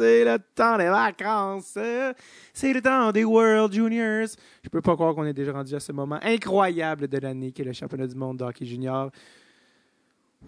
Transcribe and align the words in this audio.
c'est 0.00 0.24
le 0.24 0.38
temps 0.54 0.78
des 0.78 0.88
vacances. 0.88 1.78
C'est 2.54 2.72
le 2.72 2.80
temps 2.80 3.12
des 3.12 3.24
World 3.24 3.72
Juniors. 3.72 4.28
Je 4.62 4.68
peux 4.70 4.80
pas 4.80 4.94
croire 4.94 5.14
qu'on 5.14 5.26
est 5.26 5.34
déjà 5.34 5.52
rendu 5.52 5.74
à 5.74 5.80
ce 5.80 5.92
moment 5.92 6.18
incroyable 6.22 7.06
de 7.06 7.18
l'année 7.18 7.52
qui 7.52 7.60
est 7.60 7.66
le 7.66 7.74
championnat 7.74 8.06
du 8.06 8.14
monde 8.14 8.38
de 8.38 8.44
hockey 8.44 8.64
junior. 8.64 9.10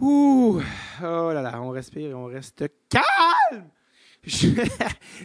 Ouh, 0.01 0.59
oh 1.03 1.31
là 1.35 1.43
là, 1.43 1.61
on 1.61 1.69
respire 1.69 2.11
et 2.11 2.15
on 2.15 2.25
reste 2.25 2.65
calme. 2.89 3.65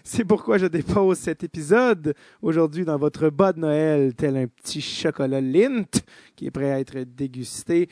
C'est 0.03 0.25
pourquoi 0.25 0.57
je 0.57 0.65
dépose 0.65 1.19
cet 1.19 1.43
épisode 1.43 2.13
aujourd'hui 2.41 2.83
dans 2.83 2.97
votre 2.97 3.29
bas 3.29 3.53
de 3.53 3.59
Noël, 3.59 4.13
tel 4.13 4.35
un 4.35 4.47
petit 4.47 4.81
chocolat 4.81 5.39
Lint 5.39 6.01
qui 6.35 6.47
est 6.47 6.51
prêt 6.51 6.71
à 6.71 6.79
être 6.79 6.99
dégusté. 6.99 7.87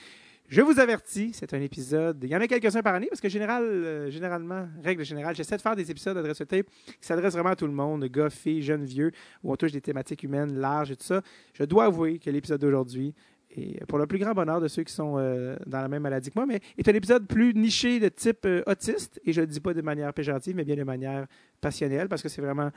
Je 0.47 0.61
vous 0.61 0.79
avertis, 0.79 1.31
c'est 1.33 1.53
un 1.55 1.61
épisode. 1.61 2.19
Il 2.23 2.29
y 2.29 2.35
en 2.35 2.39
a 2.39 2.47
quelques-uns 2.47 2.83
par 2.83 2.93
année 2.93 3.07
parce 3.09 3.19
que 3.19 3.29
général, 3.29 3.63
euh, 3.63 4.11
généralement, 4.11 4.67
règle 4.83 5.03
générale, 5.03 5.35
j'essaie 5.35 5.57
de 5.57 5.61
faire 5.61 5.75
des 5.75 5.89
épisodes 5.89 6.13
d'adresse 6.13 6.37
tape 6.37 6.67
qui 6.67 6.97
s'adressent 7.01 7.33
vraiment 7.33 7.49
à 7.49 7.55
tout 7.55 7.65
le 7.65 7.73
monde, 7.73 8.05
gars, 8.05 8.29
filles, 8.29 8.61
jeunes, 8.61 8.85
vieux, 8.85 9.11
où 9.43 9.51
on 9.51 9.55
touche 9.55 9.71
des 9.71 9.81
thématiques 9.81 10.21
humaines 10.21 10.55
larges 10.59 10.91
et 10.91 10.95
tout 10.95 11.03
ça. 11.03 11.23
Je 11.53 11.63
dois 11.63 11.85
avouer 11.85 12.19
que 12.19 12.29
l'épisode 12.29 12.61
d'aujourd'hui, 12.61 13.15
et 13.57 13.79
pour 13.87 13.97
le 13.97 14.05
plus 14.05 14.19
grand 14.19 14.33
bonheur 14.33 14.61
de 14.61 14.67
ceux 14.67 14.83
qui 14.83 14.93
sont 14.93 15.15
euh, 15.17 15.55
dans 15.65 15.81
la 15.81 15.87
même 15.87 16.03
maladie 16.03 16.29
que 16.29 16.37
moi, 16.37 16.45
mais 16.45 16.59
est 16.77 16.87
un 16.87 16.93
épisode 16.93 17.25
plus 17.25 17.55
niché 17.55 17.99
de 17.99 18.09
type 18.09 18.45
euh, 18.45 18.61
autiste, 18.67 19.19
et 19.25 19.33
je 19.33 19.41
ne 19.41 19.47
le 19.47 19.51
dis 19.51 19.59
pas 19.59 19.73
de 19.73 19.81
manière 19.81 20.13
péjorative, 20.13 20.55
mais 20.55 20.63
bien 20.63 20.75
de 20.75 20.83
manière 20.83 21.25
passionnelle, 21.59 22.07
parce 22.07 22.21
que 22.21 22.29
c'est 22.29 22.41
vraiment 22.41 22.69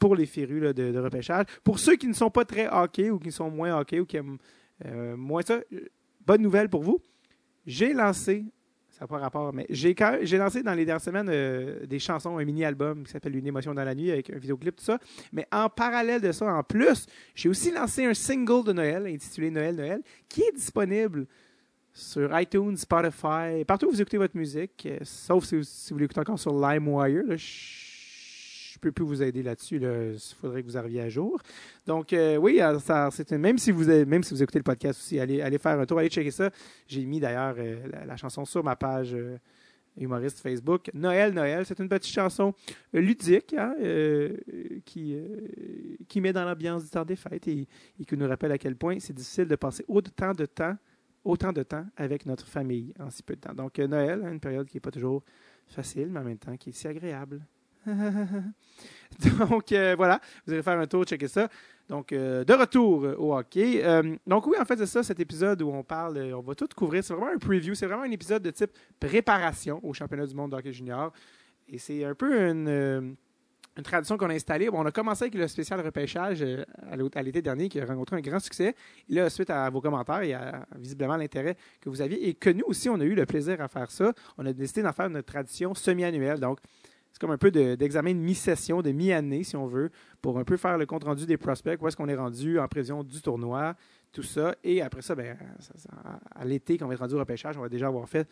pour 0.00 0.16
les 0.16 0.26
férus 0.26 0.62
de, 0.62 0.72
de, 0.72 0.98
repêchage. 0.98 1.44
Pour 1.62 1.78
ceux 1.78 1.94
qui 1.94 2.08
ne 2.08 2.14
sont 2.14 2.30
pas 2.30 2.44
très 2.44 2.66
hockey 2.66 3.10
ou 3.10 3.20
qui 3.20 3.30
sont 3.30 3.48
moins 3.48 3.78
hockey 3.78 4.00
ou 4.00 4.06
qui 4.06 4.16
aiment 4.16 4.38
moins 5.16 5.42
ça, 5.42 5.60
bonne 6.28 6.42
nouvelle 6.42 6.68
pour 6.68 6.82
vous. 6.82 7.00
J'ai 7.66 7.94
lancé, 7.94 8.44
ça 8.90 9.00
n'a 9.00 9.06
pas 9.08 9.18
rapport, 9.18 9.50
mais 9.54 9.66
j'ai, 9.70 9.94
lancé 10.36 10.62
dans 10.62 10.74
les 10.74 10.84
dernières 10.84 11.00
semaines 11.00 11.30
euh, 11.30 11.86
des 11.86 11.98
chansons, 11.98 12.36
un 12.36 12.44
mini-album 12.44 13.04
qui 13.04 13.10
s'appelle 13.10 13.34
Une 13.34 13.46
émotion 13.46 13.72
dans 13.72 13.82
la 13.82 13.94
nuit 13.94 14.10
avec 14.10 14.28
un 14.28 14.38
vidéoclip, 14.38 14.76
tout 14.76 14.84
ça. 14.84 14.98
Mais 15.32 15.46
en 15.50 15.70
parallèle 15.70 16.20
de 16.20 16.30
ça, 16.32 16.52
en 16.52 16.62
plus, 16.62 17.06
j'ai 17.34 17.48
aussi 17.48 17.70
lancé 17.70 18.04
un 18.04 18.12
single 18.12 18.62
de 18.64 18.74
Noël 18.74 19.06
intitulé 19.06 19.50
Noël, 19.50 19.74
Noël, 19.74 20.02
qui 20.28 20.42
est 20.42 20.52
disponible 20.52 21.26
sur 21.94 22.38
iTunes, 22.38 22.76
Spotify, 22.76 23.64
partout 23.66 23.86
où 23.86 23.90
vous 23.90 24.00
écoutez 24.02 24.18
votre 24.18 24.36
musique, 24.36 24.86
euh, 24.86 24.98
sauf 25.02 25.44
si, 25.46 25.92
vous 25.92 25.98
l'écoutez 25.98 26.20
encore 26.20 26.38
sur 26.38 26.52
LimeWire. 26.52 27.38
Peux 28.78 28.92
plus 28.92 29.04
vous 29.04 29.22
aider 29.22 29.42
là-dessus. 29.42 29.76
Il 29.76 30.18
faudrait 30.40 30.62
que 30.62 30.66
vous 30.66 30.76
arriviez 30.76 31.02
à 31.02 31.08
jour. 31.08 31.40
Donc, 31.86 32.12
euh, 32.12 32.36
oui, 32.36 32.60
même, 33.32 33.58
si 33.58 33.70
vous, 33.70 33.84
même 33.84 34.22
si 34.22 34.34
vous 34.34 34.42
écoutez 34.42 34.58
le 34.58 34.64
podcast 34.64 35.00
aussi, 35.00 35.18
allez, 35.18 35.40
allez 35.40 35.58
faire 35.58 35.78
un 35.78 35.86
tour, 35.86 35.98
allez 35.98 36.08
checker 36.08 36.30
ça. 36.30 36.50
J'ai 36.86 37.04
mis 37.04 37.20
d'ailleurs 37.20 37.54
euh, 37.58 37.76
la, 38.06 38.16
chanson 38.16 38.44
sur 38.44 38.62
ma 38.64 38.76
page 38.76 39.14
euh, 39.14 39.38
humoriste 39.96 40.40
Facebook. 40.40 40.90
Noël, 40.94 41.32
Noël, 41.32 41.64
c'est 41.66 41.78
une 41.78 41.88
petite 41.88 42.12
chanson 42.12 42.54
ludique 42.92 43.54
hein, 43.54 43.74
qui, 44.84 45.16
qui 46.08 46.20
met 46.20 46.32
dans 46.32 46.44
l'ambiance 46.44 46.84
du 46.84 46.90
temps 46.90 47.04
des 47.04 47.16
fêtes 47.16 47.48
et, 47.48 47.66
qui 48.06 48.16
nous 48.16 48.28
rappelle 48.28 48.52
à 48.52 48.58
quel 48.58 48.76
point 48.76 48.98
c'est 49.00 49.12
difficile 49.12 49.46
de 49.46 49.56
passer 49.56 49.84
autant 49.88 50.32
de 50.32 50.46
temps 50.46 50.76
autant 51.24 51.52
de 51.52 51.62
temps 51.62 51.84
avec 51.96 52.24
notre 52.26 52.46
famille 52.46 52.94
en 52.98 53.10
si 53.10 53.22
peu 53.22 53.34
de 53.34 53.40
temps. 53.40 53.52
Donc, 53.52 53.78
Noël, 53.78 54.22
une 54.24 54.40
période 54.40 54.66
qui 54.66 54.76
n'est 54.76 54.80
pas 54.80 54.92
toujours 54.92 55.24
facile, 55.66 56.08
mais 56.10 56.20
en 56.20 56.24
même 56.24 56.38
temps 56.38 56.56
qui 56.56 56.70
est 56.70 56.72
si 56.72 56.88
agréable. 56.88 57.44
donc, 59.48 59.72
euh, 59.72 59.94
voilà, 59.96 60.20
vous 60.46 60.52
allez 60.52 60.62
faire 60.62 60.78
un 60.78 60.86
tour, 60.86 61.04
checker 61.04 61.28
ça. 61.28 61.48
Donc, 61.88 62.12
euh, 62.12 62.44
de 62.44 62.52
retour 62.52 63.06
au 63.18 63.34
hockey. 63.34 63.82
Euh, 63.82 64.16
donc, 64.26 64.46
oui, 64.46 64.56
en 64.60 64.64
fait, 64.64 64.76
c'est 64.76 64.86
ça, 64.86 65.02
cet 65.02 65.18
épisode 65.20 65.62
où 65.62 65.70
on 65.70 65.82
parle, 65.82 66.18
on 66.34 66.40
va 66.40 66.54
tout 66.54 66.68
couvrir. 66.76 67.02
C'est 67.02 67.14
vraiment 67.14 67.32
un 67.32 67.38
preview, 67.38 67.74
c'est 67.74 67.86
vraiment 67.86 68.02
un 68.02 68.10
épisode 68.10 68.42
de 68.42 68.50
type 68.50 68.70
préparation 69.00 69.80
au 69.82 69.92
championnat 69.94 70.26
du 70.26 70.34
monde 70.34 70.52
de 70.52 70.56
hockey 70.56 70.72
junior. 70.72 71.12
Et 71.68 71.78
c'est 71.78 72.04
un 72.04 72.14
peu 72.14 72.48
une, 72.48 73.16
tradition 73.82 74.16
qu'on 74.16 74.28
a 74.28 74.34
installée. 74.34 74.68
on 74.72 74.84
a 74.84 74.90
commencé 74.90 75.24
avec 75.24 75.34
le 75.34 75.46
spécial 75.46 75.80
repêchage 75.80 76.44
à 76.90 77.22
l'été 77.22 77.40
dernier 77.40 77.68
qui 77.68 77.80
a 77.80 77.86
rencontré 77.86 78.16
un 78.16 78.20
grand 78.20 78.40
succès. 78.40 78.74
Et 79.08 79.14
là, 79.14 79.30
suite 79.30 79.50
à 79.50 79.70
vos 79.70 79.80
commentaires 79.80 80.22
et 80.22 80.34
à 80.34 80.66
visiblement 80.76 81.16
l'intérêt 81.16 81.56
que 81.80 81.88
vous 81.88 82.02
aviez 82.02 82.28
et 82.28 82.34
que 82.34 82.50
nous 82.50 82.64
aussi, 82.66 82.88
on 82.88 83.00
a 83.00 83.04
eu 83.04 83.14
le 83.14 83.24
plaisir 83.24 83.60
à 83.60 83.68
faire 83.68 83.90
ça, 83.90 84.12
on 84.36 84.44
a 84.46 84.52
décidé 84.52 84.82
d'en 84.82 84.92
faire 84.92 85.08
notre 85.08 85.32
tradition 85.32 85.74
semi-annuelle. 85.74 86.40
Donc, 86.40 86.58
c'est 87.18 87.26
comme 87.26 87.32
un 87.32 87.38
peu 87.38 87.50
d'examen 87.50 88.14
de, 88.14 88.20
mi-session, 88.20 88.80
de 88.80 88.92
mi-année, 88.92 89.42
si 89.42 89.56
on 89.56 89.66
veut, 89.66 89.90
pour 90.22 90.38
un 90.38 90.44
peu 90.44 90.56
faire 90.56 90.78
le 90.78 90.86
compte-rendu 90.86 91.26
des 91.26 91.36
prospects, 91.36 91.76
où 91.82 91.88
est-ce 91.88 91.96
qu'on 91.96 92.08
est 92.08 92.14
rendu 92.14 92.60
en 92.60 92.68
prévision 92.68 93.02
du 93.02 93.20
tournoi, 93.20 93.74
tout 94.12 94.22
ça. 94.22 94.54
Et 94.62 94.80
après 94.82 95.02
ça, 95.02 95.16
ben, 95.16 95.36
à 96.32 96.44
l'été, 96.44 96.78
quand 96.78 96.84
on 96.84 96.88
va 96.88 96.94
être 96.94 97.00
rendu 97.00 97.14
au 97.14 97.18
repêchage, 97.18 97.58
on 97.58 97.62
va 97.62 97.68
déjà 97.68 97.88
avoir 97.88 98.08
fait 98.08 98.28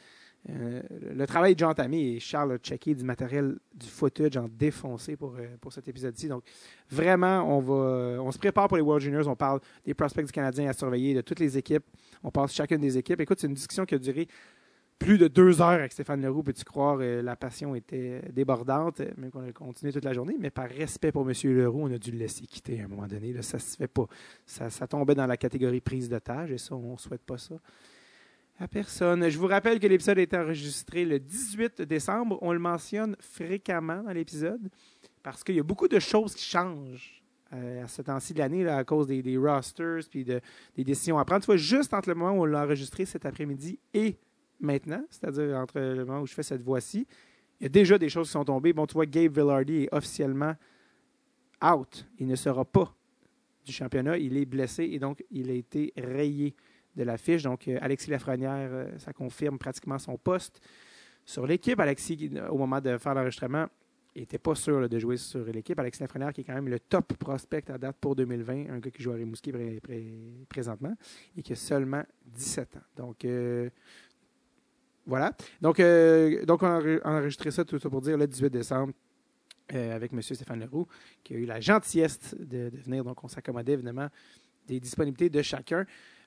euh, 0.50 0.80
le 1.16 1.26
travail 1.26 1.56
déjà 1.56 1.68
entamé 1.68 2.12
et 2.12 2.20
Charles 2.20 2.52
a 2.52 2.58
checké 2.58 2.94
du 2.94 3.02
matériel, 3.02 3.58
du 3.74 3.88
footage 3.88 4.36
en 4.36 4.46
défoncé 4.48 5.16
pour, 5.16 5.34
euh, 5.34 5.56
pour 5.60 5.72
cet 5.72 5.88
épisode-ci. 5.88 6.28
Donc, 6.28 6.44
vraiment, 6.88 7.42
on, 7.42 7.58
va, 7.58 8.22
on 8.22 8.30
se 8.30 8.38
prépare 8.38 8.68
pour 8.68 8.76
les 8.76 8.84
World 8.84 9.02
Juniors. 9.02 9.26
On 9.26 9.34
parle 9.34 9.58
des 9.84 9.94
prospects 9.94 10.24
du 10.24 10.30
Canadien 10.30 10.68
à 10.68 10.72
surveiller, 10.72 11.12
de 11.12 11.22
toutes 11.22 11.40
les 11.40 11.58
équipes. 11.58 11.84
On 12.22 12.30
passe 12.30 12.54
chacune 12.54 12.80
des 12.80 12.96
équipes. 12.96 13.20
Écoute, 13.20 13.40
c'est 13.40 13.48
une 13.48 13.54
discussion 13.54 13.84
qui 13.84 13.96
a 13.96 13.98
duré 13.98 14.28
plus 14.98 15.18
de 15.18 15.28
deux 15.28 15.60
heures 15.60 15.68
avec 15.68 15.92
Stéphane 15.92 16.22
Leroux, 16.22 16.42
peux-tu 16.42 16.64
croire, 16.64 16.98
euh, 17.00 17.22
la 17.22 17.36
passion 17.36 17.74
était 17.74 18.22
débordante, 18.32 19.00
euh, 19.00 19.10
même 19.16 19.30
qu'on 19.30 19.46
a 19.46 19.52
continué 19.52 19.92
toute 19.92 20.04
la 20.04 20.12
journée, 20.12 20.36
mais 20.38 20.50
par 20.50 20.68
respect 20.68 21.12
pour 21.12 21.28
M. 21.28 21.34
Leroux, 21.44 21.82
on 21.82 21.92
a 21.92 21.98
dû 21.98 22.10
le 22.10 22.18
laisser 22.18 22.46
quitter 22.46 22.80
à 22.80 22.84
un 22.84 22.88
moment 22.88 23.06
donné. 23.06 23.32
Là, 23.32 23.42
ça 23.42 23.58
se 23.58 23.76
fait 23.76 23.88
pas. 23.88 24.06
Ça, 24.46 24.70
tombait 24.86 25.14
dans 25.14 25.26
la 25.26 25.36
catégorie 25.36 25.80
prise 25.80 26.08
d'otage, 26.08 26.52
et 26.52 26.58
ça, 26.58 26.74
on 26.74 26.96
souhaite 26.96 27.22
pas 27.22 27.38
ça 27.38 27.56
à 28.58 28.66
personne. 28.66 29.28
Je 29.28 29.38
vous 29.38 29.46
rappelle 29.46 29.78
que 29.78 29.86
l'épisode 29.86 30.18
été 30.18 30.36
enregistré 30.36 31.04
le 31.04 31.18
18 31.18 31.82
décembre. 31.82 32.38
On 32.40 32.52
le 32.52 32.58
mentionne 32.58 33.14
fréquemment 33.20 34.02
dans 34.02 34.12
l'épisode, 34.12 34.70
parce 35.22 35.44
qu'il 35.44 35.56
y 35.56 35.60
a 35.60 35.62
beaucoup 35.62 35.88
de 35.88 35.98
choses 35.98 36.34
qui 36.34 36.44
changent 36.44 37.22
euh, 37.52 37.84
à 37.84 37.88
ce 37.88 38.02
temps-ci 38.02 38.32
de 38.32 38.38
l'année 38.38 38.66
à 38.66 38.82
cause 38.82 39.06
des, 39.06 39.36
rosters 39.36 40.00
puis 40.10 40.24
des 40.24 40.84
décisions 40.84 41.18
à 41.18 41.24
prendre. 41.24 41.42
Tu 41.42 41.46
vois, 41.46 41.56
juste 41.56 41.92
entre 41.92 42.08
le 42.08 42.14
moment 42.14 42.32
où 42.32 42.42
on 42.42 42.44
l'a 42.46 42.64
enregistré 42.64 43.04
cet 43.04 43.26
après-midi 43.26 43.78
et 43.92 44.16
maintenant, 44.60 45.04
c'est-à-dire 45.10 45.56
entre 45.56 45.78
le 45.78 46.04
moment 46.04 46.20
où 46.20 46.26
je 46.26 46.34
fais 46.34 46.42
cette 46.42 46.62
voix-ci, 46.62 47.06
il 47.60 47.64
y 47.64 47.66
a 47.66 47.70
déjà 47.70 47.98
des 47.98 48.08
choses 48.08 48.28
qui 48.28 48.32
sont 48.32 48.44
tombées. 48.44 48.72
Bon, 48.72 48.86
tu 48.86 48.94
vois, 48.94 49.06
Gabe 49.06 49.32
Villardy 49.32 49.84
est 49.84 49.94
officiellement 49.94 50.54
out. 51.64 52.06
Il 52.18 52.26
ne 52.26 52.36
sera 52.36 52.64
pas 52.64 52.94
du 53.64 53.72
championnat. 53.72 54.18
Il 54.18 54.36
est 54.36 54.44
blessé 54.44 54.84
et 54.84 54.98
donc 54.98 55.24
il 55.30 55.50
a 55.50 55.54
été 55.54 55.92
rayé 55.96 56.54
de 56.94 57.02
la 57.02 57.16
fiche. 57.16 57.42
Donc, 57.42 57.68
euh, 57.68 57.78
Alexis 57.80 58.10
Lafrenière, 58.10 58.70
euh, 58.72 58.98
ça 58.98 59.12
confirme 59.12 59.58
pratiquement 59.58 59.98
son 59.98 60.16
poste 60.16 60.60
sur 61.24 61.46
l'équipe. 61.46 61.78
Alexis, 61.78 62.30
au 62.50 62.56
moment 62.58 62.80
de 62.80 62.96
faire 62.98 63.14
l'enregistrement, 63.14 63.66
n'était 64.20 64.38
pas 64.38 64.54
sûr 64.54 64.88
de 64.88 64.98
jouer 64.98 65.16
sur 65.16 65.44
l'équipe. 65.44 65.78
Alexis 65.78 66.02
Lafrenière, 66.02 66.32
qui 66.32 66.40
est 66.40 66.44
quand 66.44 66.54
même 66.54 66.68
le 66.68 66.80
top 66.80 67.14
prospect 67.14 67.70
à 67.70 67.78
date 67.78 67.96
pour 68.00 68.16
2020, 68.16 68.70
un 68.70 68.78
gars 68.78 68.90
qui 68.90 69.02
joue 69.02 69.12
à 69.12 69.16
Rimouski 69.16 69.52
présentement 70.48 70.94
et 71.36 71.42
qui 71.42 71.52
a 71.52 71.56
seulement 71.56 72.02
17 72.24 72.76
ans. 72.76 72.80
Donc, 72.96 73.24
euh, 73.24 73.68
voilà. 75.06 75.32
Donc, 75.60 75.78
euh, 75.78 76.44
donc 76.44 76.62
on 76.62 76.66
a 76.66 76.98
enregistré 77.04 77.50
ça, 77.50 77.64
tout 77.64 77.78
ça 77.78 77.88
pour 77.88 78.00
dire, 78.00 78.18
le 78.18 78.26
18 78.26 78.50
décembre, 78.50 78.92
euh, 79.72 79.94
avec 79.94 80.12
M. 80.12 80.20
Stéphane 80.20 80.60
Leroux, 80.60 80.86
qui 81.22 81.34
a 81.34 81.36
eu 81.36 81.46
la 81.46 81.60
gentillesse 81.60 82.34
de, 82.38 82.70
venir. 82.84 83.04
Donc, 83.04 83.22
on 83.22 83.28
s'accommodait 83.28 83.74
évidemment 83.74 84.08
des 84.66 84.80
disponibilités 84.80 85.30
de 85.30 85.42
chacun. 85.42 85.86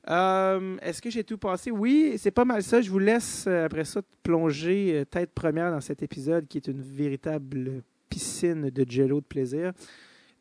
Euh, 0.10 0.78
est-ce 0.82 1.02
que 1.02 1.10
j'ai 1.10 1.26
tout 1.26 1.38
passé? 1.38 1.72
Oui, 1.72 2.16
c'est 2.18 2.32
pas 2.32 2.46
mal 2.46 2.64
ça. 2.64 2.82
Je 2.82 2.90
vous 2.90 3.00
laisse, 3.00 3.48
après 3.48 3.84
ça, 3.84 4.02
plonger 4.24 5.04
tête 5.12 5.32
première 5.34 5.72
dans 5.72 5.82
cet 5.82 6.02
épisode 6.02 6.48
qui 6.48 6.58
est 6.58 6.68
une 6.68 6.82
véritable 6.82 7.84
piscine 8.10 8.70
de 8.70 8.90
jello 8.90 9.20
de 9.20 9.26
plaisir. 9.26 9.74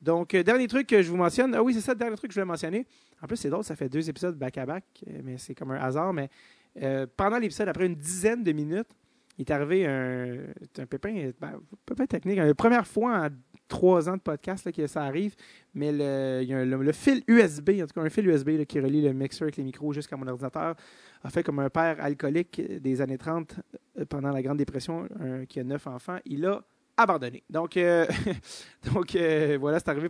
Donc, 0.00 0.36
dernier 0.36 0.68
truc 0.68 0.86
que 0.86 1.02
je 1.02 1.10
vous 1.10 1.16
mentionne. 1.16 1.56
Ah 1.56 1.62
oui, 1.62 1.74
c'est 1.74 1.80
ça, 1.80 1.92
dernier 1.92 2.14
truc 2.14 2.30
que 2.30 2.34
je 2.34 2.40
voulais 2.40 2.46
mentionner. 2.46 2.86
En 3.20 3.26
plus, 3.26 3.36
c'est 3.36 3.50
drôle, 3.50 3.64
ça 3.64 3.74
fait 3.74 3.88
deux 3.88 4.08
épisodes 4.08 4.36
back-à-back, 4.38 4.84
mais 5.24 5.38
c'est 5.38 5.56
comme 5.56 5.72
un 5.72 5.80
hasard. 5.80 6.12
Mais 6.12 6.30
euh, 6.82 7.06
pendant 7.16 7.38
l'épisode, 7.38 7.68
après 7.68 7.86
une 7.86 7.94
dizaine 7.94 8.42
de 8.42 8.52
minutes, 8.52 8.88
il 9.38 9.42
est 9.42 9.52
arrivé 9.52 9.86
un, 9.86 10.36
un 10.78 10.86
pépin, 10.86 11.30
ben, 11.40 11.60
pépin 11.86 12.06
technique. 12.06 12.38
La 12.38 12.54
première 12.54 12.86
fois 12.86 13.26
en 13.26 13.28
trois 13.68 14.08
ans 14.08 14.16
de 14.16 14.22
podcast 14.22 14.72
que 14.72 14.86
ça 14.86 15.04
arrive, 15.04 15.36
mais 15.74 15.92
le, 15.92 16.42
il 16.42 16.54
le, 16.54 16.92
fil 16.92 17.22
USB, 17.28 17.70
en 17.82 17.86
tout 17.86 17.94
cas 17.94 18.00
un 18.00 18.08
fil 18.08 18.26
USB 18.26 18.64
qui 18.64 18.80
relie 18.80 19.02
le 19.02 19.12
mixeur 19.12 19.44
avec 19.44 19.56
les 19.56 19.62
micros 19.62 19.92
jusqu'à 19.92 20.16
mon 20.16 20.26
ordinateur, 20.26 20.74
a 21.22 21.30
fait 21.30 21.42
comme 21.42 21.58
un 21.60 21.70
père 21.70 21.96
alcoolique 22.00 22.60
des 22.80 23.00
années 23.00 23.18
30 23.18 23.54
euh, 23.98 24.04
pendant 24.06 24.30
la 24.30 24.42
Grande 24.42 24.58
Dépression, 24.58 25.06
qui 25.48 25.60
a 25.60 25.64
neuf 25.64 25.86
enfants. 25.86 26.18
Il 26.24 26.44
a 26.46 26.64
abandonné. 26.96 27.44
Donc, 27.48 27.76
euh, 27.76 28.06
donc 28.92 29.16
voilà, 29.60 29.78
c'est 29.78 29.88
arrivé 29.88 30.08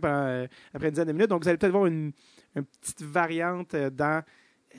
après 0.73 0.87
une 0.87 0.91
dizaine 0.91 1.07
de 1.07 1.13
minutes. 1.13 1.29
Donc, 1.29 1.43
vous 1.43 1.49
allez 1.49 1.57
peut-être 1.57 1.71
voir 1.71 1.85
une 1.85 2.13
petite 2.53 3.03
variante 3.03 3.75
dans 3.75 4.23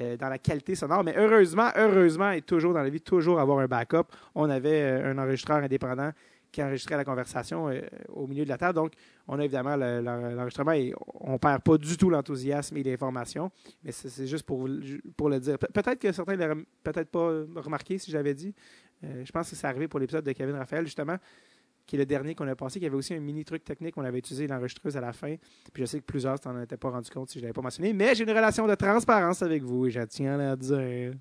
euh, 0.00 0.16
dans 0.16 0.28
la 0.28 0.38
qualité 0.38 0.76
sonore. 0.76 1.02
Mais 1.02 1.14
heureusement, 1.16 1.68
heureusement, 1.74 2.30
et 2.30 2.42
toujours 2.42 2.72
dans 2.72 2.82
la 2.82 2.90
vie, 2.90 3.00
toujours 3.00 3.40
avoir 3.40 3.58
un 3.58 3.66
backup. 3.66 4.04
On 4.36 4.48
avait 4.48 4.82
euh, 4.82 5.10
un 5.10 5.18
enregistreur 5.18 5.58
indépendant 5.58 6.12
qui 6.52 6.62
enregistrait 6.62 6.96
la 6.96 7.04
conversation 7.04 7.68
euh, 7.68 7.80
au 8.08 8.28
milieu 8.28 8.44
de 8.44 8.48
la 8.48 8.56
table. 8.56 8.74
Donc, 8.74 8.92
on 9.26 9.38
a 9.40 9.44
évidemment 9.44 9.76
l'enregistrement 9.76 10.72
et 10.72 10.92
on 11.20 11.32
ne 11.32 11.38
perd 11.38 11.62
pas 11.62 11.76
du 11.76 11.96
tout 11.96 12.08
l'enthousiasme 12.08 12.76
et 12.76 12.84
l'information. 12.84 13.50
Mais 13.82 13.90
c'est 13.90 14.28
juste 14.28 14.44
pour, 14.44 14.68
le 14.68 15.38
dire. 15.40 15.58
Peut-être 15.58 15.98
que 15.98 16.12
certains 16.12 16.36
ne 16.36 16.54
peut-être 16.84 17.10
pas 17.10 17.42
remarqué 17.60 17.98
si 17.98 18.10
j'avais 18.10 18.34
dit. 18.34 18.54
je 19.02 19.30
pense 19.32 19.50
que 19.50 19.56
c'est 19.56 19.66
arrivé 19.66 19.86
pour 19.86 20.00
l'épisode 20.00 20.24
de 20.24 20.32
Kevin 20.32 20.56
Raphaël, 20.56 20.84
justement. 20.84 21.16
Qui 21.90 21.96
est 21.96 21.98
le 21.98 22.06
dernier 22.06 22.36
qu'on 22.36 22.46
a 22.46 22.54
passé, 22.54 22.78
qui 22.78 22.86
avait 22.86 22.94
aussi 22.94 23.14
un 23.14 23.18
mini 23.18 23.44
truc 23.44 23.64
technique 23.64 23.96
qu'on 23.96 24.04
avait 24.04 24.20
utilisé 24.20 24.46
l'enregistreuse 24.46 24.96
à 24.96 25.00
la 25.00 25.12
fin. 25.12 25.34
Puis 25.72 25.82
je 25.82 25.86
sais 25.86 25.98
que 25.98 26.04
plusieurs 26.04 26.38
t'en 26.38 26.56
étaient 26.62 26.76
pas 26.76 26.88
rendu 26.88 27.10
compte 27.10 27.30
si 27.30 27.40
je 27.40 27.42
l'avais 27.42 27.52
pas 27.52 27.62
mentionné, 27.62 27.92
mais 27.92 28.14
j'ai 28.14 28.22
une 28.22 28.30
relation 28.30 28.64
de 28.68 28.76
transparence 28.76 29.42
avec 29.42 29.64
vous 29.64 29.86
et 29.86 29.90
je 29.90 30.00
tiens 30.02 30.34
à 30.34 30.36
la 30.36 30.54
dire. 30.54 31.14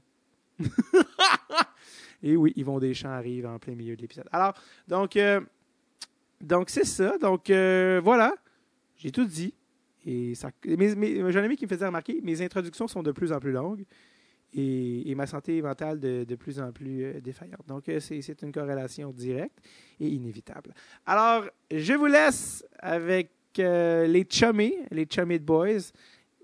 et 2.21 2.35
oui, 2.35 2.53
Yvon 2.55 2.77
Deschamps 2.77 3.09
arrive 3.09 3.47
en 3.47 3.57
plein 3.57 3.73
milieu 3.73 3.95
de 3.95 4.01
l'épisode. 4.03 4.27
Alors, 4.31 4.53
donc, 4.87 5.15
euh, 5.15 5.41
donc 6.39 6.69
c'est 6.69 6.85
ça. 6.85 7.17
Donc, 7.17 7.49
euh, 7.49 7.99
voilà. 8.03 8.35
J'ai 8.95 9.09
tout 9.09 9.25
dit. 9.25 9.55
Et 10.05 10.35
ça, 10.35 10.51
mes, 10.63 10.93
mes, 10.93 11.31
j'ai 11.31 11.39
ami 11.39 11.55
qui 11.55 11.65
me 11.65 11.69
faisait 11.69 11.87
remarquer, 11.87 12.21
mes 12.21 12.43
introductions 12.43 12.87
sont 12.87 13.01
de 13.01 13.11
plus 13.11 13.31
en 13.31 13.39
plus 13.39 13.53
longues 13.53 13.85
et, 14.53 15.13
ma 15.15 15.27
santé 15.27 15.61
mentale 15.61 15.99
de, 15.99 16.23
de 16.23 16.35
plus 16.35 16.59
en 16.59 16.71
plus 16.71 17.03
euh, 17.03 17.21
défaillante. 17.21 17.67
Donc, 17.67 17.87
euh, 17.89 17.99
c'est, 17.99 18.41
une 18.41 18.51
corrélation 18.51 19.11
directe 19.11 19.59
et 19.99 20.07
inévitable. 20.07 20.73
Alors, 21.05 21.45
je 21.71 21.93
vous 21.93 22.07
laisse 22.07 22.65
avec 22.79 23.31
euh, 23.59 24.07
les 24.07 24.25
chummés, 24.29 24.79
les 24.91 25.05
chummy 25.09 25.39
boys, 25.39 25.91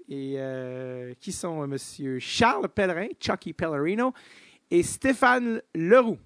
et 0.08 0.36
euh, 0.38 1.14
qui 1.20 1.32
sont 1.32 1.66
Monsieur 1.68 2.20
Charles 2.20 2.70
Pellerin, 2.70 3.08
Chucky 3.20 3.54
Pellerino, 3.54 4.14
et 4.70 4.84
Stéphane 4.84 5.62
Leroux. 5.74 6.18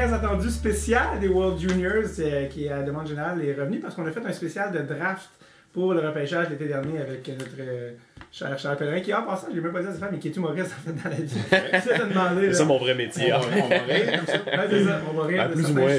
Très 0.00 0.14
attendu 0.14 0.48
spécial 0.48 1.20
des 1.20 1.28
World 1.28 1.58
Juniors, 1.60 2.04
euh, 2.20 2.46
qui 2.46 2.66
à 2.68 2.78
la 2.78 2.82
demande 2.84 3.06
générale 3.06 3.44
est 3.44 3.52
revenu 3.52 3.80
parce 3.80 3.94
qu'on 3.94 4.06
a 4.06 4.10
fait 4.10 4.24
un 4.24 4.32
spécial 4.32 4.72
de 4.72 4.78
draft 4.78 5.28
pour 5.74 5.92
le 5.92 6.00
repêchage 6.00 6.48
l'été 6.48 6.66
dernier 6.66 6.98
avec 7.00 7.28
notre 7.28 7.60
euh, 7.60 7.90
cher 8.32 8.58
Charles 8.58 8.76
Pellerin, 8.76 9.00
qui 9.00 9.12
en 9.12 9.22
passant, 9.22 9.48
je 9.50 9.56
l'ai 9.56 9.60
même 9.60 9.72
pas 9.72 9.82
dit 9.82 9.88
à 9.88 9.92
sa 9.92 9.98
femme, 9.98 10.10
mais 10.12 10.18
qui 10.18 10.28
est 10.28 10.36
humoriste 10.36 10.72
en 10.78 10.88
fait 10.88 10.92
dans 10.92 11.10
la 11.10 11.16
vie. 11.16 11.82
C'est 11.84 12.08
demander, 12.08 12.54
C'est 12.54 12.64
mon 12.64 12.78
vrai 12.78 12.94
métier. 12.94 13.32
On 13.32 13.40
va, 13.40 13.46
on 13.56 13.68
va 13.68 13.76
rire 13.76 14.12
comme 14.16 14.26
ça. 14.26 14.32
Ouais, 14.32 14.66
c'est 14.70 14.84
ça, 14.84 15.00
on 15.10 15.12
va 15.12 15.24
rire 15.24 15.48
Ben, 15.48 15.54
plus 15.54 15.70
ou 15.70 15.74
moins. 15.74 15.90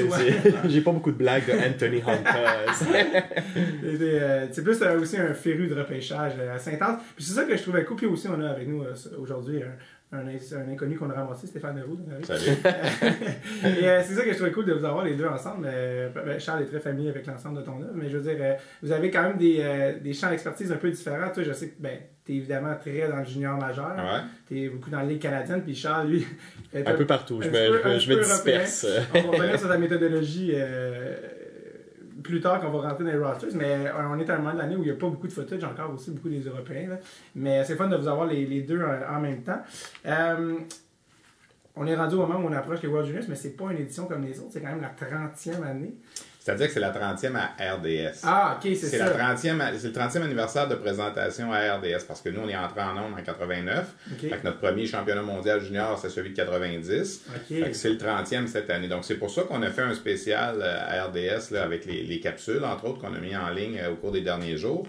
J'ai 0.66 0.80
pas 0.80 0.92
beaucoup 0.92 1.12
de 1.12 1.16
blagues 1.16 1.46
de 1.46 1.52
Anthony 1.52 1.98
Hopkins. 1.98 2.12
Euh, 3.84 4.46
C'est 4.50 4.62
plus 4.62 4.80
euh, 4.82 5.00
aussi 5.00 5.16
un 5.18 5.34
féru 5.34 5.68
de 5.68 5.74
repêchage 5.74 6.32
euh, 6.38 6.54
assez 6.54 6.74
intense. 6.74 7.00
Puis 7.14 7.24
c'est 7.24 7.34
ça 7.34 7.44
que 7.44 7.56
je 7.56 7.62
trouvais 7.62 7.84
cool. 7.84 7.96
Puis 7.96 8.06
aussi, 8.06 8.28
on 8.28 8.40
a 8.40 8.48
avec 8.48 8.66
nous 8.66 8.82
euh, 8.82 8.94
aujourd'hui 9.18 9.62
un, 9.62 9.74
un, 10.12 10.18
un 10.26 10.68
inconnu 10.72 10.96
qu'on 10.98 11.08
a 11.10 11.14
ramassé, 11.14 11.46
Stéphane 11.46 11.78
Leroux. 11.78 11.98
Salut. 12.22 12.42
Et 13.80 13.88
euh, 13.88 14.02
c'est 14.04 14.14
ça 14.14 14.22
que 14.24 14.30
je 14.30 14.34
trouvais 14.36 14.52
cool 14.52 14.66
de 14.66 14.72
vous 14.74 14.84
avoir 14.84 15.04
les 15.04 15.14
deux 15.14 15.26
ensemble. 15.26 15.66
Euh, 15.70 16.10
ben, 16.14 16.38
Charles 16.38 16.62
est 16.62 16.66
très 16.66 16.80
familier 16.80 17.10
avec 17.10 17.26
l'ensemble 17.26 17.58
de 17.60 17.62
ton 17.64 17.80
œuvre, 17.82 17.92
mais 17.94 18.08
je 18.10 18.18
veux 18.18 18.22
dire, 18.30 18.38
euh, 18.42 18.54
vous 18.82 18.92
avez 18.92 19.10
quand 19.10 19.22
même 19.22 19.38
des, 19.38 19.94
des 20.02 20.12
champs 20.12 20.28
d'expertise 20.30 20.70
un 20.70 20.76
peu 20.76 20.90
différents. 20.90 21.30
Toi, 21.32 21.42
je 21.44 21.52
sais 21.52 21.68
que 21.70 21.80
ben, 21.82 21.98
tu 22.24 22.32
es 22.32 22.36
évidemment 22.36 22.74
très 22.80 23.08
dans 23.08 23.16
le 23.16 23.24
junior 23.24 23.58
majeur. 23.58 23.96
Ouais. 23.96 24.20
Tu 24.46 24.60
es 24.62 24.68
beaucoup 24.68 24.90
dans 24.90 24.98
la 25.00 25.06
Ligue 25.06 25.22
canadienne, 25.22 25.62
puis 25.62 25.74
Charles, 25.74 26.08
lui, 26.08 26.26
Un 26.74 26.94
peu 26.94 27.06
partout. 27.06 27.40
Je 27.42 27.48
me, 27.48 27.52
peu- 27.82 27.98
je 27.98 28.12
me- 28.12 28.22
je 28.22 28.28
européen. 28.30 28.58
disperse. 28.60 28.86
On 29.14 29.22
va 29.22 29.38
revenir 29.38 29.58
sur 29.58 29.68
ta 29.68 29.78
méthodologie 29.78 30.52
plus 32.22 32.40
tard 32.40 32.60
quand 32.60 32.68
on 32.68 32.78
va 32.78 32.88
rentrer 32.88 33.04
dans 33.04 33.10
les 33.10 33.18
rosters, 33.18 33.50
mais 33.54 33.86
euh, 33.86 34.08
on 34.10 34.18
est 34.18 34.28
à 34.30 34.34
un 34.34 34.38
moment 34.38 34.52
de 34.52 34.58
l'année 34.58 34.76
où 34.76 34.82
il 34.82 34.86
n'y 34.86 34.90
a 34.90 34.94
pas 34.94 35.08
beaucoup 35.08 35.26
de 35.26 35.32
footage, 35.32 35.62
encore 35.64 35.92
aussi 35.92 36.10
beaucoup 36.10 36.28
des 36.28 36.40
Européens. 36.40 36.98
Mais 37.34 37.64
c'est 37.64 37.76
fun 37.76 37.88
de 37.88 37.96
vous 37.96 38.08
avoir 38.08 38.26
les, 38.26 38.62
deux 38.62 38.82
en, 38.82 39.16
en 39.16 39.20
même 39.20 39.42
temps. 39.42 39.60
Euh, 40.06 40.58
on 41.74 41.86
est 41.86 41.96
rendu 41.96 42.16
au 42.16 42.26
moment 42.26 42.38
où 42.38 42.48
on 42.48 42.52
approche 42.52 42.82
les 42.82 42.88
World 42.88 43.06
Juniors, 43.06 43.24
mais 43.28 43.34
c'est 43.34 43.56
pas 43.56 43.72
une 43.72 43.78
édition 43.78 44.06
comme 44.06 44.22
les 44.24 44.38
autres, 44.38 44.50
c'est 44.52 44.60
quand 44.60 44.68
même 44.68 44.82
la 44.82 44.90
30e 44.90 45.62
année. 45.64 45.94
C'est-à-dire 46.44 46.66
que 46.66 46.72
c'est 46.72 46.80
la 46.80 46.90
30e 46.90 47.36
à 47.36 47.74
RDS. 47.76 48.18
Ah, 48.24 48.58
ok, 48.58 48.70
c'est 48.74 48.86
ça. 48.98 49.04
la 49.04 49.10
30e, 49.34 49.60
à- 49.60 49.72
c'est 49.78 49.86
le 49.86 49.92
30e 49.92 50.22
anniversaire 50.22 50.66
de 50.66 50.74
présentation 50.74 51.52
à 51.52 51.76
RDS 51.76 52.04
parce 52.08 52.20
que 52.20 52.30
nous, 52.30 52.40
on 52.40 52.48
est 52.48 52.56
entré 52.56 52.80
en 52.80 52.96
ondes 52.96 53.14
en 53.16 53.22
89. 53.22 53.86
Ok. 54.10 54.18
Fait 54.28 54.38
que 54.38 54.44
notre 54.44 54.58
premier 54.58 54.84
championnat 54.86 55.22
mondial 55.22 55.60
junior, 55.60 55.96
c'est 56.00 56.08
celui 56.10 56.30
de 56.30 56.34
90. 56.36 57.20
Ok. 57.28 57.40
Fait 57.48 57.70
que 57.70 57.76
c'est 57.76 57.90
le 57.90 57.96
30e 57.96 58.48
cette 58.48 58.68
année. 58.70 58.88
Donc, 58.88 59.04
c'est 59.04 59.14
pour 59.14 59.30
ça 59.30 59.42
qu'on 59.42 59.62
a 59.62 59.70
fait 59.70 59.82
un 59.82 59.94
spécial 59.94 60.56
euh, 60.60 61.00
à 61.00 61.04
RDS 61.04 61.52
là, 61.52 61.62
avec 61.62 61.84
les, 61.86 62.02
les 62.02 62.18
capsules, 62.18 62.64
entre 62.64 62.86
autres, 62.86 63.00
qu'on 63.00 63.14
a 63.14 63.18
mis 63.20 63.36
en 63.36 63.50
ligne 63.50 63.78
euh, 63.80 63.92
au 63.92 63.94
cours 63.94 64.10
des 64.10 64.22
derniers 64.22 64.56
jours. 64.56 64.84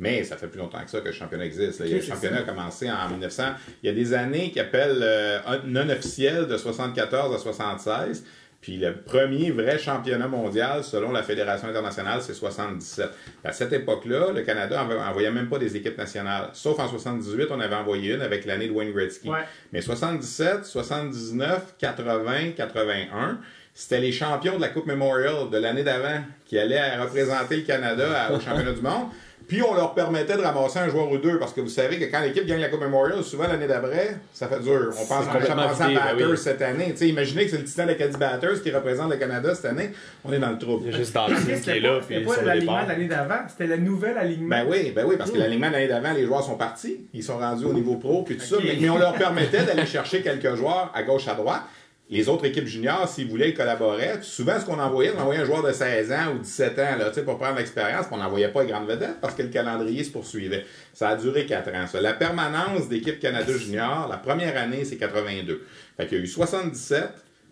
Mais 0.00 0.22
ça 0.24 0.36
fait 0.36 0.46
plus 0.46 0.60
longtemps 0.60 0.84
que 0.84 0.90
ça 0.90 1.00
que 1.00 1.06
le 1.06 1.12
championnat 1.12 1.46
existe. 1.46 1.80
le 1.80 2.00
championnat 2.00 2.36
ça. 2.36 2.42
a 2.42 2.46
commencé 2.46 2.88
en 2.90 3.08
1900. 3.08 3.42
Il 3.82 3.86
y 3.88 3.90
a 3.90 3.94
des 3.94 4.12
années 4.14 4.50
qui 4.52 4.60
appellent 4.60 5.00
euh, 5.02 5.38
non 5.64 5.88
officielles 5.88 6.46
de 6.46 6.56
74 6.56 7.34
à 7.34 7.38
76. 7.38 8.24
Puis 8.60 8.76
le 8.76 8.92
premier 8.92 9.52
vrai 9.52 9.78
championnat 9.78 10.26
mondial, 10.26 10.82
selon 10.82 11.12
la 11.12 11.22
Fédération 11.22 11.68
internationale, 11.68 12.20
c'est 12.20 12.34
77. 12.34 13.08
À 13.44 13.52
cette 13.52 13.72
époque-là, 13.72 14.32
le 14.34 14.42
Canada 14.42 14.84
envoyait 15.08 15.30
même 15.30 15.48
pas 15.48 15.58
des 15.58 15.76
équipes 15.76 15.96
nationales. 15.96 16.50
Sauf 16.54 16.78
en 16.80 16.88
78, 16.88 17.46
on 17.50 17.60
avait 17.60 17.76
envoyé 17.76 18.14
une 18.14 18.20
avec 18.20 18.44
l'année 18.46 18.66
de 18.66 18.72
Wayne 18.72 18.92
Gretzky. 18.92 19.28
Ouais. 19.28 19.44
Mais 19.72 19.80
77, 19.80 20.64
79, 20.64 21.76
80, 21.78 22.50
81, 22.56 23.38
c'était 23.74 24.00
les 24.00 24.10
champions 24.10 24.56
de 24.56 24.60
la 24.60 24.70
Coupe 24.70 24.86
Memorial 24.86 25.50
de 25.50 25.58
l'année 25.58 25.84
d'avant 25.84 26.20
qui 26.44 26.58
allaient 26.58 26.96
représenter 26.96 27.58
le 27.58 27.62
Canada 27.62 28.32
au 28.34 28.40
championnat 28.40 28.72
du 28.72 28.82
monde. 28.82 29.06
Puis 29.48 29.62
on 29.62 29.74
leur 29.74 29.94
permettait 29.94 30.36
de 30.36 30.42
ramasser 30.42 30.78
un 30.78 30.90
joueur 30.90 31.10
ou 31.10 31.16
deux 31.16 31.38
parce 31.38 31.54
que 31.54 31.62
vous 31.62 31.70
savez 31.70 31.98
que 31.98 32.04
quand 32.04 32.20
l'équipe 32.20 32.44
gagne 32.44 32.60
la 32.60 32.68
Coupe 32.68 32.82
Memorial, 32.82 33.24
souvent 33.24 33.48
l'année 33.48 33.66
d'après, 33.66 34.18
ça 34.34 34.46
fait 34.46 34.60
dur. 34.60 34.90
On 34.90 35.06
pense 35.06 35.24
C'est 35.24 35.48
qu'on 35.48 35.54
pense 35.56 35.80
à 35.80 35.86
ben 35.86 35.94
Batters 35.94 36.30
oui. 36.30 36.36
cette 36.36 36.60
année. 36.60 36.90
Tu 36.90 36.98
sais, 36.98 37.08
imaginez 37.08 37.44
que 37.46 37.50
c'est 37.52 37.56
le 37.58 37.64
Titan 37.64 37.86
d'Acadie 37.86 38.18
Batters 38.18 38.62
qui 38.62 38.70
représente 38.70 39.10
le 39.10 39.16
Canada 39.16 39.54
cette 39.54 39.64
année. 39.64 39.90
On 40.22 40.32
est 40.34 40.38
dans 40.38 40.50
le 40.50 40.58
trouble. 40.58 40.84
Il 40.86 40.92
y 40.92 40.94
a 40.94 40.98
juste 40.98 41.14
Dawson 41.14 41.34
qui 41.62 41.70
est 41.70 41.80
là. 41.80 41.98
pas, 41.98 42.02
c'était 42.08 42.24
pas 42.24 42.42
l'alignement 42.42 42.82
de 42.84 42.88
l'année 42.88 43.08
d'avant, 43.08 43.40
c'était 43.48 43.66
le 43.66 43.76
nouvel 43.78 44.18
alignement. 44.18 44.48
Ben 44.50 44.66
oui, 44.68 44.92
ben 44.94 45.06
oui, 45.06 45.16
parce 45.16 45.30
que 45.30 45.38
l'alignement 45.38 45.68
de 45.68 45.72
l'année 45.72 45.88
d'avant, 45.88 46.12
les 46.12 46.26
joueurs 46.26 46.44
sont 46.44 46.56
partis. 46.56 47.06
Ils 47.14 47.22
sont 47.22 47.38
rendus 47.38 47.64
au 47.64 47.72
niveau 47.72 47.96
pro, 47.96 48.24
puis 48.24 48.36
tout 48.36 48.44
ça. 48.44 48.56
Mais, 48.62 48.76
mais 48.78 48.90
on 48.90 48.98
leur 48.98 49.14
permettait 49.14 49.64
d'aller 49.64 49.86
chercher 49.86 50.20
quelques 50.20 50.56
joueurs 50.56 50.92
à 50.94 51.02
gauche, 51.02 51.26
à 51.26 51.34
droite. 51.34 51.62
Les 52.10 52.28
autres 52.30 52.46
équipes 52.46 52.66
juniors, 52.66 53.06
s'ils 53.06 53.28
voulaient, 53.28 53.50
ils 53.50 53.54
collaboraient. 53.54 54.18
Souvent, 54.22 54.58
ce 54.58 54.64
qu'on 54.64 54.78
envoyait, 54.78 55.12
on 55.16 55.20
envoyait 55.20 55.42
un 55.42 55.44
joueur 55.44 55.62
de 55.62 55.72
16 55.72 56.10
ans 56.12 56.34
ou 56.34 56.38
17 56.38 56.78
ans 56.78 56.96
là, 56.98 57.08
tu 57.08 57.16
sais, 57.16 57.22
pour 57.22 57.36
prendre 57.36 57.58
l'expérience, 57.58 58.06
puis 58.06 58.14
on 58.14 58.22
n'envoyait 58.22 58.48
pas 58.48 58.62
les 58.62 58.70
grandes 58.70 58.88
vedettes 58.88 59.20
parce 59.20 59.34
que 59.34 59.42
le 59.42 59.48
calendrier 59.48 60.02
se 60.04 60.10
poursuivait. 60.10 60.64
Ça 60.94 61.10
a 61.10 61.16
duré 61.16 61.44
4 61.44 61.68
ans. 61.74 61.86
Ça. 61.86 62.00
La 62.00 62.14
permanence 62.14 62.88
d'équipe 62.88 63.20
Canada 63.20 63.52
junior, 63.52 64.08
la 64.08 64.16
première 64.16 64.56
année, 64.56 64.84
c'est 64.84 64.96
82. 64.96 65.66
Fait 65.98 66.06
qu'il 66.06 66.18
y 66.18 66.20
a 66.20 66.24
eu 66.24 66.26
77, 66.26 67.02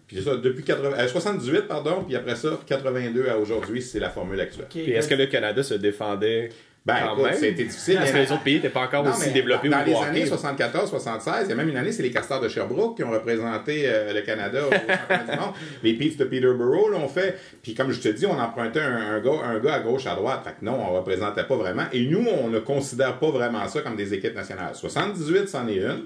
puis 0.06 0.22
ça, 0.22 0.36
depuis 0.36 0.62
80, 0.62 0.96
euh, 0.96 1.08
78, 1.08 1.62
pardon, 1.62 2.04
puis 2.04 2.14
après 2.14 2.36
ça, 2.36 2.58
82 2.66 3.28
à 3.28 3.38
aujourd'hui, 3.38 3.82
c'est 3.82 3.98
la 3.98 4.10
formule 4.10 4.40
actuelle. 4.40 4.68
Puis 4.70 4.92
est-ce 4.92 5.08
que 5.08 5.14
le 5.14 5.26
Canada 5.26 5.62
se 5.62 5.74
défendait 5.74 6.50
Ben, 6.86 6.94
quand 7.04 7.18
écoute, 7.18 7.34
c'était 7.34 7.64
difficile. 7.64 7.96
Parce 7.96 8.12
que 8.12 8.16
les 8.16 8.30
autres 8.30 8.44
pays 8.44 8.54
n'étaient 8.54 8.68
pas 8.68 8.82
encore 8.82 9.02
non, 9.02 9.10
aussi 9.10 9.32
développés 9.32 9.68
dans 9.68 9.82
au 9.82 9.84
les 9.84 9.94
années 9.96 10.30
hockey. 10.30 10.36
74-76, 10.36 11.32
il 11.42 11.48
y 11.48 11.52
a 11.52 11.54
même 11.56 11.68
une 11.68 11.76
année, 11.76 11.90
c'est 11.90 12.04
les 12.04 12.12
Castors 12.12 12.40
de 12.40 12.48
Sherbrooke 12.48 12.96
qui 12.96 13.02
ont 13.02 13.10
représenté 13.10 13.82
euh, 13.86 14.12
le 14.12 14.20
Canada 14.20 14.60
au 14.68 14.70
championnat 14.70 15.24
du 15.24 15.40
monde. 15.40 15.54
Les 15.82 15.94
Peets 15.94 16.16
de 16.16 16.24
Peterborough 16.24 16.92
l'ont 16.92 17.08
fait. 17.08 17.40
Puis 17.60 17.74
comme 17.74 17.90
je 17.90 18.00
te 18.00 18.08
dis, 18.08 18.24
on 18.24 18.38
empruntait 18.38 18.82
un, 18.82 19.16
un 19.16 19.20
gars, 19.20 19.40
un 19.44 19.58
gars 19.58 19.74
à 19.74 19.80
gauche, 19.80 20.06
à 20.06 20.14
droite. 20.14 20.42
Fait 20.44 20.54
que 20.60 20.64
non, 20.64 20.78
on 20.80 20.94
représentait 20.94 21.42
pas 21.42 21.56
vraiment. 21.56 21.86
Et 21.92 22.06
nous, 22.06 22.24
on 22.24 22.48
ne 22.48 22.60
considère 22.60 23.18
pas 23.18 23.30
vraiment 23.30 23.66
ça 23.66 23.80
comme 23.80 23.96
des 23.96 24.14
équipes 24.14 24.36
nationales. 24.36 24.76
78, 24.76 25.48
c'en 25.48 25.66
est 25.66 25.78
une. 25.78 26.04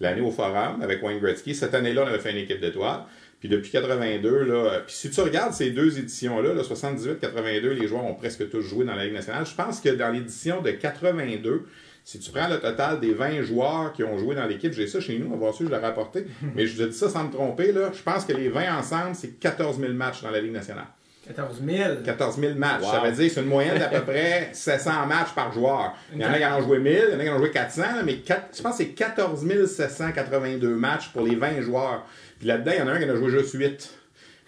L'année 0.00 0.22
au 0.22 0.30
Forum 0.30 0.80
avec 0.82 1.02
Wayne 1.02 1.20
Gretzky. 1.20 1.54
Cette 1.54 1.74
année-là, 1.74 2.04
on 2.04 2.08
avait 2.08 2.18
fait 2.18 2.32
une 2.32 2.38
équipe 2.38 2.60
d'étoiles. 2.60 3.02
Puis 3.42 3.48
depuis 3.48 3.72
82, 3.72 4.44
là, 4.44 4.54
euh, 4.54 4.80
puis 4.86 4.94
si 4.94 5.10
tu 5.10 5.20
regardes 5.20 5.52
ces 5.52 5.72
deux 5.72 5.98
éditions-là, 5.98 6.54
là, 6.54 6.62
78-82, 6.62 7.70
les 7.70 7.88
joueurs 7.88 8.04
ont 8.04 8.14
presque 8.14 8.48
tous 8.48 8.60
joué 8.60 8.84
dans 8.84 8.94
la 8.94 9.04
Ligue 9.04 9.14
nationale. 9.14 9.44
Je 9.44 9.54
pense 9.56 9.80
que 9.80 9.88
dans 9.88 10.10
l'édition 10.10 10.62
de 10.62 10.70
82, 10.70 11.66
si 12.04 12.20
tu 12.20 12.30
prends 12.30 12.46
le 12.46 12.60
total 12.60 13.00
des 13.00 13.12
20 13.12 13.42
joueurs 13.42 13.92
qui 13.94 14.04
ont 14.04 14.16
joué 14.16 14.36
dans 14.36 14.46
l'équipe, 14.46 14.72
j'ai 14.72 14.86
ça 14.86 15.00
chez 15.00 15.18
nous, 15.18 15.26
on 15.26 15.30
va 15.30 15.36
voir 15.38 15.54
si 15.54 15.64
je 15.64 15.70
l'ai 15.70 15.76
rapporté, 15.76 16.24
mais 16.54 16.68
je 16.68 16.84
te 16.84 16.88
dis 16.88 16.96
ça 16.96 17.08
sans 17.08 17.24
me 17.24 17.32
tromper, 17.32 17.72
là, 17.72 17.90
je 17.92 18.00
pense 18.00 18.24
que 18.24 18.32
les 18.32 18.48
20 18.48 18.78
ensemble, 18.78 19.16
c'est 19.16 19.40
14 19.40 19.80
000 19.80 19.92
matchs 19.94 20.22
dans 20.22 20.30
la 20.30 20.40
Ligue 20.40 20.52
nationale. 20.52 20.86
14 21.26 21.62
000. 21.64 21.90
14 22.04 22.38
000 22.38 22.54
matchs. 22.54 22.82
Wow. 22.82 22.90
Ça 22.92 23.00
veut 23.00 23.12
dire 23.12 23.26
que 23.26 23.34
c'est 23.34 23.40
une 23.40 23.48
moyenne 23.48 23.78
d'à 23.78 23.88
peu 23.88 24.00
près 24.06 24.50
700 24.52 25.06
matchs 25.06 25.34
par 25.34 25.52
joueur. 25.52 25.94
Il 26.12 26.20
y 26.20 26.24
en 26.24 26.32
a 26.32 26.38
qui 26.38 26.44
en 26.44 26.58
ont 26.58 26.62
joué 26.62 26.78
1000, 26.78 26.92
il 26.92 27.14
y 27.14 27.16
en 27.16 27.20
a 27.20 27.24
qui 27.24 27.30
en 27.30 27.34
ont 27.34 27.38
joué 27.38 27.50
400, 27.50 27.82
là, 27.82 28.02
mais 28.04 28.18
je 28.24 28.62
pense 28.62 28.76
que 28.76 28.84
c'est 28.84 28.90
14 28.90 29.66
782 29.66 30.68
matchs 30.76 31.08
pour 31.08 31.22
les 31.22 31.34
20 31.34 31.60
joueurs. 31.62 32.06
Puis 32.42 32.48
là-dedans, 32.48 32.72
il 32.74 32.78
y 32.80 32.82
en 32.82 32.88
a 32.88 32.90
un 32.94 32.98
qui 32.98 33.04
en 33.04 33.14
a 33.14 33.14
joué 33.14 33.30
juste 33.30 33.52
8. 33.54 33.94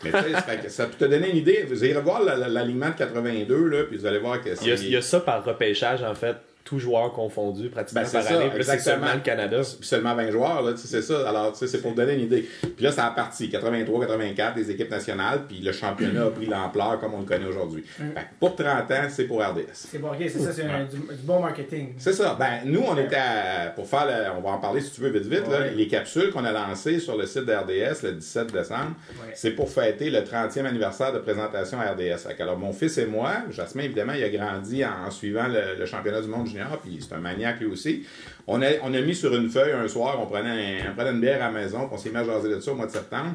Mais 0.03 0.11
tu 0.11 0.19
sais, 0.19 0.69
ça 0.69 0.87
peut 0.87 0.97
te 0.99 1.05
donner 1.05 1.31
une 1.31 1.37
idée. 1.37 1.65
Vous 1.69 1.85
irez 1.85 2.01
voir 2.01 2.25
la- 2.25 2.35
la- 2.37 2.49
l'alignement 2.49 2.91
de 2.91 2.97
82, 2.97 3.69
là, 3.69 3.85
puis 3.85 3.97
vous 3.99 4.05
allez 4.07 4.19
voir 4.19 4.43
que 4.43 4.53
c'est... 4.57 4.65
Il 4.65 4.91
y 4.91 4.97
a 4.97 5.01
ça 5.01 5.21
par 5.21 5.45
repêchage, 5.45 6.03
en 6.03 6.15
fait. 6.17 6.35
Tous 6.65 6.79
joueurs 6.79 7.13
confondus 7.13 7.69
pratiquement 7.69 8.01
Ben, 8.03 8.11
par 8.11 8.23
ça, 8.23 8.35
année. 8.37 8.49
C'est 8.53 8.57
exactement. 8.57 8.85
seulement 8.97 9.15
le 9.15 9.21
Canada. 9.21 9.61
Puis 9.79 9.87
seulement 9.87 10.15
20 10.15 10.31
joueurs, 10.31 10.63
là, 10.63 10.73
tu 10.73 10.79
sais, 10.79 10.89
c'est 10.89 11.03
ça. 11.03 11.29
Alors, 11.29 11.53
tu 11.53 11.59
sais, 11.59 11.67
c'est 11.67 11.79
pour 11.83 11.91
vous 11.91 11.97
donner 11.97 12.15
une 12.15 12.23
idée. 12.23 12.49
Puis 12.63 12.85
là, 12.85 12.91
ça 12.91 13.05
a 13.07 13.11
parti. 13.11 13.49
83-84, 13.51 14.55
des 14.55 14.71
équipes 14.71 14.91
nationales, 14.91 15.43
puis 15.47 15.59
le 15.61 15.73
championnat 15.73 16.25
a 16.25 16.31
pris 16.31 16.47
l'ampleur 16.47 16.99
comme 17.01 17.15
on 17.15 17.19
le 17.21 17.25
connaît 17.27 17.45
aujourd'hui. 17.47 17.85
Que 17.99 18.03
pour 18.41 18.57
30 18.57 18.91
ans, 18.91 19.05
c'est 19.11 19.25
pour 19.25 19.43
RDS. 19.43 19.61
C'est 19.75 19.99
bon, 19.99 20.09
ok, 20.09 20.17
c'est 20.21 20.39
ça, 20.39 20.53
c'est 20.53 20.65
un- 20.65 20.85
du, 20.85 20.97
du 20.97 21.23
bon 21.23 21.41
marketing. 21.41 21.95
C'est 21.99 22.13
ça. 22.13 22.35
Ben, 22.39 22.61
nous, 22.65 22.81
on 22.87 22.97
était 22.97 23.17
à- 23.17 23.71
pour 23.75 23.87
faire, 23.87 24.07
le- 24.07 24.39
on 24.39 24.41
va 24.41 24.51
en 24.57 24.59
parler 24.59 24.81
si 24.81 24.91
tu 24.91 25.01
veux 25.03 25.11
vite 25.11 25.27
vite, 25.27 25.47
là, 25.51 25.67
les 25.69 25.87
capsules 25.89 26.31
qu'on 26.31 26.45
a 26.45 26.53
lancées 26.53 26.99
sur 26.99 27.17
le 27.17 27.27
site 27.27 27.45
d'RDS 27.45 28.03
le 28.05 28.13
17 28.13 28.53
décembre, 28.53 28.95
Ouais. 29.23 29.33
c'est 29.35 29.51
pour 29.51 29.71
fêter 29.71 30.09
le 30.11 30.23
30e 30.25 30.67
anniversaire 30.67 31.13
de 31.13 31.19
présentation 31.19 31.79
à 31.81 31.93
RDS. 31.93 32.27
Alors, 32.41 32.59
mon 32.59 32.73
fils 32.73 32.97
et 32.99 33.07
moi, 33.07 33.33
Jasmin, 33.51 33.83
évidemment, 33.85 34.13
il 34.15 34.25
a 34.25 34.29
grandi 34.31 34.85
en, 34.85 35.07
en 35.07 35.11
suivant 35.11 35.47
le, 35.49 35.79
le 35.79 35.87
championnat 35.87 36.21
du 36.21 36.29
monde 36.29 36.49
junior, 36.55 36.79
puis 36.83 36.99
c'est 37.01 37.15
un 37.15 37.19
maniaque 37.19 37.61
lui 37.61 37.67
aussi. 37.67 38.05
On 38.47 38.61
a, 38.63 38.67
on 38.83 38.93
a 38.95 39.01
mis 39.01 39.15
sur 39.15 39.35
une 39.35 39.49
feuille 39.49 39.73
un 39.73 39.89
soir, 39.89 40.19
on 40.21 40.27
prenait, 40.27 40.83
un- 40.83 40.91
on 40.93 40.95
prenait 40.95 41.11
une 41.11 41.21
bière 41.21 41.43
à 41.43 41.47
la 41.47 41.51
maison, 41.51 41.81
puis 41.87 41.89
on 41.93 41.99
s'est 41.99 42.11
mis 42.11 42.17
à 42.17 42.25
jaser 42.25 42.49
de 42.51 42.61
ça 42.61 42.73
au 42.73 42.75
mois 42.75 42.87
de 42.87 42.91
septembre. 42.93 43.33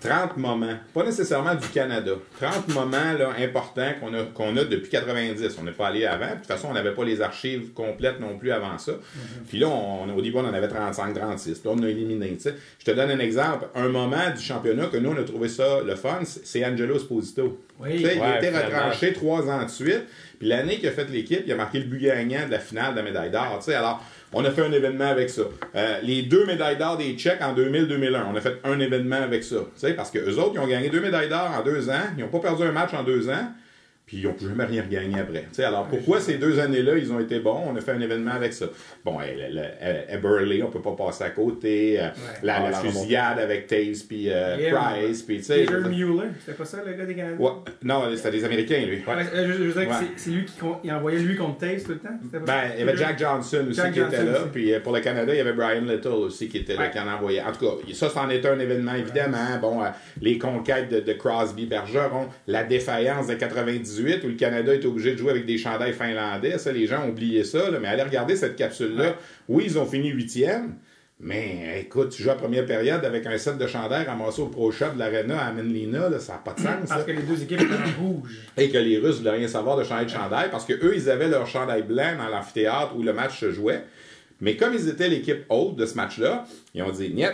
30 0.00 0.36
moments, 0.36 0.74
pas 0.94 1.02
nécessairement 1.04 1.56
du 1.56 1.66
Canada, 1.68 2.12
30 2.40 2.68
moments 2.68 3.12
là, 3.18 3.30
importants 3.40 3.90
qu'on 4.00 4.14
a, 4.14 4.22
qu'on 4.32 4.56
a 4.56 4.62
depuis 4.64 4.90
90. 4.90 5.56
On 5.60 5.64
n'est 5.64 5.72
pas 5.72 5.88
allé 5.88 6.06
avant. 6.06 6.28
De 6.30 6.34
toute 6.36 6.46
façon, 6.46 6.68
on 6.70 6.74
n'avait 6.74 6.94
pas 6.94 7.04
les 7.04 7.20
archives 7.20 7.72
complètes 7.72 8.20
non 8.20 8.38
plus 8.38 8.52
avant 8.52 8.78
ça. 8.78 8.92
Puis 9.48 9.58
là, 9.58 9.66
on, 9.66 10.08
au 10.16 10.20
début, 10.22 10.36
on 10.36 10.44
en 10.48 10.54
avait 10.54 10.68
35, 10.68 11.14
36. 11.14 11.64
Là, 11.64 11.72
on 11.74 11.82
a 11.82 11.88
éliminé. 11.88 12.28
tu 12.36 12.42
sais. 12.42 12.54
Je 12.78 12.84
te 12.84 12.90
donne 12.92 13.10
un 13.10 13.18
exemple. 13.18 13.66
Un 13.74 13.88
moment 13.88 14.30
du 14.36 14.40
championnat 14.40 14.86
que 14.86 14.98
nous, 14.98 15.10
on 15.10 15.18
a 15.20 15.24
trouvé 15.24 15.48
ça 15.48 15.80
le 15.84 15.96
fun, 15.96 16.20
c'est 16.24 16.64
Angelo 16.64 16.94
Esposito. 16.94 17.60
Oui. 17.80 17.96
Il 17.98 18.06
a 18.06 18.38
été 18.38 18.50
retranché 18.50 19.12
trois 19.12 19.48
ans 19.48 19.64
de 19.64 19.68
suite. 19.70 20.02
Puis 20.38 20.48
l'année 20.48 20.76
qu'il 20.78 20.88
a 20.88 20.92
fait 20.92 21.08
l'équipe, 21.10 21.42
il 21.44 21.52
a 21.52 21.56
marqué 21.56 21.78
le 21.78 21.86
but 21.86 22.00
gagnant 22.00 22.46
de 22.46 22.52
la 22.52 22.58
finale 22.58 22.92
de 22.92 22.98
la 22.98 23.02
médaille 23.02 23.30
d'or. 23.30 23.60
Alors, 23.68 24.04
on 24.32 24.44
a 24.44 24.50
fait 24.50 24.62
un 24.62 24.72
événement 24.72 25.08
avec 25.08 25.30
ça. 25.30 25.42
Euh, 25.74 25.98
les 26.02 26.22
deux 26.22 26.46
médailles 26.46 26.76
d'or 26.76 26.96
des 26.96 27.14
Tchèques 27.14 27.42
en 27.42 27.54
2000-2001, 27.54 28.22
on 28.32 28.36
a 28.36 28.40
fait 28.40 28.60
un 28.64 28.78
événement 28.78 29.16
avec 29.16 29.42
ça. 29.42 29.56
Parce 29.96 30.10
que 30.10 30.18
eux 30.18 30.38
autres, 30.38 30.52
ils 30.54 30.60
ont 30.60 30.66
gagné 30.66 30.90
deux 30.90 31.00
médailles 31.00 31.28
d'or 31.28 31.50
en 31.58 31.62
deux 31.62 31.88
ans. 31.90 32.04
Ils 32.16 32.22
n'ont 32.22 32.30
pas 32.30 32.40
perdu 32.40 32.62
un 32.62 32.72
match 32.72 32.94
en 32.94 33.02
deux 33.02 33.28
ans. 33.28 33.52
Puis 34.08 34.16
ils 34.16 34.24
n'ont 34.24 34.34
jamais 34.40 34.64
rien 34.64 34.82
regagné 34.82 35.20
après. 35.20 35.42
Tu 35.42 35.56
sais, 35.56 35.64
alors 35.64 35.86
pourquoi 35.86 36.18
ces 36.18 36.38
deux 36.38 36.58
années-là, 36.58 36.96
ils 36.96 37.12
ont 37.12 37.20
été 37.20 37.40
bons? 37.40 37.62
On 37.70 37.76
a 37.76 37.80
fait 37.82 37.92
un 37.92 38.00
événement 38.00 38.30
avec 38.32 38.54
ça. 38.54 38.64
Bon, 39.04 39.18
elle- 39.20 40.18
Burley, 40.22 40.62
on 40.62 40.70
peut 40.70 40.80
pas 40.80 40.92
passer 40.96 41.24
à 41.24 41.30
côté. 41.30 42.00
Euh, 42.00 42.08
La, 42.42 42.56
Ah, 42.56 42.62
la 42.64 42.70
la 42.70 42.76
fusillade 42.78 43.38
avec 43.38 43.66
Taze 43.66 44.02
puis 44.02 44.30
euh, 44.30 44.56
Yeah. 44.58 44.74
Price. 44.74 45.22
Puis, 45.22 45.36
tu 45.38 45.42
sais, 45.44 45.60
Peter 45.66 45.76
Mueller, 45.88 46.28
c'était 46.40 46.56
pas 46.56 46.64
ça 46.64 46.78
le 46.84 46.92
gars 46.94 47.04
des 47.04 47.14
Canadiens? 47.14 47.36
Ouais. 47.38 47.50
Non, 47.82 48.04
c'était 48.16 48.30
des 48.30 48.44
Américains, 48.44 48.80
lui. 48.86 48.96
Ouais, 48.96 49.14
euh, 49.34 49.46
je, 49.46 49.52
je 49.52 49.62
veux 49.64 49.72
dire 49.72 49.84
que 49.84 49.88
Ouais. 49.90 50.08
c'est- 50.16 50.30
lui 50.30 50.44
qui 50.46 50.58
con- 50.58 50.78
il 50.82 50.90
envoyait 50.92 51.18
lui 51.18 51.36
contre 51.36 51.58
Taze 51.58 51.84
tout 51.84 51.90
le 51.92 51.98
temps? 51.98 52.08
Pas? 52.32 52.38
Ben, 52.38 52.62
il 52.74 52.80
y 52.80 52.88
avait 52.88 52.96
Jack 52.96 53.18
Johnson 53.18 53.64
aussi 53.68 53.76
Jack 53.76 53.92
qui 53.92 54.00
était 54.00 54.24
là. 54.24 54.40
aussi. 54.40 54.48
Puis 54.52 54.72
euh, 54.72 54.80
pour 54.80 54.94
le 54.94 55.00
Canada, 55.00 55.32
il 55.34 55.36
y 55.36 55.40
avait 55.40 55.52
Brian 55.52 55.82
Little 55.82 56.08
aussi 56.08 56.48
qui 56.48 56.58
était 56.58 56.76
là, 56.76 56.88
qui 56.88 56.98
en 56.98 57.06
envoyait. 57.08 57.42
En 57.42 57.52
tout 57.52 57.66
cas, 57.66 57.72
ça, 57.92 58.08
c'en 58.08 58.28
était 58.30 58.48
un 58.48 58.58
événement, 58.58 58.94
évidemment. 58.94 59.58
Bon, 59.60 59.82
euh, 59.82 59.88
les 60.22 60.38
conquêtes 60.38 60.88
de, 60.88 61.00
de 61.00 61.12
Crosby 61.12 61.66
Bergeron, 61.66 62.28
la 62.46 62.64
défaillance 62.64 63.26
de 63.26 63.34
98 63.34 63.86
où 64.02 64.28
le 64.28 64.34
Canada 64.34 64.74
était 64.74 64.86
obligé 64.86 65.12
de 65.12 65.18
jouer 65.18 65.30
avec 65.30 65.46
des 65.46 65.58
chandails 65.58 65.92
finlandais. 65.92 66.58
Ça, 66.58 66.72
les 66.72 66.86
gens 66.86 67.04
ont 67.04 67.10
oublié 67.10 67.44
ça. 67.44 67.70
là. 67.70 67.78
mais 67.80 67.88
allez 67.88 68.02
regarder 68.02 68.36
cette 68.36 68.56
capsule-là. 68.56 69.16
Oui, 69.48 69.64
ils 69.66 69.78
ont 69.78 69.86
fini 69.86 70.08
huitième. 70.10 70.74
Mais 71.20 71.80
écoute, 71.80 72.10
tu 72.10 72.22
joues 72.22 72.30
à 72.30 72.36
première 72.36 72.64
période 72.64 73.04
avec 73.04 73.26
un 73.26 73.36
set 73.38 73.58
de 73.58 73.66
chandails 73.66 74.06
ramassé 74.06 74.40
au 74.40 74.46
Pro 74.46 74.70
Shop 74.70 74.90
de 74.94 75.00
l'Arena 75.00 75.40
à 75.40 75.52
Menlina, 75.52 76.08
là, 76.08 76.20
ça 76.20 76.34
n'a 76.34 76.38
pas 76.38 76.52
de 76.52 76.60
sens. 76.60 76.88
Parce 76.88 77.00
ça. 77.00 77.06
que 77.06 77.10
les 77.10 77.22
deux 77.22 77.42
équipes 77.42 77.60
étaient 77.60 77.74
en 77.74 78.02
rouge. 78.04 78.38
Et 78.56 78.70
que 78.70 78.78
les 78.78 78.98
Russes 78.98 79.18
voulaient 79.18 79.32
rien 79.32 79.48
savoir 79.48 79.76
de 79.76 79.82
chandail 79.82 80.06
de 80.06 80.10
chandail 80.10 80.48
parce 80.50 80.64
que 80.64 80.74
eux, 80.74 80.92
ils 80.94 81.10
avaient 81.10 81.28
leur 81.28 81.46
chandail 81.48 81.82
blanc 81.82 82.16
dans 82.16 82.28
l'amphithéâtre 82.28 82.94
où 82.96 83.02
le 83.02 83.12
match 83.12 83.40
se 83.40 83.50
jouait. 83.50 83.82
Mais 84.40 84.56
comme 84.56 84.72
ils 84.74 84.88
étaient 84.88 85.08
l'équipe 85.08 85.44
haute 85.48 85.74
de 85.74 85.86
ce 85.86 85.96
match-là, 85.96 86.46
ils 86.72 86.82
ont 86.82 86.92
dit, 86.92 87.10
niet, 87.10 87.24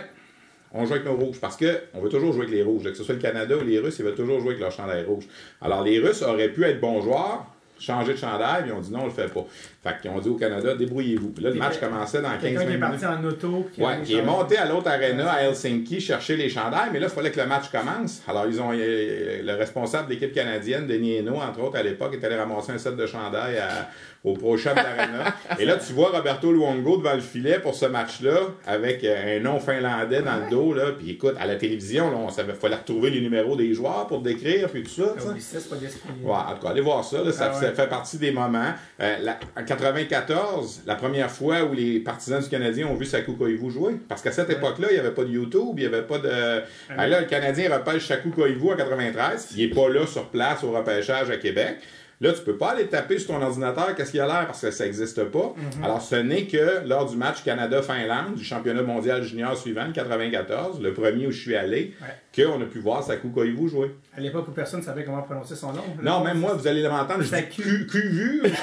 on 0.75 0.85
joue 0.85 0.93
avec 0.93 1.05
nos 1.05 1.15
rouges 1.15 1.39
parce 1.39 1.55
que 1.55 1.79
on 1.93 2.01
veut 2.01 2.09
toujours 2.09 2.33
jouer 2.33 2.43
avec 2.43 2.53
les 2.53 2.63
rouges. 2.63 2.83
Que 2.83 2.93
ce 2.93 3.03
soit 3.03 3.15
le 3.15 3.21
Canada 3.21 3.55
ou 3.57 3.63
les 3.63 3.79
Russes, 3.79 3.95
ils 3.99 4.05
veulent 4.05 4.15
toujours 4.15 4.39
jouer 4.39 4.49
avec 4.49 4.59
leur 4.59 4.71
chandail 4.71 5.05
rouge. 5.05 5.25
Alors 5.61 5.83
les 5.83 5.99
Russes 5.99 6.21
auraient 6.21 6.49
pu 6.49 6.63
être 6.65 6.81
bons 6.81 7.01
joueurs, 7.01 7.45
changer 7.79 8.13
de 8.13 8.17
chandail, 8.17 8.63
puis 8.63 8.71
ont 8.73 8.81
dit 8.81 8.91
non, 8.91 9.03
on 9.03 9.05
le 9.05 9.11
fait 9.11 9.33
pas. 9.33 9.45
Fait 9.85 10.01
qu'ils 10.01 10.09
ont 10.09 10.17
dit 10.19 10.29
au 10.29 10.33
Canada, 10.35 10.73
débrouillez-vous. 10.73 11.29
Puis 11.29 11.43
là, 11.43 11.51
le 11.51 11.57
match 11.57 11.79
commençait 11.79 12.21
dans 12.21 12.29
15 12.31 12.41
Quelqu'un 12.41 12.59
qui 12.61 12.65
est 12.65 12.77
minutes. 12.77 12.81
parti 13.01 13.05
en 13.05 13.23
auto. 13.23 13.69
Ouais, 13.77 14.01
qui 14.03 14.15
est 14.15 14.23
monté 14.23 14.57
à 14.57 14.65
l'autre 14.65 14.89
arena 14.89 15.31
à 15.31 15.43
Helsinki 15.43 16.01
chercher 16.01 16.35
les 16.37 16.49
chandails, 16.49 16.89
mais 16.91 16.99
là, 16.99 17.05
il 17.09 17.13
fallait 17.13 17.29
que 17.31 17.39
le 17.39 17.45
match 17.45 17.65
commence. 17.71 18.21
Alors, 18.27 18.47
ils 18.47 18.59
ont 18.59 18.71
euh, 18.73 19.41
le 19.43 19.53
responsable 19.53 20.07
de 20.07 20.13
l'équipe 20.13 20.33
canadienne, 20.33 20.87
Denis 20.87 21.17
Hainaut, 21.17 21.35
entre 21.35 21.61
autres, 21.61 21.77
à 21.77 21.83
l'époque, 21.83 22.15
est 22.19 22.25
allé 22.25 22.35
ramasser 22.35 22.71
un 22.71 22.77
set 22.79 22.95
de 22.95 23.05
chandails 23.05 23.57
à- 23.59 23.89
au 24.23 24.33
Pro 24.33 24.57
Shop 24.57 24.73
d'Arena. 24.73 25.35
Et 25.59 25.65
là, 25.65 25.75
tu 25.77 25.93
vois 25.93 26.09
Roberto 26.09 26.51
Luongo 26.51 26.97
devant 26.97 27.13
le 27.13 27.19
filet 27.19 27.59
pour 27.59 27.75
ce 27.75 27.85
match-là, 27.85 28.37
avec 28.65 29.03
euh, 29.03 29.37
un 29.37 29.39
nom 29.39 29.59
finlandais 29.59 30.23
dans 30.23 30.37
le 30.43 30.49
dos, 30.49 30.73
là. 30.73 30.93
Puis 30.97 31.11
écoute, 31.11 31.35
à 31.39 31.45
la 31.45 31.57
télévision, 31.57 32.09
là, 32.09 32.17
on 32.17 32.29
savait, 32.29 32.53
fallait 32.53 32.77
retrouver 32.77 33.11
les 33.11 33.21
numéros 33.21 33.55
des 33.55 33.71
joueurs 33.75 34.07
pour 34.07 34.21
décrire, 34.21 34.69
puis 34.69 34.81
tout 34.81 34.89
ça. 35.03 35.13
Ah 35.15 35.21
oui, 35.31 35.39
ça, 35.39 35.59
c'est 35.59 35.69
pas. 35.69 35.75
Ouais, 35.75 36.31
en 36.33 36.55
tout 36.55 36.63
cas, 36.63 36.69
allez 36.71 36.81
voir 36.81 37.03
ça. 37.05 37.23
là, 37.23 37.31
ça, 37.31 37.51
Ah 37.53 37.55
ouais. 37.59 37.65
ça 37.67 37.71
fait 37.73 37.87
partie 37.87 38.17
des 38.17 38.31
moments. 38.31 38.73
Euh, 38.99 39.15
la- 39.21 39.37
94, 39.75 40.81
la 40.85 40.95
première 40.95 41.29
fois 41.29 41.63
où 41.63 41.73
les 41.73 41.99
partisans 41.99 42.41
du 42.41 42.49
Canadien 42.49 42.87
ont 42.87 42.95
vu 42.95 43.05
Sakou 43.05 43.33
Koivu 43.33 43.69
jouer. 43.69 43.95
Parce 44.07 44.21
qu'à 44.21 44.31
cette 44.31 44.49
époque-là, 44.49 44.87
il 44.91 44.93
n'y 44.93 44.99
avait 44.99 45.13
pas 45.13 45.23
de 45.23 45.29
YouTube, 45.31 45.73
il 45.77 45.81
n'y 45.81 45.85
avait 45.85 46.03
pas 46.03 46.17
de. 46.17 46.63
Ah, 46.97 47.07
là, 47.07 47.21
le 47.21 47.27
Canadien 47.27 47.75
repêche 47.75 48.07
Sakou 48.07 48.29
Koivu 48.29 48.71
en 48.71 48.75
93. 48.75 49.49
Il 49.55 49.67
n'est 49.67 49.75
pas 49.75 49.89
là 49.89 50.05
sur 50.05 50.29
place 50.29 50.63
au 50.63 50.71
repêchage 50.71 51.29
à 51.29 51.37
Québec. 51.37 51.77
Là, 52.21 52.31
tu 52.31 52.41
peux 52.43 52.55
pas 52.55 52.69
aller 52.69 52.87
taper 52.87 53.19
sur 53.19 53.33
ton 53.35 53.41
ordinateur 53.41 53.93
qu'est-ce 53.93 54.11
qu'il 54.11 54.21
a 54.21 54.25
l'air 54.25 54.45
parce 54.45 54.61
que 54.61 54.71
ça 54.71 54.85
n'existe 54.85 55.21
pas. 55.25 55.53
Alors, 55.83 56.01
ce 56.01 56.15
n'est 56.15 56.45
que 56.45 56.87
lors 56.87 57.09
du 57.09 57.17
match 57.17 57.43
Canada-Finlande, 57.43 58.35
du 58.35 58.43
championnat 58.43 58.83
mondial 58.83 59.21
junior 59.21 59.57
suivant, 59.57 59.85
le 59.85 59.91
94, 59.91 60.79
le 60.81 60.93
premier 60.93 61.27
où 61.27 61.31
je 61.31 61.41
suis 61.41 61.55
allé, 61.57 61.93
qu'on 62.35 62.61
a 62.61 62.65
pu 62.65 62.79
voir 62.79 63.03
Sakou 63.03 63.29
Koivu 63.29 63.69
jouer. 63.69 63.91
À 64.17 64.21
l'époque 64.21 64.47
où 64.47 64.51
personne 64.51 64.79
ne 64.81 64.85
savait 64.85 65.03
comment 65.03 65.21
prononcer 65.21 65.55
son 65.55 65.73
nom. 65.73 65.83
Non, 66.01 66.23
même 66.23 66.37
moi, 66.39 66.53
vous 66.53 66.67
allez 66.67 66.83
m'entendre, 66.87 67.19
je 67.19 67.23
dis 67.23 67.29
Sacu. 67.29 67.61
Q- 67.61 67.87
QVU. 67.87 68.41
Je 68.43 68.47
suis 68.49 68.55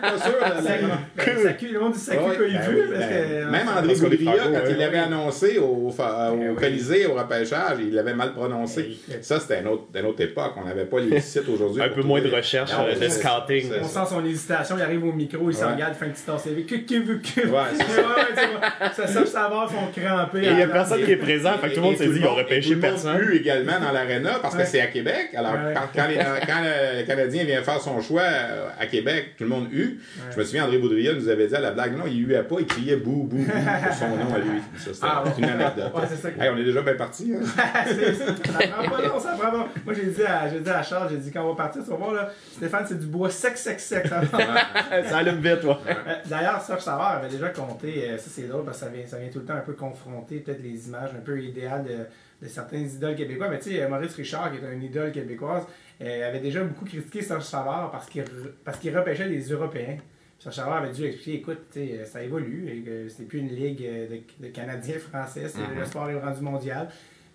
pas 0.00 0.18
sûr. 0.18 0.32
Ben, 0.64 0.80
le 1.72 1.80
monde 1.80 1.92
dit 1.94 2.06
Koivu. 2.36 2.88
ben 2.90 2.98
ben, 2.98 3.50
même 3.50 3.68
André 3.68 3.94
franco, 3.94 4.38
quand 4.52 4.70
il 4.70 4.76
l'avait 4.76 4.98
annoncé 4.98 5.58
au. 5.58 5.90
Colisée, 6.58 7.06
au 7.06 7.14
repêchage, 7.14 7.78
il 7.80 7.94
l'avait 7.94 8.14
mal 8.14 8.32
prononcé. 8.32 8.96
Ça, 9.20 9.40
c'était 9.40 9.60
une 9.60 9.68
autre, 9.68 9.84
une 9.94 10.06
autre 10.06 10.20
époque. 10.20 10.52
On 10.56 10.64
n'avait 10.64 10.84
pas 10.84 11.00
les 11.00 11.20
sites 11.20 11.48
aujourd'hui. 11.48 11.82
Un 11.82 11.88
peu 11.88 12.02
moins 12.02 12.20
de 12.20 12.30
recherche, 12.30 12.70
de 13.00 13.08
scouting. 13.08 13.70
On 13.82 13.88
sent 13.88 14.00
son 14.08 14.24
hésitation, 14.24 14.76
il 14.78 14.82
arrive 14.82 15.04
au 15.04 15.12
micro, 15.12 15.48
il 15.50 15.54
se 15.54 15.64
Ouais. 15.64 15.72
regarde, 15.72 15.94
il 15.94 15.98
fait 15.98 16.06
un 16.06 16.10
petit 16.10 16.22
temps 16.22 16.38
CV. 16.42 16.64
Tu 16.66 17.46
vois, 17.46 17.66
Ça 18.94 19.06
sent 19.06 19.26
savoir 19.26 19.68
sont 19.70 19.76
crampés. 20.00 20.40
Et 20.44 20.48
il 20.50 20.56
n'y 20.56 20.62
a 20.62 20.68
personne 20.68 21.02
qui 21.04 21.12
est 21.12 21.16
présent, 21.16 21.52
fait 21.58 21.68
que 21.70 21.74
tout 21.74 21.80
le 21.80 21.86
monde 21.86 21.96
s'est 21.96 22.08
dit, 22.08 22.18
ils 22.20 22.26
ont 22.26 22.34
repêché 22.34 22.72
et 22.72 22.76
également 23.32 23.78
dans 23.80 23.92
l'aréna 23.92 24.38
parce 24.40 24.56
que 24.56 24.64
c'est 24.64 24.80
à 24.80 24.86
Québec. 24.88 25.30
Alors, 25.36 25.52
Ouais. 25.52 25.74
quand, 25.74 25.80
quand 25.94 26.08
les- 26.08 26.16
quand 26.46 26.62
le 26.62 27.04
Canadien 27.06 27.44
vient 27.44 27.62
faire 27.62 27.80
son 27.80 28.00
choix 28.00 28.22
euh, 28.22 28.68
à 28.78 28.86
Québec, 28.86 29.34
tout 29.36 29.44
le 29.44 29.50
monde 29.50 29.68
hue. 29.72 29.98
Je 30.32 30.38
me 30.38 30.44
souviens, 30.44 30.64
André 30.64 30.78
Boudria 30.78 31.12
nous 31.14 31.28
avait 31.28 31.46
dit 31.46 31.54
à 31.54 31.60
la 31.60 31.70
blague, 31.72 31.96
non, 31.96 32.04
il 32.06 32.26
huait 32.26 32.42
pas, 32.42 32.56
il 32.60 32.66
criait 32.66 32.96
bou, 32.96 33.24
bou, 33.24 33.38
bou 33.38 33.44
pour 33.44 33.94
son 33.94 34.08
nom 34.16 34.34
à 34.34 34.38
lui. 34.38 34.60
Ça, 34.78 34.94
c'était 34.94 35.06
Ah, 35.08 35.24
une 35.36 35.44
anecdote. 35.44 35.92
C'est. 36.08 36.28
Hey, 36.42 36.50
on 36.52 36.56
est 36.56 36.64
déjà 36.64 36.82
bien 36.82 36.94
parti. 36.94 37.32
Hein? 37.34 37.40
C'est- 37.86 38.14
ça 38.14 38.32
prend 38.32 38.90
pas 38.90 39.02
long, 39.02 39.18
ça 39.20 39.36
prend 39.38 39.50
pas. 39.50 39.68
Moi, 39.84 39.94
j'ai 39.94 40.06
dit, 40.06 40.22
à, 40.24 40.48
dit 40.48 40.70
à 40.70 40.82
Charles, 40.82 41.08
j'ai 41.10 41.16
dit, 41.18 41.30
quand 41.30 41.44
on 41.44 41.50
va 41.50 41.56
partir, 41.64 41.82
tu 41.82 41.90
vas 41.90 41.96
voir, 41.96 42.12
là, 42.12 42.30
Stéphane, 42.56 42.84
c'est 42.88 42.98
du 42.98 43.06
bois 43.06 43.30
sec, 43.30 43.56
sec, 43.58 43.78
sec. 43.80 44.06
ça. 44.06 44.20
Ça 45.08 45.18
allume 45.18 45.36
vite, 45.40 45.64
ouais. 45.64 45.74
Euh, 45.88 46.14
D'ailleurs, 46.26 46.60
Serge 46.62 46.82
Savard 46.82 47.12
avait 47.18 47.28
déjà 47.28 47.48
compté, 47.48 48.10
euh, 48.10 48.18
ça 48.18 48.24
c'est 48.30 48.42
drôle 48.48 48.64
parce 48.64 48.78
que 48.78 48.84
ça 48.86 48.90
vient, 48.90 49.06
ça 49.06 49.18
vient 49.18 49.28
tout 49.28 49.40
le 49.40 49.44
temps 49.44 49.54
un 49.54 49.60
peu 49.60 49.72
confronter 49.72 50.36
peut-être 50.38 50.62
les 50.62 50.86
images 50.88 51.10
un 51.16 51.20
peu 51.24 51.40
idéales 51.40 51.84
de, 51.84 51.96
de 52.42 52.48
certains 52.48 52.78
idoles 52.78 53.14
québécois. 53.14 53.48
Mais 53.48 53.58
tu 53.60 53.70
sais, 53.70 53.88
Maurice 53.88 54.14
Richard, 54.16 54.50
qui 54.52 54.58
est 54.58 54.72
une 54.74 54.82
idole 54.82 55.12
québécoise, 55.12 55.64
euh, 56.02 56.28
avait 56.28 56.40
déjà 56.40 56.62
beaucoup 56.64 56.84
critiqué 56.84 57.22
Serge 57.22 57.44
Savard 57.44 57.90
parce 57.92 58.08
qu'il 58.08 58.22
re- 58.22 58.52
parce 58.64 58.78
qu'il 58.78 58.96
repêchait 58.96 59.28
des 59.28 59.40
Européens. 59.52 59.96
Serge 60.40 60.56
Savard 60.56 60.82
avait 60.82 60.92
dû 60.92 61.04
expliquer, 61.04 61.38
écoute, 61.38 61.78
ça 62.04 62.22
évolue, 62.22 62.68
et 62.68 62.80
que 62.80 63.08
c'est 63.08 63.24
plus 63.28 63.38
une 63.38 63.54
ligue 63.54 63.78
de, 63.80 64.44
de 64.44 64.52
Canadiens 64.52 64.98
français, 64.98 65.46
c'est 65.46 65.60
le 65.78 65.84
sport 65.84 66.10
est 66.10 66.18
rendu 66.18 66.40
mondial. 66.40 66.88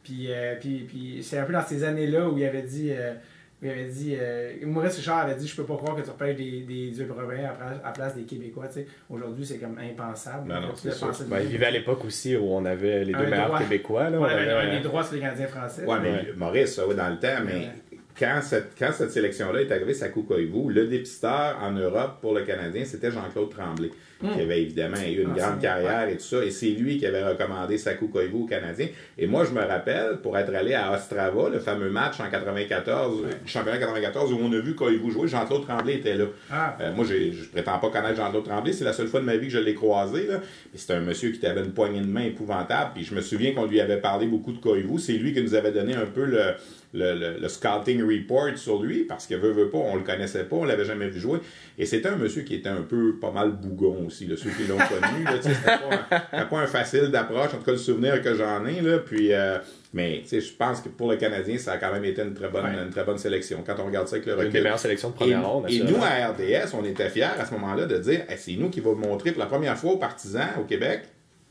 Puis, 0.03 0.27
euh, 0.29 0.55
puis, 0.59 0.85
puis 0.87 1.23
c'est 1.23 1.37
un 1.37 1.45
peu 1.45 1.53
dans 1.53 1.63
ces 1.63 1.83
années-là 1.85 2.27
où 2.29 2.37
il 2.37 2.45
avait 2.45 2.63
dit... 2.63 2.91
euh, 2.91 3.13
il 3.61 3.69
avait 3.69 3.85
dit, 3.85 4.15
euh, 4.19 4.51
Maurice 4.65 4.97
Richard 4.97 5.19
avait 5.19 5.35
dit 5.35 5.47
Je 5.47 5.55
peux 5.55 5.63
pas 5.63 5.75
croire 5.77 5.95
que 5.95 6.01
tu 6.01 6.09
repêches 6.11 6.35
des, 6.35 6.61
des 6.61 6.91
Européens 7.03 7.49
à 7.49 7.53
place, 7.53 7.77
à 7.83 7.91
place 7.91 8.15
des 8.15 8.23
Québécois. 8.23 8.67
tu 8.67 8.73
sais. 8.75 8.87
Aujourd'hui, 9.09 9.45
c'est 9.45 9.57
comme 9.57 9.77
impensable. 9.79 10.47
Non, 10.47 10.61
non, 10.61 10.67
c'est 10.75 10.91
sûr. 10.91 11.11
Ben, 11.27 11.39
il 11.41 11.47
vivait 11.47 11.65
à 11.65 11.71
l'époque 11.71 12.05
aussi 12.05 12.35
où 12.35 12.43
on 12.53 12.65
avait 12.65 13.03
les 13.03 13.13
deux 13.13 13.25
meilleurs. 13.27 13.57
Québécois. 13.57 14.09
Là, 14.09 14.17
On 14.19 14.21
On 14.21 14.25
avait 14.25 14.49
un 14.51 14.75
des 14.77 14.81
droits 14.83 15.03
sur 15.03 15.15
les 15.15 15.21
Canadiens 15.21 15.47
français. 15.47 15.85
Ouais, 15.85 15.97
mais 16.01 16.11
Ouais. 16.11 16.33
Maurice, 16.35 16.75
ça, 16.75 16.87
ouais, 16.87 16.95
dans 16.95 17.09
le 17.09 17.17
temps, 17.17 17.41
mais 17.45 17.53
Ouais. 17.53 17.69
quand 18.17 18.39
cette, 18.43 18.77
quand 18.77 18.91
cette 18.91 19.11
sélection-là 19.11 19.61
est 19.61 19.71
arrivée, 19.71 19.93
Sakou 19.95 20.21
Koivu, 20.23 20.71
le 20.71 20.85
dépisteur 20.87 21.57
en 21.61 21.71
Europe 21.71 22.19
pour 22.21 22.33
le 22.35 22.43
Canadien, 22.43 22.85
c'était 22.85 23.09
Jean-Claude 23.11 23.49
Tremblay, 23.49 23.89
qui 24.21 24.41
avait 24.41 24.61
évidemment 24.61 24.97
eu 24.97 25.21
une 25.23 25.31
Ah, 25.35 25.39
grande 25.39 25.55
c'est- 25.61 25.67
carrière 25.67 26.09
et 26.09 26.17
tout 26.17 26.23
ça. 26.23 26.43
Et 26.43 26.51
c'est 26.51 26.69
lui 26.69 26.97
qui 26.97 27.05
avait 27.05 27.23
recommandé 27.23 27.77
Sakou 27.77 28.07
Koivu 28.07 28.33
au 28.35 28.45
Canadien. 28.45 28.87
Et 29.17 29.27
moi, 29.27 29.45
je 29.45 29.51
me 29.51 29.61
rappelle, 29.65 30.17
pour 30.23 30.37
être 30.37 30.53
allé 30.55 30.73
à 30.73 30.91
Ostrava, 30.93 31.49
le 31.49 31.59
fameux 31.59 31.89
match 31.89 32.19
en 32.19 32.29
94, 32.29 33.21
le 33.23 33.29
championnat 33.47 33.77
94, 33.77 34.31
où 34.33 34.39
on 34.41 34.51
a 34.53 34.59
vu 34.59 34.75
Koivu 34.75 35.11
jouer, 35.11 35.27
Jean-Claude 35.27 35.63
Tremblay 35.65 35.95
était 35.95 36.15
là. 36.15 36.25
Ah. 36.51 36.77
Euh, 36.81 36.93
moi, 36.93 37.05
je 37.05 37.47
prétends 37.51 37.79
pas 37.79 37.89
connaître 37.89 38.15
Jean-Claude 38.17 38.43
Tremblay. 38.45 38.73
C'est 38.73 38.85
la 38.85 38.93
seule 38.93 39.07
fois 39.07 39.19
de 39.19 39.25
ma 39.25 39.35
vie 39.37 39.47
que 39.47 39.53
je 39.53 39.59
l'ai 39.59 39.73
croisé. 39.75 40.27
C'était 40.73 40.93
un 40.93 41.01
monsieur 41.01 41.29
qui 41.31 41.45
avait 41.45 41.61
une 41.63 41.71
poignée 41.73 42.01
de 42.01 42.05
main 42.07 42.23
épouvantable. 42.25 42.91
Puis 42.95 43.03
je 43.03 43.13
me 43.15 43.21
souviens 43.21 43.53
qu'on 43.53 43.65
lui 43.65 43.79
avait 43.81 43.97
parlé 44.01 44.25
beaucoup 44.27 44.51
de 44.51 44.57
Koivu. 44.59 44.99
C'est 44.99 45.13
lui 45.13 45.33
qui 45.33 45.41
nous 45.41 45.53
avait 45.55 45.71
donné 45.71 45.93
un 45.95 46.05
peu 46.05 46.25
le, 46.25 46.53
le, 46.93 47.13
le- 47.15 47.37
le 47.39 47.47
scouting 47.49 48.01
report 48.01 48.57
sur 48.57 48.81
lui. 48.81 49.03
Parce 49.03 49.27
que 49.27 49.35
veut, 49.35 49.51
veut 49.51 49.69
pas, 49.69 49.77
on 49.77 49.95
le 49.95 50.03
connaissait 50.03 50.43
pas, 50.45 50.55
on 50.55 50.65
l'avait 50.65 50.85
jamais 50.85 51.07
vu 51.09 51.19
jouer. 51.19 51.39
Et 51.77 51.85
c'était 51.85 52.09
un 52.09 52.15
monsieur 52.15 52.41
qui 52.43 52.55
était 52.55 52.69
un 52.69 52.81
peu 52.81 53.15
pas 53.19 53.31
mal 53.31 53.51
bougon 53.51 54.05
aussi. 54.07 54.25
Là, 54.25 54.35
ceux 54.37 54.49
qui 54.51 54.65
l'ont 54.67 54.77
connu. 54.77 55.23
là, 55.23 55.33
C'était 55.41 55.53
pas, 55.63 55.89
un- 55.91 56.21
c'était 56.31 56.49
pas 56.49 56.59
un 56.59 56.67
facile 56.67 57.07
d'approche. 57.11 57.53
En 57.53 57.57
tout 57.57 57.63
cas, 57.65 57.71
le 57.71 57.77
souvenir 57.77 58.21
que 58.21 58.33
j'en 58.33 58.65
ai. 58.65 58.81
Là. 58.81 58.99
Puis, 58.99 59.33
euh, 59.33 59.57
mais 59.93 60.19
tu 60.23 60.29
sais, 60.29 60.41
je 60.41 60.53
pense 60.53 60.81
que 60.81 60.89
pour 60.89 61.09
le 61.09 61.17
Canadien, 61.17 61.57
ça 61.57 61.73
a 61.73 61.77
quand 61.77 61.91
même 61.91 62.05
été 62.05 62.21
une 62.21 62.33
très 62.33 62.49
bonne, 62.49 62.65
Ouais. 62.65 62.83
une 62.83 62.89
très 62.91 63.03
bonne 63.03 63.17
sélection. 63.17 63.63
Quand 63.65 63.75
on 63.79 63.85
regarde 63.85 64.07
ça 64.07 64.15
avec 64.15 64.25
le 64.25 64.33
Une 64.33 64.39
recul. 64.39 64.51
des 64.53 64.61
meilleures 64.61 64.79
sélections 64.79 65.09
de 65.09 65.15
Et, 65.15 65.17
première 65.17 65.47
ronde. 65.49 65.65
et 65.69 65.79
nous, 65.83 65.97
à 66.03 66.27
RDS, 66.29 66.73
on 66.73 66.83
était 66.85 67.09
fiers 67.09 67.23
à 67.39 67.45
ce 67.45 67.53
moment-là 67.53 67.85
de 67.85 67.97
dire 67.97 68.21
Hey, 68.29 68.37
c'est 68.37 68.55
nous 68.55 68.69
qui 68.69 68.79
va 68.79 68.93
montrer 68.93 69.31
pour 69.31 69.39
la 69.41 69.45
première 69.47 69.77
fois 69.77 69.91
aux 69.93 69.97
partisans 69.97 70.47
au 70.59 70.63
Québec 70.63 71.03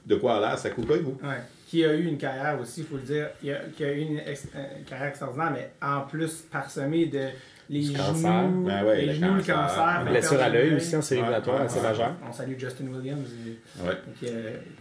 de 0.07 0.15
quoi 0.17 0.37
a 0.37 0.41
l'air 0.41 0.59
Sakou 0.59 0.83
Koivu. 0.83 1.07
Ouais. 1.23 1.41
Qui 1.67 1.85
a 1.85 1.93
eu 1.95 2.05
une 2.07 2.17
carrière 2.19 2.61
aussi, 2.61 2.81
il 2.83 2.87
faut 2.87 2.97
le 2.97 3.03
dire, 3.03 3.29
qui 3.41 3.51
a, 3.85 3.93
eu 3.93 3.99
une, 4.01 4.19
ex- 4.21 4.47
euh, 4.55 4.79
une 4.79 4.85
carrière 4.85 5.09
extraordinaire, 5.09 5.51
mais 5.53 5.71
en 5.83 6.03
plus 6.03 6.43
parsemée 6.43 7.07
de 7.07 7.29
les 7.69 7.81
Du 7.81 7.87
genoux, 7.87 7.99
cancer. 7.99 8.49
Ben 8.49 8.85
ouais, 8.85 8.97
les 9.01 9.07
le 9.07 9.13
genoux, 9.15 9.35
le 9.35 9.41
cancer. 9.41 9.55
cancer. 9.55 10.05
La 10.05 10.11
Blessure 10.11 10.41
à 10.43 10.49
de 10.51 10.55
l'œil 10.55 10.75
aussi 10.75 10.97
en 10.97 11.03
série 11.03 11.21
éliminatoire 11.21 11.63
assez 11.63 11.81
majeure. 11.81 12.13
On 12.29 12.33
salue 12.33 12.55
Justin 12.59 12.85
Williams. 12.87 13.29
et- 13.47 13.87
Ouais. 13.87 14.31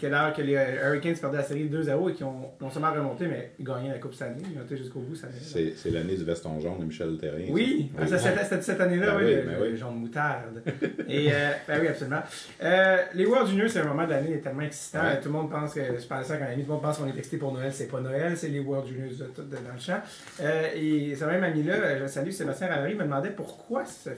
L'air 0.10 0.34
que 0.36 0.42
les 0.42 0.54
Hurricanes 0.54 1.16
perdaient 1.18 1.38
la 1.38 1.44
série 1.44 1.68
2-0 1.68 2.10
et 2.10 2.14
qui 2.14 2.24
ont 2.24 2.52
non 2.62 2.70
seulement 2.70 2.92
remonté, 2.94 3.26
mais 3.28 3.52
gagné 3.60 3.90
la 3.90 3.98
Coupe 3.98 4.14
Stanley. 4.14 4.36
Ils 4.54 4.60
ont 4.60 4.64
été 4.64 4.78
jusqu'au 4.78 5.00
bout 5.00 5.16
cette 5.16 5.26
année. 5.32 5.74
C'est 5.76 5.90
l'année 5.92 6.16
du 6.16 6.24
veston 6.24 6.60
jaune 6.60 6.80
de 6.80 6.86
Michel 6.86 7.18
Terrien. 7.18 7.48
Oui, 7.50 7.92
ça. 8.08 8.16
ah, 8.16 8.44
c'était 8.44 8.62
cette 8.62 8.80
année-là, 8.82 9.12
Ben 9.12 9.18
oui, 9.18 9.24
oui, 9.26 9.36
le, 9.36 9.42
ben 9.42 9.56
oui. 9.62 9.78
jaune 9.78 9.96
moutarde. 10.00 10.62
Et, 11.10 11.32
euh, 11.34 11.52
ben 11.68 11.80
oui, 11.82 11.88
absolument. 11.88 12.22
Euh, 12.64 12.98
les 13.14 13.26
World 13.26 13.50
Juniors, 13.50 13.70
c'est 13.70 13.80
un 13.80 13.86
moment 13.86 14.06
de 14.06 14.12
l'année 14.12 14.40
tellement 14.40 14.62
excitant. 14.62 15.02
Ouais. 15.04 15.20
Tout 15.20 15.28
le 15.30 15.34
monde 15.34 15.50
pense 15.50 15.74
que, 15.74 15.82
je 16.00 16.06
parlais 16.08 16.24
ça 16.26 16.36
un 16.36 16.46
ami, 16.54 16.64
tout 16.64 16.68
le 16.70 16.74
monde 16.74 16.82
pense 16.84 16.98
qu'on 16.98 17.08
est 17.08 17.18
excité 17.18 17.38
pour 17.38 17.52
Noël. 17.52 17.72
C'est 17.74 17.88
pas 17.88 18.00
Noël, 18.00 18.38
c'est 18.38 18.50
les 18.50 18.60
World 18.60 18.88
Juniors 18.88 19.10
de, 19.12 19.42
de- 19.44 19.50
dans 19.56 19.74
le 19.74 19.80
champ. 19.80 20.00
Euh, 20.42 20.68
et 20.76 21.16
ce 21.16 21.26
même 21.26 21.44
ami-là, 21.44 22.00
je 22.00 22.08
salue 22.08 22.30
Sébastien 22.30 22.68
Ravary, 22.76 22.96
me 22.96 23.04
demandait 23.04 23.32
pourquoi 23.32 23.86
ce 23.86 24.10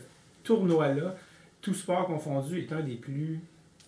tournoi-là, 0.44 1.16
tout 1.62 1.74
sport 1.74 2.08
confondu, 2.08 2.60
est 2.60 2.74
un 2.74 2.82
des 2.82 2.96
plus. 2.96 3.40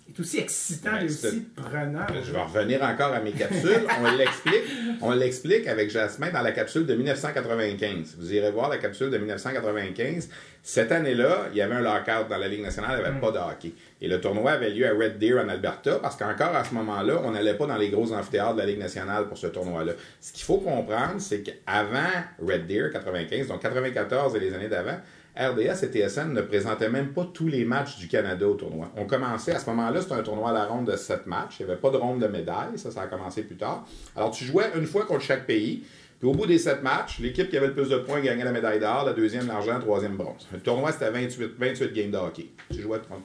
est 0.09 0.19
aussi 0.19 0.39
excitant 0.39 0.97
et 0.99 1.05
aussi 1.05 1.41
prenant. 1.55 2.05
Je 2.23 2.31
vais 2.31 2.41
revenir 2.41 2.81
encore 2.83 3.13
à 3.13 3.19
mes 3.19 3.31
capsules. 3.31 3.85
On 4.01 4.17
l'explique. 4.17 4.63
On 5.01 5.11
l'explique 5.11 5.67
avec 5.67 5.89
Jasmin 5.89 6.31
dans 6.31 6.41
la 6.41 6.51
capsule 6.51 6.85
de 6.85 6.95
1995. 6.95 8.15
Vous 8.19 8.33
irez 8.33 8.51
voir 8.51 8.69
la 8.69 8.77
capsule 8.77 9.11
de 9.11 9.17
1995. 9.17 10.29
Cette 10.63 10.91
année-là, 10.91 11.47
il 11.51 11.57
y 11.57 11.61
avait 11.61 11.75
un 11.75 11.81
lockout 11.81 12.27
dans 12.29 12.37
la 12.37 12.47
Ligue 12.47 12.61
nationale, 12.61 12.99
il 12.99 13.01
n'y 13.01 13.07
avait 13.07 13.19
pas 13.19 13.31
de 13.31 13.37
hockey. 13.37 13.73
Et 14.01 14.07
le 14.07 14.21
tournoi 14.21 14.51
avait 14.51 14.69
lieu 14.69 14.87
à 14.87 14.91
Red 14.91 15.19
Deer 15.19 15.39
en 15.39 15.49
Alberta 15.49 15.99
parce 15.99 16.15
qu'encore 16.15 16.55
à 16.55 16.63
ce 16.63 16.73
moment-là, 16.73 17.21
on 17.23 17.31
n'allait 17.31 17.55
pas 17.55 17.67
dans 17.67 17.77
les 17.77 17.89
gros 17.89 18.13
amphithéâtres 18.13 18.53
de 18.53 18.59
la 18.59 18.65
Ligue 18.65 18.79
nationale 18.79 19.27
pour 19.27 19.37
ce 19.37 19.47
tournoi-là. 19.47 19.93
Ce 20.21 20.31
qu'il 20.31 20.43
faut 20.43 20.59
comprendre, 20.59 21.15
c'est 21.19 21.41
qu'avant 21.41 22.23
Red 22.41 22.67
Deer 22.67 22.89
95, 22.91 23.47
donc 23.47 23.61
94 23.61 24.35
et 24.35 24.39
les 24.39 24.53
années 24.53 24.69
d'avant, 24.69 24.97
RDS 25.37 25.83
et 25.83 25.87
TSN 25.87 26.33
ne 26.33 26.41
présentaient 26.41 26.89
même 26.89 27.13
pas 27.13 27.29
tous 27.33 27.47
les 27.47 27.63
matchs 27.63 27.97
du 27.97 28.07
Canada 28.07 28.47
au 28.47 28.55
tournoi. 28.55 28.91
On 28.97 29.05
commençait, 29.05 29.53
à 29.53 29.59
ce 29.59 29.69
moment-là, 29.69 30.01
c'était 30.01 30.15
un 30.15 30.23
tournoi 30.23 30.49
à 30.49 30.53
la 30.53 30.65
ronde 30.65 30.89
de 30.89 30.95
7 30.95 31.27
matchs. 31.27 31.57
Il 31.59 31.65
n'y 31.65 31.71
avait 31.71 31.79
pas 31.79 31.91
de 31.91 31.97
ronde 31.97 32.19
de 32.19 32.27
médailles. 32.27 32.77
Ça, 32.77 32.91
ça 32.91 33.03
a 33.03 33.07
commencé 33.07 33.43
plus 33.43 33.55
tard. 33.55 33.87
Alors, 34.15 34.31
tu 34.31 34.43
jouais 34.43 34.71
une 34.75 34.85
fois 34.85 35.05
contre 35.05 35.21
chaque 35.21 35.45
pays. 35.45 35.83
Puis 36.19 36.27
au 36.27 36.33
bout 36.33 36.45
des 36.45 36.57
7 36.57 36.83
matchs, 36.83 37.19
l'équipe 37.19 37.49
qui 37.49 37.55
avait 37.55 37.67
le 37.67 37.73
plus 37.73 37.87
de 37.87 37.97
points 37.97 38.19
gagnait 38.19 38.43
la 38.43 38.51
médaille 38.51 38.79
d'or, 38.79 39.05
la 39.05 39.13
deuxième 39.13 39.47
l'argent, 39.47 39.73
la 39.73 39.79
troisième 39.79 40.17
bronze. 40.17 40.47
Le 40.51 40.59
tournoi, 40.59 40.91
c'était 40.91 41.09
28, 41.09 41.51
28 41.57 41.93
games 41.93 42.11
de 42.11 42.17
hockey. 42.17 42.47
Tu 42.69 42.81
jouais 42.81 42.99
30. 42.99 43.19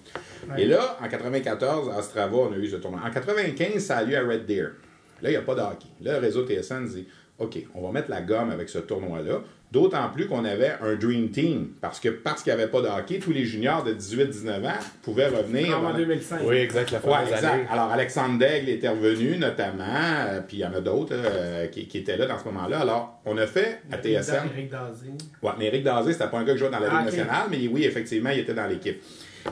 Et 0.56 0.66
là, 0.66 0.96
en 1.02 1.08
94, 1.08 1.88
à 1.88 1.98
Ostrava, 1.98 2.36
on 2.36 2.52
a 2.52 2.56
eu 2.56 2.68
ce 2.68 2.76
tournoi. 2.76 3.00
En 3.04 3.10
95, 3.10 3.82
ça 3.82 3.98
a 3.98 4.04
lieu 4.04 4.16
à 4.16 4.20
Red 4.20 4.46
Deer. 4.46 4.74
Là, 5.22 5.30
il 5.30 5.32
n'y 5.32 5.36
a 5.36 5.42
pas 5.42 5.56
de 5.56 5.60
hockey. 5.60 5.88
Là, 6.02 6.12
le 6.14 6.18
réseau 6.18 6.46
TSN 6.46 6.84
dit 6.84 7.08
OK, 7.38 7.58
on 7.74 7.82
va 7.82 7.90
mettre 7.90 8.10
la 8.10 8.20
gomme 8.20 8.50
avec 8.50 8.68
ce 8.68 8.78
tournoi-là. 8.78 9.42
D'autant 9.74 10.08
plus 10.08 10.28
qu'on 10.28 10.44
avait 10.44 10.74
un 10.80 10.94
Dream 10.94 11.30
Team. 11.30 11.70
Parce 11.80 11.98
que 11.98 12.08
parce 12.08 12.44
qu'il 12.44 12.54
n'y 12.54 12.60
avait 12.60 12.70
pas 12.70 12.80
de 12.80 12.86
hockey, 12.86 13.18
tous 13.18 13.32
les 13.32 13.44
juniors 13.44 13.82
de 13.82 13.92
18-19 13.92 14.64
ans 14.66 14.72
pouvaient 15.02 15.26
revenir. 15.26 15.76
En 15.82 15.92
2005. 15.92 16.42
Oui, 16.44 16.56
exact, 16.58 16.92
la 16.92 17.04
Ouais, 17.04 17.28
exact. 17.28 17.66
Alors, 17.70 17.90
Alexandre 17.90 18.38
Daigle 18.38 18.68
était 18.68 18.88
revenu, 18.88 19.36
notamment, 19.36 19.84
euh, 19.88 20.40
puis 20.46 20.58
il 20.58 20.60
y 20.60 20.64
en 20.64 20.72
a 20.74 20.80
d'autres 20.80 21.12
euh, 21.12 21.66
qui, 21.66 21.88
qui 21.88 21.98
étaient 21.98 22.16
là 22.16 22.26
dans 22.26 22.38
ce 22.38 22.44
moment-là. 22.44 22.78
Alors, 22.82 23.20
on 23.24 23.36
a 23.36 23.46
fait 23.48 23.80
à 23.90 23.96
TSN. 23.98 24.48
Eric 24.56 24.70
Dazé. 24.70 25.08
Ouais, 25.42 25.52
mais 25.58 25.66
Eric 25.66 25.82
Dazé, 25.82 26.12
c'était 26.12 26.28
pas 26.28 26.38
un 26.38 26.44
gars 26.44 26.52
qui 26.52 26.60
jouait 26.60 26.70
dans 26.70 26.78
la 26.78 26.86
Ligue 26.86 26.96
Ah, 26.96 27.00
ok. 27.00 27.06
nationale, 27.06 27.46
mais 27.50 27.66
oui, 27.66 27.84
effectivement, 27.84 28.30
il 28.30 28.38
était 28.38 28.54
dans 28.54 28.66
l'équipe. 28.68 29.02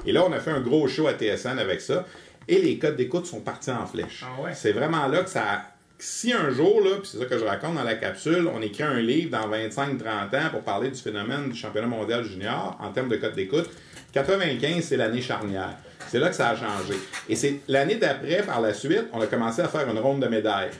Et 0.06 0.12
là, 0.12 0.24
on 0.24 0.32
a 0.32 0.38
fait 0.38 0.52
un 0.52 0.60
gros 0.60 0.86
show 0.86 1.08
à 1.08 1.14
TSN 1.14 1.58
avec 1.58 1.80
ça. 1.80 2.06
Et 2.48 2.60
les 2.60 2.78
codes 2.78 2.96
d'écoute 2.96 3.26
sont 3.26 3.40
partis 3.40 3.70
en 3.70 3.86
flèche. 3.86 4.24
Ah 4.24 4.42
ouais? 4.42 4.50
C'est 4.54 4.72
vraiment 4.72 5.06
là 5.08 5.22
que 5.22 5.30
ça. 5.30 5.62
Si 6.04 6.32
un 6.32 6.50
jour, 6.50 6.80
là, 6.80 6.96
puis 6.96 7.08
c'est 7.12 7.18
ça 7.18 7.26
que 7.26 7.38
je 7.38 7.44
raconte 7.44 7.76
dans 7.76 7.84
la 7.84 7.94
capsule, 7.94 8.50
on 8.52 8.60
écrit 8.60 8.82
un 8.82 8.98
livre 8.98 9.30
dans 9.30 9.48
25-30 9.48 10.36
ans 10.36 10.50
pour 10.50 10.62
parler 10.62 10.90
du 10.90 11.00
phénomène 11.00 11.50
du 11.50 11.56
championnat 11.56 11.86
mondial 11.86 12.24
junior 12.24 12.76
en 12.80 12.90
termes 12.90 13.08
de 13.08 13.14
code 13.14 13.36
d'écoute, 13.36 13.70
95, 14.12 14.82
c'est 14.82 14.96
l'année 14.96 15.22
charnière. 15.22 15.76
C'est 16.08 16.18
là 16.18 16.30
que 16.30 16.34
ça 16.34 16.48
a 16.48 16.56
changé. 16.56 16.94
Et 17.28 17.36
c'est 17.36 17.60
l'année 17.68 17.94
d'après, 17.94 18.42
par 18.42 18.60
la 18.60 18.74
suite, 18.74 19.04
on 19.12 19.20
a 19.20 19.28
commencé 19.28 19.62
à 19.62 19.68
faire 19.68 19.88
une 19.88 19.98
ronde 20.00 20.20
de 20.20 20.26
médailles. 20.26 20.70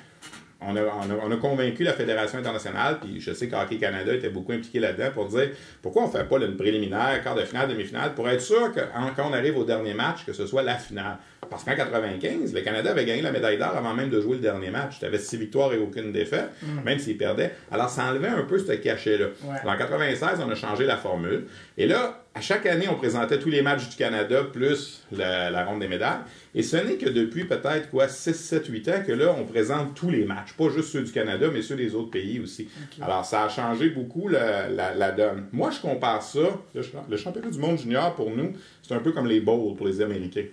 On 0.69 0.77
a, 0.77 0.81
on, 0.83 1.11
a, 1.11 1.15
on 1.27 1.31
a 1.33 1.37
convaincu 1.37 1.83
la 1.85 1.93
Fédération 1.93 2.39
internationale, 2.39 2.99
puis 3.01 3.21
je 3.21 3.33
sais 3.33 3.49
qu'Hockey 3.49 3.79
Canada 3.79 4.15
était 4.15 4.29
beaucoup 4.31 4.53
impliqué 4.53 4.79
là-dedans 4.81 5.11
pour 5.13 5.27
dire 5.27 5.51
pourquoi 5.83 6.03
on 6.03 6.07
ne 6.07 6.13
fait 6.13 6.25
pas 6.29 6.39
une 6.39 6.57
préliminaire, 6.57 7.21
quart 7.23 7.35
de 7.35 7.43
finale, 7.45 7.69
demi-finale, 7.69 8.15
pour 8.15 8.29
être 8.29 8.41
sûr 8.41 8.73
que 8.73 8.81
en- 8.81 9.13
quand 9.17 9.29
on 9.31 9.33
arrive 9.33 9.57
au 9.59 9.65
dernier 9.65 9.95
match, 9.95 10.25
que 10.27 10.33
ce 10.33 10.47
soit 10.47 10.63
la 10.63 10.77
finale. 10.77 11.19
Parce 11.51 11.65
qu'en 11.65 11.75
95, 11.75 12.55
le 12.55 12.61
Canada 12.63 12.93
avait 12.93 13.05
gagné 13.05 13.21
la 13.21 13.33
médaille 13.33 13.59
d'or 13.59 13.77
avant 13.77 13.93
même 13.93 14.09
de 14.09 14.21
jouer 14.21 14.37
le 14.37 14.43
dernier 14.43 14.71
match. 14.71 14.99
Tu 15.01 15.05
avais 15.05 15.19
six 15.19 15.37
victoires 15.37 15.73
et 15.75 15.79
aucune 15.79 16.11
défaite, 16.13 16.51
même 16.85 16.99
s'ils 16.99 17.19
perdaient. 17.19 17.53
Alors 17.71 17.91
ça 17.91 18.05
enlevait 18.07 18.29
un 18.29 18.43
peu 18.43 18.59
ce 18.59 18.73
cachet-là. 18.73 19.27
Ouais. 19.45 19.71
En 19.71 19.77
96, 19.77 20.41
on 20.47 20.51
a 20.51 20.55
changé 20.55 20.87
la 20.87 20.97
formule. 20.97 21.47
Et 21.77 21.87
là, 21.87 22.22
à 22.35 22.41
chaque 22.41 22.65
année, 22.67 22.87
on 22.89 22.95
présentait 22.97 23.39
tous 23.39 23.51
les 23.51 23.61
matchs 23.63 23.89
du 23.91 23.97
Canada 23.97 24.43
plus 24.45 25.03
la, 25.13 25.51
la 25.51 25.65
ronde 25.65 25.81
des 25.81 25.89
médailles. 25.89 26.21
Et 26.55 26.63
ce 26.63 26.77
n'est 26.77 26.97
que 26.97 27.09
depuis 27.09 27.45
peut-être 27.45 27.91
quoi 27.91 28.09
6, 28.09 28.33
7, 28.35 28.67
8 28.69 28.89
ans 28.89 29.03
que 29.07 29.13
là, 29.13 29.35
on 29.39 29.45
présente 29.45 29.95
tous 29.95 30.11
les 30.11 30.25
matchs. 30.25 30.53
Pas 30.55 30.69
juste 30.71 30.89
ceux 30.89 31.03
du 31.03 31.13
Canada, 31.13 31.49
mais 31.53 31.61
ceux 31.63 31.77
des 31.77 31.95
autres 31.95 32.11
pays 32.11 32.41
aussi. 32.41 32.69
Alors, 33.03 33.25
ça 33.25 33.45
a 33.45 33.49
changé 33.49 33.91
beaucoup 33.91 34.29
la, 34.29 34.69
la- 34.69 34.95
la 34.95 35.13
donne. 35.13 35.47
Moi, 35.53 35.71
je 35.71 35.81
compare 35.81 36.23
ça, 36.23 36.41
le, 36.75 36.83
le 37.11 37.17
championnat 37.17 37.51
du 37.51 37.59
monde 37.59 37.79
junior 37.79 38.15
pour 38.15 38.31
nous, 38.31 38.53
c'est 38.83 38.95
un 38.95 39.01
peu 39.01 39.13
comme 39.13 39.27
les 39.27 39.41
bowls 39.41 39.77
pour 39.77 39.87
les 39.87 40.01
Américains. 40.01 40.45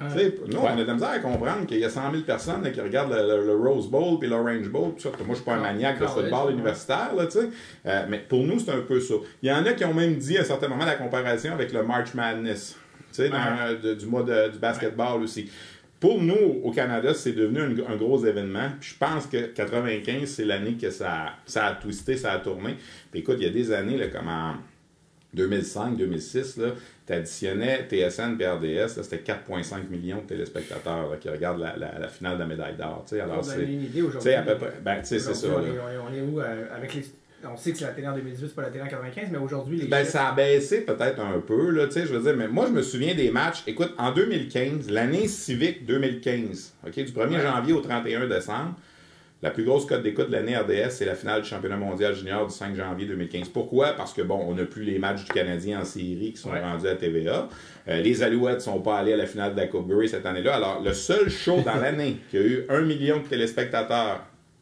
Nous, 0.00 0.58
on 0.58 0.66
a 0.66 0.84
de 0.84 1.00
la 1.00 1.08
à 1.08 1.18
comprendre 1.18 1.66
qu'il 1.66 1.78
y 1.78 1.84
a 1.84 1.90
100 1.90 2.10
000 2.12 2.22
personnes 2.24 2.70
qui 2.72 2.80
regardent 2.80 3.12
le, 3.12 3.54
Rose 3.54 3.88
Bowl 3.88 4.18
puis 4.18 4.28
l'Orange 4.28 4.68
Bowl. 4.68 4.92
Moi, 4.92 5.14
je 5.28 5.34
suis 5.34 5.44
pas 5.44 5.54
un 5.54 5.58
ah, 5.58 5.72
maniaque 5.72 5.98
de 5.98 6.04
ah, 6.04 6.08
football 6.08 6.46
ouais. 6.46 6.52
universitaire, 6.52 7.14
là, 7.16 7.24
euh, 7.86 8.06
mais 8.08 8.18
pour 8.18 8.44
nous, 8.44 8.58
c'est 8.58 8.72
un 8.72 8.80
peu 8.80 9.00
ça. 9.00 9.14
Il 9.42 9.48
y 9.48 9.52
en 9.52 9.64
a 9.64 9.72
qui 9.72 9.84
ont 9.84 9.94
même 9.94 10.16
dit 10.16 10.38
à 10.38 10.40
un 10.40 10.44
certain 10.44 10.68
moment 10.68 10.84
la 10.84 10.96
comparaison 10.96 11.52
avec 11.52 11.72
le 11.72 11.82
March 11.82 12.14
Madness 12.14 12.76
du 13.18 14.06
mois 14.06 14.22
de, 14.22 14.50
du 14.52 14.58
basketball 14.58 15.22
aussi. 15.22 15.50
Pour 16.00 16.20
nous, 16.20 16.60
au 16.64 16.72
Canada, 16.72 17.14
c'est 17.14 17.32
devenu 17.32 17.60
un, 17.60 17.96
gros 17.96 18.24
événement. 18.24 18.70
Puis 18.80 18.90
je 18.90 18.98
pense 18.98 19.26
que 19.26 19.46
95, 19.46 20.28
c'est 20.28 20.44
l'année 20.44 20.74
que 20.74 20.90
ça, 20.90 21.34
ça 21.46 21.66
a 21.66 21.74
twisté, 21.74 22.16
ça 22.16 22.32
a 22.32 22.38
tourné. 22.38 22.76
Puis 23.12 23.20
écoute, 23.20 23.36
il 23.38 23.44
y 23.44 23.48
a 23.48 23.52
des 23.52 23.70
années, 23.70 23.96
là, 23.96 24.06
comment 24.08 24.54
2005-2006, 25.36 26.60
tu 27.06 27.12
additionnais 27.12 27.88
TSN 27.88 28.36
et 28.38 28.46
RDS, 28.46 29.02
c'était 29.02 29.32
4,5 29.32 29.88
millions 29.90 30.18
de 30.18 30.26
téléspectateurs 30.26 31.18
qui 31.20 31.28
regardent 31.28 31.60
la, 31.60 32.08
finale 32.08 32.34
de 32.34 32.40
la 32.40 32.46
médaille 32.46 32.76
d'or. 32.76 33.04
Ah, 33.10 33.14
alors, 33.14 33.36
ben, 33.36 33.42
c'est. 33.42 33.64
une 33.64 33.82
idée 33.82 34.02
aujourd'hui. 34.02 34.34
à 34.34 34.42
peu 34.42 34.56
près. 34.56 34.72
Ben, 34.82 35.00
c'est. 35.02 35.18
On, 35.46 35.54
on, 35.54 36.12
est 36.12 36.20
où 36.20 36.40
euh, 36.40 36.66
avec 36.74 36.94
les 36.94 37.02
on 37.44 37.56
sait 37.56 37.72
que 37.72 37.78
c'est 37.78 37.84
la 37.84 37.92
télé 37.92 38.06
en 38.06 38.14
2018, 38.14 38.48
c'est 38.48 38.54
pas 38.54 38.62
la 38.62 38.70
télé 38.70 38.84
en 38.84 38.88
95, 38.88 39.28
mais 39.30 39.38
aujourd'hui, 39.38 39.78
les. 39.78 39.86
Ben, 39.86 40.04
ça 40.04 40.28
a 40.28 40.32
baissé 40.32 40.82
peut-être 40.82 41.20
un 41.20 41.40
peu, 41.40 41.70
là, 41.70 41.86
tu 41.86 41.92
sais, 41.92 42.06
je 42.06 42.14
veux 42.14 42.22
dire, 42.22 42.36
mais 42.36 42.48
moi, 42.48 42.66
je 42.66 42.72
me 42.72 42.82
souviens 42.82 43.14
des 43.14 43.30
matchs. 43.30 43.64
Écoute, 43.66 43.92
en 43.98 44.12
2015, 44.12 44.90
l'année 44.90 45.28
civique 45.28 45.84
2015, 45.86 46.74
OK, 46.86 46.94
du 46.94 47.12
1er 47.12 47.42
janvier 47.42 47.72
au 47.72 47.80
31 47.80 48.28
décembre, 48.28 48.74
la 49.42 49.50
plus 49.50 49.64
grosse 49.64 49.86
cote 49.86 50.02
d'écoute 50.02 50.28
de 50.28 50.32
l'année 50.32 50.56
RDS, 50.56 50.90
c'est 50.90 51.04
la 51.04 51.16
finale 51.16 51.42
du 51.42 51.48
championnat 51.48 51.76
mondial 51.76 52.14
junior 52.14 52.46
du 52.46 52.54
5 52.54 52.76
janvier 52.76 53.06
2015. 53.06 53.48
Pourquoi? 53.48 53.92
Parce 53.94 54.12
que, 54.12 54.22
bon, 54.22 54.38
on 54.46 54.54
n'a 54.54 54.64
plus 54.64 54.84
les 54.84 54.98
matchs 55.00 55.24
du 55.24 55.32
Canadien 55.32 55.80
en 55.80 55.84
série 55.84 56.32
qui 56.32 56.40
sont 56.40 56.50
Ouais. 56.52 56.60
rendus 56.60 56.86
à 56.86 56.94
TVA. 56.94 57.48
Euh, 57.88 58.00
les 58.00 58.22
Alouettes 58.22 58.60
sont 58.60 58.80
pas 58.80 58.98
allés 58.98 59.14
à 59.14 59.16
la 59.16 59.26
finale 59.26 59.54
de 59.54 59.60
la 59.60 59.66
Coupe 59.66 59.88
Grey 59.88 60.06
cette 60.06 60.26
année-là. 60.26 60.54
Alors, 60.54 60.80
le 60.84 60.92
seul 60.94 61.28
show 61.28 61.60
dans 61.64 61.74
l'année 61.80 62.18
qui 62.30 62.38
a 62.38 62.40
eu 62.40 62.64
un 62.68 62.82
million 62.82 63.18
de 63.18 63.24
téléspectateurs 63.24 64.20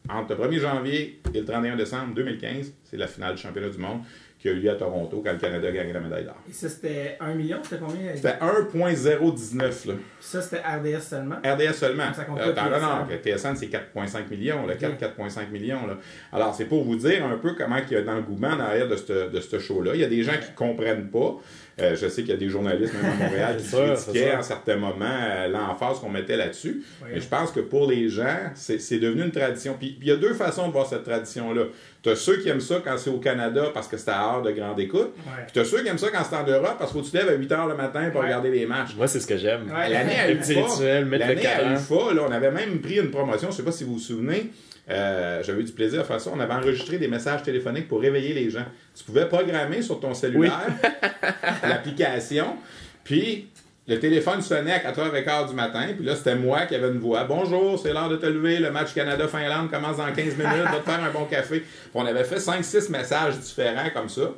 entre 0.09 0.33
le 0.35 0.47
1er 0.47 0.59
janvier 0.59 1.19
et 1.31 1.39
le 1.41 1.45
31 1.45 1.75
décembre 1.75 2.15
2015, 2.15 2.73
c'est 2.83 2.97
la 2.97 3.05
finale 3.05 3.35
du 3.35 3.41
championnat 3.41 3.69
du 3.69 3.77
monde 3.77 3.99
qui 4.41 4.49
a 4.49 4.51
eu 4.53 4.55
lieu 4.55 4.71
à 4.71 4.75
Toronto 4.75 5.21
quand 5.23 5.31
le 5.33 5.37
Canada 5.37 5.67
a 5.67 5.71
gagné 5.71 5.93
la 5.93 5.99
médaille 5.99 6.23
d'or. 6.25 6.35
Et 6.49 6.51
ça, 6.53 6.67
c'était 6.67 7.15
1 7.19 7.35
million, 7.35 7.57
c'était 7.61 7.77
combien? 7.77 8.15
C'était 8.15 8.37
1,019 8.41 9.85
là. 9.85 9.93
Ça, 10.19 10.41
c'était 10.41 10.61
RDS 10.61 11.01
seulement? 11.01 11.35
RDS 11.45 11.73
seulement. 11.73 12.13
Ça 12.13 12.23
compte 12.25 12.39
Euh, 12.39 12.47
non, 12.47 12.53
TSN. 12.53 12.81
non, 12.81 13.07
TSN, 13.23 13.55
c'est 13.55 13.67
4,5 13.67 14.29
millions, 14.29 14.65
là, 14.65 14.73
Ok. 14.73 14.79
4, 14.79 14.97
4,5 15.17 15.51
millions. 15.51 15.85
Là. 15.85 15.97
Alors, 16.33 16.55
c'est 16.55 16.65
pour 16.65 16.83
vous 16.83 16.95
dire 16.95 17.23
un 17.25 17.37
peu 17.37 17.53
comment 17.53 17.77
il 17.77 17.93
y 17.93 17.95
a 17.95 18.01
d'engouement 18.01 18.55
derrière 18.55 18.87
de 18.87 18.95
ce 18.95 19.29
de 19.29 19.39
ce 19.39 19.59
show-là. 19.59 19.91
Il 19.93 20.01
y 20.01 20.03
a 20.03 20.07
des 20.09 20.23
gens 20.23 20.33
qui 20.41 20.51
comprennent 20.53 21.09
pas. 21.09 21.35
Euh, 21.81 21.95
je 21.95 22.07
sais 22.07 22.21
qu'il 22.21 22.31
y 22.31 22.33
a 22.33 22.37
des 22.37 22.49
journalistes, 22.49 22.93
même 22.93 23.11
à 23.11 23.15
Montréal, 23.25 23.57
qui 23.57 23.63
ça, 23.65 23.77
critiquaient 23.95 24.31
à 24.31 24.41
certains 24.43 24.75
moments 24.75 25.05
euh, 25.05 25.47
l'emphase 25.47 25.99
qu'on 25.99 26.09
mettait 26.09 26.37
là-dessus. 26.37 26.83
Mais 27.11 27.19
je 27.19 27.27
pense 27.27 27.51
que 27.51 27.59
pour 27.59 27.87
les 27.89 28.07
gens, 28.09 28.37
c'est 28.55 28.99
devenu 28.99 29.23
une 29.23 29.31
tradition. 29.31 29.75
Puis 29.79 29.97
il 30.01 30.07
y 30.07 30.11
a 30.11 30.15
deux 30.15 30.33
façons 30.33 30.67
de 30.67 30.73
voir 30.73 30.85
cette 30.87 31.03
tradition-là. 31.03 31.63
Tu 32.03 32.09
as 32.09 32.15
ceux 32.15 32.37
qui 32.37 32.49
aiment 32.49 32.59
ça 32.61 32.81
quand 32.83 32.97
c'est 32.97 33.09
au 33.11 33.19
Canada 33.19 33.65
parce 33.73 33.87
que 33.87 33.95
c'est 33.97 34.09
à 34.09 34.23
heure 34.33 34.41
de 34.41 34.51
grande 34.51 34.79
écoute. 34.79 35.13
Ouais. 35.17 35.43
Puis 35.43 35.53
tu 35.53 35.59
as 35.59 35.65
ceux 35.65 35.81
qui 35.83 35.87
aiment 35.87 35.97
ça 35.99 36.07
quand 36.11 36.23
c'est 36.27 36.35
en 36.35 36.45
Europe 36.47 36.75
parce 36.79 36.91
qu'il 36.91 36.99
faut 37.01 37.05
que 37.07 37.11
tu 37.11 37.17
te 37.17 37.17
lèves 37.17 37.29
à 37.29 37.37
8 37.37 37.51
h 37.51 37.67
le 37.69 37.75
matin 37.75 38.09
pour 38.11 38.21
Ouais. 38.21 38.27
regarder 38.27 38.49
les 38.49 38.65
matchs. 38.65 38.95
Moi, 38.97 39.07
c'est 39.07 39.19
ce 39.19 39.27
que 39.27 39.37
j'aime. 39.37 39.71
Ouais. 39.71 39.89
L'année 39.89 40.15
à 40.19 40.27
Le 40.27 40.33
UFA, 40.35 40.41
petit 40.43 40.59
rituel, 40.61 41.05
mettre 41.05 41.27
le 41.27 41.33
l'année 41.35 41.45
à. 41.47 41.73
UFA, 41.73 42.13
là, 42.15 42.21
on 42.27 42.31
avait 42.31 42.51
même 42.51 42.79
pris 42.81 42.95
une 42.99 43.11
promotion, 43.11 43.51
je 43.51 43.57
sais 43.57 43.63
pas 43.63 43.71
si 43.71 43.83
vous 43.83 43.93
vous 43.93 43.99
souvenez, 43.99 44.51
euh, 44.91 45.43
j'avais 45.43 45.61
eu 45.61 45.63
du 45.63 45.71
plaisir 45.71 46.01
à 46.01 46.03
faire 46.03 46.19
ça, 46.19 46.31
on 46.33 46.39
avait 46.39 46.53
enregistré 46.53 46.97
des 46.97 47.07
messages 47.07 47.43
téléphoniques 47.43 47.87
pour 47.87 48.01
réveiller 48.01 48.33
les 48.33 48.49
gens. 48.49 48.65
Tu 48.95 49.03
pouvais 49.03 49.27
programmer 49.27 49.81
sur 49.81 49.99
ton 49.99 50.13
cellulaire 50.13 50.67
l'application, 51.63 52.57
puis 53.03 53.47
le 53.87 53.99
téléphone 53.99 54.41
sonnait 54.41 54.73
à 54.73 54.91
4h15 54.91 55.49
du 55.49 55.55
matin, 55.55 55.87
puis 55.95 56.05
là, 56.05 56.15
c'était 56.15 56.35
moi 56.35 56.65
qui 56.65 56.75
avais 56.75 56.89
une 56.89 56.99
voix. 56.99 57.23
Bonjour, 57.23 57.79
c'est 57.79 57.93
l'heure 57.93 58.09
de 58.09 58.17
te 58.17 58.25
lever, 58.25 58.59
le 58.59 58.71
match 58.71 58.93
Canada-Finlande 58.93 59.69
commence 59.71 59.97
dans 59.97 60.11
15 60.11 60.37
minutes, 60.37 60.65
va 60.71 60.79
te 60.79 60.89
faire 60.89 61.03
un 61.03 61.11
bon 61.11 61.25
café. 61.25 61.61
Puis 61.61 61.69
on 61.93 62.05
avait 62.05 62.23
fait 62.23 62.37
5-6 62.37 62.91
messages 62.91 63.39
différents 63.39 63.89
comme 63.93 64.09
ça. 64.09 64.31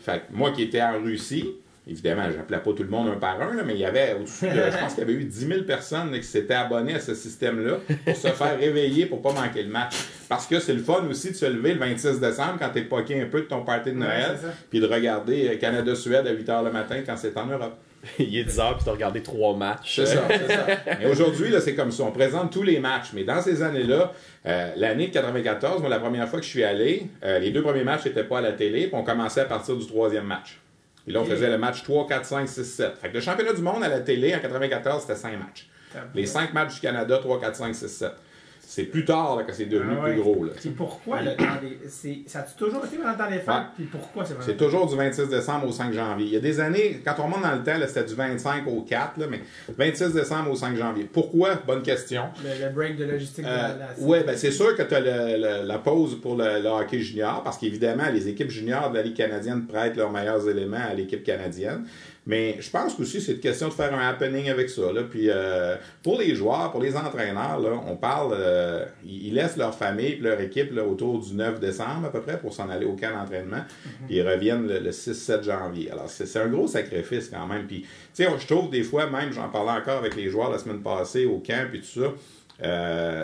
Fait 0.00 0.18
que 0.18 0.24
moi 0.32 0.50
qui 0.52 0.62
étais 0.62 0.82
en 0.82 1.00
Russie, 1.02 1.56
évidemment, 1.86 2.24
j'appelais 2.34 2.58
pas 2.58 2.72
tout 2.72 2.82
le 2.82 2.88
monde 2.88 3.08
un 3.08 3.16
par 3.16 3.40
un, 3.40 3.54
là, 3.54 3.62
mais 3.64 3.74
il 3.74 3.80
y 3.80 3.84
avait 3.84 4.14
au-dessus 4.14 4.46
de, 4.46 4.70
je 4.70 4.78
pense 4.78 4.94
qu'il 4.94 5.00
y 5.00 5.06
avait 5.06 5.14
eu 5.14 5.24
10 5.24 5.46
000 5.46 5.62
personnes 5.62 6.12
là, 6.12 6.18
qui 6.18 6.24
s'étaient 6.24 6.54
abonnées 6.54 6.94
à 6.94 7.00
ce 7.00 7.14
système-là 7.14 7.78
pour 8.04 8.16
se 8.16 8.28
faire 8.28 8.58
réveiller 8.58 9.06
pour 9.06 9.22
pas 9.22 9.32
manquer 9.32 9.62
le 9.62 9.70
match. 9.70 9.94
Parce 10.28 10.46
que 10.46 10.60
c'est 10.60 10.74
le 10.74 10.82
fun 10.82 11.04
aussi 11.08 11.30
de 11.30 11.36
se 11.36 11.46
lever 11.46 11.74
le 11.74 11.80
26 11.80 12.20
décembre 12.20 12.56
quand 12.58 12.70
t'es 12.70 12.82
poqué 12.82 13.20
un 13.20 13.26
peu 13.26 13.40
de 13.40 13.46
ton 13.46 13.64
party 13.64 13.90
de 13.90 13.96
Noël, 13.96 14.38
puis 14.68 14.80
de 14.80 14.86
regarder 14.86 15.48
euh, 15.48 15.56
Canada-Suède 15.56 16.26
à 16.26 16.32
8 16.32 16.48
h 16.48 16.64
le 16.64 16.70
matin 16.70 16.96
quand 17.04 17.16
c'est 17.16 17.36
en 17.36 17.46
Europe. 17.46 17.76
Il 18.18 18.36
est 18.36 18.44
10h, 18.44 18.76
puis 18.76 18.84
t'as 18.84 18.92
regardé 18.92 19.22
trois 19.22 19.54
matchs. 19.54 19.96
C'est 19.96 20.06
ça, 20.06 20.22
c'est 20.28 20.52
ça. 20.52 20.66
Mais 21.00 21.06
aujourd'hui, 21.06 21.50
là, 21.50 21.60
c'est 21.60 21.74
comme 21.74 21.90
ça. 21.90 22.04
On 22.04 22.12
présente 22.12 22.52
tous 22.52 22.62
les 22.62 22.78
matchs. 22.78 23.08
Mais 23.12 23.24
dans 23.24 23.42
ces 23.42 23.62
années-là, 23.62 24.12
euh, 24.46 24.72
l'année 24.76 25.08
de 25.08 25.12
94, 25.12 25.80
moi, 25.80 25.90
la 25.90 25.98
première 25.98 26.28
fois 26.28 26.38
que 26.38 26.44
je 26.44 26.50
suis 26.50 26.64
allé, 26.64 27.08
euh, 27.24 27.38
les 27.38 27.50
deux 27.50 27.62
premiers 27.62 27.84
matchs 27.84 28.06
n'étaient 28.06 28.24
pas 28.24 28.38
à 28.38 28.42
la 28.42 28.52
télé, 28.52 28.86
puis 28.86 28.94
on 28.94 29.02
commençait 29.02 29.42
à 29.42 29.44
partir 29.44 29.76
du 29.76 29.86
troisième 29.86 30.24
match. 30.24 30.59
Puis 31.04 31.12
là, 31.12 31.20
on 31.20 31.24
faisait 31.24 31.50
le 31.50 31.58
match 31.58 31.82
3, 31.82 32.06
4, 32.06 32.24
5, 32.24 32.48
6, 32.48 32.64
7. 32.64 32.98
Fait 32.98 33.08
que 33.08 33.14
le 33.14 33.20
championnat 33.20 33.52
du 33.52 33.62
monde 33.62 33.82
à 33.82 33.88
la 33.88 34.00
télé, 34.00 34.34
en 34.34 34.40
94, 34.40 35.02
c'était 35.02 35.16
5 35.16 35.38
matchs. 35.38 35.68
Les 36.14 36.26
5 36.26 36.52
matchs 36.54 36.74
du 36.74 36.80
Canada, 36.80 37.18
3, 37.18 37.40
4, 37.40 37.56
5, 37.56 37.74
6, 37.74 37.88
7. 37.88 38.12
C'est 38.72 38.84
plus 38.84 39.04
tard 39.04 39.34
là, 39.34 39.42
que 39.42 39.52
c'est 39.52 39.64
devenu 39.64 39.94
Ah 39.98 40.04
ouais. 40.04 40.12
plus 40.12 40.22
gros. 40.22 40.44
Là. 40.44 40.52
Puis 40.54 40.70
pourquoi 40.70 41.20
le 41.22 41.32
c'est- 41.88 42.20
Ça 42.26 42.38
a 42.38 42.42
toujours 42.42 42.84
été 42.86 42.98
pendant 42.98 43.10
le 43.10 43.18
temps 43.18 43.28
des 43.28 43.38
fêtes? 43.38 43.48
Ouais. 43.48 43.62
Puis 43.74 43.84
pourquoi 43.86 44.24
c'est 44.24 44.34
C'est 44.42 44.56
toujours 44.56 44.86
du 44.86 44.94
26 44.96 45.28
décembre 45.28 45.66
au 45.66 45.72
5 45.72 45.92
janvier. 45.92 46.26
Il 46.26 46.32
y 46.32 46.36
a 46.36 46.40
des 46.40 46.60
années, 46.60 47.00
quand 47.04 47.14
on 47.18 47.24
remonte 47.24 47.42
dans 47.42 47.52
le 47.56 47.64
temps, 47.64 47.76
là, 47.76 47.88
c'était 47.88 48.04
du 48.04 48.14
25 48.14 48.68
au 48.68 48.82
4, 48.82 49.18
là, 49.18 49.26
mais 49.28 49.40
26 49.76 50.12
décembre 50.14 50.52
au 50.52 50.54
5 50.54 50.76
janvier. 50.76 51.08
Pourquoi? 51.12 51.56
Bonne 51.66 51.82
question. 51.82 52.26
Le, 52.44 52.64
le 52.64 52.72
break 52.72 52.96
de 52.96 53.06
logistique 53.06 53.44
de 53.44 53.50
Euh, 53.50 53.56
la. 53.56 53.68
la- 53.70 53.88
oui, 53.98 54.18
ben 54.24 54.36
c'est 54.36 54.52
sûr 54.52 54.76
que 54.76 54.82
tu 54.82 54.94
as 54.94 55.00
la 55.00 55.78
pause 55.78 56.20
pour 56.20 56.36
le, 56.36 56.60
le 56.62 56.68
hockey 56.68 57.00
junior, 57.00 57.42
parce 57.42 57.58
qu'évidemment, 57.58 58.04
les 58.12 58.28
équipes 58.28 58.50
juniors 58.50 58.90
de 58.90 58.96
la 58.98 59.02
Ligue 59.02 59.16
canadienne 59.16 59.66
prêtent 59.66 59.96
leurs 59.96 60.12
meilleurs 60.12 60.48
éléments 60.48 60.78
à 60.88 60.94
l'équipe 60.94 61.24
canadienne. 61.24 61.84
Mais 62.26 62.56
je 62.60 62.70
pense 62.70 62.94
qu'aussi, 62.94 63.20
c'est 63.20 63.32
une 63.32 63.40
question 63.40 63.68
de 63.68 63.72
faire 63.72 63.94
un 63.94 64.08
happening 64.08 64.50
avec 64.50 64.68
ça. 64.68 64.92
Là. 64.92 65.02
Puis 65.04 65.30
euh, 65.30 65.76
pour 66.02 66.18
les 66.18 66.34
joueurs, 66.34 66.70
pour 66.70 66.80
les 66.82 66.94
entraîneurs, 66.94 67.58
là, 67.58 67.70
on 67.88 67.96
parle, 67.96 68.34
euh, 68.36 68.84
ils 69.04 69.32
laissent 69.32 69.56
leur 69.56 69.74
famille 69.74 70.12
et 70.12 70.16
leur 70.16 70.38
équipe 70.40 70.72
là, 70.74 70.84
autour 70.84 71.18
du 71.18 71.32
9 71.34 71.58
décembre 71.58 72.06
à 72.06 72.12
peu 72.12 72.20
près 72.20 72.38
pour 72.38 72.52
s'en 72.52 72.68
aller 72.68 72.84
au 72.86 72.94
camp 72.94 73.10
d'entraînement. 73.18 73.64
Puis 74.06 74.16
ils 74.16 74.22
reviennent 74.28 74.66
le, 74.68 74.78
le 74.80 74.90
6-7 74.90 75.42
janvier. 75.44 75.90
Alors 75.90 76.08
c'est 76.10 76.26
c'est 76.26 76.40
un 76.40 76.48
gros 76.48 76.68
sacrifice 76.68 77.30
quand 77.30 77.46
même. 77.46 77.66
Puis 77.66 77.82
tu 77.82 77.88
sais, 78.12 78.28
je 78.38 78.46
trouve 78.46 78.70
des 78.70 78.82
fois, 78.82 79.08
même 79.08 79.32
j'en 79.32 79.48
parlais 79.48 79.80
encore 79.80 79.98
avec 79.98 80.14
les 80.14 80.28
joueurs 80.28 80.50
la 80.50 80.58
semaine 80.58 80.82
passée 80.82 81.24
au 81.24 81.38
camp 81.38 81.68
et 81.72 81.80
tout 81.80 82.00
ça. 82.02 82.12
euh, 82.64 83.22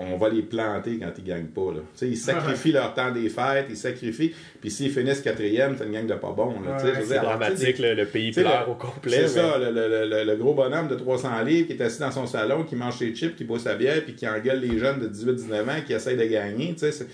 on 0.00 0.16
va 0.16 0.28
les 0.28 0.42
planter 0.42 0.98
quand 0.98 1.10
ils 1.18 1.24
gagnent 1.24 1.46
pas. 1.46 1.72
Là. 1.74 1.80
Ils 2.02 2.16
sacrifient 2.16 2.72
leur 2.72 2.94
temps 2.94 3.10
des 3.12 3.28
fêtes, 3.28 3.66
ils 3.68 3.76
sacrifient, 3.76 4.32
puis 4.60 4.70
s'ils 4.70 4.90
finissent 4.90 5.20
quatrième, 5.20 5.76
c'est 5.78 5.84
une 5.84 5.92
gang 5.92 6.06
de 6.06 6.14
pas 6.14 6.28
Ouais, 6.74 6.90
veux 6.92 7.04
C'est 7.06 7.14
dramatique, 7.20 7.78
le, 7.78 7.94
le 7.94 8.06
pays 8.06 8.32
pleure 8.42 8.64
le- 8.66 8.72
au 8.72 8.74
complet. 8.76 9.12
c'est 9.12 9.22
mais- 9.22 9.28
ça, 9.28 9.58
le, 9.58 9.70
le- 9.70 10.08
le- 10.08 10.24
le 10.24 10.36
gros 10.36 10.54
bonhomme 10.54 10.88
de 10.88 10.94
300 10.94 11.42
livres 11.44 11.66
qui 11.66 11.74
est 11.74 11.82
assis 11.82 12.00
dans 12.00 12.10
son 12.10 12.26
salon, 12.26 12.64
qui 12.64 12.76
mange 12.76 12.96
ses 12.98 13.14
chips, 13.14 13.36
qui 13.36 13.44
boit 13.44 13.58
sa 13.58 13.74
bière, 13.74 14.02
puis 14.04 14.14
qui 14.14 14.26
engueule 14.26 14.60
les 14.60 14.78
jeunes 14.78 15.00
de 15.00 15.08
18-19 15.08 15.68
ans 15.68 15.80
qui 15.86 15.92
essayent 15.92 16.16
de 16.16 16.24
gagner. 16.24 16.74
c'est- 16.76 17.06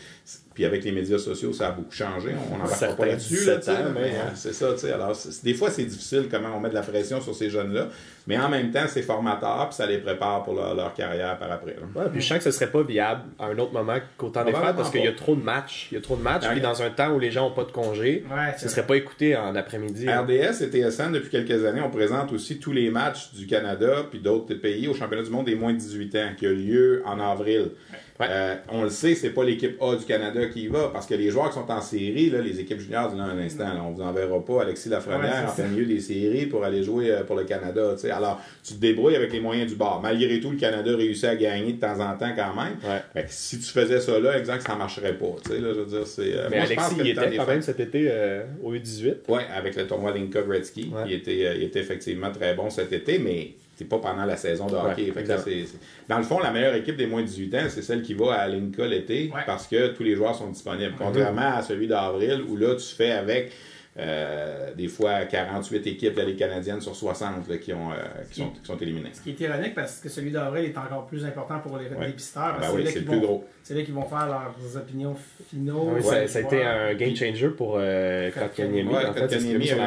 Puis 0.57 0.65
avec 0.65 0.83
les 0.85 0.91
médias 0.91 1.19
sociaux, 1.19 1.53
ça 1.53 1.69
a 1.69 1.71
beaucoup 1.73 1.93
changé. 1.93 2.31
On 2.53 2.57
n'en 2.57 2.65
parle 2.67 2.97
pas 2.97 3.07
là-dessus. 3.07 3.45
Là, 3.45 3.57
17 3.57 3.61
tu 3.61 3.65
sais, 3.67 3.71
ans, 3.73 3.91
mais, 3.95 4.01
ouais. 4.01 4.15
c'est 4.35 4.53
ça. 4.55 4.73
tu 4.73 4.79
sais, 4.81 4.91
Alors, 4.93 5.15
c'est- 5.15 5.45
des 5.45 5.53
fois, 5.55 5.71
c'est 5.71 5.85
difficile 5.85 6.29
comment 6.31 6.49
on 6.57 6.61
met 6.61 6.71
de 6.71 6.75
la 6.75 6.81
pression 6.81 7.21
sur 7.21 7.35
ces 7.35 7.51
jeunes-là. 7.51 7.89
Mais 8.27 8.39
en 8.39 8.49
même 8.49 8.73
temps, 8.73 8.87
c'est 8.89 9.03
formateur, 9.03 9.69
puis 9.69 9.77
ça 9.77 9.87
les 9.87 9.99
prépare 9.99 10.43
pour 10.43 10.55
leur, 10.55 10.75
leur 10.75 10.93
carrière 10.95 11.39
par 11.39 11.53
après. 11.53 11.77
là. 11.77 12.01
Ouais, 12.03 12.09
puis 12.11 12.21
je 12.23 12.27
sens 12.27 12.39
que 12.39 12.45
ce 12.45 12.51
serait 12.51 12.71
pas 12.71 12.83
viable 12.83 13.21
à 13.39 13.47
un 13.49 13.59
autre 13.59 13.73
moment 13.73 13.99
qu'au 14.17 14.31
temps 14.31 14.45
des 14.45 14.53
fêtes 14.53 14.75
parce 14.77 14.91
qu'il 14.91 15.05
y 15.05 15.09
a 15.09 15.13
trop 15.13 15.37
de 15.37 15.43
matchs. 15.45 15.89
Il 15.93 15.97
y 15.97 15.99
a 15.99 16.01
trop 16.01 16.17
de 16.17 16.23
matchs, 16.23 16.45
Ouais. 16.45 16.53
puis 16.53 16.61
dans 16.63 16.83
un 16.83 16.89
temps 16.91 17.13
où 17.15 17.19
les 17.21 17.31
gens 17.31 17.47
ont 17.49 17.53
pas 17.55 17.65
de 17.65 17.71
congé, 17.73 18.25
Ouais, 18.29 18.55
ce 18.59 18.69
serait 18.69 18.87
pas 18.87 18.97
écouté 18.97 19.37
en 19.37 19.55
après-midi. 19.55 20.09
hein. 20.09 20.23
RDS 20.23 20.63
et 20.63 20.71
TSN, 20.71 21.13
depuis 21.13 21.29
quelques 21.31 21.65
années, 21.67 21.83
on 21.83 21.91
présente 21.91 22.33
aussi 22.33 22.59
tous 22.59 22.73
les 22.73 22.89
matchs 22.91 23.33
du 23.35 23.47
Canada 23.47 24.07
puis 24.11 24.19
d'autres 24.21 24.55
pays 24.55 24.89
au 24.89 24.95
championnat 24.95 25.23
du 25.23 25.31
monde 25.31 25.45
des 25.47 25.55
moins 25.55 25.75
de 25.75 25.79
18 25.79 26.15
ans 26.17 26.31
qui 26.37 26.47
a 26.47 26.51
lieu 26.51 27.03
en 27.05 27.21
avril. 27.21 27.73
Ouais. 28.21 28.27
Euh, 28.31 28.55
on 28.71 28.83
le 28.83 28.91
sait, 28.91 29.15
c'est 29.15 29.31
pas 29.31 29.45
l'équipe 29.45 29.81
A 29.81 29.95
du 29.97 30.05
Canada 30.05 30.47
qui 30.47 30.63
y 30.63 30.67
va 30.69 30.89
parce 30.93 31.07
que 31.07 31.15
les 31.15 31.31
joueurs 31.31 31.49
qui 31.49 31.55
sont 31.55 31.71
en 31.71 31.81
série, 31.81 32.31
là, 32.31 32.41
les 32.41 32.61
équipes 32.61 32.81
juniors, 32.81 33.09
disent, 33.09 33.19
là, 33.19 33.25
un 33.25 33.39
instant, 33.39 33.75
là, 33.75 33.83
on 33.85 33.93
vous 33.93 34.03
enverra 34.03 34.45
pas 34.45 34.63
Alexis 34.63 34.89
Lafrenière 34.89 35.45
Ouais, 35.45 35.51
en 35.51 35.55
plein 35.55 35.69
milieu 35.69 35.85
des 35.87 36.01
séries 36.01 36.47
pour 36.47 36.65
aller 36.65 36.83
jouer 36.83 37.11
euh, 37.11 37.25
pour 37.25 37.37
le 37.37 37.45
Canada. 37.45 37.95
Alors, 38.11 38.41
tu 38.63 38.75
te 38.75 38.81
débrouilles 38.81 39.17
avec 39.17 39.33
les 39.33 39.41
moyens 39.41 39.71
du 39.71 39.77
bord. 39.77 40.01
Malgré 40.03 40.41
tout, 40.41 40.51
le 40.51 40.57
Canada 40.57 40.97
réussit 40.97 41.25
à 41.25 41.37
gagner 41.37 41.75
de 41.75 41.81
temps 41.81 42.01
en 42.01 42.17
temps 42.17 42.33
quand 42.35 42.55
même. 42.55 42.77
Ouais. 42.85 43.03
Fait 43.13 43.25
que 43.25 43.31
si 43.31 43.59
tu 43.59 43.67
faisais 43.67 44.01
ça 44.01 44.19
là, 44.19 44.39
exact, 44.39 44.67
ça 44.67 44.75
marcherait 44.75 45.15
pas. 45.15 45.27
Là, 45.51 45.73
je 45.75 45.81
veux 45.81 45.87
dire, 45.87 46.07
c'est, 46.07 46.33
euh, 46.33 46.49
Mais 46.51 46.57
moi, 46.57 46.67
Alexis, 46.67 46.95
il 47.01 47.09
était 47.09 47.37
quand 47.37 47.47
même 47.47 47.63
cet 47.63 47.81
été 47.81 48.07
euh, 48.11 48.45
au 48.63 48.75
U18. 48.75 49.17
oui, 49.29 49.41
avec 49.55 49.77
le 49.77 49.87
tournoi 49.87 50.13
Linka 50.13 50.43
Gretzky. 50.43 50.91
Ouais. 50.95 51.03
Il, 51.07 51.13
était, 51.13 51.57
il 51.57 51.63
était 51.65 51.81
effectivement 51.81 52.31
très 52.31 52.55
bon 52.55 52.71
cet 52.71 52.93
été, 52.93 53.19
mais 53.19 53.55
c'est 53.77 53.85
pas 53.85 53.99
pendant 53.99 54.25
la 54.25 54.37
saison 54.37 54.67
de 54.67 54.75
hockey. 54.75 55.05
Ouais, 55.05 55.13
Fait 55.13 55.23
que 55.23 55.65
Dans 56.09 56.17
le 56.17 56.25
fond, 56.25 56.41
la 56.41 56.51
meilleure 56.51 56.75
équipe 56.75 56.97
des 56.97 57.07
moins 57.07 57.21
de 57.21 57.27
18 57.27 57.55
ans, 57.55 57.67
c'est 57.69 57.83
celle 57.83 58.03
qui 58.03 58.15
va 58.15 58.33
à 58.33 58.49
Linka 58.49 58.87
l'été 58.87 59.31
Ouais. 59.35 59.43
parce 59.47 59.67
que 59.69 59.89
tous 59.89 60.03
les 60.03 60.15
joueurs 60.15 60.35
sont 60.35 60.49
disponibles. 60.49 60.95
Contrairement 60.99 61.55
à 61.57 61.63
celui 61.63 61.87
d'avril 61.87 62.43
où 62.49 62.57
là, 62.57 62.75
tu 62.75 62.87
fais 62.95 63.11
avec 63.13 63.53
euh, 63.99 64.75
des 64.75 64.89
fois 64.89 65.25
48 65.25 65.87
équipes 65.87 66.15
de 66.15 66.19
la 66.21 66.27
Ligue 66.27 66.39
canadienne 66.39 66.81
sur 66.81 66.95
60 66.95 67.49
là, 67.49 67.57
qui, 67.57 67.73
ont, 67.73 67.91
euh, 67.93 67.95
qui, 68.31 68.41
sont, 68.41 68.51
qui 68.51 68.65
sont 68.65 68.77
éliminées. 68.77 69.11
Ce 69.15 69.21
qui 69.23 69.31
est 69.31 69.41
ironique 69.41 69.75
parce 69.75 70.01
que 70.01 70.09
celui 70.09 70.31
d'avril 70.31 70.67
est 70.67 70.77
encore 70.79 71.07
plus 71.07 71.25
important 71.25 71.59
pour 71.61 71.79
les 71.79 71.87
Ouais. 71.89 72.07
dépisteurs. 72.09 72.55
Ben 72.55 72.61
parce 72.61 72.73
que 72.73 72.77
oui, 72.77 72.83
là 72.85 72.91
c'est 72.91 72.93
qu'ils 72.99 73.03
le 73.05 73.09
plus 73.09 73.21
vont- 73.21 73.27
gros. 73.27 73.45
C'est 73.63 73.75
là 73.75 73.83
qu'ils 73.83 73.95
vont 73.95 74.05
faire 74.05 74.27
leurs 74.27 74.77
opinions 74.77 75.17
finaux. 75.51 75.91
Oui, 75.95 76.03
sur 76.03 76.11
ça, 76.29 76.39
a 76.39 76.43
été 76.43 76.63
un 76.63 76.95
game 76.95 77.17
changer 77.17 77.49
pour 77.49 77.77
euh, 77.79 78.31
Kotkaniemi. 78.31 78.89
Ouais, 78.91 78.99
a 78.99 79.03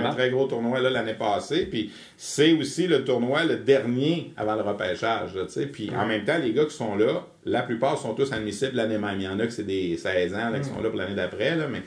la 0.02 0.10
un 0.10 0.14
très 0.14 0.30
gros 0.32 0.48
tournoi 0.48 0.80
là, 0.82 0.90
l'année 0.90 1.14
passée. 1.14 1.66
Puis 1.66 1.92
c'est 2.18 2.52
aussi 2.54 2.88
le 2.88 3.06
tournoi 3.06 3.44
le 3.46 3.58
dernier 3.58 4.34
avant 4.36 4.56
le 4.56 4.62
repêchage. 4.64 5.36
là, 5.36 5.46
tu 5.46 5.52
sais. 5.54 5.68
Puis 5.68 5.92
en 5.96 6.06
même 6.06 6.26
temps, 6.26 6.38
les 6.38 6.52
gars 6.52 6.66
qui 6.66 6.76
sont 6.76 6.96
là, 6.96 7.26
la 7.46 7.62
plupart 7.62 7.98
sont 7.98 8.14
tous 8.14 8.32
admissibles 8.34 8.76
l'année 8.76 8.98
même. 8.98 9.16
Il 9.16 9.24
y 9.24 9.28
en 9.28 9.40
a 9.40 9.46
que 9.46 9.54
c'est 9.54 9.64
des 9.64 9.96
16 9.98 10.34
ans 10.36 10.50
là, 10.50 10.60
qui 10.60 10.68
sont 10.70 10.82
là 10.82 10.90
pour 10.90 10.98
l'année 11.00 11.16
d'après. 11.16 11.56
là, 11.56 11.68
Mais 11.72 11.82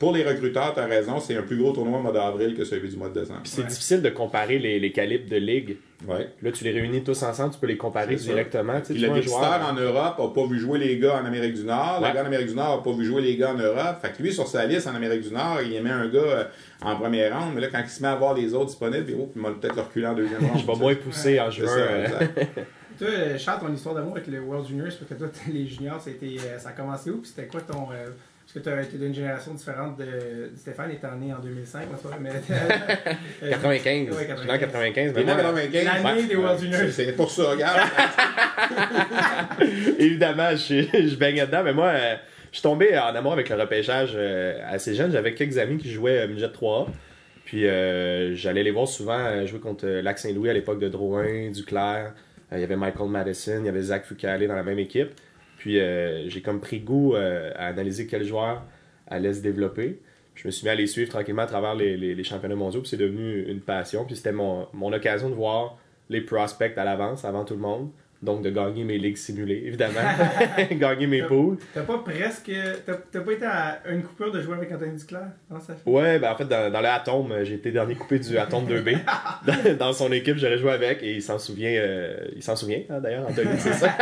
pour 0.00 0.12
les 0.12 0.24
recruteurs, 0.24 0.74
tu 0.74 0.80
as 0.80 0.86
raison, 0.86 1.20
c'est 1.20 1.36
un 1.36 1.42
plus 1.42 1.56
gros 1.56 1.72
tournoi 1.72 1.98
au 1.98 2.02
mois 2.02 2.12
d'avril 2.12 2.54
que 2.54 2.64
celui 2.64 2.88
du 2.88 2.96
mois 2.96 3.08
de 3.08 3.20
décembre. 3.20 3.40
Puis 3.44 3.52
c'est 3.54 3.62
Ouais. 3.62 3.68
difficile 3.68 4.02
de 4.02 4.08
comparer 4.10 4.58
les, 4.58 4.78
les 4.80 4.92
calibres 4.92 5.30
de 5.30 5.36
ligue. 5.36 5.76
Ouais. 6.06 6.28
Là, 6.42 6.50
tu 6.52 6.62
les 6.64 6.72
réunis 6.72 7.02
tous 7.02 7.22
ensemble, 7.22 7.54
tu 7.54 7.58
peux 7.60 7.66
les 7.68 7.76
comparer 7.78 8.16
directement. 8.16 8.78
Tu 8.80 8.86
sais, 8.88 8.92
Puis 8.94 9.02
le 9.02 9.08
dépisteur 9.14 9.40
joueur- 9.40 9.68
en 9.70 9.72
Europe 9.74 10.18
n'a 10.18 10.28
pas 10.28 10.46
vu 10.46 10.58
jouer 10.58 10.78
les 10.78 10.98
gars 10.98 11.20
en 11.22 11.24
Amérique 11.24 11.54
du 11.54 11.64
Nord. 11.64 12.00
Ouais. 12.02 12.08
Le 12.08 12.14
gars 12.14 12.22
en 12.22 12.26
Amérique 12.26 12.48
du 12.48 12.54
Nord 12.54 12.76
n'a 12.78 12.82
pas 12.82 12.98
vu 12.98 13.04
jouer 13.06 13.22
les 13.22 13.36
gars 13.36 13.52
en 13.52 13.58
Europe. 13.58 13.96
Fait 14.02 14.12
que 14.12 14.22
lui, 14.22 14.32
sur 14.32 14.46
sa 14.46 14.66
liste 14.66 14.86
en 14.88 14.94
Amérique 14.94 15.22
du 15.22 15.32
Nord, 15.32 15.60
il 15.64 15.72
aimait 15.74 15.88
un 15.90 16.08
gars 16.08 16.18
euh, 16.20 16.44
en 16.82 16.96
première 16.96 17.38
ronde. 17.40 17.52
Mais 17.54 17.62
là, 17.62 17.68
quand 17.72 17.80
il 17.82 17.88
se 17.88 18.02
met 18.02 18.08
à 18.08 18.16
voir 18.16 18.34
les 18.34 18.52
autres 18.52 18.66
disponibles, 18.66 19.12
oh, 19.18 19.30
il 19.34 19.40
m'a 19.40 19.52
peut-être 19.52 19.76
le 19.76 19.82
reculer 19.82 20.06
en 20.06 20.14
deuxième 20.14 20.44
ronde. 20.44 20.60
Je 20.60 20.66
vais 20.66 20.76
moins 20.78 20.94
pousser 20.96 21.40
en 21.40 21.50
C'est 21.50 21.60
juin. 21.62 21.68
Toi, 22.98 23.08
euh, 23.08 23.38
Charles, 23.38 23.60
ton 23.60 23.72
histoire 23.72 23.94
d'amour 23.94 24.12
avec 24.16 24.26
le 24.28 24.40
World 24.40 24.66
Juniors, 24.68 24.86
parce 24.88 24.98
que 25.08 25.14
toi, 25.14 25.28
t'es- 25.28 25.52
les 25.52 25.66
juniors, 25.66 26.00
c'était, 26.00 26.36
euh, 26.40 26.58
ça 26.58 26.70
a 26.70 26.72
commencé 26.72 27.10
où? 27.10 27.18
Puis 27.18 27.30
c'était 27.34 27.48
quoi 27.48 27.60
ton. 27.60 27.88
euh, 27.92 28.06
parce 28.44 28.52
que 28.54 28.58
tu 28.60 28.68
as 28.68 28.80
été 28.82 28.96
d'une 28.96 29.14
génération 29.14 29.52
différente 29.54 29.98
de. 29.98 30.50
Stéphane 30.56 30.90
étant 30.92 31.14
né 31.16 31.32
en 31.34 31.38
2005, 31.40 31.80
n'est-ce 31.90 32.02
pas? 32.02 32.16
Mais, 32.20 32.30
euh, 33.42 33.50
95. 33.50 34.16
Ouais, 34.16 34.26
Je 34.30 34.36
suis 34.36 34.46
né 34.46 34.52
en 34.54 34.58
95. 34.58 35.12
T'es 35.12 35.18
mais 35.18 35.24
né 35.24 35.32
en 35.32 35.34
moi, 35.34 35.44
95? 35.62 35.84
L'année 35.84 36.20
Ouais. 36.22 36.26
des 36.28 36.36
World 36.36 36.60
Juniors. 36.60 36.80
C'est- 36.90 37.12
pour 37.12 37.30
ça, 37.30 37.50
regarde. 37.50 37.80
évidemment, 39.98 40.50
je, 40.56 40.86
je 41.08 41.16
baignais 41.16 41.46
dedans, 41.46 41.62
mais 41.64 41.72
moi, 41.74 41.88
euh, 41.88 42.14
suis 42.52 42.62
tombé 42.62 42.96
en 42.98 43.14
amour 43.14 43.32
avec 43.34 43.48
le 43.50 43.56
repêchage 43.56 44.16
assez 44.70 44.94
jeune. 44.94 45.10
J'avais 45.12 45.34
quelques 45.34 45.58
amis 45.58 45.76
qui 45.78 45.90
jouaient 45.90 46.26
Midget 46.28 46.46
3A. 46.48 46.86
Puis 47.44 47.66
euh, 47.66 48.34
j'allais 48.34 48.62
les 48.64 48.70
voir 48.72 48.88
souvent 48.88 49.44
jouer 49.46 49.60
contre 49.60 49.86
Lac 49.86 50.18
Saint-Louis 50.18 50.50
à 50.50 50.52
l'époque 50.52 50.80
de 50.80 50.88
Drouin, 50.88 51.50
Duclair. 51.52 52.12
Euh, 52.52 52.56
Il 52.58 52.60
y 52.60 52.64
avait 52.64 52.76
Michael 52.76 53.08
Madison, 53.08 53.58
il 53.60 53.66
y 53.66 53.68
avait 53.68 53.82
Zach 53.82 54.04
Fucale 54.04 54.46
dans 54.46 54.54
la 54.56 54.62
même 54.62 54.78
équipe. 54.78 55.10
Puis 55.58 55.80
euh, 55.80 56.28
j'ai 56.28 56.42
comme 56.42 56.60
pris 56.60 56.80
goût 56.80 57.14
euh, 57.14 57.50
à 57.56 57.66
analyser 57.66 58.06
quel 58.06 58.24
joueur 58.24 58.62
allait 59.06 59.32
se 59.34 59.40
développer. 59.42 60.00
Je 60.34 60.46
me 60.46 60.50
suis 60.52 60.64
mis 60.66 60.70
à 60.70 60.74
les 60.74 60.86
suivre 60.86 61.08
tranquillement 61.08 61.42
à 61.42 61.46
travers 61.46 61.74
les, 61.74 61.96
les- 61.96 62.14
les 62.14 62.24
championnats 62.24 62.54
mondiaux. 62.56 62.80
Puis 62.80 62.90
c'est 62.90 62.96
devenu 62.98 63.42
une 63.48 63.60
passion. 63.60 64.04
Puis 64.04 64.16
c'était 64.16 64.32
mon, 64.32 64.66
mon 64.74 64.92
occasion 64.92 65.30
de 65.30 65.34
voir 65.34 65.78
les 66.10 66.20
prospects 66.20 66.76
à 66.76 66.84
l'avance, 66.84 67.24
avant 67.24 67.44
tout 67.44 67.54
le 67.54 67.60
monde. 67.60 67.90
Donc 68.26 68.42
de 68.42 68.50
gagner 68.50 68.82
mes 68.84 68.98
ligues 68.98 69.16
simulées, 69.16 69.62
évidemment. 69.64 70.00
gagner 70.72 71.06
mes 71.06 71.22
poules. 71.22 71.56
T'as 71.72 71.82
pas 71.82 71.98
presque. 71.98 72.50
T'as 72.84 73.20
pas 73.20 73.32
été 73.32 73.46
à 73.46 73.80
une 73.88 74.02
coupure 74.02 74.32
de 74.32 74.40
jouer 74.42 74.56
avec 74.56 74.70
Anthony 74.72 74.96
Duclair? 74.98 75.28
Dans 75.48 75.60
sa 75.60 75.74
Ouais, 75.86 76.18
ben 76.18 76.32
en 76.32 76.36
fait, 76.36 76.44
dans, 76.46 76.70
dans 76.72 76.80
le 76.80 76.88
Atome, 76.88 77.30
euh, 77.32 77.44
j'ai 77.44 77.54
été 77.54 77.70
dernier 77.70 77.94
coupé 77.94 78.18
du 78.18 78.36
Atome 78.36 78.66
2B. 78.66 78.98
dans, 79.46 79.76
dans 79.78 79.92
son 79.92 80.10
équipe, 80.12 80.36
j'aurais 80.38 80.58
joué 80.58 80.72
avec 80.72 81.02
et 81.02 81.14
il 81.14 81.22
s'en 81.22 81.38
souvient. 81.38 81.70
euh, 81.70 82.16
il 82.34 82.42
s'en 82.42 82.56
souvient, 82.56 82.80
hein, 82.90 83.00
d'ailleurs, 83.00 83.26
Anthony, 83.28 83.50
c'est 83.58 83.72
ça? 83.72 83.94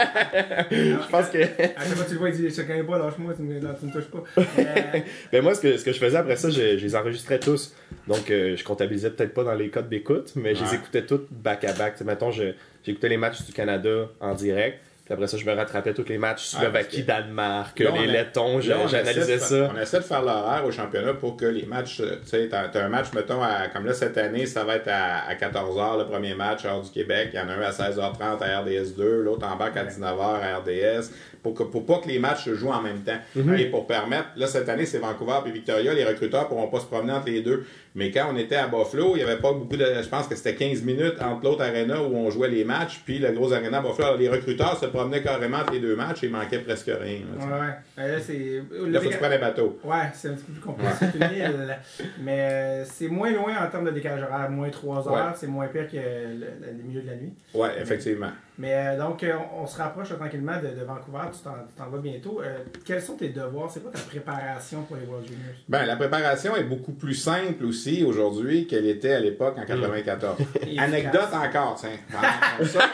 Je 0.71 1.11
pense 1.11 1.29
que. 1.29 1.39
À 1.43 1.85
chaque 1.85 1.95
fois 1.95 2.05
que 2.05 2.09
tu 2.09 2.15
le 2.15 2.19
vois, 2.19 2.31
il 2.31 2.37
dit 2.37 2.49
Je 2.51 2.57
te 2.57 2.67
connais 2.67 2.83
pas, 2.83 2.99
lâche-moi, 2.99 3.35
tu 3.37 3.43
me, 3.43 3.61
tu 3.61 3.87
me 3.87 3.93
touches 3.93 4.11
pas. 4.11 4.23
Euh, 4.39 5.01
Ben 5.33 5.43
moi, 5.43 5.55
ce 5.55 5.61
que, 5.61 5.77
ce 5.77 5.85
que 5.85 5.93
je 5.93 5.99
faisais 5.99 6.17
après 6.17 6.37
ça, 6.37 6.49
je, 6.51 6.79
je 6.79 6.83
les 6.85 6.97
enregistrais 6.97 7.39
tous. 7.39 7.75
Donc, 8.09 8.31
euh, 8.31 8.57
je 8.57 8.65
comptabilisais 8.65 9.11
peut-être 9.11 9.35
pas 9.35 9.45
dans 9.45 9.55
les 9.55 9.69
codes 9.69 9.89
d'écoute, 9.89 10.33
mais 10.37 10.55
je 10.55 10.65
les 10.65 10.75
écoutais 10.75 11.05
toutes 11.05 11.29
back-à-back. 11.31 11.93
Tu 11.95 11.99
sais, 11.99 12.05
mettons, 12.05 12.31
je- 12.31 12.53
j'écoutais 12.85 13.09
les 13.09 13.17
matchs 13.17 13.45
du 13.45 13.53
Canada 13.53 14.09
en 14.21 14.35
direct. 14.35 14.79
Puis 15.05 15.13
après 15.13 15.27
ça, 15.27 15.37
je 15.37 15.45
me 15.45 15.53
rattrapais 15.53 15.93
tous 15.93 16.09
les 16.09 16.17
matchs 16.17 16.47
Slovaquie, 16.47 17.03
parce 17.03 17.21
Danemark, 17.21 17.79
Là, 17.79 17.91
les 17.91 18.09
a- 18.09 18.13
Lettons, 18.13 18.59
j'analysais 18.61 19.39
ça. 19.39 19.71
On 19.75 19.79
essaie 19.79 19.99
de 19.99 20.05
faire 20.05 20.23
l'horaire 20.23 20.65
au 20.67 20.71
championnat 20.73 21.13
pour 21.13 21.37
que 21.37 21.45
les 21.45 21.67
matchs, 21.67 22.01
euh, 22.01 22.17
tu 22.23 22.31
sais, 22.31 22.49
t'as 22.49 22.71
un 22.83 22.89
match, 22.89 23.09
mettons, 23.15 23.43
à- 23.43 23.69
comme 23.69 23.85
là 23.85 23.93
cette 23.93 24.17
année, 24.17 24.47
ça 24.47 24.65
va 24.65 24.77
être 24.77 24.89
à, 24.89 25.27
à 25.29 25.35
14h 25.35 25.99
le 25.99 26.07
premier 26.07 26.35
match 26.35 26.65
hors 26.65 26.81
du 26.81 26.91
Québec. 26.91 27.31
Il 27.35 27.37
y 27.37 27.41
en 27.43 27.49
a 27.51 27.53
un 27.53 27.61
à 27.61 27.71
16h30 27.71 28.43
à 28.43 28.63
RDS2, 28.63 29.03
l'autre 29.23 29.47
embarque 29.47 29.77
à 29.77 29.85
19h 29.85 30.41
à 30.43 30.57
RDS, 30.59 31.11
pour, 31.43 31.53
que, 31.53 31.65
pour 31.65 31.85
pas 31.85 31.99
que 31.99 32.09
les 32.09 32.19
matchs 32.19 32.45
se 32.47 32.55
jouent 32.55 32.71
en 32.73 32.81
même 32.81 33.01
temps. 33.03 33.19
Mhm. 33.37 33.59
Et 33.59 33.67
pour 33.67 33.87
permettre, 33.87 34.29
là 34.37 34.47
cette 34.47 34.71
année 34.71 34.87
c'est 34.87 34.97
Vancouver 34.99 35.41
et 35.47 35.51
Victoria, 35.51 35.93
les 35.93 36.05
recruteurs 36.05 36.49
pourront 36.49 36.69
pas 36.69 36.81
se 36.81 36.87
promener 36.87 37.13
entre 37.13 37.27
les 37.27 37.43
deux. 37.43 37.67
Mais 37.97 38.11
quand 38.11 38.29
on 38.33 38.37
était 38.37 38.57
à 38.57 38.67
Buffalo, 38.67 39.13
il 39.15 39.21
y 39.21 39.23
avait 39.23 39.37
pas 39.37 39.53
beaucoup 39.53 39.77
de, 39.77 39.85
je 40.03 40.09
pense 40.09 40.27
que 40.27 40.35
c'était 40.35 40.55
15 40.55 40.83
minutes 40.83 41.21
entre 41.21 41.45
l'autre 41.45 41.63
arena 41.63 42.01
où 42.03 42.17
on 42.17 42.29
jouait 42.31 42.49
les 42.49 42.65
matchs, 42.65 43.03
puis 43.05 43.19
le 43.19 43.31
gros 43.33 43.53
arena 43.53 43.79
à 43.79 43.81
Buffalo. 43.83 44.05
Alors, 44.09 44.19
les 44.19 44.29
recruteurs 44.29 44.77
se 44.81 44.87
promenaient 44.95 45.23
carrément 45.23 45.59
entre 45.59 45.73
les 45.73 45.81
deux 45.81 45.97
matchs 45.97 46.23
et 46.23 46.27
il 46.27 46.33
manquait 46.33 46.59
presque 46.61 46.87
rien. 46.87 47.21
là, 47.39 47.45
ouais, 47.45 47.61
ouais. 47.61 47.75
Ben 47.97 48.09
Là, 48.13 48.21
c'est. 48.21 48.63
Là, 48.87 49.01
faut 49.01 49.09
que 49.09 49.13
tu 49.13 49.19
prennes 49.19 49.33
un 49.33 49.39
bateau. 49.39 49.79
Ouais, 49.85 49.97
c'est 50.15 50.29
un 50.29 50.35
petit 50.35 50.45
peu 50.45 50.53
plus 50.53 50.61
compliqué. 50.63 50.91
Une 51.15 51.37
île. 51.37 51.79
Mais 52.23 52.41
euh, 52.41 52.85
c'est 52.85 53.09
moins 53.09 53.31
loin 53.33 53.55
en 53.65 53.69
termes 53.69 53.85
de 53.87 53.91
décalage 53.91 54.23
horaire. 54.23 54.49
Moins 54.51 54.71
3 54.71 55.09
heures, 55.09 55.13
Ouais. 55.15 55.33
c'est 55.37 55.47
moins 55.47 55.67
pire 55.67 55.89
que 55.91 55.97
le, 55.97 56.35
le- 56.39 56.77
le 56.79 56.83
milieu 56.83 57.03
de 57.03 57.07
la 57.09 57.17
nuit. 57.17 57.33
Ouais, 57.55 57.71
effectivement. 57.81 58.31
Mais 58.54 58.54
euh, 58.63 58.99
donc, 58.99 59.23
euh, 59.25 59.33
on, 59.61 59.67
se 59.67 59.77
rapproche 59.79 60.11
tranquillement 60.17 60.57
de, 60.59 60.69
de 60.79 60.85
Vancouver. 60.85 61.25
Tu 61.33 61.41
t'en 61.77 61.91
vas 61.91 61.99
bientôt. 61.99 62.41
Euh, 62.41 62.59
quels 62.85 63.03
sont 63.03 63.17
tes 63.17 63.31
devoirs? 63.31 63.69
C'est 63.69 63.81
quoi 63.81 63.91
ta 63.91 63.99
préparation 63.99 64.83
pour 64.83 64.97
les 64.97 65.07
World 65.07 65.27
Juniors? 65.27 65.55
Ben, 65.69 65.85
la 65.85 65.97
préparation 65.97 66.55
est 66.55 66.63
beaucoup 66.63 66.93
plus 66.93 67.15
simple 67.15 67.65
aussi 67.65 68.05
aujourd'hui 68.05 68.69
qu'elle 68.69 68.87
était 68.87 69.15
à 69.15 69.21
l'époque 69.21 69.57
en 69.59 69.65
94. 69.65 70.37
Efficace. 70.41 70.85
Anecdote 70.85 71.29
encore, 71.33 71.77
tiens. 71.81 71.99
Ah, 72.17 72.65
ça, 72.65 72.91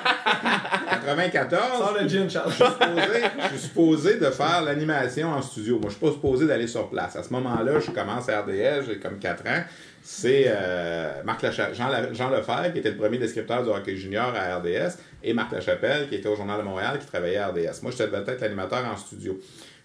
94, 1.07 1.79
Sors 1.79 1.97
le 2.01 2.09
gin, 2.09 2.31
Charles. 2.31 2.53
je 2.53 2.57
suis 2.57 2.73
supposé, 2.73 3.23
je 3.43 3.49
suis 3.49 3.59
supposé 3.59 4.17
de 4.19 4.27
faire 4.31 4.63
l'animation 4.63 5.29
en 5.29 5.43
studio. 5.43 5.79
Moi, 5.79 5.91
je 5.91 5.97
suis 5.97 6.07
pas 6.07 6.13
supposé 6.13 6.47
d'aller 6.47 6.69
sur 6.69 6.89
place. 6.89 7.17
À 7.17 7.23
ce 7.23 7.33
moment-là, 7.35 7.81
je 7.81 7.91
commence 7.91 8.31
à 8.31 8.41
RDS, 8.41 8.87
j'ai 8.87 8.99
comme 8.99 9.19
4 9.19 9.47
ans. 9.47 9.63
C'est 10.03 10.45
euh, 10.49 11.23
Marc 11.25 11.43
Lacha- 11.43 11.75
Jean, 11.75 11.89
La- 11.89 12.13
Jean 12.13 12.31
Lefebvre, 12.31 12.73
qui 12.73 12.79
était 12.79 12.91
le 12.91 12.97
premier 12.97 13.19
descripteur 13.19 13.63
du 13.63 13.69
hockey 13.71 13.97
junior 13.97 14.33
à 14.35 14.57
RDS, 14.57 14.97
et 15.23 15.33
Marc 15.35 15.53
Lachapelle, 15.53 16.09
qui 16.09 16.15
était 16.17 16.29
au 16.29 16.37
Journal 16.37 16.59
de 16.59 16.65
Montréal, 16.65 16.99
qui 16.99 17.07
travaillait 17.07 17.37
à 17.37 17.49
RDS. 17.49 17.83
Moi, 17.83 17.91
j'étais 17.93 18.09
peut-être 18.09 18.41
l'animateur 18.41 18.85
en 18.87 18.97
studio. 18.97 19.39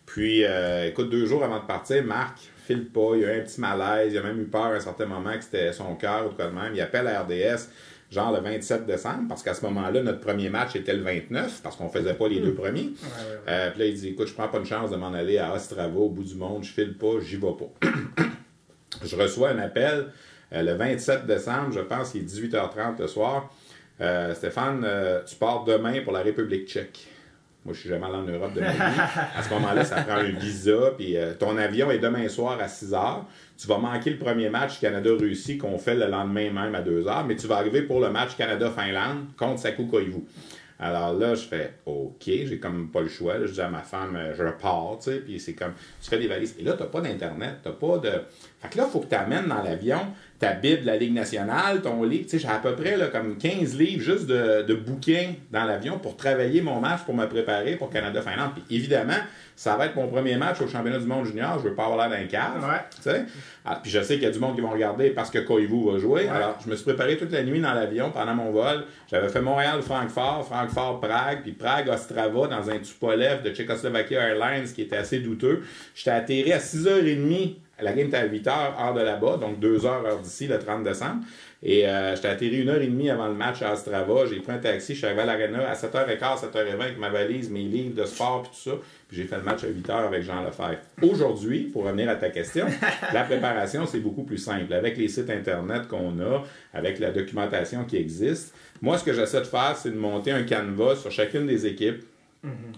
Puis, 0.05 0.43
euh, 0.45 0.87
écoute, 0.87 1.09
deux 1.09 1.25
jours 1.25 1.43
avant 1.43 1.59
de 1.59 1.65
partir, 1.65 2.03
Marc 2.03 2.37
file 2.65 2.85
pas, 2.85 3.11
il 3.15 3.25
a 3.25 3.35
eu 3.35 3.39
un 3.39 3.43
petit 3.43 3.59
malaise, 3.61 4.11
il 4.13 4.17
a 4.17 4.23
même 4.23 4.41
eu 4.41 4.45
peur 4.45 4.63
à 4.65 4.73
un 4.73 4.79
certain 4.79 5.05
moment 5.05 5.33
que 5.37 5.43
c'était 5.43 5.71
son 5.73 5.95
cœur 5.95 6.25
ou 6.27 6.35
quoi 6.35 6.47
de 6.47 6.51
même. 6.51 6.71
Il 6.73 6.81
appelle 6.81 7.07
à 7.07 7.21
RDS, 7.21 7.69
genre 8.11 8.31
le 8.31 8.39
27 8.39 8.85
décembre, 8.87 9.25
parce 9.29 9.43
qu'à 9.43 9.53
ce 9.53 9.63
moment-là, 9.65 10.01
notre 10.01 10.19
premier 10.21 10.49
match 10.49 10.75
était 10.75 10.93
le 10.93 11.03
29, 11.03 11.61
parce 11.61 11.75
qu'on 11.75 11.89
faisait 11.89 12.13
pas 12.15 12.27
les 12.27 12.39
deux 12.39 12.53
premiers. 12.53 12.81
Ouais, 12.81 12.87
ouais, 12.87 13.31
ouais. 13.35 13.37
Euh, 13.49 13.69
puis 13.71 13.79
là, 13.81 13.85
il 13.87 13.93
dit 13.95 14.07
Écoute, 14.09 14.27
je 14.27 14.33
prends 14.33 14.47
pas 14.47 14.57
une 14.59 14.65
chance 14.65 14.89
de 14.89 14.95
m'en 14.95 15.13
aller 15.13 15.37
à 15.37 15.53
Ostrava, 15.53 15.95
au 15.95 16.09
bout 16.09 16.23
du 16.23 16.35
monde, 16.35 16.63
je 16.63 16.71
file 16.71 16.97
pas, 16.97 17.19
j'y 17.21 17.35
vais 17.35 17.47
pas. 17.81 17.87
je 19.03 19.15
reçois 19.15 19.49
un 19.49 19.59
appel 19.59 20.07
euh, 20.53 20.61
le 20.61 20.73
27 20.73 21.25
décembre, 21.25 21.71
je 21.71 21.79
pense 21.79 22.11
qu'il 22.11 22.21
est 22.21 22.25
18h30 22.25 22.99
le 22.99 23.07
soir. 23.07 23.51
Euh, 24.01 24.33
Stéphane, 24.33 24.83
euh, 24.85 25.21
tu 25.25 25.35
pars 25.35 25.63
demain 25.63 26.01
pour 26.01 26.13
la 26.13 26.19
République 26.19 26.67
tchèque. 26.67 27.07
Moi, 27.63 27.73
je 27.73 27.79
suis 27.79 27.89
jamais 27.89 28.05
allé 28.05 28.15
en 28.15 28.23
Europe 28.23 28.53
de 28.53 28.61
ma 28.61 28.71
vie. 28.71 28.77
À 29.35 29.41
ce 29.41 29.49
moment-là, 29.55 29.83
ça 29.83 30.01
prend 30.01 30.17
un 30.17 30.29
visa, 30.29 30.91
puis 30.95 31.15
ton 31.39 31.57
avion 31.57 31.89
est 31.89 31.97
demain 31.97 32.27
soir 32.29 32.59
à 32.61 32.67
6 32.67 32.91
h. 32.91 33.23
Tu 33.57 33.65
vas 33.65 33.79
manquer 33.79 34.11
le 34.11 34.19
premier 34.19 34.49
match 34.49 34.79
Canada-Russie 34.79 35.57
qu'on 35.57 35.79
fait 35.79 35.95
le 35.95 36.05
lendemain 36.05 36.51
même 36.51 36.75
à 36.75 36.81
2 36.81 37.05
h, 37.05 37.25
mais 37.25 37.35
tu 37.35 37.47
vas 37.47 37.55
arriver 37.55 37.81
pour 37.81 38.01
le 38.01 38.11
match 38.11 38.35
Canada-Finlande 38.37 39.29
contre 39.35 39.61
Saku 39.61 39.87
Koivu. 39.87 40.25
Alors 40.79 41.13
là, 41.13 41.35
je 41.35 41.45
fais 41.45 41.73
OK, 41.85 42.23
j'ai 42.25 42.59
comme 42.59 42.91
pas 42.91 43.01
le 43.01 43.07
choix. 43.07 43.37
là. 43.37 43.45
je 43.45 43.53
dis 43.53 43.61
à 43.61 43.69
ma 43.69 43.81
femme, 43.81 44.15
euh, 44.15 44.33
je 44.35 44.43
pars, 44.61 44.97
tu 44.99 45.11
sais, 45.11 45.19
puis 45.19 45.39
c'est 45.39 45.53
comme, 45.53 45.73
tu 46.01 46.09
fais 46.09 46.17
des 46.17 46.27
valises. 46.27 46.55
Et 46.59 46.63
là, 46.63 46.73
t'as 46.73 46.85
pas 46.85 47.01
d'Internet, 47.01 47.59
t'as 47.63 47.71
pas 47.71 47.97
de. 47.97 48.11
Fait 48.59 48.69
que 48.69 48.77
là, 48.77 48.85
il 48.87 48.91
faut 48.91 48.99
que 48.99 49.07
tu 49.07 49.15
amènes 49.15 49.47
dans 49.47 49.61
l'avion 49.61 49.99
ta 50.39 50.51
Bible 50.51 50.81
de 50.81 50.85
la 50.85 50.97
Ligue 50.97 51.13
nationale, 51.13 51.81
ton 51.81 52.03
livre. 52.03 52.23
Tu 52.23 52.31
sais, 52.31 52.39
j'ai 52.39 52.47
à 52.47 52.59
peu 52.59 52.75
près 52.75 52.97
là, 52.97 53.07
comme 53.07 53.37
15 53.37 53.77
livres 53.77 54.01
juste 54.01 54.27
de, 54.27 54.63
de 54.63 54.73
bouquins 54.73 55.33
dans 55.51 55.63
l'avion 55.63 55.97
pour 55.97 56.17
travailler 56.17 56.61
mon 56.61 56.79
match, 56.79 57.01
pour 57.05 57.15
me 57.15 57.25
préparer 57.25 57.75
pour 57.75 57.89
Canada-Finlande. 57.89 58.51
Puis 58.53 58.77
évidemment, 58.77 59.13
ça 59.55 59.77
va 59.77 59.85
être 59.85 59.95
mon 59.95 60.07
premier 60.07 60.35
match 60.35 60.59
au 60.59 60.67
championnat 60.67 60.99
du 60.99 61.05
monde 61.05 61.25
junior. 61.25 61.57
Je 61.59 61.69
veux 61.69 61.75
pas 61.75 61.85
avoir 61.85 62.09
l'air 62.09 62.19
d'un 62.19 62.27
cave. 62.27 62.61
Ouais. 62.61 62.81
Tu 62.95 63.03
sais? 63.03 63.25
Ah, 63.63 63.79
puis 63.81 63.89
je 63.89 64.01
sais 64.01 64.15
qu'il 64.15 64.23
y 64.23 64.27
a 64.27 64.31
du 64.31 64.39
monde 64.39 64.55
qui 64.55 64.61
vont 64.61 64.71
regarder 64.71 65.11
parce 65.11 65.29
que 65.29 65.39
Koivu 65.39 65.91
va 65.91 65.97
jouer. 65.97 66.27
Alors, 66.27 66.57
je 66.63 66.69
me 66.69 66.75
suis 66.75 66.83
préparé 66.83 67.17
toute 67.17 67.31
la 67.31 67.43
nuit 67.43 67.61
dans 67.61 67.73
l'avion 67.73 68.11
pendant 68.11 68.35
mon 68.35 68.51
vol. 68.51 68.83
J'avais 69.09 69.29
fait 69.29 69.41
Montréal-Francfort, 69.41 70.45
Francfort-Prague, 70.45 71.43
puis 71.43 71.53
Prague-Ostrava 71.53 72.47
dans 72.47 72.69
un 72.69 72.79
Tupolev 72.79 73.43
de 73.43 73.51
Czechoslovakia 73.51 74.27
Airlines 74.27 74.65
qui 74.65 74.81
était 74.81 74.97
assez 74.97 75.19
douteux. 75.19 75.63
J'étais 75.95 76.11
atterri 76.11 76.51
à 76.51 76.59
6h30. 76.59 77.55
La 77.81 77.91
game 77.91 78.07
était 78.07 78.17
à 78.17 78.27
8h, 78.27 78.49
heure 78.49 78.93
de 78.93 79.01
là-bas, 79.01 79.37
donc 79.37 79.59
2h, 79.59 79.85
heure 79.85 80.19
d'ici, 80.19 80.47
le 80.47 80.57
30 80.57 80.83
décembre. 80.83 81.23
Et 81.61 81.87
euh, 81.87 82.15
j'étais 82.15 82.27
atterri 82.27 82.61
une 82.61 82.69
heure 82.69 82.81
et 82.81 82.87
demie 82.87 83.09
avant 83.09 83.27
le 83.27 83.33
match 83.33 83.61
à 83.61 83.73
Ostrava. 83.73 84.27
J'ai 84.27 84.39
pris 84.39 84.53
un 84.53 84.59
taxi, 84.59 84.93
je 84.93 84.99
suis 84.99 85.07
arrivé 85.07 85.21
à 85.21 85.25
l'aréna 85.25 85.67
à 85.67 85.73
7h15, 85.73 86.51
7h20 86.51 86.73
avec 86.73 86.99
ma 86.99 87.09
valise, 87.09 87.49
mes 87.49 87.63
livres 87.63 87.95
de 87.95 88.05
sport 88.05 88.43
puis 88.43 88.51
tout 88.51 88.69
ça. 88.69 88.77
Puis 89.07 89.17
j'ai 89.17 89.23
fait 89.23 89.37
le 89.37 89.41
match 89.41 89.63
à 89.63 89.67
8h 89.67 90.05
avec 90.05 90.23
Jean 90.23 90.43
Lefebvre. 90.43 90.77
Aujourd'hui, 91.01 91.61
pour 91.63 91.85
revenir 91.85 92.07
à 92.09 92.15
ta 92.15 92.29
question, 92.29 92.67
la 93.13 93.23
préparation, 93.23 93.85
c'est 93.85 93.99
beaucoup 93.99 94.23
plus 94.23 94.37
simple. 94.37 94.73
Avec 94.73 94.95
les 94.95 95.07
sites 95.07 95.29
Internet 95.29 95.87
qu'on 95.87 96.19
a, 96.19 96.43
avec 96.73 96.99
la 96.99 97.11
documentation 97.11 97.83
qui 97.83 97.97
existe. 97.97 98.53
Moi, 98.81 98.97
ce 98.97 99.03
que 99.03 99.13
j'essaie 99.13 99.41
de 99.41 99.45
faire, 99.45 99.75
c'est 99.75 99.91
de 99.91 99.97
monter 99.97 100.31
un 100.31 100.43
canevas 100.43 100.97
sur 100.97 101.11
chacune 101.11 101.47
des 101.47 101.65
équipes, 101.65 102.03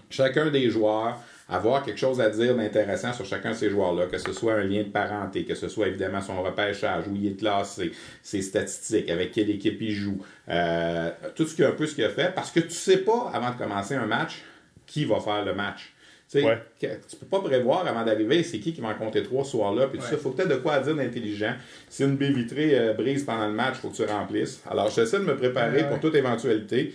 chacun 0.08 0.50
des 0.50 0.70
joueurs, 0.70 1.20
avoir 1.48 1.82
quelque 1.82 1.98
chose 1.98 2.20
à 2.20 2.28
dire 2.28 2.54
d'intéressant 2.56 3.12
sur 3.12 3.24
chacun 3.24 3.50
de 3.52 3.56
ces 3.56 3.70
joueurs-là, 3.70 4.06
que 4.06 4.18
ce 4.18 4.32
soit 4.32 4.54
un 4.54 4.64
lien 4.64 4.82
de 4.82 4.88
parenté, 4.88 5.44
que 5.44 5.54
ce 5.54 5.68
soit 5.68 5.88
évidemment 5.88 6.20
son 6.20 6.42
repêchage, 6.42 7.04
où 7.08 7.14
il 7.16 7.26
est 7.26 7.38
classé, 7.38 7.92
ses 8.22 8.42
statistiques, 8.42 9.08
avec 9.10 9.32
quelle 9.32 9.48
équipe 9.50 9.80
il 9.80 9.92
joue, 9.92 10.18
euh, 10.48 11.10
tout 11.34 11.46
ce 11.46 11.54
qu'il 11.54 11.64
a 11.64 11.68
un 11.68 11.72
peu 11.72 11.86
ce 11.86 11.94
qu'il 11.94 12.04
a 12.04 12.10
fait, 12.10 12.34
parce 12.34 12.50
que 12.50 12.60
tu 12.60 12.70
sais 12.70 12.98
pas, 12.98 13.30
avant 13.32 13.50
de 13.50 13.56
commencer 13.56 13.94
un 13.94 14.06
match, 14.06 14.42
qui 14.86 15.04
va 15.04 15.20
faire 15.20 15.44
le 15.44 15.54
match. 15.54 15.92
Tu 16.30 16.40
sais, 16.40 16.44
Ouais. 16.44 16.58
que- 16.80 16.86
tu 17.08 17.16
peux 17.18 17.26
pas 17.26 17.40
prévoir 17.40 17.86
avant 17.86 18.04
d'arriver 18.04 18.42
c'est 18.42 18.58
qui 18.58 18.74
qui 18.74 18.80
va 18.82 18.88
en 18.88 18.94
compter 18.94 19.22
trois 19.22 19.44
ce 19.44 19.52
soir-là. 19.52 19.86
Puis 19.86 19.98
tout 19.98 20.04
Ouais. 20.04 20.10
ça, 20.10 20.16
faut 20.18 20.30
peut-être 20.30 20.48
de 20.50 20.56
quoi 20.56 20.78
dire 20.80 20.94
d'intelligent. 20.94 21.54
Si 21.88 22.04
une 22.04 22.16
baie 22.16 22.30
vitrée 22.30 22.78
euh, 22.78 22.92
brise 22.92 23.24
pendant 23.24 23.46
le 23.46 23.54
match, 23.54 23.76
faut 23.76 23.88
que 23.88 23.96
tu 23.96 24.04
remplisses. 24.04 24.62
Alors, 24.70 24.90
j'essaie 24.90 25.18
de 25.20 25.24
me 25.24 25.36
préparer 25.36 25.76
Ouais, 25.78 25.82
ouais. 25.84 25.88
pour 25.88 26.00
toute 26.00 26.14
éventualité. 26.14 26.92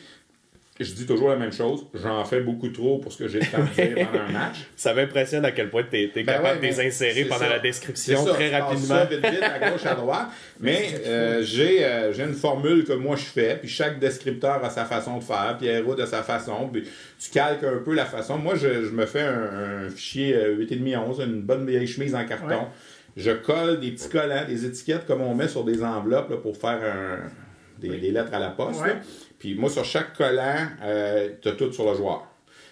Je 0.79 0.91
dis 0.93 1.05
toujours 1.05 1.29
la 1.29 1.35
même 1.35 1.51
chose. 1.53 1.85
J'en 1.93 2.25
fais 2.25 2.41
beaucoup 2.41 2.67
trop 2.69 2.97
pour 2.97 3.13
ce 3.13 3.19
que 3.19 3.27
j'ai 3.27 3.39
le 3.41 3.45
temps 3.45 3.59
de 3.63 3.69
dire 3.95 4.07
pendant 4.09 4.23
un 4.23 4.31
match. 4.31 4.55
Ça 4.75 4.93
m'impressionne 4.95 5.45
à 5.45 5.51
quel 5.51 5.69
point 5.69 5.83
tu 5.87 5.97
es, 5.97 6.11
Ben 6.15 6.25
capable 6.25 6.45
ouais, 6.47 6.55
de 6.57 6.61
les 6.75 6.87
insérer 6.87 7.25
pendant 7.25 7.41
ça. 7.41 7.49
la 7.49 7.59
description 7.59 8.25
ça, 8.25 8.33
très 8.33 8.49
rapidement. 8.57 8.87
ça 8.87 9.05
vite, 9.05 9.23
vite, 9.23 9.43
à 9.43 9.69
gauche, 9.69 9.85
à 9.85 9.93
droite. 9.93 10.27
Mais 10.59 10.89
euh, 11.05 11.43
j'ai 11.43 11.85
euh, 11.85 12.11
j'ai 12.11 12.23
une 12.23 12.33
formule 12.33 12.85
que 12.85 12.93
moi 12.93 13.15
je 13.15 13.21
fais, 13.25 13.57
puis 13.57 13.69
chaque 13.69 13.99
descripteur 13.99 14.63
a 14.65 14.69
sa 14.71 14.85
façon 14.85 15.19
de 15.19 15.23
faire, 15.23 15.57
Pierrot 15.59 15.99
a 16.01 16.07
sa 16.07 16.23
façon, 16.23 16.67
puis 16.73 16.87
tu 17.19 17.29
calques 17.29 17.63
un 17.63 17.77
peu 17.85 17.93
la 17.93 18.05
façon. 18.05 18.39
Moi, 18.39 18.55
je, 18.55 18.83
je 18.85 18.89
me 18.91 19.05
fais 19.05 19.21
un, 19.21 19.85
un 19.85 19.89
fichier 19.91 20.35
euh, 20.35 20.57
8,5 20.57 20.97
11, 20.97 21.19
une 21.27 21.41
bonne 21.43 21.67
vieille 21.67 21.85
chemise 21.85 22.15
en 22.15 22.25
carton. 22.25 22.47
Ouais. 22.47 22.67
Je 23.15 23.29
colle 23.29 23.79
des 23.79 23.91
petits 23.91 24.09
collants, 24.09 24.45
des 24.47 24.65
étiquettes 24.65 25.05
comme 25.05 25.21
on 25.21 25.35
met 25.35 25.47
sur 25.47 25.63
des 25.63 25.83
enveloppes 25.83 26.31
là, 26.31 26.37
pour 26.37 26.57
faire 26.57 26.79
un- 26.83 27.29
des, 27.79 27.97
des 27.97 28.11
lettres 28.11 28.33
à 28.33 28.39
la 28.39 28.49
poste. 28.49 28.81
Ouais. 28.81 28.95
Puis 29.43 29.55
moi, 29.55 29.69
sur 29.69 29.83
chaque 29.83 30.15
collant, 30.15 30.55
euh, 30.83 31.31
tu 31.41 31.49
as 31.49 31.51
tout 31.51 31.69
sur 31.73 31.89
le 31.91 31.97
joueur. 31.97 32.25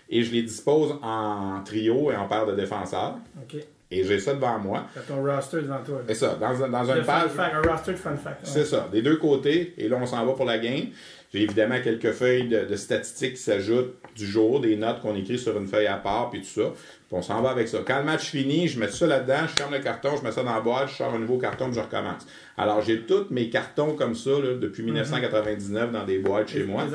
et 0.10 0.23
je 0.23 0.31
les 0.31 0.41
dispose 0.43 0.95
en 1.01 1.62
trio 1.65 2.12
et 2.12 2.15
en 2.15 2.27
paire 2.29 2.45
de 2.45 2.55
défenseurs. 2.55 3.15
OK. 3.43 3.62
Et 3.93 4.05
j'ai 4.05 4.19
ça 4.19 4.34
devant 4.34 4.57
moi. 4.57 4.86
T'as 4.93 5.01
ton 5.01 5.21
roster 5.21 5.57
devant 5.63 5.84
toi. 5.86 6.01
C'est 6.07 6.13
ça, 6.15 6.36
dans, 6.39 6.63
un- 6.63 6.69
dans 6.69 6.84
De 6.86 6.99
une 6.99 7.03
page. 7.05 7.29
fact, 7.31 7.53
un 7.55 7.69
roster 7.71 7.91
de 7.91 7.97
fun 7.97 8.15
fact. 8.15 8.39
C'est 8.43 8.63
ça, 8.63 8.88
des 8.89 9.01
deux 9.01 9.17
côtés. 9.17 9.73
Et 9.77 9.89
là, 9.89 9.97
on 10.01 10.05
s'en 10.05 10.25
va 10.25 10.31
pour 10.31 10.45
la 10.45 10.60
game. 10.60 10.86
J'ai 11.34 11.41
évidemment 11.41 11.75
quelques 11.84 12.12
feuilles 12.13 12.47
de, 12.47 12.63
de 12.63 12.75
statistiques 12.77 13.34
qui 13.34 13.41
s'ajoutent 13.41 13.95
du 14.15 14.25
jour, 14.25 14.62
des 14.62 14.77
notes 14.77 15.01
qu'on 15.01 15.15
écrit 15.17 15.38
sur 15.38 15.57
une 15.57 15.67
feuille 15.67 15.88
à 15.88 15.97
part, 15.97 16.29
puis 16.29 16.39
tout 16.39 16.62
ça. 16.62 16.69
On 17.13 17.21
s'en 17.21 17.41
va 17.41 17.50
avec 17.50 17.67
ça. 17.67 17.80
Quand 17.86 18.00
le 18.00 18.06
match 18.06 18.30
finit, 18.30 18.69
je 18.69 18.80
mets 18.80 18.88
ça 18.88 19.06
là-dedans, 19.06 19.41
je 19.47 19.62
ferme 19.62 19.74
le 19.74 19.80
carton, 19.80 20.15
je 20.17 20.24
mets 20.24 20.32
ça 20.32 20.43
dans 20.43 20.54
la 20.54 20.62
boîte, 20.62 20.89
je 20.89 20.95
sors 20.95 21.13
un 21.13 21.19
nouveau 21.19 21.38
carton, 21.38 21.65
puis 21.65 21.76
je 21.76 21.82
recommence. 21.82 22.26
Alors, 22.58 22.82
j'ai 22.82 23.02
tous 23.02 23.26
mes 23.32 23.50
cartons 23.50 23.95
comme 23.95 24.15
ça 24.15 24.30
là, 24.30 24.56
depuis 24.56 24.84
1999 24.84 25.91
dans 25.91 26.06
des 26.06 26.19
boîtes 26.19 26.50
chez 26.50 26.63
moi. 26.63 26.86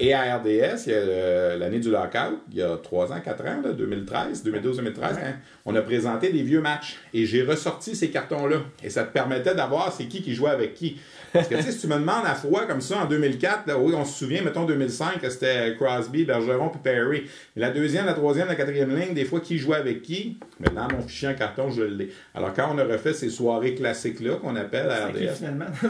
Et 0.00 0.14
à 0.14 0.36
RDS, 0.36 0.86
il 0.86 0.92
y 0.92 0.94
a 0.94 1.56
l'année 1.56 1.80
du 1.80 1.90
lockout, 1.90 2.40
il 2.50 2.58
y 2.58 2.62
a 2.62 2.76
3 2.76 3.12
ans, 3.12 3.20
4 3.22 3.44
ans, 3.44 3.60
là, 3.64 3.72
2013, 3.72 4.44
2012-2013, 4.46 4.82
hein, 5.02 5.34
on 5.66 5.74
a 5.74 5.82
présenté 5.82 6.32
des 6.32 6.42
vieux 6.42 6.62
matchs. 6.62 6.96
Et 7.12 7.26
j'ai 7.26 7.42
ressorti 7.42 7.94
ces 7.94 8.10
cartons-là. 8.10 8.58
Et 8.82 8.88
ça 8.88 9.04
te 9.04 9.12
permettait 9.12 9.54
d'avoir 9.54 9.92
c'est 9.92 10.06
qui 10.06 10.22
qui 10.22 10.34
jouait 10.34 10.50
avec 10.50 10.74
qui. 10.74 10.98
Parce 11.32 11.48
que 11.48 11.54
tu 11.56 11.62
sais, 11.62 11.72
si 11.72 11.80
tu 11.80 11.86
me 11.86 11.94
demandes 11.94 12.24
à 12.26 12.34
froid 12.34 12.66
comme 12.66 12.80
ça 12.80 12.98
en 12.98 13.04
2004, 13.06 13.66
là, 13.66 13.78
oui, 13.78 13.94
on 13.96 14.04
se 14.04 14.18
souvient, 14.18 14.42
mettons 14.42 14.64
2005, 14.64 15.20
que 15.20 15.30
c'était 15.30 15.74
Crosby, 15.76 16.24
Bergeron 16.24 16.68
puis 16.70 16.80
Perry. 16.82 17.22
Mais 17.54 17.62
la 17.62 17.70
deuxième, 17.70 18.06
la 18.06 18.14
troisième, 18.14 18.48
la 18.48 18.54
quatrième 18.54 18.96
ligne, 18.96 19.14
des 19.14 19.24
fois, 19.24 19.40
qui 19.40 19.58
jouait 19.58 19.76
avec 19.76 20.02
qui? 20.02 20.38
Mais 20.60 20.68
dans 20.70 20.88
mon 20.88 21.02
fichier 21.02 21.28
en 21.28 21.34
carton, 21.34 21.70
je 21.70 21.82
l'ai. 21.82 22.10
Alors 22.34 22.52
quand 22.54 22.70
on 22.74 22.78
a 22.78 22.84
refait 22.84 23.12
ces 23.12 23.30
soirées 23.30 23.74
classiques-là, 23.74 24.36
qu'on 24.36 24.56
appelle 24.56 24.90
à 24.90 25.10
qui, 25.12 25.26
RDS, 25.26 25.36
finalement? 25.36 25.66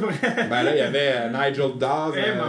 ben 0.50 0.62
là, 0.62 0.74
il 0.74 0.78
y 0.78 0.80
avait 0.80 1.12
euh, 1.14 1.28
Nigel 1.28 1.78
Dawes, 1.78 2.14
Eh, 2.16 2.20
euh, 2.20 2.42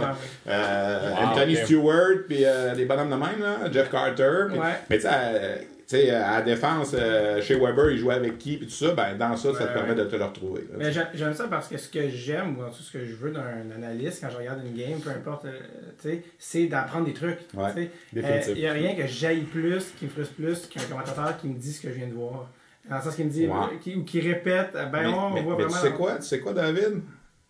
euh, 0.48 1.10
Wow, 1.10 1.28
Anthony. 1.28 1.56
Stewart, 1.56 2.16
puis 2.28 2.44
euh, 2.44 2.74
des 2.74 2.84
bonhommes 2.84 3.10
de 3.10 3.14
même, 3.14 3.40
là, 3.40 3.70
Jeff 3.72 3.90
Carter. 3.90 4.46
Ouais. 4.52 4.58
Mais 4.88 4.96
tu 4.96 5.02
sais, 5.02 5.08
euh, 5.12 5.56
sais, 5.90 6.10
à 6.10 6.36
la 6.36 6.42
défense, 6.42 6.94
euh, 6.94 7.40
chez 7.42 7.54
Weber, 7.56 7.90
il 7.90 7.98
jouait 7.98 8.14
avec 8.14 8.38
qui, 8.38 8.56
puis 8.56 8.66
tout 8.66 8.72
ça, 8.72 8.92
ben 8.94 9.16
dans 9.16 9.36
ça, 9.36 9.52
ça 9.54 9.66
te 9.66 9.72
permet 9.72 9.94
de 9.94 10.04
te 10.04 10.16
le 10.16 10.24
retrouver. 10.24 10.62
là, 10.70 10.76
Mais 10.78 10.90
tu 10.90 10.98
j'aime 11.14 11.34
ça 11.34 11.46
parce 11.48 11.68
que 11.68 11.76
ce 11.78 11.88
que 11.88 12.08
j'aime, 12.08 12.58
ou 12.58 12.62
en 12.62 12.70
tout 12.70 12.82
ce 12.82 12.92
que 12.92 13.04
je 13.04 13.14
veux 13.14 13.30
d'un 13.30 13.70
analyste 13.74 14.20
quand 14.22 14.30
je 14.30 14.36
regarde 14.36 14.60
une 14.64 14.74
game, 14.74 14.98
peu 15.00 15.10
importe, 15.10 15.44
euh, 15.46 15.58
tu 16.00 16.08
sais, 16.08 16.22
c'est 16.38 16.66
d'apprendre 16.66 17.06
des 17.06 17.14
trucs. 17.14 17.38
Ouais, 17.54 17.74
tu. 18.12 18.20
Il 18.54 18.60
n'y 18.60 18.66
a 18.66 18.72
rien 18.72 18.94
que 18.94 19.06
j'aille 19.06 19.42
plus, 19.42 19.92
qui 19.98 20.04
me 20.06 20.10
frustre 20.10 20.34
plus 20.34 20.66
qu'un 20.66 20.82
commentateur 20.88 21.36
qui 21.38 21.48
me 21.48 21.54
dit 21.58 21.72
ce 21.72 21.82
que 21.82 21.88
je 21.88 21.94
viens 21.94 22.08
de 22.08 22.14
voir. 22.14 22.48
Dans 22.88 22.96
le 22.96 23.02
sens 23.02 23.14
qu'il 23.14 23.26
me 23.26 23.30
dit, 23.30 23.46
Ouais. 23.46 23.52
euh, 23.54 23.76
qui, 23.80 23.94
ou 23.94 24.04
qui 24.04 24.20
répète, 24.20 24.72
ben 24.72 24.90
mais, 24.92 25.06
on 25.06 25.30
mais- 25.30 25.42
voit 25.42 25.56
mais 25.56 25.64
vraiment. 25.64 25.80
tu 25.80 25.86
sais 25.88 25.92
quoi, 25.92 26.16
tu 26.16 26.22
sais 26.22 26.40
quoi, 26.40 26.52
David? 26.52 27.02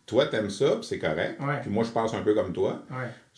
Toi, 0.06 0.26
t'aimes 0.26 0.50
ça, 0.50 0.78
c'est 0.82 0.98
correct. 0.98 1.40
Ouais. 1.40 1.60
Puis 1.62 1.70
moi, 1.70 1.84
je 1.84 1.90
pense 1.90 2.12
un 2.14 2.22
peu 2.22 2.34
comme 2.34 2.52
toi. 2.52 2.82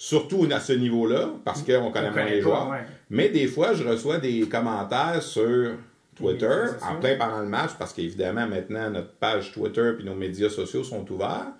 Surtout 0.04 0.48
à 0.50 0.58
ce 0.58 0.72
niveau-là, 0.72 1.30
parce 1.44 1.62
qu'on 1.62 1.92
connaît 1.92 2.10
connaît 2.10 2.30
les 2.30 2.40
joueurs. 2.40 2.68
ouais. 2.70 2.80
Mais 3.08 3.28
des 3.28 3.46
fois, 3.46 3.72
je 3.72 3.84
reçois 3.84 4.18
des 4.18 4.48
commentaires 4.48 5.22
sur 5.22 5.76
Twitter, 6.16 6.64
en 6.82 6.96
plein 6.96 7.16
pendant 7.16 7.38
le 7.38 7.46
match, 7.46 7.70
parce 7.78 7.92
qu'évidemment, 7.92 8.48
maintenant, 8.48 8.90
notre 8.90 9.12
page 9.12 9.52
Twitter 9.52 9.92
et 10.00 10.02
nos 10.02 10.16
médias 10.16 10.50
sociaux 10.50 10.82
sont 10.82 11.08
ouverts. 11.12 11.52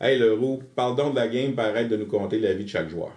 Hey, 0.00 0.20
le 0.20 0.34
roux, 0.34 0.62
parle 0.76 0.94
donc 0.94 1.14
de 1.14 1.18
la 1.18 1.26
game, 1.26 1.52
arrête 1.58 1.88
de 1.88 1.96
nous 1.96 2.06
compter 2.06 2.38
la 2.38 2.54
vie 2.54 2.62
de 2.62 2.68
chaque 2.68 2.90
joueur. 2.90 3.10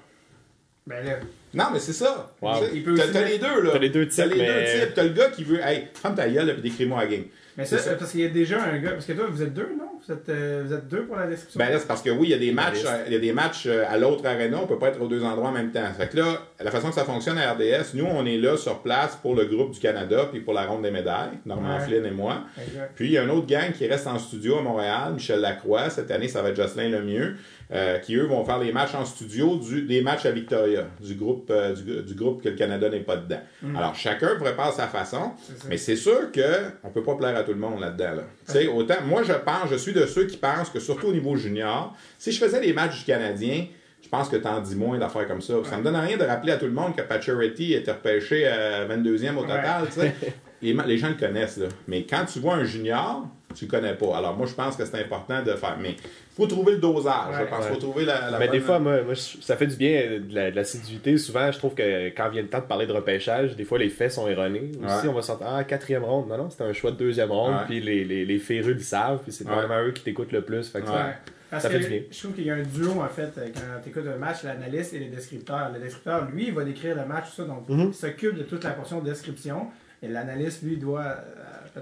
Ben 0.88 1.06
là, 1.06 1.19
Non, 1.54 1.66
mais 1.74 1.80
c'est 1.80 1.94
ça. 1.94 2.34
Wow. 2.42 2.52
T'as 2.54 2.60
aussi 2.68 2.84
t'as 2.84 2.92
mettre- 2.92 3.28
les 3.28 3.38
deux, 3.40 3.62
là. 3.64 3.70
T'as 3.74 3.80
les 3.80 3.90
deux 3.90 4.08
types, 4.08 4.18
T'as 4.18 4.26
les 4.36 4.38
mais- 4.42 4.48
deux 4.48 4.86
types. 4.86 4.94
T'as 4.96 5.04
le 5.04 5.10
gars 5.10 5.30
qui 5.30 5.44
veut, 5.44 5.60
hey, 5.64 5.88
ferme 5.94 6.16
ta 6.16 6.30
gueule, 6.30 6.54
puis 6.54 6.62
décris-moi 6.70 7.00
la 7.02 7.08
game. 7.08 7.24
mais 7.58 7.66
ça, 7.66 7.78
C'est 7.78 7.90
ça. 7.90 7.96
parce 7.96 8.12
qu'il 8.12 8.22
y 8.22 8.26
a 8.26 8.30
déjà 8.30 8.64
un 8.64 8.78
gars. 8.78 8.92
Parce 8.92 9.06
que 9.06 9.14
toi, 9.14 9.26
vous 9.30 9.42
êtes 9.44 9.54
deux, 9.54 9.70
non? 9.78 9.86
Vous 10.08 10.14
êtes, 10.14 10.30
euh, 10.30 10.64
vous 10.66 10.74
êtes 10.74 10.88
deux 10.88 11.04
pour 11.04 11.18
la 11.18 11.28
description? 11.28 11.58
Ben 11.60 11.70
là, 11.72 11.78
c'est 11.78 11.88
parce 11.88 12.02
que 12.02 12.10
oui, 12.10 12.28
il 12.28 12.30
y 12.30 12.34
a 12.34 12.38
des 12.38 12.54
matchs, 12.54 12.78
il 13.08 13.12
y 13.12 13.16
a 13.18 13.20
des 13.20 13.34
matchs 13.34 13.66
euh, 13.66 13.84
à 13.90 13.98
l'autre 13.98 14.26
arena, 14.26 14.58
on 14.64 14.66
peut 14.66 14.80
pas 14.80 14.88
être 14.88 15.02
aux 15.02 15.08
deux 15.10 15.24
endroits 15.26 15.50
en 15.50 15.52
même 15.52 15.72
temps. 15.72 15.84
Fait 15.98 16.08
que 16.10 16.16
là, 16.18 16.42
la 16.64 16.72
façon 16.72 16.88
que 16.88 16.96
ça 16.96 17.04
fonctionne 17.04 17.38
à 17.38 17.52
RDS, 17.52 17.94
nous, 17.96 18.06
on 18.06 18.26
est 18.26 18.38
là 18.38 18.56
sur 18.56 18.80
place 18.80 19.18
pour 19.22 19.36
le 19.36 19.44
groupe 19.46 19.72
du 19.72 19.80
Canada, 19.80 20.30
puis 20.32 20.40
pour 20.40 20.54
la 20.54 20.66
ronde 20.66 20.84
des 20.84 20.92
médailles, 20.92 21.32
Normand 21.46 21.80
Ouais. 21.80 21.84
Flynn 21.86 22.06
et 22.06 22.12
moi. 22.12 22.44
Exact. 22.66 22.92
Puis 22.96 23.08
il 23.08 23.12
y 23.12 23.18
a 23.18 23.24
un 23.24 23.30
autre 23.30 23.48
gang 23.48 23.74
qui 23.74 23.86
reste 23.88 24.08
en 24.08 24.18
studio 24.20 24.60
à 24.60 24.62
Montréal, 24.62 25.14
Michel 25.16 25.42
Lacroix. 25.42 25.90
Cette 25.90 26.10
année, 26.12 26.30
ça 26.30 26.42
va 26.42 26.50
être 26.50 26.56
Jocelyn 26.56 26.88
Lemieux, 26.90 27.36
euh, 27.74 27.98
qui 28.00 28.16
eux 28.16 28.24
vont 28.26 28.46
faire 28.46 28.60
les 28.60 28.72
matchs 28.72 28.96
en 28.96 29.04
studio 29.04 29.58
du, 29.58 29.82
des 29.82 30.02
matchs 30.02 30.26
à 30.26 30.32
Victoria, 30.32 30.86
du 31.02 31.14
groupe, 31.16 31.38
euh, 31.49 31.73
du, 31.73 32.02
du 32.04 32.13
groupe 32.15 32.41
que 32.43 32.49
le 32.49 32.56
Canada 32.56 32.89
n'est 32.89 32.99
pas 32.99 33.17
dedans. 33.17 33.39
Alors 33.75 33.95
chacun 33.95 34.36
prépare 34.39 34.73
sa 34.73 34.88
façon, 34.88 35.32
mais 35.69 35.78
c'est 35.78 35.95
sûr 35.95 36.32
que 36.32 36.41
on 36.84 36.89
peut 36.89 37.04
pas 37.04 37.15
plaire 37.15 37.36
à 37.36 37.43
tout 37.43 37.54
le 37.54 37.60
monde 37.60 37.80
là-dedans. 37.80 38.15
Là. 38.15 38.62
Autant, 38.73 38.95
moi 39.06 39.23
je 39.23 39.34
pense, 39.34 39.69
je 39.71 39.75
suis 39.75 39.93
de 39.93 40.06
ceux 40.06 40.25
qui 40.25 40.38
pensent 40.38 40.69
que 40.69 40.80
surtout 40.80 41.08
au 41.08 41.13
niveau 41.13 41.36
junior, 41.36 41.95
si 42.17 42.32
je 42.32 42.39
faisais 42.43 42.62
les 42.62 42.73
matchs 42.73 42.99
du 42.99 43.06
Canadien, 43.06 43.65
je 44.02 44.08
pense 44.10 44.30
que 44.30 44.38
t'en 44.38 44.60
dis 44.62 44.75
moins 44.75 44.97
d'affaires 44.97 45.28
comme 45.28 45.41
ça. 45.41 45.54
Ça 45.65 45.78
me 45.78 45.84
donne 45.84 45.95
rien 45.95 46.17
de 46.17 46.23
rappeler 46.23 46.54
à 46.54 46.58
tout 46.58 46.65
le 46.65 46.71
monde 46.71 46.95
que 46.95 47.02
Pacioretty 47.02 47.73
était 47.73 47.91
repêché 47.91 48.47
à 48.47 48.86
22e 48.86 49.36
au 49.38 49.41
total. 49.41 49.88
Les, 50.62 50.73
les 50.73 50.97
gens 50.97 51.08
le 51.08 51.13
connaissent, 51.13 51.56
là. 51.56 51.67
Mais 51.88 52.04
quand 52.04 52.25
tu 52.25 52.39
vois 52.39 52.56
un 52.56 52.65
junior, 52.65 53.25
tu 53.56 53.63
le 53.63 53.71
connais 53.71 53.93
pas. 53.93 54.17
Alors 54.17 54.36
moi, 54.36 54.45
je 54.45 54.54
pense 54.54 54.75
que 54.75 54.84
c'est 54.84 54.99
important 54.99 55.41
de 55.41 55.54
faire. 55.54 55.78
Mais 55.82 55.95
faut 56.39 56.47
trouver 56.47 56.71
le 56.73 56.78
dosage. 56.80 57.13
je 57.34 57.39
Ouais. 57.43 57.45
pense. 57.49 57.65
Ouais. 57.65 57.71
faut 57.71 57.78
trouver 57.80 58.06
la, 58.06 58.32
la 58.32 58.39
Mais 58.39 58.47
bonne- 58.47 58.56
des 58.56 58.60
fois, 58.62 58.80
moi, 58.80 58.97
ça 59.15 59.56
fait 59.58 59.67
du 59.67 59.75
bien 59.75 59.91
euh, 60.02 60.19
de 60.19 60.34
la- 60.36 60.52
de 60.52 60.56
l'assiduité. 60.56 61.17
Souvent, 61.17 61.52
je 61.52 61.58
trouve 61.58 61.75
que 61.75 62.08
quand 62.10 62.30
vient 62.30 62.41
le 62.41 62.47
temps 62.47 62.60
de 62.60 62.65
parler 62.65 62.88
de 62.88 62.93
repêchage, 62.93 63.56
des 63.56 63.63
fois, 63.65 63.78
les 63.78 63.89
faits 63.89 64.12
sont 64.13 64.28
erronés. 64.28 64.71
Aussi, 64.84 65.04
Ouais. 65.06 65.10
on 65.10 65.13
va 65.13 65.21
s'entendre, 65.21 65.52
ah, 65.56 65.63
quatrième 65.63 66.04
ronde. 66.04 66.28
Non, 66.30 66.38
non, 66.38 66.49
c'était 66.49 66.63
un 66.63 66.73
choix 66.73 66.91
de 66.91 66.97
deuxième 66.97 67.32
ronde. 67.32 67.54
Ouais. 67.56 67.65
Puis 67.67 67.80
les, 67.82 68.04
les, 68.06 68.25
les 68.25 68.38
férus 68.39 68.73
le 68.75 68.80
savent. 68.82 69.19
Puis 69.23 69.32
c'est 69.32 69.47
Ouais. 69.47 69.54
vraiment 69.54 69.82
eux 69.84 69.91
qui 69.91 70.02
t'écoutent 70.04 70.32
le 70.32 70.41
plus. 70.41 70.67
Fait 70.69 70.82
que 70.82 70.88
ça- 70.88 70.93
Ouais. 70.93 71.13
Parce 71.52 71.63
Ça 71.63 71.69
que 71.69 71.80
fait 71.80 71.84
du 71.84 71.89
bien. 71.89 72.02
je 72.12 72.19
trouve 72.19 72.34
qu'il 72.34 72.45
y 72.45 72.52
a 72.52 72.54
un 72.54 72.62
duo, 72.62 72.91
en 73.02 73.08
fait, 73.08 73.32
euh, 73.39 73.47
quand 73.52 73.82
tu 73.84 73.89
écoutes 73.89 74.06
un 74.08 74.17
match, 74.19 74.43
l'analyste 74.43 74.93
et 74.93 74.99
le 74.99 75.06
descripteur. 75.08 75.71
Le 75.73 75.80
descripteur, 75.80 76.28
lui, 76.32 76.49
il 76.49 76.54
va 76.54 76.63
décrire 76.63 76.95
le 76.95 77.06
match, 77.06 77.30
tout 77.36 77.41
ça, 77.41 77.43
donc 77.45 77.67
Mhm. 77.67 77.88
il 77.88 77.93
s'occupe 77.95 78.36
de 78.38 78.43
toute 78.43 78.63
la 78.63 78.69
portion 78.69 78.99
de 78.99 79.06
description. 79.10 79.65
Et 80.04 80.08
l'analyste, 80.08 80.62
lui, 80.62 80.78
doit 80.78 81.02
euh. 81.02 81.15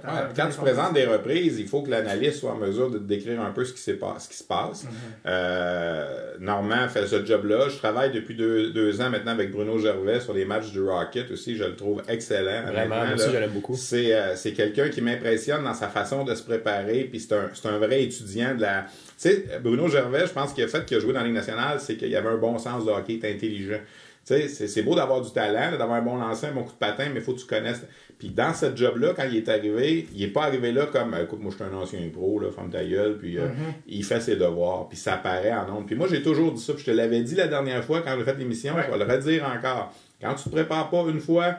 Ouais, 0.04 0.22
quand 0.36 0.48
tu 0.50 0.58
présentes 0.58 0.94
des 0.94 1.06
reprises, 1.06 1.60
il 1.60 1.68
faut 1.68 1.82
que 1.82 1.90
l'analyste 1.92 2.40
soit 2.40 2.52
en 2.52 2.58
mesure 2.58 2.90
de 2.90 2.98
te 2.98 3.04
décrire 3.04 3.42
un 3.42 3.52
peu 3.52 3.64
ce 3.66 3.74
qui, 3.74 3.80
s'est 3.82 3.94
pas- 3.96 4.16
ce 4.20 4.28
qui 4.30 4.36
se 4.38 4.44
passe. 4.44 4.86
Euh, 5.26 6.34
Normand 6.40 6.88
fait 6.88 7.06
ce 7.08 7.24
job-là. 7.26 7.70
Je 7.70 7.78
travaille 7.78 8.12
depuis 8.12 8.36
deux, 8.36 8.72
deux 8.72 9.02
ans 9.02 9.10
maintenant 9.10 9.32
avec 9.32 9.52
Bruno 9.52 9.78
Gervais 9.80 10.20
sur 10.20 10.34
les 10.34 10.46
matchs 10.46 10.72
du 10.72 10.82
Rocket 10.82 11.30
aussi. 11.32 11.56
Je 11.56 11.64
le 11.64 11.76
trouve 11.76 12.02
excellent. 12.08 12.64
Vraiment, 12.72 12.96
moi 13.06 13.16
aussi, 13.16 13.26
je 13.34 13.38
l'aime 13.38 13.52
beaucoup. 13.52 13.76
C'est 13.76 14.14
euh, 14.14 14.36
c'est 14.36 14.54
quelqu'un 14.54 14.90
qui 14.90 15.02
m'impressionne 15.02 15.64
dans 15.64 15.74
sa 15.74 15.88
façon 15.88 16.24
de 16.24 16.34
se 16.36 16.44
préparer, 16.44 17.04
puis 17.06 17.20
c'est 17.20 17.34
un, 17.34 17.50
c'est 17.54 17.68
un 17.68 17.78
vrai 17.78 18.04
étudiant 18.04 18.56
de 18.56 18.62
la... 18.62 18.86
Tu 18.88 19.30
sais, 19.30 19.46
Bruno 19.64 19.88
Gervais, 19.88 20.28
je 20.28 20.34
pense 20.34 20.54
qu'il 20.54 20.64
a 20.64 20.68
fait 20.68 20.86
qu'il 20.86 20.98
a 20.98 21.00
joué 21.00 21.14
dans 21.14 21.20
la 21.20 21.26
Ligue 21.26 21.36
nationale, 21.36 21.80
c'est 21.80 21.96
qu'il 21.98 22.16
avait 22.16 22.30
un 22.30 22.38
bon 22.38 22.58
sens 22.60 22.86
de 22.86 22.92
hockey, 22.92 23.14
il 23.14 23.16
était 23.18 23.32
intelligent. 23.34 23.80
Tu 24.28 24.50
sais, 24.50 24.68
c'est 24.68 24.82
beau 24.82 24.94
d'avoir 24.96 25.22
du 25.22 25.32
talent, 25.32 25.78
d'avoir 25.78 25.94
un 25.98 26.02
bon 26.02 26.18
lancer, 26.18 26.48
un 26.48 26.52
bon 26.52 26.64
coup 26.64 26.74
de 26.74 26.78
patin, 26.78 27.06
mais 27.14 27.20
il 27.20 27.22
faut 27.22 27.34
que 27.34 27.40
tu 27.40 27.46
connaisses. 27.46 27.82
Puis 28.20 28.30
dans 28.30 28.54
ce 28.54 28.76
job-là, 28.76 29.14
quand 29.16 29.24
il 29.24 29.38
est 29.38 29.48
arrivé, 29.48 30.08
il 30.14 30.24
est 30.24 30.28
pas 30.28 30.44
arrivé 30.44 30.72
là 30.74 30.88
comme, 30.88 31.14
Euh, 31.14 31.24
écoute, 31.24 31.40
moi 31.40 31.52
je 31.52 31.64
suis 31.64 31.64
un 31.74 31.78
ancien 31.78 32.00
pro, 32.12 32.40
là, 32.40 32.50
femme 32.52 32.70
ta 32.70 32.84
gueule, 32.84 33.18
puis 33.18 33.38
euh, 33.38 33.48
il 33.88 34.04
fait 34.04 34.20
ses 34.20 34.36
devoirs, 34.36 34.90
puis 34.90 34.98
ça 34.98 35.18
paraît 35.18 35.54
en 35.54 35.66
nombre. 35.68 35.86
Puis 35.86 35.96
moi 35.96 36.08
j'ai 36.10 36.22
toujours 36.22 36.52
dit 36.52 36.62
ça, 36.62 36.74
puis 36.74 36.82
je 36.82 36.92
te 36.92 36.96
l'avais 36.96 37.22
dit 37.22 37.36
la 37.36 37.48
dernière 37.48 37.84
fois 37.86 38.02
quand 38.02 38.16
j'ai 38.18 38.26
fait 38.26 38.36
l'émission, 38.38 38.76
Ouais. 38.76 38.84
je 38.88 38.92
vais 38.98 39.06
le 39.06 39.12
redire 39.12 39.46
encore. 39.46 39.94
Quand 40.20 40.34
tu 40.34 40.44
te 40.46 40.50
prépares 40.50 40.90
pas 40.90 41.04
une 41.08 41.20
fois, 41.22 41.56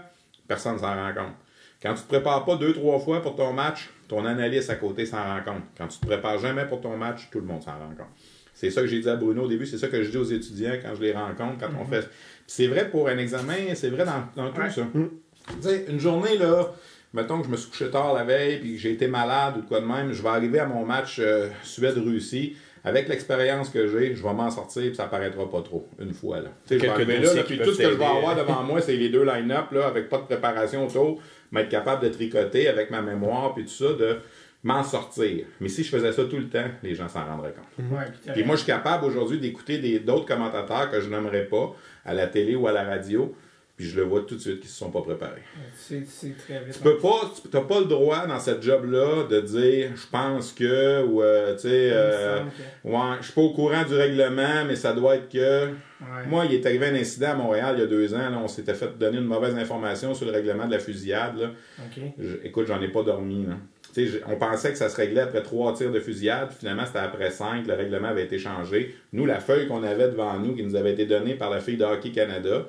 personne 0.47 0.75
ne 0.75 0.79
s'en 0.79 0.95
rend 0.95 1.15
compte. 1.15 1.35
Quand 1.81 1.95
tu 1.95 2.03
te 2.03 2.09
prépares 2.09 2.45
pas 2.45 2.57
deux, 2.57 2.73
trois 2.75 2.99
fois 2.99 3.23
pour 3.23 3.37
ton 3.37 3.53
match, 3.53 3.89
ton 4.09 4.25
analyste 4.27 4.69
à 4.69 4.75
côté 4.75 5.07
s'en 5.07 5.23
rend 5.23 5.41
compte. 5.45 5.63
Quand 5.77 5.87
tu 5.87 5.99
te 6.01 6.07
prépares 6.07 6.39
jamais 6.41 6.65
pour 6.67 6.81
ton 6.81 6.97
match, 6.97 7.29
tout 7.31 7.39
le 7.39 7.47
monde 7.47 7.63
s'en 7.63 7.71
rend 7.71 7.95
compte. 7.97 8.09
C'est 8.53 8.71
ça 8.71 8.81
que 8.81 8.89
j'ai 8.89 8.99
dit 8.99 9.09
à 9.09 9.15
Bruno 9.15 9.45
au 9.45 9.49
début, 9.49 9.65
c'est 9.67 9.79
ça 9.79 9.87
que 9.87 10.03
je 10.03 10.11
dis 10.11 10.17
aux 10.17 10.25
étudiants 10.25 10.73
quand 10.83 10.93
je 10.97 11.01
les 11.03 11.13
rencontre, 11.13 11.59
quand 11.61 11.69
on 11.81 11.85
fait. 11.85 12.09
C'est 12.51 12.67
vrai 12.67 12.89
pour 12.91 13.09
un 13.09 13.19
examen, 13.19 13.75
c'est 13.75 13.91
vrai 13.91 14.05
dans, 14.05 14.25
dans 14.43 14.51
tout 14.51 14.61
Ouais. 14.61 14.71
ça. 14.71 14.83
Tu 14.93 15.11
sais, 15.61 15.85
une 15.89 16.01
journée, 16.01 16.37
là, 16.39 16.73
mettons 17.13 17.39
que 17.41 17.47
je 17.47 17.51
me 17.53 17.57
suis 17.57 17.71
couché 17.71 17.91
tard 17.91 18.15
la 18.15 18.25
veille, 18.25 18.59
puis 18.59 18.73
que 18.73 18.79
j'ai 18.79 18.93
été 18.93 19.07
malade 19.07 19.55
ou 19.59 19.61
de 19.61 19.67
quoi 19.67 19.81
de 19.81 19.87
même, 19.87 20.13
je 20.13 20.23
vais 20.23 20.29
arriver 20.31 20.59
à 20.59 20.67
mon 20.67 20.85
match 20.85 21.19
euh, 21.21 21.49
Suède-Russie. 21.63 22.57
Avec 22.85 23.09
l'expérience 23.09 23.69
que 23.71 23.87
j'ai, 23.89 24.15
je 24.15 24.23
vais 24.23 24.33
m'en 24.33 24.51
sortir, 24.51 24.83
puis 24.85 24.95
ça 24.95 25.05
paraîtra 25.07 25.51
pas 25.51 25.61
trop, 25.63 25.87
une 25.99 26.15
fois. 26.15 26.41
Là. 26.41 26.51
Tu 26.67 26.75
sais, 26.75 26.75
je 26.77 26.81
vais 26.81 26.87
Quelques 26.97 27.11
arriver 27.11 27.35
là, 27.35 27.43
puis 27.45 27.59
tout 27.59 27.73
ce 27.73 27.79
que 27.83 27.91
je 27.91 27.97
vais 27.97 28.05
avoir 28.05 28.35
devant 28.37 28.63
moi, 28.63 28.81
c'est 28.81 28.97
les 28.97 29.09
deux 29.11 29.25
line-up, 29.25 29.73
là, 29.73 29.89
avec 29.89 30.09
pas 30.09 30.19
de 30.19 30.23
préparation 30.23 30.87
autour, 30.87 31.21
m'être 31.53 31.69
capable 31.69 32.03
de 32.05 32.09
tricoter 32.09 32.69
avec 32.69 32.91
ma 32.91 33.03
mémoire, 33.03 33.53
puis 33.55 33.65
tout 33.65 33.71
ça, 33.71 33.93
de 33.93 34.19
m'en 34.63 34.83
sortir. 34.85 35.45
Mais 35.61 35.69
si 35.69 35.83
je 35.85 35.91
faisais 35.91 36.13
ça 36.13 36.25
tout 36.25 36.37
le 36.39 36.49
temps, 36.49 36.65
les 36.83 36.95
gens 36.95 37.09
s'en 37.09 37.25
rendraient 37.27 37.53
compte. 37.53 37.85
Ouais, 37.91 38.33
puis 38.33 38.45
moi, 38.45 38.55
je 38.55 38.63
suis 38.63 38.67
capable 38.73 39.05
aujourd'hui 39.05 39.39
d'écouter 39.39 39.79
des- 39.79 39.99
d'autres 39.99 40.27
commentateurs 40.27 40.91
que 40.91 41.01
je 41.01 41.09
n'aimerais 41.11 41.45
pas 41.45 41.75
à 42.09 42.15
la 42.15 42.27
télé 42.27 42.55
ou 42.57 42.67
à 42.67 42.73
la 42.73 42.85
radio, 42.85 43.35
puis 43.77 43.87
je 43.87 43.97
le 43.97 44.03
vois 44.03 44.23
tout 44.23 44.35
de 44.35 44.41
suite 44.41 44.59
qu'ils 44.61 44.69
se 44.71 44.77
sont 44.79 44.91
pas 44.91 45.03
préparés. 45.03 45.43
c'est 45.77 46.05
très 46.37 46.59
vite. 46.65 46.75
Tu 46.75 46.81
peux 46.81 46.99
pas, 46.99 47.31
tu 47.49 47.57
n'as 47.57 47.63
pas 47.63 47.79
le 47.79 47.87
droit 47.87 48.27
dans 48.27 48.41
cette 48.41 48.61
job-là 48.63 49.25
de 49.31 49.41
dire 49.41 49.91
je 49.95 50.07
pense 50.11 50.53
que 50.53 51.05
ou 51.05 51.23
euh, 51.23 51.55
tu 51.55 51.61
sais 51.63 51.91
euh, 51.93 52.41
que- 52.85 52.89
ouais, 52.89 53.17
je 53.21 53.25
suis 53.27 53.35
pas 53.35 53.41
au 53.43 53.53
courant 53.53 53.85
du 53.85 53.95
règlement 53.95 54.65
mais 54.67 54.75
ça 54.75 54.93
doit 54.93 55.17
être 55.17 55.29
que 55.29 55.69
Ouais. 56.01 56.27
moi 56.29 56.45
il 56.45 56.55
est 56.55 56.65
arrivé 56.65 56.87
un 56.87 56.95
incident 56.95 57.31
à 57.31 57.35
Montréal 57.35 57.75
il 57.77 57.81
y 57.81 57.83
a 57.83 57.87
deux 57.89 58.15
ans 58.15 58.19
là, 58.31 58.39
on 58.41 58.47
s'était 58.47 58.75
fait 58.75 58.97
donner 58.97 59.19
une 59.19 59.25
mauvaise 59.25 59.57
information 59.57 60.15
sur 60.15 60.27
le 60.27 60.33
règlement 60.33 60.67
de 60.67 60.71
la 60.73 60.79
fusillade 60.79 61.37
là. 61.39 61.51
Je- 62.19 62.37
écoute 62.45 62.67
j'en 62.69 62.81
ai 62.81 62.87
pas 62.89 63.03
dormi 63.03 63.47
là. 63.47 63.55
On 64.27 64.37
pensait 64.37 64.71
que 64.71 64.79
ça 64.79 64.89
se 64.89 64.97
réglait 64.97 65.23
après 65.23 65.43
trois 65.43 65.75
tirs 65.75 65.91
de 65.91 66.01
fusillade, 66.01 66.49
puis 66.49 66.59
finalement 66.61 66.85
c'était 66.87 66.99
après 66.99 67.31
cinq, 67.31 67.67
le 67.67 67.75
règlement 67.75 68.09
avait 68.09 68.25
été 68.25 68.39
changé. 68.39 68.95
Nous, 69.13 69.27
la 69.27 69.41
feuille 69.41 69.67
qu'on 69.67 69.83
avait 69.83 70.09
devant 70.09 70.39
nous, 70.39 70.55
qui 70.55 70.63
nous 70.63 70.77
avait 70.77 70.93
été 70.93 71.07
donnée 71.07 71.35
par 71.35 71.51
la 71.51 71.61
fille 71.61 71.77
de 71.77 71.85
Hockey 71.85 72.11
Canada, 72.11 72.67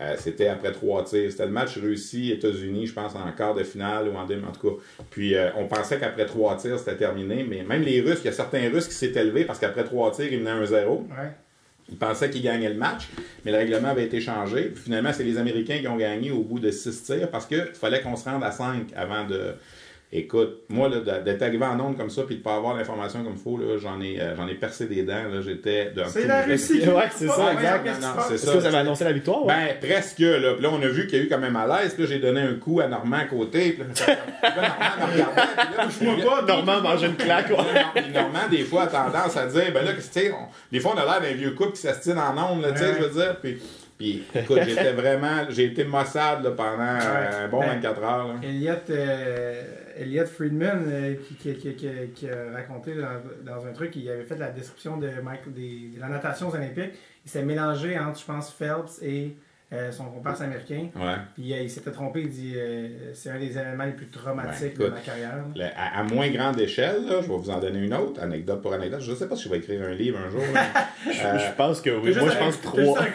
Euh, 0.00 0.14
c'était 0.16 0.48
après 0.48 0.72
trois 0.72 1.04
tirs. 1.04 1.30
C'était 1.30 1.44
le 1.44 1.52
match 1.52 1.76
réussi 1.76 2.32
États-Unis, 2.32 2.86
je 2.86 2.94
pense, 2.94 3.14
en 3.14 3.30
quart 3.32 3.54
de 3.54 3.62
finale 3.62 4.08
ou 4.08 4.16
en 4.16 4.24
demi, 4.24 4.42
en 4.46 4.52
tout 4.52 4.70
cas. 4.70 4.76
Puis 5.10 5.34
euh, 5.34 5.50
on 5.56 5.66
pensait 5.66 5.98
qu'après 5.98 6.24
trois 6.24 6.56
tirs, 6.56 6.78
c'était 6.78 6.96
terminé. 6.96 7.44
Mais 7.46 7.62
même 7.64 7.82
les 7.82 8.00
Russes, 8.00 8.20
il 8.20 8.26
y 8.26 8.28
a 8.28 8.32
certains 8.32 8.70
Russes 8.70 8.88
qui 8.88 8.94
s'étaient 8.94 9.20
élevés 9.20 9.44
parce 9.44 9.58
qu'après 9.58 9.84
trois 9.84 10.10
tirs, 10.10 10.32
ils 10.32 10.40
menaient 10.40 10.64
1-0. 10.64 10.88
Ouais. 10.88 11.06
Ils 11.90 11.98
pensaient 11.98 12.30
qu'ils 12.30 12.42
gagnaient 12.42 12.70
le 12.70 12.76
match, 12.76 13.08
mais 13.44 13.50
le 13.52 13.58
règlement 13.58 13.88
avait 13.88 14.04
été 14.04 14.20
changé. 14.22 14.70
Puis 14.74 14.84
finalement, 14.84 15.12
c'est 15.12 15.24
les 15.24 15.36
Américains 15.36 15.80
qui 15.80 15.88
ont 15.88 15.96
gagné 15.98 16.30
au 16.30 16.44
bout 16.44 16.60
de 16.60 16.70
six 16.70 17.02
tirs 17.02 17.30
parce 17.30 17.44
qu'il 17.44 17.60
fallait 17.74 18.00
qu'on 18.00 18.16
se 18.16 18.26
rende 18.26 18.42
à 18.42 18.52
5 18.52 18.92
avant 18.96 19.26
de. 19.26 19.54
Écoute, 20.12 20.62
moi, 20.68 20.88
d'être 20.88 21.42
arrivé 21.42 21.64
en 21.64 21.78
onde 21.78 21.96
comme 21.96 22.10
ça 22.10 22.22
puis 22.22 22.38
de 22.38 22.42
pas 22.42 22.56
avoir 22.56 22.76
l'information 22.76 23.22
comme 23.22 23.34
il 23.36 23.38
faut, 23.40 23.56
là, 23.56 23.78
j'en 23.80 24.00
ai, 24.00 24.20
euh, 24.20 24.34
j'en 24.34 24.48
ai 24.48 24.54
percé 24.54 24.86
des 24.86 25.04
dents. 25.04 25.12
là. 25.32 25.40
J'étais 25.40 25.92
d'un 25.92 26.06
C'est 26.06 26.26
la 26.26 26.42
Russie 26.42 26.80
Ouais, 26.88 27.04
c'est 27.14 27.28
ça, 27.28 27.52
exact. 27.52 27.88
c'est 28.26 28.34
Est-ce 28.34 28.46
ça. 28.46 28.52
que 28.54 28.58
vous 28.58 28.66
avez 28.66 28.76
annoncé 28.78 29.04
la 29.04 29.12
victoire? 29.12 29.46
ouais? 29.46 29.78
Ben, 29.80 29.88
presque, 29.88 30.18
là. 30.18 30.54
Puis 30.54 30.62
là, 30.64 30.70
on 30.72 30.82
a 30.82 30.88
vu 30.88 31.06
qu'il 31.06 31.18
y 31.18 31.22
a 31.22 31.24
eu 31.26 31.28
quand 31.28 31.38
même 31.38 31.52
malaise. 31.52 31.94
Puis 31.94 32.02
là, 32.02 32.08
j'ai 32.08 32.18
donné 32.18 32.40
un 32.40 32.54
coup 32.54 32.80
à 32.80 32.88
Normand 32.88 33.18
à 33.18 33.24
côté. 33.26 33.70
Puis 33.70 33.78
là, 33.78 33.84
puis 33.94 34.50
Normand 34.56 35.06
me 35.06 35.12
regardait. 35.12 35.42
Puis 35.96 36.06
là, 36.06 36.12
pas, 36.28 36.42
Normand 36.42 36.80
mange 36.80 37.02
une 37.04 37.14
claque, 37.16 37.50
ouais. 37.50 38.02
Puis 38.02 38.12
Normand, 38.12 38.48
des 38.50 38.64
fois, 38.64 38.82
a 38.82 38.86
tendance 38.88 39.36
à 39.36 39.46
dire, 39.46 39.72
ben 39.72 39.84
là, 39.84 39.92
que, 39.92 40.00
tu 40.00 40.08
sais, 40.10 40.32
on- 40.32 40.48
des 40.72 40.80
fois, 40.80 40.94
on 40.96 40.98
a 40.98 41.04
l'air 41.04 41.20
d'un 41.20 41.36
vieux 41.36 41.52
couple 41.52 41.72
qui 41.74 41.82
s'astine 41.82 42.18
en 42.18 42.36
ondes, 42.52 42.62
là, 42.62 42.72
tu 42.72 42.78
sais, 42.78 42.86
Ouais. 42.86 42.94
je 42.98 43.04
veux 43.04 43.10
dire. 43.22 43.36
Puis, 43.40 43.58
puis 43.96 44.24
écoute, 44.34 44.58
j'étais 44.66 44.90
vraiment, 44.92 45.44
j'ai 45.50 45.66
été 45.66 45.84
maussade, 45.84 46.42
là, 46.42 46.50
pendant 46.50 46.82
euh, 46.82 47.44
un 47.44 47.48
bon 47.48 47.60
Ben, 47.60 47.74
24 47.76 48.02
heures, 48.02 48.26
là. 48.28 48.34
Elliot, 48.42 48.72
euh, 48.90 49.62
Elliot 50.00 50.26
Friedman, 50.26 50.84
euh, 50.88 51.14
qui, 51.28 51.34
qui, 51.34 51.54
qui, 51.54 51.74
qui- 51.74 51.88
qui 52.14 52.28
a 52.28 52.52
raconté 52.54 52.94
dans, 52.94 53.20
dans 53.54 53.66
un 53.66 53.72
truc, 53.72 53.94
il 53.96 54.08
avait 54.10 54.24
fait 54.24 54.38
la 54.38 54.50
description 54.50 54.96
de, 54.96 55.08
Michael, 55.22 55.52
des, 55.54 55.90
de 55.96 56.00
la 56.00 56.08
natation 56.08 56.48
aux 56.48 56.54
Olympiques. 56.54 56.92
Il 57.24 57.30
s'est 57.30 57.42
mélangé 57.42 57.98
entre, 57.98 58.18
je 58.18 58.24
pense, 58.24 58.50
Phelps 58.52 59.00
et 59.02 59.36
euh, 59.72 59.92
son 59.92 60.06
comparse 60.06 60.40
américain. 60.40 60.88
Ouais. 60.96 61.14
Puis 61.34 61.52
euh, 61.52 61.58
il 61.62 61.70
s'était 61.70 61.92
trompé, 61.92 62.22
il 62.22 62.28
dit 62.28 62.54
euh, 62.56 63.12
c'est 63.14 63.30
un 63.30 63.38
des 63.38 63.56
événements 63.56 63.84
les 63.84 63.92
plus 63.92 64.08
traumatiques 64.08 64.76
de 64.78 64.88
ma 64.88 64.98
carrière. 64.98 65.44
Le- 65.54 65.62
à, 65.76 66.00
à 66.00 66.02
moins 66.02 66.28
grande 66.30 66.58
échelle, 66.58 67.04
là, 67.06 67.20
je 67.22 67.28
vais 67.28 67.36
vous 67.36 67.50
en 67.50 67.60
donner 67.60 67.78
une 67.78 67.94
autre, 67.94 68.20
anecdote 68.20 68.62
pour 68.62 68.72
anecdote. 68.72 69.00
Je 69.00 69.14
sais 69.14 69.28
pas 69.28 69.36
si 69.36 69.44
je 69.44 69.48
vais 69.48 69.58
écrire 69.58 69.82
un 69.86 69.92
livre 69.92 70.18
un 70.18 70.28
jour. 70.30 70.42
là. 70.52 70.64
Euh, 71.06 71.38
Je 71.38 71.56
pense 71.56 71.80
que 71.80 71.90
oui. 71.90 72.14
Moi, 72.18 72.28
je 72.30 72.38
pense 72.38 72.60
trois. 72.60 72.98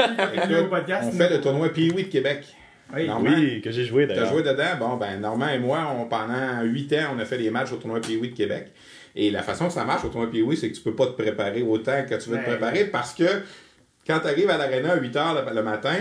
on 1.04 1.12
fait 1.12 1.30
le 1.30 1.42
tournoi 1.42 1.70
Pee-Wee 1.70 2.04
de 2.06 2.10
Québec. 2.10 2.56
Oui. 2.96 3.62
Que 3.62 3.72
j'ai 3.72 3.84
joué 3.86 4.06
d'ailleurs. 4.08 4.30
joué 4.30 4.44
dedans? 4.44 4.78
Bon, 4.80 4.96
ben, 4.98 5.20
Normand 5.20 5.50
et 5.50 5.60
moi, 5.60 5.94
on, 6.00 6.06
pendant 6.06 6.62
huit 6.64 6.92
ans, 6.94 7.14
on 7.16 7.20
a 7.20 7.26
fait 7.26 7.38
des 7.38 7.50
matchs 7.50 7.72
au 7.74 7.78
tournoi 7.78 8.00
Pee-Wee 8.02 8.30
de 8.30 8.36
Québec. 8.36 8.68
Et 9.16 9.32
la 9.32 9.44
façon 9.44 9.68
que 9.68 9.74
ça 9.74 9.86
marche 9.86 10.04
au 10.06 10.10
tournoi 10.10 10.30
Pee-Wee, 10.30 10.58
c'est 10.58 10.70
que 10.70 10.76
tu 10.76 10.82
peux 10.82 10.96
pas 10.96 11.08
te 11.08 11.12
préparer 11.22 11.62
autant 11.62 12.04
que 12.08 12.16
tu 12.16 12.30
veux 12.30 12.38
te 12.38 12.42
Ouais. 12.42 12.48
préparer 12.58 12.86
parce 12.86 13.14
que 13.14 13.24
quand 14.08 14.20
tu 14.20 14.28
arrives 14.28 14.50
à 14.50 14.58
l'aréna 14.58 14.92
à 14.92 14.98
8 14.98 15.16
h 15.16 15.54
le 15.56 15.64
matin, 15.64 15.96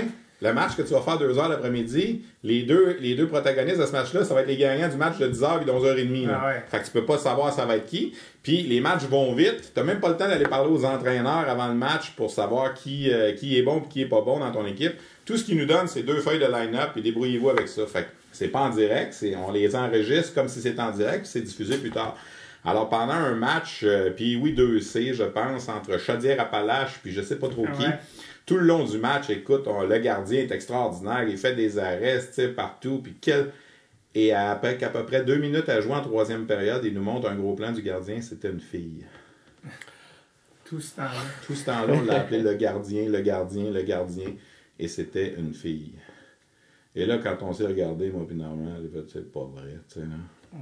le 0.44 0.52
match 0.52 0.76
que 0.76 0.82
tu 0.82 0.92
vas 0.92 1.00
faire 1.00 1.18
2 1.18 1.32
h 1.32 1.48
l'après-midi, 1.48 2.22
les 2.42 2.62
deux, 2.62 2.98
les 3.00 3.14
deux 3.14 3.26
protagonistes 3.26 3.80
de 3.80 3.86
ce 3.86 3.92
match-là, 3.92 4.24
ça 4.24 4.34
va 4.34 4.42
être 4.42 4.46
les 4.46 4.58
gagnants 4.58 4.88
du 4.88 4.96
match 4.96 5.16
de 5.18 5.26
10 5.26 5.40
h 5.40 5.62
et 5.62 5.64
de 5.64 5.70
11 5.70 5.84
h 5.84 6.06
30 6.06 6.26
là. 6.26 6.40
Ah 6.42 6.46
ouais. 6.48 6.64
Fait 6.68 6.80
que 6.80 6.84
tu 6.84 6.90
peux 6.90 7.04
pas 7.06 7.16
savoir 7.16 7.52
ça 7.52 7.64
va 7.64 7.76
être 7.76 7.86
qui. 7.86 8.12
Puis 8.42 8.62
les 8.62 8.80
matchs 8.80 9.04
vont 9.04 9.34
vite. 9.34 9.72
T'as 9.74 9.82
même 9.82 10.00
pas 10.00 10.10
le 10.10 10.16
temps 10.16 10.28
d'aller 10.28 10.44
parler 10.44 10.70
aux 10.70 10.84
entraîneurs 10.84 11.48
avant 11.48 11.68
le 11.68 11.74
match 11.74 12.10
pour 12.10 12.30
savoir 12.30 12.74
qui, 12.74 13.10
euh, 13.10 13.32
qui 13.32 13.58
est 13.58 13.62
bon 13.62 13.78
et 13.78 13.88
qui 13.88 14.02
est 14.02 14.08
pas 14.08 14.20
bon 14.20 14.38
dans 14.38 14.52
ton 14.52 14.66
équipe. 14.66 14.92
Tout 15.24 15.38
ce 15.38 15.44
qu'ils 15.44 15.56
nous 15.56 15.66
donnent, 15.66 15.88
c'est 15.88 16.02
deux 16.02 16.20
feuilles 16.20 16.38
de 16.40 16.46
line-up 16.46 16.90
et 16.96 17.00
débrouillez-vous 17.00 17.48
avec 17.48 17.68
ça. 17.68 17.86
Fait 17.86 18.02
que 18.02 18.08
c'est 18.32 18.48
pas 18.48 18.60
en 18.60 18.68
direct, 18.70 19.14
c'est, 19.14 19.34
on 19.36 19.50
les 19.50 19.74
enregistre 19.74 20.34
comme 20.34 20.48
si 20.48 20.60
c'était 20.60 20.82
en 20.82 20.90
direct 20.90 21.24
c'est 21.24 21.40
diffusé 21.40 21.78
plus 21.78 21.90
tard. 21.90 22.16
Alors 22.66 22.88
pendant 22.88 23.12
un 23.12 23.34
match, 23.34 23.80
euh, 23.84 24.10
puis 24.10 24.36
oui 24.36 24.54
2C, 24.54 25.14
je 25.14 25.24
pense, 25.24 25.68
entre 25.68 25.98
Chaudière-Appalaches 25.98 26.98
puis 27.02 27.12
je 27.12 27.22
sais 27.22 27.36
pas 27.36 27.48
trop 27.48 27.64
Ah 27.68 27.72
qui, 27.76 27.82
ouais. 27.84 27.98
Tout 28.46 28.56
le 28.56 28.64
long 28.66 28.84
du 28.84 28.98
match, 28.98 29.30
écoute, 29.30 29.64
on- 29.66 29.82
le 29.84 29.98
gardien 29.98 30.40
est 30.40 30.50
extraordinaire, 30.50 31.26
il 31.28 31.38
fait 31.38 31.54
des 31.54 31.78
arrêts, 31.78 32.20
tu 32.26 32.32
sais, 32.32 32.48
partout, 32.48 33.00
puis 33.02 33.14
quel... 33.20 33.52
Et 34.16 34.32
après 34.32 34.76
qu'à 34.76 34.90
peu 34.90 35.04
près 35.04 35.24
deux 35.24 35.38
minutes 35.38 35.68
à 35.68 35.80
jouer 35.80 35.94
en 35.94 36.00
troisième 36.02 36.46
période, 36.46 36.84
il 36.84 36.94
nous 36.94 37.02
montre 37.02 37.28
un 37.28 37.34
gros 37.34 37.54
plan 37.54 37.72
du 37.72 37.82
gardien, 37.82 38.20
c'était 38.20 38.50
une 38.50 38.60
fille. 38.60 39.04
Tout 40.64 40.80
ce 40.80 40.94
temps-là. 40.96 41.10
Tout 41.44 41.54
ce 41.54 41.64
temps-là, 41.64 41.94
on 41.94 42.02
l'a 42.02 42.20
appelé 42.20 42.40
le 42.40 42.54
gardien, 42.54 43.08
le 43.08 43.20
gardien, 43.20 43.70
le 43.70 43.82
gardien, 43.82 44.28
et 44.78 44.88
c'était 44.88 45.34
une 45.36 45.52
fille. 45.52 45.92
Et 46.94 47.06
là, 47.06 47.18
quand 47.18 47.38
on 47.42 47.52
s'est 47.52 47.66
regardé, 47.66 48.10
moi 48.10 48.24
puis 48.26 48.36
Normand, 48.36 48.76
c'est 49.12 49.32
pas 49.32 49.44
vrai, 49.44 49.78
tu 49.88 49.94
sais, 49.94 50.00
là. 50.00 50.16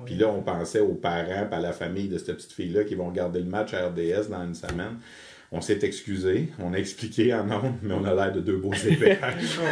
Puis 0.07 0.15
là, 0.15 0.29
on 0.29 0.41
pensait 0.41 0.81
aux 0.81 0.95
parents, 0.95 1.47
à 1.53 1.61
la 1.61 1.73
famille 1.75 2.09
de 2.09 2.17
cette 2.17 2.37
petite 2.37 2.53
fille-là 2.53 2.85
qui 2.85 2.95
vont 2.95 3.09
regarder 3.09 3.41
le 3.41 3.45
match 3.51 3.75
à 3.75 3.89
RDS 3.89 4.31
dans 4.31 4.43
une 4.43 4.55
semaine. 4.55 4.97
On 5.55 5.61
s'est 5.61 5.81
excusé, 5.83 6.49
on 6.59 6.73
a 6.73 6.79
expliqué 6.79 7.35
en 7.35 7.43
ondes, 7.51 7.75
mais 7.83 7.93
on 7.93 8.05
a 8.07 8.15
l'air 8.15 8.33
de 8.33 8.41
deux 8.41 8.57
beaux 8.57 8.73
épais. 8.89 9.19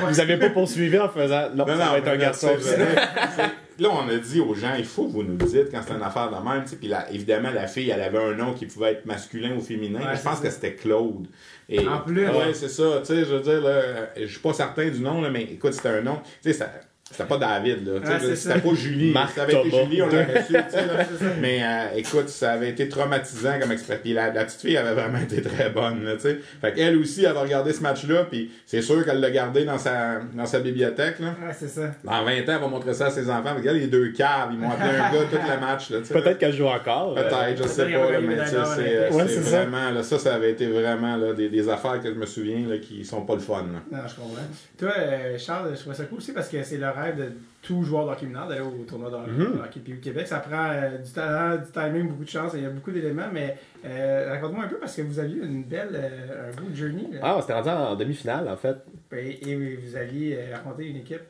Vous 0.08 0.20
avez 0.20 0.36
pas 0.36 0.50
poursuivi 0.50 0.98
en 0.98 1.08
faisant. 1.08 1.48
Non, 1.54 1.66
ça 1.66 1.74
va 1.76 1.98
être 1.98 2.08
un 2.08 2.16
garçon. 2.18 2.48
Là, 3.78 3.88
on 3.90 4.06
a 4.10 4.16
dit 4.18 4.40
aux 4.40 4.54
gens, 4.54 4.74
il 4.76 4.84
faut 4.84 5.06
que 5.06 5.12
vous 5.12 5.22
nous 5.22 5.38
le 5.38 5.44
dites 5.46 5.70
quand 5.70 5.80
c'est 5.86 5.94
une 5.94 6.02
affaire 6.02 6.28
de 6.28 6.34
même. 6.46 6.64
tu 6.64 6.70
sais. 6.70 6.76
Puis 6.76 6.88
là, 6.88 7.06
évidemment, 7.10 7.48
la 7.50 7.66
fille, 7.66 7.88
elle 7.88 8.02
avait 8.02 8.18
un 8.18 8.34
nom 8.34 8.52
qui 8.52 8.66
pouvait 8.66 8.92
être 8.92 9.06
masculin 9.06 9.54
ou 9.56 9.60
féminin. 9.62 10.00
Ouais, 10.00 10.16
je 10.18 10.22
pense 10.22 10.36
ça. 10.36 10.42
que 10.44 10.50
c'était 10.50 10.74
Claude. 10.74 11.26
Et, 11.66 11.88
En 11.88 12.00
plus. 12.00 12.26
Ouais, 12.28 12.52
c'est 12.52 12.68
ça. 12.68 12.98
Tu 13.00 13.06
sais, 13.06 13.20
je 13.24 13.34
veux 13.36 13.40
dire, 13.40 13.62
là, 13.62 13.80
je 14.20 14.26
suis 14.26 14.40
pas 14.40 14.52
certain 14.52 14.86
du 14.90 15.00
nom, 15.00 15.22
là, 15.22 15.30
mais 15.30 15.44
écoute, 15.44 15.72
c'était 15.72 15.88
un 15.88 16.02
nom. 16.02 16.16
Tu 16.42 16.50
sais, 16.50 16.58
ça- 16.58 16.70
c'était 17.10 17.24
pas 17.24 17.38
David, 17.38 17.86
là. 17.86 18.18
C'est 18.20 18.36
c'était 18.36 18.60
pas 18.60 18.74
Julie. 18.74 19.12
Marc 19.12 19.34
ça 19.34 19.42
avait 19.42 19.54
été. 19.54 19.70
Julie, 19.70 20.02
on 20.02 20.06
l'aurait 20.06 20.44
su, 20.46 20.52
tu 20.52 20.70
sais, 20.70 20.86
là. 20.86 21.04
Mais 21.40 21.60
euh, 21.62 21.96
écoute, 21.98 22.28
ça 22.28 22.52
avait 22.52 22.70
été 22.70 22.88
traumatisant 22.88 23.58
comme 23.60 23.72
expérience. 23.72 24.02
Puis 24.02 24.12
la, 24.12 24.30
la 24.32 24.44
petite 24.44 24.60
fille 24.60 24.76
avait 24.76 24.94
vraiment 24.94 25.18
été 25.18 25.42
très 25.42 25.70
bonne, 25.70 26.04
là, 26.04 26.14
tu 26.14 26.20
sais. 26.22 26.38
Fait 26.60 26.72
qu'elle 26.72 26.96
aussi, 26.96 27.24
elle 27.24 27.32
va 27.32 27.40
regarder 27.42 27.72
ce 27.72 27.82
match-là, 27.82 28.24
puis 28.30 28.50
c'est 28.66 28.82
sûr 28.82 29.04
qu'elle 29.04 29.20
l'a 29.20 29.30
gardé 29.30 29.64
dans 29.64 29.78
sa, 29.78 30.20
dans 30.34 30.46
sa 30.46 30.60
bibliothèque, 30.60 31.18
là. 31.20 31.28
Ouais, 31.46 31.52
c'est 31.58 31.68
ça. 31.68 31.90
Dans 32.04 32.24
20 32.24 32.30
ans, 32.32 32.42
elle 32.46 32.58
va 32.60 32.68
montrer 32.68 32.94
ça 32.94 33.06
à 33.06 33.10
ses 33.10 33.28
enfants. 33.28 33.54
Regarde 33.56 33.76
les 33.78 33.86
deux 33.88 34.12
caves, 34.12 34.50
ils 34.52 34.58
m'ont 34.58 34.70
appelé 34.70 34.90
un 34.90 35.12
gars 35.12 35.24
tout 35.30 35.36
le 35.36 35.60
match. 35.60 35.90
Là, 35.90 35.98
tu 35.98 36.04
sais, 36.06 36.14
Peut-être 36.14 36.38
qu'elle 36.38 36.54
joue 36.54 36.66
encore. 36.66 37.14
Peut-être, 37.14 37.62
je 37.62 37.68
sais 37.68 37.84
pas, 37.84 38.10
là, 38.10 38.20
mais 38.20 38.36
c'est 38.46 38.56
médailles 38.56 39.10
Ouais, 39.12 39.24
c'est 39.26 39.34
c'est 39.34 39.42
ça. 39.42 39.62
vraiment, 39.62 39.90
là, 39.90 40.02
ça, 40.02 40.18
ça 40.18 40.34
avait 40.34 40.50
été 40.52 40.66
vraiment 40.68 41.16
là, 41.16 41.32
des, 41.32 41.48
des 41.48 41.68
affaires 41.68 42.00
que 42.00 42.08
je 42.08 42.14
me 42.18 42.26
souviens 42.26 42.66
là, 42.68 42.78
qui 42.78 43.04
sont 43.04 43.22
pas 43.22 43.34
le 43.34 43.40
fun. 43.40 43.66
là. 43.72 43.98
Non, 43.98 44.04
je 44.08 44.14
comprends. 44.14 44.42
Toi, 44.78 44.92
euh, 44.96 45.38
Charles, 45.38 45.70
je 45.74 45.80
trouvais 45.80 45.96
ça 45.96 46.04
cool 46.04 46.18
aussi 46.18 46.32
parce 46.32 46.48
que 46.48 46.62
c'est 46.62 46.76
le 46.76 46.88
rêve 47.02 47.16
de 47.18 47.32
tout 47.62 47.82
joueur 47.82 48.06
de 48.06 48.10
hockey 48.12 48.26
mineur 48.26 48.48
d'aller 48.48 48.60
au 48.62 48.84
tournoi 48.88 49.10
de 49.10 49.16
hockey, 49.16 49.30
Mhm. 49.30 49.60
hockey 49.64 49.80
PU 49.80 50.00
Québec. 50.00 50.26
Ça 50.26 50.38
prend 50.40 50.70
euh, 50.70 50.98
du 50.98 51.10
talent, 51.12 51.56
du 51.62 51.70
timing, 51.70 52.08
beaucoup 52.08 52.24
de 52.24 52.28
chance, 52.30 52.52
il 52.54 52.62
y 52.62 52.66
a 52.66 52.70
beaucoup 52.70 52.90
d'éléments, 52.90 53.28
mais 53.32 53.56
euh, 53.84 54.28
raconte-moi 54.30 54.64
un 54.64 54.68
peu 54.68 54.78
parce 54.78 54.96
que 54.96 55.02
vous 55.02 55.18
aviez 55.18 55.42
une 55.42 55.64
belle, 55.64 55.90
euh, 55.94 56.50
un 56.50 56.56
beau 56.60 56.74
journey. 56.74 57.06
Là. 57.12 57.18
Ah, 57.22 57.34
on 57.36 57.40
s'était 57.40 57.52
rendu 57.54 57.68
en 57.68 57.96
demi-finale, 57.96 58.48
en 58.48 58.56
fait. 58.56 58.76
Et, 59.12 59.50
et 59.50 59.76
vous 59.76 59.96
aviez 59.96 60.38
raconté 60.52 60.86
une 60.88 60.96
équipe 60.96 61.20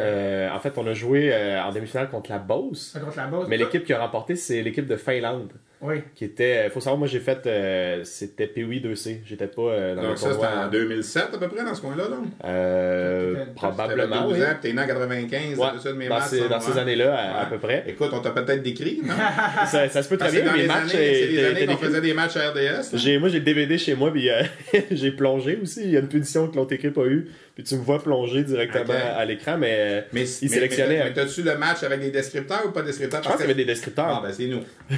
en 0.00 0.58
fait, 0.60 0.78
on 0.78 0.86
a 0.86 0.92
joué 0.92 1.34
en 1.58 1.72
demi-finale 1.72 2.08
contre 2.08 2.30
la 2.30 2.38
Beauce. 2.38 2.96
contre 3.04 3.16
la 3.16 3.26
base. 3.26 3.46
Mais 3.48 3.56
l'équipe 3.56 3.84
qui 3.84 3.92
a 3.92 3.98
remporté, 3.98 4.36
c'est 4.36 4.62
l'équipe 4.62 4.86
de 4.86 4.96
Finlande. 4.96 5.50
Oui. 5.80 6.02
Qui 6.14 6.24
était. 6.24 6.68
Faut 6.70 6.80
savoir, 6.80 6.98
moi, 6.98 7.06
j'ai 7.06 7.20
fait. 7.20 7.46
euh, 7.46 8.00
c'était 8.02 8.48
PWI 8.48 8.80
2C. 8.80 9.18
J'étais 9.24 9.46
pas 9.46 9.62
euh, 9.62 9.94
dans 9.94 10.02
le 10.02 10.08
Donc 10.08 10.18
ça, 10.18 10.32
c'était 10.32 10.46
en 10.46 10.68
2007 10.68 11.22
à 11.34 11.38
peu 11.38 11.48
près, 11.48 11.64
dans 11.64 11.74
ce 11.74 11.80
coin-là. 11.80 12.04
Là. 12.08 12.16
Euh, 12.44 13.34
T'avais 13.34 13.50
probablement, 13.54 14.16
T'avais 14.16 14.28
12 14.28 14.38
oui. 14.38 14.42
ans, 14.44 14.56
t'es 14.60 14.72
né 14.72 14.82
en 14.82 14.86
95, 14.86 15.58
Ouais, 15.58 15.66
ça 15.80 15.92
de 15.92 15.96
mes 15.96 16.08
dans 16.08 16.16
maths, 16.16 16.28
ces, 16.28 16.48
dans 16.48 16.60
ces 16.60 16.78
années-là, 16.78 17.40
à, 17.42 17.46
peu 17.46 17.58
près. 17.58 17.84
Écoute, 17.86 18.10
on 18.12 18.20
t'a 18.20 18.30
peut-être 18.30 18.62
décrit, 18.62 19.00
non? 19.04 19.14
Ça, 19.66 19.88
ça 19.88 20.02
se 20.02 20.08
peut 20.08 20.16
très 20.16 20.30
bien, 20.32 20.44
dans 20.46 20.52
mes 20.52 20.62
les 20.62 20.66
matchs 20.66 20.88
c'est 20.88 21.22
étaient- 21.22 21.26
les 21.32 21.44
années 21.44 21.66
qu'on 21.66 21.76
faisait 21.76 22.00
des 22.00 22.14
matchs 22.14 22.36
à 22.36 22.50
RDS. 22.50 22.94
J'ai, 22.96 23.18
moi, 23.18 23.28
j'ai 23.28 23.38
le 23.38 23.44
DVD 23.44 23.78
chez 23.78 23.94
moi, 23.94 24.10
puis 24.12 24.28
euh, 24.30 24.42
j'ai 24.90 25.12
plongé 25.12 25.58
aussi. 25.62 25.82
Il 25.84 25.90
y 25.90 25.96
a 25.96 26.00
une 26.00 26.08
punition 26.08 26.48
que 26.48 26.56
l'autre 26.56 26.72
équipe 26.74 26.96
a 26.98 27.04
eue, 27.06 27.28
puis 27.58 27.64
tu 27.64 27.74
me 27.74 27.80
vois 27.82 28.00
plonger 28.00 28.44
directement 28.44 28.94
à 29.16 29.24
l'écran, 29.24 29.58
mais 29.58 30.06
Mais, 30.12 30.20
il 30.22 30.48
sélectionnait. 30.48 30.98
Mais, 30.98 31.04
mais 31.06 31.12
t'as-tu 31.12 31.42
le 31.42 31.58
match 31.58 31.82
avec 31.82 31.98
des 31.98 32.12
descripteurs 32.12 32.62
ou 32.66 32.70
pas 32.70 32.82
de 32.82 32.86
descripteurs? 32.86 33.20
je 33.20 33.26
pense 33.28 33.36
qu'il 33.36 33.48
y 33.48 33.50
avait 33.50 33.54
des 33.56 33.62
Ah, 33.64 33.74
descripteurs. 33.74 34.22
ben 34.22 34.30
c'est 34.32 34.46
nous. 34.46 34.60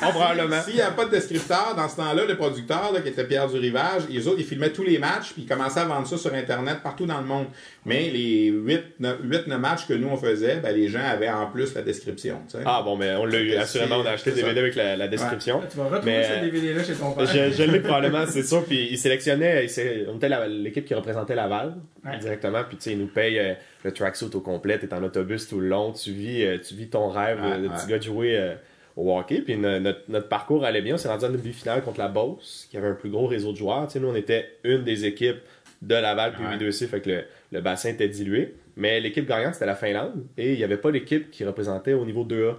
Ah, 0.00 0.08
probablement. 0.10 0.62
S'il 0.62 0.76
n'y 0.76 0.80
a 0.80 0.90
pas 0.90 1.04
de 1.04 1.10
descripteur, 1.10 1.74
dans 1.76 1.86
ce 1.86 1.96
temps-là, 1.96 2.22
le 2.26 2.34
producteur, 2.34 2.92
là, 2.94 3.00
qui 3.02 3.08
était 3.08 3.24
Pierre 3.24 3.46
du 3.48 3.58
Rivage, 3.58 4.04
les 4.08 4.26
autres, 4.26 4.38
ils 4.40 4.46
filmaient 4.46 4.70
tous 4.70 4.84
les 4.84 4.96
matchs, 4.98 5.34
puis 5.34 5.42
ils 5.42 5.46
commençaient 5.46 5.80
à 5.80 5.84
vendre 5.84 6.06
ça 6.06 6.16
sur 6.16 6.32
Internet 6.32 6.78
partout 6.82 7.04
dans 7.04 7.18
le 7.20 7.26
monde. 7.26 7.46
Mais 7.84 8.08
les 8.08 8.50
8-9 8.52 9.58
matchs 9.58 9.86
que 9.86 9.92
nous, 9.92 10.08
on 10.08 10.16
faisait, 10.16 10.56
ben, 10.56 10.74
les 10.74 10.88
gens 10.88 11.04
avaient 11.04 11.28
en 11.28 11.46
plus 11.46 11.74
la 11.74 11.82
description. 11.82 12.40
tu 12.50 12.56
sais. 12.56 12.64
Ah 12.64 12.80
bon, 12.82 12.96
mais 12.96 13.14
on 13.16 13.26
l'a 13.26 13.38
eu. 13.38 13.54
Assurément, 13.54 13.98
on 13.98 14.06
a 14.06 14.12
acheté 14.12 14.30
le. 14.30 14.36
DVD 14.36 14.60
avec 14.60 14.74
la, 14.76 14.96
la 14.96 15.08
description. 15.08 15.60
Tu 15.70 15.76
vas 15.76 15.84
retrouver 15.84 16.02
Mais, 16.06 16.24
ce 16.24 16.44
DVD-là 16.44 16.84
chez 16.84 16.94
ton 16.94 17.10
père. 17.12 17.26
Je, 17.26 17.50
je 17.50 17.62
l'ai 17.64 17.80
probablement, 17.80 18.24
c'est 18.26 18.42
sûr. 18.44 18.64
Puis 18.64 18.88
il 18.90 18.96
sélectionnait, 18.98 19.64
il 19.64 19.70
sé- 19.70 20.06
on 20.08 20.16
était 20.16 20.30
l'équipe 20.48 20.84
qui 20.84 20.94
représentait 20.94 21.34
Laval 21.34 21.74
Ouais. 22.12 22.18
directement. 22.18 22.62
Puis 22.64 22.76
tu 22.76 22.82
sais, 22.84 22.92
il 22.92 22.98
nous 22.98 23.06
paye 23.06 23.38
euh, 23.38 23.54
le 23.84 23.92
tracksuit 23.92 24.30
au 24.34 24.40
complet. 24.40 24.78
T'es 24.78 24.92
en 24.94 25.02
autobus 25.02 25.48
tout 25.48 25.60
le 25.60 25.68
long. 25.68 25.92
Tu 25.92 26.10
vis, 26.12 26.44
euh, 26.44 26.58
tu 26.58 26.74
vis 26.74 26.88
ton 26.88 27.08
rêve 27.08 27.40
Ouais, 27.40 27.52
euh, 27.52 27.58
de 27.58 27.68
ouais. 27.68 27.74
petit 27.74 27.86
gars 27.88 27.98
de 27.98 28.02
jouer 28.04 28.36
euh, 28.38 28.54
au 28.96 29.16
hockey. 29.16 29.40
Puis 29.42 29.56
no- 29.56 29.78
notre, 29.80 30.00
notre 30.08 30.28
parcours 30.28 30.64
allait 30.64 30.82
bien. 30.82 30.94
On 30.94 30.98
s'est 30.98 31.08
rendu 31.08 31.24
en 31.24 31.30
demi-finale 31.30 31.82
contre 31.82 31.98
la 32.00 32.08
Beauce, 32.08 32.66
qui 32.70 32.76
avait 32.76 32.88
un 32.88 32.94
plus 32.94 33.10
gros 33.10 33.26
réseau 33.26 33.52
de 33.52 33.56
joueurs. 33.56 33.86
Tu 33.86 33.94
sais, 33.94 34.00
nous, 34.00 34.08
on 34.08 34.14
était 34.14 34.48
une 34.64 34.84
des 34.84 35.04
équipes 35.04 35.38
de 35.82 35.94
Laval 35.94 36.32
puis 36.32 36.44
Ouais. 36.44 36.56
2C, 36.56 36.88
fait 36.88 37.00
que 37.00 37.08
le, 37.10 37.24
le 37.52 37.60
bassin 37.60 37.90
était 37.90 38.08
dilué. 38.08 38.54
Mais 38.76 39.00
l'équipe 39.00 39.26
gagnante, 39.28 39.54
c'était 39.54 39.66
la 39.66 39.74
Finlande. 39.76 40.24
Et 40.36 40.52
il 40.52 40.58
n'y 40.58 40.64
avait 40.64 40.76
pas 40.76 40.90
d'équipe 40.92 41.30
qui 41.30 41.44
représentait 41.44 41.92
au 41.94 42.04
niveau 42.04 42.24
2A. 42.24 42.56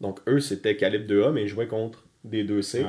Donc 0.00 0.18
eux, 0.28 0.40
c'était 0.40 0.76
calibre 0.76 1.06
2A, 1.12 1.32
mais 1.32 1.42
ils 1.42 1.48
jouaient 1.48 1.66
contre 1.68 2.04
des 2.24 2.44
2C. 2.44 2.84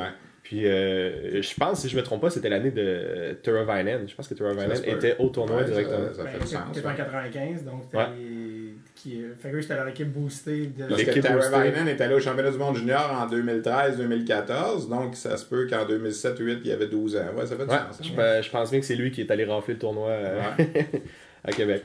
Puis 0.48 0.66
euh, 0.66 1.42
je 1.42 1.54
pense, 1.56 1.82
si 1.82 1.90
je 1.90 1.98
me 1.98 2.02
trompe 2.04 2.22
pas, 2.22 2.30
c'était 2.30 2.48
l'année 2.48 2.72
de 2.72 3.38
Turavainen. 3.44 4.08
Je 4.08 4.16
pense 4.16 4.30
que 4.30 4.34
se 4.78 4.82
peut. 4.84 4.96
était 4.96 5.16
au 5.20 5.28
tournoi 5.28 5.58
Ouais, 5.58 5.66
directement. 5.66 6.08
Ça, 6.14 6.24
ça 6.24 6.26
fait 6.26 6.38
Ben, 6.38 6.44
du 6.46 6.48
sens. 6.48 6.62
C'était 6.74 6.88
en 6.88 6.90
ouais. 6.92 6.96
95, 6.96 7.64
donc 7.66 7.82
c'était 7.84 7.98
Ouais. 7.98 8.04
les- 8.18 8.48
qui, 8.96 9.22
fait 9.38 9.52
que 9.52 9.58
eux, 9.58 9.62
c'était 9.62 9.76
leur 9.76 9.88
équipe 9.90 10.08
boostée 10.12 10.68
de. 10.68 10.86
Parce 10.88 11.02
que 11.02 11.08
L'équipe 11.08 11.22
Tara 11.24 11.36
boostée. 11.36 11.70
Vinen 11.72 11.88
est 11.90 12.00
allé 12.02 12.16
au 12.16 12.20
championnat 12.22 12.50
du 12.52 12.58
monde 12.58 12.76
junior 12.78 13.12
en 13.12 13.28
2013-2014, 13.28 14.90
donc 14.90 15.16
ça 15.16 15.36
se 15.38 15.46
peut 15.46 15.68
qu'en 15.70 15.86
2007-2008, 15.86 16.60
il 16.64 16.72
avait 16.72 16.88
12 16.88 17.16
ans. 17.18 17.20
Ouais, 17.38 17.46
ça 17.46 17.56
fait 17.56 17.66
du 17.66 17.70
Ouais, 17.72 17.78
sens. 17.92 18.00
je, 18.08 18.12
pe- 18.14 18.42
je 18.42 18.50
pense 18.50 18.72
bien 18.72 18.80
que 18.80 18.86
c'est 18.86 18.96
lui 18.96 19.12
qui 19.12 19.22
est 19.22 19.30
allé 19.32 19.44
rafler 19.46 19.74
le 19.76 19.80
tournoi 19.80 20.10
euh, 20.10 20.42
à 21.44 21.52
Québec. 21.52 21.84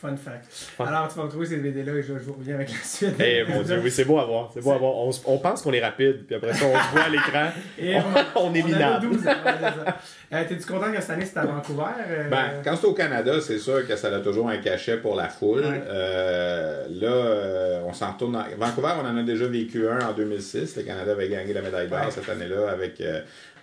Fun 0.00 0.16
fact. 0.16 0.46
Alors, 0.78 1.08
tu 1.08 1.16
vas 1.16 1.24
retrouver 1.24 1.44
ces 1.44 1.58
BD-là 1.58 1.92
et 1.92 2.02
je, 2.02 2.14
je 2.18 2.24
vous 2.24 2.32
reviens 2.32 2.54
avec 2.54 2.70
la 2.70 2.78
suite. 2.82 3.14
Eh 3.20 3.44
mon 3.44 3.60
dieu, 3.62 3.80
oui, 3.84 3.90
c'est 3.90 4.06
beau 4.06 4.18
à 4.18 4.24
voir. 4.24 4.50
C'est 4.54 4.62
beau 4.62 4.72
à 4.72 4.78
voir. 4.78 4.94
On, 4.94 5.10
on 5.26 5.38
pense 5.38 5.60
qu'on 5.60 5.74
est 5.74 5.84
rapide, 5.84 6.24
puis 6.26 6.36
après 6.36 6.54
ça, 6.54 6.64
on 6.64 6.74
se 6.74 6.90
voit 6.92 7.02
à 7.02 7.08
l'écran. 7.10 7.48
Et 7.78 7.96
on, 7.96 8.02
on 8.48 8.54
est 8.54 8.62
minable. 8.62 9.08
12 10.30 10.38
ans, 10.38 10.38
ouais, 10.38 10.38
c'est 10.38 10.38
ça. 10.38 10.38
Euh, 10.38 10.44
T'es-tu 10.48 10.66
content 10.72 10.92
que 10.92 11.00
cette 11.00 11.10
année 11.10 11.24
c'était 11.24 11.40
à 11.40 11.46
Vancouver? 11.46 11.82
euh, 12.08 12.28
Ben, 12.30 12.44
quand 12.64 12.76
c'est 12.76 12.86
au 12.86 12.92
Canada, 12.94 13.32
c'est 13.40 13.58
sûr 13.58 13.86
que 13.86 13.96
ça 13.96 14.08
a 14.14 14.20
toujours 14.20 14.48
un 14.48 14.58
cachet 14.58 14.96
pour 14.98 15.16
la 15.16 15.28
foule. 15.28 15.60
Ouais. 15.60 15.82
Euh, 15.88 16.86
là, 17.00 17.08
euh, 17.08 17.80
on 17.86 17.92
s'en 17.92 18.12
retourne. 18.12 18.32
Dans... 18.32 18.44
Vancouver, 18.58 18.92
on 19.02 19.06
en 19.06 19.16
a 19.16 19.22
déjà 19.22 19.46
vécu 19.46 19.88
un 19.88 19.98
en 20.08 20.12
2006. 20.12 20.76
Le 20.76 20.82
Canada 20.82 21.12
avait 21.12 21.28
gagné 21.28 21.52
la 21.52 21.62
médaille 21.62 21.88
d'or 21.88 21.98
Ouais. 22.00 22.10
cette 22.10 22.28
année-là 22.28 22.70
avec 22.70 23.02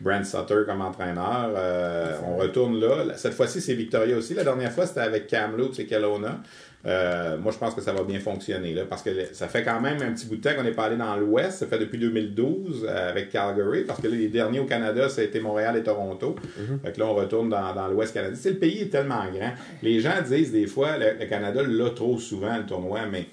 Brent 0.01 0.23
Sutter 0.25 0.63
comme 0.67 0.81
entraîneur. 0.81 1.51
Euh, 1.55 2.13
on 2.25 2.37
retourne 2.37 2.79
là. 2.79 3.13
Cette 3.15 3.33
fois-ci, 3.33 3.61
c'est 3.61 3.73
Victoria 3.75 4.15
aussi. 4.17 4.33
La 4.33 4.43
dernière 4.43 4.71
fois, 4.71 4.85
c'était 4.85 4.99
avec 5.01 5.27
Kamloops 5.27 5.79
et 5.79 5.85
Kelowna. 5.85 6.39
Euh, 6.87 7.37
moi, 7.37 7.51
je 7.51 7.57
pense 7.57 7.75
que 7.75 7.81
ça 7.81 7.91
va 7.91 8.03
bien 8.03 8.19
fonctionner 8.19 8.73
là, 8.73 8.83
parce 8.89 9.01
que 9.01 9.09
ça 9.33 9.47
fait 9.47 9.63
quand 9.63 9.81
même 9.81 10.01
un 10.01 10.13
petit 10.13 10.25
bout 10.25 10.37
de 10.37 10.41
temps 10.41 10.55
qu'on 10.55 10.63
n'est 10.63 10.71
pas 10.71 10.85
allé 10.85 10.95
dans 10.95 11.15
l'Ouest. 11.17 11.59
Ça 11.59 11.67
fait 11.67 11.79
depuis 11.79 11.97
2012 11.97 12.85
euh, 12.87 13.09
avec 13.09 13.29
Calgary, 13.29 13.83
parce 13.83 14.01
que 14.01 14.07
là, 14.07 14.15
les 14.15 14.29
derniers 14.29 14.59
au 14.59 14.65
Canada, 14.65 15.09
ça 15.09 15.21
a 15.21 15.23
été 15.25 15.39
Montréal 15.39 15.75
et 15.77 15.83
Toronto. 15.83 16.35
Fait 16.83 16.93
que 16.93 16.99
là, 16.99 17.07
on 17.07 17.13
retourne 17.13 17.49
dans, 17.49 17.73
dans 17.73 17.87
l'Ouest 17.87 18.13
canadien. 18.13 18.39
Le 18.51 18.57
pays 18.57 18.81
est 18.83 18.89
tellement 18.89 19.25
grand. 19.33 19.51
Les 19.83 19.99
gens 19.99 20.21
disent 20.25 20.51
des 20.51 20.67
fois, 20.67 20.97
le, 20.97 21.19
le 21.19 21.25
Canada 21.25 21.61
l'a 21.61 21.89
trop 21.89 22.17
souvent, 22.17 22.57
le 22.57 22.65
tournoi, 22.65 23.01
mais 23.11 23.25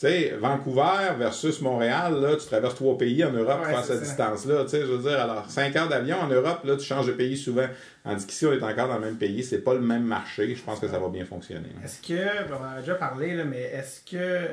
tu 0.00 0.06
sais, 0.06 0.30
Vancouver 0.40 1.10
versus 1.18 1.60
Montréal, 1.60 2.20
là, 2.22 2.34
tu 2.36 2.46
traverses 2.46 2.74
trois 2.74 2.96
pays 2.96 3.22
en 3.22 3.32
Europe 3.32 3.58
pour 3.58 3.66
Ouais, 3.66 3.74
faire 3.74 3.84
cette 3.84 4.00
distance-là. 4.02 4.62
Tu 4.64 4.70
sais, 4.70 4.80
je 4.80 4.86
veux 4.92 5.02
dire, 5.10 5.20
alors, 5.20 5.50
cinq 5.50 5.76
heures 5.76 5.88
d'avion 5.88 6.16
en 6.20 6.26
Europe, 6.26 6.60
là, 6.64 6.76
tu 6.76 6.84
changes 6.86 7.06
de 7.06 7.12
pays 7.12 7.36
souvent. 7.36 7.66
Tandis 8.02 8.26
qu'ici, 8.26 8.46
on 8.46 8.52
est 8.52 8.62
encore 8.62 8.88
dans 8.88 8.94
le 8.98 9.04
même 9.04 9.18
pays. 9.18 9.44
C'est 9.44 9.58
pas 9.58 9.74
le 9.74 9.80
même 9.80 10.04
marché. 10.04 10.54
Je 10.54 10.62
pense 10.62 10.80
que 10.80 10.88
ça 10.88 10.98
va 10.98 11.08
bien 11.10 11.26
fonctionner. 11.26 11.68
Est-ce 11.84 12.00
que, 12.00 12.50
on 12.50 12.64
en 12.64 12.76
a 12.78 12.80
déjà 12.80 12.94
parlé, 12.94 13.34
là, 13.34 13.44
mais 13.44 13.60
est-ce 13.60 14.00
que, 14.10 14.48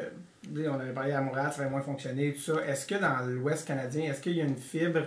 on 0.69 0.79
avait 0.81 0.91
parlé 0.91 1.13
à 1.13 1.21
Montréal, 1.21 1.49
ça 1.55 1.63
va 1.63 1.69
moins 1.69 1.81
fonctionner, 1.81 2.33
tout 2.33 2.41
ça. 2.41 2.65
Est-ce 2.67 2.85
que 2.85 2.95
dans 2.95 3.25
l'Ouest 3.25 3.65
canadien, 3.65 4.11
est-ce 4.11 4.19
qu'il 4.19 4.35
y 4.35 4.41
a 4.41 4.43
une 4.43 4.57
fibre, 4.57 4.99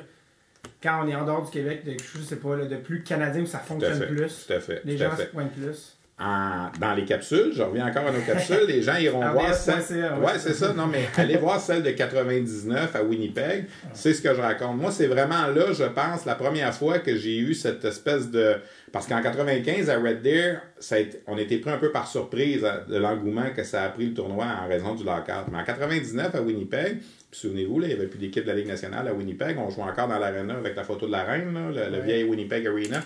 quand 0.82 1.05
on 1.05 1.09
est 1.09 1.14
en 1.14 1.26
dehors 1.26 1.45
du 1.45 1.51
Québec, 1.51 1.84
de, 1.84 1.93
je 1.93 2.22
sais 2.22 2.36
pas, 2.36 2.57
là, 2.57 2.64
de 2.64 2.76
plus 2.76 3.03
canadien 3.03 3.43
où 3.43 3.47
ça 3.47 3.59
Tout 3.59 3.64
à 3.64 3.66
fonctionne 3.66 3.99
fait. 3.99 4.07
plus? 4.07 4.47
Tout 4.47 4.53
à 4.55 4.61
fait. 4.61 4.80
Les 4.86 4.97
tout 4.97 5.03
à 5.03 5.11
gens 5.11 5.16
se 5.18 5.22
pointent 5.24 5.53
plus? 5.53 5.97
En- 6.23 6.71
dans 6.79 6.93
les 6.93 7.07
capsules, 7.07 7.51
je 7.55 7.62
reviens 7.62 7.87
encore 7.87 8.07
à 8.07 8.12
nos 8.12 8.21
capsules, 8.21 8.66
les 8.68 8.83
gens 8.83 8.97
iront 8.97 9.23
Ah, 9.25 9.33
voir 9.33 9.47
ouais, 9.49 9.55
celle. 9.55 9.77
ouais, 10.21 10.39
c'est- 10.39 10.53
ça. 10.53 10.75
Non, 10.75 10.87
mais 10.87 11.09
allez 11.16 11.39
voir 11.39 11.59
celle 11.59 11.83
de 11.83 11.91
99 11.93 12.95
à 12.95 13.03
Winnipeg. 13.03 13.64
C'est 13.95 14.12
ce 14.12 14.21
que 14.21 14.35
je 14.35 14.41
raconte. 14.41 14.77
Moi, 14.77 14.91
c'est 14.91 15.07
vraiment 15.07 15.47
là, 15.47 15.73
je 15.73 15.85
pense, 15.85 16.27
la 16.27 16.35
première 16.35 16.75
fois 16.75 16.99
que 16.99 17.16
j'ai 17.16 17.39
eu 17.39 17.55
cette 17.55 17.85
espèce 17.87 18.31
de. 18.31 18.57
Parce 18.93 19.07
qu'en 19.07 19.23
95, 19.23 19.89
à 19.89 19.99
Red 19.99 20.21
Deer, 20.21 20.57
ça 20.79 20.97
a 20.97 20.99
été- 20.99 21.21
on 21.27 21.39
était 21.39 21.57
pris 21.59 21.71
un 21.71 21.79
peu 21.79 21.91
par 21.91 22.07
surprise 22.07 22.66
de 22.89 22.97
l'engouement 22.99 23.51
que 23.57 23.62
ça 23.62 23.85
a 23.85 23.89
pris 23.89 24.07
le 24.07 24.14
tournoi 24.14 24.45
en 24.62 24.68
raison 24.68 24.95
du 24.95 25.05
lockout. 25.05 25.47
Mais 25.51 25.59
en 25.59 25.64
99, 25.64 26.35
à 26.35 26.43
Winnipeg, 26.43 26.99
souvenez-vous, 27.33 27.79
là, 27.79 27.87
il 27.87 27.95
n'y 27.95 27.99
avait 27.99 28.09
plus 28.09 28.18
d'équipe 28.18 28.43
de 28.45 28.49
la 28.51 28.57
Ligue 28.57 28.66
nationale 28.66 29.07
à 29.09 29.14
Winnipeg. 29.14 29.57
On 29.59 29.71
jouait 29.71 29.85
encore 29.85 30.09
dans 30.09 30.18
l'arena 30.18 30.55
avec 30.55 30.77
la 30.77 30.83
photo 30.85 31.07
de 31.07 31.12
la 31.12 31.23
reine, 31.23 31.55
là, 31.55 31.89
le, 31.89 31.97
le 31.97 32.03
vieil 32.03 32.25
Winnipeg 32.25 32.66
Arena. 32.66 33.01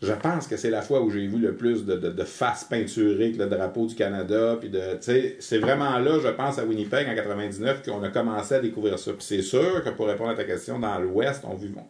Je 0.00 0.12
pense 0.12 0.46
que 0.46 0.56
c'est 0.56 0.70
la 0.70 0.80
fois 0.82 1.00
où 1.02 1.10
j'ai 1.10 1.26
vu 1.26 1.38
le 1.38 1.54
plus 1.56 1.84
de, 1.84 1.96
de, 1.96 2.10
de 2.10 2.22
faces 2.24 2.62
peinturées 2.64 3.24
avec 3.24 3.36
le 3.36 3.46
drapeau 3.46 3.86
du 3.86 3.96
Canada. 3.96 4.56
Puis 4.60 4.68
de, 4.68 4.80
c'est 5.00 5.58
vraiment 5.58 5.98
là, 5.98 6.18
je 6.22 6.28
pense, 6.28 6.58
à 6.58 6.64
Winnipeg 6.64 7.08
en 7.08 7.14
99 7.16 7.82
qu'on 7.84 8.02
a 8.04 8.08
commencé 8.08 8.54
à 8.54 8.60
découvrir 8.60 8.96
ça. 8.98 9.12
Puis 9.12 9.22
c'est 9.22 9.42
sûr 9.42 9.82
que 9.82 9.90
pour 9.90 10.06
répondre 10.06 10.30
à 10.30 10.34
ta 10.34 10.44
question, 10.44 10.78
dans 10.78 10.98
l'Ouest, 11.00 11.42
on 11.48 11.54
vit. 11.54 11.68
bon, 11.68 11.82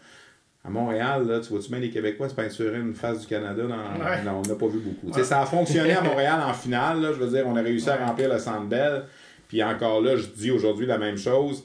à 0.65 0.71
Montréal, 0.71 1.27
là, 1.29 1.41
tu 1.41 1.51
vois-tu 1.51 1.69
bien 1.71 1.81
les 1.81 1.91
Québécois 1.91 2.29
se 2.31 2.35
peinturer 2.35 2.79
une 2.79 2.95
face 2.95 3.21
du 3.21 3.27
Canada? 3.27 3.63
Dans... 3.63 4.05
Ouais. 4.05 4.23
Non, 4.25 4.43
on 4.45 4.49
n'a 4.49 4.55
pas 4.55 4.67
vu 4.69 4.79
beaucoup. 4.81 5.23
Ça 5.23 5.43
a 5.43 5.47
fonctionné 5.47 5.93
à 5.93 6.01
Montréal 6.03 6.41
en 6.43 6.55
finale. 6.55 7.03
Là, 7.03 7.13
je 7.13 7.19
veux 7.23 7.29
dire, 7.29 7.45
on 7.47 7.57
a 7.57 7.63
réussi 7.63 7.91
à 7.91 7.97
Ouais. 7.99 8.05
remplir 8.05 8.33
le 8.33 8.39
Centre 8.39 8.65
Bell. 8.67 9.03
Puis 9.49 9.63
encore 9.63 10.01
là, 10.01 10.17
je 10.17 10.27
dis 10.27 10.51
aujourd'hui 10.51 10.87
la 10.87 10.97
même 10.99 11.17
chose. 11.19 11.65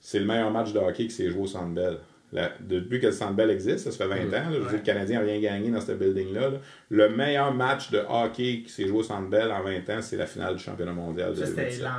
C'est 0.00 0.18
le 0.20 0.26
meilleur 0.26 0.50
match 0.52 0.72
de 0.72 0.78
hockey 0.78 1.04
qui 1.06 1.10
s'est 1.12 1.28
joué 1.28 1.42
au 1.42 1.46
Centre 1.46 1.74
Bell. 1.74 1.98
La- 2.34 2.50
depuis 2.60 2.98
que 2.98 3.06
le 3.06 3.12
Centre 3.12 3.34
Bell 3.34 3.50
existe, 3.50 3.80
ça, 3.80 3.90
ça 3.90 3.98
fait 4.08 4.24
20 4.24 4.38
ans. 4.38 4.48
là, 4.50 4.56
je 4.60 4.66
Ouais. 4.66 4.72
le 4.72 4.78
Canadien 4.78 5.20
n'a 5.20 5.26
rien 5.26 5.38
gagné 5.40 5.70
dans 5.70 5.80
ce 5.82 5.92
building-là. 5.92 6.48
là. 6.48 6.56
Le 6.90 7.08
meilleur 7.10 7.52
match 7.52 7.90
de 7.90 7.98
hockey 8.08 8.62
qui 8.64 8.70
s'est 8.72 8.86
joué 8.86 9.00
au 9.00 9.02
Centre 9.02 9.28
Bell 9.28 9.50
en 9.52 9.62
20 9.62 9.88
ans, 9.90 10.00
c'est 10.00 10.16
la 10.16 10.24
finale 10.26 10.56
du 10.56 10.62
championnat 10.62 10.92
mondial 10.92 11.30
de 11.32 11.36
Ça, 11.36 11.46
c'était 11.46 11.56
2017. 11.62 11.82
l'an. 11.84 11.90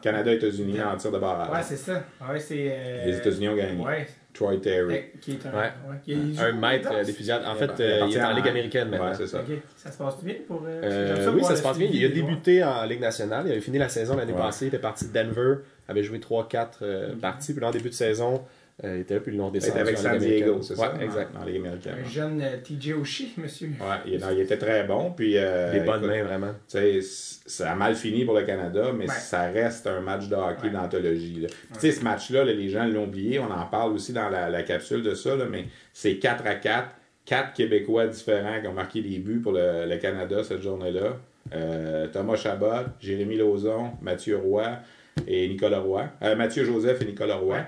Canada-États-Unis 0.00 0.80
en 0.82 0.96
tir 0.96 1.10
de 1.10 1.18
barrage. 1.18 1.50
Ouais, 1.50 1.62
c'est 1.62 1.76
ça. 1.76 2.04
Ouais, 2.28 2.38
c'est. 2.38 2.68
euh, 2.72 3.06
Les 3.06 3.16
États-Unis 3.18 3.48
ont 3.48 3.56
gagné. 3.56 3.82
Ouais. 3.84 4.06
Troy 4.32 4.58
Terry. 4.58 4.94
Eh, 5.14 5.18
Qui 5.18 5.32
est 5.32 5.46
un. 5.46 5.50
Ouais. 5.50 5.72
ouais, 5.88 5.96
qui 6.04 6.12
est- 6.12 6.40
Un 6.40 6.52
maître 6.52 6.88
euh, 6.92 7.02
des 7.02 7.12
fusillades. 7.12 7.42
En 7.44 7.54
Il 7.54 7.58
fait, 7.58 7.80
euh, 7.82 8.06
il 8.08 8.16
est 8.16 8.22
en 8.22 8.28
à- 8.28 8.32
Ligue 8.32 8.46
américaine 8.48 8.88
maintenant. 8.88 9.08
Ouais, 9.08 9.14
c'est 9.16 9.26
ça. 9.26 9.42
Ça 9.76 9.90
se 9.90 9.98
passe 9.98 10.22
bien 10.22 10.34
pour. 10.46 10.62
euh, 10.68 10.80
Euh, 10.84 11.24
j'aime 11.24 11.34
oui, 11.34 11.42
ça 11.42 11.56
se 11.56 11.62
passe 11.64 11.76
bien. 11.78 11.88
Il 11.92 12.04
a 12.04 12.08
débuté 12.10 12.62
en 12.62 12.84
Ligue 12.84 13.00
nationale. 13.00 13.42
Il 13.46 13.50
avait 13.52 13.60
fini 13.60 13.78
la 13.78 13.88
saison 13.88 14.16
l'année 14.16 14.32
Ouais. 14.32 14.38
passée. 14.38 14.66
Il 14.66 14.68
était 14.68 14.78
parti 14.78 15.06
de 15.08 15.12
Denver. 15.12 15.56
avait 15.88 16.04
joué 16.04 16.20
3-4 16.20 16.78
euh, 16.82 17.16
parties. 17.20 17.52
Puis 17.52 17.60
là, 17.60 17.66
en 17.66 17.72
début 17.72 17.88
de 17.88 17.94
saison, 17.94 18.44
euh, 18.84 18.96
il 18.96 19.00
était 19.02 19.14
là. 19.14 19.20
Puis 19.20 19.32
ils 19.32 19.38
l'ont 19.38 19.50
descendu. 19.50 19.70
C'était 19.72 19.80
avec 19.80 19.98
San 19.98 20.18
Diego, 20.18 20.62
c'est 20.62 20.74
ouais, 20.78 20.86
ça? 20.86 20.94
exact. 21.02 21.32
Dans 21.34 21.40
la 21.40 21.46
Ligue 21.46 21.56
américaine. 21.60 21.94
Un 22.04 22.08
jeune 22.08 22.40
euh, 22.42 22.56
TJ 22.62 22.92
Oshie, 23.00 23.32
monsieur. 23.38 23.68
Ouais, 23.80 23.96
il, 24.06 24.18
non, 24.20 24.26
il 24.32 24.40
était 24.40 24.56
très 24.58 24.84
bon. 24.84 25.12
Puis, 25.12 25.34
euh, 25.36 25.72
Des 25.72 25.80
bonnes 25.80 25.98
écoute, 25.98 26.08
mains, 26.10 26.22
vraiment. 26.24 26.52
Tu 26.68 26.78
sais, 26.78 27.00
c- 27.02 27.40
ça 27.46 27.72
a 27.72 27.74
mal 27.74 27.94
fini 27.94 28.24
pour 28.24 28.34
le 28.34 28.42
Canada, 28.44 28.92
mais 28.96 29.06
Ouais. 29.08 29.14
ça 29.14 29.42
reste 29.50 29.86
un 29.86 30.00
match 30.00 30.28
de 30.28 30.34
hockey 30.36 30.64
Ouais. 30.68 30.70
d'anthologie. 30.70 31.46
sais, 31.78 31.92
ce 31.92 32.02
match-là, 32.04 32.44
là, 32.44 32.52
les 32.52 32.68
gens 32.68 32.86
l'ont 32.86 33.04
oublié. 33.04 33.38
On 33.38 33.50
en 33.50 33.66
parle 33.66 33.92
aussi 33.92 34.12
dans 34.12 34.28
la, 34.28 34.48
la 34.50 34.62
capsule 34.62 35.02
de 35.02 35.14
ça, 35.14 35.36
là, 35.36 35.44
mais 35.50 35.64
c'est 35.92 36.16
4 36.16 36.46
à 36.46 36.54
4. 36.54 36.88
Quatre 37.26 37.52
Québécois 37.52 38.06
différents 38.06 38.60
qui 38.60 38.66
ont 38.66 38.72
marqué 38.72 39.02
des 39.02 39.18
buts 39.18 39.38
pour 39.40 39.52
le, 39.52 39.86
le 39.86 39.96
Canada 39.98 40.42
cette 40.42 40.62
journée-là. 40.62 41.16
Euh, 41.54 42.06
Thomas 42.08 42.36
Chabot, 42.36 42.86
Jérémy 42.98 43.36
Lauzon, 43.36 43.92
Mathieu 44.00 44.36
Roy 44.38 44.64
et 45.28 45.46
Nicolas 45.48 45.80
Roy. 45.80 46.04
Euh, 46.22 46.34
Mathieu 46.34 46.64
Joseph 46.64 47.00
et 47.02 47.04
Nicolas 47.04 47.36
Roy. 47.36 47.58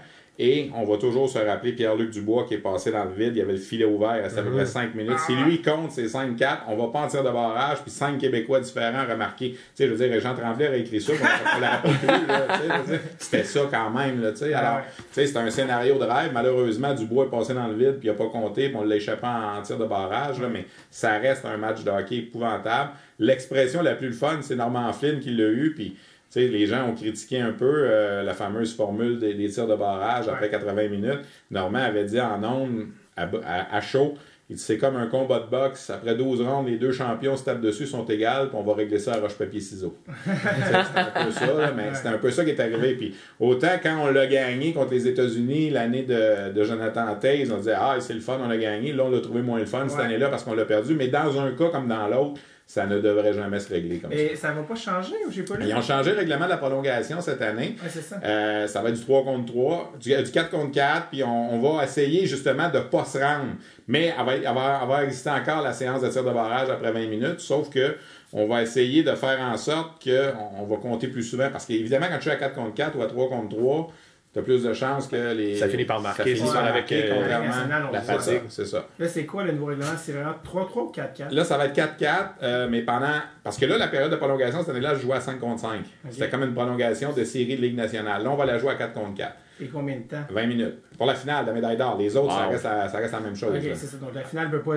Et 0.45 0.72
on 0.74 0.84
va 0.84 0.97
toujours 0.97 1.30
se 1.30 1.38
rappeler 1.38 1.70
Pierre-Luc 1.70 2.11
Dubois 2.11 2.47
qui 2.49 2.55
est 2.55 2.59
passé 2.59 2.90
dans 2.90 3.05
le 3.05 3.12
vide. 3.12 3.30
Il 3.36 3.38
y 3.38 3.43
avait 3.43 3.53
le 3.53 3.59
filet 3.59 3.84
ouvert, 3.84 4.20
restait 4.20 4.40
à 4.40 4.43
peu 4.43 4.51
près 4.51 4.66
5 4.66 4.93
minutes. 4.93 5.20
Si 5.24 5.36
lui 5.36 5.62
compte 5.62 5.93
ses 5.93 6.09
5-4, 6.09 6.62
on 6.66 6.74
va 6.74 6.88
pas 6.88 7.03
en 7.03 7.07
tir 7.07 7.22
de 7.22 7.30
barrage, 7.30 7.78
puis 7.82 7.93
5 7.93 8.18
Québécois 8.18 8.59
différents 8.59 9.07
remarqués. 9.09 9.53
Tu 9.53 9.59
sais, 9.74 9.86
je 9.86 9.95
veux 9.95 10.09
dire, 10.09 10.20
Jean 10.20 10.34
Tremblay 10.34 10.66
a 10.66 10.74
écrit 10.74 11.01
ça, 11.01 11.12
on, 11.12 11.61
l'a 11.61 11.76
plus. 11.76 11.93
tu 11.93 12.90
sais, 12.90 13.01
C'était 13.20 13.45
ça 13.45 13.61
quand 13.70 13.90
même. 13.90 14.20
Là, 14.20 14.32
tu 14.32 14.38
sais. 14.38 14.53
Ah 14.53 14.59
Alors, 14.59 14.80
tu 14.97 15.03
sais, 15.12 15.26
c'est 15.28 15.38
un 15.38 15.49
scénario 15.49 15.97
de 15.97 16.05
rêve. 16.05 16.32
Malheureusement, 16.34 16.93
Dubois 16.93 17.26
est 17.26 17.30
passé 17.30 17.55
dans 17.55 17.68
le 17.68 17.74
vide, 17.74 17.99
puis 18.01 18.09
il 18.09 18.11
n'a 18.11 18.16
pas 18.16 18.28
compté, 18.28 18.68
puis 18.68 18.76
on 18.76 18.82
l'a 18.82 18.97
échappé 18.97 19.24
en, 19.28 19.59
en 19.59 19.62
tir 19.62 19.78
de 19.78 19.86
barrage. 19.86 20.40
Là, 20.40 20.49
mais 20.53 20.66
ça 20.90 21.18
reste 21.18 21.45
un 21.45 21.57
match 21.57 21.84
de 21.84 21.90
hockey 21.90 22.16
épouvantable. 22.16 22.90
L'expression 23.20 23.80
la 23.80 23.95
plus 23.95 24.12
fun, 24.12 24.38
c'est 24.40 24.57
Norman 24.57 24.93
Flynn 24.93 25.20
qui 25.20 25.30
l'a 25.30 25.51
eu, 25.51 25.72
puis 25.72 25.97
tu 26.33 26.41
sais, 26.41 26.49
les 26.49 26.66
gens 26.66 26.89
ont 26.89 26.95
critiqué 26.95 27.41
un 27.41 27.53
peu 27.53 27.70
euh, 27.85 28.22
la 28.22 28.33
fameuse 28.35 28.74
formule 28.74 29.18
des, 29.18 29.35
des 29.35 29.49
tirs 29.51 29.66
de 29.66 29.74
barrage 29.76 30.28
après 30.28 30.49
80 30.51 30.89
minutes. 30.89 31.20
Normand 31.51 31.78
avait 31.80 32.05
dit 32.05 32.20
en 32.20 32.43
ondes, 32.43 32.87
à, 33.16 33.24
à- 33.24 33.76
à 33.76 33.80
chaud, 33.83 34.14
c'est 34.55 34.76
comme 34.76 34.97
un 34.97 35.07
combat 35.07 35.41
de 35.41 35.47
boxe. 35.51 35.89
Après 35.91 36.14
12 36.14 36.43
rounds, 36.43 36.68
les 36.70 36.76
deux 36.76 36.93
champions 36.93 37.37
se 37.39 37.45
tapent 37.45 37.61
dessus, 37.62 37.87
sont 37.87 38.05
égales, 38.07 38.49
puis 38.49 38.57
on 38.59 38.62
va 38.62 38.74
régler 38.74 38.99
ça 38.99 39.14
à 39.14 39.20
roche-papier-ciseaux. 39.20 39.97
c'était 40.24 40.99
un 41.20 41.24
peu 41.24 41.30
ça, 41.30 41.47
là, 41.47 41.72
mais 41.74 41.95
c'était 41.95 42.09
un 42.09 42.18
peu 42.18 42.30
ça 42.30 42.45
qui 42.45 42.51
est 42.51 42.61
arrivé. 42.61 42.95
Puis 42.95 43.14
autant 43.41 43.68
quand 43.83 43.97
on 44.03 44.11
l'a 44.11 44.26
gagné 44.26 44.72
contre 44.74 44.93
les 44.93 45.07
États-Unis 45.09 45.70
l'année 45.70 46.03
de, 46.03 46.53
de 46.53 46.64
Jonathan 46.64 47.14
Taze, 47.14 47.51
on 47.51 47.59
disait 47.59 47.74
Ah, 47.78 47.97
c'est 48.01 48.14
le 48.14 48.20
fun, 48.20 48.39
on 48.43 48.49
l'a 48.49 48.59
gagné. 48.59 48.93
Là, 48.93 49.05
on 49.07 49.11
l'a 49.11 49.20
trouvé 49.20 49.41
moins 49.43 49.59
le 49.59 49.66
fun 49.66 49.89
cette 49.89 50.01
année-là 50.01 50.28
parce 50.28 50.45
qu'on 50.45 50.55
l'a 50.55 50.64
perdu. 50.66 50.95
Mais 50.95 51.09
dans 51.09 51.41
un 51.41 51.53
cas 51.53 51.68
comme 51.70 51.89
dans 51.89 52.07
l'autre, 52.09 52.41
ça 52.66 52.86
ne 52.86 53.00
devrait 53.00 53.32
jamais 53.34 53.60
se 53.60 53.68
régler 53.72 53.98
comme 53.98 54.12
ça. 54.12 54.16
Et 54.18 54.34
ça 54.36 54.52
va 54.52 54.62
pas 54.62 54.74
changer 54.74 55.14
ou 55.26 55.30
j'ai 55.30 55.42
pas 55.42 55.56
lu? 55.56 55.66
Ils 55.68 55.74
ont 55.74 55.82
changé 55.82 56.12
le 56.12 56.18
règlement 56.18 56.44
de 56.46 56.50
la 56.50 56.56
prolongation 56.56 57.20
cette 57.20 57.42
année. 57.42 57.76
Ouais, 57.82 57.88
c'est 57.90 58.00
ça. 58.00 58.18
Euh, 58.24 58.66
ça 58.66 58.80
va 58.80 58.88
être 58.88 58.94
du 58.96 59.02
3 59.02 59.24
contre 59.24 59.52
3, 59.52 59.92
du, 60.00 60.14
du 60.22 60.30
4 60.30 60.50
contre 60.50 60.72
4, 60.72 61.08
puis 61.10 61.22
on, 61.22 61.54
on 61.54 61.58
va 61.76 61.84
essayer 61.84 62.24
justement 62.26 62.68
de 62.70 62.78
ne 62.78 62.82
pas 62.84 63.04
se 63.04 63.18
rendre. 63.18 63.52
Mais 63.88 64.14
elle 64.18 64.24
va, 64.24 64.34
elle 64.36 64.42
va- 64.42 64.80
elle 64.82 64.88
va 64.88 65.04
exister 65.04 65.30
encore 65.30 65.60
la 65.62 65.72
séance 65.72 66.00
de 66.00 66.08
tir 66.08 66.24
de 66.24 66.30
barrage 66.30 66.70
après 66.70 66.92
20 66.92 67.06
minutes, 67.08 67.40
sauf 67.40 67.68
que 67.68 67.96
on 68.32 68.46
va 68.46 68.62
essayer 68.62 69.02
de 69.02 69.14
faire 69.14 69.38
en 69.40 69.56
sorte 69.58 70.02
qu'on 70.02 70.32
on 70.60 70.64
va 70.64 70.76
compter 70.76 71.08
plus 71.08 71.22
souvent. 71.24 71.50
Parce 71.50 71.66
qu'évidemment, 71.66 72.06
quand 72.10 72.18
tu 72.20 72.28
es 72.30 72.32
à 72.32 72.36
4 72.36 72.54
contre 72.54 72.74
4 72.74 72.96
ou 72.96 73.02
à 73.02 73.06
3 73.06 73.28
contre 73.28 73.56
3, 73.56 73.92
tu 74.33 74.39
as 74.39 74.43
plus 74.43 74.62
de 74.62 74.72
chances 74.72 75.09
que 75.09 75.35
les. 75.35 75.57
Ça 75.57 75.68
finit 75.68 75.85
par 75.85 76.01
marquer, 76.01 76.22
ça 76.22 76.24
finit 76.24 76.53
par 76.53 76.64
ça, 76.64 76.72
marquer, 76.72 77.11
avec, 77.11 77.12
euh, 77.12 77.93
la 77.93 78.01
fatigue. 78.01 78.43
C'est 78.49 78.64
ça. 78.64 78.87
Là, 78.99 79.07
c'est 79.07 79.26
quoi 79.26 79.45
le 79.45 79.53
nouveau 79.53 79.66
règlement? 79.66 79.93
C'est 79.99 80.12
vraiment 80.12 80.35
3-3 80.43 80.78
ou 80.80 80.93
4-4 80.93 81.35
Là, 81.35 81.45
ça 81.45 81.59
va 81.59 81.66
être 81.66 81.74
4-4, 81.74 82.30
euh, 82.43 82.68
mais 82.70 82.80
pendant. 82.80 83.20
Parce 83.45 83.59
que 83.59 83.66
là, 83.66 83.76
la 83.76 83.89
période 83.89 84.11
de 84.11 84.16
prolongation, 84.16 84.61
cette 84.61 84.70
année-là, 84.70 84.95
je 84.95 85.01
jouais 85.01 85.16
à 85.16 85.20
5 85.20 85.39
contre 85.39 85.61
5. 85.61 85.85
C'était 86.11 86.30
comme 86.30 86.45
une 86.45 86.55
prolongation 86.55 87.12
de 87.12 87.24
série 87.24 87.57
de 87.57 87.61
Ligue 87.61 87.76
nationale. 87.76 88.22
Là, 88.22 88.30
on 88.30 88.37
va 88.37 88.47
la 88.47 88.59
jouer 88.59 88.70
à 88.70 88.76
4 88.76 88.95
contre 88.95 89.14
4. 89.16 89.37
Et 89.61 89.66
combien 89.66 89.97
de 89.97 90.03
temps? 90.03 90.24
20 90.30 90.47
minutes. 90.47 90.78
Pour 90.97 91.07
la 91.07 91.14
finale 91.14 91.45
de 91.45 91.51
la 91.51 91.55
médaille 91.55 91.76
d'or. 91.76 91.97
Les 91.99 92.16
autres, 92.16 92.33
ça, 92.33 92.47
reste 92.47 92.64
la, 92.64 92.89
ça 92.89 92.99
reste 92.99 93.12
la 93.12 93.20
même 93.20 93.37
chose. 93.37 93.55
Ok, 93.55 93.70
c'est 93.74 93.87
ça. 93.87 93.97
Donc 93.99 94.14
la 94.14 94.22
finale 94.22 94.51
peut 94.51 94.62
pas. 94.62 94.76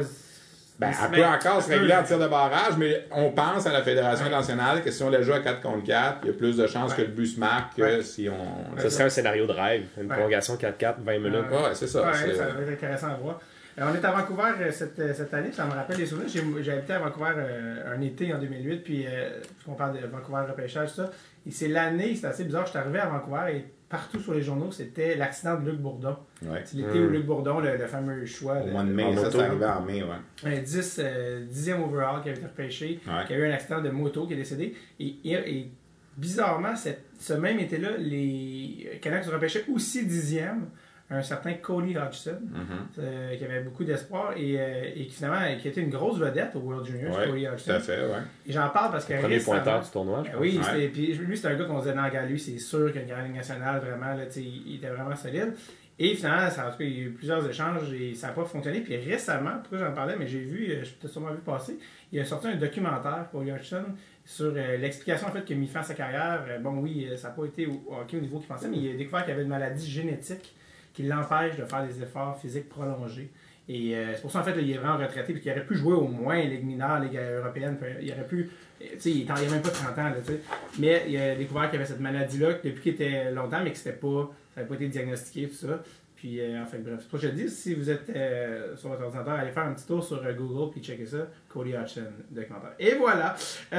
Ben, 0.78 0.92
elle 1.04 1.12
peut 1.12 1.26
encore 1.26 1.62
se 1.62 1.70
régler 1.70 1.94
en 1.96 2.04
tir 2.04 2.20
de 2.20 2.28
barrage, 2.28 2.76
mais 2.78 3.08
on 3.12 3.32
pense 3.32 3.66
à 3.66 3.72
la 3.72 3.82
Fédération 3.82 4.30
nationale 4.30 4.82
que 4.84 4.92
si 4.92 5.02
on 5.04 5.10
la 5.10 5.22
joue 5.22 5.32
à 5.32 5.40
4 5.40 5.62
contre 5.62 5.86
4, 5.86 6.18
il 6.24 6.28
y 6.28 6.30
a 6.32 6.34
plus 6.34 6.58
de 6.58 6.68
chances 6.68 6.92
Ouais. 6.92 6.98
que 6.98 7.02
le 7.04 7.08
but 7.14 7.28
se 7.28 7.40
marque 7.40 7.76
que 7.78 8.02
si 8.02 8.28
on. 8.30 8.78
Ce 8.80 8.90
serait 8.90 9.06
un 9.06 9.10
scénario 9.10 9.46
de 9.48 9.54
rêve. 9.54 9.86
Une 9.98 10.08
Ouais. 10.08 10.16
prolongation 10.16 10.58
4-4, 10.58 10.96
20 11.00 11.20
minutes. 11.20 11.46
Ouais. 11.50 11.58
Ouais, 11.58 11.74
c'est 11.76 11.88
ça. 11.88 12.12
Ça 12.14 12.20
va 12.20 12.62
être 12.62 12.72
intéressant 12.74 13.08
à 13.08 13.14
voir. 13.16 13.40
Euh, 13.80 13.84
on 13.92 13.94
est 13.96 14.06
à 14.06 14.12
Vancouver 14.12 14.52
euh, 14.62 14.72
cette, 14.72 14.98
euh, 15.00 15.14
cette 15.14 15.34
année, 15.34 15.52
ça 15.52 15.66
me 15.66 15.72
rappelle 15.72 15.98
des 15.98 16.06
souvenirs. 16.06 16.30
J'ai 16.30 16.42
j'ai 16.64 16.72
habité 16.72 16.94
à 16.94 17.00
Vancouver 17.00 17.32
euh, 17.38 17.94
un 17.96 18.02
été 18.02 18.34
en 18.34 18.38
2008, 18.38 18.78
puis 18.84 19.06
euh, 19.06 19.30
on 19.68 19.74
parle 19.74 20.00
de 20.00 20.08
Vancouver 20.08 20.44
repêchage, 20.50 20.90
tout 20.92 20.96
ça. 21.04 21.12
Et 21.46 21.52
c'est 21.52 21.68
l'année, 21.68 22.16
c'est 22.16 22.28
assez 22.28 22.46
bizarre, 22.46 22.66
je 22.66 22.70
suis 22.72 22.80
arrivé 22.80 23.00
à 23.00 23.08
Vancouver 23.08 23.52
et 23.54 23.66
partout 23.96 24.20
sur 24.20 24.34
les 24.34 24.42
journaux, 24.42 24.72
c'était 24.72 25.16
l'accident 25.16 25.60
de 25.60 25.70
Luc 25.72 25.80
Bourdon. 25.80 26.18
Ouais. 26.44 26.62
C'est 26.66 26.78
l'été 26.78 27.00
où 27.00 27.08
Luc 27.10 27.26
Bourdon, 27.26 27.60
le, 27.60 27.78
le 27.78 27.88
fameux 27.88 28.26
choix, 28.26 28.58
Au 28.62 28.68
mois 28.68 28.84
de 28.84 28.90
mai, 28.92 29.16
ça, 29.16 29.32
c'est 29.32 29.40
arrivé 29.40 29.66
en 29.66 29.82
mai, 29.82 30.04
ouais. 30.04 30.58
un 30.58 30.62
10, 30.62 31.00
euh, 31.04 31.46
10e 31.50 31.82
overall 31.82 32.22
qui 32.22 32.30
avait 32.30 32.38
été 32.38 32.48
repêché, 32.48 33.00
Ouais. 33.08 33.24
qui 33.26 33.34
a 33.34 33.38
eu 33.38 33.46
un 33.50 33.54
accident 33.54 33.82
de 33.82 33.90
moto, 33.90 34.28
qui 34.28 34.34
est 34.34 34.38
décédé. 34.38 34.76
Et, 35.00 35.16
et- 35.24 35.32
et 35.60 35.72
bizarrement, 36.18 36.76
cette- 36.76 37.04
ce 37.20 37.34
même 37.34 37.60
été-là, 37.60 37.92
les 37.98 39.00
Canucks 39.02 39.26
repêchaient 39.26 39.66
aussi 39.74 40.06
10e 40.06 40.66
un 41.10 41.22
certain 41.22 41.54
Cody 41.54 41.96
Hodgson, 41.96 42.40
Mhm. 42.42 42.64
euh, 43.00 43.36
qui 43.36 43.44
avait 43.46 43.62
beaucoup 43.62 43.84
d'espoir 43.84 44.34
et, 44.36 44.56
euh, 44.60 44.90
et 44.96 45.06
qui 45.06 45.14
finalement 45.16 45.56
qui 45.62 45.68
été 45.68 45.80
une 45.82 45.92
grosse 45.92 46.18
vedette 46.18 46.56
au 46.56 46.60
World 46.60 46.86
Junior, 46.86 47.16
Ouais, 47.16 47.28
Cody 47.28 47.42
Tout 47.44 47.48
à 47.50 47.52
Hodgson. 47.76 47.80
fait, 47.80 48.02
ouais. 48.02 48.22
Et 48.48 48.52
j'en 48.52 48.70
parle 48.70 48.92
parce 48.92 49.06
que 49.06 49.14
Premier 49.22 49.40
pointeur 49.40 49.82
du 49.84 49.90
tournoi, 49.92 50.20
je 50.24 50.30
Ben 50.30 50.32
pense. 50.34 50.42
oui, 50.42 50.60
Ouais. 50.74 50.88
puis 50.90 51.14
lui, 51.14 51.38
c'est 51.38 51.48
un 51.48 51.56
gars 51.56 51.66
qu'on 51.66 51.78
disait, 51.80 51.94
non, 51.94 52.08
gars, 52.10 52.26
lui, 52.26 52.40
c'est 52.40 52.58
sûr 52.58 52.92
qu'il 52.92 53.02
a 53.02 53.04
une 53.04 53.10
grande 53.10 53.26
ligue 53.26 53.36
nationale, 53.36 53.82
vraiment, 53.82 54.16
là, 54.16 54.24
il 54.36 54.68
il 54.68 54.76
était 54.78 54.90
vraiment 54.90 55.16
solide. 55.16 55.54
Et 55.98 56.14
finalement, 56.16 56.50
ça, 56.50 56.68
en 56.68 56.72
tout 56.72 56.80
cas, 56.80 56.84
il 56.84 56.92
y 56.98 57.00
a 57.02 57.04
eu 57.04 57.12
plusieurs 57.12 57.48
échanges 57.50 57.94
et 57.94 58.14
ça 58.16 58.28
n'a 58.28 58.34
pas 58.34 58.44
fonctionné. 58.44 58.82
Puis 58.82 58.98
récemment, 58.98 59.52
pourquoi 59.62 59.78
j'en 59.78 59.94
parlais, 59.94 60.16
mais 60.20 60.28
j'ai 60.28 60.40
vu, 60.42 60.70
euh, 60.72 60.84
je 60.84 60.90
t'ai 60.92 61.08
sûrement 61.08 61.32
vu 61.32 61.38
passer, 61.38 61.78
il 62.12 62.20
a 62.20 62.26
sorti 62.26 62.48
un 62.48 62.56
documentaire 62.56 63.28
pour 63.32 63.42
Hodgson 63.42 63.84
sur 64.26 64.52
euh, 64.58 64.76
l'explication 64.78 65.28
en 65.28 65.32
fait 65.32 65.46
qu'il 65.46 65.56
a 65.56 65.60
mis 65.60 65.68
fin 65.68 65.80
à 65.80 65.84
sa 65.84 65.94
carrière. 65.94 66.44
Bon, 66.62 66.80
oui, 66.80 67.08
ça 67.16 67.30
n'a 67.30 67.34
pas 67.36 67.46
été 67.46 67.66
au, 67.68 67.82
au 67.88 67.96
hockey 68.02 68.18
au 68.18 68.22
niveau 68.22 68.40
qu'il 68.40 68.48
pensait, 68.48 68.68
mais 68.68 68.78
il 68.78 68.92
a 68.96 68.98
découvert 68.98 69.24
qu'il 69.24 69.34
avait 69.34 69.44
une 69.44 69.48
maladie 69.50 69.90
génétique 69.90 70.54
qui 70.96 71.04
l'empêche 71.04 71.58
de 71.58 71.66
faire 71.66 71.86
des 71.86 72.02
efforts 72.02 72.40
physiques 72.40 72.70
prolongés. 72.70 73.30
Et 73.68 73.96
euh, 73.96 74.14
c'est 74.16 74.22
pour 74.22 74.32
ça, 74.32 74.40
en 74.40 74.44
fait, 74.44 74.56
il 74.62 74.72
est 74.72 74.78
vraiment 74.78 74.98
retraité, 74.98 75.34
puis 75.34 75.42
qu'il 75.42 75.52
aurait 75.52 75.66
pu 75.66 75.76
jouer 75.76 75.94
au 75.94 76.08
moins 76.08 76.40
Ligue 76.40 76.64
mineure, 76.64 77.00
Ligue 77.00 77.18
européenne. 77.18 77.78
peu- 77.80 77.88
Il 78.02 78.12
aurait 78.12 78.28
pu. 78.28 78.50
Tu 78.80 78.88
sais, 79.00 79.12
il 79.12 79.26
n'avait 79.26 79.50
même 79.50 79.62
pas 79.62 79.70
30 79.70 79.98
ans, 79.98 80.04
là, 80.04 80.16
tu 80.24 80.34
sais. 80.34 80.40
Mais 80.80 81.04
il 81.08 81.18
a 81.18 81.36
découvert 81.36 81.70
qu'il 81.70 81.80
avait 81.80 81.88
cette 81.88 82.00
maladie-là 82.00 82.54
depuis 82.64 82.82
qu'il 82.82 82.94
était 82.94 83.32
longtemps, 83.32 83.62
mais 83.64 83.72
que 83.72 83.78
c'était 83.78 83.98
pas. 83.98 84.30
Ça 84.54 84.62
n'avait 84.62 84.70
pas 84.70 84.76
été 84.76 84.88
diagnostiqué, 84.90 85.48
tout 85.48 85.56
ça. 85.56 85.82
Puis, 86.26 86.42
euh, 86.42 86.60
en 86.60 86.66
fait, 86.66 86.80
bref. 86.80 86.96
C'est 87.02 87.08
pour 87.10 87.20
ça 87.20 87.28
que 87.28 87.34
je 87.34 87.38
dis, 87.44 87.50
si 87.50 87.76
vous 87.76 87.88
êtes 87.88 88.10
euh, 88.16 88.76
sur 88.76 88.90
votre 88.90 89.04
ordinateur, 89.04 89.36
allez 89.36 89.52
faire 89.52 89.66
un 89.68 89.74
petit 89.74 89.86
tour 89.86 90.04
sur 90.04 90.26
euh, 90.26 90.34
Google, 90.34 90.72
puis 90.72 90.82
checker 90.82 91.06
ça. 91.06 91.28
Cody 91.48 91.76
Hodgson, 91.78 92.02
documentaire. 92.32 92.72
Et 92.80 92.96
voilà! 92.96 93.36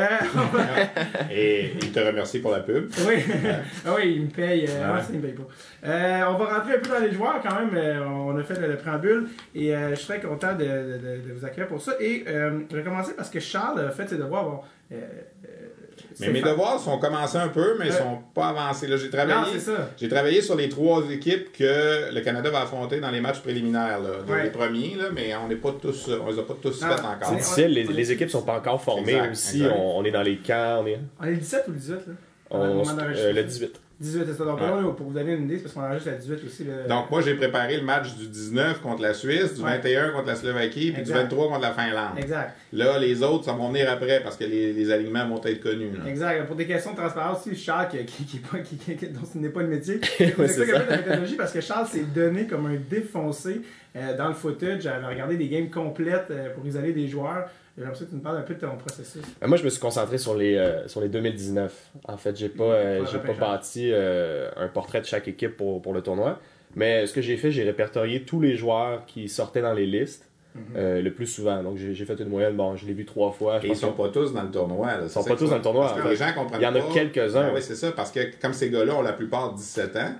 Et 1.30 1.72
il 1.82 1.90
te 1.90 1.98
remercie 1.98 2.38
pour 2.38 2.52
la 2.52 2.60
pub. 2.60 2.88
oui, 3.06 3.14
ah 3.84 3.94
oui, 3.96 4.12
il 4.16 4.22
me 4.26 4.30
paye. 4.30 4.68
Il 5.10 5.16
me 5.16 5.22
paye 5.22 5.32
pas. 5.32 6.30
On 6.30 6.38
va 6.38 6.58
rentrer 6.58 6.74
un 6.76 6.78
peu 6.78 6.88
dans 6.88 7.00
les 7.00 7.10
joueurs 7.12 7.40
quand 7.42 7.54
même. 7.64 8.02
On 8.06 8.36
a 8.38 8.42
fait 8.44 8.60
le, 8.60 8.68
le 8.68 8.76
préambule 8.76 9.26
et 9.54 9.72
je 9.90 9.94
suis 9.96 10.06
très 10.06 10.20
content 10.20 10.54
de, 10.54 10.62
de- 10.64 10.98
de- 11.22 11.28
de 11.28 11.32
vous 11.34 11.44
accueillir 11.44 11.66
pour 11.68 11.80
ça. 11.82 11.94
Et 12.00 12.24
je 12.26 12.76
vais 12.76 12.82
commencer 12.84 13.14
parce 13.16 13.28
que 13.30 13.40
Charles 13.40 13.80
a 13.80 13.90
fait 13.90 14.08
ses 14.08 14.18
devoirs. 14.18 14.44
Bon, 14.44 14.60
Mais 16.20 16.28
mes 16.30 16.40
devoirs 16.40 16.80
sont 16.80 16.98
commencés 16.98 17.36
un 17.38 17.48
peu, 17.48 17.76
mais 17.78 17.86
ils 17.86 17.92
Ouais. 17.92 17.98
sont 17.98 18.18
pas 18.34 18.48
avancés. 18.48 18.86
Là, 18.86 18.96
j'ai 18.96 19.10
travaillé. 19.10 19.58
J'ai 19.96 20.08
travaillé 20.08 20.40
sur 20.40 20.56
les 20.56 20.68
trois 20.68 21.02
équipes 21.10 21.52
que 21.52 22.12
le 22.14 22.20
Canada 22.22 22.50
va 22.50 22.62
affronter 22.62 23.00
dans 23.00 23.10
les 23.10 23.20
matchs 23.20 23.40
préliminaires. 23.40 24.00
Là. 24.00 24.10
Ouais. 24.26 24.44
Les 24.44 24.50
premiers, 24.50 24.94
là, 24.96 25.04
mais 25.14 25.34
on 25.36 25.48
n'est 25.48 25.56
pas 25.56 25.72
tous, 25.80 26.08
on 26.08 26.30
les 26.30 26.38
a 26.38 26.42
pas 26.42 26.54
tous 26.60 26.72
c'est 26.72 26.84
encore. 26.86 27.16
C'est 27.28 27.36
difficile, 27.36 27.68
les, 27.72 27.86
On 27.88 27.92
les 27.92 28.12
équipes 28.12 28.30
sont 28.30 28.42
pas 28.42 28.56
encore 28.58 28.80
formées 28.82 29.12
Exact, 29.12 29.32
aussi. 29.32 29.62
On, 29.70 29.98
on 29.98 30.04
est 30.04 30.10
dans 30.10 30.22
les 30.22 30.38
camps, 30.38 30.80
on 30.82 30.86
est. 30.86 30.98
On 31.20 31.24
est 31.24 31.30
le 31.32 31.36
17 31.36 31.64
ou 31.68 31.72
le 31.72 31.76
18 31.78 31.92
là? 31.94 31.98
On- 32.50 32.66
moment 32.74 32.92
euh, 33.00 33.32
le 33.32 33.42
18. 33.42 33.80
18, 33.98 34.24
c'est 34.26 34.34
ça. 34.34 34.44
Donc, 34.44 34.60
Ouais. 34.60 34.66
là, 34.66 34.82
pour 34.94 35.06
vous 35.06 35.12
donner 35.14 35.32
une 35.34 35.44
idée, 35.44 35.56
c'est 35.56 35.62
parce 35.62 35.74
qu'on 35.74 35.80
enregistre 35.82 36.10
le 36.10 36.18
18 36.18 36.44
aussi. 36.44 36.64
le- 36.64 36.86
Donc, 36.88 37.10
moi, 37.10 37.22
j'ai 37.22 37.34
préparé 37.34 37.76
le 37.78 37.82
match 37.82 38.14
du 38.14 38.26
19 38.28 38.82
contre 38.82 39.00
la 39.00 39.14
Suisse, 39.14 39.54
du 39.54 39.62
Ouais. 39.62 39.70
21 39.78 40.10
contre 40.10 40.26
la 40.26 40.34
Slovaquie, 40.36 40.92
puis 40.92 41.00
Exact. 41.00 41.14
du 41.14 41.22
23 41.22 41.48
contre 41.48 41.60
la 41.62 41.72
Finlande. 41.72 42.18
Exact. 42.18 42.54
Là, 42.74 42.98
les 42.98 43.22
autres, 43.22 43.44
ça 43.46 43.52
vont 43.52 43.68
venir 43.70 43.90
après 43.90 44.20
parce 44.22 44.36
que 44.36 44.44
les, 44.44 44.74
les 44.74 44.90
alignements 44.90 45.26
vont 45.26 45.40
être 45.42 45.60
connus. 45.62 45.92
là. 45.96 46.10
Exact. 46.10 46.46
Pour 46.46 46.56
des 46.56 46.66
questions 46.66 46.92
de 46.92 46.96
transparence, 46.98 47.46
aussi, 47.46 47.56
Charles, 47.56 47.88
qui, 47.88 48.04
qui, 48.04 48.24
qui, 48.24 48.38
qui- 48.38 48.76
qui- 48.76 48.96
qui- 48.96 49.08
dont 49.08 49.20
ce 49.24 49.38
n'est 49.38 49.48
pas 49.48 49.62
le 49.62 49.68
métier, 49.68 49.98
Ouais, 50.20 50.46
c'est 50.46 50.66
ça 50.66 50.66
ça. 50.66 50.84
la 50.90 50.96
méthodologie 50.98 51.36
parce 51.36 51.52
que 51.52 51.60
Charles 51.62 51.86
s'est 51.86 52.04
donné 52.14 52.46
comme 52.46 52.66
un 52.66 52.76
défoncé 52.90 53.62
euh, 53.96 54.14
dans 54.16 54.28
le 54.28 54.34
footage. 54.34 54.82
J'avais 54.82 55.06
regardé 55.06 55.36
des 55.38 55.48
games 55.48 55.70
complètes 55.70 56.26
euh, 56.30 56.50
pour 56.54 56.66
isoler 56.66 56.92
des 56.92 57.08
joueurs. 57.08 57.48
J'ai 57.76 57.82
l'impression 57.82 58.06
que 58.06 58.10
tu 58.10 58.16
me 58.16 58.22
parles 58.22 58.38
un 58.38 58.42
peu 58.42 58.54
de 58.54 58.60
ton 58.60 58.76
processus. 58.76 59.22
Euh, 59.42 59.46
Moi, 59.46 59.58
je 59.58 59.64
me 59.64 59.68
suis 59.68 59.80
concentré 59.80 60.16
sur 60.16 60.34
les, 60.34 60.54
euh, 60.56 60.88
sur 60.88 61.00
les 61.02 61.08
2019. 61.08 61.90
En 62.08 62.16
fait, 62.16 62.34
j'ai 62.36 62.48
pas, 62.48 62.64
euh, 62.64 63.00
Pas 63.00 63.04
j'ai 63.10 63.18
pas 63.18 63.22
repêchage. 63.28 63.38
bâti 63.40 63.90
euh, 63.92 64.48
un 64.56 64.68
portrait 64.68 65.00
de 65.02 65.06
chaque 65.06 65.28
équipe 65.28 65.56
pour, 65.56 65.82
pour 65.82 65.92
le 65.92 66.00
tournoi. 66.00 66.38
Mais 66.74 67.06
ce 67.06 67.12
que 67.12 67.20
j'ai 67.20 67.36
fait, 67.36 67.50
j'ai 67.50 67.64
répertorié 67.64 68.22
tous 68.22 68.40
les 68.40 68.56
joueurs 68.56 69.04
qui 69.06 69.28
sortaient 69.28 69.62
dans 69.62 69.74
les 69.74 69.86
listes 69.86 70.24
Mhm. 70.54 70.62
euh, 70.76 71.02
le 71.02 71.12
plus 71.12 71.26
souvent. 71.26 71.62
Donc, 71.62 71.76
j'ai 71.76 72.04
fait 72.06 72.18
une 72.18 72.30
moyenne. 72.30 72.56
Bon, 72.56 72.76
je 72.76 72.86
l'ai 72.86 72.94
vu 72.94 73.04
trois 73.04 73.30
fois. 73.30 73.60
Je 73.60 73.66
Et 73.66 73.70
ils 73.70 73.76
sont 73.76 73.92
que- 73.92 73.98
pas 74.02 74.08
tous 74.08 74.32
dans 74.32 74.42
le 74.42 74.50
tournoi. 74.50 74.86
Là. 74.86 75.00
Ils 75.02 75.10
sont 75.10 75.22
pas 75.22 75.36
tous 75.36 75.50
dans 75.50 75.56
le 75.56 75.62
tournoi, 75.62 75.88
Parce 75.88 76.00
que 76.00 76.08
les 76.08 76.16
gens 76.16 76.32
comprennent 76.34 76.60
Il 76.62 76.64
y 76.64 76.66
en 76.66 76.74
a 76.74 76.80
quelques-uns. 76.94 77.48
Ah 77.50 77.52
oui, 77.54 77.60
c'est 77.60 77.74
ça. 77.74 77.92
Parce 77.92 78.10
que 78.10 78.20
comme 78.40 78.54
ces 78.54 78.70
gars-là 78.70 78.94
ont 78.94 79.02
la 79.02 79.12
plupart 79.12 79.52
17 79.52 79.94
ans, 79.96 80.14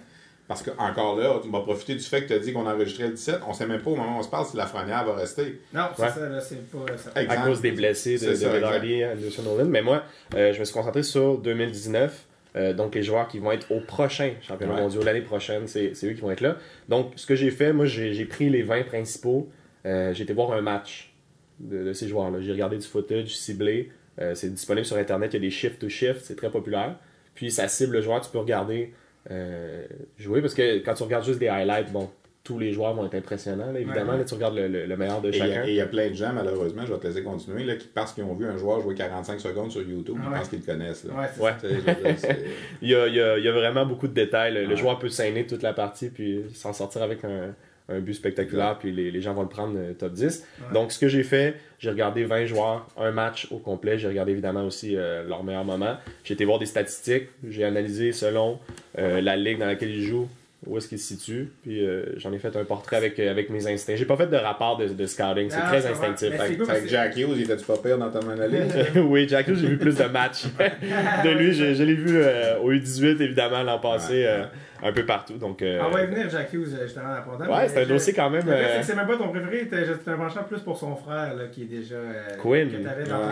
parce 0.48 0.62
que 0.62 0.70
encore 0.78 1.18
là, 1.18 1.40
tu 1.42 1.48
m'as 1.48 1.60
profité 1.60 1.94
du 1.94 2.00
fait 2.04 2.22
que 2.22 2.28
tu 2.28 2.32
as 2.34 2.38
dit 2.38 2.52
qu'on 2.52 2.66
enregistrait 2.66 3.08
le 3.08 3.14
17, 3.14 3.40
on 3.48 3.52
sait 3.52 3.66
même 3.66 3.80
pas 3.82 3.90
au 3.90 3.96
moment 3.96 4.16
où 4.16 4.20
on 4.20 4.22
se 4.22 4.28
parle 4.28 4.46
si 4.46 4.56
la 4.56 4.66
Frenière 4.66 5.04
va 5.04 5.14
rester. 5.14 5.60
Non, 5.74 5.88
c'est 5.96 6.02
Ouais. 6.02 6.08
ça, 6.10 6.28
là, 6.28 6.40
c'est 6.40 6.70
pas. 6.70 6.96
Ça... 6.96 7.10
à 7.14 7.36
cause 7.46 7.60
des 7.60 7.72
blessés 7.72 8.14
de, 8.14 8.18
C'est 8.18 8.36
ça, 8.36 8.48
de. 8.48 8.54
Bedardie, 8.54 9.04
Anderson 9.04 9.42
Nolan. 9.42 9.64
Mais 9.66 9.82
moi, 9.82 10.04
euh, 10.34 10.52
je 10.52 10.60
me 10.60 10.64
suis 10.64 10.74
concentré 10.74 11.02
sur 11.02 11.38
2019. 11.38 12.26
euh, 12.56 12.72
donc, 12.72 12.94
les 12.94 13.02
joueurs 13.02 13.28
qui 13.28 13.38
vont 13.38 13.52
être 13.52 13.70
au 13.70 13.80
prochain 13.80 14.32
championnat 14.40 14.74
Ouais. 14.74 14.80
mondial 14.80 15.04
l'année 15.04 15.20
prochaine, 15.20 15.66
c'est 15.66 15.94
c'est 15.94 16.06
eux 16.08 16.12
qui 16.14 16.20
vont 16.22 16.30
être 16.30 16.40
là. 16.40 16.56
Donc, 16.88 17.12
ce 17.16 17.26
que 17.26 17.34
j'ai 17.34 17.50
fait, 17.50 17.72
moi, 17.72 17.84
j'ai 17.86 18.14
j'ai 18.14 18.24
pris 18.24 18.48
les 18.48 18.62
20 18.62 18.84
principaux. 18.84 19.48
euh, 19.84 20.14
j'ai 20.14 20.22
été 20.24 20.32
voir 20.32 20.52
un 20.52 20.62
match 20.62 21.12
de, 21.60 21.84
de 21.84 21.92
ces 21.92 22.08
joueurs-là. 22.08 22.40
J'ai 22.40 22.52
regardé 22.52 22.76
du 22.78 22.86
footage 22.86 23.36
ciblé. 23.36 23.90
euh, 24.20 24.34
c'est 24.34 24.48
disponible 24.52 24.86
sur 24.86 24.96
Internet. 24.96 25.32
Il 25.32 25.36
y 25.36 25.36
a 25.38 25.40
des 25.40 25.50
shift 25.50 25.78
to 25.80 25.88
shift. 25.88 26.22
C'est 26.24 26.36
très 26.36 26.50
populaire. 26.50 26.96
Puis, 27.34 27.50
ça 27.50 27.68
cible 27.68 27.92
le 27.94 28.00
joueur. 28.00 28.20
Tu 28.22 28.30
peux 28.30 28.38
regarder 28.38 28.94
euh, 29.30 29.84
jouer 30.18 30.40
parce 30.40 30.54
que 30.54 30.78
quand 30.78 30.94
tu 30.94 31.02
regardes 31.02 31.24
juste 31.24 31.38
des 31.40 31.48
highlights, 31.48 31.90
bon, 31.92 32.08
tous 32.44 32.60
les 32.60 32.72
joueurs 32.72 32.94
vont 32.94 33.04
être 33.06 33.14
impressionnants, 33.16 33.72
là, 33.72 33.80
évidemment. 33.80 34.12
Ouais. 34.12 34.18
Là, 34.18 34.24
tu 34.24 34.34
regardes 34.34 34.54
le, 34.54 34.68
le- 34.68 34.86
le 34.86 34.96
meilleur 34.96 35.20
de 35.20 35.30
Et 35.30 35.32
il 35.32 35.38
y 35.38 35.42
a- 35.42 35.46
chacun. 35.48 35.64
et 35.66 35.70
il 35.70 35.74
y, 35.74 35.80
a 35.80 35.86
plein 35.86 36.10
de 36.10 36.14
gens, 36.14 36.32
malheureusement, 36.32 36.82
je 36.86 36.92
vais 36.92 36.98
te 37.00 37.06
laisser 37.08 37.24
continuer, 37.24 37.64
là, 37.64 37.74
qui, 37.74 37.88
parce 37.88 38.12
qu'ils 38.12 38.22
ont 38.22 38.34
vu 38.34 38.46
un 38.46 38.56
joueur 38.56 38.80
jouer 38.80 38.94
45 38.94 39.40
secondes 39.40 39.72
sur 39.72 39.82
YouTube, 39.82 40.16
ils 40.24 40.30
pensent 40.38 40.48
qu'ils 40.48 40.60
le 40.60 40.64
connaissent. 40.64 41.04
Là. 41.04 41.14
Ouais, 41.40 41.52
dire, 41.60 41.96
Il 42.82 42.88
y 42.90 42.94
a, 42.94 43.08
il 43.08 43.14
y 43.16 43.20
a- 43.20 43.36
il 43.38 43.44
y 43.44 43.48
a 43.48 43.52
vraiment 43.52 43.84
beaucoup 43.84 44.06
de 44.06 44.12
détails. 44.14 44.54
Le, 44.54 44.76
joueur 44.76 44.98
peut 45.00 45.08
saigner 45.08 45.44
toute 45.44 45.62
la 45.62 45.72
partie 45.72 46.08
puis 46.08 46.44
s'en 46.54 46.72
sortir 46.72 47.02
avec 47.02 47.24
un, 47.24 47.52
un 47.88 48.00
but 48.00 48.14
spectaculaire, 48.14 48.78
puis 48.78 48.92
les, 48.92 49.10
les 49.10 49.20
gens 49.20 49.34
vont 49.34 49.42
le 49.42 49.48
prendre 49.48 49.74
euh, 49.76 49.92
top 49.92 50.12
10. 50.12 50.24
Ouais. 50.24 50.74
Donc, 50.74 50.92
ce 50.92 50.98
que 50.98 51.08
j'ai 51.08 51.22
fait, 51.22 51.54
j'ai 51.78 51.90
regardé 51.90 52.24
20 52.24 52.46
joueurs, 52.46 52.86
un 52.96 53.10
match 53.12 53.48
au 53.50 53.58
complet. 53.58 53.98
J'ai 53.98 54.08
regardé 54.08 54.32
évidemment 54.32 54.64
aussi 54.64 54.96
euh, 54.96 55.22
leur 55.24 55.44
meilleur 55.44 55.64
moment. 55.64 55.96
J'ai 56.24 56.34
été 56.34 56.44
voir 56.44 56.58
des 56.58 56.66
statistiques. 56.66 57.28
J'ai 57.48 57.64
analysé 57.64 58.12
selon 58.12 58.58
euh, 58.98 59.20
la 59.20 59.36
ligue 59.36 59.58
dans 59.58 59.66
laquelle 59.66 59.90
ils 59.90 60.02
jouent, 60.02 60.28
où 60.66 60.76
est-ce 60.76 60.88
qu'ils 60.88 60.98
se 60.98 61.08
situent. 61.14 61.52
Puis 61.62 61.84
euh, 61.86 62.04
j'en 62.16 62.32
ai 62.32 62.38
fait 62.38 62.54
un 62.56 62.64
portrait 62.64 62.96
avec, 62.96 63.18
euh, 63.18 63.30
avec 63.30 63.50
mes 63.50 63.66
instincts. 63.66 63.96
J'ai 63.96 64.04
pas 64.04 64.16
fait 64.16 64.26
de 64.26 64.36
rapport 64.36 64.76
de, 64.76 64.88
de 64.88 65.06
scouting. 65.06 65.48
C'est 65.50 65.58
Ah, 65.62 65.68
très 65.68 65.86
instinctif. 65.86 66.30
Que- 66.36 66.56
cool 66.64 66.88
Jack 66.88 67.16
Hughes, 67.16 67.28
il 67.36 67.42
était-tu 67.42 67.64
pas 67.64 67.76
pire 67.78 67.98
dans 67.98 68.10
ton 68.10 68.28
analyse? 68.28 68.72
oui, 68.96 69.26
Jack 69.28 69.48
Hughes, 69.48 69.58
j'ai 69.60 69.68
vu 69.68 69.78
plus 69.78 69.96
de 69.96 70.04
matchs 70.04 70.44
de 71.24 71.30
lui. 71.30 71.52
Je, 71.52 71.74
je 71.74 71.82
l'ai 71.82 71.94
vu 71.94 72.16
euh, 72.16 72.58
au 72.60 72.72
U18, 72.72 73.22
évidemment, 73.22 73.62
l'an 73.62 73.78
passé, 73.78 74.24
euh, 74.26 74.44
un 74.82 74.92
peu 74.92 75.06
partout. 75.06 75.34
Donc, 75.34 75.62
On 75.62 75.90
va 75.90 76.02
y 76.02 76.06
venir, 76.06 76.28
Jack 76.28 76.52
Hughes, 76.52 76.76
justement, 76.82 77.12
à 77.14 77.20
Pontaine. 77.22 77.48
Ouais, 77.48 77.68
c'est 77.68 77.82
un 77.82 77.86
dossier 77.86 78.12
quand 78.12 78.30
même. 78.30 78.44
C'est 78.82 78.94
même 78.96 79.06
pas 79.06 79.16
ton 79.16 79.28
préféré, 79.28 79.68
t'es 79.68 80.10
un 80.10 80.16
penchant 80.16 80.42
plus 80.44 80.60
pour 80.60 80.76
son 80.76 80.94
frère, 80.96 81.34
là, 81.34 81.44
qui 81.50 81.62
est 81.62 81.66
déjà. 81.66 81.96
Quinn. 82.42 82.70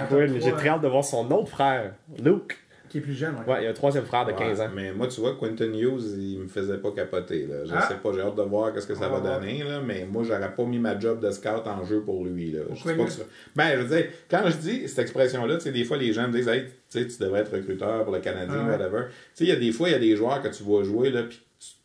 Quinn, 0.09 0.33
j'ai 0.35 0.39
3, 0.51 0.53
très 0.59 0.69
hâte 0.69 0.83
de 0.83 0.89
voir 0.89 1.05
son 1.05 1.31
autre 1.31 1.49
frère, 1.49 1.93
Luke. 2.23 2.57
Qui 2.95 2.99
est 2.99 3.01
plus 3.01 3.15
jeune, 3.15 3.35
ouais. 3.35 3.53
Ouais, 3.53 3.61
il 3.63 3.65
y 3.65 3.67
a 3.67 3.71
un 3.71 3.75
troisième 3.75 4.05
frère 4.05 4.25
de 4.25 4.31
Ouais, 4.31 4.39
15 4.39 4.61
ans. 4.61 4.69
Mais 4.73 4.93
moi, 4.93 5.09
tu 5.09 5.21
vois, 5.21 5.35
Quentin 5.35 5.65
Hughes, 5.73 6.15
il 6.17 6.39
me 6.39 6.47
faisait 6.47 6.79
pas 6.79 6.93
capoter. 6.93 7.45
Là. 7.45 7.65
Je 7.65 7.73
Ah. 7.75 7.89
sais 7.89 7.97
pas, 7.97 8.13
j'ai 8.15 8.21
hâte 8.21 8.37
de 8.37 8.43
voir 8.43 8.73
qu'est-ce 8.73 8.87
que 8.87 8.95
ça 8.95 9.09
va 9.09 9.19
va 9.19 9.35
donner. 9.41 9.65
Là, 9.65 9.81
mais 9.85 10.07
moi, 10.09 10.23
j'aurais 10.23 10.55
pas 10.55 10.63
mis 10.63 10.79
ma 10.79 10.97
job 10.97 11.19
de 11.19 11.29
scout 11.33 11.67
en 11.67 11.83
jeu 11.85 12.03
pour 12.03 12.25
lui. 12.25 12.53
Là. 12.53 12.61
Je 12.73 12.75
dis 12.89 12.97
pas 12.97 13.05
que 13.05 13.11
ça- 13.11 13.25
Ben, 13.57 13.71
je 13.75 13.83
veux 13.83 13.97
dire, 13.97 14.07
quand 14.31 14.43
je 14.47 14.57
dis 14.59 14.89
cette 14.89 15.01
expression-là, 15.01 15.57
tu 15.57 15.63
sais, 15.63 15.73
des 15.73 15.83
fois, 15.83 15.97
les 15.97 16.13
gens 16.13 16.29
me 16.29 16.33
disent, 16.35 16.47
hey, 16.47 16.67
tu 16.89 17.01
sais, 17.01 17.05
tu 17.09 17.19
devrais 17.21 17.41
être 17.41 17.51
recruteur 17.53 18.05
pour 18.05 18.15
le 18.15 18.21
Canadien, 18.21 18.61
Ah 18.61 18.65
ouais. 18.67 18.71
whatever. 18.77 19.07
Tu 19.09 19.15
sais, 19.35 19.45
il 19.47 19.49
y 19.49 19.53
a 19.53 19.57
des 19.57 19.73
fois, 19.73 19.89
il 19.89 19.93
y 19.93 19.97
a 19.97 19.99
des 19.99 20.15
joueurs 20.15 20.41
que 20.41 20.47
tu 20.57 20.63
vois 20.63 20.85
jouer, 20.85 21.11
là, 21.11 21.25
puis 21.25 21.41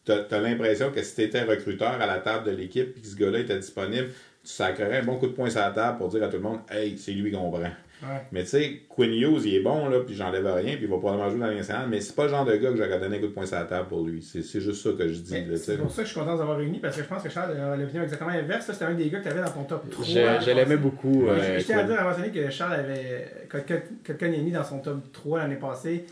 tu 0.06 0.12
as, 0.12 0.40
l'impression 0.40 0.92
que 0.92 1.02
si 1.02 1.16
tu 1.16 1.22
étais 1.24 1.42
recruteur 1.42 1.94
à 2.00 2.06
la 2.06 2.20
table 2.20 2.46
de 2.46 2.56
l'équipe 2.56 2.96
et 2.96 3.02
que 3.02 3.08
ce 3.08 3.16
gars-là 3.16 3.40
était 3.40 3.58
disponible, 3.58 4.10
tu 4.44 4.52
sacrerais 4.52 5.00
un 5.00 5.04
bon 5.06 5.18
coup 5.18 5.26
de 5.26 5.32
poing 5.34 5.50
sur 5.50 5.60
la 5.62 5.72
table 5.72 5.98
pour 5.98 6.10
dire 6.10 6.22
à 6.24 6.28
tout 6.28 6.38
le 6.38 6.44
monde 6.44 6.60
Hey, 6.70 7.00
c'est 7.00 7.14
lui 7.14 7.32
qu'on 7.32 7.50
prend. 7.50 7.64
Ouais. 8.02 8.22
Mais 8.32 8.44
tu 8.44 8.50
sais, 8.50 8.82
Quinn 8.88 9.12
Hughes, 9.14 9.42
il 9.46 9.56
est 9.56 9.60
bon, 9.60 9.90
là, 9.90 10.00
puis 10.06 10.16
j'enlève 10.16 10.46
rien, 10.46 10.76
puis 10.76 10.84
il 10.86 10.90
va 10.90 10.98
probablement 10.98 11.30
jouer 11.30 11.40
dans 11.40 11.46
l'international, 11.48 11.88
mais 11.90 12.00
c'est 12.00 12.16
pas 12.16 12.24
le 12.24 12.30
genre 12.30 12.46
de 12.46 12.56
gars 12.56 12.70
que 12.72 12.78
j'aurais 12.78 13.00
donné 13.00 13.18
un 13.18 13.20
coup 13.20 13.28
de 13.28 13.32
poing 13.34 13.46
sur 13.46 13.58
la 13.58 13.66
table 13.66 13.88
pour 13.90 14.06
lui. 14.06 14.22
C'est 14.22 14.42
c'est 14.42 14.62
juste 14.62 14.82
ça 14.84 14.92
que 14.98 15.08
je 15.10 15.20
dis. 15.20 15.36
C'est 15.58 15.78
pour 15.78 15.92
ça 15.92 16.04
que 16.04 16.08
je 16.08 16.12
suis 16.14 16.20
content 16.20 16.38
d'avoir 16.38 16.58
réuni 16.58 16.80
parce 16.80 16.96
que 16.96 17.04
je 17.04 17.08
pense 17.08 17.22
que 17.24 17.30
Charles 17.30 17.58
a 17.58 17.76
l'opinion 17.76 18.04
exactement 18.04 18.30
inverse. 18.32 18.66
Ça, 18.66 18.74
C'était 18.74 18.86
un 18.86 18.94
des 18.94 19.10
gars 19.10 19.20
que 19.20 19.24
tu 19.24 19.30
avais 19.30 19.42
dans 19.42 19.52
ton 19.52 19.64
top 19.64 19.90
3. 19.90 20.06
Je, 20.06 20.46
je 20.46 20.52
l'aimais 20.52 20.78
beaucoup. 20.78 21.28
Euh, 21.28 21.60
je 21.60 21.66
tiens 21.66 21.80
à 21.80 21.84
dire 21.84 22.00
avant 22.00 22.10
mentionner 22.12 22.32
que 22.32 22.50
Charles 22.50 22.74
avait 22.74 23.28
Kotkaniemi 24.06 24.52
dans 24.52 24.64
son 24.64 24.80
top 24.80 25.12
3 25.12 25.40
l'année 25.40 25.56
passée. 25.56 26.06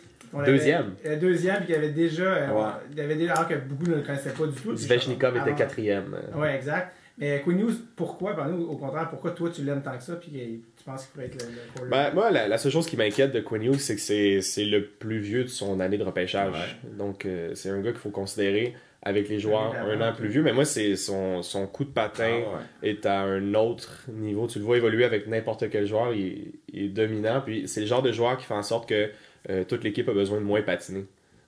Deuxième. 0.46 0.96
Euh, 1.06 1.16
deuxième, 1.18 1.58
puis 1.58 1.68
qu'il 1.68 1.76
avait 1.76 1.92
déjà. 1.92 2.24
euh, 2.24 2.52
Ouais. 2.52 2.70
il 2.92 3.00
avait 3.00 3.16
déjà 3.16 3.34
alors 3.34 3.48
que 3.48 3.56
beaucoup 3.56 3.90
ne 3.90 3.96
le 3.96 4.02
connaissaient 4.02 4.32
pas 4.32 4.46
du 4.46 4.56
tout. 4.62 4.76
Svechnikov 4.76 5.38
était 5.38 5.56
quatrième. 5.56 6.18
Ouais, 6.36 6.54
exact. 6.56 6.94
Mais 7.20 7.42
Quinn 7.44 7.58
News, 7.58 7.72
pourquoi, 7.96 8.36
par 8.36 8.48
nous, 8.48 8.64
au 8.68 8.76
contraire, 8.78 9.10
pourquoi 9.10 9.32
toi 9.32 9.50
tu 9.50 9.64
l'aimes 9.64 9.82
tant 9.82 9.98
que 9.98 10.04
ça, 10.04 10.16
puis 10.18 10.30
tu 10.78 10.84
penses 10.84 11.06
qu'il 11.06 11.14
pourrait 11.14 11.26
être 11.26 11.44
le, 11.80 11.84
le? 11.86 11.90
Ben, 11.90 12.14
moi, 12.14 12.30
la, 12.30 12.48
la 12.48 12.58
seule 12.60 12.72
chose 12.72 12.86
qui 12.86 12.96
m'inquiète 12.96 13.32
de 13.32 13.40
Quinn 13.40 13.64
Hughes, 13.64 13.80
c'est 13.80 13.96
que 13.96 14.02
c'est, 14.02 14.42
c'est 14.42 14.66
le 14.66 14.86
plus 14.86 15.18
vieux 15.20 15.44
de 15.44 15.50
son 15.50 15.80
année 15.80 15.98
de 15.98 16.04
repêchage. 16.04 16.54
Ouais. 16.54 16.92
Donc, 16.98 17.26
euh, 17.26 17.56
c'est 17.56 17.70
un 17.70 17.82
gars 17.82 17.92
qu'il 17.92 18.00
faut 18.02 18.12
considérer 18.12 18.76
avec 19.02 19.30
les 19.30 19.40
joueurs 19.40 19.74
un 19.74 20.02
an 20.02 20.14
plus 20.14 20.28
vieux. 20.28 20.44
Mais 20.44 20.54
moi, 20.54 20.66
c'est 20.66 20.96
son, 20.96 21.42
son 21.42 21.66
coup 21.66 21.86
de 21.86 21.90
patin 21.92 22.42
Ah 22.46 22.58
ouais. 22.84 22.90
est 22.90 23.06
à 23.08 23.22
un 23.22 23.54
autre 23.56 24.06
niveau. 24.12 24.46
Tu 24.48 24.60
le 24.60 24.66
vois 24.66 24.78
évoluer 24.78 25.06
avec 25.06 25.28
n'importe 25.28 25.70
quel 25.70 25.88
joueur. 25.88 26.14
Il, 26.14 26.26
est- 26.28 26.52
il 26.74 26.84
est 26.86 26.90
dominant. 26.90 27.42
Puis, 27.44 27.68
c'est 27.68 27.82
le 27.82 27.88
genre 27.88 28.02
de 28.04 28.12
joueur 28.12 28.38
qui 28.38 28.46
fait 28.46 28.54
en 28.54 28.64
sorte 28.64 28.88
que 28.90 29.10
euh, 29.50 29.64
toute 29.64 29.84
l'équipe 29.84 30.08
a 30.10 30.14
besoin 30.14 30.40
de 30.40 30.46
moins 30.46 30.62
patiner. 30.62 31.06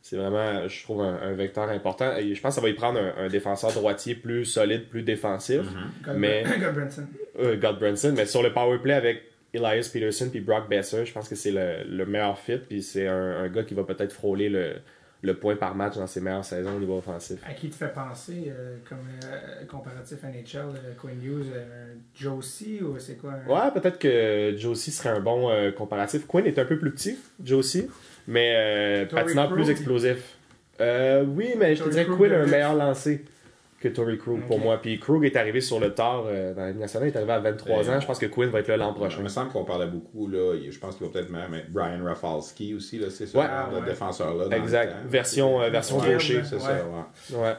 C'est 0.10 0.18
vraiment, 0.18 0.68
je 0.68 0.84
trouve, 0.84 1.01
un, 1.01 1.20
un 1.22 1.34
vecteur 1.34 1.70
important. 1.70 2.16
Et 2.18 2.34
je 2.34 2.41
pense 2.41 2.55
que 2.55 2.55
ça 2.55 2.62
va 2.62 2.70
y 2.70 2.74
prendre 2.74 2.99
un, 2.99 3.26
un 3.26 3.28
défenseur 3.30 3.72
droitier 3.74 4.16
plus 4.16 4.43
solide, 4.45 4.88
plus 4.89 5.03
défensif. 5.03 5.62
God- 6.03 6.16
mais- 6.18 6.43
God 6.60 6.74
Branson. 6.78 7.03
euh, 7.39 7.55
Godbranson, 7.57 8.14
mais 8.16 8.26
sur 8.26 8.41
le 8.41 8.51
power 8.51 8.80
play 8.80 8.93
avec 8.93 9.22
Elias 9.53 9.89
Peterson 9.93 10.30
puis 10.32 10.39
Brock 10.41 10.68
Besser, 10.68 11.05
je 11.05 11.14
pense 11.14 11.30
que 11.30 11.36
c'est 11.36 11.51
le, 11.51 11.84
le 11.88 12.05
meilleur 12.07 12.39
fit. 12.39 12.57
Puis 12.57 12.82
c'est 12.82 13.07
un, 13.07 13.43
un 13.43 13.47
gars 13.49 13.64
qui 13.64 13.76
va 13.76 13.84
peut-être 13.84 14.12
frôler 14.12 14.49
le, 14.49 14.74
le 15.22 15.34
point 15.36 15.55
par 15.55 15.76
match 15.76 15.95
dans 15.95 16.07
ses 16.07 16.22
meilleures 16.22 16.43
saisons 16.45 16.76
au 16.76 16.80
niveau 16.80 16.97
offensif. 16.97 17.38
À 17.47 17.53
qui 17.53 17.70
te 17.70 17.76
fait 17.76 17.93
penser, 17.93 18.45
euh, 18.47 18.78
comme 18.88 18.97
euh, 19.26 19.64
comparatif 19.66 20.24
NHL, 20.24 20.57
euh, 20.57 20.93
Quinn 20.99 21.24
Hughes, 21.24 21.51
euh, 21.53 21.93
Josie, 22.16 22.80
ou 22.82 22.97
c'est 22.99 23.16
quoi? 23.18 23.34
un- 23.34 23.47
Ouais, 23.49 23.72
peut-être 23.80 23.99
que 23.99 24.55
Josie 24.57 24.91
serait 24.91 25.10
un 25.10 25.20
bon 25.20 25.49
euh, 25.51 25.72
comparatif. 25.72 26.26
Quinn 26.28 26.45
est 26.45 26.57
un 26.57 26.66
peu 26.66 26.80
plus 26.80 26.91
petit, 26.91 27.18
Josie, 27.43 27.88
mais 28.30 28.54
euh, 28.56 29.06
patineur 29.06 29.50
plus 29.52 29.70
explosif. 29.70 30.38
Euh, 30.80 31.26
oui, 31.28 31.56
mais 31.58 31.76
je 31.76 31.84
te 31.84 31.90
dirais 31.90 32.06
Quinn 32.06 32.32
a 32.32 32.38
un 32.40 32.46
de- 32.46 32.50
meilleur 32.52 32.74
lancé 32.76 33.26
que 33.82 33.88
Tory 33.90 34.18
Krug 34.18 34.42
pour 34.46 34.60
moi. 34.60 34.78
Puis 34.82 35.00
Krug 35.00 35.26
est 35.26 35.36
arrivé 35.36 35.60
sur 35.62 35.80
le 35.80 35.94
tard 35.94 36.24
euh, 36.28 36.54
dans 36.54 36.62
la 36.64 36.74
nationale, 36.74 37.10
il 37.10 37.14
est 37.14 37.18
arrivé 37.18 37.32
à 37.34 37.40
23 37.40 37.84
Ben, 37.84 37.90
ans. 37.96 38.00
Je 38.00 38.08
pense 38.08 38.20
que 38.20 38.26
Quinn 38.28 38.50
va 38.50 38.60
être 38.60 38.68
là 38.70 38.78
l'an 38.78 38.92
Il 38.94 39.00
prochain. 39.00 39.22
me 39.22 39.28
semble 39.30 39.52
qu'on 39.52 39.64
parlait 39.66 39.88
beaucoup, 39.88 40.28
là. 40.28 40.56
il- 40.56 40.72
Je 40.72 40.80
pense 40.80 40.96
qu'il 40.96 41.06
va 41.08 41.12
peut-être 41.14 41.30
meilleur, 41.30 41.50
mais 41.50 41.66
Brian 41.70 42.04
Rafalski 42.04 42.74
aussi, 42.76 42.98
là, 43.00 43.10
c'est 43.10 43.26
ce 43.26 43.38
Ouais. 43.38 43.44
genre 43.46 43.72
de 43.72 43.80
Ouais. 43.82 43.86
défenseur-là. 43.90 44.56
Exact. 44.56 44.96
le. 45.04 45.10
Version, 45.10 45.62
euh, 45.62 45.70
version 45.70 45.98
Ouais, 46.00 46.14
gaucher. 46.14 46.42
C'est 46.46 46.56
Ouais. 46.56 46.62
ça, 46.62 47.38
ouais. 47.38 47.54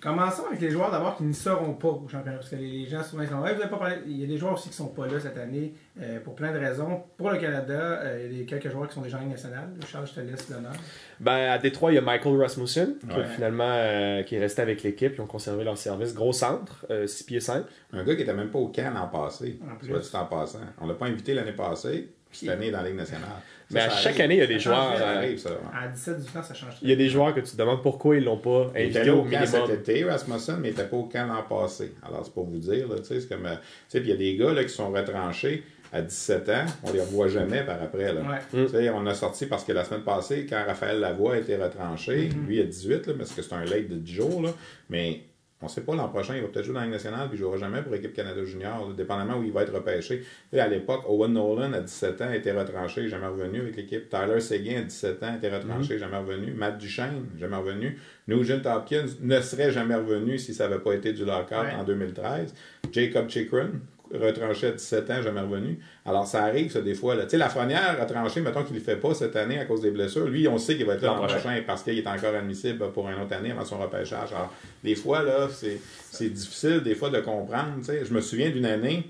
Commençons 0.00 0.44
avec 0.46 0.60
les 0.60 0.70
joueurs 0.70 0.90
d'abord 0.90 1.16
qui 1.16 1.24
ne 1.24 1.32
seront 1.32 1.72
pas 1.74 1.88
au 1.88 2.06
championnat. 2.08 2.38
Parce 2.38 2.50
que 2.50 2.56
les 2.56 2.86
gens 2.86 3.02
souvent 3.02 3.22
ils 3.22 3.28
sont 3.28 3.40
Ouais, 3.40 3.54
vous 3.54 3.60
avez 3.60 3.70
pas 3.70 3.78
parlé. 3.78 3.96
Il 4.06 4.20
y 4.20 4.24
a 4.24 4.26
des 4.26 4.36
joueurs 4.38 4.52
aussi 4.54 4.64
qui 4.64 4.80
ne 4.82 4.86
sont 4.88 4.92
pas 4.94 5.06
là 5.06 5.18
cette 5.18 5.36
année 5.38 5.74
euh, 6.00 6.20
pour 6.20 6.34
plein 6.34 6.52
de 6.52 6.58
raisons. 6.58 7.02
Pour 7.16 7.30
le 7.30 7.38
Canada, 7.38 7.72
euh, 8.02 8.26
il 8.30 8.32
y 8.32 8.36
a 8.36 8.38
des- 8.40 8.46
quelques 8.46 8.70
joueurs 8.70 8.86
qui 8.88 8.94
sont 8.94 9.00
déjà 9.02 9.16
en 9.16 9.20
Ligue 9.20 9.30
nationale. 9.30 9.68
Charles, 9.88 10.06
je 10.06 10.12
te 10.12 10.20
laisse 10.20 10.48
l'honneur. 10.50 10.72
Ben, 11.20 11.50
à 11.50 11.58
Détroit, 11.58 11.92
il 11.92 11.94
y 11.96 11.98
a 11.98 12.02
Michael 12.02 12.40
Rasmussen, 12.40 12.96
qui, 13.00 13.24
finalement, 13.34 13.64
euh, 13.68 14.22
qui 14.22 14.36
est 14.36 14.40
resté 14.40 14.62
avec 14.62 14.82
l'équipe. 14.82 15.12
Ils 15.16 15.20
ont 15.20 15.26
conservé 15.26 15.64
leur 15.64 15.78
service. 15.78 16.14
Gros 16.14 16.32
centre, 16.32 16.86
6 17.06 17.24
pieds 17.24 17.40
5. 17.40 17.64
Un 17.92 18.04
gars 18.04 18.14
qui 18.14 18.22
était 18.22 18.34
même 18.34 18.50
pas 18.50 18.58
au 18.58 18.68
camp 18.68 18.92
l'an 18.94 19.08
passé. 19.08 19.58
En 19.70 19.76
plus. 19.76 19.88
Soit 19.88 19.98
dit 20.00 20.10
en 20.16 20.26
passant. 20.26 20.58
On 20.80 20.86
l'a 20.86 20.94
pas 20.94 21.06
invité 21.06 21.34
l'année 21.34 21.52
passée, 21.52 22.08
cette 22.36 22.48
année 22.50 22.70
dans 22.70 22.82
la 22.82 22.88
Ligue 22.88 22.96
nationale. 22.98 23.28
Mais 23.70 23.80
à 23.80 23.88
chaque 23.90 24.06
arrive. 24.12 24.20
année, 24.22 24.34
il 24.34 24.40
y 24.40 24.42
a 24.42 24.46
des 24.46 24.58
Ça 24.58 24.70
joueurs. 24.70 24.96
Ça 24.98 25.08
euh, 25.08 25.16
arrive, 25.16 25.38
ça. 25.38 25.50
À 25.72 25.88
17-18 25.88 26.38
ans, 26.38 26.42
ça 26.42 26.54
change. 26.54 26.74
il 26.82 26.90
y 26.90 26.92
a 26.92 26.96
des 26.96 27.08
joueurs 27.08 27.34
que 27.34 27.40
tu 27.40 27.52
te 27.52 27.56
demandes 27.56 27.82
pourquoi 27.82 28.16
ils 28.16 28.24
l'ont 28.24 28.36
pas 28.36 28.70
Il 28.76 28.82
était 28.90 28.98
invité 29.00 29.10
au 29.10 29.20
au 29.20 29.24
camp 29.24 29.46
cet 29.46 29.52
minimum. 29.62 29.70
été, 29.80 30.04
Rasmussen, 30.04 30.56
mais 30.60 30.68
il 30.68 30.70
n'était 30.76 30.86
pas 30.88 30.96
au 30.96 31.04
camp 31.04 31.26
l'an 31.26 31.42
passé. 31.48 31.92
Alors, 32.06 32.24
c'est 32.24 32.34
pour 32.34 32.44
vous 32.44 32.58
dire, 32.58 32.86
tu 32.98 33.04
sais, 33.04 33.20
c'est 33.20 33.28
comme. 33.28 33.46
euh, 33.46 33.54
Tu 33.54 33.60
sais, 33.88 34.00
puis 34.00 34.10
il 34.10 34.12
y 34.12 34.14
a 34.14 34.18
des 34.18 34.36
gars 34.36 34.52
là, 34.52 34.62
qui 34.64 34.68
sont 34.72 34.90
retranchés 34.90 35.62
à 35.92 36.02
17 36.02 36.48
ans, 36.50 36.64
on 36.82 36.92
les 36.92 37.00
revoit 37.00 37.28
jamais 37.28 37.62
par 37.62 37.80
après. 37.82 38.12
Là. 38.12 38.20
Ouais. 38.20 38.38
Tu 38.50 38.68
sais, 38.68 38.90
on 38.90 39.06
a 39.06 39.14
sorti 39.14 39.46
parce 39.46 39.62
que 39.64 39.72
la 39.72 39.84
semaine 39.84 40.02
passée, 40.02 40.44
quand 40.48 40.62
Raphaël 40.66 40.98
Lavoie 41.00 41.34
a 41.34 41.38
été 41.38 41.56
retranché, 41.56 42.30
lui, 42.46 42.56
il 42.56 42.60
a 42.60 42.64
18, 42.64 43.06
là, 43.06 43.12
parce 43.16 43.30
que 43.32 43.42
c'est 43.42 43.54
un 43.54 43.64
late 43.64 43.88
de 43.88 43.94
10 43.96 44.12
jours, 44.12 44.42
là, 44.42 44.50
mais 44.90 45.20
on 45.64 45.68
ne 45.68 45.72
sait 45.72 45.80
pas 45.80 45.94
l'an 45.96 46.08
prochain, 46.08 46.36
il 46.36 46.42
va 46.42 46.48
peut-être 46.48 46.66
jouer 46.66 46.74
dans 46.74 46.80
la 46.80 46.86
Ligue 46.86 46.94
nationale, 46.94 47.28
puis 47.28 47.38
il 47.38 47.40
ne 47.40 47.46
jouera 47.46 47.56
jamais 47.56 47.80
pour 47.82 47.92
l'équipe 47.92 48.12
Canada 48.12 48.44
Junior, 48.44 48.86
là, 48.88 48.94
dépendamment 48.94 49.38
où 49.38 49.42
il 49.44 49.50
va 49.50 49.62
être 49.62 49.72
repêché. 49.72 50.22
Sais, 50.52 50.60
à 50.60 50.68
l'époque, 50.68 51.02
Owen 51.08 51.32
Nolan, 51.32 51.72
à 51.72 51.80
17 51.80 52.20
ans, 52.20 52.32
était 52.32 52.52
retranché, 52.52 53.08
jamais 53.08 53.26
revenu 53.26 53.60
avec 53.60 53.76
l'équipe. 53.76 54.08
Tyler 54.10 54.40
Seguin, 54.40 54.80
à 54.80 54.82
17 54.82 55.22
ans, 55.22 55.34
était 55.36 55.48
retranché, 55.54 55.98
jamais 55.98 56.18
revenu. 56.18 56.52
Matt 56.52 56.76
Duchesne, 56.78 57.24
jamais 57.38 57.56
revenu. 57.56 57.98
Nugent 58.28 58.60
Hopkins 58.66 59.06
ne 59.22 59.40
serait 59.40 59.72
jamais 59.72 59.94
revenu 59.94 60.38
si 60.38 60.52
ça 60.54 60.68
n'avait 60.68 60.82
pas 60.82 60.92
été 60.92 61.12
du 61.12 61.24
lockout 61.24 61.54
Ouais. 61.56 61.74
en 61.78 61.84
2013. 61.84 62.54
Jacob 62.92 63.28
Chikrin, 63.30 63.70
retranché 64.18 64.68
à 64.68 64.70
17 64.72 65.10
ans, 65.10 65.22
jamais 65.22 65.40
revenu. 65.40 65.78
Alors, 66.06 66.26
ça 66.26 66.44
arrive, 66.44 66.70
ça, 66.70 66.80
des 66.80 66.94
fois. 66.94 67.14
là. 67.14 67.24
Tu 67.24 67.30
sais, 67.30 67.36
Lafrenière, 67.36 67.98
retranché, 68.00 68.40
mettons 68.40 68.62
qu'il 68.62 68.74
ne 68.74 68.78
le 68.80 68.84
fait 68.84 68.96
pas 68.96 69.14
cette 69.14 69.36
année 69.36 69.58
à 69.58 69.64
cause 69.64 69.80
des 69.80 69.90
blessures. 69.90 70.26
Lui, 70.26 70.46
on 70.48 70.58
sait 70.58 70.76
qu'il 70.76 70.86
va 70.86 70.94
être 70.94 71.02
là 71.02 71.08
L'an 71.08 71.16
prochain. 71.18 71.38
prochain 71.38 71.62
parce 71.66 71.82
qu'il 71.82 71.98
est 71.98 72.06
encore 72.06 72.34
admissible 72.34 72.92
pour 72.92 73.08
une 73.08 73.20
autre 73.20 73.34
année 73.34 73.50
avant 73.52 73.64
son 73.64 73.78
repêchage. 73.78 74.32
Alors, 74.32 74.52
des 74.82 74.94
fois, 74.94 75.22
là, 75.22 75.48
c'est 75.50 75.80
c'est 76.10 76.28
difficile, 76.28 76.80
des 76.82 76.94
fois, 76.94 77.10
de 77.10 77.20
comprendre. 77.20 77.74
Je 77.82 78.14
me 78.14 78.20
souviens 78.20 78.50
d'une 78.50 78.66
année, 78.66 79.08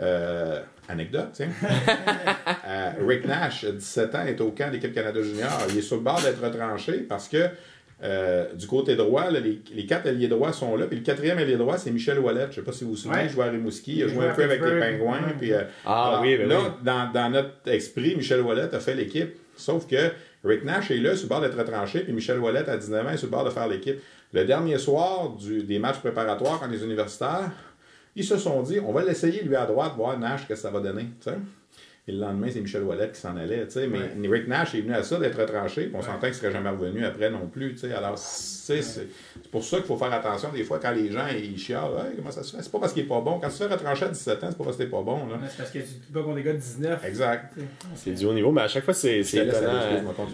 euh, 0.00 0.60
anecdote, 0.88 1.28
tiens. 1.32 1.50
Euh, 2.66 2.90
Rick 3.06 3.26
Nash, 3.26 3.64
à 3.64 3.72
17 3.72 4.14
ans, 4.14 4.24
est 4.26 4.40
au 4.40 4.50
camp 4.52 4.70
d'équipe 4.70 4.94
Canada 4.94 5.20
Junior. 5.22 5.50
Il 5.70 5.78
est 5.78 5.82
sur 5.82 5.96
le 5.96 6.02
bord 6.02 6.20
d'être 6.20 6.40
retranché 6.42 6.98
parce 7.08 7.26
que 7.28 7.48
euh, 8.02 8.52
du 8.54 8.66
côté 8.66 8.96
droit, 8.96 9.30
là, 9.30 9.40
les, 9.40 9.60
les 9.74 9.84
quatre 9.86 10.06
alliés 10.08 10.28
droits 10.28 10.52
sont 10.52 10.74
là. 10.76 10.86
Puis 10.86 10.96
le 10.98 11.02
quatrième 11.04 11.38
allié 11.38 11.56
droit, 11.56 11.76
c'est 11.78 11.90
Michel 11.90 12.18
Ouellet. 12.18 12.44
Je 12.44 12.46
ne 12.46 12.52
sais 12.52 12.62
pas 12.62 12.72
si 12.72 12.84
vous 12.84 12.90
vous 12.90 12.96
souvenez, 12.96 13.18
Ouais. 13.20 13.26
il 13.26 13.30
jouait 13.30 13.44
à 13.44 13.50
Rimouski. 13.50 13.96
Il 13.96 14.04
a 14.04 14.08
joué 14.08 14.26
un 14.26 14.34
peu 14.34 14.44
avec 14.44 14.60
les. 14.64 14.80
Pingouins. 14.80 15.20
Puis, 15.38 15.52
euh, 15.52 15.62
Ah 15.84 16.08
alors, 16.08 16.22
oui, 16.22 16.36
ben 16.38 16.48
là, 16.48 16.58
oui. 16.60 16.70
Dans, 16.82 17.12
dans 17.12 17.30
notre 17.30 17.50
esprit, 17.66 18.16
Michel 18.16 18.40
Ouellet 18.40 18.74
a 18.74 18.80
fait 18.80 18.94
l'équipe. 18.94 19.34
Sauf 19.56 19.86
que 19.86 20.10
Rick 20.44 20.64
Nash 20.64 20.90
est 20.90 20.96
là, 20.96 21.14
sur 21.14 21.24
le 21.24 21.28
bord 21.28 21.40
d'être 21.42 21.58
retranché. 21.58 22.00
Puis 22.00 22.12
Michel 22.14 22.38
Ouellet, 22.38 22.66
à 22.68 22.76
19 22.78 23.06
ans, 23.06 23.10
est 23.10 23.16
sur 23.18 23.26
le 23.26 23.32
bord 23.32 23.44
de 23.44 23.50
faire 23.50 23.68
l'équipe. 23.68 23.96
Le 24.32 24.44
dernier 24.44 24.78
soir 24.78 25.30
du, 25.30 25.62
des 25.64 25.78
matchs 25.78 25.98
préparatoires, 25.98 26.58
quand 26.60 26.68
les 26.68 26.82
universitaires, 26.82 27.50
ils 28.16 28.24
se 28.24 28.38
sont 28.38 28.62
dit, 28.62 28.80
on 28.80 28.92
va 28.92 29.02
l'essayer, 29.04 29.42
lui, 29.42 29.56
à 29.56 29.66
droite, 29.66 29.92
voir 29.96 30.18
Nash, 30.18 30.48
que 30.48 30.54
ça 30.54 30.70
va 30.70 30.80
donner. 30.80 31.02
tu 31.20 31.30
sais. 31.30 31.36
Et 32.10 32.12
le 32.12 32.18
lendemain, 32.18 32.48
c'est 32.50 32.60
Michel 32.60 32.82
Ouellet 32.82 33.08
qui 33.14 33.20
s'en 33.20 33.36
allait. 33.36 33.64
tu 33.66 33.72
sais. 33.74 33.86
Mais 33.86 34.28
Rick 34.28 34.48
Nash 34.48 34.74
est 34.74 34.80
venu 34.80 34.94
à 34.94 35.02
ça 35.04 35.16
d'être 35.18 35.38
retranché. 35.40 35.84
Puis 35.84 35.94
on 35.96 36.02
s'entend 36.02 36.18
qu'il 36.18 36.28
ne 36.30 36.34
serait 36.34 36.50
jamais 36.50 36.70
revenu 36.70 37.04
après 37.04 37.30
non 37.30 37.46
plus. 37.46 37.72
tu 37.74 37.78
sais. 37.78 37.92
Alors, 37.92 38.18
c'est 38.18 38.82
c'est 38.82 39.06
pour 39.50 39.62
ça 39.64 39.76
qu'il 39.78 39.86
faut 39.86 39.96
faire 39.96 40.12
attention 40.12 40.48
des 40.52 40.64
fois 40.64 40.78
quand 40.80 40.90
les 40.92 41.10
gens 41.10 41.26
ils 41.36 41.56
chialent. 41.58 41.90
Hey, 42.10 42.16
comment 42.16 42.30
ça 42.30 42.42
se 42.42 42.56
fait? 42.56 42.62
C'est 42.62 42.72
pas 42.72 42.78
parce 42.80 42.92
qu'il 42.92 43.02
est 43.04 43.06
pas 43.06 43.20
bon. 43.20 43.38
Quand 43.38 43.48
tu 43.48 43.58
te 43.58 43.64
fais 43.68 43.72
retrancher 43.72 44.06
à 44.06 44.08
17 44.08 44.44
ans, 44.44 44.46
c'est 44.50 44.58
pas 44.58 44.64
parce 44.64 44.76
que 44.76 44.82
t'es 44.82 44.88
pas 44.88 45.02
bon. 45.02 45.18
C'est 45.48 45.56
parce 45.58 45.70
que 45.70 45.78
tu 45.78 45.84
te 45.84 46.12
bats 46.12 46.22
contre 46.22 46.36
des 46.36 46.42
gars 46.42 46.52
de 46.52 46.58
19. 46.58 47.04
Exact. 47.04 47.54
C'est 47.94 48.12
du 48.12 48.24
haut 48.26 48.32
niveau, 48.34 48.50
mais 48.50 48.62
à 48.62 48.68
chaque 48.68 48.84
fois, 48.84 48.94
c'est 48.94 49.20
aller. 49.38 49.50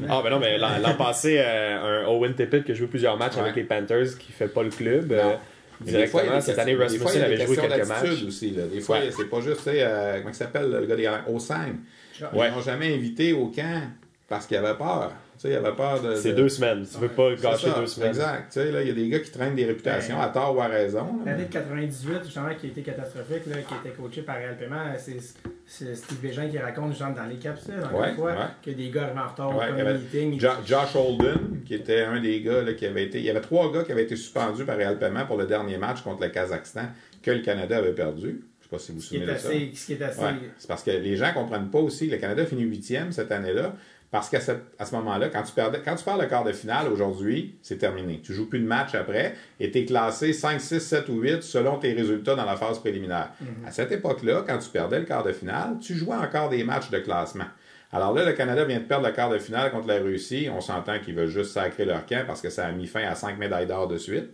Ah, 0.08 0.20
ben 0.22 0.30
non, 0.30 0.38
mais 0.38 0.58
l'an 0.58 0.78
l'an 0.82 0.94
passé, 0.94 1.36
euh, 1.40 2.04
un 2.04 2.08
Owen 2.08 2.34
Tippett 2.34 2.64
qui 2.64 2.72
a 2.72 2.74
joué 2.74 2.86
plusieurs 2.86 3.16
matchs 3.16 3.34
Ouais. 3.36 3.42
avec 3.42 3.56
les 3.56 3.64
Panthers 3.64 4.16
qui 4.18 4.32
fait 4.32 4.48
pas 4.48 4.62
le 4.62 4.70
club. 4.70 5.12
Non. 5.12 5.18
euh, 5.18 5.34
Directement, 5.80 6.40
cette 6.40 6.58
année, 6.58 6.74
Rasmussen 6.74 7.22
avait 7.22 7.46
joué 7.46 7.56
quelques 7.56 7.86
matchs. 7.88 8.22
aussi. 8.26 8.50
Là. 8.52 8.62
Des 8.66 8.80
fois, 8.80 8.98
Ouais. 8.98 9.10
c'est 9.16 9.24
pas 9.28 9.40
juste, 9.40 9.58
tu 9.58 9.62
sais, 9.64 9.82
euh, 9.82 10.18
comment 10.18 10.30
il 10.30 10.34
s'appelle 10.34 10.70
le 10.70 10.86
gars 10.86 10.96
des? 10.96 11.10
Osang. 11.32 11.74
Ils 12.18 12.38
Ouais. 12.38 12.50
l'ont 12.50 12.60
jamais 12.62 12.94
invité 12.94 13.32
au 13.32 13.48
camp 13.48 13.82
parce 14.28 14.46
qu'il 14.46 14.56
avait 14.56 14.76
peur. 14.76 15.12
Tu 15.46 15.52
sais, 15.52 15.60
il 15.60 15.66
avait 15.66 15.76
peur 15.76 16.02
de. 16.02 16.14
C'est 16.16 16.30
de- 16.32 16.36
deux 16.36 16.48
semaines. 16.48 16.84
Tu 16.90 16.98
veux 16.98 17.08
pas 17.08 17.34
gâcher 17.34 17.68
ça, 17.68 17.78
deux 17.80 17.86
semaines. 17.86 18.08
Exact. 18.10 18.44
Tu 18.52 18.60
sais, 18.60 18.72
là, 18.72 18.82
il 18.82 18.88
y 18.88 18.90
a 18.90 18.94
des 18.94 19.08
gars 19.08 19.20
qui 19.20 19.30
traînent 19.30 19.54
des 19.54 19.64
réputations 19.64 20.20
à 20.20 20.28
tort 20.28 20.56
ou 20.56 20.60
à 20.60 20.66
raison. 20.66 21.06
L'année 21.24 21.44
de 21.44 21.52
98, 21.52 22.24
justement, 22.24 22.48
qui 22.58 22.66
a 22.66 22.68
été 22.70 22.82
catastrophique, 22.82 23.46
là, 23.46 23.56
qui 23.66 23.74
était 23.74 23.94
coaché 23.96 24.22
par 24.22 24.36
Réal 24.36 24.56
Paiement, 24.56 24.82
c'est 24.98 25.94
Steve 25.96 26.18
Bégin 26.20 26.48
qui 26.48 26.58
raconte, 26.58 26.96
genre, 26.96 27.14
dans 27.14 27.24
les 27.26 27.36
capsules, 27.36 27.74
encore 27.84 28.00
Ouais, 28.00 28.10
une 28.10 28.16
fois, 28.16 28.30
ouais. 28.32 28.36
que 28.64 28.70
des 28.70 28.90
gars 28.90 29.04
arrivent 29.04 29.18
en 29.18 29.28
retard 29.28 29.56
Ouais, 29.56 29.64
avait 29.80 29.94
meeting. 29.98 30.38
Jo- 30.40 30.48
Josh 30.64 30.94
Holden, 30.94 31.62
qui 31.66 31.74
était 31.74 32.02
un 32.02 32.20
des 32.20 32.40
gars 32.42 32.62
là, 32.62 32.72
qui 32.74 32.86
avait 32.86 33.04
été. 33.04 33.18
Il 33.18 33.24
y 33.24 33.30
avait 33.30 33.40
trois 33.40 33.72
gars 33.72 33.82
qui 33.84 33.92
avaient 33.92 34.04
été 34.04 34.16
suspendus 34.16 34.64
par 34.64 34.76
Real 34.76 34.98
Paiement 34.98 35.26
pour 35.26 35.36
le 35.36 35.46
dernier 35.46 35.76
match 35.78 36.02
contre 36.02 36.22
le 36.22 36.28
Kazakhstan 36.28 36.86
que 37.22 37.30
le 37.30 37.40
Canada 37.40 37.78
avait 37.78 37.92
perdu. 37.94 38.42
Je 38.60 38.64
sais 38.64 38.70
pas 38.70 38.78
si 38.78 38.92
vous 38.92 38.98
vous 38.98 39.04
souvenez 39.04 39.26
de 39.26 39.30
ça. 39.38 39.48
Ce 39.48 39.86
qui 39.86 39.92
est 39.92 40.02
assez 40.02 40.20
Ouais. 40.20 40.32
C'est 40.58 40.66
parce 40.66 40.82
que 40.82 40.90
les 40.90 41.16
gens 41.16 41.32
comprennent 41.32 41.70
pas 41.70 41.78
aussi. 41.78 42.08
Le 42.08 42.16
Canada 42.16 42.44
finit 42.46 42.62
huitième 42.62 43.12
cette 43.12 43.30
année-là. 43.30 43.74
Parce 44.10 44.30
qu'à 44.30 44.38
à 44.78 44.86
ce 44.86 44.94
moment-là, 44.94 45.28
quand 45.28 45.42
tu, 45.42 45.52
perdais, 45.52 45.80
quand 45.84 45.96
tu 45.96 46.04
perds 46.04 46.18
le 46.18 46.26
quart 46.26 46.44
de 46.44 46.52
finale 46.52 46.88
aujourd'hui, 46.88 47.56
c'est 47.60 47.78
terminé. 47.78 48.20
Tu 48.22 48.32
joues 48.32 48.48
plus 48.48 48.60
de 48.60 48.66
match 48.66 48.94
après 48.94 49.34
et 49.58 49.70
tu 49.70 49.78
es 49.78 49.84
classé 49.84 50.32
5, 50.32 50.60
6, 50.60 50.80
7 50.80 51.08
ou 51.08 51.20
8 51.20 51.42
selon 51.42 51.78
tes 51.78 51.92
résultats 51.92 52.34
dans 52.34 52.44
la 52.44 52.56
phase 52.56 52.78
préliminaire. 52.78 53.32
À 53.66 53.70
cette 53.70 53.90
époque-là, 53.92 54.44
quand 54.46 54.58
tu 54.58 54.70
perdais 54.70 55.00
le 55.00 55.04
quart 55.04 55.24
de 55.24 55.32
finale, 55.32 55.78
tu 55.80 55.94
jouais 55.94 56.16
encore 56.16 56.48
des 56.48 56.62
matchs 56.62 56.90
de 56.90 56.98
classement. 56.98 57.46
Alors 57.92 58.12
là, 58.12 58.24
le 58.24 58.32
Canada 58.32 58.64
vient 58.64 58.78
de 58.78 58.84
perdre 58.84 59.06
le 59.06 59.12
quart 59.12 59.30
de 59.30 59.38
finale 59.38 59.70
contre 59.70 59.88
la 59.88 59.98
Russie. 59.98 60.48
On 60.52 60.60
s'entend 60.60 60.98
qu'ils 60.98 61.14
veulent 61.14 61.28
juste 61.28 61.52
sacrer 61.52 61.84
leur 61.84 62.04
camp 62.06 62.24
parce 62.26 62.40
que 62.40 62.50
ça 62.50 62.66
a 62.66 62.72
mis 62.72 62.86
fin 62.86 63.02
à 63.02 63.14
cinq 63.14 63.38
médailles 63.38 63.66
d'or 63.66 63.88
de 63.88 63.96
suite. 63.96 64.30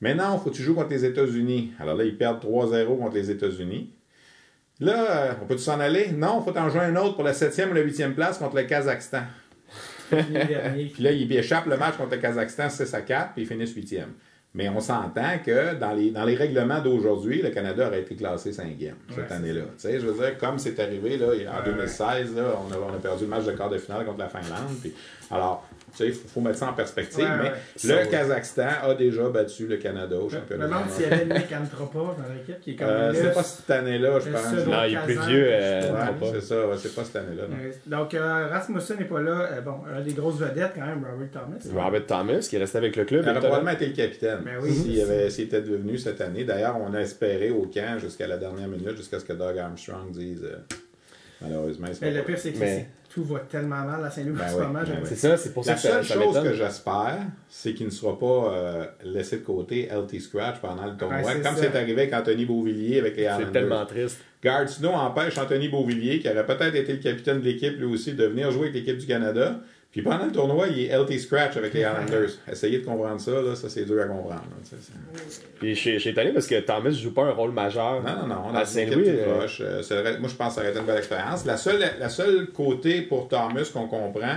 Maintenant, 0.00 0.34
il 0.34 0.42
faut 0.42 0.50
que 0.50 0.56
tu 0.56 0.62
joues 0.62 0.74
contre 0.74 0.90
les 0.90 1.04
États-Unis. 1.04 1.72
Alors 1.80 1.96
là, 1.96 2.04
ils 2.04 2.16
perdent 2.16 2.44
3-0 2.44 2.98
contre 2.98 3.14
les 3.14 3.30
États-Unis. 3.30 3.90
Là, 4.80 5.36
on 5.42 5.46
peut-tu 5.46 5.62
s'en 5.62 5.80
aller? 5.80 6.08
Non, 6.12 6.42
il 6.46 6.52
faut 6.52 6.58
en 6.58 6.68
jouer 6.68 6.80
un 6.82 6.96
autre 6.96 7.14
pour 7.14 7.24
la 7.24 7.32
7e 7.32 7.70
ou 7.70 7.74
la 7.74 7.82
8e 7.82 8.12
place 8.12 8.38
contre 8.38 8.56
le 8.56 8.64
Kazakhstan. 8.64 9.22
Puis 10.10 11.02
là, 11.02 11.10
ils 11.12 11.32
échappent 11.36 11.66
le 11.66 11.76
match 11.76 11.96
contre 11.96 12.12
le 12.12 12.18
Kazakhstan 12.20 12.68
6 12.70 12.94
à 12.94 13.00
4, 13.00 13.32
puis 13.34 13.42
ils 13.42 13.48
finissent 13.48 13.74
8e. 13.74 14.04
Mais 14.54 14.68
on 14.70 14.80
s'entend 14.80 15.38
que 15.44 15.74
dans 15.74 15.92
les, 15.92 16.10
dans 16.12 16.24
les 16.24 16.34
règlements 16.34 16.80
d'aujourd'hui, 16.80 17.42
le 17.42 17.50
Canada 17.50 17.88
aurait 17.88 18.00
été 18.00 18.14
classé 18.16 18.52
5e 18.52 18.92
cette 19.10 19.16
Ouais, 19.18 19.32
année-là. 19.32 19.62
Tu 19.62 19.68
sais, 19.76 20.00
je 20.00 20.06
veux 20.06 20.14
dire, 20.14 20.38
comme 20.38 20.58
c'est 20.58 20.78
arrivé 20.80 21.18
là, 21.18 21.26
en 21.60 21.64
2016, 21.64 22.36
là, 22.36 22.42
on, 22.66 22.72
a, 22.72 22.76
on 22.78 22.94
a 22.94 22.98
perdu 22.98 23.24
le 23.24 23.28
match 23.30 23.44
de 23.44 23.52
quart 23.52 23.68
de 23.68 23.76
finale 23.78 24.04
contre 24.06 24.18
la 24.18 24.28
Finlande. 24.28 24.76
puis- 24.80 24.94
alors, 25.30 25.68
il 26.04 26.12
faut, 26.12 26.28
faut 26.28 26.40
mettre 26.40 26.58
ça 26.58 26.68
en 26.68 26.72
perspective. 26.72 27.24
Ouais, 27.24 27.30
mais 27.36 27.42
ouais. 27.44 27.52
le 27.84 27.88
Ça, 27.88 27.96
ouais. 27.96 28.08
Kazakhstan 28.08 28.68
a 28.82 28.94
déjà 28.94 29.28
battu 29.28 29.66
le 29.66 29.76
Canada 29.76 30.16
au 30.16 30.28
Je 30.28 30.36
me 30.36 30.40
championnat 30.40 30.66
demande 30.66 30.90
s'il 30.90 31.02
y 31.02 31.06
avait 31.06 31.24
Nick 31.24 31.52
Anthropa 31.52 31.98
dans 31.98 32.34
l'équipe 32.34 32.60
qui 32.60 32.72
est 32.72 32.76
comme 32.76 32.88
Euh, 32.88 33.12
le- 33.12 33.14
c'est 33.18 33.32
pas 33.34 33.42
cette 33.42 33.70
année-là, 33.70 34.18
je 34.20 34.30
pense. 34.30 34.52
Non, 34.66 34.84
il 34.86 34.94
est 34.94 35.02
plus 35.04 35.14
vieux, 35.26 35.46
euh, 35.50 35.80
c'est 36.32 36.40
ça, 36.42 36.66
ouais, 36.66 36.76
c'est 36.78 36.94
pas 36.94 37.04
cette 37.04 37.16
année-là. 37.16 37.44
Donc, 37.86 38.14
euh, 38.14 38.46
Rasmussen 38.48 38.98
n'est 38.98 39.04
pas 39.04 39.20
là. 39.20 39.48
Euh, 39.52 39.60
bon, 39.60 39.76
un 39.94 40.00
des 40.00 40.12
grosses 40.12 40.38
vedettes 40.38 40.72
quand 40.74 40.86
même, 40.86 41.04
Robert 41.10 41.30
Thomas. 41.32 41.82
Robert 41.84 42.06
Thomas, 42.06 42.38
qui 42.48 42.56
est 42.56 42.58
resté 42.58 42.78
avec 42.78 42.96
le 42.96 43.04
club. 43.04 43.22
Il 43.24 43.30
aurait 43.30 43.38
probablement 43.40 43.70
été 43.72 43.86
le 43.86 43.92
capitaine. 43.94 44.38
Ben 44.44 44.56
oui. 44.62 44.72
S'il 44.72 45.00
avait- 45.00 45.30
s'il 45.30 45.44
était 45.44 45.62
devenu 45.62 45.98
cette 45.98 46.20
année. 46.20 46.44
D'ailleurs, 46.44 46.76
on 46.80 46.92
a 46.94 47.00
espéré 47.00 47.50
au 47.50 47.62
camp 47.66 47.98
jusqu'à 47.98 48.26
la 48.26 48.36
dernière 48.36 48.68
minute, 48.68 48.96
jusqu'à 48.96 49.18
ce 49.18 49.24
que 49.24 49.32
Doug 49.32 49.56
Armstrong 49.58 50.10
dise 50.10 50.42
euh, 50.44 50.56
malheureusement. 51.40 51.88
Mais 52.00 52.10
le 52.12 52.22
pire, 52.22 52.38
c'est 52.38 52.52
que 52.52 52.58
tout 53.16 53.24
va 53.24 53.38
tellement 53.40 53.82
mal 53.82 54.04
à 54.04 54.10
Saint-Louis 54.10 54.36
Ben 54.36 54.44
en 54.44 54.48
ce 54.50 54.56
oui, 54.56 54.66
moment. 54.66 54.80
ben. 54.80 55.00
C'est 55.04 55.16
ça, 55.16 55.38
c'est 55.38 55.54
pour 55.54 55.64
ça 55.64 55.70
La 55.70 55.76
que 55.76 55.80
ça, 55.80 56.02
seule 56.02 56.22
chose 56.22 56.42
que 56.42 56.52
j'espère, 56.52 57.18
c'est 57.48 57.72
qu'il 57.72 57.86
ne 57.86 57.90
sera 57.90 58.18
pas 58.18 58.52
euh, 58.52 58.84
laissé 59.04 59.38
de 59.38 59.42
côté 59.42 59.88
LT 59.90 60.20
Scratch 60.20 60.60
pendant 60.60 60.84
le 60.84 60.98
tournoi, 60.98 61.22
c'est 61.24 61.40
comme 61.40 61.56
c'est 61.56 61.74
arrivé 61.74 62.02
avec 62.02 62.12
Anthony 62.12 62.44
Beauvillier 62.44 62.98
avec 62.98 63.16
les 63.16 63.22
C'est 63.22 63.28
Islanders. 63.30 63.52
tellement 63.52 63.86
triste. 63.86 64.18
Gardino 64.44 64.90
empêche 64.90 65.38
Anthony 65.38 65.68
Beauvillier, 65.70 66.18
qui 66.18 66.28
aurait 66.28 66.44
peut-être 66.44 66.74
été 66.74 66.92
le 66.92 66.98
capitaine 66.98 67.40
de 67.40 67.44
l'équipe 67.46 67.78
lui 67.78 67.86
aussi, 67.86 68.12
de 68.12 68.26
venir 68.26 68.50
jouer 68.50 68.68
avec 68.68 68.74
l'équipe 68.74 68.98
du 68.98 69.06
Canada. 69.06 69.60
Puis 69.96 70.04
pendant 70.04 70.26
le 70.26 70.30
tournoi, 70.32 70.66
il 70.68 70.80
est 70.84 70.88
LT 70.94 71.18
Scratch 71.18 71.56
avec 71.56 71.72
les 71.72 71.80
Islanders. 71.80 72.28
Essayez 72.52 72.80
de 72.80 72.84
comprendre 72.84 73.18
ça, 73.18 73.30
là, 73.30 73.54
ça 73.56 73.70
c'est 73.70 73.86
dur 73.86 73.98
à 74.02 74.04
comprendre. 74.04 74.42
là, 74.42 74.76
Puis 75.58 75.74
je 75.74 75.98
suis- 75.98 76.08
étonné 76.10 76.32
parce 76.34 76.46
que 76.46 76.60
Thomas 76.60 76.90
joue 76.90 77.14
pas 77.14 77.22
un 77.24 77.30
rôle 77.30 77.52
majeur 77.52 78.02
Non, 78.02 78.16
non, 78.20 78.26
non. 78.34 78.42
On 78.50 78.54
à 78.54 78.58
a 78.60 78.64
Saint-Louis. 78.66 79.06
Saint-Louis. 79.06 79.18
euh, 79.62 80.18
moi, 80.20 80.28
je 80.28 80.34
pense 80.34 80.48
que 80.48 80.54
ça 80.56 80.60
aurait 80.60 80.70
été 80.70 80.78
une 80.80 80.84
belle 80.84 80.98
expérience. 80.98 81.46
La 81.46 81.56
seule, 81.56 81.82
la 81.98 82.08
seule 82.10 82.48
côté 82.48 83.00
pour 83.00 83.26
Thomas 83.28 83.68
qu'on 83.72 83.88
comprend, 83.88 84.36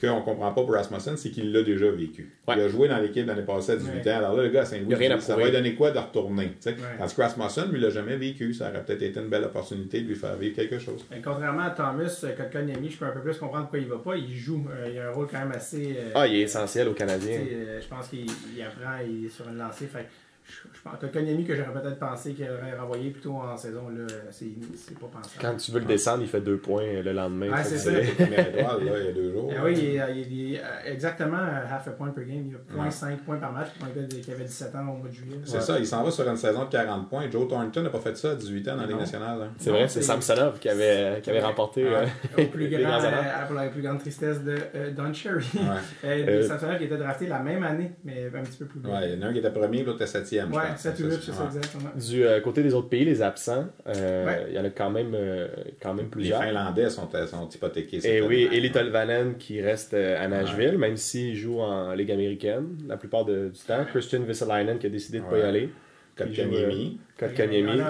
qu'on 0.00 0.22
comprend 0.22 0.52
pas 0.52 0.62
pour 0.62 0.72
Rasmussen, 0.74 1.16
c'est 1.16 1.30
qu'il 1.30 1.52
l'a 1.52 1.62
déjà 1.62 1.90
vécu. 1.90 2.30
Ouais. 2.46 2.54
Il 2.56 2.60
a 2.62 2.68
joué 2.68 2.88
dans 2.88 2.98
l'équipe 2.98 3.26
l'année 3.26 3.42
passée 3.42 3.72
à 3.72 3.76
18 3.76 3.90
Ouais. 4.04 4.12
ans. 4.12 4.16
Alors 4.18 4.36
là, 4.36 4.42
le 4.44 4.48
gars 4.50 4.62
à 4.62 4.64
Saint-Louis, 4.64 4.94
ça 5.20 5.34
va 5.36 5.44
lui 5.44 5.50
donner 5.50 5.74
quoi 5.74 5.90
de 5.90 5.98
retourner? 5.98 6.52
Ouais. 6.66 6.74
Tandis 6.98 7.14
que 7.14 7.20
Rasmussen, 7.22 7.70
lui, 7.70 7.78
il 7.78 7.82
l'a 7.82 7.90
jamais 7.90 8.16
vécu. 8.16 8.54
Ça 8.54 8.70
aurait 8.70 8.84
peut-être 8.84 9.02
été 9.02 9.18
une 9.20 9.28
belle 9.28 9.44
opportunité 9.44 10.00
de 10.00 10.06
lui 10.08 10.14
faire 10.14 10.36
vivre 10.36 10.54
quelque 10.54 10.78
chose. 10.78 11.04
Contrairement 11.24 11.62
à 11.62 11.70
Thomas, 11.70 12.20
euh, 12.24 12.32
Kotkaniemi, 12.36 12.90
je 12.90 12.96
peux 12.98 13.06
un 13.06 13.10
peu 13.10 13.20
plus 13.20 13.36
comprendre 13.38 13.64
pourquoi 13.64 13.78
il 13.80 13.88
va 13.88 13.98
pas. 13.98 14.16
Il 14.16 14.34
joue. 14.36 14.64
Euh, 14.70 14.88
il 14.92 14.98
a 14.98 15.08
un 15.08 15.12
rôle 15.12 15.26
quand 15.30 15.38
même 15.40 15.52
assez. 15.52 15.96
euh, 15.98 16.10
Ah, 16.14 16.26
il 16.26 16.36
est 16.36 16.40
essentiel 16.42 16.88
aux 16.88 16.94
Canadiens. 16.94 17.40
euh, 17.40 17.80
je 17.80 17.88
pense 17.88 18.08
qu'il 18.08 18.26
il 18.56 18.62
apprend, 18.62 18.98
il 19.04 19.26
est 19.26 19.28
sur 19.28 19.48
une 19.48 19.58
lancée. 19.58 19.86
Fait 19.86 20.06
Kotkaniemi 20.96 21.44
que 21.44 21.54
j'aurais 21.54 21.72
peut-être 21.72 21.98
pensé 21.98 22.32
qu'il 22.32 22.44
aurait 22.50 22.76
renvoyé 22.78 23.10
plutôt 23.10 23.34
en 23.34 23.56
saison, 23.56 23.88
là, 23.88 24.06
c'est 24.30 24.46
c'est 24.76 24.98
pas 24.98 25.06
pensable. 25.06 25.36
Quand 25.40 25.56
tu 25.56 25.72
veux 25.72 25.80
le 25.80 25.84
descendre, 25.86 26.22
il 26.22 26.28
fait 26.28 26.40
deux 26.40 26.58
points 26.58 27.02
le 27.02 27.12
lendemain. 27.12 27.50
Ouais, 27.50 27.56
Fait 27.58 27.76
c'est 27.76 27.78
ça. 27.78 27.90
C'est 27.92 28.18
la 28.18 28.24
première 28.24 28.48
étoile, 28.48 28.84
là, 28.84 28.92
il 29.00 29.04
y 29.06 29.08
a 29.08 29.12
deux 29.12 29.32
jours. 29.32 29.52
Ah 29.56 29.60
oui, 29.64 29.74
il, 29.78 30.54
est- 30.54 30.58
euh, 30.60 30.62
exactement 30.92 31.38
euh, 31.38 31.64
half 31.74 31.86
a 31.88 31.90
point 31.92 32.08
per 32.10 32.24
game. 32.24 32.44
Il 32.48 32.80
a 32.80 32.88
0.5 32.88 33.16
points 33.18 33.36
par 33.36 33.52
match 33.52 33.68
pour 33.78 33.88
un 33.88 33.90
gars 33.90 34.06
qui 34.08 34.30
avait 34.30 34.44
17 34.44 34.74
ans 34.76 34.80
au 34.80 34.96
mois 34.98 35.08
de 35.08 35.12
juillet. 35.14 35.36
C'est 35.44 35.60
ça, 35.60 35.78
il 35.78 35.86
s'en 35.86 36.02
va 36.02 36.10
sur 36.10 36.28
une 36.28 36.36
saison 36.36 36.64
de 36.64 36.70
40 36.70 37.08
points. 37.08 37.30
Joe 37.30 37.46
Thornton 37.48 37.82
n'a 37.82 37.90
pas 37.90 38.00
fait 38.00 38.16
ça 38.16 38.30
à 38.32 38.34
18 38.34 38.68
ans 38.68 38.76
dans 38.76 38.86
les 38.86 38.92
Non. 38.94 39.00
nationales. 39.00 39.42
hein. 39.42 39.48
C'est 39.58 39.70
Non, 39.70 39.76
vrai, 39.76 39.88
c'est 39.88 40.00
c'est- 40.00 40.06
Samsonov 40.06 40.58
qui 40.58 40.68
avait, 40.68 41.20
qui 41.22 41.30
avait 41.30 41.40
remporté. 41.42 41.84
Euh, 41.86 42.04
Au 42.38 42.44
plus 42.46 42.68
les 42.68 42.78
grand, 42.78 42.88
grands 42.90 42.98
honneurs. 42.98 43.24
euh, 43.24 43.46
pour 43.46 43.54
la 43.56 43.68
plus 43.68 43.82
grande 43.82 43.98
tristesse 43.98 44.42
de 44.42 44.56
euh, 44.74 44.90
Don 44.92 45.12
Cherry. 45.12 45.46
Ouais. 46.04 46.42
Samsonov 46.42 46.78
qui 46.78 46.84
était 46.84 46.96
drafté 46.96 47.26
la 47.26 47.38
même 47.40 47.62
année, 47.62 47.92
mais 48.04 48.26
un 48.34 48.42
petit 48.42 48.58
peu 48.58 48.66
plus 48.66 48.80
bas. 48.80 48.90
Ouais, 48.90 49.10
il 49.12 49.18
y 49.18 49.22
en 49.22 49.26
a 49.26 49.30
un 49.30 49.32
qui 49.32 49.38
était 49.38 49.50
premier, 49.50 49.82
l'autre 49.82 49.96
était 50.02 50.06
septième. 50.06 50.48
je 50.52 50.58
pense. 50.58 50.77
7 50.78 51.00
ou 51.00 51.04
8, 51.04 51.18
c'est 51.22 51.32
ça 51.32 51.42
Ouais. 51.42 51.46
exactement. 51.48 51.90
Du 51.94 52.24
euh, 52.24 52.40
côté 52.40 52.62
des 52.62 52.74
autres 52.74 52.88
pays, 52.88 53.04
les 53.04 53.20
absents, 53.22 53.66
euh, 53.86 54.26
Ouais. 54.26 54.46
il 54.48 54.54
y 54.54 54.58
en 54.58 54.64
a 54.64 54.70
quand 54.70 54.90
même, 54.90 55.12
euh, 55.14 55.48
quand 55.82 55.94
même 55.94 56.06
Les 56.06 56.10
plusieurs. 56.10 56.42
Finlandais 56.42 56.88
sont, 56.90 57.08
sont 57.26 57.48
hypothéqués. 57.48 58.00
Et 58.04 58.22
oui. 58.22 58.48
Eli 58.52 58.70
Tolvanen 58.72 59.36
qui 59.36 59.60
reste 59.60 59.94
euh, 59.94 60.22
à 60.22 60.28
Nashville, 60.28 60.78
même 60.78 60.96
s'il 60.96 61.34
joue 61.36 61.60
en 61.60 61.92
Ligue 61.94 62.12
américaine 62.12 62.78
la 62.88 62.96
plupart 62.96 63.24
de- 63.24 63.48
du 63.48 63.60
temps. 63.60 63.84
Christian 63.90 64.20
Visselainen 64.20 64.78
qui 64.78 64.86
a 64.86 64.90
décidé 64.90 65.18
de 65.18 65.24
ne 65.24 65.30
pas 65.30 65.38
y 65.38 65.42
aller. 65.42 65.70
Kotkaniemi. 66.16 66.98
Kotkaniemi. 67.16 67.80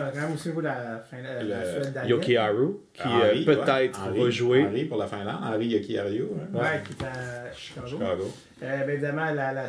Yoki 2.07 2.36
Haru 2.36 2.76
qui 2.93 3.03
Henry, 3.03 3.39
ouais. 3.39 3.45
peut-être 3.45 4.01
Henry, 4.07 4.20
va 4.24 4.30
jouer. 4.30 4.64
Henry 4.66 4.84
pour 4.84 4.99
la 4.99 5.07
Finlande. 5.07 5.36
Henry 5.43 5.66
Yokiharu. 5.68 6.22
hein. 6.34 6.59
Ouais, 6.59 6.82
qui 6.84 6.93
est 6.93 7.07
à 7.07 7.53
Chicago. 7.55 7.86
Chicago. 7.86 8.24
Euh, 8.62 8.78
ben, 8.86 8.91
évidemment, 8.91 9.30
la, 9.32 9.53
la 9.53 9.68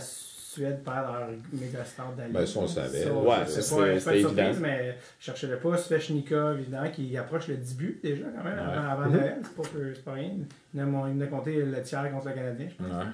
Suède 0.52 0.84
perd 0.84 1.06
leur 1.14 1.28
méga 1.54 1.86
star 1.86 2.12
d'Alien. 2.14 2.32
Ben, 2.34 2.46
ça, 2.48 2.58
on 2.60 2.62
le 2.64 2.68
savait. 2.68 3.04
Ça, 3.04 3.14
Ouais, 3.14 3.36
c'est 3.46 3.62
ça, 3.62 3.76
pas, 3.76 3.82
pas 3.84 3.92
une 3.94 4.00
surprise, 4.00 4.26
évident. 4.26 4.52
mais 4.62 4.98
je 5.20 5.26
cherchais 5.26 5.46
le 5.48 5.58
pas. 5.58 5.78
Svechnikov, 5.78 6.60
évidemment, 6.60 6.90
qui 6.90 7.16
approche 7.18 7.48
le 7.50 7.58
10 7.58 7.76
buts 7.78 8.00
déjà, 8.04 8.24
quand 8.36 8.44
même, 8.44 8.58
Ouais. 8.58 8.74
avant, 8.76 8.90
avant 9.04 9.10
Noël. 9.12 9.36
C'est 9.44 9.56
pas, 9.56 9.70
peu- 9.72 9.94
c'est 9.94 10.04
pas 10.04 10.14
rien. 10.14 10.32
Il 10.74 10.82
venait, 10.82 10.92
il 11.08 11.14
venait 11.14 11.28
compter 11.28 11.62
le 11.62 11.82
tiers 11.84 12.12
contre 12.12 12.30
le 12.30 12.34
Canadien, 12.34 12.66
je 12.68 12.84
pense. 12.84 12.92
Ouais. 12.92 13.06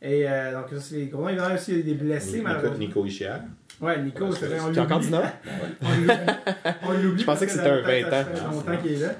Et 0.00 0.26
euh, 0.26 0.52
donc, 0.52 0.70
ça, 0.70 0.80
c'est 0.80 0.94
les 0.96 1.06
gros 1.08 1.22
noms. 1.22 1.28
Il 1.28 1.36
y 1.36 1.40
a 1.40 1.54
aussi 1.54 1.82
des 1.82 1.94
blessés, 1.94 2.40
malheureusement. 2.40 2.78
Nico 2.78 3.04
Ischier. 3.04 3.28
Ouais, 3.80 4.00
Nico, 4.02 4.24
Ouais, 4.24 4.36
c'est 4.40 4.54
a 4.58 4.64
encore 4.64 4.98
l'oublie. 4.98 5.06
19 5.08 5.32
On 6.84 6.92
l'oublie-. 6.92 7.20
Je 7.20 7.24
pensais 7.26 7.46
que 7.46 7.52
c'était 7.52 7.68
un 7.68 7.82
peut-être 7.82 8.08
20 8.08 8.10
ça 8.10 8.20
ans. 8.22 8.24
fait 8.34 8.44
longtemps 8.70 8.82
qu'il 8.82 8.92
est 8.92 8.96
là. 9.06 9.14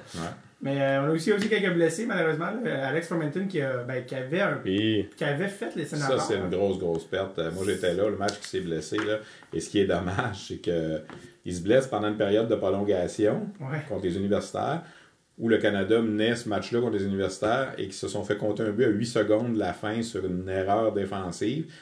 Mais 0.64 0.80
euh, 0.80 1.02
on 1.02 1.06
a 1.06 1.10
aussi, 1.10 1.32
aussi 1.32 1.48
quelques 1.48 1.74
blessés, 1.74 2.06
malheureusement. 2.06 2.52
là. 2.64 2.86
Alex 2.88 3.08
Formenton 3.08 3.46
qui, 3.48 3.60
a- 3.60 3.78
ben, 3.78 4.04
qui, 4.04 4.14
avait 4.14 4.40
un- 4.40 4.60
Et 4.64 5.08
qui 5.16 5.24
avait 5.24 5.48
fait 5.48 5.74
les 5.74 5.84
Ça, 5.84 5.96
sénateurs. 5.96 6.20
c'est 6.22 6.36
une 6.36 6.48
grosse, 6.50 6.78
grosse 6.78 7.04
perte. 7.04 7.36
Euh, 7.40 7.50
Moi, 7.50 7.64
j'étais 7.66 7.94
là, 7.94 8.08
le 8.08 8.16
match 8.16 8.38
qui 8.40 8.48
s'est 8.48 8.60
blessé. 8.60 8.96
Là. 8.98 9.18
Et 9.52 9.58
ce 9.60 9.68
qui 9.68 9.80
est 9.80 9.86
dommage, 9.86 10.46
c'est 10.48 10.58
qu'il 10.58 11.54
se 11.56 11.60
blesse 11.62 11.88
pendant 11.88 12.08
une 12.08 12.16
période 12.16 12.48
de 12.48 12.54
prolongation 12.54 13.48
Ouais. 13.60 13.80
contre 13.88 14.04
les 14.04 14.16
universitaires, 14.16 14.82
où 15.38 15.48
le 15.48 15.58
Canada 15.58 16.00
menait 16.00 16.36
ce 16.36 16.48
match-là 16.48 16.80
contre 16.80 16.96
les 16.96 17.04
universitaires 17.06 17.72
et 17.76 17.88
qui 17.88 17.94
se 17.96 18.06
sont 18.06 18.22
fait 18.22 18.36
compter 18.36 18.62
un 18.62 18.70
but 18.70 18.84
à 18.84 18.88
8 18.88 19.06
secondes 19.06 19.54
de 19.54 19.58
la 19.58 19.72
fin 19.72 20.00
sur 20.02 20.24
une 20.24 20.48
erreur 20.48 20.92
défensive. 20.92 21.72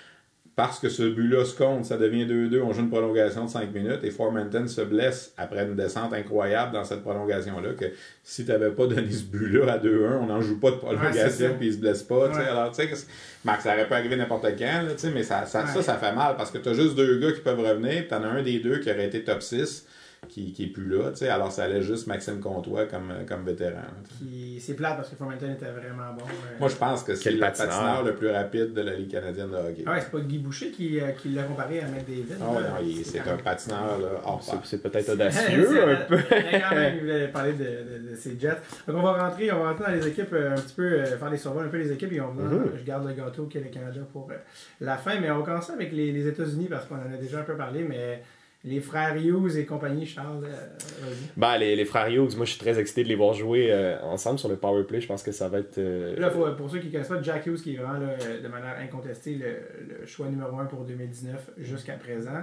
Parce 0.61 0.79
que 0.79 0.91
ce 0.91 1.05
but-là 1.05 1.47
se 1.47 1.57
compte, 1.57 1.87
ça 1.87 1.97
devient 1.97 2.27
2-2, 2.27 2.61
on 2.61 2.75
joue 2.75 2.83
une 2.83 2.91
prolongation 2.91 3.47
de 3.47 3.51
5 3.51 3.73
minutes 3.73 4.01
et 4.05 4.11
Formanton 4.11 4.67
se 4.69 4.83
blesse 4.83 5.33
après 5.39 5.65
une 5.65 5.75
descente 5.75 6.13
incroyable 6.13 6.73
dans 6.75 6.85
cette 6.85 7.01
prolongation-là 7.01 7.71
que 7.79 7.87
si 8.23 8.45
tu 8.45 8.51
n'avais 8.51 8.71
pas 8.71 8.87
donné 8.87 9.11
ce 9.11 9.23
but-là 9.23 9.73
à 9.73 9.79
2-1, 9.79 10.19
on 10.21 10.27
n'en 10.27 10.43
joue 10.43 10.61
pas 10.61 10.73
de 10.73 10.77
prolongation 10.77 11.55
puis 11.57 11.69
il 11.69 11.73
se 11.73 11.79
blesse 11.79 12.03
pas. 12.03 12.31
Alors, 12.37 12.71
tu 12.73 12.87
sais, 12.87 13.07
Max, 13.43 13.65
ça 13.65 13.73
aurait 13.73 13.87
pu 13.89 13.95
arriver 13.95 14.17
n'importe 14.17 14.45
quand, 14.59 14.83
là, 14.83 14.93
mais 15.15 15.23
ça, 15.23 15.47
ça, 15.47 15.61
Ouais. 15.63 15.67
ça, 15.73 15.83
ça 15.83 15.95
fait 15.95 16.15
mal 16.15 16.37
parce 16.37 16.51
que 16.51 16.59
tu 16.59 16.69
as 16.69 16.75
juste 16.75 16.95
deux 16.95 17.19
gars 17.19 17.33
qui 17.33 17.41
peuvent 17.41 17.59
revenir, 17.61 18.05
tu 18.07 18.15
en 18.15 18.23
as 18.23 18.29
un 18.29 18.43
des 18.43 18.59
deux 18.59 18.81
qui 18.81 18.91
aurait 18.91 19.07
été 19.07 19.25
top 19.25 19.41
6 19.43 19.87
qui, 20.29 20.53
qui 20.53 20.65
est 20.65 20.69
plus 20.69 20.87
là. 20.89 21.11
tu 21.11 21.17
sais. 21.17 21.29
Alors, 21.29 21.51
ça 21.51 21.65
allait 21.65 21.83
juste 21.83 22.07
Maxime 22.07 22.41
Comtois 22.41 22.87
comme, 22.87 23.13
comme 23.29 23.45
vétéran. 23.45 23.81
C'est 24.61 24.75
plate 24.75 24.97
parce 24.97 25.09
que 25.09 25.17
Formenton 25.17 25.51
était 25.53 25.71
vraiment 25.71 26.13
bon. 26.17 26.25
euh. 26.25 26.57
Moi, 26.61 26.69
je 26.69 26.77
pense 26.77 27.03
que 27.03 27.15
c'est 27.15 27.31
le 27.33 27.41
patineur. 27.41 27.69
patineur 27.71 28.05
le 28.05 28.15
plus 28.15 28.31
rapide 28.31 28.73
de 28.75 28.83
la 28.83 28.95
Ligue 28.95 29.11
canadienne 29.11 29.51
de 29.51 29.57
hockey. 29.57 29.83
Ah 29.87 29.93
ouais, 29.93 30.01
c'est 30.01 30.11
pas 30.11 30.21
Guy 30.21 30.39
Boucher 30.39 30.71
qui, 30.71 31.01
euh, 31.01 31.09
qui 31.13 31.31
l'a 31.31 31.45
comparé 31.45 31.81
à 31.81 31.87
McDavid. 31.89 32.27
Ah 32.41 32.49
ouais, 32.53 32.61
là. 32.63 32.69
non, 32.69 32.75
il- 32.85 33.05
c'est 33.05 33.21
un 33.21 33.37
patineur 33.39 33.99
là, 33.99 34.09
hors 34.25 34.43
c'est 34.65 34.83
peut-être 34.83 35.09
audacieux 35.09 35.83
un 35.91 35.97
peu. 36.07 36.19
Mais 36.31 36.63
quand 36.69 36.75
même, 36.77 36.95
il 36.97 37.01
voulait 37.01 37.29
parler 37.29 37.53
de, 37.55 37.65
de- 37.65 38.11
de 38.11 38.15
ses 38.15 38.39
Jets. 38.39 38.59
Donc 38.87 38.97
on 38.99 39.03
va 39.03 39.25
rentrer, 39.27 39.51
on 39.53 39.61
va 39.65 39.71
rentrer 39.71 39.85
dans 39.93 39.99
les 39.99 40.07
équipes 40.07 40.33
euh, 40.35 40.53
un 40.53 40.61
petit 40.61 40.75
peu, 40.75 40.83
euh, 40.93 41.17
faire 41.19 41.31
des 41.31 41.39
survols 41.39 41.67
un 41.67 41.71
peu 41.71 41.79
les 41.79 41.91
équipes 41.93 42.13
et 42.13 42.21
on 42.21 42.33
va, 42.33 42.43
Mhm. 42.45 42.71
je 42.79 42.85
garde 42.85 43.09
le 43.09 43.15
gâteau 43.15 43.47
qui 43.47 43.59
est 43.59 43.63
le 43.63 43.71
Canada 43.71 44.01
pour 44.13 44.31
euh, 44.31 44.35
la 44.81 44.97
fin. 44.97 45.19
Mais 45.21 45.31
on 45.31 45.39
va 45.39 45.45
commencer 45.45 45.73
avec 45.73 45.93
les, 45.93 46.13
les 46.13 46.29
États-Unis 46.29 46.67
parce 46.71 46.85
qu'on 46.87 46.97
en 46.97 47.13
a 47.13 47.17
déjà 47.21 47.41
un 47.41 47.45
peu 47.45 47.57
parlé, 47.57 47.83
mais 47.83 48.23
les 48.63 48.81
frères 48.81 49.17
Hughes 49.17 49.57
et 49.57 49.65
compagnie, 49.65 50.05
Charles, 50.05 50.45
euh. 50.45 51.15
Ben, 51.37 51.57
les, 51.57 51.77
les 51.77 51.85
frères 51.87 52.09
Hughes, 52.09 52.37
moi 52.37 52.45
je 52.45 52.51
suis 52.51 52.61
très 52.61 52.79
excité 52.79 53.03
de 53.05 53.09
les 53.09 53.15
voir 53.15 53.33
jouer 53.33 53.73
euh, 53.73 53.99
ensemble 54.03 54.39
sur 54.39 54.49
le 54.51 54.57
power 54.57 54.85
play. 54.85 55.01
Je 55.01 55.07
pense 55.07 55.23
que 55.23 55.33
ça 55.33 55.49
va 55.49 55.61
être. 55.61 55.79
euh, 55.79 56.15
Là, 56.19 56.31
faut- 56.31 56.51
pour 56.53 56.71
ceux 56.71 56.79
qui 56.79 56.89
ne 56.89 56.93
connaissent 56.93 57.09
pas, 57.09 57.23
Jack 57.23 57.47
Hughes 57.47 57.61
qui 57.63 57.75
est 57.75 57.79
vraiment 57.79 57.99
là, 57.99 58.11
euh, 58.23 58.43
de 58.43 58.49
manière 58.49 58.77
incontestée 58.79 59.35
le, 59.35 60.01
le 60.01 60.07
choix 60.07 60.27
numéro 60.29 60.59
1 60.59 60.67
pour 60.67 60.85
2019 60.85 61.53
jusqu'à 61.59 61.95
présent. 61.95 62.43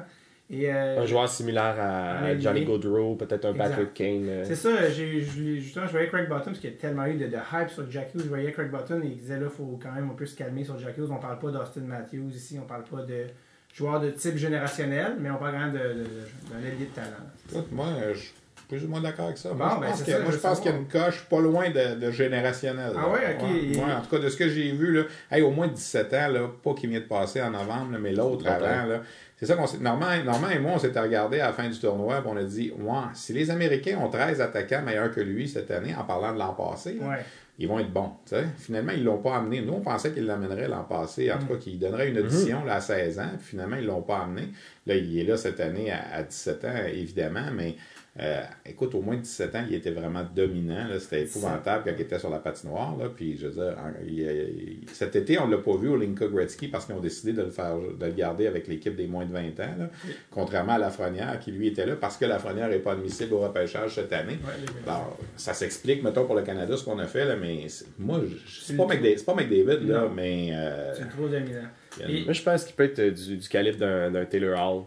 Et, 0.50 0.74
euh, 0.74 1.02
un 1.02 1.06
joueur 1.06 1.28
similaire 1.28 1.76
à, 1.78 2.36
Johnny. 2.40 2.64
Gaudreau, 2.64 3.16
peut-être 3.16 3.44
un 3.46 3.52
Exact. 3.52 3.68
Patrick 3.70 3.94
Kane. 3.94 4.30
C'est 4.46 4.56
ça, 4.56 4.90
j'ai, 4.90 5.20
je- 5.22 5.56
justement, 5.60 5.86
je 5.88 5.92
voyais 5.92 6.08
Craig 6.08 6.30
Bottom, 6.30 6.46
parce 6.46 6.60
qu'il 6.60 6.70
y 6.72 6.74
a 6.74 6.78
tellement 6.78 7.06
eu 7.06 7.16
de, 7.16 7.28
de 7.28 7.36
hype 7.36 7.70
sur 7.70 7.92
Jack 7.92 8.16
Hughes. 8.16 8.22
Je 8.24 8.30
voyais 8.30 8.52
Craig 8.54 8.72
Bottom 8.72 9.04
et 9.04 9.08
il 9.08 9.18
disait 9.18 9.40
là, 9.40 9.50
faut 9.50 9.78
quand 9.84 9.92
même 9.92 10.10
un 10.10 10.14
peu 10.16 10.26
se 10.26 10.36
calmer 10.38 10.64
sur 10.64 10.80
Jack 10.80 10.98
Hughes. 10.98 11.12
On 11.12 11.18
parle 11.20 11.38
pas 11.40 11.52
d'Austin 11.52 11.82
Matthews 11.82 12.30
ici, 12.34 12.58
on 12.60 12.66
parle 12.66 12.86
pas 12.86 13.02
de 13.04 13.26
joueurs 13.78 14.00
de 14.00 14.10
type 14.10 14.38
générationnel, 14.38 15.18
mais 15.20 15.30
on 15.30 15.38
parle 15.38 15.54
quand 15.54 15.60
même 15.60 15.74
d'un 15.74 16.60
ailier 16.60 16.86
de 16.86 16.96
talent. 16.96 17.24
Écoute, 17.52 17.72
moi, 17.72 17.88
je, 18.14 18.22
plus 18.68 18.84
ou 18.84 18.88
moins 18.88 19.02
d'accord 19.02 19.26
avec 19.26 19.38
ça. 19.38 19.50
Bon, 19.50 19.58
moi, 19.58 19.76
je 19.76 19.80
ben, 19.80 19.88
pense 19.88 20.00
je 20.58 20.62
qu'il 20.62 20.72
y 20.72 20.74
a 20.74 20.78
une 20.78 20.88
coche 20.88 21.24
pas 21.30 21.40
loin 21.40 21.70
de, 21.70 22.00
de 22.00 22.12
générationnel. 22.12 22.92
Ah 22.98 23.10
ouais, 23.10 23.38
ok. 23.38 23.44
Ouais, 23.44 23.78
ouais, 23.78 23.94
en 23.94 24.02
tout 24.02 24.10
cas, 24.10 24.20
de 24.20 24.30
ce 24.30 24.36
que 24.36 24.50
j'ai 24.50 24.72
vu, 24.72 24.94
là, 24.94 25.04
hey, 25.32 25.42
au 25.44 25.52
moins 25.52 25.68
17 25.68 26.14
ans, 26.14 26.28
là, 26.28 26.50
pas 26.64 26.74
qu'il 26.74 26.90
vient 26.90 27.00
de 27.00 27.06
passer 27.06 27.42
en 27.42 27.52
novembre, 27.52 27.94
là, 27.94 28.00
mais 28.00 28.12
l'autre 28.12 28.48
avant. 28.48 28.86
Là, 28.88 29.02
c'est 29.38 29.46
ça 29.46 29.56
qu'on 29.56 29.68
s'est. 29.68 29.78
Normand, 29.78 30.08
Normand 30.26 30.50
et 30.50 30.60
moi, 30.60 30.72
on 30.76 30.80
s'était 30.80 31.00
regardé 31.00 31.40
à 31.40 31.48
la 31.48 31.54
fin 31.54 31.70
du 31.70 31.80
tournoi, 31.80 32.22
puis 32.22 32.32
on 32.34 32.38
a 32.38 32.44
dit 32.44 32.74
ouais, 32.78 32.94
si 33.14 33.34
les 33.34 33.52
Américains 33.52 34.00
ont 34.00 34.10
13 34.10 34.42
attaquants 34.42 34.82
meilleurs 34.82 35.12
que 35.12 35.22
lui 35.22 35.48
cette 35.48 35.70
année, 35.70 35.96
en 35.96 36.04
parlant 36.04 36.34
de 36.34 36.40
l'an 36.40 36.54
passé, 36.54 36.98
Ouais. 37.00 37.24
Ils 37.60 37.68
vont 37.68 37.80
être 37.80 37.92
bons. 37.92 38.12
tu 38.26 38.36
sais. 38.36 38.46
Finalement, 38.58 38.92
ils 38.92 39.04
l'ont 39.04 39.18
pas 39.22 39.38
amené. 39.38 39.62
Nous, 39.62 39.74
on 39.74 39.82
pensait 39.82 40.12
qu'ils 40.14 40.26
l'amèneraient 40.26 40.68
l'an 40.68 40.84
passé, 40.84 41.32
en 41.32 41.38
tout 41.40 41.46
Mm. 41.46 41.48
cas, 41.50 41.56
qu'ils 41.56 41.80
donneraient 41.80 42.10
une 42.10 42.20
audition 42.20 42.64
là, 42.66 42.76
à 42.76 42.82
16 42.82 43.20
ans. 43.20 43.32
Puis 43.38 43.48
finalement, 43.48 43.76
ils 43.78 43.86
l'ont 43.86 44.02
pas 44.04 44.20
amené. 44.20 44.50
Là, 44.86 44.96
il 44.96 45.18
est 45.20 45.24
là 45.24 45.38
cette 45.38 45.60
année 45.60 45.92
à, 45.92 46.02
à 46.14 46.24
17 46.24 46.66
ans, 46.66 46.74
évidemment, 46.94 47.50
mais 47.54 47.76
euh, 48.20 48.42
écoute, 48.66 48.96
au 48.96 49.02
moins 49.02 49.16
17 49.16 49.56
ans, 49.56 49.64
il 49.70 49.76
était 49.76 49.92
vraiment 49.92 50.26
dominant. 50.36 50.88
C'était 51.00 51.22
épouvantable 51.24 51.84
quand 51.86 51.92
il 51.96 52.02
était 52.02 52.18
sur 52.18 52.30
la 52.30 52.40
patinoire. 52.40 52.98
Là. 52.98 53.10
Puis, 53.16 53.38
je 53.38 53.48
veux 53.48 53.54
dire, 53.54 53.78
en- 53.78 53.94
il- 54.06 54.20
il- 54.22 54.90
cet 54.92 55.16
été, 55.16 55.38
on 55.40 55.48
ne 55.48 55.56
l'a 55.56 55.62
pas 55.62 55.76
vu 55.78 55.90
au 55.90 55.98
Linka 55.98 56.28
Gretzky 56.28 56.68
parce 56.68 56.86
qu'ils 56.86 56.96
ont 56.96 57.00
décidé 57.00 57.34
de 57.34 57.44
le 57.44 57.50
faire 57.52 57.76
de 57.78 58.06
le 58.06 58.12
garder 58.14 58.48
avec 58.48 58.68
l'équipe 58.68 58.96
des 58.96 59.08
moins 59.08 59.26
de 59.26 59.32
20 59.34 59.60
ans. 59.60 59.76
là. 59.78 59.90
Contrairement 60.32 60.74
à 60.74 60.78
Lafrenière, 60.80 61.40
qui 61.40 61.52
lui 61.52 61.68
était 61.68 61.86
là 61.86 61.96
parce 61.96 62.18
que 62.18 62.26
Lafrenière 62.26 62.70
n'est 62.70 62.80
pas 62.80 62.94
admissible 62.94 63.34
au 63.36 63.40
repêchage 63.40 63.96
cette 63.96 64.12
année. 64.14 64.34
Ouais, 64.44 64.54
les- 64.62 64.90
Alors, 64.90 65.18
ça 65.36 65.54
s'explique, 65.54 66.02
mettons, 66.04 66.26
pour 66.26 66.36
le 66.36 66.42
Canada, 66.42 66.76
ce 66.76 66.84
qu'on 66.84 67.00
a 67.00 67.06
fait, 67.08 67.26
là, 67.26 67.36
mais 67.36 67.68
moi, 68.00 68.22
je- 68.28 68.62
c'est 68.64 68.76
pas, 68.76 68.86
McDavid, 68.88 69.18
c'est 69.20 69.26
pas 69.26 69.36
McDavid, 69.36 69.88
là, 69.88 70.10
mais 70.16 70.50
euh, 70.54 70.94
C'est 70.96 71.10
trop 71.10 71.28
dominant. 71.28 71.68
une- 72.02 72.10
Et- 72.10 72.24
Moi, 72.26 72.34
je 72.34 72.42
pense 72.44 72.64
qu'il 72.66 72.76
peut 72.76 72.84
être 72.84 73.02
du, 73.14 73.38
du 73.38 73.48
calibre 73.50 73.78
d'un 73.78 74.12
d'un 74.12 74.26
Taylor 74.26 74.58
Hall. 74.60 74.84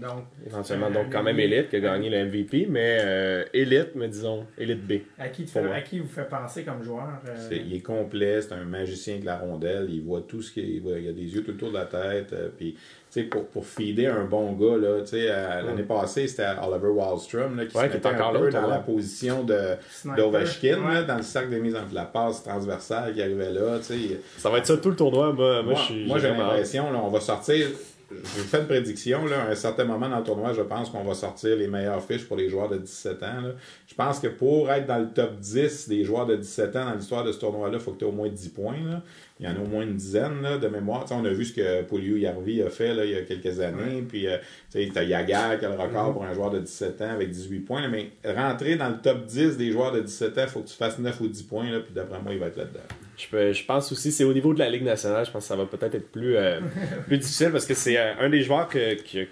Donc, 0.00 0.24
Éventuellement, 0.46 0.86
Euh, 0.86 0.90
donc 0.90 1.12
quand 1.12 1.22
même 1.22 1.36
oui. 1.36 1.42
élite, 1.44 1.70
qui 1.70 1.76
a 1.76 1.80
gagné 1.80 2.10
le 2.10 2.26
MVP, 2.26 2.66
mais 2.68 2.98
euh, 3.00 3.44
élite, 3.54 3.90
mais 3.94 4.08
disons, 4.08 4.46
élite 4.58 4.86
B. 4.86 4.92
à 5.18 5.28
qui, 5.28 5.46
moi. 5.54 5.74
à 5.74 5.80
qui 5.80 5.98
vous 6.00 6.08
fait 6.08 6.28
penser 6.28 6.64
comme 6.64 6.82
joueur 6.82 7.08
euh, 7.28 7.48
il 7.50 7.74
est 7.74 7.80
complet, 7.80 8.42
c'est 8.42 8.52
un 8.52 8.64
magicien 8.64 9.18
de 9.18 9.24
la 9.26 9.38
rondelle, 9.38 9.86
il 9.90 10.02
voit 10.02 10.22
tout 10.26 10.42
ce 10.42 10.52
qui 10.52 10.60
il, 10.60 10.80
voit- 10.82 10.98
il 10.98 11.08
a 11.08 11.12
des 11.12 11.34
yeux 11.34 11.42
tout 11.42 11.52
autour 11.52 11.68
de 11.70 11.74
la 11.78 11.86
tête, 11.86 12.32
euh, 12.32 12.48
puis 12.56 12.74
tu 12.74 13.22
sais, 13.22 13.22
pour, 13.22 13.46
pour 13.46 13.64
feeder 13.64 14.08
un 14.14 14.24
bon 14.24 14.52
gars, 14.52 14.76
là, 14.76 15.00
tu 15.00 15.06
sais, 15.12 15.26
l'année 15.28 15.84
passée, 15.84 16.26
c'était 16.26 16.46
Oliver 16.62 16.88
Wallstrom, 16.88 17.56
là, 17.56 17.64
qui 17.66 17.76
Ouais, 17.76 17.84
se 17.86 17.90
qui 17.90 17.96
est 17.96 18.06
encore 18.06 18.28
un 18.30 18.32
là 18.34 18.40
peu 18.40 18.50
dans 18.50 18.66
la 18.66 18.78
position 18.80 19.44
de 19.44 19.76
d'Ovechkin, 20.16 20.78
Ouais. 20.86 21.04
dans 21.06 21.16
le 21.16 21.22
sac 21.22 21.48
de 21.50 21.56
mise 21.58 21.74
en 21.76 21.82
la 21.92 22.04
passe 22.04 22.42
transversale 22.42 23.14
qui 23.14 23.22
arrivait 23.22 23.52
là, 23.52 23.78
tu 23.78 23.84
sais. 23.84 24.20
Ça 24.38 24.50
va 24.50 24.58
être 24.58 24.66
ça 24.66 24.76
tout 24.76 24.90
le 24.90 24.96
tournoi. 24.96 25.32
Moi, 25.32 25.62
moi, 25.62 26.18
j'ai 26.18 26.28
l'impression, 26.28 26.90
là, 26.92 27.00
on 27.02 27.08
va 27.08 27.20
sortir. 27.20 27.68
Je 28.08 28.40
vous 28.40 28.46
fais 28.46 28.60
une 28.60 28.66
prédiction, 28.66 29.26
là, 29.26 29.42
à 29.42 29.50
un 29.50 29.54
certain 29.56 29.84
moment 29.84 30.08
dans 30.08 30.18
le 30.18 30.24
tournoi, 30.24 30.52
je 30.52 30.62
pense 30.62 30.90
qu'on 30.90 31.02
va 31.02 31.14
sortir 31.14 31.56
les 31.56 31.66
meilleures 31.66 32.02
fiches 32.04 32.24
pour 32.24 32.36
les 32.36 32.48
joueurs 32.48 32.68
de 32.68 32.78
17 32.78 33.22
ans. 33.24 33.40
là. 33.42 33.50
Je 33.88 33.94
pense 33.94 34.20
que 34.20 34.28
pour 34.28 34.70
être 34.70 34.86
dans 34.86 34.98
le 34.98 35.08
top 35.08 35.40
10 35.40 35.88
des 35.88 36.04
joueurs 36.04 36.24
de 36.26 36.36
17 36.36 36.76
ans 36.76 36.84
dans 36.84 36.94
l'histoire 36.94 37.24
de 37.24 37.32
ce 37.32 37.40
tournoi-là, 37.40 37.78
il 37.78 37.80
faut 37.80 37.90
que 37.90 37.98
tu 37.98 38.04
aies 38.04 38.08
au 38.08 38.12
moins 38.12 38.28
10 38.28 38.48
points. 38.50 38.76
là. 38.84 39.02
Il 39.40 39.46
y 39.46 39.48
en 39.48 39.56
a 39.56 39.58
au 39.58 39.66
moins 39.66 39.82
une 39.82 39.96
dizaine 39.96 40.40
là, 40.40 40.56
de 40.56 40.68
mémoire. 40.68 41.04
On 41.10 41.24
a 41.24 41.30
vu 41.30 41.44
ce 41.44 41.52
que 41.52 41.82
Poliou 41.82 42.16
Yarvi 42.16 42.62
a 42.62 42.70
fait 42.70 42.94
là, 42.94 43.04
il 43.04 43.10
y 43.10 43.16
a 43.16 43.22
quelques 43.22 43.58
années. 43.58 44.04
Puis, 44.08 44.28
euh, 44.28 44.38
tu 44.70 44.78
as 44.94 45.02
Yagar 45.02 45.58
qui 45.58 45.64
a 45.64 45.68
le 45.68 45.74
record 45.74 46.12
pour 46.12 46.24
un 46.24 46.32
joueur 46.32 46.50
de 46.50 46.60
17 46.60 47.02
ans 47.02 47.10
avec 47.10 47.30
18 47.30 47.60
points. 47.60 47.82
là. 47.82 47.88
mais 47.88 48.12
rentrer 48.24 48.76
dans 48.76 48.88
le 48.88 48.98
top 48.98 49.26
10 49.26 49.56
des 49.56 49.72
joueurs 49.72 49.90
de 49.92 50.00
17 50.00 50.38
ans, 50.38 50.42
il 50.42 50.48
faut 50.48 50.60
que 50.60 50.68
tu 50.68 50.76
fasses 50.76 50.98
9 50.98 51.20
ou 51.20 51.28
10 51.28 51.42
points. 51.42 51.70
Là, 51.70 51.80
puis 51.80 51.92
d'après 51.92 52.20
moi, 52.22 52.32
il 52.32 52.38
va 52.38 52.46
être 52.46 52.56
là-dedans. 52.56 52.80
Je, 53.16 53.28
peux- 53.28 53.52
je 53.52 53.64
pense 53.64 53.90
aussi, 53.92 54.12
c'est 54.12 54.24
au 54.24 54.32
niveau 54.34 54.52
de 54.52 54.58
la 54.58 54.68
Ligue 54.68 54.82
nationale, 54.84 55.24
je 55.24 55.30
pense 55.30 55.44
que 55.44 55.48
ça 55.48 55.56
va 55.56 55.64
peut-être 55.64 55.94
être 55.94 56.10
plus, 56.12 56.36
euh, 56.36 56.60
plus 57.06 57.18
difficile 57.18 57.50
parce 57.50 57.64
que 57.66 57.74
c'est 57.74 57.96
euh, 57.98 58.12
un 58.20 58.28
des 58.28 58.42
joueurs 58.42 58.68
que, 58.68 58.94
qui 58.94 59.20
a 59.20 59.24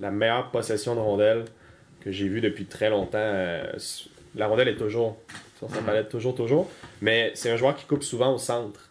la 0.00 0.10
meilleure 0.10 0.50
possession 0.50 0.94
de 0.94 1.00
rondelle 1.00 1.44
que 2.00 2.12
j'ai 2.12 2.28
vu 2.28 2.40
depuis 2.40 2.66
très 2.66 2.88
longtemps. 2.88 3.18
euh, 3.18 3.64
la 4.36 4.46
rondelle 4.46 4.68
est 4.68 4.76
toujours 4.76 5.16
sur 5.58 5.68
sa 5.70 5.80
palette, 5.80 6.08
toujours, 6.08 6.34
toujours. 6.34 6.70
Mais 7.00 7.32
c'est 7.34 7.50
un 7.50 7.56
joueur 7.56 7.74
qui 7.74 7.84
coupe 7.86 8.02
souvent 8.02 8.32
au 8.34 8.38
centre. 8.38 8.90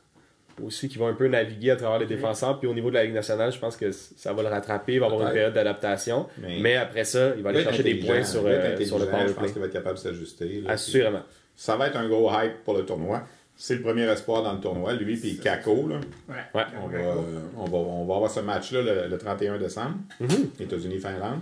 Aussi, 0.64 0.88
qui 0.88 0.98
va 0.98 1.08
un 1.08 1.14
peu 1.14 1.28
naviguer 1.28 1.72
à 1.72 1.76
travers 1.76 2.00
les 2.00 2.06
défenseurs. 2.06 2.58
Puis 2.60 2.68
au 2.68 2.74
niveau 2.74 2.90
de 2.90 2.96
la 2.96 3.04
Ligue 3.04 3.14
nationale, 3.14 3.52
je 3.52 3.60
pense 3.60 3.76
que 3.76 3.92
ça 3.92 4.32
va 4.32 4.42
le 4.42 4.48
rattraper. 4.48 4.94
Il 4.94 5.00
va 5.02 5.08
avoir 5.08 5.22
une 5.22 5.28
période 5.34 5.54
d'adaptation. 5.54 6.28
Mais- 6.38 6.60
Mais, 6.62 6.76
après 6.78 7.04
ça, 7.04 7.34
il 7.36 7.44
va 7.44 7.50
aller 7.50 7.60
chercher 7.66 7.84
des 7.84 7.96
points 8.08 8.24
sur, 8.24 8.42
euh, 8.46 8.76
le 9.00 9.06
power 9.12 9.24
Je 9.28 9.34
pense 9.34 9.52
qu'il 9.52 9.60
va 9.62 9.68
être 9.68 9.74
capable 9.74 9.96
de 9.96 10.00
s'ajuster. 10.02 10.64
Assurément. 10.68 11.22
Ça 11.58 11.76
va 11.76 11.88
être 11.88 11.98
un 11.98 12.08
gros 12.08 12.32
hype 12.32 12.64
pour 12.64 12.76
le 12.78 12.86
tournoi. 12.86 13.24
C'est 13.58 13.76
le 13.76 13.82
premier 13.82 14.04
espoir 14.04 14.44
dans 14.44 14.54
le 14.54 14.60
tournoi, 14.60 14.94
lui 14.94 15.16
puis 15.16 15.38
Kako. 15.38 15.88
Là. 15.88 15.96
Ouais. 16.28 16.36
Ouais. 16.54 16.64
On, 16.84 16.88
va, 16.88 16.98
euh, 16.98 17.14
on, 17.58 17.66
va, 17.66 17.78
on 17.78 18.06
va 18.06 18.16
avoir 18.16 18.30
ce 18.32 18.42
match-là 18.42 18.82
le, 18.82 19.08
le 19.10 19.18
31 19.18 19.58
décembre, 19.58 19.96
Mhm. 20.20 20.50
États-Unis-Finlande. 20.60 21.40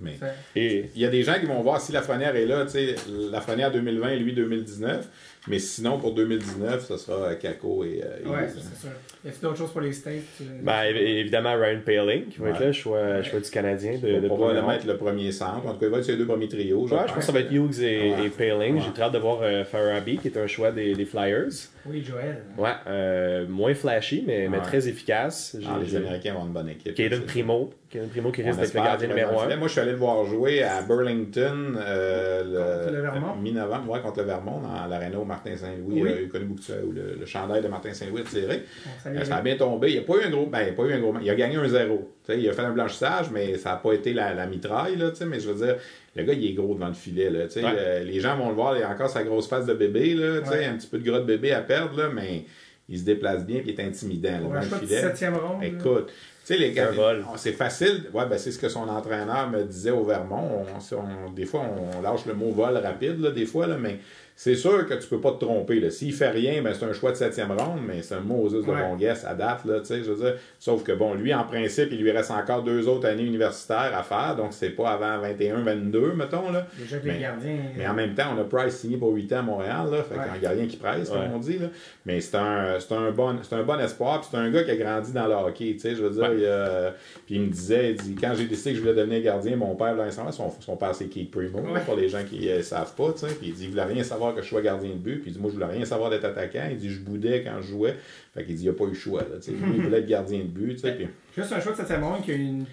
Mais 0.00 0.18
il 0.54 0.90
y 1.00 1.06
a 1.06 1.08
des 1.08 1.22
gens 1.22 1.38
qui 1.40 1.46
vont 1.46 1.62
voir 1.62 1.80
si 1.80 1.90
Lafrenière 1.92 2.36
est 2.36 2.44
là, 2.44 2.64
tu 2.66 2.72
sais, 2.72 2.96
Lafrenière 3.30 3.70
2020 3.70 4.08
et 4.10 4.18
lui 4.18 4.34
2019. 4.34 5.08
Mais 5.48 5.58
sinon, 5.58 5.98
pour 5.98 6.12
2019, 6.14 6.84
ce 6.86 6.96
sera 6.96 7.34
Kako 7.36 7.84
et, 7.84 8.02
euh, 8.04 8.24
et 8.24 8.28
Ouais, 8.28 8.48
c'est 8.48 8.60
sûr. 8.80 8.90
Y 9.24 9.28
a-t-il 9.28 9.40
d'autres 9.42 9.58
choses 9.58 9.70
pour 9.70 9.80
les 9.80 9.92
States 9.92 10.14
euh, 10.40 10.44
Ben, 10.62 10.82
évi- 10.84 11.18
évidemment, 11.20 11.54
Ryan 11.54 11.80
Paling, 11.84 12.26
qui 12.26 12.38
va 12.40 12.50
être 12.50 12.60
là, 12.60 12.72
choix, 12.72 13.22
choix 13.22 13.40
du 13.40 13.50
Canadien. 13.50 13.92
De, 13.98 13.98
de 13.98 14.08
On 14.08 14.12
va 14.14 14.20
le 14.20 14.28
première 14.28 14.66
mettre 14.66 14.86
le 14.86 14.96
premier 14.96 15.30
centre. 15.32 15.66
En 15.66 15.72
tout 15.74 15.78
cas, 15.80 15.86
il 15.86 15.92
va 15.92 15.98
être 15.98 16.04
sur 16.04 16.12
les 16.14 16.18
deux 16.18 16.26
premiers 16.26 16.48
trios. 16.48 16.82
Ouais, 16.82 16.88
je 16.90 16.94
pense 16.94 17.12
que 17.14 17.22
ça 17.22 17.32
va 17.32 17.40
être 17.40 17.52
Hughes 17.52 17.80
et, 17.80 18.12
Ouais. 18.12 18.26
et 18.26 18.28
Paling. 18.30 18.74
Ouais. 18.76 18.80
J'ai 18.84 18.92
très 18.92 19.02
hâte 19.04 19.12
de 19.12 19.18
voir 19.18 19.38
euh, 19.42 19.64
Farabi, 19.64 20.18
qui 20.18 20.28
est 20.28 20.36
un 20.36 20.46
choix 20.46 20.72
des, 20.72 20.94
des 20.94 21.04
Flyers. 21.04 21.48
Oui, 21.88 22.02
Joël. 22.02 22.42
Ouais, 22.58 22.70
euh, 22.88 23.46
moins 23.48 23.74
flashy, 23.74 24.24
mais, 24.26 24.48
mais 24.48 24.58
très 24.60 24.88
efficace. 24.88 25.56
Ah, 25.64 25.78
les 25.80 25.94
Américains 25.94 26.32
vont 26.32 26.40
avoir 26.42 26.46
une 26.46 26.52
bonne 26.52 26.68
équipe. 26.70 26.94
Caden 26.94 27.22
Primo, 27.22 27.70
Caden 27.88 28.08
Primo 28.08 28.32
qui 28.32 28.42
On 28.42 28.46
risque 28.46 28.56
d'être 28.58 28.60
le 28.60 28.64
espère 28.64 28.84
gardien 28.84 29.08
numéro 29.08 29.30
dans 29.30 29.36
le 29.36 29.40
1. 29.40 29.44
filet. 29.44 29.56
Moi, 29.56 29.68
je 29.68 29.72
suis 29.72 29.80
allé 29.80 29.90
le 29.92 29.96
voir 29.96 30.24
jouer 30.24 30.62
à 30.62 30.82
Burlington 30.82 31.76
euh, 31.78 32.42
Contre 32.84 32.92
le 32.96 33.00
Vermont? 33.02 33.34
le 33.36 33.42
mi-novembre, 33.42 33.90
ouais, 33.92 34.00
contre 34.00 34.18
le 34.20 34.24
Vermont, 34.26 34.60
dans 34.60 34.86
l'aréna 34.86 35.18
au 35.18 35.24
Martin 35.24 35.56
Saint-Louis. 35.56 36.02
Oui. 36.02 36.08
Euh, 36.10 36.26
a 36.26 36.28
connu 36.28 36.44
beaucoup 36.46 36.60
de 36.60 36.64
ça, 36.64 36.74
où 36.84 36.90
le, 36.92 37.16
le 37.18 37.26
chandail 37.26 37.62
de 37.62 37.68
Martin 37.68 37.92
Saint-Louis 37.92 38.22
est 38.22 38.24
tiré. 38.24 38.62
Euh, 39.06 39.24
ça 39.24 39.36
a 39.36 39.42
bien 39.42 39.56
tombé. 39.56 39.90
Il 39.92 39.96
n'a 39.96 40.02
pas 40.02 40.14
eu 40.14 40.24
un 40.26 40.30
gros. 40.30 40.46
Ben, 40.46 40.62
il 40.62 40.68
a 40.70 40.72
pas 40.72 40.82
eu 40.84 40.92
un 40.92 41.00
gros. 41.00 41.14
Il 41.20 41.30
a 41.30 41.34
gagné 41.34 41.56
un 41.56 41.68
zéro. 41.68 42.10
Tu 42.24 42.32
sais, 42.32 42.40
il 42.40 42.48
a 42.48 42.52
fait 42.52 42.62
un 42.62 42.72
blanchissage, 42.72 43.30
mais 43.30 43.56
ça 43.56 43.70
n'a 43.70 43.76
pas 43.76 43.92
été 43.92 44.12
la, 44.12 44.34
la 44.34 44.46
mitraille. 44.46 44.96
Là, 44.96 45.10
tu 45.10 45.16
sais, 45.16 45.26
mais 45.26 45.38
je 45.38 45.50
veux 45.50 45.64
dire, 45.66 45.76
le 46.16 46.22
gars, 46.24 46.32
il 46.32 46.44
est 46.44 46.54
gros 46.54 46.74
devant 46.74 46.88
le 46.88 46.94
filet. 46.94 47.30
Là, 47.30 47.44
tu 47.46 47.52
sais, 47.52 47.62
Ouais. 47.64 47.70
euh, 47.76 48.02
les 48.04 48.18
gens 48.20 48.36
vont 48.36 48.48
le 48.48 48.54
voir, 48.54 48.76
il 48.76 48.82
a 48.82 48.90
encore 48.90 49.08
sa 49.10 49.22
grosse 49.22 49.48
face 49.48 49.66
de 49.66 49.74
bébé. 49.74 50.14
Là, 50.14 50.40
tu 50.40 50.48
sais, 50.48 50.58
Ouais. 50.58 50.64
Un 50.66 50.74
petit 50.76 50.88
peu 50.88 50.98
de 50.98 51.04
gras 51.08 51.20
de 51.20 51.24
bébé 51.24 51.52
à 51.52 51.60
perdre, 51.60 51.96
là, 51.96 52.08
mais 52.12 52.44
il 52.88 52.98
se 52.98 53.04
déplace 53.04 53.44
bien 53.46 53.58
et 53.58 53.62
il 53.64 53.70
est 53.70 53.80
intimidant 53.84 54.30
là, 54.32 54.38
devant 54.38 54.54
le 54.54 54.86
filet. 54.86 55.02
7e 55.02 55.34
ronde. 55.36 55.62
Écoute, 55.62 56.12
sais, 56.46 56.56
les 56.58 56.72
gars, 56.72 56.90
c'est 57.36 57.52
facile. 57.52 58.04
Ouais, 58.14 58.26
ben, 58.26 58.38
c'est 58.38 58.52
ce 58.52 58.58
que 58.58 58.68
son 58.68 58.88
entraîneur 58.88 59.48
me 59.50 59.62
disait 59.64 59.90
au 59.90 60.04
Vermont. 60.04 60.64
On- 60.92 60.96
on- 60.96 61.30
des 61.32 61.44
fois, 61.46 61.62
on 61.96 62.00
lâche 62.02 62.26
le 62.26 62.34
mot 62.34 62.50
vol 62.52 62.76
rapide, 62.76 63.20
là, 63.20 63.30
des 63.30 63.46
fois, 63.46 63.66
là, 63.66 63.76
mais 63.78 63.98
c'est 64.38 64.54
sûr 64.54 64.86
que 64.86 64.94
tu 64.94 65.08
peux 65.08 65.20
pas 65.20 65.32
te 65.32 65.44
tromper. 65.44 65.80
là. 65.80 65.90
S'il 65.90 66.12
fait 66.12 66.28
rien, 66.28 66.60
ben, 66.62 66.74
c'est 66.74 66.84
un 66.84 66.92
choix 66.92 67.10
de 67.10 67.16
septième 67.16 67.50
ronde, 67.52 67.80
mais 67.86 68.02
c'est 68.02 68.14
un 68.14 68.20
Moses 68.20 68.52
de 68.52 68.58
Ouais. 68.70 68.82
bon 68.82 68.94
guess 68.96 69.24
à 69.24 69.34
date, 69.34 69.64
là, 69.64 69.80
tu 69.80 69.86
sais, 69.86 70.04
je 70.04 70.12
veux 70.12 70.22
dire. 70.24 70.34
Sauf 70.58 70.82
que, 70.84 70.92
bon, 70.92 71.14
lui, 71.14 71.32
en 71.34 71.44
principe, 71.44 71.88
il 71.90 72.02
lui 72.02 72.10
reste 72.10 72.30
encore 72.30 72.62
deux 72.62 72.86
autres 72.86 73.06
années 73.08 73.24
universitaires 73.24 73.92
à 73.96 74.02
faire, 74.02 74.36
donc 74.36 74.48
c'est 74.52 74.70
pas 74.70 74.90
avant 74.90 75.18
21-22, 75.22 76.12
mettons, 76.14 76.50
là. 76.52 76.66
Déjà 76.78 76.98
que 76.98 77.06
Mais- 77.06 77.14
les 77.14 77.20
gardiens. 77.20 77.56
Mais 77.76 77.86
en 77.88 77.94
même 77.94 78.14
temps, 78.14 78.34
on 78.36 78.40
a 78.40 78.44
Price 78.44 78.76
signé 78.76 78.96
pour 78.98 79.12
8 79.12 79.32
ans 79.32 79.38
à 79.38 79.42
Montréal, 79.42 79.86
là. 79.90 80.02
Fait 80.02 80.14
Ouais. 80.16 80.46
a 80.46 80.50
rien 80.50 80.66
qui 80.66 80.76
presse, 80.76 81.08
comme 81.08 81.18
Ouais. 81.20 81.30
on 81.34 81.38
dit, 81.38 81.58
là. 81.58 81.68
Mais 82.04 82.20
c'est 82.20 82.36
un, 82.36 82.78
c'est 82.78 82.92
un 82.94 83.10
bon, 83.10 83.36
c'est 83.42 83.54
un 83.56 83.62
bon 83.62 83.78
espoir, 83.80 84.20
puis 84.20 84.28
c'est 84.30 84.36
un 84.36 84.50
gars 84.50 84.64
qui 84.64 84.70
a 84.70 84.76
grandi 84.76 85.12
dans 85.12 85.26
le 85.26 85.34
hockey, 85.34 85.72
tu 85.72 85.78
sais, 85.80 85.94
je 85.94 86.02
veux 86.02 86.10
dire, 86.10 86.22
Ouais. 86.22 86.36
il, 86.40 86.46
a- 86.46 86.94
puis 87.24 87.36
il 87.36 87.40
me 87.40 87.48
disait, 87.48 87.90
il 87.92 87.96
dit, 87.96 88.14
quand 88.20 88.32
j'ai 88.36 88.44
décidé 88.46 88.70
que 88.72 88.76
je 88.76 88.82
voulais 88.82 88.94
devenir 88.94 89.22
gardien, 89.22 89.56
mon 89.56 89.74
père, 89.74 89.94
là, 89.96 90.10
son, 90.10 90.50
son 90.60 90.76
père, 90.76 90.94
c'est 90.94 91.06
Keith 91.06 91.30
Primo, 91.30 91.60
là, 91.72 91.80
pour 91.80 91.96
les 91.96 92.08
gens 92.08 92.22
qui 92.28 92.48
ne 92.48 92.60
savent 92.60 92.94
pas, 92.94 93.12
tu 93.12 93.20
sais, 93.26 93.34
puis 93.34 93.48
il 93.48 93.54
dit, 93.54 93.64
il 93.64 93.70
voulait 93.70 93.84
rien 93.84 94.02
savoir 94.04 94.25
que 94.32 94.42
je 94.42 94.46
sois 94.48 94.62
gardien 94.62 94.90
de 94.90 94.94
but, 94.96 95.20
puis 95.20 95.30
il 95.30 95.34
dit, 95.34 95.38
moi, 95.40 95.50
je 95.50 95.54
voulais 95.54 95.66
rien 95.72 95.84
savoir 95.84 96.10
d'être 96.10 96.24
attaquant, 96.24 96.66
il 96.70 96.76
dit, 96.76 96.90
je 96.90 97.00
boudais 97.00 97.42
quand 97.44 97.60
je 97.60 97.66
jouais, 97.68 97.96
fait 98.34 98.44
qu'il 98.44 98.54
dit, 98.54 98.62
il 98.64 98.70
n'y 98.70 98.74
a 98.74 98.78
pas 98.78 98.84
eu 98.84 98.88
le 98.88 98.94
choix, 98.94 99.20
là, 99.22 99.36
tu 99.36 99.42
sais, 99.42 99.52
Lui, 99.52 99.76
il 99.76 99.82
voulait 99.82 99.98
être 99.98 100.06
gardien 100.06 100.38
de 100.38 100.44
but, 100.44 100.74
tu 100.74 100.80
sais, 100.80 100.92
puis 100.92 101.08
Juste 101.36 101.52
un 101.52 101.60
choix 101.60 101.72
de 101.72 101.78
7e 101.78 102.02
ronde 102.02 102.22
qui 102.22 102.32
a 102.32 102.34
une, 102.34 102.64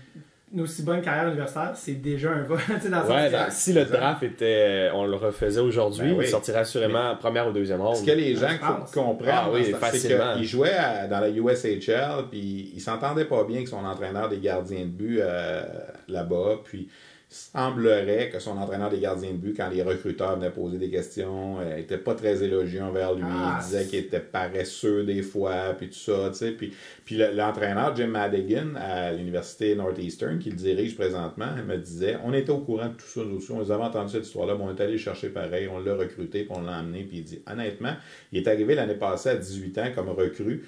une 0.53 0.61
aussi 0.61 0.83
bonne 0.83 1.01
carrière 1.01 1.27
universitaire, 1.29 1.71
c'est 1.75 1.93
déjà 1.95 2.29
un 2.31 2.43
vol. 2.43 2.59
tu 2.67 2.79
sais, 2.81 2.89
dans 2.89 3.01
Ouais, 3.07 3.25
que- 3.27 3.31
ben, 3.31 3.49
si 3.49 3.73
le 3.73 3.85
draft 3.85 4.21
était, 4.21 4.89
on 4.93 5.05
le 5.05 5.15
refaisait 5.15 5.59
aujourd'hui, 5.61 6.11
Ben 6.11 6.17
oui. 6.19 6.25
il 6.25 6.29
sortirait 6.29 6.59
assurément 6.59 7.09
en 7.11 7.15
première 7.15 7.47
ou 7.47 7.51
deuxième 7.51 7.81
ronde. 7.81 7.95
Ce 7.95 8.05
que 8.05 8.11
les 8.11 8.35
gens 8.35 8.49
qu'il 8.49 8.93
comprennent, 9.01 9.33
Ah 9.35 9.49
oui, 9.51 9.61
c'est 9.65 9.73
facilement. 9.73 10.35
qu'il 10.35 10.45
jouait 10.45 10.73
à- 10.75 11.07
dans 11.07 11.19
la 11.21 11.29
USHL, 11.29 12.25
puis 12.29 12.71
il 12.75 12.79
s'entendait 12.81 13.25
pas 13.25 13.43
bien 13.45 13.55
avec 13.57 13.67
son 13.67 13.83
entraîneur 13.83 14.29
des 14.29 14.37
gardiens 14.37 14.81
de 14.81 14.91
but 14.91 15.19
euh, 15.21 15.63
là-bas, 16.07 16.59
puis 16.63 16.87
semblerait 17.33 18.29
que 18.29 18.39
son 18.39 18.57
entraîneur 18.57 18.89
des 18.89 18.99
gardiens 18.99 19.31
de 19.31 19.37
but, 19.37 19.55
quand 19.57 19.69
les 19.69 19.81
recruteurs 19.83 20.35
venaient 20.37 20.51
poser 20.51 20.77
des 20.77 20.89
questions, 20.89 21.59
euh, 21.59 21.77
était 21.77 21.97
pas 21.97 22.13
très 22.15 22.43
élogieux 22.43 22.81
envers 22.81 23.13
lui. 23.15 23.23
Ah, 23.25 23.57
il 23.59 23.63
disait 23.65 23.83
c'est- 23.83 23.89
qu'il 23.89 23.99
était 23.99 24.19
paresseux 24.19 25.03
des 25.03 25.21
fois, 25.21 25.73
puis 25.77 25.87
tout 25.89 25.95
ça, 25.97 26.29
tu 26.29 26.37
sais. 26.37 26.51
Puis, 26.51 26.73
puis 27.05 27.17
le- 27.17 27.31
l'entraîneur, 27.33 27.95
Jim 27.95 28.07
Madigan, 28.07 28.75
à 28.77 29.11
l'université 29.11 29.75
Northeastern, 29.75 30.37
qui 30.39 30.49
le 30.51 30.55
dirige 30.55 30.95
présentement, 30.95 31.47
il 31.57 31.63
me 31.63 31.77
disait, 31.77 32.17
on 32.23 32.33
était 32.33 32.51
au 32.51 32.59
courant 32.59 32.87
de 32.89 32.93
tout 32.93 33.05
ça, 33.07 33.21
nous 33.25 33.37
aussi, 33.37 33.51
on 33.51 33.59
les 33.61 33.71
avait 33.71 33.83
entendu 33.83 34.11
cette 34.11 34.25
histoire-là, 34.25 34.55
mais 34.57 34.63
on 34.63 34.75
est 34.75 34.81
allé 34.81 34.93
le 34.93 34.97
chercher 34.99 35.29
pareil, 35.29 35.67
on 35.67 35.79
l'a 35.79 35.95
recruté, 35.95 36.43
puis 36.43 36.51
on 36.55 36.61
l'a 36.61 36.79
emmené, 36.79 37.03
puis 37.03 37.17
il 37.17 37.23
dit, 37.23 37.41
honnêtement, 37.51 37.93
il 38.31 38.39
est 38.41 38.47
arrivé 38.47 38.75
l'année 38.75 38.93
passée 38.95 39.29
à 39.29 39.35
18 39.35 39.77
ans 39.79 39.87
comme 39.95 40.09
recrue, 40.09 40.63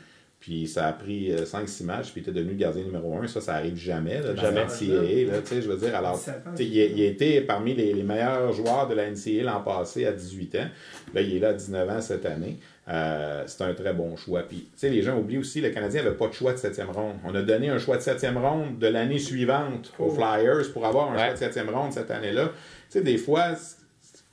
Puis 0.45 0.67
ça 0.67 0.85
a 0.85 0.93
pris 0.93 1.31
5-6 1.31 1.83
matchs, 1.85 2.11
puis 2.11 2.21
il 2.21 2.29
était 2.29 2.31
devenu 2.31 2.53
gardien 2.53 2.83
numéro 2.83 3.17
1. 3.17 3.25
Ça, 3.25 3.41
ça 3.41 3.55
arrive 3.55 3.75
jamais 3.77 4.21
là, 4.21 4.33
dans 4.33 4.41
Jamais. 4.43 4.57
la 4.61 4.65
NCAA. 4.67 5.31
Là, 5.33 5.41
tu 5.41 5.47
sais, 5.47 5.61
je 5.63 5.67
veux 5.67 5.75
dire, 5.77 5.95
alors, 5.95 6.15
17 6.19 6.35
ans, 6.35 6.39
tu 6.55 6.57
sais, 6.63 6.69
il, 6.69 6.81
a, 6.81 6.85
il 6.85 7.01
été 7.01 7.41
parmi 7.41 7.73
les, 7.73 7.93
les 7.95 8.03
meilleurs 8.03 8.53
joueurs 8.53 8.87
de 8.87 8.93
la 8.93 9.09
NCAA 9.09 9.41
l'an 9.43 9.61
passé 9.61 10.05
à 10.05 10.11
18 10.11 10.55
ans. 10.57 10.67
Là, 11.15 11.21
il 11.21 11.35
est 11.35 11.39
là 11.39 11.47
à 11.49 11.53
19 11.53 11.89
ans 11.89 11.99
cette 11.99 12.27
année. 12.27 12.59
Euh, 12.87 13.43
c'est 13.47 13.63
un 13.63 13.73
très 13.73 13.93
bon 13.95 14.15
choix. 14.15 14.43
Puis, 14.43 14.57
tu 14.57 14.67
sais, 14.75 14.89
les 14.91 15.01
gens 15.01 15.17
oublient 15.17 15.39
aussi, 15.39 15.61
le 15.61 15.71
Canadien 15.71 16.03
n'avait 16.03 16.15
pas 16.15 16.27
de 16.27 16.33
choix 16.33 16.53
de 16.53 16.57
septième 16.59 16.91
ronde. 16.91 17.15
On 17.25 17.33
a 17.33 17.41
donné 17.41 17.69
un 17.69 17.79
choix 17.79 17.97
de 17.97 18.03
septième 18.03 18.37
ronde 18.37 18.77
de 18.77 18.85
l'année 18.87 19.17
suivante 19.17 19.93
aux 19.97 20.11
Flyers 20.11 20.71
pour 20.73 20.85
avoir 20.85 21.09
un 21.11 21.15
Ouais. 21.15 21.23
choix 21.23 21.33
de 21.33 21.37
septième 21.39 21.69
ronde 21.71 21.91
cette 21.91 22.11
année-là. 22.11 22.49
Tu 22.91 22.99
sais, 22.99 23.01
des 23.01 23.17
fois, 23.17 23.55
c'est- 23.55 23.77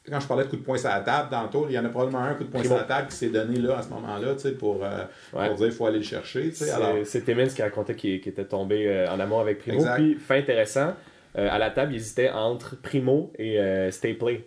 quand 0.09 0.19
je 0.21 0.27
parlais 0.27 0.45
de 0.45 0.49
coup 0.51 0.57
de 0.57 0.63
poing 0.63 0.77
sur 0.79 0.89
la 0.89 1.01
table 1.01 1.29
tantôt, 1.31 1.67
il 1.69 1.75
y 1.75 1.79
en 1.79 1.85
a 1.85 1.89
probablement 1.89 2.21
un 2.25 2.35
coup 2.35 2.45
de 2.45 2.49
poing 2.49 2.63
sur 2.63 2.75
la 2.77 2.83
table 2.83 3.09
qui 3.09 3.17
s'est 3.17 3.29
donné 3.29 3.59
là, 3.61 3.79
à 3.79 3.83
ce 3.83 3.89
moment-là, 3.91 4.35
tu 4.35 4.41
sais, 4.41 4.53
pour, 4.53 4.85
euh, 4.85 5.05
Ouais. 5.33 5.47
pour 5.49 5.57
dire 5.57 5.67
qu'il 5.69 5.77
faut 5.77 5.87
aller 5.87 5.99
le 5.99 6.05
chercher, 6.05 6.51
tu 6.51 6.55
sais. 6.57 6.65
C'est 6.67 6.71
Alors, 6.73 6.95
c'est 7.05 7.25
Timmins 7.25 7.47
qui 7.47 7.63
racontait 7.63 7.95
qu'il 7.95 8.15
était 8.17 8.45
tombé 8.45 8.87
euh, 8.89 9.09
en 9.09 9.21
amour 9.21 9.41
avec 9.41 9.59
Primo. 9.61 9.79
Exact. 9.79 9.95
Puis, 9.97 10.15
fait 10.17 10.39
intéressant, 10.39 10.95
euh, 11.39 11.49
à 11.51 11.59
la 11.59 11.71
table, 11.71 11.93
il 11.93 11.97
hésitait 11.97 12.31
entre 12.31 12.77
Primo 12.81 13.33
et 13.39 13.59
euh, 13.61 13.91
Stapley, 13.91 14.45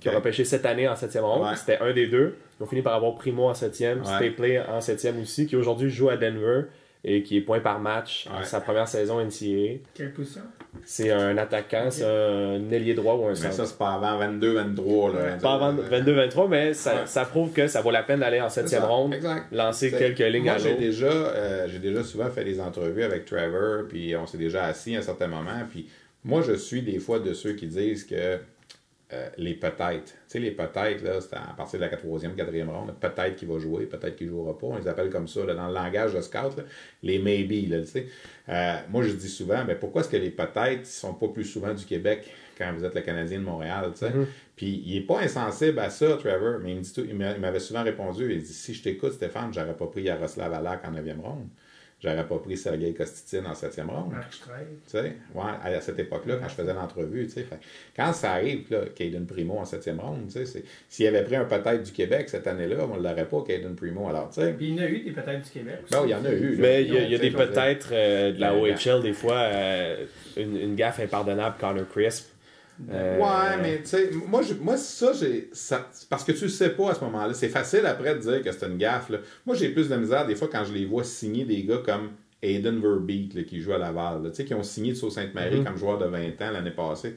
qui 0.00 0.08
a 0.08 0.12
repêché 0.12 0.44
cette 0.44 0.64
année 0.66 0.88
en 0.88 0.96
septième 0.96 1.24
ronde. 1.24 1.42
Ouais. 1.48 1.56
C'était 1.56 1.78
un 1.78 1.92
des 1.92 2.06
deux. 2.06 2.36
Ils 2.58 2.62
ont 2.62 2.66
fini 2.66 2.80
par 2.82 2.94
avoir 2.94 3.14
Primo 3.16 3.48
en 3.48 3.54
septième, 3.54 3.98
Ouais. 4.00 4.06
Stapley 4.06 4.58
en 4.60 4.80
septième 4.80 5.20
aussi, 5.20 5.46
qui 5.46 5.56
aujourd'hui 5.56 5.90
joue 5.90 6.08
à 6.08 6.16
Denver 6.16 6.62
et 7.04 7.22
qui 7.22 7.36
est 7.36 7.40
point 7.42 7.60
par 7.60 7.78
match 7.78 8.26
Ouais. 8.26 8.44
sa 8.44 8.60
première 8.60 8.88
saison 8.88 9.20
NCAA. 9.20 9.80
Quelle 9.94 10.12
position? 10.12 10.40
C'est 10.84 11.10
un 11.10 11.36
attaquant, 11.38 11.90
c'est 11.90 12.04
un 12.04 12.70
ailier 12.70 12.94
droit 12.94 13.14
ou 13.14 13.24
un 13.26 13.30
mais 13.30 13.34
centre. 13.34 13.54
ça, 13.54 13.66
c'est 13.66 13.78
pas 13.78 13.94
avant 13.94 14.18
22-23. 14.18 15.14
là. 15.14 15.36
Pas 15.40 15.54
avant 15.54 15.72
22-23, 15.74 16.48
mais 16.48 16.74
ça, 16.74 16.94
Ouais. 16.94 17.00
ça 17.06 17.24
prouve 17.24 17.52
que 17.52 17.66
ça 17.66 17.80
vaut 17.80 17.90
la 17.90 18.02
peine 18.02 18.20
d'aller 18.20 18.40
en 18.40 18.48
septième 18.48 18.84
ronde, 18.84 19.14
Exact. 19.14 19.44
lancer 19.52 19.90
quelques 19.90 20.18
lignes 20.20 20.44
Moi, 20.44 20.52
à 20.54 20.58
j'ai 20.58 20.72
l'eau. 20.72 20.78
déjà, 20.78 21.06
euh, 21.06 21.66
j'ai 21.68 21.78
déjà 21.78 22.02
souvent 22.04 22.28
fait 22.30 22.44
des 22.44 22.60
entrevues 22.60 23.02
avec 23.02 23.24
Trevor, 23.24 23.84
puis 23.88 24.14
on 24.16 24.26
s'est 24.26 24.38
déjà 24.38 24.64
assis 24.64 24.96
à 24.96 24.98
un 25.00 25.02
certain 25.02 25.28
moment. 25.28 25.50
Puis 25.70 25.88
moi, 26.24 26.42
je 26.42 26.52
suis 26.54 26.82
des 26.82 26.98
fois 26.98 27.18
de 27.18 27.32
ceux 27.32 27.52
qui 27.52 27.66
disent 27.66 28.04
que 28.04 28.38
euh, 29.12 29.28
les 29.38 29.54
peut-être, 29.54 30.04
tu 30.04 30.12
sais, 30.26 30.38
les 30.40 30.50
peut-être, 30.50 31.02
là, 31.02 31.20
c'est 31.20 31.34
à 31.36 31.54
partir 31.56 31.78
de 31.78 31.84
la 31.84 31.96
troisième, 31.96 32.34
quatrième 32.34 32.70
ronde, 32.70 32.92
peut-être 33.00 33.36
qu'il 33.36 33.46
va 33.46 33.58
jouer, 33.60 33.86
peut-être 33.86 34.16
qu'il 34.16 34.28
jouera 34.28 34.58
pas. 34.58 34.66
On 34.66 34.76
les 34.78 34.88
appelle 34.88 35.10
comme 35.10 35.28
ça, 35.28 35.44
là, 35.44 35.54
dans 35.54 35.68
le 35.68 35.74
langage 35.74 36.12
de 36.14 36.20
scout, 36.20 36.56
là, 36.56 36.64
les 37.04 37.18
maybe, 37.20 37.68
là, 37.70 37.80
tu 37.80 37.86
sais. 37.86 38.06
Euh, 38.48 38.76
moi, 38.90 39.04
je 39.04 39.12
dis 39.12 39.28
souvent, 39.28 39.64
mais 39.64 39.76
pourquoi 39.76 40.00
est-ce 40.00 40.08
que 40.10 40.16
les 40.16 40.30
peut-être 40.30 40.80
ne 40.80 40.84
sont 40.84 41.14
pas 41.14 41.28
plus 41.28 41.44
souvent 41.44 41.72
du 41.72 41.84
Québec 41.84 42.28
quand 42.58 42.72
vous 42.76 42.84
êtes 42.84 42.94
le 42.94 43.00
Canadien 43.02 43.38
de 43.38 43.44
Montréal, 43.44 43.90
tu 43.92 43.98
sais? 44.00 44.12
Puis 44.56 44.82
il 44.86 44.96
est 44.96 45.00
pas 45.06 45.20
insensible 45.20 45.78
à 45.78 45.90
ça, 45.90 46.16
Trevor, 46.16 46.58
mais 46.62 46.72
il 46.72 46.76
me 46.78 46.82
dit 46.82 46.92
tout- 46.92 47.04
il 47.08 47.14
m'a- 47.14 47.32
il 47.32 47.40
m'avait 47.40 47.60
souvent 47.60 47.84
répondu, 47.84 48.32
il 48.32 48.42
dit, 48.42 48.52
si 48.52 48.74
je 48.74 48.82
t'écoute, 48.82 49.12
Stéphane, 49.12 49.52
j'aurais 49.54 49.76
pas 49.76 49.86
pris 49.86 50.02
Yaroslav 50.02 50.52
Alak 50.52 50.84
en 50.84 50.90
9e 50.92 51.20
ronde. 51.20 51.46
J'aurais 52.02 52.26
pas 52.28 52.36
pris 52.38 52.58
Sergei 52.58 52.92
Kostitine 52.92 53.46
en 53.46 53.54
7e 53.54 53.86
ronde. 53.88 54.12
Marc 54.12 54.34
Streit. 54.34 54.66
Tu 54.84 54.90
sais, 54.90 55.16
ouais, 55.34 55.42
à 55.64 55.80
cette 55.80 55.98
époque-là, 55.98 56.36
quand 56.36 56.48
je 56.48 56.54
faisais 56.54 56.74
l'entrevue, 56.74 57.24
tu 57.26 57.32
sais, 57.32 57.42
fait- 57.42 57.58
quand 57.96 58.12
ça 58.12 58.32
arrive, 58.32 58.66
là, 58.70 58.80
Caden 58.94 59.24
Primo 59.24 59.58
en 59.58 59.64
7e 59.64 59.98
ronde, 59.98 60.26
tu 60.26 60.32
sais, 60.32 60.44
c'est- 60.44 60.64
s'il 60.90 61.06
avait 61.06 61.24
pris 61.24 61.36
un 61.36 61.46
peut-être 61.46 61.82
du 61.82 61.92
Québec 61.92 62.28
cette 62.28 62.46
année-là, 62.46 62.86
on 62.92 62.96
l'aurait 62.96 63.24
pas, 63.26 63.42
Caden 63.46 63.74
Primo. 63.74 64.08
Alors, 64.08 64.28
tu 64.28 64.42
sais, 64.42 64.52
Puis 64.52 64.68
il 64.68 64.74
y 64.76 64.78
en 64.80 64.82
a 64.82 64.88
eu 64.88 64.98
des 65.00 65.12
peut-être 65.12 65.42
du 65.42 65.50
Québec. 65.50 65.76
aussi. 65.84 65.92
ben, 65.94 66.02
il 66.04 66.10
y 66.10 66.14
en 66.14 66.24
a 66.26 66.30
eu. 66.32 66.50
là. 66.56 66.58
Mais 66.60 66.82
il 66.84 66.92
y 66.92 66.96
a, 66.98 67.02
y 67.08 67.18
des 67.18 67.30
peut-être 67.30 67.88
euh, 67.92 68.32
de 68.32 68.40
la 68.40 68.52
Mais- 68.52 68.60
OHL, 68.74 69.02
des 69.02 69.12
fois, 69.14 69.36
euh, 69.38 70.04
une, 70.36 70.54
une 70.56 70.74
gaffe 70.76 71.00
impardonnable, 71.00 71.56
Connor 71.58 71.88
Crisp. 71.88 72.28
Euh, 72.90 73.18
Ouais, 73.18 73.56
mais 73.62 73.78
tu 73.82 73.86
sais, 73.88 74.10
moi, 74.26 74.42
moi, 74.60 74.76
ça, 74.76 75.12
j'ai. 75.12 75.50
Parce 76.10 76.24
que 76.24 76.32
tu 76.32 76.44
le 76.44 76.50
sais 76.50 76.70
pas 76.70 76.90
à 76.90 76.94
ce 76.94 77.00
moment-là. 77.00 77.34
C'est 77.34 77.48
facile 77.48 77.86
après 77.86 78.14
de 78.14 78.20
dire 78.20 78.42
que 78.42 78.52
c'est 78.52 78.66
une 78.66 78.76
gaffe. 78.78 79.10
là. 79.10 79.18
Moi, 79.46 79.56
j'ai 79.56 79.70
plus 79.70 79.88
de 79.88 79.96
misère 79.96 80.26
des 80.26 80.34
fois 80.34 80.48
quand 80.50 80.64
je 80.64 80.72
les 80.72 80.84
vois 80.84 81.04
signer 81.04 81.44
des 81.44 81.62
gars 81.64 81.80
comme 81.84 82.10
Aiden 82.42 82.80
Verbeek 82.80 83.34
là, 83.34 83.42
qui 83.44 83.60
joue 83.60 83.72
à 83.72 83.78
Laval, 83.78 84.22
là, 84.22 84.30
tu 84.30 84.36
sais, 84.36 84.44
qui 84.44 84.54
ont 84.54 84.62
signé 84.62 84.92
de 84.92 84.96
Sault-Sainte-Marie 84.96 85.64
comme 85.64 85.76
joueur 85.76 85.98
de 85.98 86.04
20 86.06 86.18
ans 86.42 86.50
l'année 86.52 86.70
passée. 86.70 87.14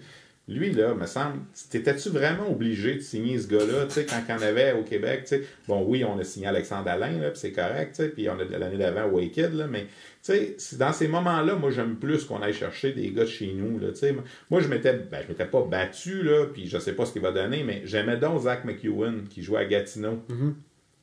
Lui, 0.47 0.71
là, 0.71 0.95
me 0.95 1.05
semble, 1.05 1.41
t'étais-tu 1.69 2.09
vraiment 2.09 2.49
obligé 2.49 2.95
de 2.95 3.01
signer 3.01 3.37
ce 3.37 3.47
gars-là, 3.47 3.85
tu 3.85 3.93
sais, 3.93 4.05
quand 4.05 4.19
il 4.27 4.31
y 4.31 4.35
en 4.35 4.41
avait 4.41 4.71
au 4.71 4.81
Québec, 4.81 5.21
tu 5.23 5.35
sais? 5.35 5.43
Bon, 5.67 5.85
oui, 5.87 6.03
on 6.03 6.17
a 6.17 6.23
signé 6.23 6.47
Alexandre 6.47 6.89
Alain, 6.89 7.19
là, 7.19 7.29
c'est 7.35 7.51
correct, 7.51 7.95
tu 7.95 8.01
sais, 8.03 8.09
puis 8.09 8.27
on 8.29 8.39
a 8.39 8.43
l'année 8.57 8.77
d'avant 8.77 9.05
Waked, 9.09 9.53
là, 9.53 9.67
mais, 9.67 9.81
tu 9.81 9.89
sais, 10.21 10.55
c'est 10.57 10.77
dans 10.77 10.93
ces 10.93 11.07
moments-là, 11.07 11.55
moi, 11.55 11.71
j'aime 11.71 11.95
plus 11.95 12.25
qu'on 12.25 12.41
aille 12.41 12.53
chercher 12.53 12.91
des 12.91 13.11
gars 13.11 13.23
de 13.23 13.29
chez 13.29 13.53
nous, 13.53 13.79
là, 13.79 13.89
tu 13.89 13.97
sais. 13.97 14.15
Moi, 14.49 14.61
je 14.61 14.67
m'étais, 14.67 14.93
ben, 14.93 15.21
je 15.23 15.27
m'étais 15.29 15.45
pas 15.45 15.61
battu, 15.61 16.23
là, 16.23 16.45
puis 16.51 16.67
je 16.67 16.77
sais 16.77 16.93
pas 16.93 17.05
ce 17.05 17.13
qu'il 17.13 17.21
va 17.21 17.31
donner, 17.31 17.63
mais 17.63 17.81
j'aimais 17.85 18.17
donc 18.17 18.41
Zach 18.41 18.65
McEwen, 18.65 19.27
qui 19.29 19.43
jouait 19.43 19.59
à 19.59 19.65
Gatineau 19.65 20.23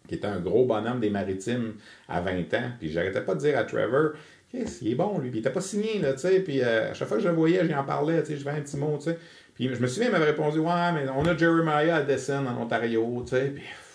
qui 0.06 0.14
était 0.14 0.26
un 0.26 0.38
gros 0.40 0.64
bonhomme 0.64 1.00
des 1.00 1.10
maritimes 1.10 1.74
à 2.08 2.20
20 2.20 2.54
ans. 2.54 2.70
Puis 2.78 2.90
j'arrêtais 2.90 3.20
pas 3.22 3.34
de 3.34 3.40
dire 3.40 3.58
à 3.58 3.64
Trevor, 3.64 4.12
Qu'est-ce, 4.52 4.84
il 4.84 4.92
est 4.92 4.94
bon, 4.94 5.18
lui. 5.18 5.30
Puis 5.30 5.38
il 5.38 5.40
était 5.40 5.50
pas 5.50 5.60
signé, 5.60 5.98
là, 5.98 6.12
tu 6.12 6.20
sais. 6.20 6.40
Puis 6.40 6.62
euh, 6.62 6.90
à 6.90 6.94
chaque 6.94 7.08
fois 7.08 7.16
que 7.16 7.22
je 7.22 7.28
le 7.28 7.34
voyais, 7.34 7.66
j'y 7.66 7.74
en 7.74 7.84
parlais, 7.84 8.22
tu 8.22 8.28
sais, 8.28 8.36
je 8.36 8.44
fais 8.44 8.50
un 8.50 8.60
petit 8.60 8.76
mot, 8.76 8.96
tu 8.96 9.10
sais. 9.10 9.18
Puis 9.54 9.68
je 9.74 9.80
me 9.80 9.86
souviens, 9.86 10.08
il 10.08 10.12
m'avait 10.12 10.26
répondu, 10.26 10.58
ouais, 10.58 10.92
mais 10.94 11.08
on 11.14 11.24
a 11.24 11.36
Jeremiah 11.36 11.96
Addison 11.96 12.46
en 12.46 12.62
Ontario, 12.62 13.24
tu 13.24 13.30
sais. 13.30 13.46
Puis, 13.54 13.64
tu 13.64 13.68
sais, 13.68 13.85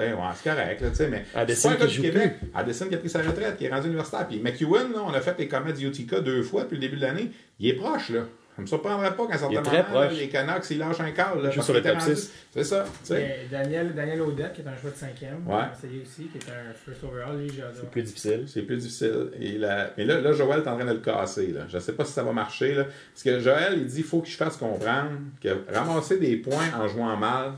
ouais, 0.00 0.14
c'est 0.34 0.50
correct, 0.50 0.80
là, 0.80 0.88
tu 0.90 0.96
sais, 0.96 1.08
mais. 1.08 1.24
Addison 1.34 1.68
pas 1.70 1.84
un 1.84 1.86
qui 1.86 1.94
joue 1.94 2.02
Québec. 2.02 2.34
Addison 2.54 2.86
qui 2.88 2.94
a 2.94 2.98
pris 2.98 3.10
sa 3.10 3.22
retraite, 3.22 3.56
qui 3.56 3.64
est 3.66 3.70
rendu 3.70 3.86
universitaire. 3.86 4.26
Puis 4.28 4.40
McEwen, 4.40 4.92
là, 4.92 4.98
on 5.06 5.12
a 5.14 5.20
fait 5.20 5.36
les 5.38 5.48
Comets 5.48 5.72
du 5.72 5.86
Utica 5.86 6.20
deux 6.20 6.42
fois 6.42 6.62
depuis 6.62 6.74
le 6.76 6.80
début 6.80 6.96
de 6.96 7.02
l'année. 7.02 7.30
Il 7.60 7.68
est 7.68 7.74
proche, 7.74 8.10
là. 8.10 8.20
Ça 8.56 8.62
me 8.62 8.66
surprendrait 8.68 9.16
pas 9.16 9.26
qu'à 9.26 9.34
un 9.34 9.38
certain 9.38 9.50
Il 9.52 9.56
est 9.56 9.58
moment, 9.58 9.68
très 9.68 9.78
là, 9.78 10.06
proche. 10.06 10.16
les 10.16 10.28
Canucks, 10.28 10.70
ils 10.70 10.78
lâchent 10.78 11.00
un 11.00 11.10
câble. 11.10 11.42
là, 11.42 11.50
sur 11.60 11.74
le 11.74 11.82
top 11.82 11.98
rendu- 11.98 12.14
six. 12.14 12.30
C'est 12.52 12.62
ça, 12.62 12.84
tu 12.84 13.06
sais. 13.08 13.14
Mais 13.14 13.38
Daniel, 13.50 13.92
Daniel 13.96 14.22
Audette, 14.22 14.52
qui 14.52 14.60
est 14.60 14.68
un 14.68 14.76
choix 14.76 14.90
de 14.90 14.96
cinquième. 14.96 15.44
Ouais. 15.44 15.56
Essayé 15.76 16.00
aussi, 16.02 16.28
qui 16.28 16.38
est 16.38 16.50
un 16.52 16.72
first 16.72 17.02
overall. 17.02 17.36
C'est 17.74 17.90
plus 17.90 18.02
difficile. 18.04 18.44
C'est 18.46 18.62
plus 18.62 18.76
difficile. 18.76 19.30
Et 19.40 19.58
la- 19.58 19.90
Mais 19.98 20.04
là, 20.04 20.20
là, 20.20 20.32
Joël 20.32 20.60
est 20.60 20.68
en 20.68 20.76
train 20.76 20.84
de 20.84 20.92
le 20.92 20.98
casser. 21.00 21.48
Là. 21.48 21.62
Je 21.68 21.74
ne 21.74 21.80
sais 21.82 21.94
pas 21.94 22.04
si 22.04 22.12
ça 22.12 22.22
va 22.22 22.30
marcher. 22.32 22.74
Là. 22.76 22.84
Parce 22.84 23.24
que 23.24 23.40
Joël, 23.40 23.74
il 23.76 23.86
dit 23.86 23.98
il 23.98 24.04
faut 24.04 24.20
que 24.20 24.28
je 24.28 24.36
fasse 24.36 24.56
comprendre 24.56 25.10
que 25.42 25.48
ramasser 25.74 26.18
des 26.20 26.36
points 26.36 26.70
en 26.80 26.86
jouant 26.86 27.16
mal, 27.16 27.54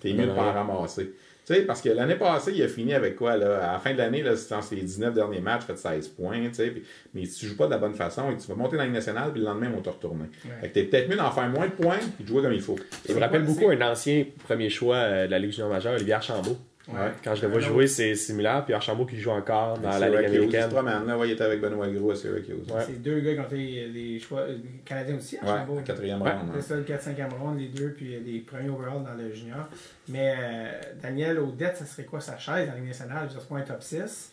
t'es 0.00 0.12
mieux 0.12 0.26
de 0.26 0.32
pas 0.32 0.46
en 0.46 0.52
ramasser. 0.52 1.12
Tu 1.50 1.56
sais, 1.56 1.62
parce 1.62 1.82
que 1.82 1.88
l'année 1.88 2.14
passée, 2.14 2.52
il 2.54 2.62
a 2.62 2.68
fini 2.68 2.94
avec 2.94 3.16
quoi? 3.16 3.36
Là? 3.36 3.58
À 3.70 3.72
la 3.72 3.78
fin 3.80 3.92
de 3.92 3.98
l'année, 3.98 4.22
là, 4.22 4.34
dans 4.50 4.62
ses 4.62 4.76
19 4.76 5.12
derniers 5.12 5.40
matchs, 5.40 5.62
fait 5.64 5.76
16 5.76 6.06
points. 6.08 6.38
tu 6.48 6.54
sais, 6.54 6.68
puis- 6.70 6.84
mais 7.12 7.24
si 7.24 7.40
tu 7.40 7.46
joues 7.46 7.56
pas 7.56 7.66
de 7.66 7.72
la 7.72 7.78
bonne 7.78 7.94
façon, 7.94 8.30
et 8.30 8.36
tu 8.36 8.46
vas 8.46 8.54
monter 8.54 8.72
dans 8.76 8.82
la 8.82 8.84
Ligue 8.84 8.94
nationale, 8.94 9.32
puis 9.32 9.40
le 9.40 9.46
lendemain, 9.46 9.68
on 9.72 9.76
va 9.78 9.82
te 9.82 9.88
retourner. 9.88 10.26
Fait 10.60 10.68
que 10.68 10.74
t'es 10.74 10.84
peut-être 10.84 11.08
mieux 11.08 11.16
d'en 11.16 11.30
faire 11.32 11.48
moins 11.48 11.66
de 11.66 11.72
points 11.72 11.98
et 12.20 12.22
de 12.22 12.28
jouer 12.28 12.42
comme 12.42 12.52
il 12.52 12.60
faut. 12.60 12.76
Il 13.08 13.16
me 13.16 13.20
rappelle 13.20 13.42
beaucoup 13.42 13.68
un 13.68 13.80
ancien 13.90 14.24
premier 14.44 14.70
choix 14.70 14.94
euh, 14.96 15.26
de 15.26 15.30
la 15.32 15.38
Ligue 15.40 15.50
junior 15.50 15.70
majeure, 15.70 15.94
Olivier 15.94 16.12
Archambault. 16.14 16.56
Ouais. 16.88 17.12
Quand 17.22 17.34
je 17.36 17.42
le 17.42 17.48
vois 17.48 17.60
jouer, 17.60 17.86
c'est 17.86 18.14
similaire. 18.16 18.64
Puis 18.64 18.74
Archambault 18.74 19.04
qui 19.06 19.20
joue 19.20 19.30
encore 19.30 19.78
dans 19.78 19.90
la 19.90 20.08
Ligue 20.08 20.18
Syracuse, 20.18 20.30
il 20.32 20.32
se 20.32 20.36
américaine. 20.56 20.68
promène, 20.70 21.06
là. 21.06 21.18
Ouais, 21.18 21.28
il 21.28 21.32
était 21.32 21.44
avec 21.44 21.60
Benoît 21.60 21.88
Gros 21.88 22.10
à 22.10 22.14
Syracuse. 22.16 22.66
Ouais. 22.68 22.82
C'est 22.86 23.00
deux 23.02 23.20
gars 23.20 23.34
qui 23.34 23.40
ont 23.40 23.48
fait 23.48 23.88
des 23.90 24.18
choix 24.18 24.40
euh, 24.40 24.56
canadiens 24.84 25.16
aussi 25.16 25.36
à 25.38 25.44
Ouais, 25.44 25.60
Chambault. 25.60 25.80
quatrième 25.84 26.20
Ouais. 26.22 26.30
round. 26.30 26.42
hein. 26.48 26.52
C'est 26.56 26.62
ça, 26.68 26.76
le 26.76 26.82
4-5e 26.82 27.32
round, 27.38 27.60
les 27.60 27.68
deux, 27.68 27.90
puis 27.90 28.18
les 28.18 28.40
premiers 28.40 28.70
overall 28.70 29.04
dans 29.04 29.14
le 29.14 29.32
junior. 29.32 29.68
Mais 30.08 30.34
euh, 30.36 30.70
Daniel 31.00 31.38
Audette, 31.38 31.76
ça 31.76 31.84
serait 31.84 32.04
quoi 32.04 32.20
sa 32.20 32.36
chaise 32.38 32.66
dans 32.66 32.72
la 32.72 32.78
Ligue 32.78 32.88
nationale? 32.88 33.28
Je 33.32 33.38
pas 33.38 33.56
un 33.56 33.60
top 33.62 33.82
6. 33.82 34.32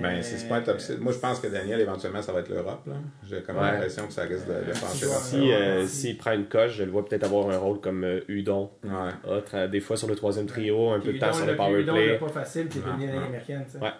Ben, 0.00 0.22
c'est 0.22 0.38
c'est 0.38 0.48
pas 0.48 0.56
un 0.56 0.60
top 0.62 0.80
6. 0.80 0.98
Moi, 0.98 1.12
je 1.12 1.18
pense 1.18 1.40
que 1.40 1.48
Daniel, 1.48 1.80
éventuellement, 1.80 2.22
ça 2.22 2.32
va 2.32 2.40
être 2.40 2.48
l'Europe. 2.48 2.82
là. 2.86 2.94
J'ai 3.28 3.42
comme 3.42 3.56
Ouais. 3.56 3.72
l'impression 3.72 4.06
que 4.06 4.12
ça 4.12 4.22
risque 4.22 4.46
de, 4.46 4.52
de 4.72 4.78
pencher. 4.78 5.06
Si, 5.06 5.52
euh, 5.52 5.84
S'il 5.86 6.16
prend 6.16 6.32
une 6.32 6.46
coche, 6.46 6.74
je 6.76 6.84
le 6.84 6.90
vois 6.92 7.04
peut-être 7.04 7.24
avoir 7.24 7.50
un 7.50 7.58
rôle 7.58 7.80
comme 7.80 8.04
euh, 8.04 8.20
Udon. 8.28 8.70
Ouais. 8.84 9.68
Des 9.68 9.80
fois 9.80 9.96
sur 9.96 10.06
le 10.08 10.14
troisième 10.14 10.46
trio, 10.46 10.90
un 10.90 11.00
peu 11.00 11.12
de 11.12 11.18
temps 11.18 11.26
Udon, 11.28 11.36
sur 11.36 11.46
le- 11.46 11.52
le 11.52 11.56
power 11.56 11.80
Udon, 11.80 11.92
play. 11.94 12.18
pas 12.18 12.28
facile, 12.28 12.68
puis 12.68 12.80
il. 12.86 13.00
Ligue 13.06 13.10
américaine. 13.16 13.64
Ouais. 13.80 13.90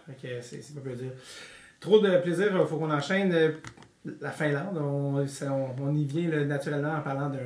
C'est 0.41 0.74
pas 0.74 0.80
plaisir. 0.80 1.11
Trop 1.80 1.99
de 1.99 2.16
plaisir, 2.18 2.49
il 2.53 2.66
faut 2.66 2.76
qu'on 2.76 2.91
enchaîne. 2.91 3.32
euh, 3.32 3.51
La 4.22 4.30
Finlande, 4.30 4.78
on, 4.78 5.26
c'est- 5.26 5.47
on- 5.49 5.74
on 5.82 5.95
y 5.95 6.05
vient 6.05 6.30
là, 6.30 6.45
naturellement 6.45 6.95
en 6.95 7.01
parlant 7.03 7.28
d'un 7.28 7.38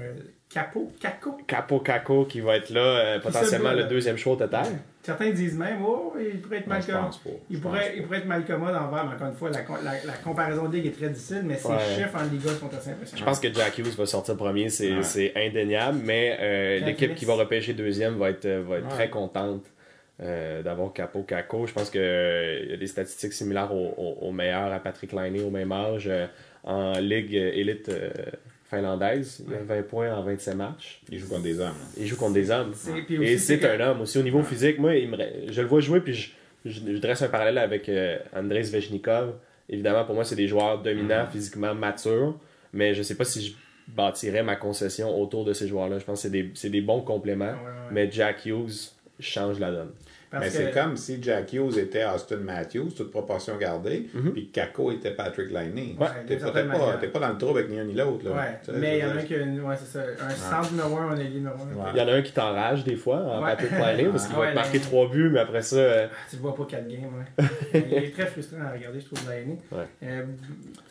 capot, 0.49 0.93
caco. 1.01 1.37
Capo 1.49 1.81
Caco 1.81 2.27
qui 2.27 2.41
va 2.41 2.57
être 2.57 2.71
là, 2.71 2.81
euh, 2.81 3.19
potentiellement 3.21 3.73
le 3.73 3.85
deuxième 3.85 4.17
au 4.25 4.37
total. 4.37 4.67
Certains 5.05 5.31
disent 5.33 5.57
même, 5.59 5.79
oh, 5.87 6.15
il 6.19 6.41
pourrait 6.41 6.57
être 6.59 6.67
pas. 6.69 6.81
Il 7.51 7.61
pourrait, 7.61 7.93
il 7.97 8.03
pourrait 8.05 8.19
être 8.19 8.27
mal 8.27 8.45
commode 8.47 8.75
envers, 8.75 9.05
mais 9.07 9.15
encore 9.15 9.29
une 9.29 9.35
fois, 9.35 9.51
la, 9.51 9.61
la, 9.83 10.05
la 10.05 10.13
comparaison 10.15 10.67
de 10.67 10.75
ligue 10.77 10.87
est 10.87 10.97
très 10.99 11.11
difficile, 11.11 11.43
mais 11.45 11.57
ses 11.57 11.69
Ouais. 11.69 11.79
chiffres 11.95 12.17
en 12.19 12.25
Liga 12.25 12.49
sont 12.59 12.75
assez 12.75 12.91
impressionnants. 12.91 13.21
Je 13.21 13.25
pense 13.25 13.39
que 13.39 13.53
Jack 13.53 13.77
Hughes 13.77 13.95
va 13.99 14.07
sortir 14.07 14.35
premier, 14.37 14.71
c'est 14.71 14.93
Ouais. 14.97 15.33
indéniable, 15.37 15.99
mais 16.03 16.37
euh, 16.41 16.81
l'équipe 16.81 17.15
qui 17.15 17.27
va 17.27 17.35
repêcher 17.35 17.75
deuxième 17.75 18.15
va 18.17 18.31
être, 18.31 18.47
euh, 18.47 18.63
va 18.67 18.79
être 18.79 18.85
Ouais. 18.85 18.91
très 18.95 19.11
contente 19.11 19.65
euh, 20.23 20.63
d'avoir 20.63 20.93
Capo 20.95 21.23
Caco. 21.23 21.67
Je 21.67 21.75
pense 21.75 21.91
qu'il 21.91 22.01
y 22.01 22.73
a 22.73 22.77
des 22.79 22.87
statistiques 22.87 23.33
similaires 23.35 23.75
au, 23.75 23.93
au, 23.99 24.29
au 24.29 24.33
meilleur 24.33 24.73
à 24.73 24.79
Patrick 24.81 25.13
Laine 25.13 25.39
au 25.41 25.51
même 25.51 25.71
âge 25.73 26.07
euh, 26.09 26.27
en 26.63 26.93
Ligue 26.99 27.35
élite 27.35 27.91
euh, 27.91 28.09
finlandaise. 28.71 29.43
Il 29.47 29.55
a 29.55 29.59
20 29.63 29.83
points 29.83 30.15
en 30.15 30.23
27 30.23 30.55
matchs. 30.57 31.01
Il 31.11 31.19
joue 31.19 31.29
contre 31.29 31.43
des 31.43 31.61
hommes. 31.61 31.75
Il 31.97 32.07
joue 32.07 32.17
contre 32.17 32.35
des 32.35 32.51
hommes. 32.51 32.73
Et 33.11 33.39
c'est 33.39 33.65
un 33.65 33.81
homme 33.81 34.01
aussi 34.03 34.19
au 34.19 34.23
niveau 34.23 34.43
physique. 34.43 34.79
Moi, 34.79 34.97
il 34.97 35.11
me- 35.11 35.17
je 35.53 35.61
le 35.61 35.67
vois 35.67 35.81
jouer, 35.81 36.01
puis 36.01 36.15
je, 36.15 36.31
je- 36.65 36.81
je 36.95 36.99
dresse 36.99 37.23
un 37.23 37.29
parallèle 37.29 37.59
avec 37.59 37.89
euh, 37.89 38.19
Andrei 38.35 38.65
Svechnikov. 38.65 39.35
Évidemment, 39.69 40.05
pour 40.05 40.15
moi, 40.15 40.25
c'est 40.25 40.37
des 40.37 40.49
joueurs 40.49 40.83
dominants, 40.83 41.27
physiquement 41.31 41.75
matures, 41.75 42.39
mais 42.73 42.95
je 42.95 43.03
sais 43.03 43.15
pas 43.15 43.25
si 43.25 43.47
je 43.47 43.53
bâtirais 43.89 44.43
ma 44.43 44.57
concession 44.57 45.19
autour 45.21 45.45
de 45.45 45.53
ces 45.53 45.69
joueurs-là. 45.69 45.99
Je 45.99 46.05
pense 46.05 46.19
que 46.19 46.23
c'est 46.23 46.31
des, 46.31 46.51
c'est 46.55 46.71
des 46.71 46.81
bons 46.81 47.01
compléments, 47.03 47.45
Ouais, 47.47 47.53
ouais. 47.53 47.93
mais 47.93 48.11
Jack 48.11 48.45
Hughes 48.47 48.91
change 49.21 49.59
la 49.61 49.71
donne. 49.71 49.91
Parce 50.35 50.47
Mais 50.47 50.51
que- 50.51 50.65
c'est 50.67 50.71
comme 50.81 50.97
si 50.97 51.23
Jack 51.23 51.53
Hughes 51.53 51.79
était 51.79 52.05
Austin 52.05 52.39
Matthews, 52.39 52.91
toute 52.97 53.11
proportion 53.11 53.57
gardée, 53.57 54.09
Mhm. 54.13 54.33
puis 54.33 54.49
Kako 54.51 54.91
était 54.93 55.13
Patrick 55.13 55.49
Liney. 55.51 55.97
Ouais, 55.99 56.07
T'es 56.27 56.37
pas, 56.37 56.51
pas, 56.51 57.19
dans 57.21 57.29
le 57.29 57.39
trouble 57.39 57.61
avec 57.61 57.71
ni 57.71 57.79
un 57.79 57.85
ni 57.85 57.95
l'autre. 57.95 58.25
là. 58.25 58.33
Ouais, 58.33 58.59
Tu 58.65 58.73
sais, 58.73 58.77
mais 58.79 58.99
il 58.99 59.05
y 59.05 59.07
en 59.07 59.11
a 59.11 59.15
un 59.21 59.23
qui 59.23 59.35
a 59.35 59.39
une, 59.39 59.61
ouais, 59.61 59.75
c'est 59.77 59.99
ça, 59.99 60.05
un 60.27 60.31
centre 60.31 60.73
numéro 60.73 60.97
1, 60.99 61.11
un 61.11 61.17
ailier 61.17 61.37
numéro 61.39 61.55
1. 61.57 61.59
Ouais. 61.85 61.91
Il 61.95 61.99
y 61.99 62.03
en 62.03 62.09
a 62.09 62.13
un 62.13 62.23
qui 62.23 62.33
t'enrage 62.33 62.85
des 62.85 62.97
fois, 62.97 63.19
en 63.19 63.43
Ouais. 63.43 63.51
Patrick 63.51 63.71
Riley, 63.71 64.05
parce 64.07 64.27
qu'il 64.27 64.35
va 64.37 64.41
Ouais, 64.43 64.51
te 64.51 64.55
marquer 64.57 64.81
trois 64.81 65.09
buts, 65.09 65.31
mais 65.33 65.41
après 65.41 65.63
ça, 65.63 65.77
euh, 65.77 66.07
Tu 66.31 66.37
le 66.37 66.43
vois 66.43 66.55
pas 66.57 66.65
4 66.65 66.89
games, 66.89 67.01
ouais. 67.39 67.45
il 67.75 67.95
est 68.05 68.11
très 68.13 68.27
frustrant 68.27 68.61
à 68.67 68.73
regarder, 68.73 69.01
je 69.01 69.07
trouve. 69.07 69.21
Ouais. 69.29 69.47
Euh, 70.03 70.23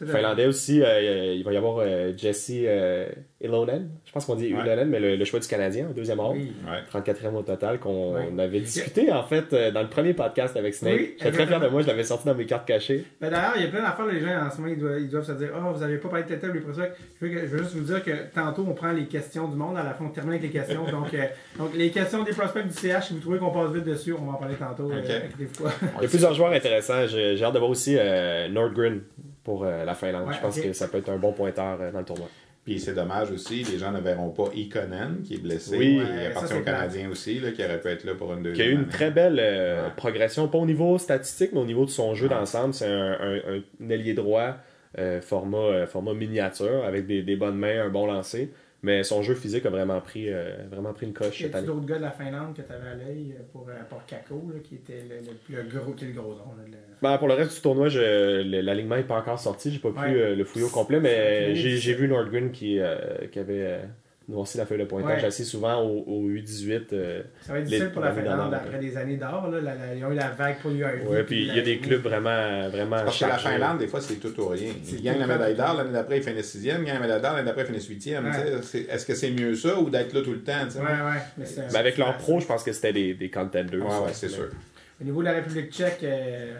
Finlandais 0.06 0.45
aussi, 0.45 0.82
euh, 0.82 1.34
il 1.36 1.44
va 1.44 1.53
y 1.53 1.57
avoir 1.57 1.78
euh, 1.80 2.14
Jesse 2.15 2.52
euh, 2.65 3.07
Ilonen. 3.44 3.90
Je 4.06 4.11
pense 4.11 4.26
qu'on 4.26 4.36
dit 4.36 4.53
Ouais. 4.53 4.61
Ilonen, 4.61 4.90
mais 4.90 4.99
le, 4.99 5.15
le 5.15 5.26
choix 5.26 5.40
du 5.40 5.48
Canadien, 5.48 5.88
au 5.90 5.94
deuxième 5.94 6.20
ordre. 6.20 6.36
Oui. 6.38 6.53
Ouais. 6.65 7.02
34e 7.02 7.34
au 7.36 7.41
total, 7.44 7.80
qu'on 7.80 8.15
Oui. 8.15 8.41
avait 8.41 8.60
discuté 8.61 9.11
en 9.11 9.24
fait 9.24 9.52
euh, 9.53 9.72
dans 9.72 9.82
le 9.82 9.90
premier 9.90 10.14
podcast 10.14 10.56
avec 10.57 10.74
Snake. 10.74 10.94
Oui, 10.98 11.15
J'étais 11.18 11.32
très 11.32 11.48
fier 11.48 11.60
de 11.60 11.68
moi, 11.68 11.82
je 11.82 11.88
l'avais 11.88 12.03
sorti 12.03 12.26
dans 12.26 12.36
mes 12.36 12.45
cartes 12.45 12.68
cachées. 12.68 13.03
Ben 13.22 13.30
d'ailleurs, 13.30 13.53
il 13.57 13.64
y 13.64 13.65
a 13.65 13.70
plein 13.70 13.82
d'affaires, 13.82 14.06
les 14.06 14.20
gens 14.20 14.45
en 14.48 14.49
ce 14.49 14.61
moment, 14.61 14.74
ils 14.74 14.80
doivent, 14.80 14.99
ils 14.99 15.10
doivent 15.10 15.26
se 15.26 15.32
dire 15.34 15.49
Oh, 15.56 15.72
vous 15.74 15.84
avez 15.84 15.98
pas 15.98 16.10
parlé 16.10 16.24
de 16.26 16.60
prospects. 16.60 16.91
Je 17.22 17.26
veux, 17.26 17.34
que- 17.34 17.41
je 17.41 17.45
veux 17.48 17.57
juste 17.60 17.76
vous 17.76 17.84
dire 17.84 18.03
que 18.03 18.11
tantôt, 18.34 18.65
on 18.70 18.74
prend 18.74 18.91
les 18.91 19.06
questions 19.06 19.48
du 19.48 19.56
monde, 19.56 19.78
à 19.78 19.84
la 19.84 19.94
fin, 19.94 20.06
on 20.06 20.10
termine 20.10 20.34
avec 20.34 20.44
les 20.44 20.49
questions. 20.60 20.86
donc, 20.86 21.14
euh, 21.14 21.26
donc, 21.57 21.76
les 21.76 21.90
questions 21.91 22.24
des 22.24 22.32
prospects 22.32 22.65
du 22.65 22.74
CH, 22.74 23.07
si 23.07 23.14
vous 23.14 23.20
trouvez 23.20 23.40
qu'on 23.40 23.52
passe 23.52 23.72
vite 23.72 23.84
dessus, 23.86 24.14
on 24.14 24.26
va 24.26 24.32
en 24.34 24.36
parler 24.36 24.56
tantôt. 24.56 24.91
euh. 24.91 25.02
Il 25.03 26.02
y 26.02 26.06
a 26.06 26.07
plusieurs 26.07 26.34
joueurs 26.34 26.52
intéressants. 26.53 27.06
J'ai 27.07 27.44
hâte 27.44 27.53
de 27.53 27.60
voir 27.60 27.70
aussi 27.72 27.95
euh, 27.98 28.48
Nordgren 28.48 29.02
pour 29.44 29.64
euh, 29.65 29.84
la 29.84 29.94
Finlande. 29.94 30.28
Ouais, 30.28 30.34
je 30.34 30.40
pense 30.40 30.60
que 30.60 30.72
ça 30.74 30.88
peut 30.88 30.99
être 30.99 31.10
un 31.10 31.18
bon 31.18 31.34
pointeur 31.34 31.78
euh, 31.82 31.91
dans 31.91 31.99
le 31.99 32.06
tournoi. 32.06 32.28
Puis 32.65 32.80
c'est 32.80 32.94
dommage 32.94 33.30
aussi, 33.31 33.64
les 33.64 33.77
gens 33.77 33.91
ne 33.91 33.99
verront 33.99 34.30
pas 34.30 34.45
Ikonen, 34.56 35.22
qui 35.23 35.34
est 35.34 35.41
blessé. 35.41 35.77
Oui. 35.77 35.99
appartient 35.99 36.40
ça, 36.40 36.48
c'est 36.48 36.61
aux 36.61 36.64
Canadiens 36.64 37.10
aussi, 37.10 37.40
là, 37.40 37.52
qui 37.52 37.64
aurait 37.64 37.81
pu 37.81 37.90
être 37.90 38.06
là 38.06 38.15
pour 38.15 38.31
une 38.31 38.40
Qui 38.40 38.44
deuxième 38.44 38.68
a 38.68 38.69
eu 38.69 38.73
une 38.76 38.80
année. 38.84 38.90
très 38.90 39.11
belle 39.11 39.38
euh, 39.41 39.84
Ouais. 39.85 39.91
progression, 39.98 40.48
pas 40.48 40.57
au 40.60 40.65
niveau 40.65 40.98
statistique, 40.98 41.49
mais 41.53 41.60
au 41.60 41.65
niveau 41.65 41.84
de 41.84 41.90
son 41.90 42.15
jeu 42.15 42.27
Ouais. 42.30 42.34
d'ensemble. 42.35 42.73
C'est 42.73 42.88
un, 42.88 43.18
un- 43.19 43.61
un 43.81 43.90
ailier 43.90 44.14
droit 44.14 44.56
euh, 44.98 45.19
format, 45.22 45.57
euh, 45.57 45.88
format 45.88 46.14
miniature, 46.14 46.85
avec 46.85 47.06
des, 47.07 47.22
des 47.23 47.35
bonnes 47.35 47.57
mains, 47.57 47.84
un 47.85 47.90
bon 47.90 48.06
lancer. 48.06 48.53
Mais 48.85 49.03
son 49.03 49.22
jeu 49.22 49.34
physique 49.34 49.65
a 49.65 49.69
vraiment 49.69 50.01
pris, 50.01 50.31
euh, 50.31 50.57
vraiment 50.69 50.91
pris 50.93 51.05
une 51.05 51.14
coche 51.14 51.39
Y 51.39 51.43
cette 51.43 51.55
a-tu 51.55 51.57
année. 51.60 51.68
d'autres 51.68 51.85
gars 51.85 51.97
de 51.97 52.01
la 52.01 52.11
Finlande 52.11 52.53
que 52.53 52.61
tu 52.61 52.72
avais 52.73 52.89
à 52.89 52.95
l'œil 52.95 53.34
euh, 53.39 53.43
pour, 53.53 53.68
euh, 53.69 53.73
pour 53.89 54.05
Kako, 54.05 54.51
là, 54.53 54.60
qui 54.61 54.76
était 54.76 55.01
le, 55.10 55.55
le, 55.55 55.61
le 55.64 55.69
gros, 55.80 55.93
qui 55.93 56.03
est 56.03 56.07
le 56.10 56.14
gros 56.22 56.34
nom 56.35 56.53
là, 56.57 56.64
le- 56.68 56.77
Ben, 57.01 57.18
pour 57.18 57.30
le 57.30 57.34
reste 57.34 57.55
du 57.55 57.61
tournoi, 57.61 57.88
l'alignement 57.89 58.97
n'est 58.97 59.03
pas 59.03 59.18
encore 59.18 59.39
sorti. 59.39 59.72
J'ai 59.72 59.80
pas 59.80 59.91
pu 59.91 59.99
Ouais. 59.99 60.14
euh, 60.22 60.35
le 60.35 60.43
fouiller 60.43 60.65
au 60.65 60.69
complet, 60.69 60.99
mais 60.99 61.55
j'ai, 61.55 61.93
vu 61.93 62.07
Nordgren 62.10 62.51
qui, 62.51 62.80
euh, 62.80 62.97
qui 63.31 63.39
avait 63.39 63.80
euh, 64.29 64.33
noirci 64.33 64.57
la 64.57 64.65
feuille 64.65 64.79
de 64.79 64.83
pointage 64.85 65.21
Ouais. 65.21 65.27
assez 65.27 65.43
souvent 65.43 65.81
au, 65.81 66.03
au 66.07 66.29
U18. 66.29 66.93
euh, 66.93 67.23
Ça 67.41 67.53
va 67.53 67.59
être 67.59 67.65
Les- 67.65 67.69
difficile 67.71 67.89
pour 67.91 68.01
la 68.01 68.09
l'année 68.09 68.21
Finlande 68.21 68.53
après 68.53 68.79
des 68.79 68.97
années 68.97 69.17
d'or. 69.17 69.49
Ils 69.95 70.05
ont 70.05 70.11
eu 70.11 70.15
la 70.15 70.29
vague 70.29 70.57
pour 70.59 70.71
l'URV. 70.71 71.07
ouais, 71.07 71.23
puis 71.23 71.47
il 71.47 71.55
y 71.55 71.59
a 71.59 71.61
des 71.61 71.79
clubs 71.79 72.01
vraiment, 72.01 72.69
vraiment 72.69 72.97
Parce 73.03 73.19
que 73.19 73.25
la. 73.25 73.37
Finlande, 73.37 73.79
des 73.79 73.87
fois, 73.87 74.01
c'est 74.01 74.15
tout 74.15 74.39
ou 74.39 74.47
rien. 74.47 74.71
Ils 74.91 75.01
gagnent 75.01 75.19
la 75.19 75.27
médaille 75.27 75.55
d'or, 75.55 75.75
l'année 75.75 75.91
d'après, 75.93 76.17
ils 76.17 76.23
finissent 76.23 76.51
sixième, 76.51 76.81
ils 76.81 76.85
gagnent 76.85 76.95
la 76.95 77.01
médaille 77.01 77.21
d'or, 77.21 77.33
l'année 77.33 77.45
d'après, 77.45 77.63
ils 77.63 77.67
finissent 77.67 77.87
huitième. 77.87 78.25
Ouais. 78.25 78.85
Est-ce 78.89 79.05
que 79.05 79.15
c'est 79.15 79.31
mieux 79.31 79.55
ça 79.55 79.77
ou 79.79 79.89
d'être 79.89 80.13
là 80.13 80.21
tout 80.21 80.31
le 80.33 80.41
temps? 80.41 80.53
Ouais, 80.75 80.81
ouais. 80.81 81.21
Mais 81.37 81.45
c'est- 81.45 81.61
Mais 81.71 81.79
avec 81.79 81.95
c'est- 81.95 82.01
leur 82.01 82.17
pro, 82.17 82.39
je 82.39 82.45
pense 82.45 82.63
que 82.63 82.71
c'était 82.71 82.93
des, 82.93 83.13
des 83.13 83.29
contenders. 83.29 83.81
Ouais, 83.81 84.11
c'est 84.13 84.29
sûr. 84.29 84.49
Au 85.01 85.03
niveau 85.03 85.19
de 85.21 85.25
la 85.25 85.33
République 85.33 85.71
tchèque, 85.71 85.99
euh, 86.03 86.53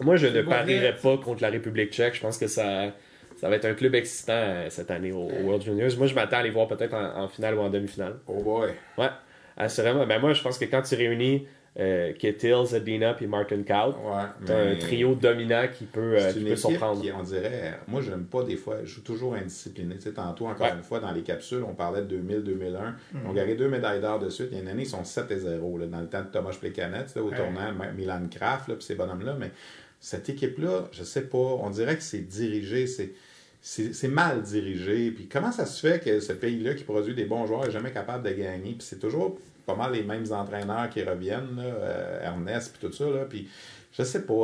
Moi, 0.00 0.16
je 0.16 0.28
ne 0.28 0.42
parierais 0.42 0.94
pas 0.94 1.16
contre 1.18 1.42
la 1.42 1.48
République 1.50 1.90
tchèque. 1.92 2.14
Je 2.14 2.20
pense 2.20 2.38
que 2.38 2.46
ça, 2.46 2.92
ça 3.38 3.48
va 3.48 3.56
être 3.56 3.64
un 3.64 3.74
club 3.74 3.94
excitant 3.94 4.32
euh, 4.34 4.66
cette 4.68 4.90
année 4.90 5.12
au, 5.12 5.22
au 5.22 5.42
World 5.44 5.62
Juniors. 5.62 5.90
Moi, 5.96 6.06
je 6.06 6.14
m'attends 6.14 6.38
à 6.38 6.42
les 6.42 6.50
voir 6.50 6.68
peut-être 6.68 6.94
en, 6.94 7.22
en 7.24 7.28
finale 7.28 7.54
ou 7.54 7.60
en 7.60 7.70
demi-finale. 7.70 8.16
Oh 8.26 8.42
boy. 8.42 8.70
Ouais, 8.98 9.08
assurément. 9.56 10.06
Ben 10.06 10.18
moi, 10.20 10.32
je 10.32 10.42
pense 10.42 10.58
que 10.58 10.64
quand 10.64 10.82
tu 10.82 10.94
réunis 10.94 11.46
euh, 11.78 12.12
Kettles, 12.18 12.64
Zadina 12.66 13.14
puis 13.14 13.28
Martin 13.28 13.62
Kaut, 13.62 13.94
Ouais. 14.04 14.22
t'as 14.44 14.58
un 14.72 14.74
trio 14.76 15.14
dominant 15.14 15.66
qui 15.72 15.84
peut, 15.84 16.16
euh, 16.18 16.32
qui 16.32 16.40
une 16.40 16.48
peut 16.48 16.56
surprendre. 16.56 17.00
qui, 17.00 17.12
on 17.12 17.22
dirait, 17.22 17.78
moi, 17.86 18.00
je 18.00 18.10
n'aime 18.10 18.24
pas 18.24 18.42
des 18.42 18.56
fois, 18.56 18.78
je 18.82 18.94
suis 18.94 19.02
toujours 19.02 19.34
indiscipliné. 19.34 19.94
Tu 19.96 20.02
sais, 20.02 20.12
tantôt, 20.12 20.46
encore 20.48 20.66
Ouais. 20.66 20.72
une 20.76 20.82
fois, 20.82 20.98
dans 20.98 21.12
les 21.12 21.22
capsules, 21.22 21.62
on 21.62 21.74
parlait 21.74 22.00
de 22.00 22.06
2000, 22.06 22.42
2001. 22.42 22.96
Mhm. 23.12 23.20
On 23.28 23.32
gagné 23.32 23.54
deux 23.54 23.68
médailles 23.68 24.00
d'or 24.00 24.18
de 24.18 24.28
suite. 24.28 24.48
Il 24.50 24.56
y 24.56 24.60
a 24.60 24.62
une 24.64 24.68
année, 24.68 24.82
ils 24.82 24.86
sont 24.88 25.04
7 25.04 25.30
et 25.30 25.38
0, 25.38 25.78
là, 25.78 25.86
dans 25.86 26.00
le 26.00 26.08
temps 26.08 26.22
de 26.22 26.26
Thomas 26.32 26.56
Plekanec, 26.58 27.06
au 27.16 27.20
Ouais. 27.28 27.36
tournant, 27.36 27.72
Milan 27.96 28.22
Kraft, 28.28 28.64
puis 28.66 28.76
ces 28.82 28.96
bonhommes-là. 28.96 29.36
Mais 29.38 29.50
cette 30.00 30.28
équipe-là, 30.28 30.88
je 30.92 31.02
sais 31.04 31.22
pas, 31.22 31.38
on 31.38 31.70
dirait 31.70 31.96
que 31.96 32.02
c'est 32.02 32.26
dirigé, 32.26 32.86
c'est. 32.86 33.12
C'est 33.60 34.08
mal 34.08 34.42
dirigé. 34.42 35.10
Puis 35.10 35.26
comment 35.26 35.50
ça 35.50 35.66
se 35.66 35.80
fait 35.80 36.02
que 36.02 36.20
ce 36.20 36.32
pays-là 36.32 36.74
qui 36.74 36.84
produit 36.84 37.14
des 37.14 37.24
bons 37.24 37.44
joueurs 37.44 37.66
est 37.66 37.72
jamais 37.72 37.92
capable 37.92 38.24
de 38.24 38.32
gagner? 38.32 38.74
Puis 38.74 38.86
c'est 38.88 39.00
toujours 39.00 39.36
pas 39.68 39.76
mal 39.76 39.92
les 39.92 40.02
mêmes 40.02 40.24
entraîneurs 40.32 40.88
qui 40.90 41.02
reviennent, 41.02 41.56
là, 41.56 41.62
euh, 41.64 42.24
Ernest, 42.24 42.74
puis 42.76 42.88
tout 42.88 42.92
ça. 42.94 43.04
Là, 43.04 43.24
puis 43.28 43.48
je 43.92 44.02
sais 44.02 44.22
pas, 44.22 44.34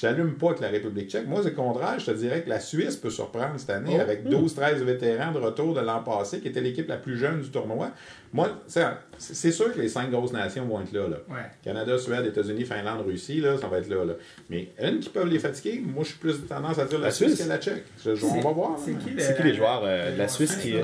j'allume 0.00 0.34
pas 0.36 0.48
avec 0.48 0.60
la 0.60 0.68
République 0.68 1.08
tchèque. 1.10 1.26
Moi, 1.26 1.40
c'est 1.42 1.50
le 1.50 1.54
contraire. 1.56 1.98
Je 1.98 2.06
te 2.06 2.10
dirais 2.10 2.42
que 2.42 2.48
la 2.48 2.60
Suisse 2.60 2.96
peut 2.96 3.10
surprendre 3.10 3.54
cette 3.58 3.70
année 3.70 3.94
Oh. 3.96 4.00
avec 4.00 4.24
12-13 4.28 4.82
vétérans 4.82 5.32
de 5.32 5.38
retour 5.38 5.72
de 5.74 5.80
l'an 5.80 6.02
passé, 6.02 6.40
qui 6.40 6.48
était 6.48 6.60
l'équipe 6.60 6.88
la 6.88 6.96
plus 6.96 7.16
jeune 7.16 7.40
du 7.40 7.48
tournoi. 7.50 7.90
Moi, 8.32 8.50
c'est 9.18 9.52
sûr 9.52 9.72
que 9.72 9.80
les 9.80 9.88
cinq 9.88 10.10
grosses 10.10 10.32
nations 10.32 10.64
vont 10.66 10.80
être 10.82 10.92
là. 10.92 11.08
là. 11.08 11.16
ouais. 11.28 11.36
Canada, 11.62 11.96
Suède, 11.98 12.26
États-Unis, 12.26 12.64
Finlande, 12.64 13.06
Russie, 13.06 13.40
là, 13.40 13.56
ça 13.56 13.66
va 13.68 13.78
être 13.78 13.88
là, 13.88 14.04
là. 14.04 14.12
Mais 14.50 14.68
une 14.82 14.98
qui 15.00 15.08
peuvent 15.08 15.28
les 15.28 15.38
fatiguer, 15.38 15.82
moi, 15.86 16.02
je 16.04 16.10
suis 16.10 16.18
plus 16.18 16.44
tendance 16.46 16.78
à 16.78 16.84
dire 16.84 16.98
la, 16.98 17.06
La 17.06 17.10
Suisse 17.12 17.34
Suisse. 17.34 17.44
que 17.44 17.48
la 17.48 17.58
Tchèque. 17.58 17.84
Je- 18.04 18.24
on 18.26 18.40
va 18.40 18.50
voir. 18.52 18.76
C'est 18.84 18.92
qui, 18.98 19.14
qui 19.16 19.42
les 19.42 19.54
joueurs 19.54 19.82
euh, 19.84 20.12
de 20.12 20.18
la 20.18 20.28
Suisse 20.28 20.56
qui. 20.56 20.74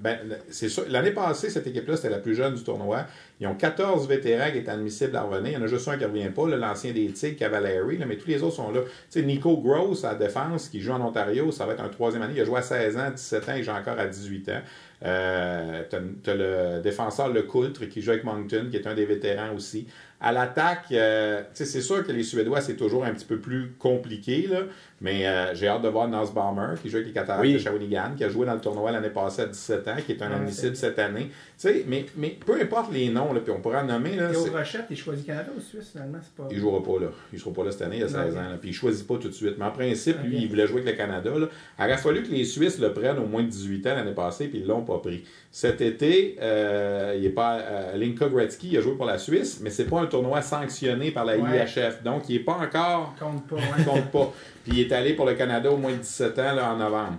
Ben, 0.00 0.18
c'est 0.50 0.68
sûr. 0.68 0.84
L'année 0.88 1.10
passée, 1.10 1.50
cette 1.50 1.66
équipe-là, 1.66 1.96
c'était 1.96 2.10
la 2.10 2.18
plus 2.18 2.34
jeune 2.34 2.54
du 2.54 2.62
tournoi. 2.62 3.06
Ils 3.40 3.46
ont 3.46 3.54
14 3.54 4.06
vétérans 4.06 4.50
qui 4.50 4.58
étaient 4.58 4.70
admissibles 4.70 5.16
à 5.16 5.22
revenir. 5.22 5.52
Il 5.52 5.54
y 5.54 5.56
en 5.56 5.62
a 5.62 5.66
juste 5.66 5.88
un 5.88 5.96
qui 5.96 6.04
ne 6.04 6.08
revient 6.08 6.30
pas, 6.30 6.46
l'ancien 6.46 6.92
des 6.92 7.06
Tigres, 7.08 7.36
Cavalieri, 7.36 7.98
là, 7.98 8.06
mais 8.06 8.16
tous 8.16 8.28
les 8.28 8.42
autres 8.42 8.56
sont 8.56 8.70
là. 8.70 8.80
Tu 9.10 9.24
Nico 9.24 9.56
Gross, 9.56 10.04
à 10.04 10.12
la 10.12 10.18
défense, 10.18 10.68
qui 10.68 10.80
joue 10.80 10.92
en 10.92 11.00
Ontario, 11.00 11.50
ça 11.50 11.66
va 11.66 11.72
être 11.72 11.82
un 11.82 11.88
troisième 11.88 12.22
année. 12.22 12.34
Il 12.36 12.40
a 12.40 12.44
joué 12.44 12.58
à 12.58 12.62
16 12.62 12.96
ans, 12.96 13.10
17 13.10 13.48
ans, 13.48 13.54
il 13.56 13.64
joue 13.64 13.72
encore 13.72 13.98
à 13.98 14.06
18 14.06 14.48
ans. 14.50 14.60
Euh, 15.04 15.82
t'as, 15.88 15.98
t'as 16.24 16.34
le 16.34 16.80
défenseur 16.80 17.28
Le 17.28 17.42
Coultre 17.42 17.84
qui 17.88 18.02
joue 18.02 18.10
avec 18.10 18.24
Moncton, 18.24 18.66
qui 18.70 18.76
est 18.76 18.86
un 18.86 18.94
des 18.94 19.06
vétérans 19.06 19.54
aussi. 19.54 19.86
À 20.20 20.32
l'attaque, 20.32 20.86
euh, 20.92 21.42
tu 21.42 21.46
sais, 21.54 21.64
c'est 21.64 21.80
sûr 21.80 22.04
que 22.04 22.10
les 22.10 22.24
Suédois, 22.24 22.60
c'est 22.60 22.74
toujours 22.74 23.04
un 23.04 23.12
petit 23.14 23.24
peu 23.24 23.38
plus 23.38 23.72
compliqué, 23.78 24.48
là, 24.50 24.62
mais 25.00 25.28
euh, 25.28 25.54
j'ai 25.54 25.68
hâte 25.68 25.82
de 25.82 25.88
voir 25.88 26.08
Nussbaumer, 26.08 26.74
qui 26.82 26.90
joue 26.90 26.96
avec 26.96 27.06
les 27.06 27.12
Cataractes 27.14 27.46
Oui. 27.46 27.52
de 27.54 27.58
Shawinigan, 27.58 28.14
qui 28.16 28.24
a 28.24 28.28
joué 28.28 28.44
dans 28.44 28.54
le 28.54 28.60
tournoi 28.60 28.90
l'année 28.90 29.10
passée 29.10 29.42
à 29.42 29.46
17 29.46 29.86
ans, 29.86 29.94
qui 30.04 30.10
est 30.12 30.22
un 30.22 30.28
Ouais, 30.30 30.34
admissible 30.34 30.74
c'est- 30.74 30.86
cette 30.88 30.98
année. 30.98 31.26
Tu 31.30 31.32
sais, 31.68 31.84
mais, 31.86 32.06
mais 32.16 32.36
peu 32.44 32.60
importe 32.60 32.92
les 32.92 33.10
noms, 33.10 33.32
là, 33.32 33.38
puis 33.38 33.52
on 33.56 33.60
pourra 33.60 33.82
en 33.82 33.86
nommer, 33.86 34.16
là, 34.16 34.30
Théo 34.30 34.46
Rochette, 34.52 34.86
il 34.90 34.96
choisit 34.96 35.24
Canada 35.24 35.50
ou 35.56 35.60
Suisse 35.60 35.90
finalement 35.92 36.18
c'est 36.20 36.34
pas... 36.34 36.48
il 36.50 36.58
jouera 36.58 36.82
pas 36.82 36.98
là. 37.04 37.10
Il 37.32 37.38
sera 37.38 37.52
pas 37.52 37.64
là 37.64 37.70
cette 37.70 37.82
année, 37.82 37.98
il 37.98 38.02
a 38.02 38.08
16 38.08 38.32
Ok. 38.32 38.38
ans. 38.38 38.50
là. 38.50 38.56
Puis 38.60 38.70
il 38.70 38.72
choisit 38.74 39.06
pas 39.06 39.18
tout 39.18 39.28
de 39.28 39.34
suite. 39.34 39.54
Mais 39.56 39.64
en 39.66 39.70
principe, 39.70 40.16
lui, 40.24 40.38
il 40.42 40.48
voulait 40.48 40.66
jouer 40.66 40.80
avec 40.82 40.94
le 40.94 40.96
Canada. 40.98 41.30
Là. 41.30 41.46
Il 41.78 41.84
aurait 41.84 41.96
fallu 41.96 42.24
que 42.24 42.30
les 42.32 42.44
Suisses 42.44 42.80
le 42.80 42.92
prennent 42.92 43.18
au 43.20 43.26
moins 43.26 43.44
de 43.44 43.48
18 43.48 43.86
ans 43.86 43.94
l'année 43.94 44.14
passée, 44.14 44.48
puis 44.48 44.58
ils 44.58 44.66
l'ont 44.66 44.82
pas 44.82 44.98
pris. 44.98 45.22
Cet 45.52 45.80
été, 45.80 46.36
euh, 46.42 47.14
il 47.16 47.24
est 47.24 47.30
pas 47.30 47.58
euh, 47.60 47.96
Linka 47.96 48.28
Gretzky, 48.28 48.68
il 48.72 48.78
a 48.78 48.80
joué 48.80 48.94
pour 48.96 49.06
la 49.06 49.18
Suisse, 49.18 49.60
mais 49.62 49.70
c'est 49.70 49.84
pas 49.86 50.00
un 50.00 50.06
tournoi 50.08 50.42
sanctionné 50.42 51.10
par 51.10 51.24
la 51.24 51.36
Ouais. 51.38 51.58
IHF. 51.64 52.02
Donc, 52.02 52.28
il 52.28 52.36
est 52.36 52.40
pas 52.40 52.54
encore. 52.60 53.14
compte 53.18 53.46
pas. 53.46 53.56
Il 53.56 53.78
Ouais. 53.78 53.84
compte 53.84 54.10
pas. 54.10 54.32
Puis 54.64 54.72
il 54.74 54.80
est 54.80 54.92
allé 54.92 55.14
pour 55.14 55.26
le 55.26 55.34
Canada 55.34 55.70
au 55.70 55.76
moins 55.76 55.92
de 55.92 55.98
17 55.98 56.38
ans 56.38 56.52
là, 56.54 56.72
en 56.72 56.76
novembre. 56.76 57.18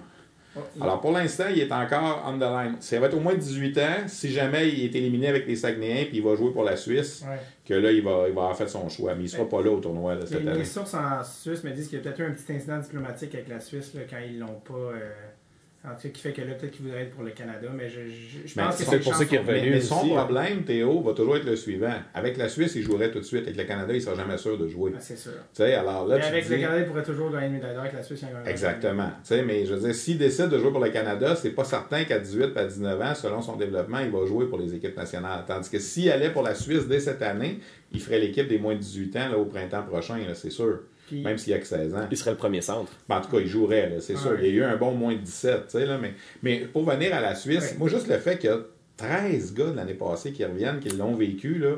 Oh, 0.58 0.62
il- 0.76 0.82
Alors 0.82 1.00
pour 1.00 1.12
l'instant, 1.12 1.46
il 1.50 1.60
est 1.60 1.72
encore 1.72 2.24
on 2.28 2.38
the 2.38 2.42
line. 2.42 2.76
Ça 2.80 3.00
va 3.00 3.06
être 3.06 3.14
au 3.16 3.20
moins 3.20 3.36
18 3.36 3.78
ans. 3.78 4.08
Si 4.08 4.32
jamais 4.32 4.68
il 4.70 4.84
est 4.86 4.96
éliminé 4.96 5.28
avec 5.28 5.46
les 5.48 5.56
Saguenayens 5.56 6.06
puis 6.06 6.18
il 6.18 6.24
va 6.24 6.36
jouer 6.36 6.52
pour 6.52 6.64
la 6.64 6.76
Suisse, 6.76 7.24
ouais. 7.30 7.38
que 7.66 7.76
là, 7.76 7.92
il 7.92 8.02
va, 8.04 8.26
il 8.28 8.34
va 8.34 8.42
avoir 8.42 8.58
fait 8.58 8.68
son 8.68 8.90
choix. 8.90 9.14
Mais 9.14 9.26
il 9.26 9.30
sera 9.30 9.48
pas 9.48 9.62
là 9.62 9.70
au 9.72 9.80
tournoi 9.80 10.16
là, 10.16 10.22
cette 10.26 10.42
Les, 10.42 10.48
année. 10.50 10.60
les 10.60 10.66
sources 10.66 10.96
en 10.96 11.24
Suisse 11.24 11.64
me 11.64 11.70
disent 11.70 11.88
qu'il 11.88 12.00
y 12.00 12.02
a 12.02 12.04
peut-être 12.04 12.20
eu 12.20 12.26
un 12.26 12.32
petit 12.32 12.52
incident 12.52 12.80
diplomatique 12.80 13.36
avec 13.36 13.48
la 13.48 13.60
Suisse 13.60 13.94
là, 13.94 14.02
quand 14.10 14.18
ils 14.28 14.40
l'ont 14.40 14.60
pas. 14.68 14.74
euh, 14.74 15.10
en 15.86 15.96
tout 15.96 16.02
cas, 16.04 16.10
qui 16.10 16.22
fait 16.22 16.34
que 16.34 16.42
là, 16.42 16.54
peut-être 16.56 16.72
qu'il 16.72 16.86
voudrait 16.86 17.04
être 17.04 17.12
pour 17.16 17.24
le 17.24 17.32
Canada, 17.32 17.70
mais 17.74 17.90
je, 17.90 18.02
je, 18.02 18.48
je 18.48 18.54
Mais 18.58 18.64
pense 18.64 18.78
que 18.78 18.84
c'est 18.84 19.00
pour 19.00 19.16
ça 19.16 19.24
qu'il 19.26 19.36
est 19.38 19.40
revenu. 19.40 19.62
Mais, 19.62 19.70
mais 19.72 19.82
son 19.82 20.02
aussi, 20.02 20.12
hein. 20.14 20.16
problème, 20.26 20.64
Théo, 20.64 21.02
va 21.02 21.14
toujours 21.14 21.38
être 21.38 21.46
le 21.46 21.56
suivant. 21.56 21.94
Avec 22.14 22.36
la 22.38 22.50
Suisse, 22.50 22.74
il 22.76 22.84
jouerait 22.84 23.12
tout 23.12 23.20
de 23.20 23.24
suite. 23.24 23.44
Avec 23.44 23.56
le 23.56 23.64
Canada, 23.64 23.94
il 23.94 24.02
sera 24.02 24.14
jamais 24.16 24.38
sûr 24.38 24.58
de 24.58 24.68
jouer. 24.68 24.92
Ah, 24.94 25.00
c'est 25.00 25.18
sûr. 25.18 25.32
Tu 25.32 25.38
sais, 25.64 25.74
alors 25.76 26.06
là, 26.06 26.16
mais 26.18 26.22
tu 26.22 26.28
avec 26.28 26.50
le 26.50 26.58
Canada, 26.58 26.80
il 26.82 26.86
pourrait 26.86 27.04
toujours 27.04 27.32
gagner 27.32 27.48
une 27.48 27.54
médaille 27.54 27.72
d'or 27.74 27.82
avec 27.84 27.94
la 27.94 28.04
Suisse. 28.04 28.20
il 28.24 28.28
y 28.30 28.32
a 28.36 28.40
un- 28.40 28.46
Exactement. 28.46 29.08
Tu 29.24 29.28
sais, 29.30 29.42
mais 29.44 29.66
je 29.66 29.74
veux 29.74 29.80
dire, 29.80 29.96
s'il 29.96 30.18
décide 30.18 30.50
de 30.50 30.60
jouer 30.60 30.72
pour 30.72 30.84
le 30.84 30.90
Canada, 30.90 31.36
c'est 31.38 31.52
pas 31.52 31.64
certain 31.64 32.04
qu'à 32.04 32.20
18 32.20 32.58
à 32.58 32.66
19 32.66 33.02
ans, 33.02 33.16
selon 33.16 33.42
son 33.42 33.56
développement, 33.56 34.00
il 34.00 34.12
va 34.12 34.26
jouer 34.26 34.48
pour 34.48 34.60
les 34.60 34.74
équipes 34.76 34.98
nationales. 34.98 35.46
Tandis 35.48 35.70
que 35.70 35.80
s'il 35.80 36.12
allait 36.12 36.32
pour 36.32 36.44
la 36.44 36.56
Suisse 36.56 36.88
dès 36.88 37.00
cette 37.00 37.22
année, 37.22 37.60
il 37.94 38.02
ferait 38.02 38.20
l'équipe 38.20 38.48
des 38.50 38.60
moins 38.60 38.74
de 38.76 38.80
18 38.80 39.16
ans 39.16 39.30
là, 39.30 39.38
au 39.38 39.46
printemps 39.46 39.84
prochain, 39.84 40.18
là, 40.18 40.36
c'est 40.36 40.50
sûr. 40.50 40.80
Puis- 41.10 41.22
Même 41.22 41.38
s'il 41.38 41.52
y 41.52 41.56
a 41.56 41.60
que 41.60 41.68
16 41.68 41.94
ans. 41.96 42.08
Il 42.10 42.16
serait 42.18 42.32
le 42.32 42.38
premier 42.38 42.62
centre. 42.62 42.92
Ben, 43.10 43.18
en 43.18 43.22
tout 43.22 43.30
cas, 43.30 43.40
il 43.42 43.48
jouerait, 43.48 43.90
là, 43.90 43.96
c'est 44.00 44.14
Ah 44.16 44.22
sûr. 44.22 44.32
oui. 44.32 44.38
Il 44.44 44.48
y 44.48 44.52
a 44.52 44.54
eu 44.54 44.64
un 44.64 44.78
bon 44.78 44.92
moins 44.92 45.14
de 45.14 45.20
17, 45.20 45.66
tu 45.66 45.78
sais, 45.80 45.86
là, 45.86 45.98
mais, 46.02 46.14
mais 46.44 46.60
pour 46.72 46.84
venir 46.90 47.14
à 47.16 47.20
la 47.22 47.36
Suisse, 47.36 47.70
Oui. 47.72 47.78
moi, 47.80 47.90
juste 47.90 48.08
le 48.08 48.18
fait 48.18 48.38
qu'il 48.38 48.50
y 48.50 48.54
a 48.54 48.60
13 48.98 49.54
gars 49.54 49.66
de 49.72 49.76
l'année 49.76 49.94
passée 49.94 50.32
qui 50.32 50.44
reviennent, 50.46 50.80
qui 50.80 50.90
l'ont 50.90 51.16
vécu, 51.16 51.56
là, 51.56 51.76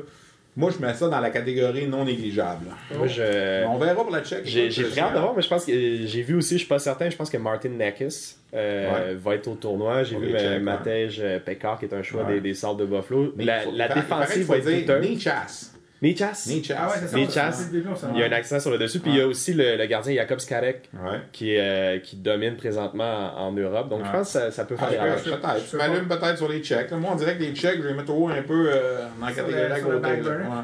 moi, 0.54 0.70
je 0.70 0.84
mets 0.84 0.92
ça 0.92 1.08
dans 1.08 1.20
la 1.20 1.30
catégorie 1.30 1.86
non 1.86 2.04
négligeable. 2.04 2.66
Moi, 2.94 3.06
je. 3.06 3.64
On 3.66 3.78
verra 3.78 3.94
pour 4.02 4.10
la 4.10 4.20
Tchèque. 4.22 4.42
J'ai 4.44 4.68
très 4.68 5.00
hâte 5.00 5.14
de 5.14 5.18
voir, 5.18 5.34
mais 5.34 5.40
je 5.40 5.48
pense 5.48 5.64
que 5.64 5.72
j'ai 5.72 6.22
vu 6.22 6.34
aussi, 6.34 6.54
je 6.54 6.58
suis 6.58 6.68
pas 6.68 6.78
certain, 6.78 7.08
je 7.08 7.16
pense 7.16 7.30
que 7.30 7.38
Martin 7.38 7.70
Neckis 7.70 8.34
euh, 8.52 9.16
va 9.18 9.34
être 9.36 9.48
au 9.48 9.54
tournoi. 9.54 10.02
J'ai 10.04 10.16
vu 10.18 10.34
Matej 10.60 11.20
euh, 11.20 11.38
Pekar 11.40 11.78
qui 11.78 11.86
est 11.86 11.94
un 11.94 12.02
choix 12.02 12.24
Ouais. 12.24 12.34
des, 12.34 12.40
des 12.42 12.54
Sables 12.54 12.80
de 12.80 12.84
Buffalo. 12.84 13.32
Mais 13.34 13.46
La, 13.46 13.60
faut- 13.60 13.70
la 13.74 13.88
défensive 13.88 14.46
va 14.46 14.56
être 14.58 14.98
dire. 15.00 15.71
Nichas. 16.02 16.46
Nichas. 16.48 16.76
Ah 16.78 16.88
ouais. 16.88 17.20
Nichas. 17.20 17.68
Il 17.72 18.18
y 18.18 18.22
a 18.22 18.26
un 18.26 18.32
accent 18.32 18.58
sur 18.58 18.70
le 18.72 18.78
dessus. 18.78 18.98
Puis 18.98 19.12
il 19.12 19.18
y 19.18 19.20
a 19.20 19.26
aussi 19.26 19.54
le, 19.54 19.76
le 19.76 19.86
gardien 19.86 20.14
Jakob 20.14 20.40
Skarek 20.40 20.90
Ouais. 20.94 21.18
qui, 21.32 21.56
euh, 21.56 21.98
qui 22.00 22.16
domine 22.16 22.56
présentement 22.56 23.32
en, 23.38 23.46
en 23.48 23.52
Europe. 23.52 23.88
Donc 23.88 24.04
je 24.04 24.10
pense 24.10 24.26
que 24.26 24.32
ça, 24.32 24.50
ça 24.50 24.64
peut 24.64 24.74
Ah, 24.78 24.86
faire 24.86 24.90
je- 24.90 25.06
erreur. 25.06 25.18
je- 25.18 25.30
je- 25.30 25.34
peut-être. 25.36 25.70
Tu 25.70 25.76
m'allumes 25.76 26.08
peut-être 26.08 26.36
sur 26.36 26.48
les 26.48 26.60
là. 26.90 26.96
Moi, 26.96 27.10
on 27.12 27.16
dirait 27.16 27.36
que 27.36 27.42
les 27.42 27.54
checks, 27.54 27.80
je 27.80 27.86
les 27.88 27.94
mets 27.94 28.04
trop 28.04 28.28
un 28.28 28.42
peu 28.42 28.66
euh, 28.68 29.06
dans 29.20 29.26
la 29.26 29.32
catégorie 29.32 29.62
le- 29.68 29.72
à 29.72 29.80
côté. 29.80 30.08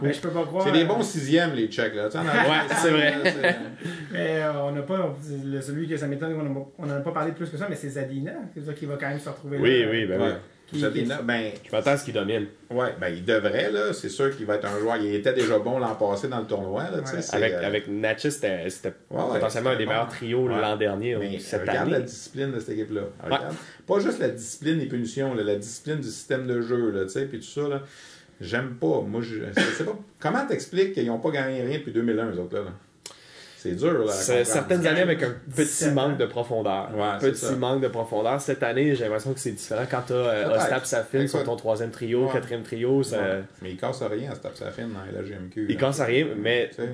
Mais 0.02 0.12
je 0.12 0.20
peux 0.20 0.30
pas 0.30 0.42
croire. 0.44 0.64
C'est 0.66 0.72
des 0.72 0.82
euh, 0.82 0.86
bons 0.86 1.02
sixièmes, 1.02 1.52
les 1.54 1.68
checks. 1.68 1.94
Là. 1.94 2.06
Ouais, 2.06 2.74
c'est 2.76 2.90
vrai. 2.90 3.14
Mais 4.12 4.42
euh, 4.42 4.62
on 4.64 4.72
n'a 4.72 4.82
pas. 4.82 5.14
le- 5.44 5.60
Celui 5.60 5.86
que 5.88 5.96
ça 5.96 6.06
m'étonne 6.06 6.34
on 6.78 6.86
n'en 6.86 6.96
a 6.96 7.00
pas 7.00 7.12
parlé 7.12 7.32
plus 7.32 7.48
que 7.48 7.56
ça, 7.56 7.66
mais 7.68 7.76
c'est 7.76 7.88
Zadina. 7.90 8.32
C'est 8.54 8.64
ça 8.66 8.72
qui 8.72 8.86
va 8.86 8.96
quand 8.98 9.08
même 9.08 9.18
se 9.20 9.28
retrouver 9.28 9.58
Oui, 9.58 9.82
là. 9.82 9.88
oui, 9.90 10.06
ben 10.06 10.20
Ouais. 10.20 10.26
oui. 10.28 10.32
Qui- 10.70 10.80
Zadina, 10.80 11.16
qui- 11.16 11.22
ben, 11.24 11.50
Je 11.66 11.72
m'attends 11.74 11.90
à 11.92 11.96
ce 11.96 12.04
qu'il 12.04 12.12
domine. 12.12 12.46
ouais, 12.70 12.94
ben, 13.00 13.08
il 13.08 13.24
devrait, 13.24 13.70
là. 13.72 13.92
C'est 13.94 14.10
sûr 14.10 14.36
qu'il 14.36 14.44
va 14.44 14.56
être 14.56 14.66
un 14.66 14.78
joueur. 14.78 14.96
Il 14.98 15.14
était 15.14 15.32
déjà 15.32 15.58
bon 15.58 15.78
l'an 15.78 15.94
passé 15.94 16.28
dans 16.28 16.40
le 16.40 16.46
tournoi, 16.46 16.84
là. 16.84 16.98
Ouais. 16.98 17.20
Avec, 17.32 17.52
euh, 17.54 17.66
avec 17.66 17.88
Natchez, 17.88 18.30
c'était 18.30 18.66
Ouais, 19.10 19.22
potentiellement 19.32 19.70
un 19.70 19.76
des 19.76 19.86
meilleurs 19.86 20.06
bon. 20.06 20.12
trios 20.12 20.46
Ouais. 20.46 20.60
l'an 20.60 20.76
dernier, 20.76 21.16
ou 21.16 21.22
cette 21.40 21.62
regarde 21.62 21.78
année. 21.88 21.90
la 21.92 22.00
discipline 22.00 22.52
de 22.52 22.60
cette 22.60 22.70
équipe-là. 22.70 23.02
Pas 23.86 24.00
juste 24.00 24.18
la 24.18 24.28
discipline 24.28 24.78
des 24.78 24.86
punitions, 24.86 25.34
là, 25.34 25.42
la 25.42 25.56
discipline 25.56 25.96
du 26.00 26.08
système 26.08 26.46
de 26.46 26.60
jeu, 26.60 26.90
là, 26.90 27.04
tu 27.04 27.10
sais, 27.10 27.24
puis 27.24 27.38
tout 27.40 27.46
ça, 27.46 27.66
là. 27.68 27.82
J'aime 28.40 28.74
pas. 28.74 29.00
Moi, 29.00 29.20
je, 29.22 29.36
je 29.56 29.60
sais 29.74 29.84
pas. 29.84 29.98
Comment 30.20 30.46
t'expliques 30.46 30.92
qu'ils 30.92 31.06
n'ont 31.06 31.18
pas 31.18 31.30
gagné 31.30 31.62
rien 31.62 31.78
depuis 31.78 31.90
2001, 31.92 32.30
eux 32.30 32.38
autres, 32.40 32.54
là? 32.56 32.64
là? 32.64 32.70
C'est 33.60 33.74
dur, 33.74 34.04
là. 34.04 34.12
certaines 34.12 34.86
années 34.86 35.00
avec 35.00 35.20
un 35.22 35.30
petit 35.50 35.62
17 35.64 35.92
manque 35.94 36.16
de 36.16 36.26
profondeur. 36.26 36.90
Ouais, 36.94 37.04
c'est 37.20 37.32
petit 37.32 37.56
manque 37.58 37.80
de 37.82 37.88
profondeur. 37.88 38.40
Cette 38.40 38.62
année, 38.62 38.94
j'ai 38.94 39.04
l'impression 39.04 39.32
que 39.34 39.40
c'est 39.40 39.50
différent. 39.50 39.82
Quand 39.90 40.02
tu 40.06 40.12
as 40.12 40.44
Peut-être. 40.44 40.56
Ostap 40.56 40.86
Safin 40.86 41.26
sur 41.26 41.42
ton 41.42 41.56
troisième 41.56 41.90
trio, 41.90 42.26
Ouais. 42.26 42.32
quatrième 42.32 42.62
trio, 42.62 43.02
ça, 43.02 43.18
Ouais. 43.18 43.42
Mais 43.62 43.70
il 43.72 43.76
casse 43.76 44.00
rien 44.02 44.30
à 44.30 44.34
Stop 44.36 44.54
Safin 44.56 44.86
dans 44.86 45.00
la 45.12 45.22
GMQ. 45.24 45.66
il 45.68 45.74
là. 45.74 45.80
casse 45.80 45.98
à 46.00 46.04
rien, 46.04 46.26
mais 46.36 46.70
Tu 46.74 46.82
sais, 46.82 46.88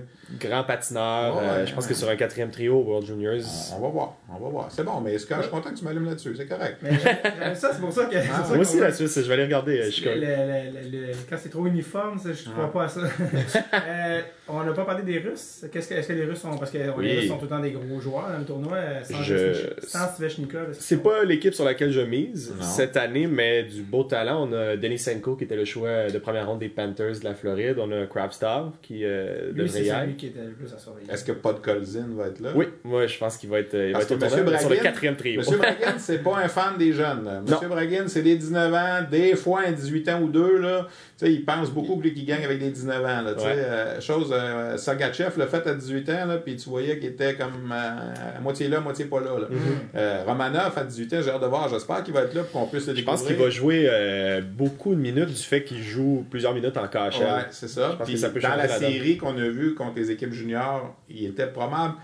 grand 0.49 0.65
patineur. 0.65 1.37
Ouais, 1.37 1.43
euh, 1.45 1.61
ouais, 1.61 1.67
je 1.67 1.75
pense 1.75 1.85
ouais. 1.85 1.91
que 1.91 1.95
sur 1.97 2.09
un 2.09 2.17
quatrième 2.17 2.51
trio 2.51 2.81
World 2.83 3.07
Juniors, 3.07 3.35
On, 3.73 3.77
on 3.77 3.81
va 3.83 3.89
voir. 3.89 4.15
On 4.31 4.43
va 4.43 4.49
voir. 4.49 4.67
C'est 4.71 4.85
bon, 4.85 5.01
mais 5.03 5.19
c'est 5.19 5.29
quand- 5.29 5.37
je 5.37 5.43
suis 5.43 5.51
content 5.51 5.71
que 5.71 5.77
tu 5.77 5.85
m'allumes 5.85 6.07
là-dessus. 6.07 6.35
C'est 6.35 6.47
correct. 6.47 6.79
Mais 6.83 7.55
ça, 7.55 7.73
c'est 7.75 7.81
pour 7.81 7.93
ça 7.93 8.07
que. 8.07 8.15
ça 8.17 8.47
moi 8.49 8.59
aussi 8.59 8.79
Suisse, 8.95 9.17
je 9.17 9.21
vais 9.29 9.35
aller 9.35 9.45
regarder. 9.45 9.81
euh, 10.07 11.13
quand 11.29 11.37
c'est 11.39 11.51
trop 11.51 11.67
uniforme, 11.67 12.19
je 12.25 12.49
ne 12.49 12.55
crois 12.55 12.73
pas 12.73 12.85
à 12.85 12.89
ça. 12.89 13.01
On 14.47 14.63
n'a 14.63 14.73
pas 14.73 14.85
parlé 14.85 15.03
des 15.03 15.19
Russes. 15.21 15.65
Qu'est-ce 15.73 15.89
que, 15.89 15.95
est-ce 15.95 16.09
que 16.09 16.13
les 16.13 16.27
Russes 16.27 16.41
sont? 16.41 16.55
Parce 16.59 16.71
que 16.71 16.77
Oui. 16.99 17.07
les 17.07 17.15
Russes 17.21 17.29
sont 17.29 17.37
tout 17.39 17.45
le 17.45 17.49
temps 17.49 17.61
des 17.61 17.71
gros 17.71 17.99
joueurs 17.99 18.29
dans 18.31 18.39
le 18.39 18.45
tournoi. 18.45 18.77
euh, 18.77 19.01
Sans, 19.03 19.23
Je- 19.23 19.35
Svechnikov- 19.35 19.87
sans 19.87 20.15
Svechnikov. 20.17 20.71
est-ce 20.71 20.83
C'est 20.83 21.03
pas 21.03 21.25
l'équipe 21.25 21.55
sur 21.55 21.65
laquelle 21.65 21.91
je 21.91 22.03
mise 22.03 22.53
Non. 22.55 22.63
cette 22.63 22.99
année, 22.99 23.27
mais 23.27 23.63
du 23.63 23.81
beau 23.81 24.05
talent. 24.05 24.47
On 24.47 24.53
a 24.53 24.77
Denis 24.77 24.99
Senko 24.99 25.37
qui 25.37 25.45
était 25.45 25.57
le 25.57 25.65
choix 25.65 26.09
de 26.11 26.19
première 26.19 26.47
ronde 26.47 26.59
des 26.59 26.69
Panthers 26.69 27.21
de 27.21 27.25
la 27.25 27.35
Floride. 27.35 27.79
On 27.79 27.91
a 27.91 28.05
Krabstov 28.05 28.73
qui 28.83 29.01
euh, 29.05 29.51
Lui, 29.53 29.63
devrait 29.65 30.09
y 30.11 30.15
qui 30.17 30.27
était 30.27 30.41
le 30.45 30.53
plus 30.53 30.75
à 30.75 30.79
surveiller. 30.79 31.11
Est-ce 31.11 31.25
que 31.25 31.33
Pod 31.33 31.63
Colzin 31.63 32.09
va 32.15 32.27
être 32.27 32.41
là? 32.41 32.51
Oui, 32.55 32.67
moi 32.85 33.07
je 33.07 33.17
pense 33.17 33.39
qu'il 33.39 33.49
va 33.49 33.61
être, 33.61 33.73
il 33.75 33.95
va 33.95 34.01
être 34.03 34.13
au 34.15 34.59
sur 34.59 34.69
le 34.71 34.77
quatrième 34.77 35.17
trio. 35.17 35.41
Monsieur 35.41 35.57
Bragan, 35.57 35.95
c'est 35.99 36.23
pas 36.23 36.37
un 36.37 36.49
fan 36.49 36.77
des 36.79 36.93
jeunes. 36.93 37.43
Monsieur 37.49 37.69
Bragan, 37.69 38.05
c'est 38.09 38.21
des 38.23 38.37
19 38.37 38.75
ans, 38.75 39.07
des 39.11 39.37
fois 39.37 39.63
un 39.67 39.73
18 39.73 40.07
ans 40.11 40.21
ou 40.21 40.29
deux. 40.29 40.59
Là. 40.59 40.87
Tu 41.17 41.27
sais, 41.27 41.33
il 41.33 41.45
pense 41.47 41.71
beaucoup 41.71 41.97
que 41.97 42.03
lui 42.03 42.13
qui 42.13 42.25
gagne 42.25 42.45
avec 42.45 42.59
des 42.59 42.71
19 42.71 43.01
ans. 43.03 43.23
Là, 43.23 43.33
tu 43.35 43.41
sais. 43.41 43.47
Ouais. 43.47 43.53
Euh, 43.57 44.01
chose, 44.01 44.34
euh, 44.35 44.77
Sagachev 44.77 45.39
l'a 45.39 45.47
fait 45.47 45.67
à 45.67 45.75
18 45.75 46.09
ans, 46.11 46.27
là, 46.27 46.37
puis 46.39 46.57
tu 46.57 46.69
voyais 46.69 46.99
qu'il 46.99 47.09
était 47.11 47.35
comme 47.35 47.73
euh, 47.73 48.37
à 48.37 48.41
moitié 48.41 48.69
là, 48.69 48.79
à 48.79 48.81
moitié 48.81 49.05
pas 49.07 49.21
là. 49.21 49.39
là. 49.39 49.47
Euh, 49.95 50.23
Romanov, 50.27 50.73
à 50.77 50.85
18 50.85 51.13
ans, 51.15 51.17
j'ai 51.25 51.31
hâte 51.31 51.41
de 51.43 51.47
voir. 51.47 51.69
J'espère 51.69 52.03
qu'il 52.03 52.13
va 52.15 52.23
être 52.23 52.35
là 52.35 52.43
pour 52.43 52.61
qu'on 52.63 52.67
puisse 52.67 52.87
le 52.87 52.93
Je 52.95 53.01
découvrir. 53.01 53.19
pense 53.21 53.27
qu'il 53.27 53.37
va 53.37 53.51
jouer 53.51 53.87
euh, 53.89 54.41
beaucoup 54.43 54.95
de 54.95 55.01
minutes 55.01 55.29
du 55.29 55.35
fait 55.43 55.65
qu'il 55.65 55.83
joue 55.83 56.25
plusieurs 56.31 56.55
minutes 56.55 56.77
en 56.77 56.87
KHL. 56.89 57.23
Ouais, 57.23 57.47
c'est 57.51 57.69
ça. 57.69 57.91
Je 57.93 57.97
pense 57.97 58.07
Puis 58.07 58.15
que 58.15 58.21
ça 58.21 58.31
peut 58.31 58.41
dans 58.41 58.49
la 58.51 58.57
la 58.67 58.69
série 58.69 59.17
qu'on 59.17 59.37
a 59.37 59.49
vue 59.49 59.75
contre 59.75 59.97
les 59.97 60.11
équipes 60.11 60.33
juniors, 60.33 60.95
il 61.09 61.27
était 61.27 61.47
probable 61.47 61.95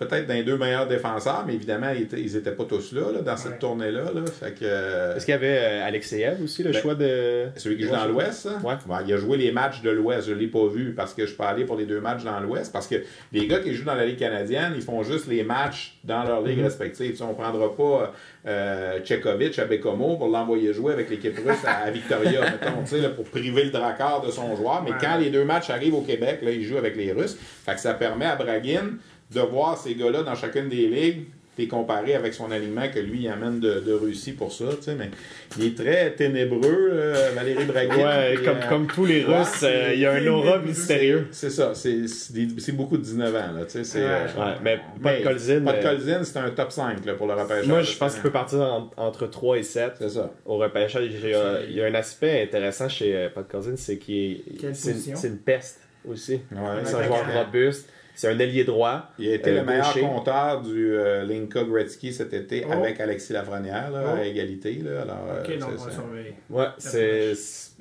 peut-être 0.00 0.26
dans 0.26 0.34
les 0.34 0.42
deux 0.42 0.56
meilleurs 0.56 0.88
défenseurs, 0.88 1.44
mais 1.46 1.54
évidemment, 1.54 1.90
ils 1.94 2.02
étaient, 2.02 2.20
ils 2.20 2.34
étaient 2.36 2.50
pas 2.50 2.64
tous 2.64 2.92
là, 2.92 3.12
là, 3.12 3.20
dans 3.20 3.36
cette 3.36 3.52
Ouais. 3.52 3.58
tournée-là. 3.58 4.04
Là. 4.14 4.22
Fait 4.40 4.50
que, 4.52 4.58
euh, 4.64 5.14
Est-ce 5.14 5.24
qu'il 5.26 5.32
y 5.32 5.36
avait 5.36 5.58
euh, 5.60 5.86
Alexeyev 5.86 6.42
aussi, 6.42 6.62
le 6.64 6.72
Ben, 6.72 6.80
choix 6.82 6.94
de. 6.96 7.46
Celui 7.56 7.76
qui 7.76 7.84
joue 7.84 7.90
dans 7.90 8.06
l'Ouest, 8.06 8.32
ça? 8.32 8.58
Ouais. 8.64 8.74
il 9.06 9.12
a 9.12 9.16
joué 9.16 9.36
les 9.36 9.52
matchs 9.52 9.82
de 9.82 9.90
l'Ouest. 9.90 10.26
Je 10.28 10.34
ne 10.34 10.38
l'ai 10.40 10.48
pas 10.48 10.66
vu 10.66 10.92
parce 10.96 11.14
que 11.14 11.22
je 11.22 11.28
suis 11.28 11.36
pas 11.36 11.48
allé 11.48 11.64
pour 11.64 11.76
les 11.76 11.86
deux 11.86 12.00
matchs 12.00 12.24
dans 12.24 12.40
l'Ouest. 12.40 12.72
Parce 12.72 12.88
que 12.88 12.96
les 13.32 13.46
gars 13.46 13.60
qui 13.60 13.74
jouent 13.74 13.84
dans 13.84 13.94
la 13.94 14.06
Ligue 14.06 14.18
canadienne, 14.18 14.72
ils 14.74 14.82
font 14.82 15.02
juste 15.02 15.28
les 15.28 15.44
matchs 15.44 15.94
dans 16.02 16.24
leur 16.24 16.42
ligue 16.42 16.60
respective. 16.62 17.10
Tu 17.10 17.16
sais, 17.18 17.22
on 17.22 17.28
ne 17.30 17.34
prendra 17.34 17.74
pas 17.76 18.12
euh, 18.46 19.00
Tchekovic 19.00 19.58
à 19.58 19.66
Bécomo 19.66 20.16
pour 20.16 20.28
l'envoyer 20.28 20.72
jouer 20.72 20.92
avec 20.94 21.10
l'équipe 21.10 21.36
russe 21.36 21.62
à, 21.66 21.84
à 21.84 21.90
Victoria, 21.90 22.40
mettons, 22.50 22.80
tu 22.84 22.86
sais, 22.96 23.00
là, 23.00 23.10
pour 23.10 23.26
priver 23.26 23.64
le 23.64 23.70
dracard 23.70 24.22
de 24.24 24.30
son 24.30 24.56
joueur. 24.56 24.82
Mais 24.82 24.92
Ouais. 24.92 24.96
quand 25.00 25.18
les 25.18 25.28
deux 25.30 25.44
matchs 25.44 25.68
arrivent 25.70 25.94
au 25.94 26.00
Québec, 26.00 26.40
là, 26.42 26.50
il 26.50 26.64
joue 26.64 26.78
avec 26.78 26.96
les 26.96 27.12
Russes. 27.12 27.36
Fait 27.66 27.74
que 27.74 27.80
ça 27.80 27.92
permet 27.94 28.24
à 28.24 28.36
Braguin 28.36 28.94
de 29.32 29.40
voir 29.40 29.76
ces 29.78 29.94
gars-là 29.94 30.22
dans 30.22 30.34
chacune 30.34 30.68
des 30.68 30.86
ligues 30.88 31.24
et 31.58 31.68
comparer 31.68 32.14
avec 32.14 32.32
son 32.32 32.50
alignement 32.50 32.88
que 32.88 32.98
lui 33.00 33.24
il 33.24 33.28
amène 33.28 33.60
de, 33.60 33.80
de 33.80 33.92
Russie 33.92 34.32
pour 34.32 34.50
ça, 34.50 34.64
tu 34.78 34.82
sais, 34.84 34.94
mais 34.94 35.10
il 35.58 35.66
est 35.66 35.76
très 35.76 36.10
ténébreux, 36.12 36.88
euh, 36.90 37.32
Valérie. 37.34 37.64
Ouais, 37.66 38.34
Puis, 38.36 38.44
comme, 38.46 38.56
euh, 38.56 38.68
comme 38.70 38.86
tous 38.86 39.04
les 39.04 39.26
ouais, 39.26 39.38
Russes, 39.40 39.60
euh, 39.64 39.90
il 39.92 40.00
y 40.00 40.06
a 40.06 40.12
un 40.12 40.26
aura 40.28 40.58
mystérieux. 40.58 41.26
C'est 41.32 41.50
ça, 41.50 41.72
c'est 41.74 42.72
beaucoup 42.72 42.96
de 42.96 43.02
19 43.02 43.34
ans, 43.34 43.52
là, 43.58 43.64
tu 43.66 43.72
sais, 43.72 43.84
c'est... 43.84 43.98
Ouais. 44.00 44.06
euh, 44.10 44.26
Ouais, 44.40 44.54
mais 44.64 44.76
pas 45.02 45.12
de 45.12 45.18
mais 45.18 45.22
Colzin. 45.22 45.60
Pas 45.60 45.72
de 45.74 45.78
euh, 45.78 45.82
Colzin, 45.82 46.24
c'est 46.24 46.38
un 46.38 46.50
top 46.50 46.72
5 46.72 47.04
là, 47.04 47.12
pour 47.12 47.26
le 47.26 47.34
repêchage. 47.34 47.66
Moi, 47.66 47.82
je 47.82 47.96
pense 47.98 48.14
qu'il 48.14 48.22
peut 48.22 48.30
partir 48.30 48.60
en- 48.60 48.90
entre 48.96 49.26
3 49.26 49.58
et 49.58 49.62
7. 49.62 49.92
C'est 49.98 50.08
ça. 50.08 50.32
Au 50.46 50.56
repêchage, 50.56 51.10
il 51.12 51.28
y 51.28 51.34
a, 51.34 51.60
il 51.68 51.76
y 51.76 51.82
a 51.82 51.86
un 51.86 51.94
aspect 51.94 52.42
intéressant 52.42 52.88
chez 52.88 53.14
euh, 53.14 53.28
Pat 53.28 53.46
Cousins, 53.46 53.74
c'est 53.76 53.98
qu'il 53.98 54.14
est- 54.32 54.42
Quelle 54.58 54.74
c'est 54.74 54.92
une, 55.28 55.36
peste 55.36 55.80
aussi. 56.08 56.40
Ouais, 56.52 56.58
C'est 56.84 56.94
un 56.94 57.02
joueur 57.04 57.26
robuste. 57.44 57.86
C'est 58.20 58.28
un 58.28 58.38
ailier 58.38 58.64
droit. 58.64 59.10
Il 59.18 59.30
a 59.30 59.34
été 59.36 59.48
Euh, 59.48 59.60
le 59.60 59.64
meilleur 59.64 59.86
gaucher. 59.86 60.00
compteur 60.02 60.60
du 60.60 60.92
euh, 60.94 61.24
Linka 61.24 61.64
Gretzky 61.64 62.12
cet 62.12 62.34
été 62.34 62.66
Oh. 62.68 62.72
avec 62.72 63.00
Alexis 63.00 63.32
Lafrenière, 63.32 63.90
là, 63.90 64.02
Oh. 64.14 64.20
à 64.20 64.24
égalité. 64.26 64.74
Là, 64.84 65.00
alors, 65.04 65.26
euh, 65.30 65.42
Ok, 65.42 65.58
donc 65.58 65.68
on 65.70 65.72
va 65.82 65.88
c'est- 65.90 65.94
surveiller. 65.96 66.34
Ouais, 66.50 66.66
c'est, 66.76 67.32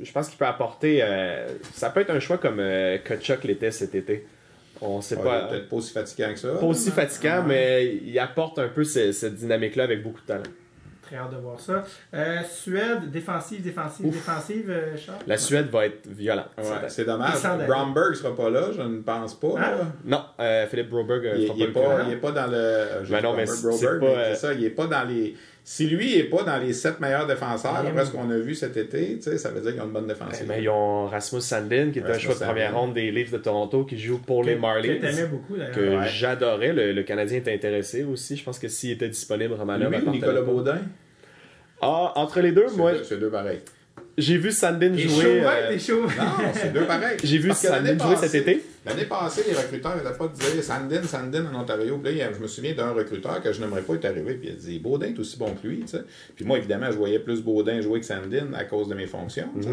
je 0.02 0.12
pense 0.14 0.30
qu'il 0.30 0.38
peut 0.38 0.46
apporter. 0.46 1.00
euh, 1.04 1.46
ça 1.74 1.90
peut 1.90 2.00
être 2.00 2.12
un 2.12 2.22
choix 2.22 2.38
comme 2.38 2.62
euh, 2.62 2.98
Kachuk 3.00 3.44
l'était 3.44 3.72
cet 3.72 3.96
été. 3.96 4.26
On 4.80 5.02
sait 5.02 5.18
Ouais, 5.18 5.24
pas. 5.24 5.48
peut-être 5.50 5.68
pas 5.68 5.76
aussi 5.76 5.92
fatigant 5.92 6.32
que 6.32 6.40
ça. 6.40 6.54
Pas 6.54 6.66
aussi 6.66 6.90
fatigant, 6.92 7.44
mais 7.46 7.96
il 8.06 8.18
apporte 8.18 8.60
un 8.60 8.70
peu 8.70 8.86
ce- 8.86 9.12
cette 9.12 9.36
dynamique-là 9.36 9.84
avec 9.84 10.02
beaucoup 10.02 10.22
de 10.22 10.26
talent. 10.26 10.44
Très 11.10 11.18
hâte 11.18 11.32
de 11.32 11.38
voir 11.38 11.60
ça. 11.60 11.84
Euh, 12.14 12.42
Suède, 12.48 13.10
défensive, 13.10 13.64
défensive, 13.64 14.06
Ouf. 14.06 14.14
défensive, 14.14 14.70
euh, 14.70 14.96
Charles? 14.96 15.18
La 15.26 15.38
Suède 15.38 15.68
va 15.72 15.88
être 15.88 16.06
violente. 16.08 16.46
Ouais, 16.60 16.88
c'est 16.88 17.06
dommage. 17.06 17.42
Bromberg 17.68 18.14
sera 18.14 18.36
pas 18.36 18.52
là, 18.52 18.68
je 18.76 18.82
ne 18.84 19.02
pense 19.02 19.34
pas. 19.40 19.48
Hein? 19.58 19.62
là. 19.72 19.78
Non, 20.06 20.24
euh, 20.40 20.68
Philippe 20.68 20.90
Broberg 20.90 21.24
Il, 21.36 21.62
est 21.64 21.66
le 21.68 21.74
pas, 21.74 21.80
coup. 21.80 22.02
il 22.06 22.14
est 22.14 22.18
pas 22.18 22.32
dans 22.32 22.46
le. 22.46 23.10
Ben 23.10 23.24
non, 23.24 23.34
mais 23.36 23.46
pas, 23.46 23.54
c'est 23.54 24.36
ça, 24.36 24.54
il 24.54 24.64
est 24.66 24.70
pas 24.70 24.86
dans 24.86 25.04
les. 25.08 25.36
Si 25.72 25.86
lui 25.86 26.14
il 26.14 26.20
est 26.22 26.24
pas 26.24 26.42
dans 26.42 26.58
les 26.58 26.74
sept 26.74 27.00
meilleurs 27.00 27.28
défenseurs, 27.28 27.76
après 27.76 28.04
ce 28.04 28.10
qu'on 28.10 28.28
a 28.32 28.38
vu 28.40 28.56
cet 28.56 28.76
été, 28.76 29.18
tu 29.18 29.22
sais, 29.22 29.38
ça 29.38 29.50
veut 29.52 29.62
dire 29.62 29.74
qu'ils 29.74 29.82
ont 29.82 29.86
une 29.86 29.92
bonne 29.92 30.08
défensive. 30.08 30.40
Eh 30.44 30.48
ben, 30.48 30.60
ils 30.60 30.68
ont 30.68 31.06
Rasmus 31.06 31.42
Sandin, 31.42 31.92
qui 31.92 32.00
est 32.00 32.04
un 32.10 32.18
choix 32.18 32.34
de 32.34 32.40
première 32.40 32.76
ronde 32.76 32.96
des 32.96 33.12
Leafs 33.12 33.30
de 33.30 33.38
Toronto, 33.38 33.84
qui 33.84 34.00
joue 34.00 34.18
pour 34.18 34.42
Que- 34.42 34.48
les 34.48 34.56
Que 34.56 34.62
Marlies. 34.62 35.00
t'aimais 35.00 35.28
beaucoup, 35.28 35.56
d'ailleurs. 35.58 35.76
Que 35.76 35.98
Ouais. 36.00 36.08
j'adorais. 36.08 36.74
Le, 36.74 36.92
le 36.92 37.04
Canadien 37.04 37.38
était 37.38 37.54
intéressé 37.54 38.04
aussi. 38.04 38.36
Je 38.36 38.44
pense 38.44 38.58
que 38.58 38.68
s'il 38.68 38.90
était 38.90 39.10
disponible, 39.10 39.54
Romanov 39.54 39.92
lui 39.92 40.10
Nicolas. 40.10 40.42
Baudin? 40.42 40.80
Ah, 41.84 42.14
entre 42.16 42.42
les 42.42 42.52
deux, 42.52 42.66
C'est 42.68 42.76
moi, 42.76 42.94
deux- 42.94 43.04
C'est 43.04 43.20
deux 43.20 43.30
pareils. 43.30 43.60
j'ai 44.18 44.38
vu 44.38 44.52
Sandin 44.52 44.98
jouer. 44.98 45.24
ouais, 45.42 45.46
euh, 45.46 45.70
t'es 45.74 45.78
chaud. 45.80 46.02
Non, 46.02 46.50
c'est 46.54 46.74
deux 46.74 46.86
pareils. 46.86 47.18
J'ai 47.24 47.38
vu 47.38 47.50
que 47.50 47.56
Sandin 47.56 47.96
jouer 47.96 48.16
cet 48.16 48.34
été. 48.34 48.64
L'année 48.86 49.06
passée, 49.06 49.44
les 49.48 49.56
recruteurs 49.56 49.96
n'étaient 49.98 50.18
pas 50.18 50.28
de 50.28 50.62
Sandin, 50.62 51.04
Sandin 51.04 51.46
en 51.54 51.62
Ontario. 51.62 51.98
Puis 51.98 52.16
là, 52.16 52.32
je 52.34 52.40
me 52.40 52.48
souviens 52.48 52.74
d'un 52.74 52.92
recruteur 52.92 53.42
que 53.42 53.52
je 53.52 53.60
n'aimerais 53.62 53.82
pas 53.82 53.96
est 53.96 54.06
arrivé. 54.06 54.36
Puis 54.36 54.50
il 54.50 54.54
a 54.54 54.56
dit 54.56 54.80
Baudin 54.80 55.08
est 55.08 55.20
aussi 55.20 55.38
bon 55.38 55.54
que 55.54 55.68
lui. 55.68 55.84
Puis 56.36 56.46
moi, 56.46 56.58
évidemment, 56.58 56.92
je 56.92 56.98
voyais 56.98 57.20
plus 57.20 57.42
Baudin 57.42 57.82
jouer 57.82 58.00
que 58.00 58.06
Sandin 58.06 58.54
à 58.54 58.64
cause 58.64 58.88
de 58.88 58.96
mes 58.96 59.08
fonctions. 59.08 59.50
sais. 59.62 59.70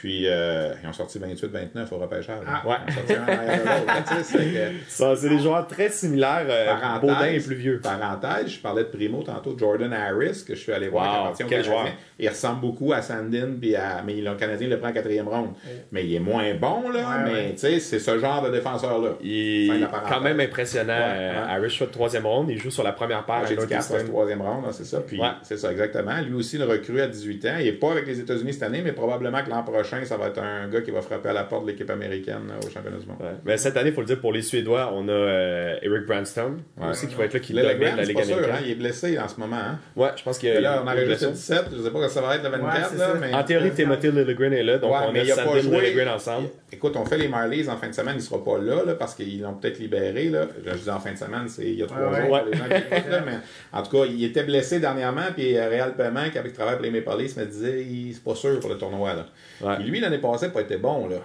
Puis 0.00 0.24
euh, 0.28 0.72
ils 0.82 0.88
ont 0.88 0.92
sorti 0.92 1.18
28-29 1.18 1.92
au 1.92 1.98
repêchage. 1.98 2.44
Ah. 2.46 2.66
Ouais. 2.68 2.76
Ils 2.86 2.92
ont 2.92 2.96
sorti 2.96 3.12
un 3.14 4.22
c'est 4.22 4.38
que- 4.38 4.72
Ça, 4.88 5.16
c'est 5.16 5.28
des 5.28 5.38
joueurs 5.40 5.66
très 5.66 5.88
similaires. 5.88 6.46
euh, 6.48 6.66
Parenthèse, 6.66 7.00
Baudin 7.00 7.26
est 7.26 7.44
plus 7.46 7.56
vieux. 7.56 7.80
Parenthèse, 7.82 8.48
je 8.52 8.60
parlais 8.60 8.84
de 8.84 8.88
Primo 8.88 9.22
tantôt, 9.22 9.56
Jordan 9.58 9.92
Harris, 9.92 10.44
que 10.46 10.54
je 10.54 10.60
suis 10.60 10.72
allé 10.72 10.88
voir, 10.88 11.32
Wow, 11.38 11.44
au 11.44 11.48
quel 11.48 11.64
joueur. 11.64 11.86
Il 12.18 12.28
ressemble 12.28 12.60
beaucoup 12.60 12.92
à 12.92 13.02
Sandin, 13.02 13.48
puis 13.60 13.74
à... 13.76 14.02
mais 14.04 14.14
le 14.14 14.34
Canadien 14.34 14.68
le 14.68 14.78
prend 14.78 14.88
en 14.88 14.92
quatrième 14.92 15.28
ronde. 15.28 15.50
Mais 15.92 16.04
il 16.04 16.14
est 16.14 16.20
moins 16.20 16.54
bon, 16.54 16.90
là, 16.90 16.98
Ouais, 16.98 17.24
mais 17.24 17.32
ouais. 17.32 17.50
tu 17.52 17.58
sais, 17.58 17.80
c'est 17.80 17.98
ce 17.98 18.18
genre 18.18 18.42
de 18.42 18.50
défenseur-là. 18.50 19.10
Il 19.22 19.70
est 19.82 19.86
quand 20.08 20.20
même 20.20 20.38
impressionnant. 20.40 20.92
Ouais, 20.98 21.04
euh, 21.06 21.32
ouais. 21.46 21.50
Harris, 21.52 21.70
choix 21.70 21.86
de 21.86 21.92
troisième 21.92 22.26
ronde. 22.26 22.50
Il 22.50 22.58
joue 22.58 22.70
sur 22.70 22.82
la 22.84 22.92
première 22.92 23.24
paire. 23.24 23.40
Ah, 23.42 23.46
J'ai 23.48 23.54
dit 23.54 23.60
Northeastern. 23.60 24.00
4 24.00 24.08
troisième 24.10 24.42
ronde, 24.42 24.64
c'est 24.72 24.84
ça. 24.84 25.00
Puis 25.00 25.20
Ouais. 25.20 25.28
c'est 25.42 25.56
ça, 25.56 25.70
exactement. 25.72 26.20
Lui 26.20 26.34
aussi, 26.34 26.58
le 26.58 26.64
recrue 26.66 27.00
à 27.00 27.06
18 27.08 27.44
ans. 27.46 27.56
Il 27.58 27.64
n'est 27.64 27.72
pas 27.72 27.92
avec 27.92 28.06
les 28.06 28.20
États-Unis 28.20 28.52
cette 28.52 28.62
année, 28.64 28.82
mais 28.84 28.92
probablement 28.92 29.42
que 29.42 29.50
l'an 29.50 29.62
prochain, 29.62 29.87
prochain, 29.88 30.04
ça 30.04 30.16
va 30.16 30.26
être 30.28 30.38
un 30.40 30.68
gars 30.68 30.80
qui 30.82 30.90
va 30.90 31.00
frapper 31.02 31.30
à 31.30 31.32
la 31.32 31.44
porte 31.44 31.64
de 31.66 31.70
l'équipe 31.70 31.88
américaine 31.90 32.42
là, 32.48 32.54
au 32.58 32.70
championnat 32.70 32.98
du 32.98 33.06
monde. 33.06 33.16
Ouais. 33.20 33.26
Mais 33.44 33.56
cette 33.56 33.76
année, 33.76 33.90
il 33.90 33.94
faut 33.94 34.00
le 34.02 34.06
dire, 34.06 34.20
pour 34.20 34.32
les 34.32 34.42
Suédois, 34.42 34.90
on 34.94 35.08
a 35.08 35.12
euh, 35.12 35.76
Eric 35.82 36.06
Brandstone 36.06 36.60
Ouais. 36.80 36.88
aussi 36.90 37.06
qui 37.08 37.14
va 37.14 37.24
être 37.24 37.34
là, 37.34 37.40
qui 37.40 37.52
Le 37.52 37.62
domine 37.62 37.78
Grant, 37.78 37.96
la 37.96 38.02
Ligue 38.04 38.16
pas 38.16 38.24
sûr, 38.24 38.34
hein, 38.36 38.38
américaine. 38.38 38.62
il 38.66 38.70
est 38.72 38.74
blessé 38.76 39.18
en 39.18 39.28
ce 39.28 39.40
moment. 39.40 39.56
Hein. 39.56 39.78
Ouais, 39.96 40.08
je 40.16 40.22
pense 40.22 40.38
qu'il 40.38 40.50
a. 40.50 40.60
là, 40.60 40.82
on 40.84 40.84
il 40.84 40.86
y 40.86 40.88
a 40.88 40.92
avait 40.92 41.02
une 41.04 41.08
juste 41.10 41.22
le 41.22 41.28
blessure. 41.28 41.56
17, 41.56 41.64
je 41.76 41.82
sais 41.82 41.90
pas 41.90 42.00
quand 42.00 42.08
ça 42.08 42.20
va 42.20 42.36
être 42.36 42.42
le 42.44 42.48
24, 42.50 42.64
Ouais, 42.74 42.86
c'est 42.90 42.98
là, 42.98 43.14
mais... 43.20 43.34
En 43.34 43.42
théorie, 43.44 43.70
Timothy 43.72 44.10
Lilligren 44.10 44.52
est 44.52 44.62
là, 44.62 44.78
donc 44.78 44.92
Ouais, 44.92 44.98
on 45.08 45.14
a 45.14 45.20
a 45.20 45.36
pas 45.36 45.44
Sandin 45.44 45.60
joué. 45.60 45.80
Lilligren 45.80 46.08
ensemble. 46.08 46.48
Écoute, 46.70 46.96
on 46.96 47.04
fait 47.04 47.18
les 47.18 47.28
Marlies 47.28 47.68
en 47.68 47.76
fin 47.76 47.88
de 47.88 47.94
semaine, 47.94 48.14
il 48.16 48.22
sera 48.22 48.42
pas 48.44 48.58
là, 48.58 48.84
là, 48.84 48.94
parce 48.94 49.14
qu'ils 49.14 49.40
l'ont 49.40 49.54
peut-être 49.54 49.78
libéré. 49.78 50.24
Là. 50.28 50.46
Je 50.64 50.72
dis 50.76 50.90
en 50.90 51.00
fin 51.00 51.12
de 51.12 51.16
semaine, 51.18 51.48
c'est 51.48 51.62
il 51.64 51.74
y 51.78 51.82
a 51.82 51.86
trois 51.86 51.98
Ouais, 52.10 52.26
jours 52.26 52.40
les 52.50 52.56
gens 52.58 52.64
qui 52.64 53.10
là, 53.10 53.22
mais 53.24 53.32
en 53.72 53.82
tout 53.82 53.96
cas, 53.96 54.04
il 54.06 54.22
était 54.24 54.42
blessé 54.44 54.78
dernièrement, 54.78 55.26
puis 55.34 55.56
euh, 55.56 55.68
Real 55.68 55.94
Paiement, 55.94 56.28
qui 56.30 56.38
avait 56.38 56.50
travaillé 56.50 56.76
pour 56.76 56.84
les 56.84 56.90
Maple 56.90 57.22
Leafs, 57.22 57.36
me 57.36 57.44
disait 57.46 57.82
il 57.82 58.12
c'est 58.14 58.22
pas 58.24 58.34
sûr 58.34 58.58
pour 58.60 58.70
le 58.70 58.76
tournoi. 58.78 59.14
Là. 59.14 59.26
Ouais. 59.60 59.77
Puis 59.78 59.90
lui, 59.90 60.00
l'année 60.00 60.18
passée, 60.18 60.46
n'a 60.46 60.52
pas 60.52 60.62
été 60.62 60.76
bon. 60.76 61.08
Là. 61.08 61.16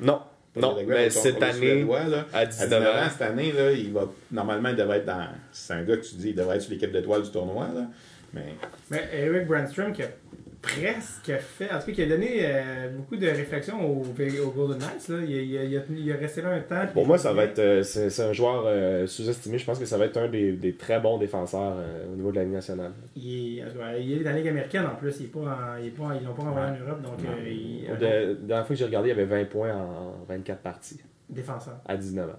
Non, 0.00 0.20
non, 0.56 0.76
mais 0.86 1.08
cette 1.10 1.42
année, 1.42 1.84
là, 1.84 2.26
à 2.32 2.38
à 2.40 2.46
19 2.46 2.68
19 2.68 2.82
ans, 2.82 2.98
ans, 2.98 3.08
cette 3.10 3.22
année, 3.22 3.52
là, 3.52 3.72
il 3.72 3.92
va, 3.92 4.02
normalement, 4.30 4.68
il 4.68 4.76
devrait 4.76 4.98
être 4.98 5.06
dans. 5.06 5.28
C'est 5.50 5.72
un 5.72 5.82
gars 5.82 5.96
que 5.96 6.02
tu 6.02 6.16
dis, 6.16 6.30
il 6.30 6.34
devrait 6.34 6.56
être 6.56 6.62
sur 6.62 6.72
l'équipe 6.72 6.92
d'étoiles 6.92 7.22
du 7.22 7.30
tournoi. 7.30 7.68
Là. 7.74 7.86
Mais 8.34 8.54
Mais 8.90 9.08
Eric 9.14 9.46
Brandstrom 9.46 9.92
qui 9.92 10.02
a 10.02 10.08
presque 10.62 11.32
fait, 11.40 11.70
en 11.72 11.78
tout 11.80 11.86
cas 11.86 11.92
qui 11.92 12.02
a 12.02 12.06
donné 12.06 12.28
euh, 12.42 12.88
beaucoup 12.96 13.16
de 13.16 13.26
réflexion 13.26 13.84
au, 13.84 14.02
au 14.02 14.50
Golden 14.50 14.78
Knights. 14.78 15.08
Là. 15.08 15.16
Il, 15.22 15.30
il 15.30 15.50
il 15.70 15.76
a 15.76 15.80
tenu- 15.80 15.98
il 15.98 16.12
a 16.12 16.16
resté 16.16 16.40
là 16.40 16.50
un 16.50 16.60
temps. 16.60 16.86
Pour 16.94 17.06
moi, 17.06 17.18
ça 17.18 17.32
va 17.32 17.44
être. 17.44 17.58
euh, 17.58 17.82
c'est 17.82 18.22
un 18.22 18.32
joueur 18.32 18.64
euh, 18.66 19.06
sous-estimé. 19.06 19.58
Je 19.58 19.66
pense 19.66 19.78
que 19.78 19.84
ça 19.84 19.98
va 19.98 20.06
être 20.06 20.16
un 20.16 20.28
des, 20.28 20.52
des 20.52 20.74
très 20.74 21.00
bons 21.00 21.18
défenseurs 21.18 21.76
au 22.12 22.16
niveau 22.16 22.30
de 22.30 22.36
la 22.36 22.44
Ligue 22.44 22.52
nationale. 22.54 22.92
Il 23.16 23.58
est, 23.58 23.64
dans 23.74 23.80
la 24.30 24.32
Ligue 24.32 24.48
américaine 24.48 24.86
en 24.86 24.94
plus. 24.94 25.18
Il 25.20 25.26
est 25.26 25.28
pas 25.28 25.40
en- 25.40 25.76
il 25.80 25.88
est 25.88 25.90
pas, 25.90 26.14
ils 26.18 26.24
l'ont 26.24 26.34
pas 26.34 26.42
envoyé 26.44 26.68
en 26.70 26.84
Europe, 26.86 27.02
donc 27.02 27.14
il 27.46 27.86
De- 27.98 28.04
La 28.06 28.34
dernière 28.34 28.66
fois 28.66 28.74
que 28.74 28.78
j'ai 28.78 28.84
regardé, 28.84 29.08
il 29.08 29.16
y 29.16 29.20
avait 29.20 29.24
20 29.42 29.44
points 29.48 29.74
en, 29.74 30.20
en 30.20 30.24
24 30.28 30.60
parties 30.60 31.00
défenseur 31.28 31.80
à 31.86 31.96
19 31.96 32.28
ans. 32.30 32.32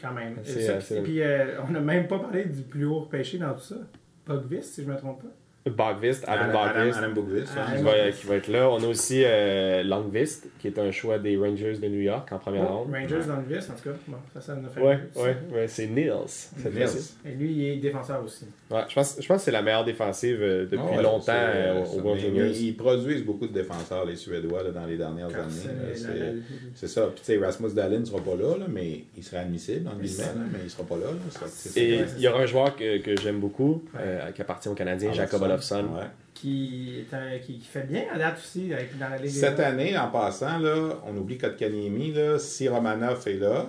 quand 0.00 0.12
même. 0.12 0.36
Ça, 0.44 0.94
Et 0.96 1.00
puis 1.02 1.20
on 1.68 1.70
n'a 1.72 1.80
même 1.80 2.06
pas 2.08 2.18
parlé 2.20 2.44
du 2.46 2.62
plus 2.62 2.84
haut 2.86 3.02
pêché 3.02 3.38
dans 3.38 3.52
tout 3.54 3.60
ça. 3.60 3.76
Pogvis, 4.24 4.62
si 4.62 4.82
je 4.84 4.88
me 4.88 4.96
trompe 4.96 5.20
pas. 5.22 5.28
Bogvist, 5.70 6.24
Adam 6.26 6.58
Adam, 6.58 7.10
Bogvist, 7.14 7.50
Adam 7.56 7.62
hein. 7.68 7.76
qui, 7.76 7.82
va, 7.84 8.10
qui 8.10 8.26
va 8.26 8.34
être 8.36 8.48
là. 8.48 8.68
On 8.68 8.82
a 8.82 8.86
aussi 8.86 9.22
euh, 9.24 9.84
Longvist, 9.84 10.48
qui 10.58 10.66
est 10.66 10.78
un 10.78 10.90
choix 10.90 11.18
des 11.18 11.36
Rangers 11.36 11.78
de 11.78 11.86
New 11.88 12.00
York 12.00 12.28
en 12.32 12.38
première 12.38 12.66
Oh, 12.68 12.78
ronde. 12.78 12.92
Rangers 12.92 13.26
dans 13.28 13.36
le 13.36 13.42
vis, 13.44 13.70
en 13.70 13.74
tout 13.74 13.84
cas. 13.90 13.96
Bon, 14.08 14.16
ça, 14.34 14.40
ça 14.40 14.54
nous 14.56 14.66
a 14.66 14.70
fait 14.70 14.80
Ouais, 14.80 14.98
ouais, 15.16 15.36
ouais, 15.52 15.68
c'est 15.68 15.86
Nils. 15.86 16.12
cette 16.26 16.74
Nils. 16.74 16.86
fois-ci. 16.88 17.14
Et 17.24 17.30
lui, 17.32 17.52
il 17.52 17.64
est 17.68 17.76
défenseur 17.76 18.22
aussi. 18.24 18.46
Ouais, 18.70 18.80
je 18.88 18.94
pense, 18.94 19.16
je 19.20 19.26
pense 19.28 19.36
que 19.38 19.44
c'est 19.44 19.50
la 19.52 19.62
meilleure 19.62 19.84
défensive 19.84 20.38
euh, 20.40 20.64
depuis 20.64 20.96
ouais, 20.96 21.02
longtemps 21.02 21.32
euh, 21.32 21.84
au 22.02 22.16
Juniors. 22.16 22.46
mais 22.48 22.52
Ils 22.58 22.76
produisent 22.76 23.24
beaucoup 23.24 23.46
de 23.46 23.52
défenseurs, 23.52 24.04
les 24.04 24.16
Suédois, 24.16 24.64
là, 24.64 24.70
dans 24.70 24.86
les 24.86 24.96
dernières 24.96 25.28
années. 25.28 26.42
c'est 26.74 26.88
ça. 26.88 27.02
Puis, 27.14 27.20
tu 27.24 27.24
sais, 27.24 27.38
Rasmus 27.38 27.70
Dahlin 27.72 28.00
ne 28.00 28.04
sera 28.04 28.20
pas 28.20 28.34
là, 28.34 28.56
là, 28.58 28.66
mais 28.68 29.04
il 29.16 29.22
sera 29.22 29.42
admissible, 29.42 29.88
en 29.88 29.96
guillemets, 29.96 30.24
mais 30.52 30.58
il 30.64 30.70
sera 30.70 30.82
pas 30.82 30.96
là. 30.96 31.06
là. 31.06 31.46
Ça, 31.46 31.80
Et 31.80 32.00
il 32.16 32.22
y 32.22 32.26
aura 32.28 32.40
un 32.40 32.46
joueur 32.46 32.74
que, 32.76 32.98
que 32.98 33.16
j'aime 33.20 33.38
beaucoup, 33.38 33.84
Ouais. 33.94 34.00
euh, 34.02 34.30
qui 34.32 34.40
appartient 34.42 34.68
aux 34.68 34.74
Canadiens, 34.74 35.10
Ah, 35.12 35.16
Jacob 35.16 35.42
Olofsson. 35.52 35.84
Ouais. 35.96 36.06
qui, 36.34 36.98
est 37.00 37.14
un- 37.14 37.38
qui, 37.38 37.58
qui 37.58 37.66
fait 37.68 37.82
bien 37.86 38.04
à 38.12 38.18
date 38.18 38.38
aussi 38.38 38.72
avec, 38.72 38.98
dans 38.98 39.08
la 39.08 39.18
Ligue 39.18 39.30
Cette 39.30 39.56
des 39.56 39.62
année, 39.62 39.96
en 39.98 40.10
passant, 40.10 40.58
là, 40.58 40.98
on 41.06 41.16
oublie 41.16 41.38
Kotkaniemi. 41.38 42.12
Là, 42.12 42.38
si 42.38 42.68
Romanov 42.68 43.22
est 43.28 43.34
là, 43.38 43.66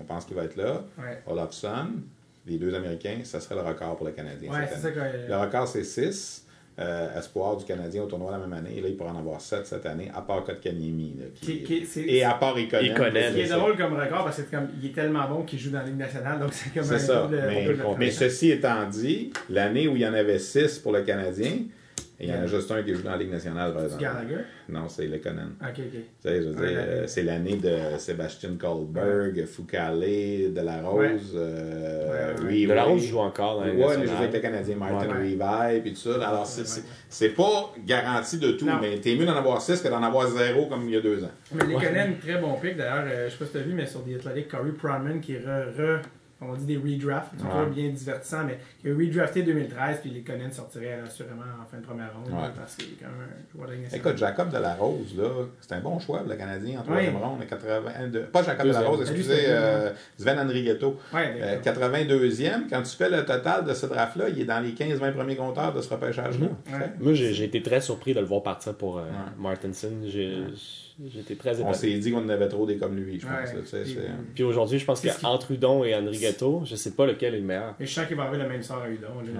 on 0.00 0.04
pense 0.04 0.24
qu'il 0.24 0.36
va 0.36 0.44
être 0.44 0.56
là. 0.56 0.82
Ouais, 0.98 1.22
Olofsson, 1.26 1.88
les 2.46 2.56
deux 2.56 2.74
Américains, 2.74 3.18
ça 3.24 3.40
serait 3.40 3.56
le 3.56 3.60
record 3.62 3.96
pour 3.96 4.06
le 4.06 4.12
Canadien. 4.12 4.50
ouais 4.50 4.66
cette 4.68 4.78
c'est 4.80 4.86
année. 4.88 4.96
ça 5.00 5.10
que. 5.26 5.28
Le 5.28 5.36
record, 5.36 5.68
c'est 5.68 5.84
6. 5.84 6.46
Espoir 7.16 7.56
du 7.56 7.64
Canadien 7.64 8.02
au 8.02 8.06
tournoi 8.06 8.30
la 8.30 8.38
même 8.38 8.52
année. 8.52 8.74
Et 8.76 8.80
là, 8.80 8.88
il 8.88 8.96
pourrait 8.96 9.10
en 9.10 9.18
avoir 9.18 9.40
7 9.40 9.66
cette 9.66 9.84
année, 9.86 10.10
à 10.14 10.20
part 10.22 10.44
Kotkaniemi. 10.44 11.16
là, 11.18 11.24
qui- 11.34 11.58
Qui, 11.58 11.62
qui- 11.62 11.86
c'est- 11.86 12.02
Et 12.06 12.22
à 12.24 12.34
part. 12.34 12.58
Ikonen. 12.58 12.80
Ce 12.80 13.34
qui 13.34 13.40
est 13.40 13.46
c'est- 13.46 13.52
drôle 13.54 13.76
comme 13.76 13.94
record 13.94 14.24
parce 14.24 14.42
que 14.42 14.50
comme, 14.50 14.68
il 14.80 14.88
est 14.90 14.92
tellement 14.92 15.28
bon 15.28 15.42
qu'il 15.42 15.58
joue 15.58 15.70
dans 15.70 15.78
la 15.80 15.84
Ligue 15.86 15.96
nationale, 15.98 16.38
donc 16.38 16.52
c'est 16.52 16.72
comme 16.72 16.84
C'est 16.84 16.94
un 16.94 16.98
ça. 16.98 17.22
double- 17.22 17.42
Mais, 17.48 17.68
mais 17.98 18.10
ceci 18.10 18.50
étant 18.50 18.86
dit, 18.88 19.32
l'année 19.50 19.88
où 19.88 19.96
il 19.96 20.02
y 20.02 20.06
en 20.06 20.14
avait 20.14 20.38
6 20.38 20.78
pour 20.78 20.92
le 20.92 21.02
Canadien, 21.02 21.52
et 22.20 22.24
il 22.26 22.30
y 22.30 22.32
en 22.32 22.42
a 22.42 22.46
juste 22.46 22.70
un 22.72 22.82
qui 22.82 22.94
joue 22.94 23.02
dans 23.02 23.12
la 23.12 23.16
Ligue 23.18 23.30
nationale, 23.30 23.72
par 23.72 23.84
exemple. 23.84 24.02
Gallagher? 24.02 24.38
Non, 24.68 24.88
c'est 24.88 25.06
Lekonen. 25.06 25.52
Ok, 25.62 25.68
ok. 25.68 25.74
Tu 25.92 25.98
sais, 26.18 26.42
je 26.42 26.48
veux 26.48 26.60
Ouais, 26.60 26.68
dire, 26.68 26.76
la- 26.78 26.82
euh, 26.82 27.04
c'est 27.06 27.22
l'année 27.22 27.56
de 27.56 27.76
Sébastien 27.98 28.50
Kohlberg, 28.58 29.44
Foucalé, 29.46 30.48
Delarose, 30.48 31.32
euh, 31.36 32.34
Ouais, 32.34 32.42
ouais. 32.42 32.48
Reeve. 32.50 32.68
De 32.68 32.74
la 32.74 32.84
Rose 32.84 33.04
joue 33.06 33.18
encore 33.20 33.56
dans 33.60 33.64
la 33.64 33.70
Ligue 33.70 33.78
Ouais, 33.78 33.86
mais 33.86 33.92
joue 33.94 33.98
nationale. 34.00 34.22
avec 34.24 34.34
le 34.34 34.40
Canadien, 34.40 34.76
Martin 34.76 35.08
Ouais. 35.08 35.36
Revive, 35.36 35.82
puis 35.82 35.92
tout 35.92 35.98
ça. 36.00 36.14
Alors, 36.28 36.46
c'est- 36.46 36.60
Ouais, 36.62 36.66
c'est 36.66 36.80
ouais. 36.80 36.86
c'est 37.08 37.28
pas 37.30 37.72
garanti 37.86 38.38
de 38.38 38.50
tout, 38.52 38.66
Non. 38.66 38.78
mais 38.80 38.98
t'es 38.98 39.14
mieux 39.14 39.26
d'en 39.26 39.36
avoir 39.36 39.60
6 39.62 39.80
que 39.80 39.88
d'en 39.88 40.02
avoir 40.02 40.26
0 40.28 40.66
comme 40.66 40.82
il 40.88 40.94
y 40.94 40.96
a 40.96 41.00
deux 41.00 41.22
ans. 41.22 41.30
Mais 41.54 41.66
les 41.66 41.74
Conan, 41.74 42.08
très 42.20 42.38
bon 42.40 42.54
pick 42.54 42.76
d'ailleurs. 42.76 43.04
euh, 43.06 43.26
je 43.28 43.32
sais 43.32 43.38
pas 43.38 43.44
si 43.46 43.52
tu 43.52 43.58
as 43.58 43.62
vu, 43.62 43.72
mais 43.74 43.86
sur 43.86 44.04
The 44.04 44.16
Athletic, 44.16 44.48
Corey 44.48 44.72
Pronman 44.72 45.20
qui 45.20 45.36
re, 45.36 45.72
re- 45.78 46.00
on 46.40 46.54
dit 46.54 46.64
des 46.66 46.76
redrafts, 46.76 47.32
c'est 47.36 47.42
toujours 47.44 47.60
Ouais. 47.62 47.66
bien 47.70 47.88
divertissant, 47.88 48.44
mais 48.44 48.58
qui 48.80 48.88
a 48.88 48.94
redrafté 48.94 49.42
2013, 49.42 49.98
puis 50.02 50.10
les 50.10 50.20
Conan 50.22 50.50
sortiraient 50.52 51.00
assurément 51.04 51.42
en 51.60 51.66
fin 51.68 51.78
de 51.78 51.82
première 51.84 52.12
ronde 52.14 52.32
Ouais. 52.32 52.48
parce 52.56 52.76
qu'il 52.76 52.86
est 52.92 52.96
quand 53.00 53.06
même 53.06 53.28
un 53.28 53.56
joueur 53.58 53.68
de 53.70 53.96
Écoute. 53.96 54.16
Jacob 54.16 54.50
Delarose, 54.50 55.16
là, 55.16 55.28
c'est 55.60 55.72
un 55.74 55.80
bon 55.80 55.98
choix 55.98 56.22
le 56.28 56.36
Canadien 56.36 56.80
en 56.80 56.82
troisième 56.84 57.16
ronde, 57.16 57.40
82. 57.48 58.22
Pas 58.26 58.42
Jacob 58.44 58.66
Deuxième. 58.66 58.82
Delarose, 58.84 59.00
excusez, 59.02 59.44
euh, 59.48 59.90
Sven 60.16 60.38
Enrigetto. 60.38 60.96
Ouais, 61.12 61.34
Euh, 61.40 61.56
d'accord. 61.56 61.62
82e, 61.62 62.68
quand 62.70 62.82
tu 62.82 62.96
fais 62.96 63.10
le 63.10 63.24
total 63.24 63.64
de 63.64 63.74
ce 63.74 63.86
draft-là, 63.86 64.28
il 64.28 64.40
est 64.40 64.44
dans 64.44 64.60
les 64.60 64.72
15-20 64.74 65.12
premiers 65.12 65.36
compteurs 65.36 65.72
de 65.74 65.80
ce 65.80 65.88
repêchage-là. 65.92 66.46
Ouais. 66.72 66.92
Moi, 67.00 67.14
j'ai 67.14 67.42
été 67.44 67.62
très 67.62 67.80
surpris 67.80 68.14
de 68.14 68.20
le 68.20 68.26
voir 68.26 68.42
partir 68.42 68.74
pour 68.74 68.98
euh, 68.98 69.02
Ouais. 69.02 69.08
Martinson. 69.38 69.90
J'ai 70.06 70.36
été 71.06 71.36
très 71.36 71.50
On 71.50 71.70
étonné. 71.70 71.74
s'est 71.74 71.98
dit 71.98 72.10
qu'on 72.10 72.24
en 72.24 72.28
avait 72.28 72.48
trop 72.48 72.66
des 72.66 72.76
comme 72.76 72.96
lui, 72.96 73.20
je 73.20 73.26
pense. 73.26 73.72
Ouais. 73.72 73.82
là, 74.02 74.12
Puis- 74.34 74.42
aujourd'hui, 74.44 74.78
je 74.78 74.84
pense 74.84 75.00
qu'entre 75.20 75.52
Udon 75.52 75.84
et 75.84 75.94
Henri 75.94 76.18
Ghetto, 76.18 76.62
je 76.64 76.74
sais 76.74 76.90
pas 76.90 77.06
lequel 77.06 77.34
est 77.34 77.38
le 77.38 77.44
meilleur. 77.44 77.74
Mais 77.78 77.86
je 77.86 77.92
sens 77.94 78.06
qu'il 78.06 78.16
va 78.16 78.24
avoir 78.24 78.38
le 78.40 78.48
même 78.48 78.62
sort 78.62 78.82
à 78.82 78.88
Udon. 78.90 79.06
ouais. 79.18 79.26
donc, 79.32 79.38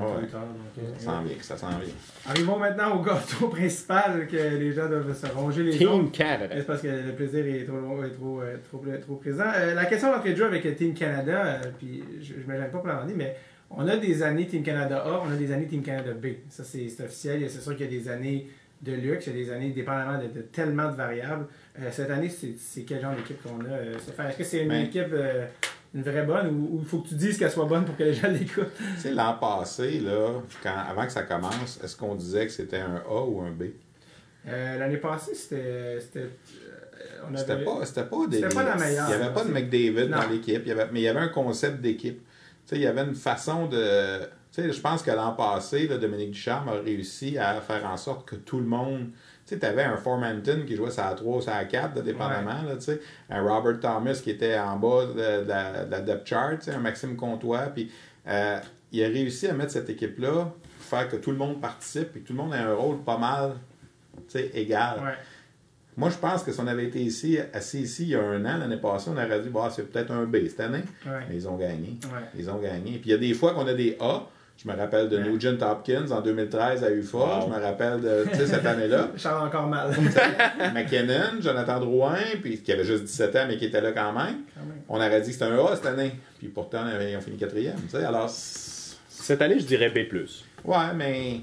euh, 0.79 0.83
Ça 0.99 1.05
sent 1.05 1.17
bien, 1.27 1.37
ça 1.41 1.57
sent 1.57 1.67
bien. 1.85 1.95
Arrivons 2.27 2.59
maintenant 2.59 2.97
au 2.97 3.03
gâteau 3.03 3.49
principal 3.51 4.27
que 4.29 4.37
les 4.37 4.73
gens 4.73 4.89
doivent 4.89 5.15
se 5.19 5.27
ronger 5.33 5.63
les 5.65 5.77
Team. 5.77 6.11
Canada. 6.13 6.55
C'est 6.59 6.67
parce 6.67 6.83
que 6.83 6.89
le 6.89 7.13
plaisir 7.15 7.45
est 7.47 7.65
trop, 7.65 7.77
long- 7.79 8.05
est 8.05 8.11
trop, 8.11 8.41
euh, 8.41 8.57
trop, 8.69 8.83
trop 9.03 9.17
présent. 9.17 9.45
Euh, 9.57 9.75
la 9.75 9.87
question 9.87 10.13
d'entrée 10.13 10.33
de 10.33 10.37
jeu 10.37 10.45
avec 10.47 10.77
Team 10.77 10.95
Canada, 10.95 11.45
euh, 11.47 11.59
puis 11.79 12.03
je 12.23 12.35
ne 12.35 12.39
me 12.47 12.61
gêne 12.61 12.71
pas 12.71 12.79
pour 12.79 12.87
la 12.89 13.05
mais 13.17 13.35
on 13.71 13.87
a 13.87 13.97
des 13.97 14.23
années 14.23 14.47
Team 14.47 14.63
Canada 14.63 15.03
A, 15.05 15.23
on 15.27 15.31
a 15.33 15.37
des 15.37 15.53
années 15.53 15.67
Team 15.67 15.83
Canada 15.83 16.13
B. 16.13 16.27
Ça, 16.49 16.63
c'est 16.65 16.87
officiel. 17.05 17.45
C'est 17.51 17.61
sûr 17.61 17.77
qu'il 17.77 17.85
y 17.85 17.97
a 17.97 18.01
des 18.01 18.09
années 18.09 18.47
de 18.83 18.93
luxe, 18.93 19.27
il 19.27 19.37
y 19.37 19.43
a 19.43 19.45
des 19.45 19.53
années 19.53 19.71
dépendamment 19.71 20.19
de, 20.19 20.29
de 20.29 20.41
tellement 20.43 20.91
de 20.91 20.97
variables. 20.97 21.47
Euh, 21.81 21.89
cette 21.91 22.11
année, 22.11 22.29
c'est 22.29 22.55
c'est 22.59 22.83
quel 22.83 23.01
genre 23.01 23.15
d'équipe 23.15 23.43
qu'on 23.43 23.61
a 23.65 23.69
euh? 23.69 23.95
Est-ce 24.29 24.37
que 24.39 24.45
c'est 24.45 24.63
une 24.63 24.69
Ben- 24.69 24.85
équipe, 24.87 25.09
euh, 25.13 25.47
une 25.95 26.03
vraie 26.03 26.23
bonne, 26.25 26.49
ou 26.49 26.79
il 26.81 26.87
faut 26.87 26.99
que 27.01 27.09
tu 27.09 27.15
dises 27.15 27.39
qu'elle 27.39 27.51
soit 27.51 27.65
bonne 27.65 27.85
pour 27.85 27.97
que 27.97 28.05
les 28.05 28.15
gens 28.15 28.29
l'écoutent? 28.31 28.75
Tu 28.97 29.01
sais, 29.01 29.11
l'an 29.13 29.35
passé, 29.41 30.01
là, 30.01 30.41
quand, 30.63 30.75
avant 30.91 31.07
que 31.07 31.13
ça 31.13 31.23
commence, 31.23 31.81
est-ce 31.83 31.97
qu'on 31.97 32.15
disait 32.15 32.47
que 32.47 32.53
c'était 32.53 32.79
un 32.81 33.03
A 33.09 33.23
ou 33.27 33.41
un 33.41 33.51
B? 33.51 33.65
L'année 34.47 34.97
passée, 34.99 35.35
c'était. 35.35 35.99
c'était, 36.01 36.29
on 37.31 37.37
C'était 37.37 37.53
avait- 37.53 37.65
pas, 37.65 37.85
c'était 37.85 38.05
pas 38.05 38.27
des. 38.29 38.37
C'était 38.41 38.55
pas 38.55 38.63
la 38.65 38.77
meilleure. 38.77 39.07
Il 39.11 39.17
n'y 39.17 39.23
avait 39.23 39.35
pas 39.35 39.45
de 39.45 39.51
McDavid 39.53 40.09
Non. 40.11 40.19
dans 40.19 40.29
l'équipe, 40.29 40.63
il 40.65 40.69
y 40.69 40.73
avait- 40.73 40.89
mais 40.93 41.01
il 41.01 41.05
y 41.05 41.09
avait 41.09 41.19
un 41.21 41.29
concept 41.29 41.81
d'équipe. 41.81 42.19
Tu 42.21 42.25
sais, 42.67 42.77
il 42.77 42.83
y 42.83 42.87
avait 42.87 43.03
une 43.03 43.15
façon 43.15 43.67
de. 43.67 44.21
Tu 44.59 44.65
sais, 44.65 44.73
je 44.73 44.81
pense 44.81 45.03
que 45.03 45.13
l'an 45.13 45.35
passé, 45.35 45.87
là, 45.87 45.99
Dominique 45.99 46.33
Ducharme 46.33 46.69
a 46.69 46.73
réussi 46.73 47.39
à 47.39 47.61
faire 47.61 47.87
en 47.87 47.97
sorte 47.97 48.29
que 48.29 48.35
tout 48.35 48.59
le 48.59 48.67
monde. 48.67 49.11
Tu 49.47 49.55
sais, 49.55 49.61
tu 49.61 49.65
avais 49.65 49.85
un 49.85 49.97
Formanton 49.97 50.65
qui 50.67 50.75
jouait 50.75 50.91
sur 50.91 51.05
la 51.05 51.15
3 51.15 51.37
ou 51.37 51.41
sur 51.41 51.53
la 51.53 51.65
4, 51.65 51.95
là, 51.95 52.03
dépendamment. 52.03 52.63
Là, 52.67 52.75
tu 52.75 52.87
sais. 52.87 53.01
un 53.31 53.41
Robert 53.41 53.79
Thomas 53.79 54.21
qui 54.21 54.31
était 54.31 54.59
en 54.59 54.77
bas 54.77 55.07
de, 55.07 55.45
de 55.45 55.49
la, 55.49 55.85
de 55.85 55.91
la 55.93 56.01
depth 56.01 56.27
chart, 56.27 56.59
tu 56.59 56.65
sais, 56.65 56.73
un 56.73 56.81
Maxime 56.81 57.15
Comtois. 57.15 57.69
Puis, 57.73 57.89
euh, 58.27 58.59
il 58.91 59.05
a 59.05 59.07
réussi 59.07 59.47
à 59.47 59.53
mettre 59.53 59.71
cette 59.71 59.91
équipe-là, 59.91 60.51
pour 60.51 60.85
faire 60.85 61.09
que 61.09 61.17
tout 61.17 61.31
le 61.31 61.37
monde 61.37 61.61
participe 61.61 62.17
et 62.17 62.21
que 62.21 62.27
tout 62.27 62.33
le 62.33 62.39
monde 62.39 62.53
ait 62.53 62.59
un 62.59 62.75
rôle 62.75 62.99
pas 63.05 63.17
mal 63.17 63.53
tu 64.17 64.23
sais, 64.41 64.51
égal. 64.55 64.99
Ouais. 65.05 65.15
Moi, 65.97 66.11
je 66.11 66.17
pense 66.17 66.43
que 66.43 66.51
si 66.51 66.59
on 66.59 66.67
avait 66.67 66.87
été 66.87 67.01
ici, 67.01 67.39
assis 67.53 67.83
ici 67.83 68.03
il 68.03 68.09
y 68.09 68.15
a 68.17 68.23
un 68.23 68.45
an, 68.45 68.59
l'année 68.59 68.77
passée, 68.79 69.09
on 69.09 69.17
aurait 69.17 69.41
dit, 69.41 69.51
bah, 69.51 69.69
c'est 69.71 69.89
peut-être 69.89 70.11
un 70.11 70.25
B 70.25 70.37
cette 70.49 70.59
année. 70.59 70.83
Ouais. 71.07 71.27
Mais 71.29 71.37
ils 71.37 71.49
ont 71.49 71.57
gagné. 71.57 71.97
Ouais. 72.07 72.27
Ils 72.37 72.51
ont 72.51 72.59
gagné. 72.59 72.99
Puis 72.99 73.03
il 73.07 73.11
y 73.11 73.15
a 73.15 73.19
des 73.19 73.35
fois 73.35 73.55
qu'on 73.55 73.69
a 73.69 73.75
des 73.75 73.97
A. 74.01 74.27
Je 74.61 74.67
me 74.69 74.77
rappelle 74.77 75.09
de 75.09 75.17
Ouais. 75.19 75.29
Nugent 75.29 75.57
Hopkins 75.63 76.11
en 76.11 76.21
2013 76.21 76.83
à 76.83 76.91
UFA. 76.91 77.17
Wow. 77.19 77.27
Je 77.47 77.55
me 77.55 77.63
rappelle 77.63 78.01
de 78.01 78.45
cette 78.45 78.67
année-là. 78.67 79.11
Je 79.15 79.21
sens 79.21 79.41
encore 79.47 79.69
mal. 79.69 79.95
McKinnon, 80.75 81.41
Jonathan 81.41 81.79
Drouin, 81.79 82.17
puis 82.43 82.59
qui 82.61 82.73
avait 82.73 82.83
juste 82.85 83.05
17 83.05 83.37
ans, 83.37 83.45
mais 83.47 83.57
qui 83.57 83.67
était 83.67 83.81
là 83.81 83.93
quand 83.93 84.13
même. 84.13 84.39
Quand 84.55 84.65
même. 84.67 84.83
On 84.89 84.97
aurait 84.97 85.21
dit 85.21 85.29
que 85.29 85.33
c'était 85.35 85.45
un 85.45 85.65
A 85.65 85.77
cette 85.77 85.87
année. 85.87 86.13
Puis 86.39 86.49
pourtant, 86.49 86.83
ils 87.01 87.17
ont 87.17 87.21
fini 87.21 87.37
quatrième. 87.37 87.77
tu 87.83 87.91
sais. 87.91 88.05
Alors, 88.05 88.29
Cette 88.29 89.41
année, 89.43 89.61
je 89.61 89.65
dirais 89.67 89.91
B. 89.91 89.99
ouais, 90.65 90.77
mais 90.97 91.41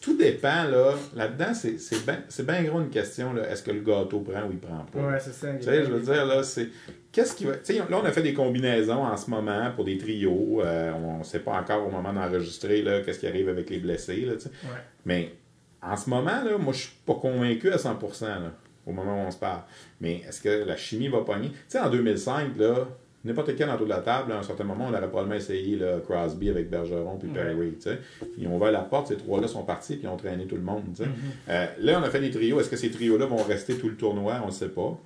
tout 0.00 0.16
dépend. 0.16 0.64
là. 0.64 0.94
Là-dedans, 1.14 1.54
c'est 1.54 1.78
c'est 1.78 2.04
bien 2.04 2.18
c'est 2.28 2.44
bien 2.44 2.62
gros 2.64 2.80
une 2.80 2.90
question. 2.90 3.32
là. 3.32 3.48
Est-ce 3.48 3.62
que 3.62 3.70
le 3.70 3.80
gâteau 3.80 4.20
prend 4.20 4.42
ou 4.42 4.50
il 4.50 4.58
prend 4.58 4.84
pas? 4.92 4.98
Ouais, 4.98 5.20
c'est 5.20 5.32
ça. 5.32 5.52
Tu 5.54 5.62
sais, 5.62 5.84
je 5.84 5.90
veux 5.90 6.00
dire, 6.00 6.26
là, 6.26 6.42
c'est. 6.42 6.68
Qu'est-ce 7.14 7.36
qui 7.36 7.44
va. 7.44 7.52
Là, 7.52 8.00
on 8.02 8.04
a 8.04 8.10
fait 8.10 8.22
des 8.22 8.34
combinaisons 8.34 9.04
en 9.04 9.16
ce 9.16 9.30
moment 9.30 9.70
pour 9.76 9.84
des 9.84 9.96
trios. 9.96 10.60
Euh, 10.62 10.92
on 10.92 11.18
ne 11.18 11.22
sait 11.22 11.38
pas 11.38 11.52
encore 11.52 11.86
au 11.86 11.90
moment 11.90 12.12
d'enregistrer, 12.12 12.82
là, 12.82 13.02
qu'est-ce 13.02 13.20
qui 13.20 13.28
arrive 13.28 13.48
avec 13.48 13.70
les 13.70 13.78
blessés, 13.78 14.22
là. 14.22 14.32
Ouais. 14.32 14.80
Mais 15.06 15.32
en 15.80 15.96
ce 15.96 16.10
moment, 16.10 16.42
là, 16.42 16.58
moi, 16.58 16.72
je 16.72 16.80
suis 16.80 16.92
pas 17.06 17.14
convaincu 17.14 17.70
à 17.70 17.76
100%, 17.76 18.24
là. 18.26 18.52
au 18.84 18.92
moment 18.92 19.22
où 19.22 19.26
on 19.28 19.30
se 19.30 19.38
parle. 19.38 19.60
Mais 20.00 20.22
est-ce 20.28 20.40
que 20.40 20.64
la 20.64 20.76
chimie 20.76 21.06
va 21.06 21.20
pogner? 21.20 21.50
Tu 21.50 21.56
sais, 21.68 21.78
en 21.78 21.88
2005, 21.88 22.56
là, 22.58 22.88
n'importe 23.24 23.54
quel 23.54 23.70
autour 23.70 23.86
de 23.86 23.90
la 23.92 24.00
table, 24.00 24.32
à 24.32 24.38
un 24.38 24.42
certain 24.42 24.64
moment, 24.64 24.86
on 24.88 24.92
aurait 24.92 25.08
probablement 25.08 25.36
essayé 25.36 25.76
là, 25.76 26.00
Crosby 26.00 26.50
avec 26.50 26.68
Bergeron 26.68 27.16
puis 27.16 27.28
Perry. 27.28 27.74
tu 27.74 27.82
sais. 27.82 28.00
Ils 28.38 28.48
ont 28.48 28.56
ouvert 28.56 28.72
la 28.72 28.80
porte, 28.80 29.06
ces 29.08 29.16
trois-là 29.16 29.46
sont 29.46 29.62
partis 29.62 29.94
puis 29.94 30.04
ils 30.04 30.08
ont 30.08 30.16
traîné 30.16 30.46
tout 30.46 30.56
le 30.56 30.62
monde. 30.62 30.82
sais. 30.94 31.04
Euh, 31.48 31.66
là, 31.78 32.00
on 32.00 32.02
a 32.02 32.10
fait 32.10 32.20
des 32.20 32.32
trios. 32.32 32.58
Est-ce 32.58 32.70
que 32.70 32.76
ces 32.76 32.90
trios-là 32.90 33.26
vont 33.26 33.42
rester 33.44 33.76
tout 33.78 33.88
le 33.88 33.96
tournoi? 33.96 34.40
On 34.42 34.48
ne 34.48 34.52
sait 34.52 34.68
pas. 34.68 34.98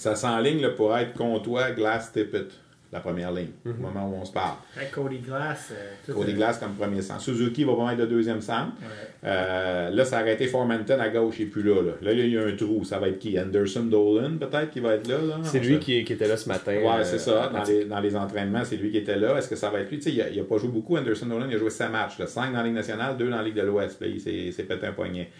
Ça 0.00 0.14
s'enligne 0.16 0.62
là, 0.62 0.70
pour 0.70 0.96
être 0.96 1.12
Comtois, 1.12 1.72
Glass, 1.72 2.10
Tippett, 2.12 2.50
la 2.90 3.00
première 3.00 3.30
ligne, 3.32 3.50
au 3.66 3.74
moment 3.74 4.08
où 4.08 4.14
on 4.20 4.24
se 4.24 4.32
parle. 4.32 4.54
Avec 4.76 4.90
Cody 4.92 5.18
Glass. 5.18 5.68
euh, 5.72 5.92
tout, 6.06 6.14
Cody 6.14 6.32
euh, 6.32 6.36
Glass 6.36 6.58
comme 6.58 6.72
premier 6.72 7.02
centre. 7.02 7.20
Suzuki 7.20 7.64
va 7.64 7.72
vraiment 7.72 7.90
être 7.90 7.98
le 7.98 8.06
deuxième 8.06 8.40
centre. 8.40 8.72
ouais. 8.80 8.86
Euh, 9.24 9.90
là, 9.90 10.04
ça 10.06 10.16
a 10.16 10.20
arrêté 10.20 10.46
Formanton 10.46 10.98
à 10.98 11.08
gauche, 11.10 11.34
il 11.38 11.44
n'est 11.44 11.50
plus 11.50 11.62
là, 11.62 11.82
là. 11.82 11.92
Là, 12.00 12.12
il 12.12 12.30
y 12.30 12.38
a 12.38 12.42
un 12.46 12.56
trou. 12.56 12.82
Ça 12.84 12.98
va 12.98 13.08
être 13.08 13.18
qui? 13.18 13.38
Anderson 13.38 13.82
Dolan, 13.84 14.38
peut-être, 14.38 14.70
qui 14.70 14.80
va 14.80 14.94
être 14.94 15.06
là. 15.06 15.18
là? 15.18 15.34
C'est 15.44 15.60
lui 15.60 15.78
qui, 15.78 16.02
qui 16.02 16.14
était 16.14 16.26
là 16.26 16.38
ce 16.38 16.48
matin. 16.48 16.72
Ouais, 16.72 16.88
euh, 17.00 17.04
c'est 17.04 17.18
ça. 17.18 17.50
Dans 17.52 17.62
les, 17.62 17.84
dans 17.84 18.00
les 18.00 18.16
entraînements, 18.16 18.64
c'est 18.64 18.76
lui 18.76 18.90
qui 18.90 18.96
était 18.96 19.16
là. 19.16 19.36
Est-ce 19.36 19.48
que 19.48 19.56
ça 19.56 19.68
va 19.68 19.80
être 19.80 19.90
lui? 19.90 19.98
Tu 19.98 20.10
sais, 20.10 20.28
il 20.32 20.38
n'a 20.38 20.44
pas 20.44 20.56
joué 20.56 20.70
beaucoup. 20.70 20.96
Anderson 20.96 21.26
Nolan, 21.26 21.46
il 21.50 21.54
a 21.56 21.58
joué 21.58 21.68
5 21.70 21.90
matchs. 21.90 22.24
5 22.24 22.52
dans 22.52 22.58
la 22.58 22.64
Ligue 22.64 22.74
nationale, 22.74 23.16
2 23.18 23.28
dans 23.28 23.36
la 23.36 23.42
Ligue 23.42 23.54
de 23.56 23.62
l'Ouest. 23.62 23.98
Il 24.00 24.18
s'est- 24.18 24.62
pété 24.64 24.86
un 24.86 24.92
poignet. 24.92 25.30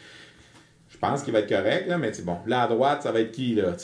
Je 0.89 0.99
pense 0.99 1.23
qu'il 1.23 1.33
va 1.33 1.39
être 1.39 1.49
correct, 1.49 1.89
là, 1.89 1.97
mais 1.99 2.13
c'est 2.13 2.25
bon. 2.27 2.37
Là, 2.47 2.63
à 2.65 2.69
droite, 2.69 3.03
ça 3.03 3.11
va 3.13 3.21
être 3.21 3.33
qui? 3.33 3.55
Là? 3.55 3.75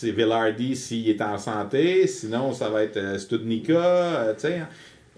C'est 0.00 0.12
Villardi 0.12 0.74
s'il 0.76 1.10
est 1.10 1.20
en 1.20 1.36
santé. 1.36 2.06
Sinon, 2.06 2.52
ça 2.54 2.70
va 2.70 2.82
être 2.84 2.96
euh, 2.96 3.18
Studnicka. 3.18 3.72
euh, 3.74 4.32
tu 4.34 4.40
sais. 4.40 4.62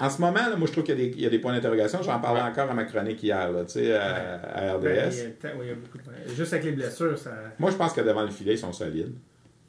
En 0.00 0.10
ce 0.10 0.20
moment, 0.20 0.34
là, 0.48 0.56
moi, 0.56 0.66
je 0.66 0.72
trouve 0.72 0.82
qu'il 0.82 0.98
y 0.98 1.00
a 1.00 1.04
des, 1.04 1.12
il 1.16 1.20
y 1.20 1.26
a 1.26 1.30
des 1.30 1.38
points 1.38 1.52
d'interrogation. 1.52 2.02
J'en 2.02 2.18
parlais 2.18 2.40
encore 2.40 2.68
à 2.68 2.74
ma 2.74 2.82
chronique 2.82 3.22
hier, 3.22 3.52
là, 3.52 3.62
tu 3.64 3.74
sais, 3.74 3.94
à, 3.94 4.40
à 4.42 4.74
RDS. 4.74 4.82
Ben, 4.82 4.90
il 4.90 4.90
y 4.90 5.46
a- 5.52 5.56
ouais, 5.56 5.64
il 5.64 5.68
y 5.68 5.70
a 5.70 5.74
beaucoup 5.74 5.98
de- 5.98 6.34
Juste 6.34 6.52
avec 6.54 6.64
les 6.64 6.72
blessures, 6.72 7.16
ça. 7.16 7.30
Moi, 7.60 7.70
je 7.70 7.76
pense 7.76 7.92
que 7.92 8.00
devant 8.00 8.22
le 8.22 8.30
filet, 8.30 8.54
ils 8.54 8.58
sont 8.58 8.72
solides. 8.72 9.14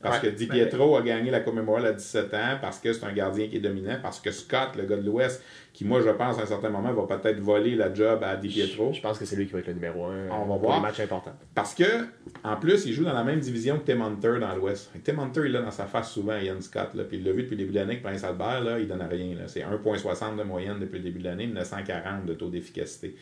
Parce 0.04 0.22
Ouais. 0.22 0.30
que 0.32 0.36
Di 0.36 0.46
Pietro 0.48 0.96
a 0.98 1.02
gagné 1.02 1.32
la 1.32 1.40
Coupe 1.40 1.56
Memorial 1.56 1.88
à 1.88 1.94
17 1.94 2.34
ans, 2.34 2.58
parce 2.62 2.78
que 2.80 2.92
c'est 2.94 3.06
un 3.06 3.14
gardien 3.14 3.48
qui 3.48 3.56
est 3.56 3.62
dominant, 3.62 3.98
parce 4.04 4.20
que 4.20 4.30
Scott, 4.32 4.76
le 4.78 4.84
gars 4.84 4.98
de 4.98 5.06
l'Ouest, 5.06 5.42
qui, 5.72 5.86
moi, 5.86 6.02
je 6.02 6.10
pense, 6.10 6.38
à 6.38 6.44
un 6.44 6.46
certain 6.46 6.70
moment, 6.70 6.94
va 6.94 7.18
peut-être 7.18 7.40
voler 7.40 7.76
la 7.76 7.92
job 7.92 8.22
à 8.24 8.36
Di 8.36 8.48
Pietro. 8.48 8.94
Je 8.94 9.02
pense 9.02 9.18
que 9.18 9.26
c'est 9.26 9.36
lui 9.36 9.48
qui 9.48 9.54
va 9.54 9.60
être 9.60 9.68
le 9.68 9.74
numéro 9.74 10.06
1 10.06 10.28
On 10.30 10.40
va 10.42 10.46
pour 10.46 10.60
voir. 10.60 10.76
les 10.76 10.82
matchs 10.84 11.00
importants. 11.00 11.34
Parce 11.56 11.74
que, 11.74 11.84
en 12.44 12.58
plus, 12.58 12.86
il 12.86 12.94
joue 12.94 13.04
dans 13.06 13.14
la 13.14 13.24
même 13.24 13.40
division 13.40 13.80
que 13.80 13.92
Tim 13.92 14.02
Hunter 14.02 14.36
dans 14.40 14.54
l'Ouest. 14.56 14.92
Tim 15.04 15.18
Hunter, 15.20 15.42
il 15.46 15.52
l'a 15.52 15.62
dans 15.62 15.72
sa 15.72 15.86
face 15.86 16.12
souvent, 16.12 16.38
Ian 16.38 16.62
Scott. 16.62 16.90
Là, 16.94 17.06
puis 17.06 17.18
il 17.18 17.24
l'a 17.24 17.32
vu 17.32 17.44
depuis 17.44 17.56
le 17.56 17.62
début 17.64 17.72
de 17.74 17.80
l'année 17.80 17.98
que 17.98 18.04
Prince 18.04 18.24
Albert, 18.24 18.62
là, 18.62 18.78
il 18.78 18.88
donne 18.88 19.02
rien. 19.10 19.36
C'est 19.48 19.62
1,60 19.64 20.38
de 20.38 20.44
moyenne 20.44 20.78
depuis 20.80 20.98
le 21.00 21.04
début 21.06 21.20
de 21.20 21.24
l'année, 21.26 21.48
940 21.48 22.26
de 22.26 22.34
taux 22.36 22.50
d'efficacité. 22.50 23.16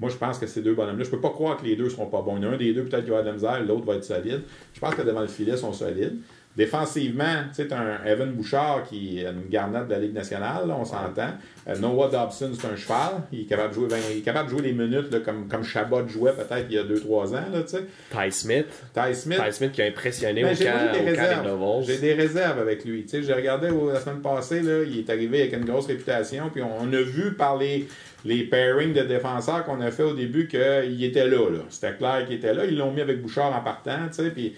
Moi, 0.00 0.10
je 0.10 0.16
pense 0.16 0.38
que 0.38 0.46
ces 0.46 0.62
deux 0.62 0.74
bonhommes-là, 0.74 1.04
je 1.04 1.10
peux 1.10 1.20
pas 1.20 1.30
croire 1.30 1.58
que 1.58 1.64
les 1.64 1.76
deux 1.76 1.90
seront 1.90 2.06
pas 2.06 2.22
bons. 2.22 2.38
Il 2.38 2.42
y 2.42 2.46
en 2.46 2.50
a 2.50 2.54
un 2.54 2.56
des 2.56 2.72
deux, 2.72 2.84
peut-être 2.84 3.04
qu'il 3.04 3.12
va 3.12 3.18
avoir 3.18 3.34
de 3.34 3.42
la 3.42 3.52
misère, 3.52 3.64
l'autre 3.66 3.84
va 3.84 3.96
être 3.96 4.04
solide. 4.04 4.42
Je 4.72 4.80
pense 4.80 4.94
que 4.94 5.02
devant 5.02 5.20
le 5.20 5.26
filet, 5.26 5.52
ils 5.52 5.58
sont 5.58 5.72
solides. 5.74 6.16
Défensivement, 6.56 7.44
t'as 7.56 7.78
un 7.78 8.04
Evan 8.04 8.32
Bouchard 8.32 8.82
qui 8.82 9.20
est 9.20 9.22
une 9.22 9.48
garnette 9.48 9.86
de 9.86 9.92
la 9.92 10.00
Ligue 10.00 10.14
nationale, 10.14 10.66
là, 10.66 10.76
on 10.76 10.84
s'entend. 10.84 11.30
Euh, 11.68 11.76
Noah 11.78 12.08
Dobson, 12.08 12.50
c'est 12.58 12.66
un 12.66 12.74
cheval. 12.74 13.22
Il 13.30 13.42
est 13.42 13.44
capable 13.44 13.68
de 13.68 13.74
jouer, 13.74 13.88
20 13.88 13.96
il 14.10 14.18
est 14.18 14.22
capable 14.22 14.50
de 14.50 14.58
jouer 14.58 14.62
les 14.62 14.72
minutes 14.72 15.12
là, 15.12 15.20
comme, 15.20 15.46
comme 15.46 15.62
Chabot 15.62 16.08
jouait 16.08 16.32
peut-être 16.32 16.66
il 16.68 16.74
y 16.74 16.78
a 16.78 16.82
2-3 16.82 17.28
ans. 17.28 17.44
Là. 17.52 17.62
Ty 17.62 18.32
Smith. 18.32 18.66
Ty 18.92 19.14
Smith, 19.14 19.40
Ty 19.46 19.52
Smith 19.52 19.70
qui 19.70 19.80
a 19.80 19.86
impressionné 19.86 20.42
ben, 20.42 20.52
au 20.52 20.54
j'ai 20.56 20.64
camp, 20.64 20.92
des 20.92 21.00
au 21.00 21.04
réserves. 21.04 21.46
des. 21.86 21.86
J'ai 21.86 21.98
des 21.98 22.14
réserves 22.14 22.58
avec 22.58 22.84
lui. 22.84 23.06
J'ai 23.08 23.32
regardé 23.32 23.68
la 23.68 24.00
semaine 24.00 24.20
passée, 24.20 24.60
là, 24.60 24.82
il 24.82 24.98
est 24.98 25.10
arrivé 25.10 25.42
avec 25.42 25.52
une 25.52 25.64
grosse 25.64 25.86
réputation. 25.86 26.50
Puis 26.52 26.62
on 26.62 26.92
a 26.92 27.00
vu 27.00 27.34
par 27.34 27.58
les, 27.58 27.86
les 28.24 28.44
pairings 28.44 28.92
de 28.92 29.02
défenseurs 29.02 29.64
qu'on 29.64 29.80
a 29.80 29.90
fait 29.90 30.02
au 30.02 30.14
début 30.14 30.46
qu'il 30.46 31.02
était 31.02 31.28
là. 31.28 31.50
là. 31.50 31.60
C'était 31.68 31.94
clair 31.94 32.24
qu'il 32.26 32.36
était 32.36 32.54
là. 32.54 32.64
Ils 32.66 32.76
l'ont 32.76 32.92
mis 32.92 33.00
avec 33.00 33.22
Bouchard 33.22 33.54
en 33.56 33.60
partant. 33.60 34.08
Puis, 34.34 34.54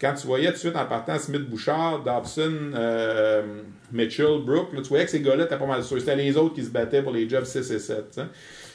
quand 0.00 0.14
tu 0.14 0.26
voyais 0.26 0.46
tout 0.48 0.54
de 0.54 0.58
suite 0.58 0.76
en 0.76 0.86
partant 0.86 1.18
Smith-Bouchard, 1.18 2.02
Dobson, 2.04 2.72
euh, 2.74 3.42
Mitchell, 3.92 4.40
Brook, 4.44 4.72
là, 4.72 4.80
tu 4.82 4.88
voyais 4.88 5.04
que 5.04 5.10
ces 5.10 5.20
gars-là 5.20 5.44
étaient 5.44 5.58
pas 5.58 5.66
mal 5.66 5.82
sûrs. 5.82 6.00
C'était 6.00 6.16
les 6.16 6.36
autres 6.36 6.54
qui 6.54 6.64
se 6.64 6.70
battaient 6.70 7.02
pour 7.02 7.12
les 7.12 7.28
jobs 7.28 7.44
6 7.44 7.70
et 7.70 7.78
7. 7.78 8.10
tu 8.10 8.20
sais. 8.20 8.26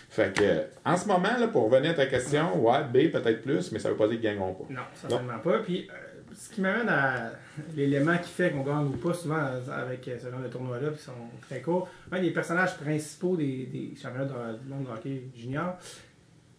Fait 0.09 0.33
que, 0.33 0.89
en 0.89 0.95
ce 0.95 1.07
moment, 1.07 1.37
là, 1.37 1.47
pour 1.47 1.69
revenir 1.69 1.91
à 1.91 1.93
ta 1.93 2.05
question, 2.05 2.57
ouais, 2.63 2.83
B 2.91 3.11
peut-être 3.11 3.41
plus, 3.41 3.71
mais 3.71 3.79
ça 3.79 3.89
veut 3.89 3.97
pas 3.97 4.07
dire 4.07 4.15
qu'ils 4.15 4.29
gagneront 4.29 4.53
pas. 4.53 4.63
Non, 4.69 4.81
certainement 4.93 5.39
pas. 5.39 5.59
Puis, 5.59 5.87
euh, 5.89 6.06
ce 6.39 6.49
qui 6.53 6.61
m'amène 6.61 6.87
à 6.89 7.31
l'élément 7.75 8.15
qui 8.17 8.29
fait 8.29 8.51
qu'on 8.51 8.61
gagne 8.63 8.85
ou 8.85 8.97
pas 8.97 9.13
souvent 9.13 9.39
avec 9.71 10.05
ce 10.21 10.29
genre 10.29 10.39
de 10.39 10.47
tournoi-là, 10.47 10.91
qui 10.91 11.01
sont 11.01 11.11
très 11.41 11.61
courts. 11.61 11.89
Un 12.11 12.21
des 12.21 12.31
personnages 12.31 12.77
principaux 12.77 13.35
des, 13.35 13.65
des 13.65 13.93
championnats 13.99 14.25
de- 14.25 14.57
du 14.59 14.69
monde 14.69 14.85
de 14.85 14.91
hockey 14.91 15.23
junior, 15.35 15.75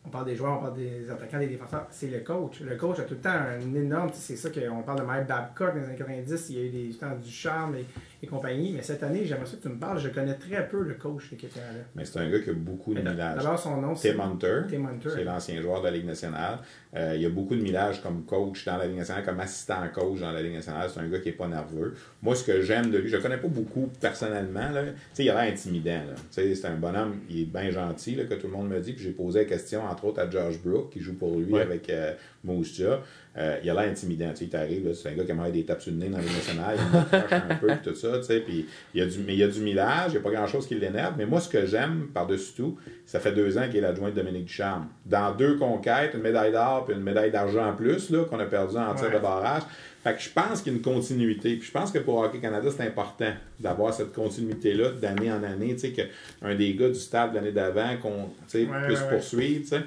on 0.05 0.09
parle 0.11 0.25
des 0.27 0.37
joueurs, 0.37 0.59
on 0.59 0.63
parle 0.63 0.77
des 0.77 1.09
attaquants, 1.11 1.39
des 1.39 1.49
défenseurs, 1.49 1.87
c'est 1.91 2.09
le 2.09 2.21
coach. 2.21 2.61
Le 2.61 2.77
coach 2.77 2.99
a 2.99 3.03
tout 3.03 3.15
le 3.15 3.21
temps 3.21 3.31
un 3.31 3.75
énorme. 3.75 4.09
C'est 4.15 4.37
ça 4.37 4.49
qu'on 4.51 4.83
parle 4.83 5.01
de 5.01 5.05
Mike 5.05 5.27
Babcock 5.27 5.75
dans 5.75 5.81
les 5.81 5.87
années 5.87 5.97
90, 5.97 6.47
il 6.51 6.57
y 6.57 6.61
a 6.61 6.65
eu 6.65 6.71
des 6.71 6.95
temps 6.97 7.15
du 7.15 7.31
charme 7.31 7.77
et 8.23 8.27
compagnie. 8.27 8.73
Mais 8.75 8.83
cette 8.83 9.03
année, 9.03 9.25
j'aimerais 9.25 9.47
ça 9.47 9.57
que 9.57 9.63
tu 9.63 9.69
me 9.69 9.79
parles. 9.79 9.99
Je 9.99 10.09
connais 10.09 10.35
très 10.35 10.69
peu 10.69 10.83
le 10.83 10.95
coach 10.95 11.31
de 11.31 11.37
Canada. 11.37 11.85
Mais 11.95 12.05
c'est 12.05 12.19
un 12.19 12.29
gars 12.31 12.41
qui 12.41 12.51
a 12.51 12.55
beaucoup 12.55 12.95
de 12.95 13.01
millage. 13.01 13.43
D'abord, 13.43 13.59
son 13.59 13.81
nom, 13.81 13.95
c'est 13.95 14.15
Tim 14.15 14.21
Hunter. 14.21 14.61
Tim 14.71 14.85
Hunter. 14.87 15.09
C'est 15.15 15.25
l'ancien 15.25 15.61
joueur 15.61 15.81
de 15.81 15.87
la 15.87 15.93
Ligue 15.93 16.07
nationale. 16.07 16.59
Euh, 16.97 17.13
il 17.17 17.23
y 17.23 17.27
a 17.27 17.31
beaucoup 17.31 17.55
de 17.55 17.61
millage 17.63 18.03
comme 18.03 18.25
coach 18.25 18.65
dans 18.65 18.77
la 18.79 18.87
Ligue 18.87 18.97
nationale, 18.99 19.25
comme 19.25 19.41
assistant 19.41 19.77
coach 19.95 20.21
dans 20.21 20.33
la 20.33 20.43
Ligue 20.43 20.55
nationale. 20.55 20.89
C'est 20.93 21.01
un 21.01 21.09
gars 21.09 21.19
qui 21.21 21.29
est 21.29 21.33
pas 21.33 21.49
nerveux. 21.49 21.95
Moi, 22.23 22.35
ce 22.35 22.45
que 22.45 22.61
j'aime 22.63 22.91
de 22.91 22.99
lui, 22.99 23.09
je 23.09 23.17
le 23.17 23.23
connais 23.23 23.37
pas 23.37 23.49
beaucoup 23.49 23.89
personnellement. 24.01 24.71
Là. 24.71 24.83
Il 25.19 25.31
a 25.31 25.35
l'air 25.45 25.53
intimidant. 25.53 25.91
là. 26.09 26.15
C'est 26.31 26.65
un 26.65 26.77
bonhomme, 26.77 27.17
il 27.29 27.43
est 27.43 27.45
bien 27.45 27.71
gentil, 27.71 28.15
là, 28.17 28.25
que 28.25 28.35
tout 28.35 28.47
le 28.47 28.53
monde 28.53 28.69
me 28.69 28.81
dit. 28.81 28.93
Puis 28.95 29.05
j'ai 29.05 29.11
posé 29.13 29.41
la 29.41 29.45
question, 29.45 29.85
entre 29.85 30.07
autres, 30.07 30.21
à 30.21 30.29
Josh 30.29 30.59
Brook, 30.63 30.91
qui 30.91 31.01
joue 31.01 31.15
pour 31.15 31.37
lui 31.39 31.53
Ouais. 31.53 31.63
avec 31.63 31.89
euh, 31.91 32.13
Moose 32.45 32.75
Jaw. 32.77 32.97
Euh, 33.37 33.57
il 33.63 33.71
a 33.71 33.75
l'air 33.75 33.91
intimidant. 33.91 34.31
Tu 34.31 34.37
sais, 34.39 34.45
il 34.47 34.49
t'arrive, 34.51 34.89
là, 34.89 34.95
c'est 34.95 35.11
un 35.11 35.13
gars 35.13 35.25
qui 35.25 35.31
aimerait 35.31 35.53
des 35.53 35.65
tapes 35.65 35.81
sur 35.81 35.93
le 35.93 35.99
nez 35.99 36.09
dans 36.09 36.17
la 36.19 36.25
Ligue 36.25 36.33
nationale. 36.35 36.77
Il 37.13 37.19
un 37.53 37.55
peu, 37.57 37.69
tout 37.85 37.95
ça. 37.95 38.19
tu 38.19 38.25
sais, 38.25 38.41
Puis 38.41 38.67
il 38.95 39.01
y 39.01 39.03
a 39.03 39.07
du, 39.07 39.19
mais 39.21 39.35
il 39.35 39.39
y 39.39 39.43
a 39.45 39.49
du 39.49 39.61
millage, 39.61 40.07
il 40.09 40.13
n'y 40.13 40.17
a 40.17 40.21
pas 40.21 40.31
grand-chose 40.31 40.67
qui 40.67 40.75
l'énerve. 40.75 41.15
Mais 41.17 41.27
moi, 41.27 41.41
ce 41.41 41.49
que 41.49 41.65
j'aime, 41.67 42.09
par-dessus 42.13 42.55
tout, 42.57 42.79
ça 43.07 43.21
fait 43.21 43.33
deux 43.33 43.57
ans 43.57 43.67
qu'il 43.69 43.77
est 43.77 43.81
l'adjoint 43.81 44.11
de 44.11 44.15
Dominique 44.17 44.47
Ducharme. 44.47 44.89
Dans 45.07 45.33
deux 45.35 45.57
conquêtes, 45.57 46.13
une 46.15 46.23
médaille 46.23 46.51
d'or 46.53 46.85
puis 46.87 46.95
une 46.97 47.03
médaille 47.03 47.31
d'argent 47.31 47.69
en 47.69 47.75
plus, 47.75 48.11
là, 48.11 48.25
qu'on 48.25 48.41
a 48.41 48.47
perdu 48.47 48.77
en 48.77 48.95
tir 48.95 49.07
Ouais. 49.09 49.15
de 49.15 49.19
barrage. 49.21 49.63
Fait 50.03 50.15
que 50.15 50.21
je 50.23 50.31
pense 50.31 50.63
qu'il 50.63 50.73
y 50.73 50.75
a 50.75 50.79
une 50.79 50.83
continuité. 50.85 51.57
Puis 51.57 51.67
je 51.69 51.73
pense 51.73 51.91
que 51.93 51.99
pour 51.99 52.19
Hockey 52.19 52.39
Canada, 52.39 52.69
c'est 52.75 52.85
important 52.85 53.33
d'avoir 53.61 53.93
cette 53.95 54.13
continuité-là 54.13 54.91
d'année 55.01 55.31
en 55.31 55.43
année. 55.43 55.75
Tu 55.75 55.81
sais, 55.81 55.93
qu'un 55.93 56.55
des 56.55 56.75
gars 56.75 56.89
du 56.89 56.95
stade 56.95 57.31
de 57.33 57.37
l'année 57.37 57.53
d'avant 57.53 57.97
qu'on 58.01 58.27
tu 58.49 58.49
sais, 58.49 58.59
Ouais, 58.65 58.87
puisse 58.87 59.01
ouais. 59.01 59.09
poursuivre. 59.11 59.63
tu 59.63 59.69
sais. 59.69 59.81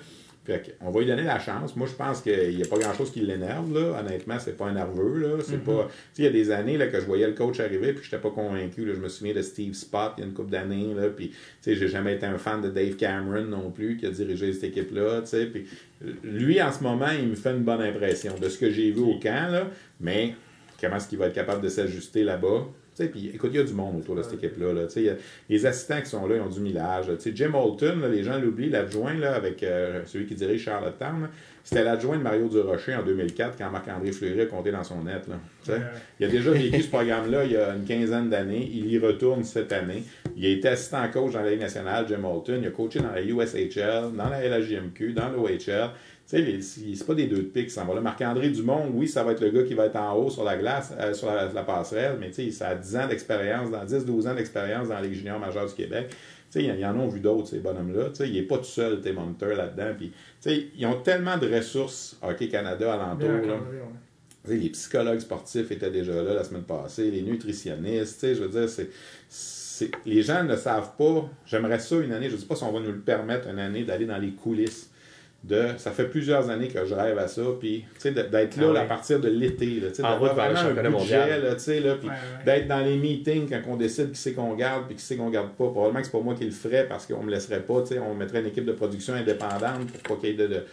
Fait 0.43 0.75
on 0.81 0.89
va 0.89 0.99
lui 1.01 1.05
donner 1.05 1.23
la 1.23 1.37
chance. 1.37 1.75
Moi, 1.75 1.87
je 1.87 1.93
pense 1.95 2.21
qu'il 2.21 2.55
n'y 2.55 2.63
a 2.63 2.65
pas 2.65 2.79
grand-chose 2.79 3.11
qui 3.11 3.19
l'énerve. 3.21 3.71
Là. 3.73 3.99
Honnêtement, 3.99 4.39
c'est 4.39 4.57
pas 4.57 4.65
un 4.65 4.73
nerveux. 4.73 5.19
Là. 5.19 5.37
C'est 5.43 5.57
Mm-hmm. 5.57 5.59
pas... 5.59 5.87
Tu 5.87 5.93
sais, 6.13 6.23
Il 6.23 6.25
y 6.25 6.27
a 6.27 6.31
des 6.31 6.49
années 6.51 6.77
là, 6.77 6.87
que 6.87 6.99
je 6.99 7.05
voyais 7.05 7.27
le 7.27 7.33
coach 7.33 7.59
arriver 7.59 7.93
puis 7.93 8.03
je 8.03 8.15
n'étais 8.15 8.27
pas 8.27 8.33
convaincu. 8.33 8.83
Là. 8.85 8.93
Je 8.95 8.99
me 8.99 9.07
souviens 9.07 9.35
de 9.35 9.41
Steve 9.43 9.73
Spott 9.75 10.13
il 10.17 10.21
y 10.21 10.23
a 10.23 10.27
une 10.27 10.33
couple 10.33 10.49
d'années. 10.49 10.93
Là, 10.95 11.09
puis, 11.09 11.29
tu 11.29 11.35
sais, 11.61 11.75
j'ai 11.75 11.87
jamais 11.87 12.15
été 12.15 12.25
un 12.25 12.39
fan 12.39 12.59
de 12.61 12.69
Dave 12.69 12.95
Cameron 12.95 13.43
non 13.43 13.69
plus 13.69 13.97
qui 13.97 14.07
a 14.07 14.09
dirigé 14.09 14.51
cette 14.51 14.63
équipe-là. 14.63 15.21
tu 15.21 15.27
sais. 15.27 15.45
Puis, 15.45 15.67
lui, 16.23 16.59
en 16.61 16.71
ce 16.71 16.81
moment, 16.81 17.09
il 17.17 17.27
me 17.27 17.35
fait 17.35 17.51
une 17.51 17.63
bonne 17.63 17.81
impression 17.81 18.33
de 18.41 18.49
ce 18.49 18.57
que 18.57 18.71
j'ai 18.71 18.89
vu 18.91 19.01
au 19.01 19.19
camp. 19.19 19.51
Là. 19.51 19.67
Mais 19.99 20.33
comment 20.81 20.95
est-ce 20.95 21.07
qu'il 21.07 21.19
va 21.19 21.27
être 21.27 21.35
capable 21.35 21.61
de 21.61 21.69
s'ajuster 21.69 22.23
là-bas? 22.23 22.65
Puis, 22.97 23.31
écoute, 23.33 23.49
il 23.53 23.57
y 23.57 23.59
a 23.59 23.63
du 23.63 23.73
monde 23.73 23.97
autour 23.99 24.15
de 24.15 24.21
cette 24.21 24.33
équipe-là. 24.35 24.73
Là. 24.73 24.81
Y 24.95 25.09
a- 25.09 25.13
Les 25.49 25.65
assistants 25.65 25.99
qui 26.01 26.09
sont 26.09 26.27
là, 26.27 26.35
ils 26.35 26.41
ont 26.41 26.49
du 26.49 26.59
millage. 26.59 27.07
là. 27.07 27.15
Jim 27.33 27.51
Holton, 27.53 27.99
là, 28.01 28.07
les 28.09 28.23
gens 28.23 28.37
l'oublient, 28.39 28.69
l'adjoint 28.69 29.13
là, 29.15 29.33
avec 29.33 29.63
euh, 29.63 30.01
celui 30.05 30.25
qui 30.27 30.35
dirige 30.35 30.63
Charlottetown, 30.65 31.29
c'était 31.63 31.83
l'adjoint 31.83 32.17
de 32.17 32.23
Mario 32.23 32.47
Durocher 32.47 32.95
en 32.95 33.03
2004 33.03 33.55
quand 33.57 33.69
Marc-André 33.71 34.11
Fleury 34.11 34.41
a 34.41 34.45
compté 34.47 34.71
dans 34.71 34.83
son 34.83 35.03
net. 35.03 35.21
Là. 35.27 35.39
Ouais. 35.73 35.81
Il 36.19 36.25
a 36.25 36.29
déjà 36.29 36.51
vécu 36.51 36.81
ce 36.81 36.87
programme-là 36.89 37.45
il 37.45 37.51
y 37.53 37.57
a 37.57 37.75
une 37.75 37.85
quinzaine 37.85 38.29
d'années. 38.29 38.69
Il 38.71 38.91
y 38.91 38.97
retourne 38.99 39.43
cette 39.43 39.71
année. 39.71 40.03
Il 40.35 40.45
a 40.45 40.49
été 40.49 40.67
assistant 40.67 41.07
coach 41.11 41.33
dans 41.33 41.41
la 41.41 41.51
Ligue 41.51 41.59
nationale, 41.61 42.05
Jim 42.07 42.23
Holton. 42.23 42.59
Il 42.61 42.67
a 42.67 42.71
coaché 42.71 42.99
dans 42.99 43.11
la 43.11 43.21
USHL, 43.21 44.11
dans 44.15 44.29
la 44.29 44.43
LHJMQ, 44.47 45.13
dans 45.13 45.29
l'OHL. 45.29 45.89
Tu 46.31 46.37
sais, 46.37 46.41
les- 46.43 46.61
c'est 46.95 47.05
pas 47.05 47.13
des 47.13 47.27
deux 47.27 47.37
de 47.37 47.41
pique 47.41 47.65
qui 47.67 47.71
s'en 47.73 47.93
là. 47.93 47.99
Marc-André 47.99 48.49
Dumont, 48.49 48.89
oui, 48.93 49.07
ça 49.07 49.21
va 49.23 49.33
être 49.33 49.41
le 49.41 49.49
gars 49.49 49.63
qui 49.63 49.73
va 49.73 49.87
être 49.87 49.97
en 49.97 50.13
haut 50.15 50.29
sur 50.29 50.45
la 50.45 50.55
glace, 50.57 50.93
euh, 50.97 51.13
sur 51.13 51.27
la, 51.27 51.51
la 51.51 51.63
passerelle, 51.63 52.15
mais 52.19 52.29
tu 52.29 52.35
sais, 52.45 52.51
ça 52.51 52.69
a 52.69 52.75
10 52.75 52.95
ans 52.95 53.07
d'expérience, 53.07 53.69
dans 53.69 53.83
10-12 53.83 54.27
ans 54.27 54.33
d'expérience 54.33 54.87
dans 54.87 54.95
la 54.95 55.01
Ligue 55.01 55.13
junior 55.15 55.37
majeure 55.39 55.65
du 55.67 55.73
Québec. 55.73 56.07
Tu 56.09 56.15
sais, 56.59 56.63
il 56.65 56.79
y 56.79 56.85
en 56.85 56.99
a 56.99 57.07
vu 57.07 57.19
d'autres, 57.19 57.47
ces 57.49 57.59
bonhommes-là. 57.59 58.09
Tu 58.09 58.15
sais, 58.15 58.27
il 58.29 58.33
n'est 58.35 58.43
pas 58.43 58.57
tout 58.59 58.63
seul, 58.63 59.01
Tim 59.01 59.17
Hunter, 59.17 59.55
là-dedans. 59.55 59.93
Puis, 59.97 60.09
tu 60.41 60.49
sais, 60.49 60.67
ils 60.77 60.85
ont 60.85 61.01
tellement 61.01 61.37
de 61.37 61.53
ressources 61.53 62.17
Hockey 62.21 62.47
Canada 62.47 62.93
alentour. 62.93 63.27
Là. 63.47 63.55
les 64.47 64.69
psychologues 64.69 65.19
sportifs 65.19 65.69
étaient 65.69 65.91
déjà 65.91 66.13
là 66.23 66.33
la 66.33 66.43
semaine 66.43 66.63
passée, 66.63 67.11
les 67.11 67.21
nutritionnistes, 67.21 68.15
tu 68.15 68.19
sais, 68.27 68.35
je 68.35 68.43
veux 68.43 68.49
dire, 68.49 68.69
c'est, 68.69 68.89
c'est- 69.29 69.91
les 70.05 70.21
gens 70.23 70.43
ne 70.43 70.55
savent 70.55 70.91
pas. 70.97 71.29
J'aimerais 71.45 71.79
ça 71.79 71.95
une 71.97 72.11
année, 72.11 72.29
je 72.29 72.35
ne 72.35 72.39
sais 72.39 72.45
pas 72.47 72.55
si 72.55 72.63
on 72.63 72.71
va 72.71 72.79
nous 72.79 72.91
le 72.91 72.99
permettre 72.99 73.47
une 73.49 73.59
année 73.59 73.83
d'aller 73.83 74.05
dans 74.05 74.17
les 74.17 74.31
coulisses. 74.31 74.90
De 75.43 75.69
ça 75.77 75.89
fait 75.89 76.05
plusieurs 76.05 76.49
années 76.51 76.67
que 76.67 76.85
je 76.85 76.93
rêve 76.93 77.17
à 77.17 77.27
ça 77.27 77.41
puis 77.59 77.83
tu 77.95 78.01
sais 78.01 78.11
de- 78.11 78.21
d'être 78.21 78.57
là 78.57 78.67
Ah 78.67 78.71
oui. 78.73 78.77
à 78.77 78.83
partir 78.85 79.19
de 79.19 79.27
l'été 79.27 79.65
là, 79.79 79.87
tu 79.89 79.95
sais, 79.95 80.03
En 80.03 80.11
d'avoir 80.11 80.35
vraiment 80.35 80.59
un 80.59 80.73
budget, 80.73 80.89
mondial. 80.89 81.43
là, 81.43 81.55
tu 81.55 81.61
sais, 81.61 81.79
là, 81.79 81.95
puis 81.95 82.07
Ouais, 82.09 82.13
ouais. 82.13 82.45
d'être 82.45 82.67
dans 82.67 82.81
les 82.85 82.95
meetings 82.97 83.49
quand 83.49 83.61
on 83.67 83.75
décide 83.75 84.11
qui 84.11 84.19
c'est 84.19 84.33
qu'on 84.33 84.53
garde 84.53 84.85
puis 84.85 84.95
qui 84.95 85.01
c'est 85.03 85.15
qu'on 85.15 85.31
garde 85.31 85.49
pas 85.49 85.69
probablement 85.69 85.99
que 85.99 86.05
c'est 86.05 86.11
pas 86.11 86.19
moi 86.19 86.35
qui 86.35 86.45
le 86.45 86.51
ferais 86.51 86.85
parce 86.87 87.07
qu'on 87.07 87.23
me 87.23 87.31
laisserait 87.31 87.61
pas 87.61 87.81
tu 87.81 87.95
sais 87.95 87.99
on 87.99 88.13
mettrait 88.13 88.41
une 88.41 88.47
équipe 88.47 88.65
de 88.65 88.71
production 88.73 89.15
indépendante 89.15 89.87
pour 90.03 90.15
pas 90.17 90.21
qu'il 90.21 90.29
y 90.29 90.33
ait 90.33 90.47
de, 90.47 90.53
de 90.53 90.63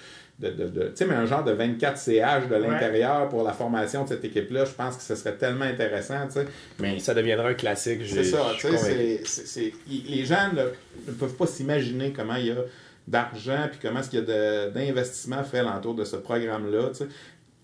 de, 0.40 0.50
de- 0.50 0.68
de- 0.68 0.82
tu 0.84 0.90
sais, 0.94 1.04
mais 1.06 1.16
un 1.16 1.26
genre 1.26 1.42
de 1.42 1.50
24 1.50 1.98
CH 1.98 2.46
de 2.48 2.54
l'intérieur 2.54 3.28
pour 3.28 3.42
la 3.42 3.52
formation 3.52 4.04
de 4.04 4.08
cette 4.10 4.24
équipe-là, 4.24 4.66
je 4.66 4.70
pense 4.70 4.96
que 4.96 5.02
ce 5.02 5.16
serait 5.16 5.34
tellement 5.34 5.64
intéressant, 5.64 6.28
tu 6.28 6.34
sais. 6.34 6.46
Mais 6.78 7.00
Ça 7.00 7.12
deviendra 7.12 7.48
un 7.48 7.54
classique. 7.54 8.02
c'est 8.06 8.22
ça, 8.22 8.52
tu 8.56 8.68
sais, 9.24 9.72
les 9.88 10.24
gens 10.24 10.52
ne, 10.52 10.62
ne 11.10 11.16
peuvent 11.18 11.34
pas 11.34 11.46
s'imaginer 11.48 12.12
comment 12.12 12.36
il 12.36 12.46
y 12.46 12.50
a 12.52 12.56
d'argent 13.08 13.68
puis 13.70 13.78
comment 13.82 14.00
est-ce 14.00 14.10
qu'il 14.10 14.20
y 14.20 14.32
a 14.32 14.70
d'investissement 14.70 15.42
fait 15.42 15.58
alentour 15.58 15.94
de 15.94 16.04
ce 16.04 16.16
programme-là, 16.16 16.90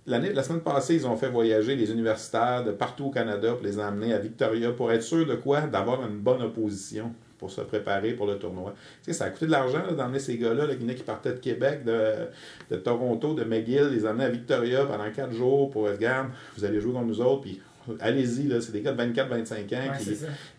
la 0.07 0.43
semaine 0.43 0.61
passée, 0.61 0.97
ils 0.97 1.07
ont 1.07 1.17
fait 1.17 1.29
voyager 1.29 1.77
les 1.77 1.91
universitaires 1.91 2.63
de 2.65 2.73
partout 2.73 3.07
au 3.07 3.11
Canada 3.11 3.53
pour 3.53 3.65
les 3.65 3.79
emmener 3.79 4.13
à 4.13 4.19
Victoria 4.19 4.71
pour 4.71 4.93
être 4.93 5.03
sûr 5.03 5.27
de 5.27 5.35
quoi? 5.35 5.63
D'avoir 5.63 6.07
une 6.07 6.19
bonne 6.19 6.43
opposition 6.43 7.13
pour 7.39 7.51
se 7.51 7.63
préparer 7.63 8.13
pour 8.13 8.27
le 8.27 8.39
tournoi. 8.39 8.75
Tu 9.03 9.13
sais, 9.13 9.19
ça 9.19 9.25
a 9.25 9.31
coûté 9.31 9.47
de 9.47 9.51
l'argent 9.51 9.81
d'emmener 9.97 10.19
ces 10.19 10.39
gars-là, 10.39 10.67
là, 10.67 10.75
qui 10.75 11.03
partaient 11.03 11.33
de 11.33 11.39
Québec, 11.39 11.85
de, 11.85 12.29
de 12.71 12.77
Toronto, 12.77 13.35
de 13.35 13.45
McGill, 13.45 13.89
les 13.91 14.07
emmener 14.07 14.25
à 14.25 14.31
Victoria 14.31 14.85
pendant 14.85 15.11
quatre 15.11 15.33
jours 15.33 15.71
pour, 15.71 15.85
regarde, 15.85 16.29
vous 16.57 16.65
allez 16.65 16.81
jouer 16.81 16.93
contre 16.93 17.07
nous 17.07 17.21
autres, 17.21 17.43
puis 17.43 17.61
allez-y, 18.01 18.49
là, 18.49 18.61
c'est 18.61 18.73
des 18.73 18.81
gars 18.83 18.93
de 18.93 19.03
24-25 19.03 19.21
ans 19.23 19.93
Ouais, 19.93 19.99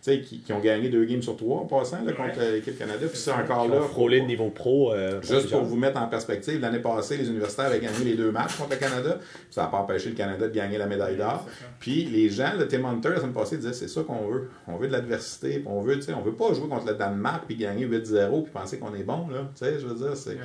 qui, 0.00 0.20
qui, 0.22 0.38
qui 0.40 0.52
ont 0.52 0.60
gagné 0.60 0.88
deux 0.88 1.04
games 1.04 1.22
sur 1.22 1.36
trois 1.36 1.60
en 1.62 1.66
passant 1.66 2.02
là, 2.04 2.12
contre 2.12 2.40
l'équipe 2.52 2.78
Canada. 2.78 3.06
Puis 3.08 3.18
c'est 3.18 3.32
encore 3.32 3.66
Ils 3.66 3.72
là. 3.72 3.80
frôlé 3.82 4.20
le 4.20 4.26
niveau 4.26 4.50
pro. 4.50 4.92
euh, 4.92 5.20
Juste 5.22 5.50
pour 5.50 5.62
vous 5.62 5.76
mettre 5.76 6.00
en 6.00 6.06
perspective, 6.08 6.60
l'année 6.60 6.78
passée, 6.80 7.16
les 7.16 7.28
universitaires 7.28 7.66
avaient 7.66 7.80
gagné 7.80 8.04
les 8.04 8.14
deux 8.14 8.30
matchs 8.30 8.56
contre 8.56 8.70
le 8.70 8.76
Canada. 8.76 9.18
Ça 9.50 9.62
n'a 9.62 9.68
pas 9.68 9.78
empêché 9.78 10.10
le 10.10 10.14
Canada 10.14 10.46
de 10.48 10.54
gagner 10.54 10.78
la 10.78 10.86
médaille 10.86 11.16
d'or. 11.16 11.46
Puis 11.80 12.04
les 12.04 12.28
gens, 12.28 12.52
le 12.58 12.66
Tim 12.68 12.84
Hunter, 12.84 13.10
la 13.10 13.16
semaine 13.20 13.32
passée, 13.32 13.56
disaient 13.56 13.72
c'est 13.72 13.88
ça 13.88 14.02
qu'on 14.02 14.26
veut. 14.28 14.48
On 14.68 14.76
veut 14.76 14.86
de 14.88 14.92
l'adversité. 14.92 15.62
On 15.66 15.80
veut, 15.80 15.96
tu 15.96 16.02
sais, 16.02 16.14
on 16.14 16.22
veut 16.22 16.34
pas 16.34 16.52
jouer 16.54 16.68
contre 16.68 16.86
le 16.86 16.94
Danemark 16.94 17.44
puis 17.46 17.56
gagner 17.56 17.86
8-0 17.86 18.42
puis 18.44 18.52
penser 18.52 18.78
qu'on 18.78 18.94
est 18.94 19.02
bon. 19.04 19.28
Là. 19.28 19.48
Tu 19.58 19.64
sais, 19.64 19.78
je 19.80 19.86
veux 19.86 19.94
dire, 19.94 20.16
c'est. 20.16 20.36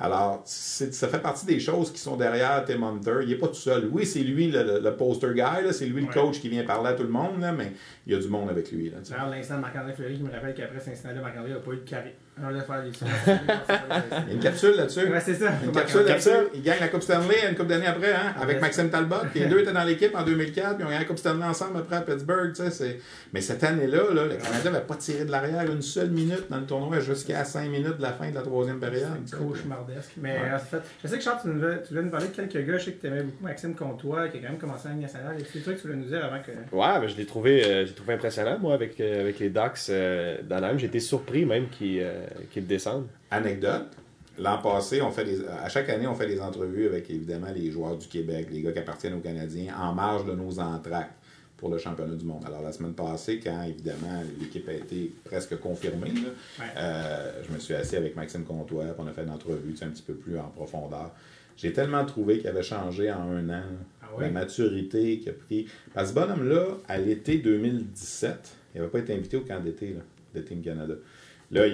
Alors, 0.00 0.42
c'est- 0.44 0.92
ça 0.94 1.08
fait 1.08 1.18
partie 1.20 1.46
des 1.46 1.60
choses 1.60 1.92
qui 1.92 1.98
sont 2.00 2.16
derrière 2.16 2.64
Tim 2.66 2.82
Hunter. 2.82 3.18
Il 3.22 3.28
n'est 3.28 3.34
pas 3.36 3.48
tout 3.48 3.54
seul. 3.54 3.88
Oui, 3.92 4.06
c'est 4.06 4.20
lui 4.20 4.50
le, 4.50 4.62
le- 4.62 4.80
le 4.80 4.96
poster 4.96 5.32
guy, 5.34 5.72
c'est 5.72 5.86
lui 5.86 6.02
Ouais. 6.02 6.08
le 6.14 6.20
coach 6.20 6.27
qui 6.36 6.48
vient 6.48 6.64
parler 6.64 6.90
à 6.90 6.92
tout 6.92 7.02
le 7.02 7.08
monde, 7.08 7.40
là, 7.40 7.52
mais 7.52 7.72
il 8.06 8.12
y 8.12 8.16
a 8.16 8.18
du 8.18 8.28
monde 8.28 8.50
avec 8.50 8.70
lui. 8.70 8.90
Là, 8.90 8.98
l'instant 9.30 9.56
de 9.56 9.60
Marc-André 9.60 9.92
Fleury 9.94 10.16
qui 10.16 10.22
me 10.22 10.30
rappelle 10.30 10.54
qu'après 10.54 10.80
cet 10.80 10.94
incident-là, 10.94 11.20
Marc-André 11.22 11.52
n'a 11.52 11.60
pas 11.60 11.72
eu 11.72 11.76
de 11.76 11.88
carré. 11.88 12.14
Un 12.42 12.52
de 12.52 12.60
faire 12.60 12.82
des 12.82 12.90
Il 14.26 14.28
y 14.28 14.30
a 14.30 14.34
une 14.34 14.40
capsule 14.40 14.74
là-dessus. 14.76 15.08
Ouais, 15.10 15.20
c'est 15.20 15.34
ça. 15.34 15.50
Une 15.64 15.72
capsule 15.72 16.02
là-dessus. 16.02 16.30
Il 16.54 16.62
gagne 16.62 16.78
la 16.80 16.88
Coupe 16.88 17.02
Stanley 17.02 17.34
une 17.50 17.56
coupe 17.56 17.66
d'années 17.66 17.86
après, 17.86 18.12
hein, 18.12 18.34
avec. 18.40 18.60
Maxime 18.60 18.90
Talbot. 18.90 19.16
Puis 19.32 19.40
les 19.40 19.46
deux 19.50 19.60
étaient 19.60 19.72
dans 19.72 19.84
l'équipe 19.84 20.14
en 20.14 20.22
2004, 20.22 20.76
puis 20.76 20.76
ils 20.80 20.84
ont 20.84 20.88
gagné 20.88 21.00
la 21.00 21.04
Coupe 21.04 21.18
Stanley 21.18 21.44
ensemble 21.44 21.78
après 21.78 21.96
à 21.96 22.00
Pittsburgh. 22.02 22.52
tu 22.54 22.62
sais, 22.62 22.70
c'est- 22.70 22.98
Mais 23.32 23.40
cette 23.40 23.62
année-là, 23.64 24.12
là, 24.14 24.24
le 24.26 24.36
Canada 24.36 24.70
n'avait 24.70 24.84
pas 24.86 24.94
tiré 24.96 25.24
de 25.24 25.30
l'arrière 25.30 25.70
une 25.70 25.82
seule 25.82 26.10
minute 26.10 26.44
dans 26.50 26.58
le 26.58 26.66
tournoi 26.66 27.00
jusqu'à 27.00 27.44
5 27.44 27.68
minutes 27.70 27.96
de 27.98 28.02
la 28.02 28.12
fin 28.12 28.30
de 28.30 28.34
la 28.34 28.42
troisième 28.42 28.78
période. 28.80 29.08
sais. 29.26 29.36
Cauchemardesque. 29.36 30.12
Mais 30.18 30.32
Ouais. 30.38 30.52
en 30.54 30.58
fait, 30.58 30.78
je 31.02 31.08
sais 31.08 31.18
que 31.18 31.24
Charles, 31.24 31.38
tu, 31.42 31.48
nous, 31.48 31.60
veux- 31.60 31.82
tu 31.82 31.88
voulais 31.90 32.02
nous 32.04 32.10
parler 32.10 32.28
de 32.28 32.32
quelques 32.32 32.66
gars. 32.66 32.78
Je 32.78 32.84
sais 32.84 32.92
que 32.92 33.00
tu 33.00 33.06
aimais 33.08 33.22
beaucoup 33.22 33.44
Maxime 33.44 33.74
Comtois, 33.74 34.28
qui 34.28 34.38
a 34.38 34.40
quand 34.40 34.48
même 34.50 34.58
commencé 34.58 34.88
en 34.88 34.92
Ligue 34.92 35.02
nationale. 35.02 35.34
Et 35.38 35.42
des 35.42 35.44
trucs 35.60 35.64
que 35.64 35.70
tu 35.80 35.86
voulais 35.88 35.96
nous 35.98 36.04
dire 36.08 36.24
avant 36.24 36.38
que. 36.42 36.52
Ouais, 36.74 37.00
mais 37.00 37.08
je 37.08 37.16
l'ai 37.16 37.26
trouvé, 37.26 37.64
euh, 37.64 37.86
j'ai 37.86 37.92
trouvé 37.94 38.14
impressionnant, 38.14 38.58
moi, 38.58 38.74
avec, 38.74 39.00
euh, 39.00 39.20
avec 39.22 39.38
les 39.38 39.50
Ducks 39.50 39.88
euh, 39.90 40.38
d'Anaheim. 40.42 40.78
J'ai 40.78 40.86
été 40.86 41.00
surpris 41.00 41.44
même 41.44 41.68
qu'ils 41.68 42.00
euh, 42.02 42.24
qu'ils 42.52 42.66
descendent. 42.66 43.06
Anecdote. 43.30 43.86
L'an 44.38 44.58
passé, 44.58 45.02
on 45.02 45.10
fait 45.10 45.24
des, 45.24 45.44
à 45.46 45.68
chaque 45.68 45.88
année, 45.88 46.06
on 46.06 46.14
fait 46.14 46.28
des 46.28 46.40
entrevues 46.40 46.86
avec 46.86 47.10
évidemment 47.10 47.48
les 47.52 47.72
joueurs 47.72 47.96
du 47.96 48.06
Québec, 48.06 48.46
les 48.52 48.62
gars 48.62 48.70
qui 48.70 48.78
appartiennent 48.78 49.14
aux 49.14 49.20
Canadiens, 49.20 49.74
en 49.76 49.92
marge 49.92 50.24
de 50.26 50.32
nos 50.32 50.60
entractes 50.60 51.10
pour 51.56 51.70
le 51.70 51.78
championnat 51.78 52.14
du 52.14 52.24
monde. 52.24 52.44
Alors 52.46 52.62
la 52.62 52.70
semaine 52.70 52.92
passée, 52.92 53.40
quand 53.42 53.64
évidemment 53.64 54.22
l'équipe 54.40 54.68
a 54.68 54.74
été 54.74 55.12
presque 55.24 55.58
confirmée, 55.58 56.10
là, 56.10 56.28
Ouais. 56.60 56.64
euh, 56.76 57.42
je 57.48 57.52
me 57.52 57.58
suis 57.58 57.74
assis 57.74 57.96
avec 57.96 58.14
Maxime 58.14 58.44
Comtois, 58.44 58.84
on 58.96 59.08
a 59.08 59.12
fait 59.12 59.24
une 59.24 59.30
entrevue 59.30 59.72
tu 59.72 59.78
sais, 59.78 59.86
un 59.86 59.90
petit 59.90 60.04
peu 60.04 60.14
plus 60.14 60.38
en 60.38 60.48
profondeur. 60.50 61.10
J'ai 61.56 61.72
tellement 61.72 62.04
trouvé 62.04 62.38
qu'il 62.38 62.46
avait 62.46 62.62
changé 62.62 63.10
en 63.10 63.22
un 63.32 63.48
an. 63.50 63.62
Ah 64.00 64.06
oui? 64.16 64.22
La 64.26 64.30
maturité 64.30 65.18
qu'il 65.18 65.30
a 65.30 65.32
pris. 65.32 65.66
Parce 65.92 66.12
que 66.12 66.20
ce 66.20 66.24
bonhomme-là, 66.26 66.64
à 66.86 66.96
l'été 66.98 67.38
2017, 67.38 68.34
il 68.74 68.78
n'avait 68.80 68.90
pas 68.92 69.00
été 69.00 69.14
invité 69.14 69.36
au 69.36 69.40
camp 69.40 69.58
d'été 69.60 69.94
là, 69.94 70.00
de 70.36 70.40
Team 70.46 70.62
Canada. 70.62 70.94
Là, 71.50 71.64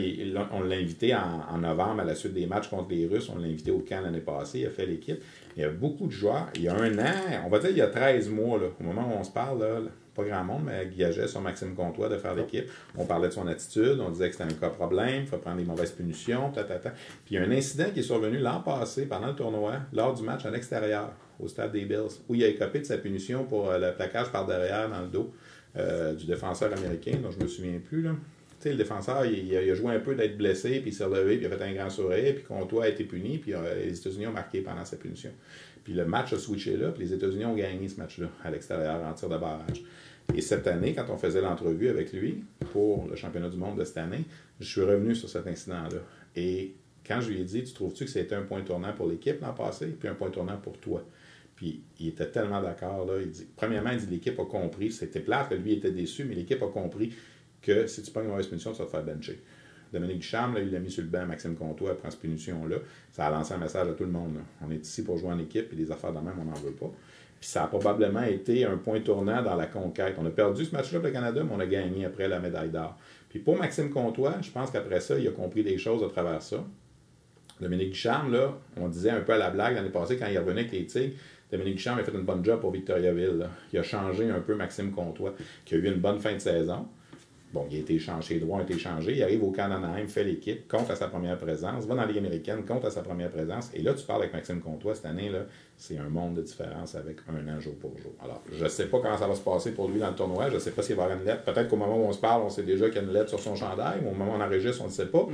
on 0.53 0.61
l'a 0.63 0.77
invité 0.77 1.15
en, 1.15 1.59
novembre 1.59 2.03
à 2.03 2.05
la 2.05 2.15
suite 2.15 2.33
des 2.33 2.47
matchs 2.47 2.69
contre 2.69 2.91
les 2.91 3.07
Russes. 3.07 3.29
On 3.35 3.39
l'a 3.39 3.47
invité 3.47 3.73
au 3.73 3.81
camp 3.81 4.03
l'année 4.03 4.21
passée. 4.21 4.61
Il 4.61 4.67
a 4.67 4.71
fait 4.71 4.87
l'équipe. 4.87 5.21
Il 5.57 5.63
y 5.63 5.65
a 5.65 5.69
beaucoup 5.69 6.07
de 6.07 6.13
joueurs. 6.13 6.49
Il 6.55 6.63
y 6.63 6.69
a 6.69 6.75
un 6.75 6.99
an, 6.99 7.43
on 7.45 7.49
va 7.49 7.59
dire 7.59 7.71
il 7.71 7.79
y 7.79 7.83
a 7.83 7.89
13 7.89 8.29
mois, 8.29 8.59
au 8.59 8.83
moment 8.83 9.09
où 9.13 9.19
on 9.19 9.25
se 9.25 9.33
parle, 9.33 9.91
pas 10.15 10.23
grand 10.23 10.45
monde, 10.45 10.63
mais 10.65 10.87
guillageait 10.87 11.27
sur 11.27 11.41
Maxime 11.41 11.75
Comtois 11.75 12.09
de 12.09 12.17
faire 12.17 12.37
l'équipe. 12.37 12.71
On 12.97 13.05
parlait 13.05 13.29
de 13.29 13.33
son 13.33 13.49
attitude. 13.49 13.99
On 14.01 14.11
disait 14.11 14.31
que 14.31 14.37
c'était 14.37 14.53
un 14.53 14.57
cas 14.57 14.71
problème. 14.71 15.23
Il 15.23 15.27
faut 15.27 15.39
prendre 15.39 15.57
des 15.57 15.65
mauvaises 15.65 15.91
punitions. 15.91 16.53
Ta, 16.53 16.63
ta. 16.63 16.79
Puis 16.79 17.33
il 17.33 17.35
y 17.35 17.39
a 17.39 17.43
un 17.43 17.51
incident 17.51 17.87
qui 17.93 18.01
est 18.01 18.05
survenu 18.05 18.39
l'an 18.39 18.61
passé 18.61 19.07
pendant 19.07 19.29
le 19.29 19.35
tournoi, 19.35 19.75
lors 19.93 20.15
du 20.15 20.23
match 20.23 20.47
à 20.47 20.51
l'extérieur, 20.51 21.11
au 21.41 21.49
stade 21.49 21.73
des 21.73 21.85
Bills, 21.85 22.21
où 22.29 22.37
il 22.37 22.45
a 22.45 22.49
écopé 22.49 22.79
de 22.79 22.85
sa 22.85 22.99
punition 22.99 23.45
pour 23.45 23.69
euh, 23.69 23.79
le 23.79 23.93
plaquage 23.93 24.31
par 24.31 24.47
derrière 24.47 24.89
dans 24.89 25.01
le 25.01 25.09
dos 25.09 25.33
euh, 25.77 26.15
du 26.15 26.27
défenseur 26.27 26.73
américain, 26.73 27.19
dont 27.21 27.33
je 27.33 27.41
me 27.41 27.49
souviens 27.49 27.81
plus. 27.85 28.09
Le 28.71 28.77
défenseur, 28.77 29.27
il, 29.27 29.47
il 29.47 29.57
a, 29.57 29.63
il 29.63 29.71
a 29.71 29.75
joué 29.75 29.95
un 29.95 30.01
peu 30.01 30.15
d'être 30.15 30.37
blessé, 30.37 30.81
puis 30.81 30.91
il 30.91 30.95
s'est 30.95 31.05
relevé, 31.05 31.37
puis 31.37 31.47
il 31.47 31.53
a 31.53 31.57
fait 31.57 31.65
un 31.65 31.73
grand 31.73 31.91
sourire, 31.91 32.35
puis 32.35 32.45
Comtois 32.45 32.85
a 32.85 32.89
été 32.89 33.05
puni, 33.05 33.39
puis 33.39 33.55
euh, 33.55 33.85
les 33.85 33.99
États-Unis 33.99 34.27
ont 34.27 34.33
marqué 34.33 34.61
pendant 34.61 34.85
sa 34.85 34.97
punition. 34.97 35.31
Puis 35.85 35.93
le 35.93 36.07
match 36.07 36.33
a 36.33 36.39
switché 36.39 36.77
là, 36.77 36.91
puis 36.91 37.05
les 37.05 37.13
États-Unis 37.13 37.45
ont 37.45 37.55
gagné 37.55 37.89
ce 37.89 37.99
match-là 38.01 38.29
à 38.43 38.51
l'extérieur 38.51 39.03
en 39.03 39.13
tir 39.13 39.29
de 39.29 39.37
barrage. 39.37 39.85
Et 40.35 40.41
cette 40.41 40.67
année, 40.67 40.95
quand 40.95 41.05
on 41.11 41.19
faisait 41.19 41.43
l'entrevue 41.43 41.89
avec 41.89 42.13
lui 42.13 42.43
pour 42.73 43.07
le 43.07 43.17
championnat 43.17 43.51
du 43.51 43.59
monde 43.59 43.79
de 43.79 43.85
cette 43.85 43.99
année, 43.99 44.25
je 44.59 44.67
suis 44.67 44.81
revenu 44.81 45.15
sur 45.15 45.29
cet 45.29 45.47
incident-là. 45.47 46.01
Et 46.35 46.75
quand 47.07 47.21
je 47.21 47.31
lui 47.31 47.41
ai 47.41 47.45
dit, 47.45 47.63
tu 47.63 47.75
trouves-tu 47.75 48.07
que 48.07 48.11
c'était 48.11 48.35
un 48.35 48.43
point 48.43 48.63
tournant 48.63 48.95
pour 48.95 49.07
l'équipe 49.07 49.41
l'an 49.43 49.53
passé, 49.53 49.89
puis 49.89 50.09
un 50.09 50.15
point 50.15 50.31
tournant 50.31 50.57
pour 50.57 50.79
toi? 50.79 51.05
Puis 51.55 51.83
il 52.01 52.09
était 52.09 52.31
tellement 52.31 52.63
d'accord. 52.63 53.07
Là. 53.07 53.21
Il 53.21 53.31
dit, 53.31 53.47
premièrement, 53.55 53.91
il 53.91 53.99
dit 53.99 54.07
l'équipe 54.07 54.39
a 54.41 54.45
compris. 54.45 54.91
C'était 54.91 55.21
plate 55.21 55.51
que 55.51 55.55
lui 55.55 55.75
était 55.75 55.91
déçu, 55.91 56.25
mais 56.25 56.35
l'équipe 56.35 56.63
a 56.63 56.69
compris 56.69 57.13
que 57.65 57.87
si 57.87 58.03
tu 58.03 58.11
prends 58.11 58.23
une 58.23 58.29
mauvaise 58.29 58.47
punition, 58.47 58.73
tu 58.73 58.79
vas 58.79 58.85
te 58.85 58.91
faire 58.91 59.05
bencher. 59.05 59.41
Dominique 59.93 60.19
Ducharme, 60.19 60.55
là, 60.55 60.61
il 60.61 60.73
l'a 60.73 60.81
mis 60.81 60.91
sur 60.91 61.03
le 61.03 61.09
banc. 61.09 61.25
Maxime 61.25 61.55
Comtois 61.55 61.97
prend 61.97 62.11
cette 62.11 62.21
punition-là. 62.21 62.77
Ça 63.13 63.27
a 63.27 63.31
lancé 63.31 63.55
un 63.55 63.59
message 63.59 63.89
à 63.89 63.93
tout 63.93 64.05
le 64.05 64.11
monde. 64.11 64.39
On 64.61 64.71
est 64.71 64.85
ici 64.85 65.05
pour 65.05 65.17
jouer 65.19 65.31
en 65.31 65.39
équipe 65.39 65.73
et 65.73 65.77
des 65.77 65.91
affaires 65.93 66.13
de 66.13 66.19
même, 66.19 66.35
on 66.41 66.45
n'en 66.45 66.55
veut 66.55 66.73
pas. 66.73 66.91
Puis 67.41 67.49
ça 67.49 67.65
a 67.65 67.67
probablement 67.69 68.23
été 68.23 68.65
un 68.65 68.77
point 68.77 69.01
tournant 69.01 69.43
dans 69.43 69.55
la 69.55 69.67
conquête. 69.67 70.17
On 70.19 70.27
a 70.27 70.31
perdu 70.31 70.65
ce 70.65 70.75
match-là 70.75 70.99
pour 70.99 71.07
le 71.07 71.13
Canada, 71.13 71.43
mais 71.45 71.55
on 71.55 71.61
a 71.61 71.67
gagné 71.67 72.05
après 72.05 72.27
la 72.27 72.41
médaille 72.41 72.71
d'or. 72.71 72.99
Puis 73.29 73.39
pour 73.39 73.57
Maxime 73.57 73.91
Comtois, 73.91 74.37
je 74.43 74.51
pense 74.51 74.71
qu'après 74.71 75.01
ça, 75.01 75.19
il 75.19 75.29
a 75.29 75.31
compris 75.31 75.63
des 75.63 75.79
choses 75.79 76.03
à 76.03 76.09
travers 76.09 76.43
ça. 76.43 76.65
Dominique 77.61 77.91
Ducharme, 77.91 78.33
là, 78.33 78.53
on 78.77 78.89
disait 78.89 79.11
un 79.11 79.21
peu 79.21 79.33
à 79.33 79.39
la 79.39 79.51
blague 79.51 79.77
l'année 79.77 79.91
passée 79.91 80.17
quand 80.17 80.27
il 80.27 80.37
revenait 80.39 80.63
avec 80.63 80.73
les 80.73 80.87
Tigres, 80.87 81.15
Dominique 81.51 81.77
Ducharme 81.77 82.01
a 82.01 82.03
fait 82.05 82.13
une 82.13 82.25
bonne 82.25 82.45
job 82.45 82.61
pour 82.61 82.73
Victoriaville. 82.73 83.47
Il 83.73 83.79
a 83.79 83.83
changé 83.83 84.29
un 84.29 84.41
peu 84.41 84.57
Maxime 84.57 84.91
Comtois, 84.91 85.35
qui 85.65 85.75
a 85.75 85.79
eu 85.79 85.87
une 85.87 86.01
bonne 86.01 86.19
fin 86.19 86.33
de 86.33 86.39
saison. 86.39 86.89
Bon, 87.55 87.69
il 87.71 87.77
a 87.77 87.81
été 87.83 87.95
échangé, 87.95 88.35
les 88.35 88.41
droits 88.41 88.59
ont 88.59 88.63
été 88.63 88.75
échangés. 88.75 89.15
Il 89.15 89.23
arrive 89.23 89.45
au 89.45 89.53
camp 89.53 89.69
d'Anaheim, 89.69 90.09
fait 90.09 90.25
l'équipe, 90.25 90.67
compte 90.67 90.91
à 90.91 90.97
sa 90.97 91.07
première 91.07 91.39
présence, 91.39 91.87
va 91.87 91.95
dans 91.95 92.01
la 92.01 92.09
Ligue 92.09 92.19
américaine, 92.19 92.65
compte 92.65 92.85
à 92.85 92.91
sa 92.91 93.01
première 93.01 93.31
présence. 93.31 93.71
Et 93.75 93.81
là, 93.81 93.95
tu 93.95 94.05
parles 94.05 94.23
avec 94.23 94.35
Maxime 94.35 94.61
Comtois 94.61 94.97
cette 94.97 95.07
année, 95.07 95.29
là, 95.29 95.47
c'est 95.77 95.99
un 95.99 96.09
monde 96.09 96.35
de 96.35 96.43
différence 96.43 96.95
avec 96.95 97.19
un 97.29 97.49
an 97.49 97.59
jour 97.61 97.75
pour 97.79 97.99
jour. 97.99 98.13
Alors, 98.23 98.43
je 98.51 98.63
ne 98.65 98.69
sais 98.69 98.87
pas 98.87 99.01
comment 99.01 99.19
ça 99.19 99.27
va 99.27 99.35
se 99.35 99.41
passer 99.43 99.73
pour 99.73 99.89
lui 99.89 99.99
dans 100.01 100.09
le 100.09 100.15
tournoi. 100.15 100.49
Je 100.49 100.55
ne 100.55 100.59
sais 100.61 100.71
pas 100.71 100.83
s'il 100.83 100.95
va 100.97 101.03
y 101.03 101.05
avoir 101.07 101.19
une 101.21 101.27
lettre. 101.27 101.43
Peut-être 101.43 101.69
qu'au 101.69 101.77
moment 101.77 101.97
où 101.97 102.05
on 102.07 102.13
se 102.13 102.21
parle, 102.21 102.43
on 102.43 102.49
sait 102.49 102.63
déjà 102.63 102.87
qu'il 102.87 102.97
y 102.97 102.99
a 102.99 103.03
une 103.03 103.13
lettre 103.13 103.29
sur 103.31 103.41
son 103.41 103.55
chandail. 103.57 103.99
Au 104.01 104.15
moment 104.15 104.33
où 104.33 104.37
on 104.37 104.41
enregistre, 104.41 104.83
on 104.83 104.87
ne 104.87 104.93
sait 104.93 105.07
pas. 105.07 105.27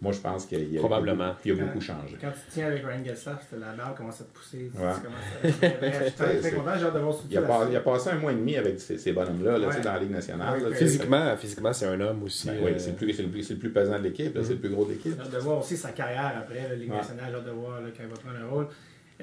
Moi, 0.00 0.12
je 0.12 0.18
pense 0.20 0.46
qu'il 0.46 0.72
y 0.72 0.76
a, 0.76 0.80
Probablement. 0.80 1.34
il 1.44 1.54
y 1.54 1.60
a 1.60 1.64
beaucoup 1.64 1.80
changé. 1.80 2.16
Quand 2.20 2.30
tu 2.30 2.38
tiens 2.50 2.66
avec 2.68 2.84
Ryan 2.84 3.02
c'était 3.14 3.60
la 3.60 3.72
barre 3.72 3.94
commence 3.94 4.20
à 4.20 4.24
te 4.24 4.30
pousser. 4.32 4.70
Tu 4.74 4.80
Ouais. 4.82 4.90
tu 4.94 5.00
commences 5.02 5.62
à- 5.64 5.78
Bref, 5.78 5.96
je 5.98 6.04
suis 6.04 6.12
très, 6.14 6.38
très 6.38 6.42
C'est- 6.50 6.56
content. 6.56 6.70
J'ai 6.78 6.84
hâte 6.86 6.94
de 6.94 6.98
voir 6.98 7.14
ce 7.14 7.22
Il 7.30 7.38
a, 7.38 7.42
pas- 7.42 7.66
il 7.70 7.76
a 7.76 7.80
passé 7.80 8.10
un 8.10 8.16
mois 8.18 8.32
et 8.32 8.36
demi 8.36 8.56
avec 8.56 8.80
ces, 8.80 8.98
ces 8.98 9.12
bonhommes-là 9.12 9.58
là, 9.58 9.66
tu 9.66 9.72
sais, 9.72 9.78
Ouais. 9.78 9.84
dans 9.84 9.92
la 9.92 9.98
Ligue 10.00 10.10
nationale. 10.10 10.62
Ouais, 10.62 10.70
là. 10.70 10.76
Physiquement, 10.76 11.36
physiquement 11.36 11.72
c'est 11.72 11.86
un 11.86 12.00
homme 12.00 12.22
aussi. 12.24 12.46
Ben 12.48 12.56
oui, 12.64 12.70
euh, 12.72 12.78
c'est 12.78 12.90
le, 12.90 12.96
plus- 12.96 13.12
c'est 13.12 13.22
le 13.22 13.28
plus- 13.28 13.42
c'est 13.44 13.54
le 13.54 13.60
plus 13.60 13.70
pesant 13.70 13.98
de 13.98 14.04
l'équipe, 14.04 14.34
là, 14.34 14.42
c'est 14.42 14.54
le 14.54 14.58
plus 14.58 14.70
gros 14.70 14.84
de 14.86 14.90
l'équipe. 14.92 15.14
J'ai 15.16 15.20
hâte 15.22 15.30
de 15.32 15.38
voir 15.38 15.58
aussi 15.58 15.76
sa 15.76 15.90
carrière 15.92 16.32
après, 16.36 16.68
la 16.68 16.74
Ligue 16.74 16.90
Ouais. 16.90 16.96
nationale. 16.96 17.26
J'ai 17.30 17.36
hâte 17.36 17.44
de 17.46 17.50
voir 17.50 17.78
quand 17.80 18.02
il 18.02 18.08
va 18.08 18.14
prendre 18.16 18.38
un 18.44 18.48
rôle. 18.48 18.66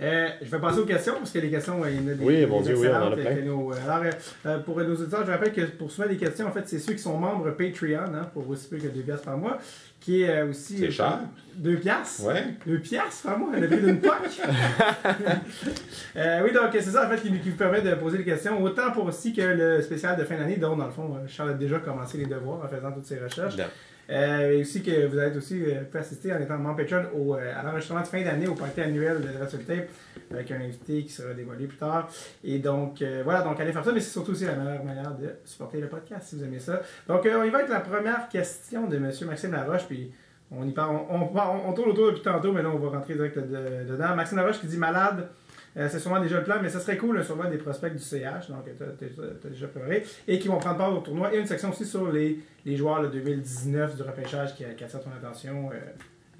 Euh, 0.01 0.27
je 0.41 0.47
vais 0.49 0.59
passer 0.59 0.79
aux 0.79 0.85
questions 0.85 1.15
parce 1.17 1.31
que 1.31 1.39
les 1.39 1.49
questions, 1.49 1.85
il 1.85 1.95
y 1.95 1.99
en 1.99 2.07
a 2.11 2.13
des, 2.15 2.23
Oui, 2.23 2.37
des 2.37 2.45
mon 2.45 2.61
Dieu, 2.61 2.75
oui, 2.77 2.87
on 2.89 2.95
en 2.95 3.11
a 3.11 3.15
plein. 3.17 3.35
nos- 3.43 3.71
alors, 3.73 4.03
euh, 4.05 4.11
euh, 4.45 4.59
pour 4.59 4.79
nos 4.79 4.95
auditeurs, 4.95 5.25
je 5.25 5.31
rappelle 5.31 5.51
que 5.51 5.61
pour 5.61 5.91
soumettre 5.91 6.13
des 6.13 6.17
questions, 6.19 6.47
en 6.47 6.51
fait, 6.51 6.63
c'est 6.67 6.79
ceux 6.79 6.93
qui 6.93 6.99
sont 6.99 7.17
membres 7.17 7.51
Patreon, 7.51 8.13
hein, 8.15 8.29
pour 8.33 8.47
aussi 8.49 8.69
peu 8.69 8.77
que 8.77 8.87
2 8.87 9.01
piastres 9.01 9.25
par 9.25 9.37
mois, 9.37 9.57
qui 9.99 10.21
est 10.23 10.29
euh, 10.29 10.49
aussi. 10.49 10.77
C'est 10.77 10.91
cher. 10.91 11.19
2 11.57 11.75
piastres 11.75 12.23
Ouais. 12.25 12.45
2 12.65 12.79
piastres 12.79 13.23
par 13.23 13.37
mois, 13.39 13.49
le 13.57 13.67
prix 13.67 13.81
d'une 13.81 13.99
poque. 13.99 14.13
Euh, 16.15 16.41
oui, 16.43 16.51
donc 16.51 16.69
c'est 16.73 16.81
ça 16.81 17.05
en 17.05 17.09
fait 17.09 17.21
qui, 17.21 17.31
qui 17.39 17.49
vous 17.51 17.55
permet 17.55 17.81
de 17.81 17.93
poser 17.95 18.17
des 18.17 18.23
questions, 18.25 18.61
autant 18.63 18.91
pour 18.91 19.05
aussi 19.05 19.31
que 19.33 19.41
le 19.41 19.81
spécial 19.81 20.17
de 20.17 20.23
fin 20.23 20.37
d'année, 20.37 20.57
dont 20.57 20.75
dans 20.75 20.85
le 20.85 20.91
fond, 20.91 21.15
euh, 21.15 21.27
Charles 21.27 21.51
a 21.51 21.53
déjà 21.53 21.77
commencé 21.79 22.17
les 22.17 22.25
devoirs 22.25 22.61
en 22.63 22.67
faisant 22.67 22.91
toutes 22.91 23.05
ses 23.05 23.19
recherches. 23.19 23.55
Non. 23.57 23.65
Euh, 24.09 24.53
et 24.53 24.61
aussi 24.61 24.81
que 24.81 25.05
vous 25.05 25.19
êtes 25.19 25.35
aussi 25.37 25.63
euh, 25.63 25.83
pu 25.83 25.97
assister 25.97 26.33
en 26.33 26.39
étant 26.39 26.57
membre 26.57 26.77
Patreon 26.77 27.05
au, 27.15 27.35
euh, 27.35 27.53
à 27.55 27.61
l'enregistrement 27.63 28.01
de 28.01 28.07
fin 28.07 28.23
d'année 28.23 28.47
au 28.47 28.55
party 28.55 28.81
annuel 28.81 29.21
de 29.21 29.27
Wrestle 29.37 29.63
Tape 29.65 29.87
avec 30.31 30.51
un 30.51 30.61
invité 30.61 31.03
qui 31.03 31.09
sera 31.11 31.33
dévoilé 31.33 31.67
plus 31.67 31.77
tard. 31.77 32.09
Et 32.43 32.59
donc, 32.59 33.01
euh, 33.01 33.21
voilà, 33.23 33.41
donc 33.41 33.59
allez 33.59 33.71
faire 33.71 33.83
ça, 33.85 33.91
mais 33.91 33.99
c'est 33.99 34.11
surtout 34.11 34.31
aussi 34.31 34.45
la 34.45 34.55
meilleure 34.55 34.83
manière 34.83 35.15
de 35.15 35.29
supporter 35.45 35.79
le 35.79 35.87
podcast 35.87 36.27
si 36.29 36.35
vous 36.35 36.43
aimez 36.43 36.59
ça. 36.59 36.81
Donc, 37.07 37.25
euh, 37.25 37.39
on 37.39 37.43
y 37.43 37.49
va 37.49 37.59
avec 37.59 37.69
la 37.69 37.79
première 37.79 38.29
question 38.29 38.87
de 38.87 38.97
M. 38.97 39.11
Maxime 39.27 39.51
Laroche, 39.51 39.85
puis 39.87 40.11
on 40.51 40.67
y 40.67 40.71
parle, 40.71 40.97
on, 41.09 41.21
on, 41.21 41.73
tourne 41.73 41.89
autour 41.91 42.07
depuis 42.07 42.21
tantôt, 42.21 42.51
mais 42.51 42.63
là, 42.63 42.69
on 42.69 42.77
va 42.79 42.97
rentrer 42.97 43.13
direct 43.13 43.37
de- 43.37 43.91
dedans. 43.91 44.15
Maxime 44.15 44.37
Laroche 44.37 44.59
qui 44.59 44.67
dit 44.67 44.77
malade. 44.77 45.29
Euh, 45.77 45.87
c'est 45.89 45.99
sûrement 45.99 46.19
déjà 46.19 46.37
le 46.37 46.43
plan, 46.43 46.55
mais 46.61 46.69
ça 46.69 46.79
serait 46.79 46.97
cool, 46.97 47.19
un 47.19 47.23
sûrement 47.23 47.49
des 47.49 47.57
prospects 47.57 47.91
du 47.93 47.99
CH, 47.99 48.49
donc 48.49 48.65
tu 48.65 49.15
as, 49.45 49.49
déjà 49.49 49.67
préparé, 49.67 50.03
et 50.27 50.39
qui 50.39 50.47
vont 50.47 50.57
prendre 50.57 50.77
part 50.77 50.95
au 50.95 50.99
tournoi, 51.01 51.33
et 51.33 51.39
une 51.39 51.45
section 51.45 51.69
aussi 51.69 51.85
sur 51.85 52.11
les, 52.11 52.39
les 52.65 52.75
joueurs 52.75 53.01
là, 53.01 53.07
2019 53.09 53.95
du 53.95 54.01
repêchage 54.01 54.55
qui, 54.55 54.63
qui 54.75 54.83
attire 54.83 55.01
ton 55.01 55.11
attention. 55.11 55.69
Euh, 55.71 55.75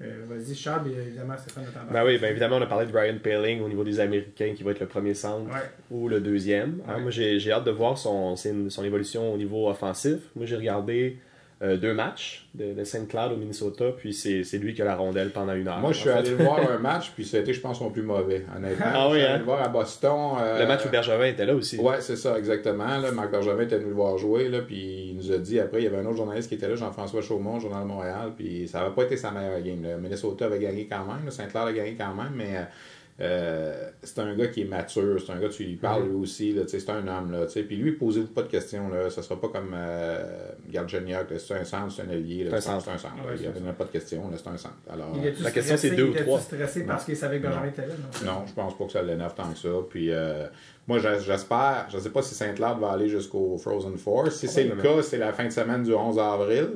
euh, 0.02 0.24
Vas-y, 0.28 0.54
Charles, 0.54 0.88
et 0.88 1.08
évidemment, 1.08 1.36
Stéphane 1.36 1.64
de 1.64 1.92
Ben 1.92 2.04
oui, 2.06 2.16
ben 2.18 2.30
évidemment, 2.30 2.56
on 2.56 2.62
a 2.62 2.66
parlé 2.66 2.86
de 2.86 2.90
Brian 2.90 3.18
Paling 3.22 3.60
au 3.60 3.68
niveau 3.68 3.84
des 3.84 4.00
Américains 4.00 4.54
qui 4.56 4.62
va 4.62 4.70
être 4.70 4.80
le 4.80 4.86
premier 4.86 5.12
centre 5.12 5.50
Ouais. 5.50 5.60
ou 5.90 6.08
le 6.08 6.20
deuxième. 6.22 6.80
Hein, 6.88 6.94
Ouais. 6.94 7.00
moi, 7.02 7.10
j'ai 7.10 7.52
hâte 7.52 7.64
de 7.64 7.70
voir 7.70 7.98
son, 7.98 8.34
son 8.34 8.70
son 8.70 8.82
évolution 8.84 9.32
au 9.32 9.36
niveau 9.36 9.68
offensif. 9.68 10.20
Moi, 10.34 10.46
j'ai 10.46 10.56
regardé 10.56 11.18
euh, 11.62 11.76
deux 11.76 11.92
matchs 11.92 12.46
de, 12.54 12.72
de 12.72 12.84
St. 12.84 13.06
Cloud 13.06 13.32
au 13.32 13.36
Minnesota, 13.36 13.86
puis 13.96 14.14
c'est 14.14 14.42
lui 14.58 14.72
qui 14.72 14.80
a 14.80 14.86
la 14.86 14.96
rondelle 14.96 15.30
pendant 15.30 15.52
une 15.52 15.68
heure. 15.68 15.78
Moi, 15.78 15.92
je 15.92 15.98
suis 15.98 16.08
allé 16.08 16.32
voir 16.32 16.58
un 16.70 16.78
match, 16.80 17.10
puis 17.14 17.24
c'était, 17.26 17.52
je 17.52 17.60
pense, 17.60 17.78
son 17.78 17.90
plus 17.90 18.00
mauvais, 18.02 18.46
honnêtement. 18.56 18.86
Ah 18.92 19.08
oui, 19.08 19.14
je 19.14 19.18
suis 19.18 19.26
allé 19.26 19.34
hein? 19.34 19.38
le 19.38 19.44
voir 19.44 19.62
à 19.62 19.68
Boston. 19.68 20.36
euh, 20.40 20.58
Le 20.60 20.66
match 20.66 20.86
où 20.86 20.88
Bergevin 20.88 21.26
était 21.26 21.44
là 21.44 21.54
aussi. 21.54 21.78
Ouais, 21.78 22.00
c'est 22.00 22.16
ça, 22.16 22.38
exactement. 22.38 22.96
Là, 22.98 23.12
Marc 23.12 23.30
Bergevin 23.30 23.62
était 23.62 23.76
venu 23.76 23.90
le 23.90 23.94
voir 23.94 24.16
jouer, 24.16 24.48
là, 24.48 24.60
puis 24.62 25.10
il 25.10 25.16
nous 25.16 25.30
a 25.32 25.36
dit, 25.38 25.60
après, 25.60 25.80
il 25.80 25.84
y 25.84 25.86
avait 25.86 25.98
un 25.98 26.06
autre 26.06 26.16
journaliste 26.16 26.48
qui 26.48 26.54
était 26.54 26.68
là, 26.68 26.76
Jean-François 26.76 27.20
Chaumont, 27.20 27.60
Journal 27.60 27.82
de 27.82 27.88
Montréal, 27.88 28.32
puis 28.36 28.66
ça 28.66 28.80
n'avait 28.80 28.94
pas 28.94 29.02
été 29.02 29.18
sa 29.18 29.30
meilleure 29.30 29.60
game. 29.60 29.82
là. 29.82 29.96
Minnesota 29.98 30.46
avait 30.46 30.60
gagné 30.60 30.86
quand 30.90 31.04
même, 31.04 31.26
là, 31.26 31.30
Saint-Clair 31.30 31.64
a 31.64 31.72
gagné 31.74 31.94
quand 31.98 32.14
même, 32.14 32.32
mais 32.34 32.56
euh, 33.20 33.90
c'est 34.02 34.18
un 34.20 34.34
gars 34.34 34.46
qui 34.48 34.62
est 34.62 34.64
mature, 34.64 35.20
c'est 35.24 35.32
un 35.32 35.38
gars, 35.38 35.48
tu 35.48 35.64
lui 35.64 35.76
parles 35.76 36.04
lui 36.08 36.14
aussi, 36.14 36.52
là, 36.52 36.62
tu 36.62 36.68
sais, 36.70 36.80
c'est 36.80 36.90
un 36.90 37.06
homme. 37.06 37.32
Là, 37.32 37.46
tu 37.46 37.52
sais. 37.52 37.62
puis 37.62 37.76
lui, 37.76 37.92
posez-vous 37.92 38.28
pas 38.28 38.42
de 38.42 38.48
questions, 38.48 38.88
là, 38.88 39.10
ça 39.10 39.22
sera 39.22 39.40
pas 39.40 39.48
comme 39.48 39.74
euh, 39.74 40.48
là, 40.72 40.84
c'est 41.38 41.54
un 41.54 41.64
centre, 41.64 41.92
c'est 41.92 42.02
un 42.02 42.08
allié, 42.10 42.46
C'est 42.48 42.56
un 42.56 42.60
centre. 42.60 42.84
c'est 42.84 42.90
un 42.92 42.98
centre. 42.98 43.14
Ouais, 43.26 43.34
il 43.36 43.40
n'y 43.42 43.46
avait 43.46 43.72
pas 43.72 43.84
de 43.84 43.90
questions, 43.90 44.22
c'est 44.36 44.48
un 44.48 44.56
centre. 44.56 44.74
Alors, 44.90 45.16
La 45.42 45.50
question, 45.50 45.76
c'est 45.76 45.90
deux 45.90 46.04
ou 46.08 46.14
trois. 46.14 46.40
stressé 46.40 46.84
parce 46.84 47.04
qu'il 47.04 47.16
savait 47.16 47.38
que 47.38 47.46
Benjamin 47.46 47.68
était 47.68 47.86
là, 47.86 47.94
non? 48.24 48.32
Non, 48.32 48.46
je 48.46 48.52
pense 48.52 48.76
pas 48.76 48.84
que 48.84 48.92
ça 48.92 49.02
l'énerve 49.02 49.34
tant 49.34 49.50
que 49.50 49.58
ça. 49.58 49.68
Puis 49.88 50.10
euh, 50.10 50.46
moi, 50.86 50.98
j'es- 50.98 51.20
j'espère, 51.20 51.86
je 51.92 51.98
sais 51.98 52.10
pas 52.10 52.22
si 52.22 52.34
Saint-Claude 52.34 52.78
va 52.80 52.92
aller 52.92 53.08
jusqu'au 53.08 53.56
Frozen 53.58 53.96
Four. 53.98 54.30
Si 54.32 54.48
c'est 54.48 54.64
le 54.64 54.76
cas, 54.76 55.02
c'est 55.02 55.18
la 55.18 55.32
fin 55.32 55.44
de 55.44 55.50
semaine 55.50 55.82
du 55.82 55.92
11 55.94 56.18
avril. 56.18 56.68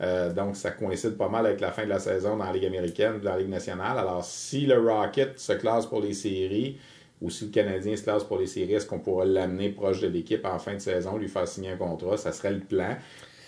Euh, 0.00 0.32
donc, 0.32 0.56
ça 0.56 0.70
coïncide 0.70 1.16
pas 1.16 1.28
mal 1.28 1.46
avec 1.46 1.60
la 1.60 1.72
fin 1.72 1.84
de 1.84 1.88
la 1.88 1.98
saison 1.98 2.36
dans 2.36 2.44
la 2.44 2.52
Ligue 2.52 2.66
américaine, 2.66 3.20
dans 3.20 3.32
la 3.32 3.38
Ligue 3.38 3.48
nationale. 3.48 3.98
Alors, 3.98 4.24
si 4.24 4.66
le 4.66 4.78
Rocket 4.78 5.38
se 5.38 5.52
classe 5.54 5.86
pour 5.86 6.00
les 6.00 6.14
séries, 6.14 6.78
ou 7.20 7.30
si 7.30 7.46
le 7.46 7.50
Canadien 7.50 7.96
se 7.96 8.04
classe 8.04 8.24
pour 8.24 8.38
les 8.38 8.46
séries, 8.46 8.74
est-ce 8.74 8.86
qu'on 8.86 9.00
pourra 9.00 9.24
l'amener 9.24 9.70
proche 9.70 10.00
de 10.00 10.08
l'équipe 10.08 10.44
en 10.44 10.58
fin 10.58 10.74
de 10.74 10.78
saison, 10.78 11.16
lui 11.16 11.28
faire 11.28 11.48
signer 11.48 11.72
un 11.72 11.76
contrat? 11.76 12.16
Ça 12.16 12.32
serait 12.32 12.52
le 12.52 12.60
plan. 12.60 12.96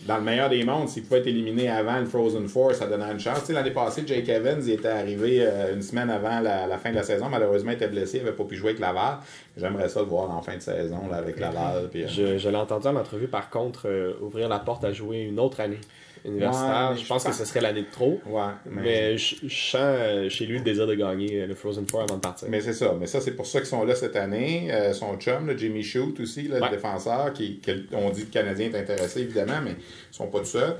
Dans 0.06 0.16
le 0.16 0.22
meilleur 0.22 0.48
des 0.48 0.64
mondes, 0.64 0.88
s'il 0.88 1.02
pouvait 1.02 1.20
être 1.20 1.26
éliminé 1.26 1.68
avant 1.68 1.98
le 1.98 2.06
Frozen 2.06 2.48
Four, 2.48 2.74
ça 2.74 2.86
donnerait 2.86 3.12
une 3.12 3.20
chance. 3.20 3.46
L'année 3.50 3.70
passée, 3.70 4.02
Jake 4.06 4.28
Evans 4.30 4.60
il 4.64 4.72
était 4.72 4.88
arrivé 4.88 5.40
euh, 5.42 5.74
une 5.74 5.82
semaine 5.82 6.08
avant 6.08 6.40
la, 6.40 6.78
fin 6.78 6.90
de 6.90 6.96
la 6.96 7.02
saison. 7.02 7.28
Malheureusement, 7.28 7.72
il 7.72 7.74
était 7.74 7.86
blessé, 7.86 8.16
il 8.16 8.24
n'avait 8.24 8.34
pas 8.34 8.44
pu 8.44 8.56
jouer 8.56 8.70
avec 8.70 8.80
Laval. 8.80 9.18
J'aimerais 9.58 9.90
ça 9.90 10.00
le 10.00 10.06
voir 10.06 10.30
en 10.30 10.40
fin 10.40 10.56
de 10.56 10.62
saison 10.62 11.06
là, 11.10 11.18
avec 11.18 11.38
Laval. 11.38 11.90
Puis, 11.90 12.04
euh, 12.04 12.38
Je, 12.38 12.48
l'ai 12.48 12.56
entendu 12.56 12.86
en 12.88 12.96
entrevue, 12.96 13.28
par 13.28 13.50
contre, 13.50 13.88
ouvrir 14.22 14.48
la 14.48 14.58
porte 14.58 14.84
à 14.84 14.92
jouer 14.92 15.20
une 15.20 15.38
autre 15.38 15.60
année 15.60 15.80
universitaire. 16.24 16.90
Ouais, 16.90 16.96
je 16.96 17.02
je 17.02 17.06
pense 17.08 17.24
que 17.24 17.32
ce 17.32 17.44
serait 17.44 17.60
l'année 17.60 17.82
de 17.82 17.90
trop. 17.90 18.20
Ouais, 18.26 18.42
mais, 18.66 18.82
Mais 18.82 19.18
je, 19.18 19.36
je 19.42 19.54
sens 19.70 19.80
euh, 19.82 20.28
chez 20.28 20.46
lui 20.46 20.58
le 20.58 20.64
désir 20.64 20.86
de 20.86 20.94
gagner 20.94 21.42
euh, 21.42 21.46
le 21.46 21.54
Frozen 21.54 21.86
Four 21.88 22.02
avant 22.02 22.16
de 22.16 22.20
partir. 22.20 22.48
mais 22.50 22.60
c'est 22.60 22.72
ça. 22.72 22.94
Mais 22.98 23.06
ça, 23.06 23.20
c'est 23.20 23.32
pour 23.36 23.46
ça 23.46 23.58
qu'ils 23.60 23.68
sont 23.68 23.84
là 23.84 23.94
cette 23.94 24.16
année. 24.16 24.68
Euh, 24.72 24.92
son 24.92 25.16
chum, 25.18 25.46
là, 25.46 25.56
Jimmy 25.56 25.82
Shoot 25.82 26.18
aussi, 26.20 26.48
là, 26.48 26.58
Ouais. 26.60 26.68
le 26.70 26.76
défenseur, 26.76 27.32
qui, 27.32 27.58
que- 27.60 27.84
on 27.92 28.10
dit 28.10 28.22
que 28.22 28.26
le 28.26 28.32
Canadien 28.32 28.70
est 28.70 28.78
intéressé, 28.78 29.20
évidemment, 29.20 29.60
mais 29.64 29.72
ils 29.72 30.14
sont 30.14 30.26
pas 30.28 30.38
tout 30.40 30.44
seuls. 30.46 30.76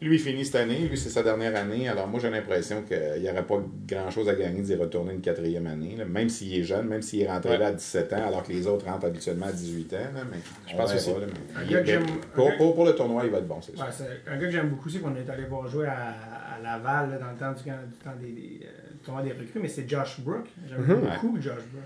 Ouais. 0.00 0.06
Lui, 0.08 0.16
il 0.16 0.18
finit 0.20 0.44
cette 0.44 0.54
année. 0.56 0.78
Lui, 0.88 0.96
c'est 0.96 1.08
sa 1.08 1.22
dernière 1.22 1.56
année. 1.56 1.88
Alors, 1.88 2.06
moi, 2.06 2.20
j'ai 2.20 2.30
l'impression 2.30 2.82
qu'il 2.82 3.20
n'y 3.22 3.28
aurait 3.30 3.44
pas 3.46 3.60
grand-chose 3.86 4.28
à 4.28 4.34
gagner 4.34 4.62
d'y 4.62 4.74
retourner 4.74 5.12
une 5.14 5.20
quatrième 5.20 5.66
année. 5.66 5.96
là. 5.96 6.04
Même 6.04 6.28
s'il 6.28 6.54
est 6.58 6.62
jeune, 6.62 6.86
même 6.86 7.02
s'il 7.02 7.22
est 7.22 7.28
rentré 7.28 7.50
Ouais. 7.50 7.58
là 7.58 7.66
à 7.68 7.72
17 7.72 8.12
ans, 8.12 8.28
alors 8.28 8.42
que 8.44 8.52
les 8.52 8.66
autres 8.66 8.84
rentrent 8.86 9.06
habituellement 9.06 9.46
à 9.46 9.52
18 9.52 9.92
ans. 9.94 9.96
là, 10.14 10.20
mais 10.30 10.38
Je 10.70 10.76
pense 10.76 10.92
que 10.92 11.84
j'aime- 11.84 12.06
pour, 12.34 12.56
pour- 12.56 12.74
pour 12.74 12.84
le 12.86 12.94
tournoi, 12.94 13.22
il 13.24 13.30
va 13.30 13.38
être 13.38 13.48
bon, 13.48 13.60
c'est 13.60 13.74
sûr. 13.76 13.84
Ouais, 13.84 13.90
c'est 13.90 14.30
un 14.30 14.36
gars 14.38 14.46
que 14.46 14.52
j'aime 14.52 14.68
beaucoup 14.68 14.88
aussi, 14.88 15.00
qu'on 15.00 15.14
est 15.16 15.28
allé 15.28 15.44
voir 15.44 15.66
jouer 15.68 15.86
à, 15.86 16.14
à 16.56 16.62
Laval 16.62 17.10
là, 17.10 17.18
dans 17.18 17.30
le 17.32 17.36
temps 17.36 17.52
du, 17.52 17.62
du 17.64 17.94
temps 18.04 18.10
des, 18.20 18.28
des, 18.32 18.60
euh, 18.64 18.92
du 18.92 18.98
tournoi 19.04 19.22
des 19.22 19.32
recrues, 19.32 19.60
mais 19.60 19.68
c'est 19.68 19.88
Josh 19.88 20.20
Brook. 20.20 20.46
J'aime 20.68 20.80
Mhm. 20.80 21.00
beaucoup 21.22 21.36
Josh 21.40 21.54
Brook. 21.72 21.82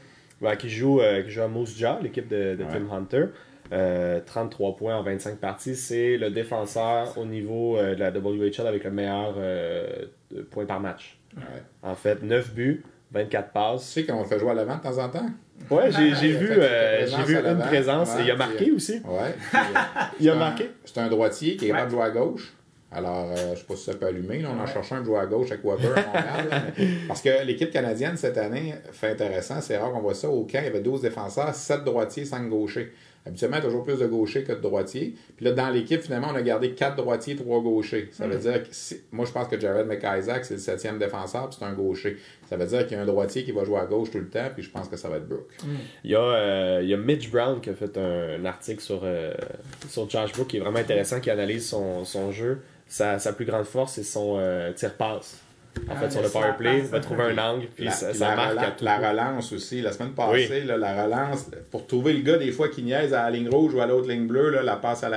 Ouais, 0.50 0.56
qui, 0.56 0.68
joue, 0.68 1.00
euh, 1.00 1.22
qui 1.22 1.30
joue 1.30 1.42
à 1.42 1.48
Moose 1.48 1.76
Jaw, 1.78 2.02
l'équipe 2.02 2.26
de, 2.28 2.56
de 2.56 2.64
Ouais. 2.64 2.68
Tim 2.72 2.90
Hunter. 2.92 3.26
Euh, 3.72 4.20
33 4.26 4.76
points 4.76 4.96
en 4.96 5.02
25 5.02 5.38
parties. 5.38 5.74
C'est 5.76 6.18
le 6.18 6.30
défenseur 6.30 7.16
au 7.16 7.24
niveau 7.24 7.78
euh, 7.78 7.94
de 7.94 8.00
la 8.00 8.10
WHL 8.10 8.66
avec 8.66 8.84
le 8.84 8.90
meilleur 8.90 9.34
euh, 9.38 9.86
de 10.30 10.42
points 10.42 10.66
par 10.66 10.80
match. 10.80 11.18
Ouais. 11.36 11.42
En 11.82 11.94
fait, 11.94 12.22
9 12.22 12.52
buts, 12.52 12.84
24 13.12 13.46
Tu 13.46 13.52
passes. 13.54 13.82
sais 13.84 14.04
qu'on 14.04 14.24
fait 14.24 14.38
jouer 14.38 14.50
à 14.50 14.54
l'avant 14.54 14.76
de 14.76 14.82
temps 14.82 14.98
en 15.02 15.08
temps? 15.08 15.26
Ouais, 15.70 15.90
j'ai 15.90 16.32
vu, 16.32 16.50
euh, 16.50 17.06
j'ai 17.06 17.22
vu 17.22 17.36
à 17.36 17.50
une 17.50 17.58
présence 17.60 18.14
Ouais, 18.14 18.22
et 18.22 18.24
il 18.24 18.30
a 18.30 18.36
marqué 18.36 18.68
euh, 18.70 18.74
aussi. 18.74 18.94
Ouais. 19.04 19.34
Puis, 19.50 19.58
euh, 19.58 19.78
Il 20.20 20.28
a 20.30 20.34
un- 20.34 20.36
marqué. 20.38 20.70
C'est 20.84 20.98
un 20.98 21.08
droitier 21.08 21.56
qui 21.56 21.66
est 21.66 21.68
capable 21.68 21.84
Ouais. 21.84 21.86
de 21.86 21.96
jouer 21.96 22.04
à 22.04 22.24
gauche. 22.24 22.52
Alors, 22.94 23.30
euh, 23.30 23.54
je 23.54 23.60
sais 23.60 23.64
pas 23.64 23.76
si 23.76 23.84
ça 23.84 23.94
peut 23.94 24.04
allumer. 24.06 24.40
Là, 24.40 24.48
on 24.54 24.60
en 24.60 24.66
cherche 24.66 24.92
un 24.92 25.00
de 25.00 25.06
jouer 25.06 25.18
à 25.20 25.24
gauche 25.24 25.50
avec 25.50 25.64
Weber 25.64 25.96
à 25.96 26.02
Montréal. 26.06 26.48
là, 26.50 26.62
mais- 26.78 26.86
Parce 27.08 27.22
que 27.22 27.42
l'équipe 27.46 27.70
canadienne, 27.70 28.18
cette 28.18 28.36
année, 28.36 28.74
fait 28.92 29.12
intéressant. 29.12 29.62
C'est 29.62 29.78
rare 29.78 29.92
qu'on 29.92 30.00
voit 30.00 30.12
ça. 30.14 30.28
Au 30.28 30.42
camp, 30.44 30.58
il 30.58 30.64
y 30.64 30.66
avait 30.66 30.80
12 30.82 31.00
défenseurs, 31.00 31.54
7 31.54 31.84
droitiers, 31.84 32.26
5 32.26 32.48
gauchers. 32.50 32.92
Habituellement, 33.24 33.56
il 33.58 33.60
y 33.60 33.62
a 33.62 33.66
toujours 33.66 33.84
plus 33.84 33.98
de 34.00 34.06
gauchers 34.06 34.42
que 34.42 34.52
de 34.52 34.60
droitiers. 34.60 35.14
Puis 35.36 35.44
là, 35.44 35.52
dans 35.52 35.70
l'équipe, 35.70 36.00
finalement, 36.02 36.28
on 36.32 36.34
a 36.34 36.42
gardé 36.42 36.72
4 36.72 36.96
droitiers, 36.96 37.36
3 37.36 37.60
gauchers. 37.62 38.08
Ça 38.12 38.26
veut 38.26 38.36
dire 38.38 38.62
que 38.64 38.68
si- 38.72 39.00
moi, 39.12 39.24
je 39.26 39.30
pense 39.32 39.46
que 39.46 39.60
Jared 39.60 39.86
McIsaac, 39.86 40.44
c'est 40.44 40.54
le 40.54 40.60
septième 40.60 40.98
défenseur, 40.98 41.48
puis 41.48 41.56
c'est 41.60 41.64
un 41.64 41.72
gaucher. 41.72 42.16
Ça 42.48 42.56
veut 42.56 42.66
dire 42.66 42.84
qu'il 42.86 42.96
y 42.96 43.00
a 43.00 43.02
un 43.04 43.06
droitier 43.06 43.44
qui 43.44 43.52
va 43.52 43.62
jouer 43.64 43.78
à 43.78 43.86
gauche 43.86 44.10
tout 44.10 44.18
le 44.18 44.28
temps, 44.28 44.48
puis 44.52 44.64
je 44.64 44.70
pense 44.70 44.88
que 44.88 44.96
ça 44.96 45.08
va 45.08 45.18
être 45.18 45.28
Brooke. 45.28 45.52
Il 46.02 46.10
y, 46.10 46.16
a, 46.16 46.20
euh, 46.20 46.80
il 46.82 46.88
y 46.88 46.94
a 46.94 46.96
Mitch 46.96 47.30
Brown 47.30 47.60
qui 47.60 47.70
a 47.70 47.74
fait 47.74 47.96
un, 47.96 48.40
un 48.40 48.44
article 48.44 48.80
sur, 48.80 49.02
euh, 49.04 49.32
sur 49.88 50.10
Josh 50.10 50.32
Brook 50.32 50.48
qui 50.48 50.56
est 50.56 50.60
vraiment 50.60 50.80
intéressant, 50.80 51.20
qui 51.20 51.30
analyse 51.30 51.68
son, 51.68 52.04
son 52.04 52.32
jeu. 52.32 52.58
Sa, 52.88 53.18
sa 53.20 53.32
plus 53.32 53.44
grande 53.46 53.64
force, 53.64 53.92
c'est 53.94 54.02
son 54.02 54.36
euh, 54.38 54.72
tir-passe. 54.72 55.38
En 55.88 55.94
Ah, 55.94 56.00
fait, 56.00 56.10
sur 56.10 56.22
le 56.22 56.28
power 56.28 56.52
play, 56.58 56.80
va 56.82 57.00
trouver 57.00 57.22
un 57.24 57.38
angle, 57.38 57.66
puis 57.74 57.84
La, 57.86 57.90
ça, 57.92 58.08
puis 58.10 58.18
ça 58.18 58.28
la 58.30 58.36
marque 58.36 58.52
rela- 58.52 58.66
à 58.68 58.70
tout 58.72 58.84
la 58.84 58.98
coup. 58.98 59.06
relance 59.08 59.52
aussi. 59.52 59.80
La 59.80 59.92
semaine 59.92 60.12
passée, 60.12 60.64
là, 60.64 60.76
la 60.76 61.04
relance, 61.04 61.50
pour 61.70 61.86
trouver 61.86 62.12
le 62.12 62.20
gars 62.22 62.36
des 62.38 62.52
fois 62.52 62.68
qui 62.68 62.82
niaise 62.82 63.12
à 63.14 63.22
la 63.24 63.30
ligne 63.30 63.48
rouge 63.48 63.74
ou 63.74 63.80
à 63.80 63.86
l'autre 63.86 64.08
ligne 64.08 64.26
bleue, 64.26 64.50
là, 64.50 64.62
la 64.62 64.76
passe. 64.76 65.02
Là, 65.02 65.08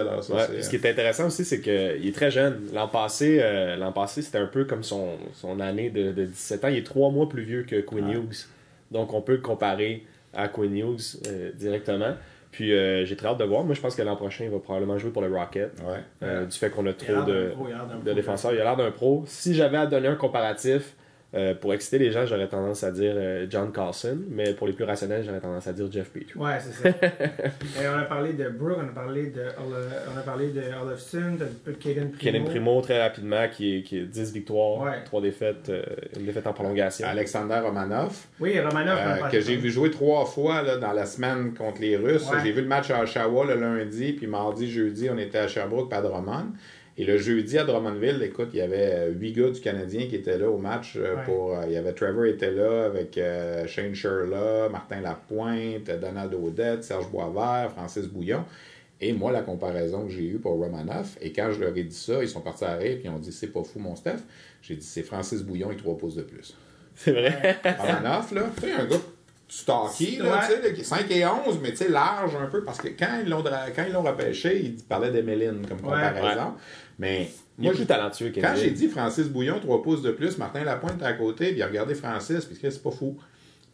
alors, 0.00 0.24
ça, 0.24 0.34
Ouais, 0.34 0.40
c'est- 0.48 0.62
ce 0.62 0.70
qui 0.70 0.76
est 0.76 0.86
intéressant 0.90 1.26
aussi, 1.26 1.44
c'est 1.44 1.60
qu'il 1.60 1.72
est 2.06 2.14
très 2.14 2.30
jeune. 2.30 2.60
L'an 2.72 2.88
passé, 2.88 3.38
euh, 3.42 3.76
l'an 3.76 3.92
passé 3.92 4.22
c'était 4.22 4.38
un 4.38 4.46
peu 4.46 4.64
comme 4.64 4.82
son, 4.82 5.10
son 5.34 5.60
année 5.60 5.90
de, 5.90 6.12
de 6.12 6.24
17 6.24 6.64
ans. 6.64 6.68
Il 6.68 6.78
est 6.78 6.86
trois 6.86 7.10
mois 7.10 7.28
plus 7.28 7.42
vieux 7.42 7.62
que 7.64 7.80
Quinn 7.80 8.08
Hughes. 8.10 8.46
Donc, 8.90 9.12
on 9.12 9.20
peut 9.20 9.32
le 9.32 9.38
comparer 9.38 10.04
à 10.32 10.48
Quinn 10.48 10.76
Hughes 10.76 11.20
euh, 11.26 11.50
directement. 11.54 12.14
Puis, 12.54 12.72
euh, 12.72 13.04
j'ai 13.04 13.16
très 13.16 13.26
hâte 13.26 13.38
de 13.38 13.44
voir. 13.44 13.64
Moi, 13.64 13.74
je 13.74 13.80
pense 13.80 13.96
que 13.96 14.02
l'an 14.02 14.14
prochain, 14.14 14.44
il 14.44 14.50
va 14.50 14.60
probablement 14.60 14.96
jouer 14.96 15.10
pour 15.10 15.22
le 15.22 15.36
Rocket. 15.36 15.72
Ouais. 15.82 15.98
euh, 16.22 16.46
du 16.46 16.56
fait 16.56 16.70
qu'on 16.70 16.86
a 16.86 16.90
Il 16.90 16.90
a 16.90 16.94
trop 16.94 17.22
de, 17.24 17.50
pro, 17.52 17.66
il 17.68 17.72
a 17.72 17.76
l'air 17.78 17.86
d'un 17.88 17.96
de 17.96 18.00
pro. 18.04 18.14
défenseurs. 18.14 18.52
Il 18.54 18.60
a 18.60 18.62
l'air 18.64 18.76
d'un 18.76 18.90
pro. 18.92 19.24
Si 19.26 19.54
j'avais 19.54 19.76
à 19.76 19.86
donner 19.86 20.06
un 20.06 20.14
comparatif, 20.14 20.94
euh, 21.34 21.54
pour 21.54 21.74
exciter 21.74 21.98
les 21.98 22.12
gens, 22.12 22.24
j'aurais 22.26 22.46
tendance 22.48 22.84
à 22.84 22.92
dire 22.92 23.12
euh, 23.16 23.46
John 23.50 23.72
Carlson. 23.72 24.18
Mais 24.30 24.52
pour 24.54 24.66
les 24.66 24.72
plus 24.72 24.84
rationnels, 24.84 25.24
j'aurais 25.24 25.40
tendance 25.40 25.66
à 25.66 25.72
dire 25.72 25.90
Jeff 25.90 26.10
Petrie. 26.10 26.26
Ouais, 26.36 26.58
c'est 26.60 26.72
ça. 26.72 26.88
Et 27.82 27.88
on 27.92 27.98
a 27.98 28.02
parlé 28.04 28.32
de 28.34 28.48
Brooke, 28.50 28.78
on 28.80 28.88
a 28.88 28.92
parlé 28.92 29.26
de, 29.26 29.42
on 29.58 30.18
a 30.18 30.22
parlé 30.22 30.48
de 30.52 30.62
Olofsson, 30.82 31.36
t'as 31.38 31.44
un 31.44 31.48
peu 31.64 31.72
de 31.72 31.76
Kaden 31.76 32.10
Primo. 32.12 32.18
Kevin 32.18 32.44
Primo, 32.44 32.80
très 32.80 33.02
rapidement, 33.02 33.46
qui 33.50 33.78
est, 33.78 33.82
qui 33.82 33.98
est 33.98 34.04
10 34.04 34.32
victoires, 34.32 34.80
Ouais. 34.82 35.02
3 35.04 35.20
défaites, 35.22 35.68
euh, 35.70 35.82
une 36.18 36.26
défaite 36.26 36.46
en 36.46 36.52
prolongation. 36.52 37.06
Alexander 37.06 37.60
Romanov, 37.64 38.16
Oui, 38.40 38.58
Romanov. 38.60 38.98
euh, 38.98 39.28
que 39.28 39.40
j'ai 39.40 39.56
de- 39.56 39.60
vu 39.60 39.70
jouer 39.70 39.90
trois 39.90 40.24
fois 40.26 40.62
là, 40.62 40.76
dans 40.76 40.92
la 40.92 41.06
semaine 41.06 41.52
contre 41.54 41.80
les 41.80 41.96
Russes. 41.96 42.28
Ouais. 42.30 42.38
J'ai 42.44 42.52
vu 42.52 42.60
le 42.62 42.68
match 42.68 42.90
à 42.90 43.02
Oshawa 43.02 43.44
le 43.46 43.60
lundi, 43.60 44.12
puis 44.12 44.26
mardi, 44.26 44.70
jeudi, 44.70 45.08
on 45.10 45.18
était 45.18 45.38
à 45.38 45.48
Sherbrooke, 45.48 45.90
pas 45.90 45.96
à 45.96 46.02
Drummond. 46.02 46.52
Et 46.96 47.04
le 47.04 47.18
jeudi 47.18 47.58
à 47.58 47.64
Drummondville, 47.64 48.22
écoute, 48.22 48.50
il 48.52 48.58
y 48.58 48.62
avait 48.62 48.90
euh, 48.92 49.10
huit 49.10 49.32
gars 49.32 49.50
du 49.50 49.60
Canadien 49.60 50.06
qui 50.06 50.14
étaient 50.14 50.38
là 50.38 50.48
au 50.48 50.58
match. 50.58 50.94
euh, 50.96 51.16
Ouais. 51.16 51.24
pour 51.24 51.56
euh, 51.58 51.62
Il 51.66 51.72
y 51.72 51.76
avait 51.76 51.92
Trevor 51.92 52.24
était 52.26 52.52
là 52.52 52.84
avec 52.86 53.18
euh, 53.18 53.66
Shane 53.66 53.94
Sherla, 53.94 54.68
Martin 54.70 55.00
Lapointe, 55.00 55.90
Donald 56.00 56.32
Odette, 56.34 56.84
Serge 56.84 57.08
Boisvert, 57.10 57.72
Francis 57.72 58.06
Bouillon. 58.06 58.44
Et 59.00 59.12
moi, 59.12 59.32
la 59.32 59.42
comparaison 59.42 60.04
que 60.04 60.10
j'ai 60.12 60.22
eue 60.24 60.38
pour 60.38 60.52
Romanov, 60.52 61.16
et 61.20 61.32
quand 61.32 61.50
je 61.52 61.60
leur 61.60 61.76
ai 61.76 61.82
dit 61.82 61.96
ça, 61.96 62.22
ils 62.22 62.28
sont 62.28 62.40
partis 62.40 62.64
à 62.64 62.74
rire, 62.76 62.98
puis 63.00 63.06
ils 63.06 63.10
ont 63.10 63.18
dit 63.18 63.32
c'est 63.32 63.48
pas 63.52 63.64
fou, 63.64 63.80
mon 63.80 63.96
Steph. 63.96 64.18
J'ai 64.62 64.76
dit 64.76 64.86
c'est 64.86 65.02
Francis 65.02 65.42
Bouillon 65.42 65.72
et 65.72 65.76
trois 65.76 65.98
pouces 65.98 66.14
de 66.14 66.22
plus. 66.22 66.56
C'est 66.94 67.10
vrai. 67.10 67.58
Romanov, 67.76 68.32
là, 68.32 68.42
tu 68.56 68.68
sais, 68.68 68.72
un 68.72 68.84
gars 68.86 68.96
stocky, 69.48 70.16
là, 70.16 70.24
Ouais. 70.32 70.38
tu 70.46 70.52
sais, 70.54 70.62
là, 70.62 70.70
qui 70.70 70.80
est 70.80 70.84
5 70.84 71.10
et 71.10 71.26
11, 71.26 71.58
mais 71.62 71.70
tu 71.70 71.78
sais, 71.78 71.88
large 71.88 72.34
un 72.36 72.46
peu, 72.46 72.62
parce 72.64 72.78
que 72.78 72.88
quand 72.88 73.20
ils 73.22 73.28
l'ont, 73.28 73.42
dra- 73.42 73.70
quand 73.74 73.84
ils 73.86 73.92
l'ont 73.92 74.02
repêché, 74.02 74.60
ils 74.64 74.76
parlaient 74.76 75.10
d'Emeline 75.10 75.66
comme 75.68 75.78
Ouais. 75.78 75.92
comparaison. 76.00 76.54
Mais 76.98 77.28
Il 77.58 77.64
est 77.64 77.68
Moi, 77.68 77.74
plus 77.74 77.86
talentueux 77.86 78.32
Quand 78.34 78.54
j'ai 78.56 78.70
dit 78.70 78.88
Francis 78.88 79.28
Bouillon, 79.28 79.60
3 79.60 79.82
pouces 79.82 80.02
de 80.02 80.10
plus, 80.10 80.38
Martin 80.38 80.64
Lapointe 80.64 81.02
à 81.02 81.12
côté, 81.12 81.48
puis 81.48 81.56
il 81.58 81.62
a 81.62 81.66
regardé 81.66 81.94
Francis, 81.94 82.44
puis 82.44 82.56
c'est 82.60 82.82
pas 82.82 82.90
fou. 82.90 83.16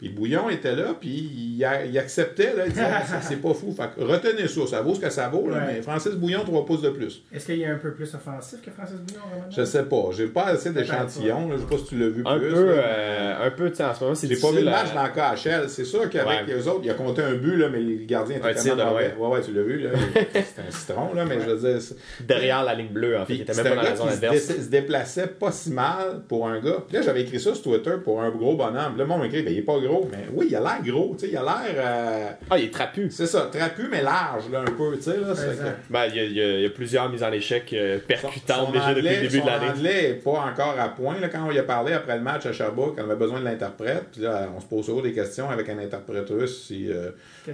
Puis 0.00 0.08
Bouillon 0.08 0.48
était 0.48 0.74
là, 0.74 0.94
puis 0.98 1.10
il, 1.10 1.64
a- 1.64 1.84
il 1.84 1.96
acceptait, 1.98 2.54
là, 2.56 2.64
il 2.66 2.72
disait 2.72 2.84
Ah, 2.90 3.20
c'est- 3.20 3.36
pas 3.36 3.52
fou. 3.54 3.72
Fait 3.76 3.90
que 3.94 4.02
retenez 4.02 4.48
ça, 4.48 4.66
ça 4.66 4.80
vaut 4.82 4.94
ce 4.94 5.00
que 5.00 5.10
ça 5.10 5.28
vaut, 5.28 5.48
là, 5.48 5.58
Ouais. 5.58 5.62
mais 5.74 5.82
Francis 5.82 6.12
Bouillon, 6.12 6.40
3 6.44 6.64
pouces 6.64 6.80
de 6.82 6.88
plus. 6.90 7.22
Est-ce 7.32 7.44
qu'il 7.46 7.60
est 7.60 7.66
un 7.66 7.76
peu 7.76 7.92
plus 7.92 8.12
offensif 8.14 8.60
que 8.64 8.70
Francis 8.70 8.96
Bouillon, 8.96 9.20
vraiment? 9.30 9.46
Je 9.50 9.64
sais 9.64 9.82
pas, 9.84 10.04
j'ai 10.12 10.26
pas 10.28 10.44
assez 10.46 10.70
d'échantillons, 10.70 11.50
je 11.52 11.58
sais 11.58 11.66
pas 11.66 11.76
si 11.78 11.84
tu 11.84 11.98
l'as 11.98 12.08
vu 12.08 12.22
Un 12.24 12.38
plus. 12.38 12.48
peu, 12.50 12.64
là. 12.64 12.82
euh, 12.82 13.46
un 13.46 13.50
peu, 13.50 13.70
tu 13.70 13.76
sais, 13.76 13.84
en 13.84 13.94
ce 13.94 14.02
moment, 14.04 14.14
c'est 14.14 14.26
J'ai 14.28 14.36
pas 14.36 14.50
vu 14.50 14.58
le 14.60 14.64
match 14.70 14.88
à- 14.92 14.94
dans 14.94 15.02
le 15.04 15.10
KHL. 15.36 15.68
C'est 15.68 15.84
sûr 15.84 16.08
qu'avec 16.08 16.26
Ouais. 16.48 16.54
les 16.54 16.66
autres, 16.66 16.80
il 16.84 16.90
a 16.90 16.94
compté 16.94 17.20
un 17.22 17.34
but, 17.34 17.56
là, 17.56 17.68
mais 17.68 17.80
le 17.80 18.04
gardien 18.06 18.36
était 18.38 18.48
Un 18.48 18.54
tir 18.54 18.76
de 18.76 18.82
mauvais. 18.82 19.14
Ouais, 19.18 19.28
ouais, 19.28 19.40
tu 19.42 19.52
l'as 19.52 19.62
vu, 19.62 19.80
là. 19.80 19.90
C'était 20.14 20.62
un 20.66 20.70
citron, 20.70 21.12
là, 21.14 21.24
mais 21.26 21.40
je 21.40 21.50
veux 21.50 21.58
dire. 21.72 21.80
derrière 22.26 22.64
la 22.64 22.74
ligne 22.74 22.88
bleue, 22.88 23.18
en 23.18 23.26
fait. 23.26 23.34
Il 23.34 23.40
était 23.42 23.54
même 23.54 23.64
pas 23.64 23.70
dans 23.76 23.82
gars 23.82 23.90
la 23.90 23.96
zone 23.96 24.06
qui 24.08 24.12
se, 24.12 24.16
adverse. 24.24 24.44
se 24.46 24.68
déplaçait 24.70 25.26
pas 25.26 25.52
si 25.52 25.70
mal 25.72 26.22
pour 26.28 26.48
un 26.48 26.58
gars. 26.60 26.78
Puis 26.88 26.96
là, 26.96 27.02
j'avais 27.02 27.22
écrit 27.22 27.38
ça 27.38 27.54
sur 27.54 27.62
Twitter 27.62 27.92
pour 28.02 28.22
un 28.22 28.30
gros 28.30 28.56
bonhomme. 28.56 28.96
Le 28.96 29.04
monde 29.04 29.20
m'a 29.20 29.26
écrit, 29.26 29.42
ben, 29.42 29.52
il 29.52 29.58
est 29.58 29.62
pas 29.62 29.78
gros. 29.78 29.89
Mais 30.10 30.26
oui, 30.32 30.46
il 30.50 30.56
a 30.56 30.60
l'air 30.60 30.78
gros. 30.84 31.14
Tu 31.18 31.26
sais, 31.26 31.32
il 31.32 31.36
a 31.36 31.42
l'air. 31.42 31.74
euh, 31.76 32.30
Ah, 32.50 32.58
il 32.58 32.64
est 32.66 32.70
trapu. 32.72 33.08
c'est 33.10 33.26
ça, 33.26 33.48
trapu, 33.52 33.88
mais 33.90 34.02
large, 34.02 34.44
là, 34.50 34.60
un 34.60 34.64
peu. 34.64 34.96
Tu 34.96 35.02
sais, 35.02 35.16
là. 35.18 35.34
que- 35.34 35.92
Ben, 35.92 36.06
il 36.08 36.16
y, 36.16 36.20
a, 36.20 36.24
il 36.24 36.32
y 36.32 36.40
a- 36.42 36.56
il 36.58 36.62
y 36.62 36.66
a 36.66 36.70
plusieurs 36.70 37.08
mises 37.10 37.22
en 37.22 37.32
échec 37.32 37.72
euh, 37.72 37.98
percutantes 38.06 38.66
son 38.66 38.72
déjà 38.72 38.94
depuis 38.94 39.08
le 39.08 39.20
début 39.22 39.38
son 39.38 39.44
de 39.44 39.50
l'année. 39.50 39.68
anglais 39.70 40.02
n'est 40.08 40.14
pas 40.14 40.30
encore 40.52 40.74
à 40.78 40.88
point. 40.88 41.18
Là, 41.20 41.28
quand 41.28 41.46
on 41.46 41.50
y 41.52 41.58
a 41.58 41.62
parlé 41.62 41.92
après 41.92 42.16
le 42.16 42.22
match 42.22 42.46
à 42.46 42.52
Sherbrooke, 42.52 42.96
on 42.98 43.02
avait 43.04 43.16
besoin 43.16 43.40
de 43.40 43.44
l'interprète. 43.44 44.04
Puis 44.12 44.22
là, 44.22 44.48
on 44.56 44.60
se 44.60 44.66
pose 44.66 44.86
toujours 44.86 45.02
des 45.02 45.12
questions 45.12 45.48
avec 45.50 45.68
un 45.68 45.78
interprète 45.78 46.28
russe 46.30 46.66
si 46.66 46.90
euh, 46.90 47.10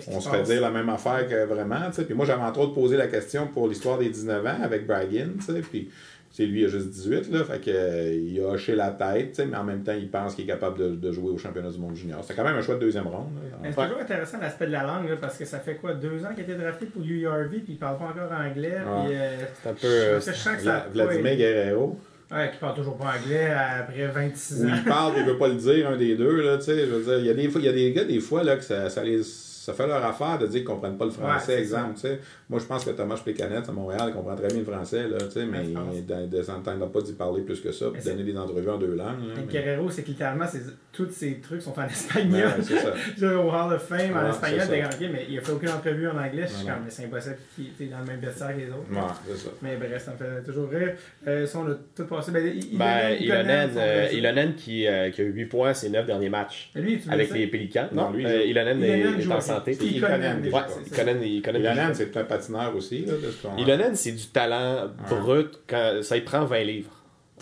on 0.08 0.20
se 0.20 0.28
fait 0.28 0.42
dire 0.42 0.60
la 0.60 0.70
même 0.70 0.88
affaire 0.88 1.26
que 1.28 1.44
vraiment. 1.44 1.86
tu 1.88 1.94
sais. 1.96 2.04
Puis 2.04 2.14
moi, 2.14 2.26
j'avais 2.26 2.42
entre 2.42 2.60
autres 2.60 2.74
posé 2.74 2.96
la 2.96 3.06
question 3.06 3.46
pour 3.46 3.68
l'histoire 3.68 3.98
des 3.98 4.08
19 4.08 4.44
ans 4.46 4.58
avec 4.62 4.86
Braggin. 4.86 5.30
tu 5.38 5.52
sais, 5.52 5.60
Puis 5.60 5.90
sais, 6.36 6.46
lui, 6.46 6.60
il 6.62 6.64
a 6.66 6.68
juste 6.68 6.88
18. 6.88 7.30
Là, 7.32 7.44
fait 7.44 7.60
que, 7.60 7.70
euh, 7.70 8.12
il 8.14 8.40
a 8.40 8.48
hoché 8.48 8.74
la 8.74 8.90
tête, 8.90 9.30
tu 9.30 9.34
sais, 9.36 9.46
mais 9.46 9.56
en 9.56 9.64
même 9.64 9.82
temps, 9.82 9.94
il 9.98 10.10
pense 10.10 10.34
qu'il 10.34 10.44
est 10.44 10.48
capable 10.48 10.78
de, 10.78 10.88
de 10.96 11.12
jouer 11.12 11.30
au 11.30 11.38
championnat 11.38 11.70
du 11.70 11.78
monde 11.78 11.94
junior. 11.96 12.22
C'est 12.24 12.34
quand 12.34 12.44
même 12.44 12.56
un 12.56 12.62
choix 12.62 12.74
de 12.76 12.80
deuxième 12.80 13.06
ronde. 13.06 13.28
C'est 13.64 13.70
toujours 13.74 14.00
intéressant 14.00 14.38
l'aspect 14.40 14.66
de 14.66 14.72
la 14.72 14.82
langue, 14.84 15.08
là, 15.08 15.16
parce 15.20 15.36
que 15.38 15.44
ça 15.44 15.58
fait 15.60 15.76
quoi, 15.76 15.94
deux 15.94 16.24
ans 16.24 16.28
qu'il 16.34 16.40
a 16.40 16.42
été 16.42 16.54
drafté 16.54 16.86
pour 16.86 17.02
URV, 17.02 17.48
puis 17.60 17.64
il 17.74 17.78
parle 17.78 17.98
pas 17.98 18.04
encore 18.06 18.32
anglais, 18.32 18.76
Ouais. 18.86 19.04
puis... 19.06 19.16
euh, 19.16 19.36
C'est 19.62 19.68
un 19.68 19.72
peu. 19.74 19.86
euh, 19.86 20.18
que 20.20 20.26
je 20.26 20.36
sens 20.36 20.56
que 20.56 20.62
ça... 20.62 20.86
Vla- 20.94 21.04
Vladimir 21.06 21.36
Guerrero. 21.36 21.98
Ouais, 22.30 22.50
qui 22.52 22.58
parle 22.58 22.74
toujours 22.74 22.96
pas 22.96 23.14
anglais 23.22 23.50
après 23.52 24.06
26 24.08 24.62
où 24.64 24.66
ans. 24.66 24.72
il 24.76 24.82
parle 24.84 25.16
et 25.16 25.20
il 25.20 25.26
veut 25.26 25.38
pas 25.38 25.46
le 25.48 25.54
dire, 25.54 25.88
un 25.88 25.96
des 25.96 26.16
deux, 26.16 26.42
là, 26.44 26.56
tu 26.58 26.64
sais, 26.64 26.80
je 26.86 26.92
veux 26.92 27.04
dire, 27.04 27.18
il 27.20 27.26
y 27.26 27.30
a 27.30 27.34
des 27.34 27.48
fois, 27.48 27.60
il 27.60 27.66
y 27.66 27.68
a 27.68 27.72
des 27.72 27.92
gars, 27.92 28.02
des 28.04 28.18
fois, 28.18 28.42
là, 28.42 28.56
que 28.56 28.64
ça, 28.64 28.90
ça 28.90 29.04
les, 29.04 29.20
ça 29.66 29.72
fait 29.72 29.86
leur 29.88 30.04
affaire 30.04 30.38
de 30.38 30.46
dire 30.46 30.60
qu'ils 30.60 30.64
comprennent 30.64 30.96
pas 30.96 31.06
le 31.06 31.10
Ouais, 31.10 31.16
français, 31.16 31.44
c'est 31.56 31.58
exemple, 31.60 31.94
tu 31.94 32.00
sais. 32.02 32.20
Moi, 32.48 32.60
je 32.60 32.66
pense 32.66 32.84
que 32.84 32.90
Thomas 32.90 33.20
Pécanette, 33.24 33.68
à 33.68 33.72
Montréal, 33.72 34.12
comprend 34.14 34.36
très 34.36 34.46
bien 34.48 34.58
le 34.58 34.64
français, 34.64 35.08
là, 35.08 35.18
tu 35.18 35.30
sais, 35.32 35.44
mais 35.44 35.58
Ouais, 35.58 36.04
il 36.08 36.30
ne 36.36 36.42
s'entendra 36.42 36.90
pas 36.92 37.00
d'y 37.00 37.12
parler 37.14 37.42
plus 37.42 37.60
que 37.60 37.72
ça, 37.72 37.86
puis 37.92 38.00
donner 38.02 38.22
des 38.22 38.36
entrevues 38.38 38.70
en 38.70 38.78
deux 38.78 38.94
langues, 38.94 39.26
là, 39.26 39.34
Et 39.36 39.40
mais- 39.46 39.52
Guerrero, 39.52 39.90
c'est 39.90 40.02
que 40.02 40.08
littéralement, 40.08 40.46
c'est- 40.46 40.62
tous 40.92 41.10
ces 41.10 41.40
trucs 41.40 41.60
sont 41.62 41.76
en 41.78 41.82
Ouais, 41.82 41.88
espagnol. 41.90 42.46
ouais, 42.46 42.62
c'est 42.62 42.78
ça. 42.78 42.94
Je 43.18 43.26
vais 43.26 43.34
au 43.34 43.50
Hall 43.50 43.72
of 43.74 43.82
Fame 43.82 44.16
en 44.16 44.22
Ouais, 44.22 44.30
espagnol, 44.30 44.60
c'est 44.62 44.68
t'es 44.70 44.82
comme, 44.82 45.12
mais 45.12 45.26
il 45.28 45.38
a 45.38 45.40
fait 45.42 45.52
aucune 45.52 45.68
entrevue 45.68 46.08
en 46.08 46.16
anglais, 46.16 46.44
je 46.46 46.52
suis 46.54 46.66
comme, 46.66 46.74
mais 46.84 46.90
c'est 46.90 47.04
impossible 47.04 47.36
qu'il 47.54 47.66
était 47.66 47.86
dans 47.86 47.98
le 47.98 48.04
même 48.06 48.20
vestiaire 48.20 48.54
que 48.54 48.60
les 48.60 48.68
autres. 48.68 48.90
Ouais, 48.90 49.12
c'est 49.28 49.36
ça. 49.36 49.50
Mais 49.62 49.76
bref, 49.76 50.02
ça 50.04 50.12
me 50.12 50.16
fait 50.16 50.42
toujours 50.44 50.70
rire. 50.70 50.94
Euh, 51.26 51.44
ça, 51.44 51.58
on 51.58 51.70
a 51.70 51.74
tout 51.94 52.06
passé. 52.06 52.30
Ben, 52.30 52.42
Ben, 52.72 53.16
Ilonen, 53.20 53.70
son 53.72 53.78
euh, 53.80 54.52
qui, 54.56 54.86
euh, 54.86 55.10
qui 55.10 55.20
a 55.20 55.24
eu 55.24 55.32
8 55.32 55.46
points 55.46 55.74
ses 55.74 55.90
9 55.90 56.06
derniers 56.06 56.28
matchs 56.28 56.70
Mais 56.74 56.80
lui, 56.82 56.98
tu 57.00 57.10
avec 57.10 57.30
le 57.30 57.36
les? 57.36 57.46
Pélicans. 57.48 57.88
Non, 57.92 58.10
lui, 58.12 58.24
euh, 58.24 58.44
Ilonen 58.44 58.82
est, 58.82 59.00
Ilonen 59.00 59.18
est 59.18 59.22
joue 59.22 59.32
en 59.32 59.36
à- 59.36 59.40
santé. 59.58 59.72
Ouais. 59.72 59.86
Ilonen, 59.86 60.44
Ilonen, 60.44 61.22
Ilonen, 61.22 61.94
c'est 61.94 62.16
un 62.16 62.24
patineur 62.24 62.74
aussi, 62.76 63.04
là, 63.04 63.12
de 63.14 63.30
ce 63.30 63.42
qu'on- 63.46 63.56
Ilonen, 63.56 63.94
c'est 63.96 64.12
du 64.12 64.26
talent 64.26 64.88
brut. 65.08 65.60
Quand, 65.68 66.00
ça 66.02 66.16
y 66.16 66.20
prend 66.22 66.44
20 66.44 66.62
livres. 66.64 66.90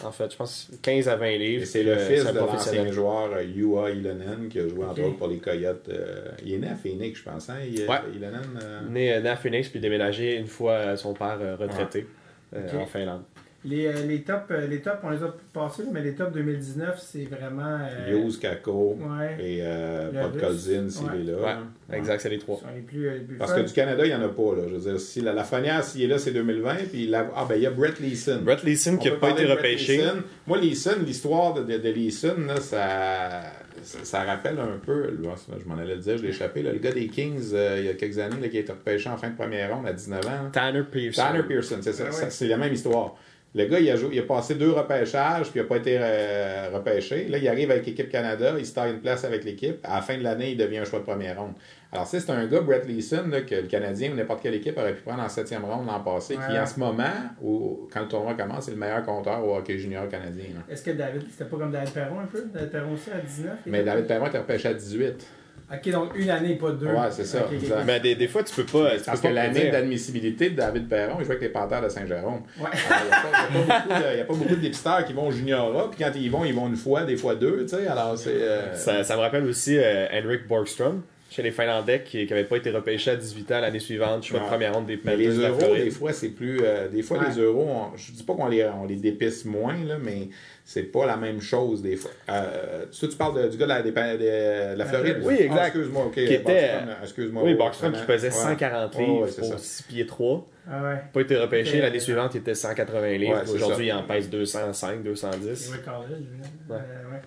En 0.03 0.11
fait, 0.11 0.29
je 0.33 0.37
pense 0.37 0.71
15 0.83 1.09
à 1.09 1.15
20 1.15 1.37
livres. 1.39 1.65
C'est 1.67 1.85
le 1.85 1.93
Euh, 1.93 1.99
fils 2.09 2.25
de 2.25 2.33
professionnel. 2.37 2.81
l'ancien 2.87 2.93
joueur 2.93 3.31
euh, 3.33 3.45
Yua 3.45 3.91
Ilonen 3.93 4.49
qui 4.51 4.59
a 4.59 4.69
joué 4.69 4.85
entre 4.85 5.03
autres 5.03 5.17
pour 5.19 5.29
les 5.29 5.39
Coyotes. 5.39 5.89
euh, 5.89 6.31
il 6.45 6.55
est 6.55 6.59
né 6.59 6.67
à 6.69 6.75
Phoenix, 6.75 7.21
je 7.21 7.25
pense. 7.31 7.49
Hein? 7.49 7.59
Il, 7.65 7.81
Ouais. 7.89 7.99
Ilonen. 8.13 8.41
euh, 8.61 8.81
Né, 8.91 9.21
né 9.21 9.29
à 9.29 9.37
Phoenix 9.37 9.69
puis 9.69 9.79
déménagé 9.79 10.35
une 10.37 10.49
fois 10.49 10.97
son 10.97 11.15
père 11.15 11.39
retraité 11.61 12.09
euh, 12.57 12.77
en 12.81 12.87
Finlande. 12.87 13.23
Les, 13.67 13.87
euh, 13.87 13.93
les 14.07 14.21
tops, 14.21 14.51
euh, 14.51 14.67
les 14.67 14.81
tops, 14.83 14.99
on 15.03 15.09
les 15.09 15.23
a 15.23 15.35
passés, 15.55 15.85
mais 15.91 16.03
les 16.03 16.15
tops 16.15 16.33
2019, 16.33 16.99
c'est 17.01 17.25
vraiment. 17.25 17.79
euh, 17.81 18.11
Yuz, 18.13 18.39
Kako 18.39 18.99
Ouais. 19.01 19.37
et 19.41 19.59
euh, 19.63 20.11
Russe. 20.33 20.41
Colzin 20.43 20.89
s'il 20.91 21.07
Ouais. 21.07 21.21
est 21.21 21.25
là. 21.25 21.33
Ouais, 21.39 21.55
Ouais. 21.91 21.99
exact, 21.99 22.21
c'est 22.21 22.29
les 22.29 22.39
trois. 22.39 22.57
sont 22.59 22.67
les 22.75 22.83
plus, 22.83 23.09
euh, 23.09 23.15
les 23.15 23.21
plus 23.21 23.37
Parce 23.39 23.53
fun. 23.53 23.63
que 23.63 23.67
du 23.67 23.73
Canada, 23.73 24.05
il 24.05 24.09
n'y 24.11 24.15
en 24.15 24.23
a 24.23 24.29
pas. 24.29 24.55
Là. 24.57 24.63
Je 24.69 24.75
veux 24.75 24.91
dire, 24.93 25.01
si 25.01 25.23
la, 25.23 25.33
la 25.33 25.45
Fanière, 25.45 25.83
s'il 25.83 26.03
est 26.03 26.07
là, 26.09 26.19
c'est 26.19 26.33
2020. 26.33 26.75
Puis 26.93 27.07
la- 27.07 27.31
ah, 27.35 27.47
ben 27.49 27.55
il 27.57 27.63
y 27.63 27.67
a 27.67 27.71
Brett 27.71 28.01
Leeson. 28.01 28.41
Brett 28.43 28.63
Leeson 28.65 28.95
On 28.95 28.97
qui 28.99 29.09
n'a 29.11 29.17
pas 29.17 29.31
été 29.31 29.47
repêché. 29.47 29.97
Leeson. 29.97 30.17
Moi, 30.47 30.59
Leeson, 30.59 30.97
l'histoire 31.07 31.55
de, 31.55 31.63
de, 31.63 31.79
de 31.79 31.89
Leeson, 31.89 32.37
là, 32.47 32.57
ça, 32.61 33.41
ça, 33.83 33.99
ça 34.03 34.25
rappelle 34.25 34.59
un 34.59 34.79
peu, 34.85 35.05
là, 35.23 35.31
je 35.59 35.67
m'en 35.67 35.79
allais 35.79 35.95
le 35.95 36.01
dire, 36.03 36.19
je 36.19 36.23
l'ai 36.23 36.29
échappé, 36.29 36.63
là, 36.63 36.71
le 36.73 36.79
gars 36.81 36.93
des 36.93 37.07
Kings, 37.09 37.41
euh, 37.55 37.77
il 37.79 37.87
y 37.87 37.89
a 37.89 37.95
quelques 37.95 38.19
années, 38.19 38.37
là, 38.43 38.49
qui 38.49 38.59
a 38.59 38.61
été 38.61 38.73
repêché 38.73 39.09
en 39.09 39.17
fin 39.17 39.31
de 39.31 39.37
première 39.37 39.75
ronde 39.75 39.87
à 39.87 39.93
19 39.95 40.27
ans. 40.27 40.51
Tanner 40.53 40.83
Pearson. 40.83 41.23
Tanner 41.23 41.43
Pearson, 41.45 41.77
c'est 41.81 41.93
ça, 41.95 42.05
Ah 42.07 42.11
ouais. 42.25 42.27
c'est 42.31 42.47
la 42.47 42.59
même 42.59 42.73
histoire. 42.75 43.17
Le 43.57 43.67
gars, 43.67 43.79
il 43.79 43.89
a, 43.89 43.95
joué- 43.95 44.11
il 44.13 44.19
a 44.19 44.23
passé 44.25 44.57
deux 44.57 44.73
repêchages, 44.73 45.51
puis 45.51 45.61
il 45.61 45.63
n'a 45.63 45.69
pas 45.69 45.77
été 45.77 45.97
euh, 46.01 46.71
repêché. 46.73 47.29
Là, 47.29 47.39
il 47.39 47.49
arrive 47.49 47.71
avec 47.71 47.87
l'équipe 47.87 48.09
Canada, 48.09 48.55
il 48.59 48.67
se 48.67 48.75
taille 48.75 48.93
une 48.95 49.01
place 49.01 49.25
avec 49.25 49.45
l'équipe. 49.45 49.77
À 49.85 49.97
la 49.97 50.03
fin 50.03 50.19
de 50.19 50.23
l'année, 50.25 50.51
il 50.51 50.57
devient 50.57 50.79
un 50.79 50.85
choix 50.85 50.99
de 50.99 51.05
première 51.05 51.39
ronde. 51.41 51.53
Alors, 51.93 52.05
c'est 52.09 52.29
un 52.31 52.47
gars, 52.47 52.61
Brett 52.63 52.85
Leeson, 52.89 53.29
là, 53.31 53.43
que 53.43 53.55
le 53.55 53.69
Canadien 53.69 54.11
ou 54.11 54.17
n'importe 54.17 54.43
quelle 54.43 54.55
équipe 54.55 54.77
aurait 54.77 54.95
pu 54.95 55.03
prendre 55.03 55.23
en 55.23 55.29
septième 55.29 55.65
ronde 55.65 55.87
l'an 55.87 56.01
passé, 56.01 56.35
qui 56.35 56.53
Ouais. 56.53 56.59
en 56.59 56.67
ce 56.67 56.81
moment, 56.81 57.05
où, 57.41 57.89
quand 57.93 58.01
le 58.01 58.09
tournoi 58.09 58.35
commence, 58.35 58.65
c'est 58.65 58.73
le 58.73 58.77
meilleur 58.77 59.05
compteur 59.05 59.47
au 59.47 59.57
hockey 59.57 59.79
junior 59.79 60.09
canadien. 60.09 60.47
Est-ce 60.69 60.83
que 60.83 60.91
David, 60.91 61.23
c'était 61.31 61.49
pas 61.49 61.57
comme 61.57 61.71
David 61.71 61.91
Perron 61.95 62.19
un 62.19 62.27
peu? 62.27 62.45
David 62.53 62.71
Perron 62.71 62.93
aussi 62.95 63.11
à 63.13 63.21
19 63.21 63.53
il 63.67 63.71
Mais 63.71 63.85
David 63.85 64.07
Perron 64.09 64.27
était 64.27 64.39
repêché 64.39 64.69
à 64.69 64.75
18. 64.75 65.25
Ok, 65.73 65.91
donc 65.91 66.11
une 66.15 66.29
année, 66.31 66.57
pas 66.57 66.73
deux. 66.73 66.87
Ouais, 66.87 67.11
c'est 67.11 67.25
ça. 67.25 67.49
Mais 67.87 67.99
des, 68.01 68.15
des 68.15 68.29
fois, 68.29 68.43
tu 68.43 68.55
peux 68.55 68.65
pas. 68.65 68.97
Tu 68.99 69.05
Parce 69.05 69.21
peux 69.21 69.29
que 69.29 69.33
l'année 69.35 69.71
d'admissibilité 69.71 70.51
de 70.51 70.57
David 70.57 70.89
Perron, 70.89 71.17
il 71.19 71.25
jouait 71.25 71.33
avec 71.37 71.43
les 71.43 71.49
Panthères 71.49 71.83
de 71.83 71.89
Saint-Jérôme. 71.89 72.43
Ouais. 72.61 72.67
Il 72.75 74.15
n'y 74.17 74.21
a, 74.21 74.25
pas 74.25 74.35
beaucoup 74.35 74.55
de 74.55 74.61
dépisteurs 74.61 75.05
qui 75.05 75.13
vont 75.15 75.29
au 75.29 75.33
juniora, 75.33 75.91
puis 75.91 76.05
quand 76.05 76.11
ils 76.15 76.31
vont, 76.31 76.45
ils 76.45 76.55
vont 76.55 76.67
une 76.69 76.77
fois, 76.77 77.05
des 77.05 77.17
fois 77.17 77.35
deux, 77.35 77.63
tu 77.65 77.77
sais. 77.77 77.87
Alors, 77.87 78.17
c'est. 78.19 78.31
euh, 78.31 78.75
Ça, 78.75 79.03
ça 79.05 79.17
me 79.17 79.21
rappelle 79.21 79.45
aussi 79.47 79.79
euh, 79.79 80.07
Henrik 80.13 80.47
Borgstrom, 80.47 81.03
chez 81.35 81.43
les 81.43 81.51
Finlandais, 81.51 82.03
qui 82.05 82.25
n'avait 82.27 82.45
pas 82.45 82.57
été 82.59 82.71
repêché 82.71 83.11
à 83.11 83.17
18 83.17 83.51
ans 83.51 83.61
l'année 83.61 83.81
suivante, 83.81 84.23
choix 84.23 84.39
de 84.39 84.45
Ouais. 84.45 84.51
première 84.51 84.75
ronde 84.75 84.87
des 84.87 84.99
Mais 85.05 85.17
les 85.17 85.29
de 85.29 85.43
euros, 85.43 85.75
des 85.75 85.91
fois, 85.91 86.13
c'est 86.13 86.29
plus. 86.29 86.61
euh, 86.63 86.89
des 86.89 87.03
fois, 87.03 87.19
Ouais. 87.19 87.25
les 87.35 87.41
euros, 87.41 87.67
on- 87.69 87.97
je 87.97 88.13
dis 88.13 88.23
pas 88.23 88.35
qu'on 88.35 88.47
les, 88.47 88.65
on 88.65 88.85
les 88.87 88.95
dépisse 88.97 89.45
moins, 89.45 89.75
là, 89.85 89.97
mais 90.01 90.29
c'est 90.65 90.85
pas 90.85 91.07
la 91.07 91.17
même 91.17 91.41
chose, 91.41 91.83
des 91.83 91.97
fois. 91.97 92.13
Euh, 92.31 92.85
tu, 92.93 93.09
tu 93.09 93.17
parles 93.17 93.43
de- 93.43 93.49
du 93.49 93.57
gars 93.57 93.65
de 93.65 93.69
la, 93.71 93.83
des 93.83 93.91
Pan- 93.91 94.15
de 94.15 94.77
la 94.79 94.85
Floride? 94.87 95.17
Oui, 95.25 95.35
exact. 95.41 95.59
Ah, 95.61 95.67
excuse-moi, 95.67 96.05
ok. 96.07 96.13
Qui 96.15 96.21
était- 96.23 96.43
Borgstrom, 96.45 96.97
excuse-moi. 97.03 97.43
Oui, 97.43 97.57
qui 98.01 98.07
pesait 98.07 98.29
Ouais. 98.29 98.33
140 98.33 98.95
Ouais, 98.95 99.01
livres 99.05 99.21
ouais, 99.23 99.29
c'est 99.29 99.41
pour 99.41 99.51
ça. 99.51 99.59
6 99.59 99.83
pieds 99.83 100.07
3. 100.07 100.49
Ah 100.71 100.83
ouais. 100.83 100.97
Pas 101.13 101.21
été 101.21 101.37
repêché. 101.37 101.81
L'année 101.81 101.99
suivante, 102.01 102.35
il 102.35 102.39
était 102.39 102.55
180 102.55 103.19
livres. 103.19 103.43
Aujourd'hui, 103.53 103.89
il 103.89 103.93
en 103.93 104.05
pèse 104.05 104.31
205, 104.31 104.99
C'est 104.99 105.03
210. 105.03 105.69
vrai, 105.71 105.79
college, 105.85 106.21
lui, 106.21 106.39
là. 106.69 106.77
Ouais. 106.77 107.21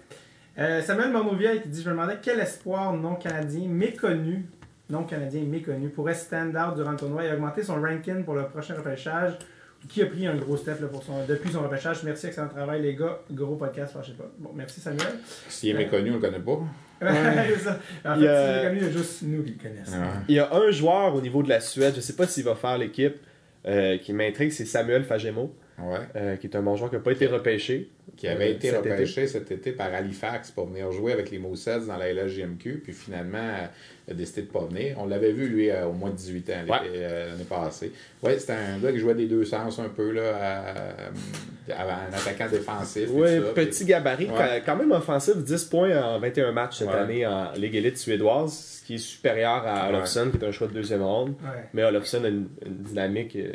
Euh. 0.58 0.62
Euh, 0.80 0.82
Samuel 0.82 1.12
Marmovia 1.12 1.56
qui 1.58 1.70
dit 1.70 1.82
Je 1.82 1.88
me 1.90 1.94
demandais 1.94 2.18
quel 2.22 2.40
espoir 2.40 2.94
non 2.94 3.16
canadien 3.16 3.68
méconnu, 3.68 4.46
non 4.90 5.04
canadien 5.04 5.44
méconnu, 5.44 5.90
pourrait 5.90 6.14
stand 6.16 6.56
out 6.56 6.76
durant 6.76 6.92
le 6.92 6.98
tournoi 6.98 7.26
et 7.26 7.32
augmenter 7.34 7.64
son 7.64 7.82
ranking 7.82 8.24
pour 8.24 8.34
le 8.36 8.44
prochain 8.48 8.76
repêchage. 8.76 9.34
Qui 9.88 10.02
a 10.02 10.08
pris 10.08 10.26
un 10.26 10.36
gros 10.36 10.58
step 10.58 10.82
là, 10.82 10.88
pour 10.88 11.04
son, 11.04 11.24
depuis 11.28 11.52
son 11.52 11.62
repêchage. 11.62 12.04
Merci, 12.04 12.26
excellent 12.28 12.48
travail, 12.48 12.82
les 12.82 12.96
gars. 12.96 13.20
Gros 13.32 13.56
podcast, 13.56 13.96
je 14.02 14.08
sais 14.08 14.18
pas. 14.18 14.30
Bon, 14.40 14.50
merci 14.54 14.82
Samuel. 14.82 15.06
S'il 15.48 15.70
est 15.70 15.74
méconnu, 15.76 16.10
on 16.12 16.16
le 16.16 16.20
connaît 16.20 16.40
pas. 16.40 16.60
C'est 17.00 17.60
ça. 17.60 17.78
En 18.04 18.16
fait, 18.16 18.20
Il 18.20 18.24
y 18.24 18.28
a- 18.28 18.56
c'est 18.64 18.68
connu, 18.68 18.78
il 18.80 18.84
y 18.84 18.88
a 18.88 18.92
juste 18.92 19.22
nous 19.22 19.44
qui 19.44 19.52
le 19.52 19.62
connaissent. 19.70 19.92
Ouais. 19.94 20.24
Il 20.30 20.36
y 20.36 20.40
a 20.40 20.52
un 20.52 20.72
joueur 20.72 21.14
au 21.14 21.22
niveau 21.22 21.44
de 21.44 21.50
la 21.50 21.60
Suède, 21.60 21.94
je 21.96 22.02
sais 22.02 22.16
pas 22.16 22.26
s'il 22.26 22.44
va 22.44 22.56
faire 22.56 22.78
l'équipe, 22.80 23.18
euh, 23.68 23.98
qui 24.00 24.14
m'intrigue, 24.14 24.52
c'est 24.52 24.66
Samuel 24.66 25.04
Fagemo, 25.04 25.54
Ouais. 25.80 26.00
euh, 26.16 26.36
qui 26.38 26.48
est 26.48 26.56
un 26.56 26.62
bon 26.64 26.76
joueur 26.76 26.90
qui 26.90 26.96
n'a 26.96 27.02
pas 27.02 27.12
été 27.12 27.28
repêché. 27.28 27.90
qui 28.16 28.28
avait 28.28 28.48
Euh, 28.48 28.52
été 28.54 28.70
cet 28.72 28.80
été. 28.80 28.92
repêché 28.94 29.28
cet 29.28 29.52
été 29.52 29.72
par 29.74 29.94
Halifax 29.94 30.50
pour 30.50 30.66
venir 30.68 30.92
jouer 30.92 31.12
avec 31.14 31.30
les 31.30 31.38
Moussets 31.38 31.82
dans 31.88 31.98
la 31.98 32.12
LHJMQ, 32.12 32.82
puis 32.84 32.94
finalement 32.94 33.38
euh, 33.38 34.12
a 34.12 34.14
décidé 34.16 34.44
de 34.44 34.48
pas 34.48 34.66
venir. 34.66 34.96
On 34.98 35.06
l'avait 35.06 35.34
vu, 35.34 35.48
lui, 35.50 35.70
euh, 35.70 35.86
au 35.86 35.92
moins 35.94 36.10
de 36.10 36.16
18 36.16 36.50
ans 36.50 36.54
Ouais. 36.68 36.78
euh, 36.96 37.30
l'année 37.32 37.44
passée. 37.44 37.92
Oui, 38.24 38.32
c'était 38.40 38.54
un 38.54 38.80
gars 38.80 38.92
qui 38.92 38.98
jouait 38.98 39.14
des 39.14 39.28
deux 39.28 39.46
sens 39.46 39.78
un 39.78 39.90
peu, 39.90 40.12
là, 40.14 40.36
à- 40.36 41.74
à- 41.74 42.08
un 42.08 42.14
attaquant 42.14 42.48
défensif. 42.50 43.08
Oui, 43.12 43.28
petit 43.54 43.86
gabarit, 43.86 44.32
Ouais. 44.32 44.64
quand- 44.66 44.78
même 44.78 44.94
offensif, 44.94 45.36
10 45.38 45.66
points 45.66 46.02
en 46.02 46.18
21 46.20 46.54
matchs 46.54 46.80
cette 46.80 46.88
Ouais. 46.88 46.96
année 46.96 47.28
en 47.28 47.52
Ligue 47.52 47.76
élite 47.76 47.98
suédoise, 48.00 48.80
ce 48.82 48.86
qui 48.88 48.96
est 48.96 49.00
supérieur 49.00 49.64
à 49.68 49.90
Ouais. 49.90 49.96
Olofsson, 49.96 50.30
qui 50.32 50.44
est 50.44 50.48
un 50.48 50.52
choix 50.52 50.68
de 50.68 50.74
deuxième 50.74 51.04
ronde. 51.04 51.36
Ouais. 51.44 51.66
Mais 51.74 51.84
Olofsson 51.84 52.24
a 52.24 52.30
une, 52.30 52.48
une 52.66 52.78
dynamique, 52.84 53.36
euh, 53.36 53.52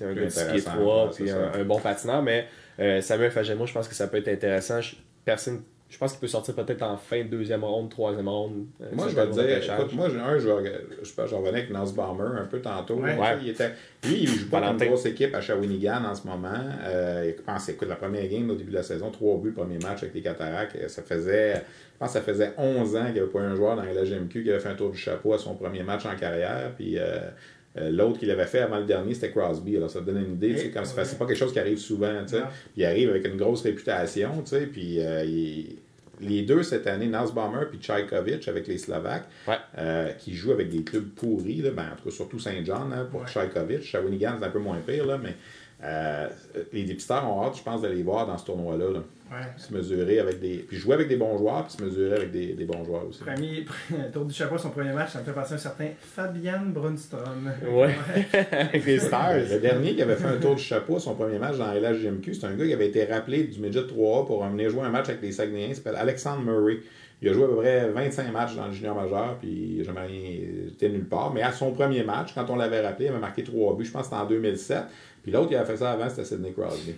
c'est 0.00 0.10
un 0.10 0.14
gars 0.14 0.24
de 0.24 0.28
6 0.28 0.34
pieds 0.34 0.44
intéressant, 0.48 0.70
3, 0.76 1.04
ouais, 1.06 1.10
puis 1.14 1.30
un, 1.30 1.64
bon 1.64 1.78
patineur. 1.78 2.22
Mais 2.22 2.46
euh, 2.78 3.00
Samuel 3.00 3.30
Fagemo, 3.30 3.66
je 3.66 3.72
pense 3.72 3.88
que 3.88 3.94
ça 3.94 4.06
peut 4.08 4.16
être 4.18 4.28
intéressant. 4.28 4.80
Je- 4.80 4.96
personne 5.24 5.62
je 5.88 5.98
pense 5.98 6.12
qu'il 6.12 6.20
peut 6.20 6.28
sortir 6.28 6.54
peut-être 6.54 6.82
en 6.82 6.96
fin 6.96 7.18
de 7.24 7.28
deuxième 7.28 7.64
ronde, 7.64 7.90
troisième 7.90 8.28
ronde. 8.28 8.66
euh, 8.80 8.84
Moi, 8.92 9.08
je 9.08 9.16
vais 9.16 9.26
te 9.26 9.32
dire, 9.32 9.74
écoute, 9.74 9.92
moi, 9.92 10.08
j'ai 10.08 10.20
un, 10.20 10.38
je, 10.38 10.48
vais- 10.48 10.72
je 11.02 11.08
sais 11.08 11.14
pas, 11.16 11.26
j'en 11.26 11.38
revenais 11.40 11.58
avec 11.62 11.70
Nussbaumer 11.72 12.38
un 12.40 12.44
peu 12.44 12.60
tantôt. 12.60 12.94
Ouais. 12.94 13.16
Il 13.42 13.48
était, 13.48 13.70
lui, 14.04 14.18
il 14.20 14.28
joue 14.28 14.48
pas 14.48 14.60
dans 14.60 14.78
une 14.78 14.86
grosse 14.86 15.04
équipe 15.06 15.34
à 15.34 15.40
Shawinigan 15.40 16.04
en 16.04 16.14
ce 16.14 16.28
moment. 16.28 16.48
Euh, 16.84 17.32
je 17.36 17.42
pense, 17.42 17.68
écoute, 17.70 17.88
la 17.88 17.96
première 17.96 18.24
game 18.28 18.48
au 18.50 18.54
début 18.54 18.70
de 18.70 18.76
la 18.76 18.84
saison, 18.84 19.10
trois 19.10 19.36
buts, 19.38 19.50
premier 19.50 19.78
match 19.78 20.04
avec 20.04 20.14
les 20.14 20.22
Cataractes. 20.22 20.76
euh, 20.76 20.86
Ça 20.86 21.02
faisait, 21.02 21.54
je 21.56 21.98
pense 21.98 22.12
que 22.12 22.14
ça 22.14 22.20
faisait 22.20 22.52
11 22.56 22.94
ans 22.94 23.04
qu'il 23.06 23.14
n'y 23.14 23.18
avait 23.18 23.28
pas 23.28 23.40
un 23.40 23.56
joueur 23.56 23.74
dans 23.74 23.82
la 23.82 24.04
GMQ 24.04 24.44
qui 24.44 24.50
avait 24.50 24.60
fait 24.60 24.68
un 24.68 24.76
tour 24.76 24.90
du 24.92 24.96
chapeau 24.96 25.34
à 25.34 25.38
son 25.38 25.56
premier 25.56 25.82
match 25.82 26.06
en 26.06 26.14
carrière. 26.14 26.70
Puis 26.76 27.00
euh, 27.00 27.18
euh, 27.76 27.90
l'autre 27.90 28.18
qu'il 28.18 28.30
avait 28.30 28.46
fait 28.46 28.60
avant 28.60 28.78
le 28.78 28.84
dernier, 28.84 29.14
c'était 29.14 29.30
Crosby. 29.30 29.76
Alors, 29.76 29.90
ça 29.90 30.00
te 30.00 30.06
donne 30.06 30.18
une 30.24 30.32
idée. 30.34 30.54
tu 30.54 30.58
sais, 30.58 30.70
comme 30.70 30.84
c'est 30.84 30.96
Ouais. 30.96 31.04
c'est 31.04 31.18
pas 31.18 31.26
quelque 31.26 31.36
chose 31.38 31.52
qui 31.52 31.58
arrive 31.60 31.78
souvent. 31.78 32.22
tu 32.24 32.30
sais. 32.34 32.40
Non. 32.40 32.46
Il 32.76 32.84
arrive 32.84 33.10
avec 33.10 33.26
une 33.26 33.36
grosse 33.36 33.62
réputation. 33.62 34.42
tu 34.42 34.50
sais, 34.50 34.66
Puis 34.66 35.00
euh, 35.00 35.24
il- 35.24 35.76
les 36.22 36.42
deux 36.42 36.62
cette 36.62 36.86
année, 36.86 37.06
Nussbaumer 37.06 37.64
puis 37.70 37.78
Tchaïkovic 37.78 38.46
avec 38.48 38.66
les 38.68 38.76
Slovaques, 38.76 39.24
Ouais. 39.48 39.54
euh, 39.78 40.10
qui 40.18 40.34
jouent 40.34 40.52
avec 40.52 40.68
des 40.68 40.82
clubs 40.82 41.08
pourris, 41.08 41.62
là, 41.62 41.70
ben, 41.70 41.84
en 41.92 41.96
tout 41.96 42.04
cas 42.10 42.14
surtout 42.14 42.38
Saint-Jean 42.38 42.90
hein, 42.92 43.08
pour 43.10 43.20
Ouais. 43.22 43.26
Tchaïkovic. 43.26 43.82
Shawinigan, 43.84 44.34
c'est 44.38 44.44
un 44.44 44.50
peu 44.50 44.58
moins 44.58 44.76
pire, 44.86 45.06
là, 45.06 45.16
mais 45.16 45.34
euh, 45.82 46.28
les 46.72 46.84
dépisteurs 46.84 47.26
ont 47.30 47.44
hâte, 47.44 47.56
je 47.56 47.62
pense, 47.62 47.82
de 47.82 47.88
les 47.88 48.02
voir 48.02 48.26
dans 48.26 48.36
ce 48.36 48.46
tournoi-là. 48.46 48.90
là. 48.90 49.00
Ouais. 49.30 49.46
Se 49.56 49.72
mesurer 49.72 50.18
avec 50.18 50.40
des. 50.40 50.56
Puis 50.56 50.76
jouer 50.76 50.94
avec 50.94 51.06
des 51.06 51.16
bons 51.16 51.38
joueurs, 51.38 51.64
puis 51.64 51.76
se 51.76 51.82
mesurer 51.84 52.16
avec 52.16 52.32
des, 52.32 52.54
des 52.54 52.64
bons 52.64 52.84
joueurs 52.84 53.06
aussi. 53.06 53.22
Premier 53.22 53.64
tour 54.12 54.24
du 54.24 54.34
chapeau, 54.34 54.58
son 54.58 54.70
premier 54.70 54.92
match, 54.92 55.12
ça 55.12 55.20
me 55.20 55.24
fait 55.24 55.32
penser 55.32 55.52
à 55.52 55.54
un 55.54 55.58
certain 55.58 55.86
Fabian 56.00 56.62
Brunstrom. 56.66 57.48
Ouais. 57.70 57.94
Avec 58.50 58.84
les 58.84 58.98
Stars. 58.98 59.34
Le 59.48 59.60
dernier 59.60 59.94
qui 59.94 60.02
avait 60.02 60.16
fait 60.16 60.26
un 60.26 60.38
tour 60.38 60.56
du 60.56 60.62
chapeau 60.62 60.96
à 60.96 61.00
son 61.00 61.14
premier 61.14 61.38
match 61.38 61.56
dans 61.58 61.72
la 61.72 61.78
LHGMQ, 61.78 62.34
c'est 62.34 62.46
un 62.46 62.54
gars 62.54 62.66
qui 62.66 62.72
avait 62.72 62.88
été 62.88 63.04
rappelé 63.04 63.44
du 63.44 63.60
Midget 63.60 63.82
3A 63.82 64.26
pour 64.26 64.44
venir 64.44 64.68
jouer 64.68 64.82
un 64.82 64.90
match 64.90 65.08
avec 65.08 65.22
les 65.22 65.30
Saguenayens. 65.30 65.68
Il 65.68 65.76
s'appelle 65.76 65.96
Alexandre 65.96 66.42
Murray. 66.42 66.80
Il 67.22 67.28
a 67.28 67.32
joué 67.34 67.44
à 67.44 67.48
peu 67.48 67.56
près 67.56 67.88
25 67.90 68.32
matchs 68.32 68.56
dans 68.56 68.66
le 68.66 68.72
junior 68.72 68.96
majeur, 68.96 69.36
puis 69.38 69.50
il 69.50 69.78
n'a 69.78 69.84
jamais 69.84 70.06
rien 70.06 70.40
été 70.68 70.88
nulle 70.88 71.04
part. 71.04 71.32
Mais 71.34 71.42
à 71.42 71.52
son 71.52 71.70
premier 71.70 72.02
match, 72.02 72.30
quand 72.34 72.48
on 72.48 72.56
l'avait 72.56 72.80
rappelé, 72.80 73.06
il 73.06 73.08
avait 73.10 73.20
marqué 73.20 73.44
3 73.44 73.76
buts, 73.76 73.84
je 73.84 73.92
pense 73.92 74.08
que 74.08 74.08
c'était 74.08 74.22
en 74.22 74.26
2007. 74.26 74.78
Puis 75.22 75.32
l'autre, 75.32 75.48
il 75.50 75.56
avait 75.56 75.66
fait 75.66 75.76
ça 75.76 75.92
avant, 75.92 76.08
c'était 76.08 76.24
Sidney 76.24 76.52
Crosby. 76.52 76.94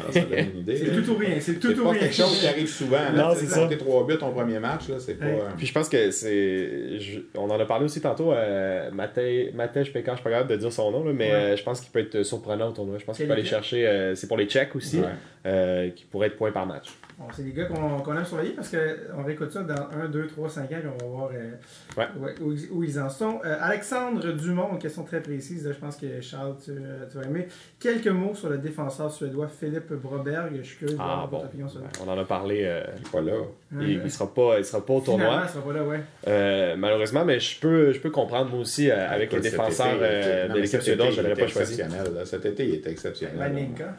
Alors 0.00 0.12
ça 0.12 0.20
donne 0.20 0.38
une 0.54 0.60
idée. 0.60 0.76
C'est 0.78 1.02
tout 1.02 1.10
ou 1.10 1.16
rien, 1.18 1.28
c'est 1.34 1.52
C'est 1.52 1.58
tout 1.58 1.78
ou 1.78 1.84
pas 1.84 1.90
rien. 1.90 2.00
quelque 2.00 2.14
chose 2.14 2.40
qui 2.40 2.46
arrive 2.46 2.66
souvent. 2.68 2.96
là. 2.96 3.12
Non, 3.12 3.34
c'est 3.36 3.46
ça. 3.46 3.68
3 3.68 4.06
buts 4.06 4.16
ton 4.18 4.32
premier 4.32 4.58
match, 4.58 4.88
là, 4.88 4.96
c'est 4.98 5.14
pas. 5.14 5.26
Ouais. 5.26 5.32
euh, 5.40 5.50
Puis 5.58 5.66
je 5.66 5.72
pense 5.74 5.88
que 5.90 6.10
c'est. 6.10 6.98
je- 6.98 7.20
On 7.34 7.50
en 7.50 7.60
a 7.60 7.64
parlé 7.66 7.84
aussi 7.84 8.00
tantôt. 8.00 8.32
Euh, 8.32 8.90
Matej 8.92 9.52
Pekar, 9.92 10.14
je 10.14 10.20
suis 10.20 10.24
pas 10.24 10.30
capable 10.30 10.50
de 10.50 10.56
dire 10.56 10.72
son 10.72 10.90
nom, 10.90 11.04
là, 11.04 11.12
mais 11.12 11.26
Ouais. 11.30 11.34
euh, 11.34 11.56
je 11.56 11.62
pense 11.62 11.80
qu'il 11.80 11.90
peut 11.92 12.00
être 12.00 12.22
surprenant 12.22 12.68
au 12.68 12.72
tournoi. 12.72 12.96
Je 12.98 13.04
pense 13.04 13.16
qu'il 13.18 13.26
peut 13.26 13.32
aller 13.34 13.44
chercher. 13.44 13.86
euh, 13.86 14.14
c'est 14.14 14.26
pour 14.26 14.36
les 14.38 14.46
Tchèques 14.46 14.74
aussi, 14.74 15.00
Ouais. 15.00 15.06
euh, 15.46 15.90
qui 15.90 16.04
pourrait 16.04 16.28
être 16.28 16.36
point 16.36 16.52
par 16.52 16.66
match. 16.66 16.86
Bon, 17.18 17.24
c'est 17.34 17.44
des 17.44 17.52
gars 17.52 17.64
qu'on 17.64 18.00
qu'on 18.00 18.14
aime 18.14 18.26
surveiller 18.26 18.52
parce 18.52 18.68
qu'on 18.70 19.22
réécoute 19.22 19.50
ça 19.50 19.62
dans 19.62 19.88
1, 20.04 20.08
2, 20.10 20.26
3, 20.26 20.50
5 20.50 20.62
ans 20.64 20.66
et 20.72 20.86
on 20.86 20.98
va 21.06 21.10
voir 21.10 21.30
euh, 21.32 21.52
Ouais. 21.96 22.04
ouais, 22.20 22.34
où, 22.42 22.52
où 22.76 22.84
ils 22.84 23.00
en 23.00 23.08
sont. 23.08 23.40
Euh, 23.42 23.56
Alexandre 23.58 24.32
Dumont, 24.32 24.68
une 24.72 24.78
question 24.78 25.02
très 25.02 25.22
précise, 25.22 25.66
là, 25.66 25.72
je 25.72 25.78
pense 25.78 25.96
que 25.96 26.20
Charles, 26.20 26.56
tu, 26.62 26.72
tu 27.10 27.16
vas 27.16 27.24
aimer. 27.24 27.48
Quelques 27.80 28.08
mots 28.08 28.34
sur 28.34 28.50
le 28.50 28.58
défenseur 28.58 29.10
suédois 29.10 29.48
Philippe 29.48 29.94
Broberg. 29.94 30.56
Je 30.58 30.62
suis 30.62 30.76
curieux 30.76 30.94
de 30.96 31.00
Ah 31.00 31.04
voir 31.06 31.28
bon. 31.28 31.36
votre 31.38 31.48
opinion 31.48 31.68
sur 31.68 31.80
Ouais, 31.80 31.86
On 32.06 32.10
en 32.10 32.18
a 32.18 32.24
parlé. 32.26 32.64
euh, 32.64 32.82
il 32.98 33.10
pas 33.10 33.20
là. 33.22 33.32
il, 33.80 34.02
il 34.04 34.10
sera 34.10 34.32
pas, 34.34 34.58
il 34.58 34.64
sera 34.66 34.84
pas 34.84 34.92
au 34.92 35.00
tournoi. 35.00 35.40
il 35.44 35.48
sera 35.48 35.64
pas 35.64 35.72
là, 35.72 35.84
ouais. 35.84 36.00
Euh, 36.28 36.74
malheureusement, 36.76 37.24
mais 37.24 37.40
je 37.40 37.58
peux, 37.58 37.92
je 37.92 37.98
peux 37.98 38.10
comprendre 38.10 38.50
moi 38.50 38.60
aussi 38.60 38.90
euh, 38.90 39.08
avec 39.08 39.32
les 39.32 39.40
défenseurs 39.40 39.94
été, 39.94 40.04
euh, 40.04 40.48
non, 40.48 40.54
de 40.56 40.60
l'équipe 40.60 40.82
suédoise, 40.82 41.14
je 41.14 41.20
était 41.22 41.34
pas 41.34 41.46
choisi. 41.48 41.80
Cet 42.26 42.44
été, 42.44 42.68
il 42.68 42.74
était 42.74 42.90
exceptionnel. 42.90 43.36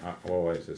Ah, 0.06 0.16
ouais, 0.32 0.50
ouais, 0.50 0.60
c'est 0.64 0.76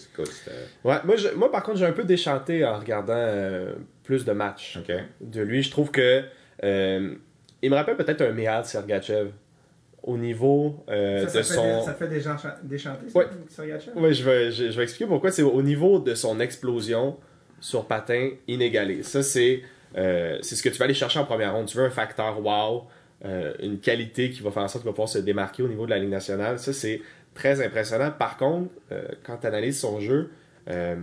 Ouais, 0.85 0.95
moi, 1.03 1.15
je- 1.17 1.35
moi, 1.35 1.51
par 1.51 1.63
contre, 1.63 1.79
j'ai 1.79 1.85
un 1.85 1.91
peu 1.91 2.05
déchanté 2.33 2.65
en 2.65 2.77
regardant 2.79 3.13
euh, 3.15 3.73
plus 4.03 4.25
de 4.25 4.31
matchs 4.31 4.77
de 5.21 5.41
lui. 5.41 5.63
Je 5.63 5.71
trouve 5.71 5.91
que 5.91 6.23
euh, 6.63 7.15
il 7.61 7.69
me 7.69 7.75
rappelle 7.75 7.97
peut-être 7.97 8.21
un 8.21 8.31
Mihal 8.31 8.65
Sergachev 8.65 9.29
au 10.03 10.17
niveau 10.17 10.83
euh, 10.89 11.27
ça, 11.27 11.29
ça 11.29 11.37
de 11.39 11.43
fait 11.43 11.53
son. 11.53 11.79
des- 11.79 11.85
ça 11.85 11.93
fait 11.93 12.07
des 12.07 12.77
gens 12.77 12.93
Ouais. 13.13 13.25
Sergachev? 13.49 13.97
Ouais, 13.99 14.13
je 14.13 14.23
vais, 14.23 14.51
je, 14.51 14.71
je 14.71 14.77
vais 14.77 14.83
expliquer 14.83 15.07
pourquoi. 15.07 15.31
C'est 15.31 15.41
au 15.41 15.61
niveau 15.61 15.99
de 15.99 16.15
son 16.15 16.39
explosion 16.39 17.17
sur 17.59 17.85
patin 17.85 18.29
inégalé. 18.47 19.03
Ça, 19.03 19.21
c'est 19.23 19.61
euh, 19.97 20.37
c'est 20.41 20.55
ce 20.55 20.63
que 20.63 20.69
tu 20.69 20.77
vas 20.77 20.85
aller 20.85 20.93
chercher 20.93 21.19
en 21.19 21.25
première 21.25 21.53
ronde. 21.53 21.65
Tu 21.65 21.75
veux 21.77 21.85
un 21.85 21.89
facteur 21.89 22.39
wow, 22.45 22.85
euh, 23.25 23.53
une 23.61 23.79
qualité 23.79 24.29
qui 24.29 24.41
va 24.41 24.51
faire 24.51 24.63
en 24.63 24.67
sorte 24.67 24.83
qu'il 24.83 24.89
va 24.89 24.93
pouvoir 24.93 25.09
se 25.09 25.17
démarquer 25.19 25.63
au 25.63 25.67
niveau 25.67 25.85
de 25.85 25.89
la 25.89 25.97
Ligue 25.99 26.11
nationale. 26.11 26.59
Ça, 26.59 26.71
c'est 26.73 27.01
très 27.33 27.61
impressionnant. 27.65 28.11
Par 28.11 28.37
contre, 28.37 28.69
euh, 28.91 29.03
quand 29.25 29.37
tu 29.37 29.47
analyses 29.47 29.79
son 29.79 29.99
jeu, 29.99 30.29
euh, 30.69 30.95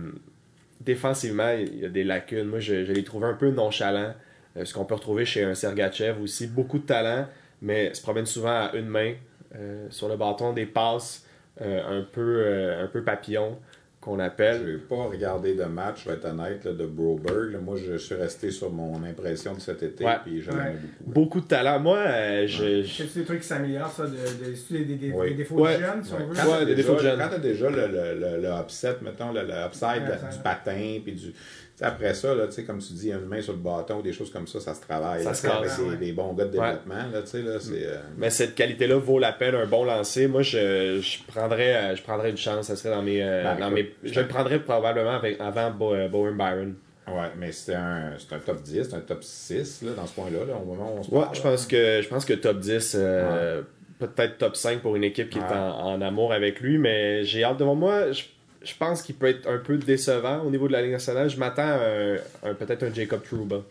défensivement, 0.87 1.51
il 1.51 1.79
y 1.79 1.85
a 1.85 1.89
des 1.89 2.05
lacunes. 2.05 2.45
Moi, 2.45 2.59
je, 2.59 2.73
l'ai 2.73 3.03
trouvé 3.03 3.27
un 3.27 3.33
peu 3.33 3.51
nonchalant. 3.51 4.13
euh, 4.55 4.65
ce 4.65 4.73
qu'on 4.73 4.85
peut 4.85 4.95
retrouver 4.95 5.25
chez 5.25 5.43
un 5.43 5.53
Sergachev 5.53 6.19
aussi. 6.21 6.47
Beaucoup 6.47 6.79
de 6.79 6.85
talent, 6.85 7.27
mais 7.61 7.93
se 7.93 8.01
promène 8.01 8.25
souvent 8.25 8.67
à 8.67 8.71
une 8.73 8.87
main 8.87 9.13
euh, 9.55 9.87
sur 9.89 10.07
le 10.07 10.15
bâton, 10.15 10.53
des 10.53 10.65
passes 10.65 11.25
euh, 11.61 11.99
un, 11.99 12.03
peu, 12.03 12.45
un 12.81 12.87
peu 12.87 13.03
papillon 13.03 13.59
qu'on 13.99 14.17
Je 14.17 14.21
appelle. 14.21 14.65
n'ai 14.65 14.77
pas 14.77 15.03
regardé 15.05 15.53
de 15.55 15.63
match, 15.65 16.03
je 16.05 16.09
vais 16.09 16.15
être 16.17 16.25
honnête, 16.25 16.63
là, 16.65 16.71
de 16.73 16.85
Broberg. 16.85 17.51
là. 17.51 17.59
Moi, 17.59 17.75
je 17.77 17.97
suis 17.97 18.15
resté 18.15 18.51
sur 18.51 18.71
mon 18.71 19.03
impression 19.03 19.53
de 19.55 19.59
cet 19.59 19.81
été, 19.83 20.05
Ouais. 20.05 20.17
puis 20.23 20.41
je 20.41 20.51
Ouais. 20.51 20.57
l'aimais 20.57 20.75
beaucoup. 21.01 21.11
Beaucoup 21.11 21.41
de 21.41 21.47
talent. 21.47 21.79
Moi, 21.79 21.97
euh, 21.97 22.47
je, 22.47 22.83
je- 22.83 23.03
C'est 23.03 23.19
des 23.19 23.25
trucs 23.25 23.41
qui 23.41 23.47
s'améliorent, 23.47 23.91
ça, 23.91 24.03
de, 24.03 24.09
de, 24.11 24.15
de- 24.15 24.95
des, 24.95 25.11
Oui. 25.11 25.29
des 25.29 25.35
défauts 25.35 25.55
Ouais. 25.63 25.77
de 25.77 25.81
jeunes, 25.83 26.03
si 26.03 26.13
on 26.13 26.17
veut. 26.17 26.35
Quand 26.35 26.43
Ouais, 26.45 26.51
t'as 26.59 26.59
des 26.59 26.75
déjà, 26.75 26.75
défauts 26.75 26.93
de 26.95 26.99
jeunes. 27.07 27.19
Quand 27.19 27.29
t'as 27.29 27.39
déjà 27.39 27.69
le, 27.69 27.87
le, 27.87 28.19
le, 28.19 28.41
le 28.41 28.49
upset, 28.61 28.95
mettons, 29.01 29.31
le, 29.33 29.41
le 29.43 29.53
upside 29.65 30.03
du 30.31 30.39
patin, 30.43 30.99
puis 31.03 31.13
du... 31.13 31.33
après 31.81 32.13
ça, 32.13 32.33
là, 32.33 32.45
comme 32.65 32.79
tu 32.79 32.93
dis, 32.93 33.11
une 33.11 33.25
main 33.25 33.41
sur 33.41 33.53
le 33.53 33.59
bâton, 33.59 34.01
des 34.01 34.13
choses 34.13 34.31
comme 34.31 34.47
ça, 34.47 34.59
ça 34.59 34.73
se 34.73 34.81
travaille. 34.81 35.23
Ça 35.23 35.29
là, 35.29 35.35
se 35.35 35.47
avec 35.47 35.67
casse, 35.69 35.79
des, 35.79 35.85
ouais. 35.89 35.97
des 35.97 36.11
bons 36.11 36.33
gars 36.33 36.45
de 36.45 36.57
Ouais. 36.57 36.65
développement, 36.65 36.95
là, 37.13 37.21
euh, 37.35 37.97
mais 38.17 38.29
cette 38.29 38.55
qualité-là 38.55 38.95
vaut 38.97 39.19
la 39.19 39.31
peine, 39.33 39.53
un 39.55 39.65
bon 39.67 39.83
lancer. 39.85 40.27
Moi, 40.27 40.41
je, 40.41 40.99
je, 41.01 41.23
prendrais, 41.31 41.75
euh, 41.75 41.95
je 41.95 42.01
prendrais 42.01 42.31
une 42.31 42.37
chance. 42.37 42.65
Ça 42.67 42.75
serait 42.75 42.95
dans 42.95 43.03
mes. 43.03 43.21
euh, 43.21 43.43
Ben, 43.43 43.59
dans 43.59 43.75
écoute, 43.75 43.95
mes 44.03 44.09
je 44.11 44.19
le 44.19 44.27
prendrais 44.27 44.59
probablement 44.59 45.11
avec, 45.17 45.39
avant 45.39 45.69
Bo- 45.71 46.07
Bowen 46.09 46.35
Byron. 46.35 46.75
Ouais, 47.07 47.29
mais 47.37 47.51
c'est 47.53 47.73
un, 47.75 48.13
c'est 48.17 48.35
un 48.35 48.39
top 48.39 48.61
10, 48.63 48.83
c'est 48.89 48.95
un 48.95 48.99
top 48.99 49.23
6, 49.23 49.83
là, 49.83 49.91
dans 49.95 50.05
ce 50.05 50.13
point-là, 50.13 50.39
là, 50.45 50.55
au 50.61 50.65
moment 50.65 50.93
où 50.93 50.99
on 50.99 51.03
se 51.03 51.11
Ouais, 51.11 51.25
je 51.31 51.41
pense 51.41 51.65
que, 51.65 52.01
je 52.01 52.07
pense 52.09 52.25
que 52.25 52.33
top 52.33 52.59
10, 52.59 52.95
euh, 52.99 53.61
peut-être 53.97 54.37
top 54.37 54.55
5 54.57 54.81
pour 54.81 54.95
une 54.97 55.05
équipe 55.05 55.29
qui 55.29 55.37
est 55.39 55.41
en, 55.43 55.85
en 55.93 56.01
amour 56.01 56.33
avec 56.33 56.59
lui, 56.59 56.77
mais 56.77 57.23
j'ai 57.23 57.43
hâte 57.45 57.57
devant 57.59 57.75
moi. 57.75 58.11
Je, 58.11 58.23
je 58.67 58.75
pense 58.77 59.01
qu'il 59.01 59.15
peut 59.15 59.27
être 59.27 59.47
un 59.49 59.57
peu 59.59 59.77
décevant 59.77 60.41
au 60.43 60.49
niveau 60.51 60.67
de 60.67 60.73
la 60.73 60.81
Ligue 60.81 60.91
nationale. 60.91 61.29
Je 61.29 61.37
m'attends 61.39 61.61
à 61.63 61.79
un, 61.85 62.15
un- 62.43 62.53
peut-être 62.53 62.83
un 62.83 62.93
Jacob 62.93 63.23
Trouba 63.23 63.61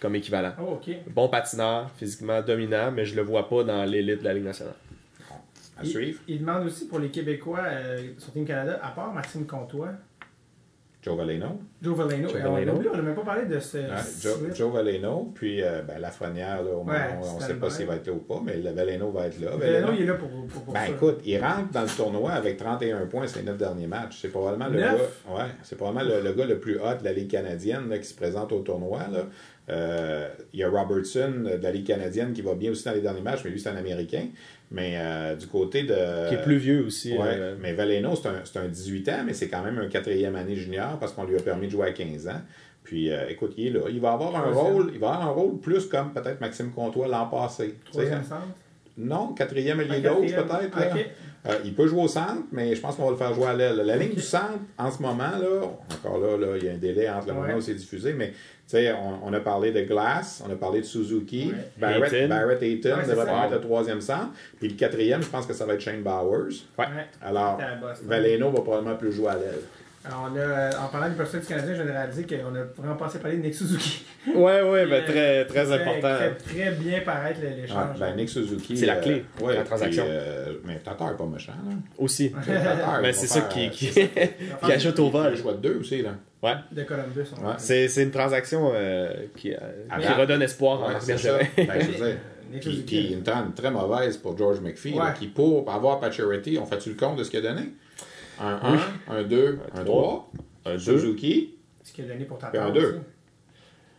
comme 0.00 0.14
équivalent. 0.16 0.52
Oh. 0.60 0.80
Bon 1.08 1.28
patineur, 1.28 1.90
physiquement 1.98 2.40
dominant, 2.40 2.90
mais 2.90 3.04
je 3.04 3.14
le 3.16 3.22
vois 3.22 3.48
pas 3.48 3.62
dans 3.64 3.84
l'élite 3.84 4.20
de 4.20 4.24
la 4.24 4.34
Ligue 4.34 4.44
nationale. 4.44 4.74
À 5.78 5.84
suivre. 5.84 6.18
Il, 6.28 6.34
il 6.36 6.40
demande 6.40 6.66
aussi 6.66 6.86
pour 6.86 6.98
les 6.98 7.08
Québécois 7.08 7.60
euh, 7.64 8.10
sur 8.18 8.32
Team 8.32 8.46
Canada, 8.46 8.78
à 8.82 8.90
part 8.90 9.12
Maxime 9.12 9.46
Comtois, 9.46 9.90
Joe 11.02 11.16
Valeno. 11.16 11.58
Joe 11.80 11.96
Valeno. 11.96 12.28
Joe 12.28 12.40
Et 12.40 12.46
on 12.46 12.52
Valeno. 12.52 12.92
n'a 12.94 13.00
même 13.02 13.14
pas 13.14 13.22
parlé 13.24 13.46
de 13.46 13.58
ce. 13.58 13.78
Joe. 14.20 14.54
Joe 14.54 14.70
Valeno, 14.70 15.32
puis 15.34 15.62
euh, 15.62 15.80
ben, 15.80 15.98
Lafrenière, 15.98 16.62
là, 16.62 16.70
au 16.72 16.84
Ouais, 16.84 16.96
on 17.22 17.36
ne 17.38 17.42
sait 17.42 17.54
pas 17.54 17.70
s'il 17.70 17.86
va 17.86 17.96
être 17.96 18.06
là 18.06 18.12
ou 18.12 18.18
pas, 18.18 18.40
mais 18.44 18.56
le 18.56 18.70
Valeno 18.70 19.10
va 19.10 19.26
être 19.28 19.40
là. 19.40 19.52
Valeno, 19.56 19.88
il 19.94 20.02
est 20.02 20.06
là 20.06 20.14
pour, 20.14 20.28
pour, 20.28 20.62
pour 20.62 20.74
Ben 20.74 20.80
ça. 20.86 20.88
écoute, 20.90 21.20
il 21.24 21.38
rentre 21.42 21.70
dans 21.72 21.82
le 21.82 21.88
tournoi 21.96 22.32
avec 22.32 22.58
31 22.58 23.06
points 23.06 23.26
ses 23.26 23.42
9 23.42 23.56
derniers 23.56 23.86
matchs. 23.86 24.18
C'est 24.20 24.28
probablement 24.28 24.68
le 24.68 24.78
gars, 24.78 24.94
ouais, 24.94 25.44
c'est 25.62 25.76
probablement 25.76 26.04
le, 26.16 26.20
le 26.22 26.32
gars 26.34 26.44
le 26.44 26.58
plus 26.58 26.76
hot 26.76 26.98
de 27.00 27.04
la 27.04 27.12
Ligue 27.14 27.30
canadienne 27.30 27.88
là, 27.88 27.96
qui 27.98 28.06
se 28.06 28.14
présente 28.14 28.52
au 28.52 28.60
tournoi. 28.60 29.00
Là. 29.10 29.20
Euh, 29.70 30.28
il 30.52 30.60
y 30.60 30.64
a 30.64 30.68
Robertson 30.68 31.32
de 31.44 31.62
la 31.62 31.70
Ligue 31.70 31.86
canadienne 31.86 32.32
qui 32.32 32.42
va 32.42 32.54
bien 32.54 32.70
aussi 32.72 32.84
dans 32.84 32.92
les 32.92 33.00
derniers 33.00 33.20
matchs, 33.20 33.40
mais 33.44 33.50
lui 33.50 33.60
c'est 33.60 33.68
un 33.68 33.76
Américain. 33.76 34.24
Mais 34.72 34.94
euh, 34.96 35.34
du 35.36 35.46
côté 35.46 35.82
de. 35.84 36.28
Qui 36.28 36.34
est 36.34 36.42
plus 36.42 36.56
vieux 36.58 36.84
aussi. 36.86 37.12
Ouais, 37.16 37.24
euh, 37.28 37.56
mais 37.60 37.72
Valeno, 37.72 38.14
c'est 38.16 38.28
un, 38.28 38.40
c'est 38.44 38.58
un 38.58 38.68
18 38.68 39.08
ans, 39.08 39.22
mais 39.26 39.32
c'est 39.32 39.48
quand 39.48 39.62
même 39.62 39.78
un 39.78 39.88
quatrième 39.88 40.36
année 40.36 40.54
junior 40.56 40.98
parce 40.98 41.12
qu'on 41.12 41.24
lui 41.24 41.36
a 41.36 41.40
permis 41.40 41.66
de 41.66 41.72
jouer 41.72 41.88
à 41.88 41.92
15 41.92 42.28
ans. 42.28 42.40
Puis, 42.84 43.10
euh, 43.12 43.28
écoute, 43.28 43.54
il 43.56 43.68
est 43.68 43.70
là. 43.70 43.80
Il 43.90 44.00
va 44.00 44.12
avoir 44.12 44.34
un 44.36 44.52
rôle, 44.52 44.90
il 44.94 44.98
va 44.98 45.08
avoir 45.10 45.26
un 45.28 45.30
rôle 45.30 45.58
plus 45.60 45.86
comme 45.86 46.12
peut-être 46.12 46.40
Maxime 46.40 46.70
Comtois 46.72 47.06
l'an 47.08 47.26
passé. 47.26 47.76
Troisième 47.90 48.22
centre? 48.24 48.48
non, 48.96 49.32
quatrième 49.34 49.80
ailier 49.80 50.02
Ah, 50.04 50.08
gauche 50.10 50.32
peut-être. 50.34 50.78
Euh, 51.48 51.54
il 51.64 51.72
peut 51.74 51.86
jouer 51.86 52.02
au 52.02 52.08
centre, 52.08 52.42
mais 52.52 52.74
je 52.74 52.80
pense 52.82 52.96
qu'on 52.96 53.04
va 53.06 53.10
le 53.12 53.16
faire 53.16 53.32
jouer 53.32 53.46
à 53.46 53.54
l'aile. 53.54 53.76
La 53.76 53.96
ligne 53.96 54.12
du 54.14 54.20
centre, 54.20 54.58
en 54.76 54.90
ce 54.90 55.00
moment, 55.00 55.30
là, 55.40 55.62
encore 56.04 56.18
là, 56.18 56.36
là, 56.36 56.56
il 56.58 56.64
y 56.64 56.68
a 56.68 56.72
un 56.72 56.76
délai 56.76 57.08
entre 57.08 57.28
le 57.28 57.32
Ouais. 57.32 57.40
moment 57.40 57.54
où 57.54 57.60
c'est 57.62 57.74
diffusé, 57.74 58.12
mais 58.12 58.34
sais, 58.70 58.92
on, 58.92 59.26
on 59.28 59.32
a 59.32 59.40
parlé 59.40 59.72
de 59.72 59.82
Glass, 59.82 60.42
on 60.46 60.50
a 60.52 60.56
parlé 60.56 60.80
de 60.80 60.86
Suzuki, 60.86 61.52
Ouais. 61.52 61.70
Barrett. 61.78 62.28
Barrett 62.28 62.62
Ayton 62.62 62.96
Ouais, 62.96 63.06
devrait 63.06 63.26
être 63.46 63.50
le 63.52 63.60
troisième 63.60 64.00
centre. 64.00 64.30
Puis 64.58 64.68
le 64.68 64.74
quatrième, 64.74 65.22
je 65.22 65.28
pense 65.28 65.46
que 65.46 65.52
ça 65.52 65.64
va 65.66 65.74
être 65.74 65.80
Shane 65.80 66.02
Bowers. 66.02 66.54
Ouais. 66.78 66.86
Alors. 67.22 67.58
Valeno 68.04 68.50
va 68.50 68.60
probablement 68.62 68.96
plus 68.96 69.12
jouer 69.12 69.28
à 69.30 69.34
l'aile. 69.36 69.60
Alors, 70.02 70.30
on 70.32 70.36
a, 70.36 70.40
euh, 70.40 70.70
en 70.82 70.88
parlant 70.88 71.10
du 71.10 71.14
personnel 71.14 71.42
du 71.42 71.48
Canadien, 71.48 71.74
je 71.74 71.82
viens 71.82 71.92
de 71.92 71.96
réaliser 71.96 72.24
qu'on 72.26 72.54
a 72.54 72.62
vraiment 72.76 72.96
pas 72.96 73.06
assez 73.06 73.18
parlé 73.18 73.36
de 73.36 73.42
Nick 73.42 73.54
Suzuki. 73.54 74.02
Ouais, 74.34 74.62
ouais, 74.62 74.86
ben, 74.86 74.92
Euh, 74.94 75.04
très, 75.04 75.44
très 75.44 75.66
Fait- 75.66 75.82
important. 75.82 76.16
Fait 76.18 76.34
très 76.36 76.70
bien 76.70 77.00
paraître 77.00 77.40
le- 77.42 77.48
Ah, 77.48 77.60
l'échange. 77.60 77.98
ben, 77.98 78.16
Nick 78.16 78.28
Suzuki. 78.30 78.76
C'est 78.78 78.86
la 78.86 78.96
euh, 78.96 79.00
clé, 79.02 79.24
ouais, 79.42 79.54
la 79.56 79.62
transaction. 79.62 80.04
puis, 80.04 80.12
euh, 80.14 80.52
mais 80.64 80.76
Tatar 80.78 81.10
est 81.12 81.16
pas 81.18 81.26
méchant, 81.26 81.52
là. 81.68 81.74
Aussi. 81.98 82.30
Tatar, 82.46 83.00
Mais 83.02 83.10
il 83.10 83.14
c'est 83.14 83.26
ça 83.26 83.42
qui, 83.42 83.66
euh, 83.66 83.70
qui, 83.70 83.90
ajoute 84.72 84.98
au 85.00 85.04
Il 85.10 85.16
a 85.16 85.22
vol. 85.22 85.30
le 85.32 85.36
choix 85.36 85.52
de 85.52 85.58
deux 85.58 85.76
aussi, 85.80 86.00
là. 86.02 86.10
Ouais. 86.42 86.54
De 86.72 86.82
Columbus. 86.84 87.28
on 87.36 87.40
Ouais. 87.46 87.52
va 87.52 87.58
C'est 87.58 87.86
c'est 87.88 88.02
une 88.02 88.10
transaction 88.10 88.72
euh, 88.74 89.12
qui, 89.36 89.52
euh, 89.52 89.58
qui 90.00 90.06
Avant. 90.06 90.20
redonne 90.22 90.40
espoir 90.40 90.80
en 90.80 90.86
Ouais, 90.86 90.92
Marc 90.94 91.02
c'est 91.02 91.18
ça. 91.18 91.36
Ben, 91.58 91.66
je 92.52 92.58
Puis, 92.58 92.82
puis 92.86 93.12
une 93.12 93.22
trente 93.22 93.54
très 93.54 93.70
mauvaise 93.70 94.16
pour 94.16 94.36
George 94.36 94.60
McPhee, 94.60 94.94
là, 94.94 95.12
qui 95.16 95.26
pour 95.26 95.70
avoir 95.70 96.00
Pacioretty, 96.00 96.58
on 96.58 96.64
fait-tu 96.64 96.88
le 96.88 96.94
compte 96.96 97.16
de 97.18 97.22
ce 97.24 97.30
qu'il 97.30 97.46
a 97.46 97.52
donné? 97.52 97.68
Un 98.40 98.60
1, 99.10 99.16
un 99.18 99.22
2, 99.22 99.58
un 99.74 99.84
3, 99.84 100.30
Un 100.66 100.72
2. 100.72 100.78
Suzuki. 100.78 101.54
Ce 101.82 101.92
qu'il 101.92 102.04
a 102.04 102.08
donné 102.08 102.24
pour 102.24 102.38
Tatar. 102.38 102.66
un 102.66 102.70
deux. 102.70 102.80
aussi. 102.86 102.98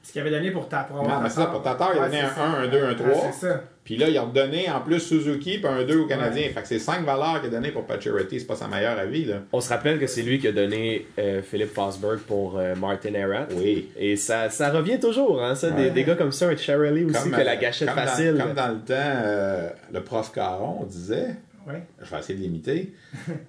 Ce 0.03 0.11
qu'il 0.13 0.21
avait 0.21 0.31
donné 0.31 0.49
pour 0.51 0.67
Tatar. 0.67 0.95
Non, 1.03 1.19
mais 1.21 1.29
c'est 1.29 1.35
ça, 1.35 1.45
pour 1.47 1.61
Tatar, 1.61 1.91
il 1.95 1.99
a 2.01 2.05
donné 2.05 2.21
un 2.21 2.29
ça. 2.29 2.43
1, 2.43 2.63
un 2.63 2.67
2, 2.67 2.83
un 2.83 2.89
Ah, 2.91 2.95
3. 2.95 3.31
C'est 3.31 3.47
ça. 3.47 3.61
Puis 3.83 3.97
là, 3.97 4.09
il 4.09 4.17
a 4.17 4.21
redonné 4.21 4.69
en 4.69 4.79
plus 4.79 4.99
Suzuki 4.99 5.57
puis 5.57 5.67
un 5.67 5.83
2 5.83 5.99
au 5.99 6.05
Canadien. 6.07 6.43
Fait 6.53 6.61
que 6.61 6.67
c'est 6.67 6.79
5 6.79 7.03
valeurs 7.05 7.39
qu'il 7.41 7.49
a 7.49 7.51
donné 7.51 7.71
pour 7.71 7.85
Pacioretty. 7.85 8.39
C'est 8.39 8.45
pas 8.47 8.55
sa 8.55 8.67
meilleure 8.67 8.97
avis, 8.97 9.25
là. 9.25 9.37
On 9.51 9.59
se 9.61 9.69
rappelle 9.69 9.99
que 9.99 10.07
c'est 10.07 10.21
lui 10.21 10.39
qui 10.39 10.47
a 10.47 10.51
donné 10.51 11.07
euh, 11.19 11.41
Philippe 11.41 11.73
Fosberg 11.73 12.19
pour 12.19 12.57
euh, 12.57 12.75
Martin 12.75 13.13
Erat. 13.13 13.47
Oui. 13.55 13.89
Et 13.97 14.15
ça, 14.15 14.49
ça 14.49 14.69
revient 14.71 14.99
toujours, 14.99 15.41
hein, 15.43 15.55
ça, 15.55 15.71
des, 15.71 15.83
Ouais. 15.85 15.89
des 15.91 16.03
gars 16.03 16.15
comme 16.15 16.31
ça, 16.31 16.47
un 16.47 16.55
Charlie 16.55 17.03
aussi, 17.05 17.13
Comme, 17.21 17.31
qui 17.33 17.41
a 17.41 17.43
la 17.43 17.55
gâchette 17.57 17.87
comme 17.89 17.97
dans- 17.97 18.03
facile. 18.05 18.37
comme 18.39 18.53
dans 18.53 18.67
le 18.69 18.79
temps, 18.79 18.93
euh, 18.97 19.69
le 19.91 20.01
prof 20.03 20.31
Caron 20.31 20.83
disait 20.85 21.35
Ouais. 21.67 21.83
Je 22.01 22.09
vais 22.09 22.19
essayer 22.19 22.37
de 22.39 22.43
l'imiter. 22.43 22.93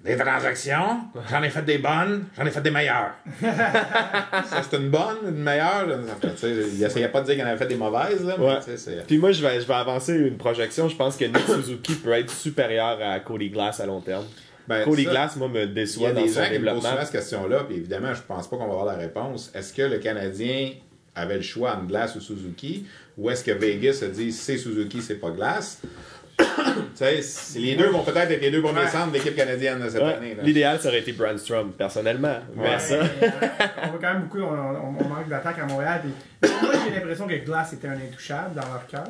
Des 0.04 0.16
transactions, 0.16 1.00
j'en 1.30 1.42
ai 1.42 1.50
fait 1.50 1.62
des 1.62 1.78
bonnes, 1.78 2.26
j'en 2.36 2.44
ai 2.44 2.50
fait 2.50 2.60
des 2.60 2.70
meilleures. 2.70 3.14
ça, 3.40 4.62
c'est 4.68 4.76
une 4.76 4.90
bonne, 4.90 5.16
une 5.28 5.42
meilleure. 5.42 5.86
Il 6.42 6.82
essayait 6.84 7.08
pas 7.08 7.20
de 7.20 7.26
dire 7.26 7.34
qu'il 7.36 7.44
en 7.44 7.48
avait 7.48 7.56
fait 7.58 7.66
des 7.66 7.76
mauvaises, 7.76 8.24
là, 8.24 8.38
Ouais. 8.38 8.76
c'est. 8.76 9.06
Puis 9.06 9.18
moi, 9.18 9.32
je 9.32 9.42
vais, 9.42 9.60
je 9.60 9.66
vais 9.66 9.74
avancer 9.74 10.14
une 10.14 10.36
projection. 10.36 10.88
Je 10.88 10.96
pense 10.96 11.16
que 11.16 11.24
Nick 11.24 11.46
Suzuki 11.46 11.94
peut 11.94 12.12
être 12.12 12.30
supérieur 12.30 12.98
à 13.02 13.20
Cody 13.20 13.50
Glass 13.50 13.80
à 13.80 13.86
long 13.86 14.00
terme. 14.00 14.24
Ben, 14.68 14.84
Cody 14.84 15.04
Glass, 15.04 15.36
moi, 15.36 15.48
me 15.48 15.62
Il 15.64 15.70
y 15.70 15.74
déçoit 15.74 16.10
a 16.10 16.12
dans 16.12 16.22
des 16.22 16.28
son 16.28 16.42
gens 16.44 16.50
qui 16.50 16.58
me 16.58 16.70
posent 16.70 16.86
cette 17.00 17.10
question-là, 17.10 17.64
puis 17.64 17.76
évidemment, 17.76 18.14
je 18.14 18.22
pense 18.22 18.48
pas 18.48 18.56
qu'on 18.56 18.66
va 18.66 18.72
avoir 18.72 18.86
la 18.86 18.94
réponse. 18.94 19.50
Est-ce 19.54 19.72
que 19.72 19.82
le 19.82 19.98
Canadien 19.98 20.70
avait 21.14 21.36
le 21.36 21.42
choix 21.42 21.72
entre 21.74 21.86
Glass 21.88 22.14
ou 22.16 22.20
Suzuki, 22.20 22.86
ou 23.18 23.28
est-ce 23.30 23.42
que 23.44 23.50
Vegas 23.50 24.02
a 24.02 24.08
dit 24.08 24.32
c'est 24.32 24.56
Suzuki, 24.56 25.02
c'est 25.02 25.16
pas 25.16 25.30
Glass? 25.30 25.80
Les 27.56 27.74
deux 27.76 27.88
vont 27.88 28.02
peut-être 28.02 28.30
être 28.30 28.40
les 28.40 28.50
deux 28.50 28.62
premiers 28.62 28.80
Ouais. 28.80 28.88
centres 28.88 29.08
de 29.12 29.14
l'équipe 29.18 29.34
canadienne 29.36 29.80
de 29.82 29.88
cette 29.88 30.02
Ouais, 30.02 30.14
année. 30.14 30.36
L'idéal, 30.42 30.78
ça 30.80 30.88
aurait 30.88 31.00
été 31.00 31.12
Brandstrom, 31.12 31.72
personnellement. 31.72 32.36
Mais 32.56 32.78
ça, 32.78 32.94
Euh, 32.94 33.02
on 33.84 33.88
voit 33.90 33.98
quand 34.00 34.12
même 34.14 34.22
beaucoup, 34.22 34.40
on, 34.40 34.52
on- 34.52 34.96
on 35.00 35.08
manque 35.08 35.28
d'attaque 35.28 35.58
à 35.58 35.66
Montréal. 35.66 36.02
Puis, 36.02 36.50
moi, 36.62 36.72
j'ai 36.88 36.94
l'impression 36.94 37.26
que 37.26 37.34
Glass 37.44 37.72
était 37.74 37.88
un 37.88 37.92
intouchable 37.96 38.54
dans 38.54 38.62
leur 38.72 38.86
cœur. 38.86 39.04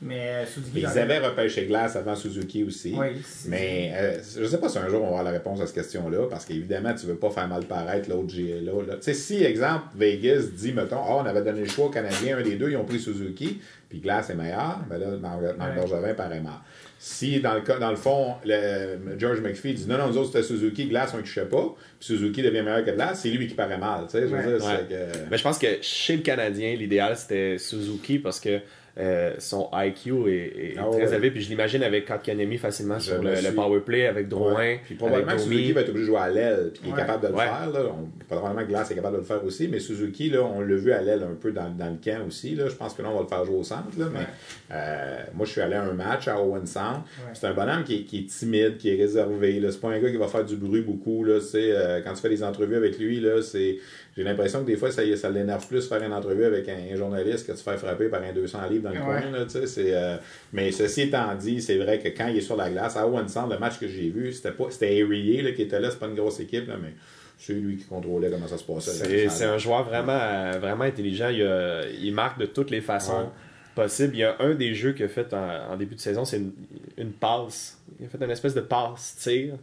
Mais 0.00 0.46
Suzuki. 0.46 0.80
dans 0.82 0.92
Ils 0.92 0.98
avaient 1.00 1.18
repêché 1.18 1.66
Glass 1.66 1.96
avant 1.96 2.14
Suzuki 2.14 2.62
aussi. 2.62 2.94
Oui, 2.96 3.08
Mais 3.48 3.90
euh, 3.94 4.18
je 4.38 4.44
sais 4.44 4.58
pas 4.58 4.68
si 4.68 4.78
un 4.78 4.88
jour 4.88 4.98
on 5.00 5.06
va 5.06 5.08
avoir 5.08 5.24
la 5.24 5.30
réponse 5.32 5.60
à 5.60 5.66
cette 5.66 5.74
question-là, 5.74 6.28
parce 6.30 6.44
qu'évidemment, 6.44 6.94
tu 6.94 7.06
veux 7.06 7.16
pas 7.16 7.30
faire 7.30 7.48
mal 7.48 7.64
paraître 7.64 8.08
l'autre 8.08 8.28
GLA. 8.32 8.70
là. 8.86 8.94
Tu 8.94 9.02
sais, 9.02 9.14
si, 9.14 9.42
exemple, 9.42 9.86
Vegas 9.96 10.42
dit, 10.54 10.72
mettons, 10.72 11.00
oh, 11.04 11.20
on 11.24 11.26
avait 11.26 11.42
donné 11.42 11.62
le 11.62 11.66
choix 11.68 11.86
aux 11.86 11.90
Canadiens, 11.90 12.38
un 12.38 12.42
des 12.42 12.54
deux, 12.54 12.70
ils 12.70 12.76
ont 12.76 12.84
pris 12.84 13.00
Suzuki, 13.00 13.60
puis 13.88 14.00
Glass 14.00 14.30
est 14.30 14.34
meilleur, 14.34 14.80
ben 14.88 14.98
là, 14.98 15.06
Marc 15.18 15.40
Marc 15.56 15.70
Ouais. 15.70 15.76
Bergevin 15.76 16.14
paraît 16.14 16.40
mal. 16.40 16.54
Si, 16.98 17.40
dans 17.40 17.54
le, 17.54 17.60
cas, 17.60 17.78
dans 17.78 17.90
le 17.90 17.96
fond, 17.96 18.34
le, 18.44 19.16
George 19.18 19.40
McPhee 19.40 19.72
dit, 19.72 19.86
non, 19.86 19.98
non, 19.98 20.08
nous 20.08 20.16
autres, 20.18 20.32
c'était 20.32 20.42
Suzuki, 20.42 20.86
Glass, 20.86 21.12
on 21.14 21.18
ne 21.18 21.22
touchait 21.22 21.44
pas, 21.46 21.62
puis 21.98 22.06
Suzuki 22.06 22.42
devient 22.42 22.62
meilleur 22.62 22.84
que 22.84 22.90
Glass, 22.90 23.20
c'est 23.22 23.30
lui 23.30 23.46
qui 23.46 23.54
paraît 23.54 23.78
mal. 23.78 24.06
Tu 24.06 24.12
sais, 24.12 24.22
je 24.22 24.26
veux 24.26 24.36
Ouais. 24.36 24.58
dire, 24.58 24.66
Ouais. 24.66 24.86
que... 24.88 25.30
Mais 25.30 25.38
je 25.38 25.42
pense 25.42 25.58
que 25.58 25.66
chez 25.80 26.16
le 26.16 26.22
Canadien, 26.22 26.74
l'idéal 26.74 27.16
c'était 27.16 27.56
Suzuki 27.58 28.18
parce 28.18 28.40
que 28.40 28.60
euh, 28.98 29.34
son 29.38 29.68
IQ 29.72 30.28
est, 30.28 30.32
est 30.72 30.74
Ah 30.78 30.86
très 30.90 31.02
ouais. 31.06 31.12
élevé. 31.14 31.30
Puis 31.30 31.40
je 31.42 31.48
l'imaginais 31.50 31.86
avec 31.86 32.06
Kotkaniemi 32.06 32.58
facilement 32.58 32.98
Je 32.98 33.04
sur 33.12 33.22
le, 33.22 33.30
le 33.30 33.54
power 33.54 33.80
play 33.80 34.06
avec 34.06 34.28
Drouin. 34.28 34.54
Ouais. 34.56 34.80
Puis 34.84 34.94
probablement 34.96 35.32
que 35.32 35.38
Suzuki 35.38 35.72
va 35.72 35.82
être 35.82 35.90
obligé 35.90 36.06
de 36.06 36.10
jouer 36.10 36.20
à 36.20 36.28
l'aile, 36.30 36.70
puis 36.72 36.82
il 36.86 36.92
est 36.92 36.96
capable 36.96 37.22
de 37.22 37.28
le 37.28 37.34
Ouais. 37.34 37.44
faire. 37.44 37.70
Là. 37.72 37.80
On, 37.86 38.24
probablement 38.34 38.62
que 38.64 38.68
Glass 38.70 38.90
est 38.90 38.94
capable 38.94 39.14
de 39.16 39.20
le 39.20 39.26
faire 39.26 39.44
aussi, 39.44 39.68
mais 39.68 39.78
Suzuki, 39.78 40.30
là, 40.30 40.42
on 40.42 40.60
l'a 40.60 40.74
vu 40.76 40.92
à 40.92 41.00
l'aile 41.02 41.22
un 41.22 41.34
peu 41.40 41.52
dans, 41.52 41.70
dans 41.70 41.90
le 41.90 41.98
camp 42.04 42.26
aussi. 42.26 42.54
Là. 42.54 42.68
Je 42.68 42.74
pense 42.74 42.94
que 42.94 43.02
là, 43.02 43.08
on 43.10 43.14
va 43.16 43.22
le 43.22 43.28
faire 43.28 43.44
jouer 43.44 43.56
au 43.56 43.62
centre. 43.62 43.84
Là, 43.98 44.06
mais 44.12 44.18
Ouais. 44.18 44.24
euh, 44.72 45.16
moi, 45.34 45.46
je 45.46 45.52
suis 45.52 45.60
allé 45.60 45.74
à 45.74 45.82
un 45.82 45.92
match 45.92 46.26
à 46.28 46.40
Owen 46.42 46.66
Sound. 46.66 46.96
Ouais. 47.24 47.32
C'est 47.34 47.46
un 47.46 47.54
bonhomme 47.54 47.84
qui 47.84 47.96
est, 47.96 48.02
qui 48.02 48.18
est 48.18 48.26
timide, 48.26 48.76
qui 48.78 48.90
est 48.90 48.96
réservé. 48.96 49.60
Là. 49.60 49.70
C'est 49.70 49.80
pas 49.80 49.90
un 49.90 49.98
gars 50.00 50.10
qui 50.10 50.16
va 50.16 50.26
faire 50.28 50.44
du 50.44 50.56
bruit 50.56 50.82
beaucoup. 50.82 51.24
Là. 51.24 51.40
C'est, 51.40 51.70
euh, 51.72 52.00
quand 52.04 52.14
tu 52.14 52.20
fais 52.20 52.28
des 52.28 52.42
entrevues 52.42 52.76
avec 52.76 52.98
lui, 52.98 53.20
là, 53.20 53.42
c'est... 53.42 53.78
j'ai 54.18 54.24
l'impression 54.24 54.62
que 54.62 54.66
des 54.66 54.76
fois, 54.76 54.90
ça, 54.90 55.02
l'énerve 55.30 55.64
plus 55.68 55.88
faire 55.88 56.02
une 56.02 56.12
entrevue 56.12 56.44
avec 56.44 56.68
un, 56.68 56.76
un 56.92 56.96
journaliste 56.96 57.46
que 57.46 57.52
de 57.52 57.56
se 57.56 57.62
faire 57.62 57.78
frapper 57.78 58.08
par 58.08 58.20
un 58.20 58.32
200 58.32 58.58
livres 58.68 58.82
dans 58.82 58.90
le 58.90 58.98
Ouais. 58.98 59.04
coin. 59.04 59.30
Là, 59.30 59.46
euh, 59.78 60.16
mais 60.52 60.72
ceci 60.72 61.02
étant 61.02 61.34
dit, 61.36 61.62
c'est 61.62 61.78
vrai 61.78 62.00
que 62.00 62.08
quand 62.08 62.26
il 62.26 62.38
est 62.38 62.40
sur 62.40 62.56
la 62.56 62.68
glace, 62.68 62.96
à 62.96 63.06
Owen 63.06 63.28
Sound, 63.28 63.52
le 63.52 63.58
match 63.58 63.78
que 63.78 63.86
j'ai 63.86 64.08
vu, 64.08 64.32
c'était 64.32 64.50
pas 64.50 64.64
c'était 64.70 65.06
qui 65.54 65.62
était 65.62 65.78
là, 65.78 65.90
c'est 65.92 66.00
pas 66.00 66.06
une 66.08 66.16
grosse 66.16 66.40
équipe, 66.40 66.66
là, 66.66 66.74
mais 66.82 66.94
c'est 67.38 67.52
lui 67.52 67.76
qui 67.76 67.84
contrôlait 67.84 68.28
comment 68.30 68.48
ça 68.48 68.58
se 68.58 68.64
passait. 68.64 69.28
C'est 69.28 69.44
un 69.44 69.56
joueur 69.58 69.84
vraiment, 69.84 70.18
euh, 70.20 70.58
vraiment 70.60 70.82
intelligent. 70.84 71.28
Il, 71.28 71.42
a- 71.44 71.88
il 71.88 72.12
marque 72.12 72.40
de 72.40 72.46
toutes 72.46 72.70
les 72.72 72.80
façons 72.80 73.20
Ouais. 73.20 73.28
possibles. 73.76 74.14
Il 74.16 74.18
y 74.18 74.24
a 74.24 74.34
un 74.40 74.54
des 74.56 74.74
jeux 74.74 74.92
qu'il 74.94 75.04
a 75.04 75.08
fait 75.08 75.32
en, 75.32 75.70
en 75.72 75.76
début 75.76 75.94
de 75.94 76.00
saison, 76.00 76.24
c'est 76.24 76.38
une, 76.38 76.50
une 76.96 77.12
passe. 77.12 77.78
Il 78.00 78.06
a 78.06 78.08
fait 78.08 78.18
une 78.20 78.30
espèce 78.32 78.54
de 78.54 78.60
passe-tir 78.62 79.54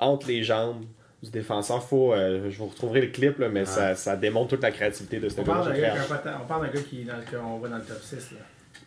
entre 0.00 0.26
les 0.26 0.42
jambes 0.42 0.84
du 1.22 1.30
défenseur. 1.30 1.82
Faut, 1.82 2.12
euh, 2.14 2.48
je 2.50 2.58
vous 2.58 2.66
retrouverai 2.66 3.00
le 3.02 3.06
clip, 3.08 3.38
là, 3.38 3.48
mais 3.48 3.64
ça, 3.64 3.94
ça 3.94 4.16
démontre 4.16 4.50
toute 4.50 4.62
la 4.62 4.70
créativité 4.70 5.20
de 5.20 5.28
ce 5.28 5.40
On 5.40 5.44
parle 5.44 5.72
d'un 5.72 5.80
gars. 5.80 5.94
on 6.42 6.46
parle 6.46 6.66
d'un 6.66 6.72
gars 6.72 6.80
qui, 6.82 7.04
dans 7.04 7.16
le- 7.16 7.22
qu'on 7.38 7.58
voit 7.58 7.68
dans 7.68 7.76
le 7.78 7.82
top 7.84 8.00
6. 8.02 8.32
Là. 8.32 8.38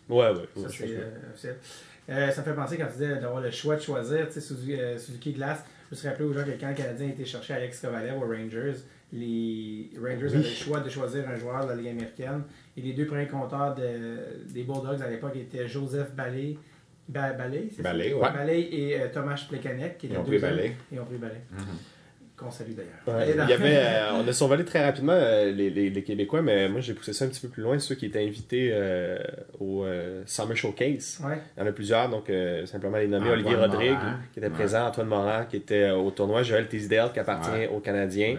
Ouais, 0.09 0.29
ouais. 0.31 0.47
Ça, 0.55 0.83
ouais, 0.83 0.89
euh. 0.91 1.53
Euh, 2.09 2.31
ça 2.31 2.41
me 2.41 2.45
fait 2.45 2.53
penser 2.53 2.77
quand 2.77 2.87
tu 2.87 2.93
disais 2.93 3.15
d'avoir 3.15 3.39
le 3.41 3.49
choix 3.51 3.75
de 3.77 3.81
choisir, 3.81 4.27
tu 4.27 4.33
sais, 4.33 4.41
Suzuki, 4.41 4.73
euh, 4.79 4.97
Suzuki 4.97 5.31
Glass. 5.31 5.63
Je 5.89 5.95
me 5.95 5.99
suis 5.99 6.07
rappelé 6.09 6.25
aux 6.27 6.33
gens 6.33 6.43
que 6.43 6.51
quand 6.59 6.67
le 6.67 6.73
Canadien 6.75 7.07
a 7.07 7.09
été 7.11 7.23
chercher 7.23 7.53
Alex 7.53 7.79
Kovalev 7.79 8.17
aux 8.17 8.27
Rangers, 8.27 8.73
les 9.13 9.89
Rangers 9.97 10.25
avaient 10.27 10.37
le 10.39 10.43
choix 10.43 10.79
de 10.81 10.89
choisir 10.89 11.23
un 11.29 11.37
joueur 11.37 11.63
de 11.65 11.69
la 11.69 11.75
Ligue 11.75 11.89
américaine. 11.89 12.43
Et 12.75 12.81
les 12.81 12.93
deux 12.93 13.05
premiers 13.05 13.27
compteurs 13.27 13.75
de- 13.75 14.43
des 14.51 14.63
Bulldogs 14.63 15.01
à 15.01 15.07
l'époque 15.09 15.35
étaient 15.35 15.67
Joseph 15.67 16.11
Ballet. 16.13 16.57
Ba- 17.07 17.33
Ballet, 17.33 17.67
c'est? 17.75 17.81
Ballet, 17.83 18.13
ouais. 18.13 18.31
Ballet 18.33 18.61
et 18.61 18.99
euh, 18.99 19.07
Thomas 19.13 19.39
Plekanec. 19.47 19.97
Qui 19.97 20.07
Ils 20.07 20.09
étaient 20.11 20.19
ont 20.19 20.23
deux 20.23 20.37
pris 20.37 20.43
hommes. 20.45 20.55
Ballet. 20.55 20.75
Ils 20.91 20.99
ont 20.99 21.05
pris 21.05 21.17
Ballet. 21.17 21.41
Qu'on 22.43 22.51
salue 22.51 22.71
d'ailleurs. 22.73 23.19
Ouais, 23.19 23.31
Et 23.31 23.33
dans- 23.35 23.43
il 23.45 23.49
y 23.49 23.53
avait, 23.53 23.77
euh, 23.77 24.13
on 24.23 24.27
a 24.27 24.33
survolé 24.33 24.65
très 24.65 24.83
rapidement 24.83 25.13
euh, 25.15 25.51
les, 25.51 25.69
les- 25.69 25.89
les 25.89 26.03
Québécois, 26.03 26.41
mais 26.41 26.67
moi 26.69 26.81
j'ai 26.81 26.93
poussé 26.93 27.13
ça 27.13 27.25
un 27.25 27.29
petit 27.29 27.39
peu 27.41 27.47
plus 27.47 27.63
loin, 27.63 27.79
ceux 27.79 27.95
qui 27.95 28.05
étaient 28.07 28.23
invités 28.23 28.69
euh, 28.73 29.17
au 29.59 29.83
euh, 29.85 30.23
Summer 30.25 30.55
Showcase. 30.57 31.19
Ouais. 31.23 31.37
Il 31.57 31.61
y 31.61 31.63
en 31.63 31.69
a 31.69 31.71
plusieurs, 31.71 32.09
donc 32.09 32.29
euh, 32.29 32.65
simplement 32.65 32.97
les 32.97 33.07
nommer 33.07 33.25
Antoine 33.27 33.39
Olivier 33.39 33.55
Rodrigue, 33.55 33.91
Morin. 33.91 34.19
qui 34.33 34.39
était 34.39 34.47
Ouais. 34.49 34.53
présent, 34.53 34.85
Antoine 34.87 35.07
Morin, 35.07 35.45
qui 35.45 35.55
était 35.57 35.89
au 35.91 36.11
tournoi, 36.11 36.43
Joël 36.43 36.67
Tisdale, 36.67 37.11
qui 37.13 37.19
appartient 37.19 37.49
Ouais. 37.51 37.67
aux 37.73 37.79
Canadiens. 37.79 38.37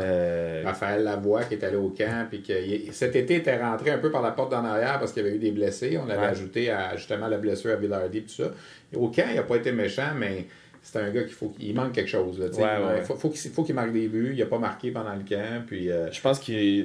Euh, 0.00 0.62
Raphaël 0.64 1.02
Lavoie 1.04 1.44
qui 1.44 1.54
est 1.54 1.64
allé 1.64 1.76
au 1.76 1.88
camp, 1.90 2.26
puis 2.28 2.42
que 2.42 2.52
il- 2.52 2.92
cet 2.92 3.16
été 3.16 3.36
était 3.36 3.56
rentré 3.60 3.90
un 3.90 3.98
peu 3.98 4.10
par 4.10 4.22
la 4.22 4.30
porte 4.30 4.50
d'en 4.50 4.64
arrière 4.64 4.98
parce 4.98 5.12
qu'il 5.12 5.22
y 5.22 5.26
avait 5.26 5.36
eu 5.36 5.38
des 5.38 5.50
blessés. 5.50 5.98
On 5.98 6.08
avait 6.08 6.20
Ouais. 6.20 6.26
ajouté 6.26 6.70
à, 6.70 6.96
justement 6.96 7.28
la 7.28 7.38
blessure 7.38 7.72
à 7.72 7.76
Villardy 7.76 8.18
et 8.18 8.22
tout 8.22 8.28
ça. 8.42 8.50
Et 8.92 8.96
au 8.96 9.08
camp, 9.08 9.24
il 9.30 9.36
n'a 9.36 9.42
pas 9.42 9.56
été 9.56 9.72
méchant, 9.72 10.12
mais 10.16 10.46
c'est 10.82 10.98
un 10.98 11.10
gars 11.10 11.22
qu'il 11.22 11.32
faut 11.32 11.48
qu'il 11.50 11.74
manque 11.74 11.92
quelque 11.92 12.08
chose. 12.10 12.38
Là. 12.38 12.46
Ouais, 12.46 12.52
il, 12.80 12.96
ouais. 12.98 13.02
faut, 13.02 13.14
faut 13.14 13.30
qu'il 13.30 13.50
faut 13.50 13.62
qu'il 13.64 13.74
marque 13.74 13.92
des 13.92 14.08
buts. 14.08 14.30
Il 14.34 14.38
n'a 14.40 14.46
pas 14.46 14.58
marqué 14.58 14.90
pendant 14.90 15.14
le 15.14 15.22
camp. 15.22 15.62
Puis, 15.66 15.90
euh, 15.90 16.10
je 16.10 16.20
pense 16.20 16.38
qu'il 16.40 16.54
y 16.60 16.80
a 16.80 16.84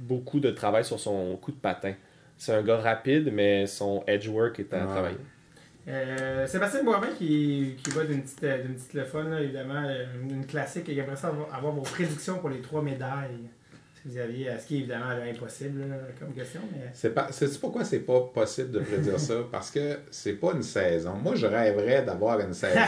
beaucoup 0.00 0.40
de 0.40 0.50
travail 0.50 0.84
sur 0.84 0.98
son 1.00 1.36
coup 1.36 1.50
de 1.50 1.56
patin. 1.56 1.94
C'est 2.38 2.54
un 2.54 2.62
gars 2.62 2.78
rapide, 2.78 3.30
mais 3.32 3.66
son 3.66 4.02
edge 4.06 4.28
work 4.28 4.58
est 4.60 4.72
à 4.72 4.78
Ouais. 4.78 4.86
travailler. 4.86 5.16
Euh, 5.88 6.46
Sébastien 6.46 6.84
Boivin 6.84 7.08
qui, 7.18 7.74
qui 7.82 7.90
va 7.90 8.04
d'une 8.04 8.22
petite, 8.22 8.40
d'une 8.44 8.74
petite 8.74 8.94
le 8.94 9.04
fun, 9.04 9.24
là, 9.24 9.40
évidemment, 9.40 9.82
euh, 9.84 10.04
une 10.30 10.46
classique. 10.46 10.88
Et 10.88 10.94
j'aimerais 10.94 11.16
ça 11.16 11.28
avoir, 11.28 11.52
avoir 11.52 11.72
vos 11.72 11.82
prédictions 11.82 12.38
pour 12.38 12.50
les 12.50 12.60
trois 12.60 12.82
médailles. 12.82 13.48
Aviez, 14.20 14.48
ce 14.60 14.66
qui 14.66 14.74
est 14.74 14.78
évidemment 14.80 15.10
impossible 15.10 15.80
comme 16.18 16.32
question, 16.34 16.60
mais 16.72 16.90
c'est 16.92 17.14
pas, 17.14 17.28
c'est 17.30 17.60
pourquoi 17.60 17.84
c'est 17.84 18.00
pas 18.00 18.20
possible 18.34 18.72
de 18.72 18.80
prédire 18.80 19.20
ça? 19.20 19.34
Parce 19.52 19.70
que 19.70 19.98
c'est 20.10 20.32
pas 20.32 20.52
une 20.54 20.64
saison. 20.64 21.14
Moi, 21.22 21.36
je 21.36 21.46
rêverais 21.46 22.02
d'avoir 22.02 22.40
une 22.40 22.52
saison. 22.52 22.80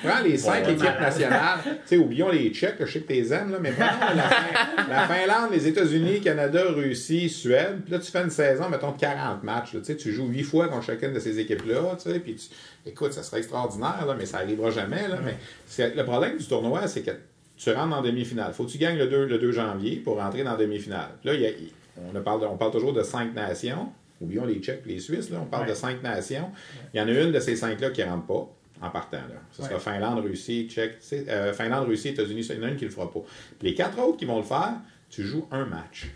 tu 0.00 0.08
prends 0.08 0.20
les 0.22 0.36
cinq 0.36 0.64
Ouais, 0.66 0.72
équipes 0.72 0.78
malade. 0.84 1.00
nationales, 1.02 1.58
tu 1.62 1.70
sais, 1.86 1.96
oublions 1.98 2.30
les 2.30 2.50
Tchèques, 2.50 2.76
je 2.80 2.86
sais 2.92 3.00
que 3.00 3.06
t'es 3.06 3.32
aimes, 3.32 3.52
là, 3.52 3.58
mais 3.60 3.70
prenons 3.70 4.16
la, 4.16 4.22
Fin- 4.24 4.88
la 4.88 5.06
Finlande, 5.06 5.50
les 5.52 5.68
États-Unis, 5.68 6.20
Canada, 6.20 6.62
Russie, 6.74 7.28
Suède, 7.28 7.82
puis 7.84 7.92
là, 7.92 8.00
tu 8.00 8.10
fais 8.10 8.22
une 8.22 8.30
saison, 8.30 8.68
mettons, 8.68 8.90
de 8.90 8.98
40 8.98 9.44
matchs, 9.44 9.74
là, 9.74 9.80
tu 9.80 9.86
sais, 9.86 9.96
tu 9.96 10.12
joues 10.12 10.26
huit 10.26 10.42
fois 10.42 10.66
contre 10.68 10.84
chacune 10.86 11.12
de 11.12 11.20
ces 11.20 11.38
équipes-là, 11.38 11.96
tu 12.02 12.10
sais, 12.10 12.18
puis 12.18 12.34
tu... 12.34 12.48
écoute, 12.90 13.12
ça 13.12 13.22
serait 13.22 13.38
extraordinaire, 13.38 14.04
là, 14.04 14.16
mais 14.18 14.26
ça 14.26 14.38
arrivera 14.38 14.70
jamais, 14.72 15.06
là, 15.06 15.18
mais 15.24 15.36
c'est- 15.64 15.94
le 15.94 16.04
problème 16.04 16.36
du 16.38 16.46
tournoi, 16.48 16.88
c'est 16.88 17.02
que 17.02 17.12
tu 17.56 17.70
rentres 17.72 17.96
en 17.96 18.02
demi-finale. 18.02 18.52
Faut 18.52 18.64
que 18.64 18.70
tu 18.70 18.78
gagnes 18.78 18.98
le 18.98 19.06
2, 19.08 19.26
le 19.26 19.38
2 19.38 19.52
janvier 19.52 19.96
pour 19.96 20.16
rentrer 20.16 20.44
dans 20.44 20.52
la 20.52 20.56
demi-finale. 20.58 21.08
Là, 21.24 21.34
il 21.34 21.40
y 21.40 21.46
a- 21.46 21.50
il- 21.50 21.72
on, 22.14 22.20
parle 22.22 22.44
on 22.44 22.56
parle 22.56 22.72
toujours 22.72 22.92
de 22.92 23.02
cinq 23.02 23.34
nations. 23.34 23.90
Oublions 24.20 24.44
les 24.46 24.56
Tchèques 24.60 24.82
et 24.86 24.90
les 24.90 24.98
Suisses, 25.00 25.30
là, 25.30 25.38
on 25.42 25.46
parle 25.46 25.64
Ouais. 25.64 25.70
de 25.70 25.74
cinq 25.74 26.02
nations. 26.02 26.50
Il 26.94 26.98
y 26.98 27.00
en 27.00 27.06
a 27.08 27.10
une 27.10 27.32
de 27.32 27.40
ces 27.40 27.56
cinq-là 27.56 27.90
qui 27.90 28.02
ne 28.02 28.06
rentre 28.08 28.26
pas. 28.26 28.52
en 28.82 28.90
partant. 28.90 29.16
Là. 29.16 29.40
Ce 29.52 29.62
Ouais. 29.62 29.68
sera 29.68 29.80
Finlande, 29.80 30.18
Russie, 30.22 30.68
Tchèque, 30.70 30.98
euh, 31.14 31.54
Finlande, 31.54 31.86
Russie, 31.88 32.08
États-Unis, 32.08 32.46
il 32.46 32.56
y 32.56 32.60
en 32.60 32.62
a 32.64 32.68
une 32.68 32.76
qui 32.76 32.84
le 32.84 32.90
fera 32.90 33.10
pas. 33.10 33.20
Puis 33.58 33.68
les 33.68 33.74
quatre 33.74 33.98
autres 33.98 34.18
qui 34.18 34.26
vont 34.26 34.36
le 34.36 34.42
faire, 34.42 34.74
tu 35.08 35.22
joues 35.22 35.46
un 35.50 35.64
match. 35.64 36.08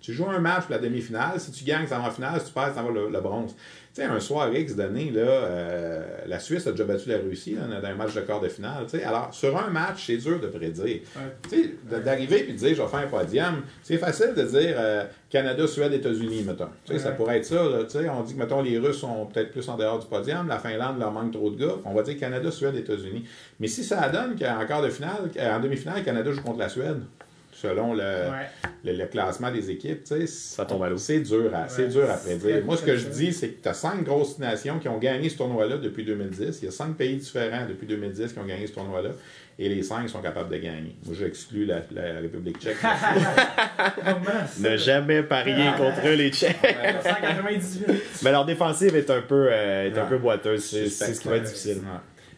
Tu 0.00 0.14
joues 0.14 0.24
un 0.30 0.38
match 0.38 0.62
pour 0.62 0.70
la 0.72 0.78
demi-finale. 0.78 1.38
Si 1.38 1.52
tu 1.52 1.62
gagnes, 1.64 1.86
ça 1.86 1.98
va 1.98 2.08
en 2.08 2.10
finale. 2.10 2.40
Si 2.40 2.46
tu 2.46 2.52
perds, 2.54 2.72
ça 2.74 2.82
va 2.82 2.90
le, 2.90 3.10
le 3.10 3.20
bronze. 3.20 3.54
Tu 3.94 4.00
sais, 4.02 4.08
un 4.08 4.18
soir 4.18 4.52
X 4.52 4.74
donné, 4.74 5.12
là, 5.12 5.20
euh, 5.22 6.02
la 6.26 6.40
Suisse 6.40 6.66
a 6.66 6.72
déjà 6.72 6.82
battu 6.82 7.08
la 7.10 7.18
Russie 7.18 7.54
là, 7.54 7.80
dans 7.80 7.86
un 7.86 7.94
match 7.94 8.12
de 8.12 8.22
quart 8.22 8.40
de 8.40 8.48
finale. 8.48 8.86
Alors, 9.06 9.32
sur 9.32 9.56
un 9.56 9.70
match, 9.70 10.06
c'est 10.08 10.16
dur 10.16 10.40
de 10.40 10.48
prédire. 10.48 10.98
Tu 11.48 11.48
sais, 11.48 11.74
de- 11.88 12.02
d'arriver 12.02 12.48
et 12.48 12.52
de 12.52 12.56
dire, 12.58 12.74
je 12.74 12.82
vais 12.82 12.88
faire 12.88 12.98
un 13.00 13.06
podium, 13.06 13.62
c'est 13.84 13.98
facile 13.98 14.34
de 14.36 14.42
dire 14.42 14.74
euh, 14.76 15.04
Canada, 15.30 15.64
Suède, 15.68 15.92
États-Unis, 15.92 16.42
mettons. 16.44 16.66
Tu 16.84 16.92
sais, 16.94 16.98
Ça 16.98 17.10
Ouais. 17.10 17.14
pourrait 17.16 17.36
être 17.38 17.44
ça. 17.44 17.54
Là, 17.54 17.84
on 18.18 18.22
dit 18.24 18.34
que, 18.34 18.38
mettons, 18.40 18.62
les 18.62 18.78
Russes 18.80 18.98
sont 18.98 19.26
peut-être 19.26 19.52
plus 19.52 19.68
en 19.68 19.76
dehors 19.76 20.00
du 20.00 20.06
podium, 20.08 20.48
la 20.48 20.58
Finlande 20.58 20.98
leur 20.98 21.12
manque 21.12 21.30
trop 21.32 21.50
de 21.52 21.64
gars. 21.64 21.74
On 21.84 21.94
va 21.94 22.02
dire 22.02 22.18
Canada, 22.18 22.50
Suède, 22.50 22.74
États-Unis. 22.74 23.24
Mais 23.60 23.68
si 23.68 23.84
ça 23.84 24.08
donne 24.08 24.34
qu'en 24.36 24.66
quart 24.66 24.82
de 24.82 24.88
finale, 24.88 25.30
en 25.40 25.60
demi-finale, 25.60 26.02
Canada 26.02 26.32
joue 26.32 26.42
contre 26.42 26.58
la 26.58 26.68
Suède, 26.68 27.00
selon 27.68 27.94
le, 27.94 28.02
Ouais. 28.02 28.48
le, 28.84 28.92
le 28.92 29.06
classement 29.06 29.50
des 29.50 29.70
équipes, 29.70 30.04
tu 30.04 30.14
sais, 30.14 30.26
Ça 30.26 30.64
tombe 30.64 30.82
à 30.82 30.88
l'eau. 30.88 30.96
c'est 30.98 31.20
dur 31.20 31.50
à, 31.54 31.66
Ouais, 31.78 31.88
dur 31.88 32.10
à 32.10 32.14
prédire. 32.14 32.64
Moi, 32.64 32.76
ce 32.76 32.82
que 32.82 32.96
je 32.96 33.08
dis, 33.08 33.32
c'est 33.32 33.48
que 33.48 33.62
tu 33.62 33.68
as 33.68 33.74
cinq 33.74 34.04
grosses 34.04 34.38
nations 34.38 34.78
qui 34.78 34.88
ont 34.88 34.98
gagné 34.98 35.28
ce 35.28 35.36
tournoi-là 35.38 35.78
depuis 35.78 36.04
2010. 36.04 36.58
Il 36.62 36.64
y 36.66 36.68
a 36.68 36.70
cinq 36.70 36.96
pays 36.96 37.16
différents 37.16 37.66
depuis 37.68 37.86
2010 37.86 38.32
qui 38.32 38.38
ont 38.38 38.44
gagné 38.44 38.66
ce 38.66 38.72
tournoi-là. 38.72 39.10
Et 39.56 39.68
les 39.68 39.84
cinq 39.84 40.08
sont 40.08 40.20
capables 40.20 40.50
de 40.50 40.56
gagner. 40.56 40.96
Moi, 41.06 41.14
j'exclus 41.16 41.64
la, 41.64 41.76
la 41.92 42.20
République 42.20 42.58
tchèque. 42.60 42.76
Ne 44.60 44.76
jamais 44.76 45.22
parier 45.22 45.70
contre 45.76 46.08
les 46.08 46.30
Tchèques. 46.30 46.56
198. 47.02 48.02
Mais 48.24 48.32
leur 48.32 48.44
défensive 48.44 48.96
est 48.96 49.10
un 49.10 49.20
peu, 49.22 49.48
euh, 49.50 49.86
est 49.90 49.98
un 49.98 50.02
Ouais. 50.02 50.08
peu 50.08 50.18
boiteuse. 50.18 50.64
C'est 50.64 50.88
ce 50.88 51.20
qui 51.20 51.28
va 51.28 51.36
être 51.36 51.44
difficile. 51.44 51.78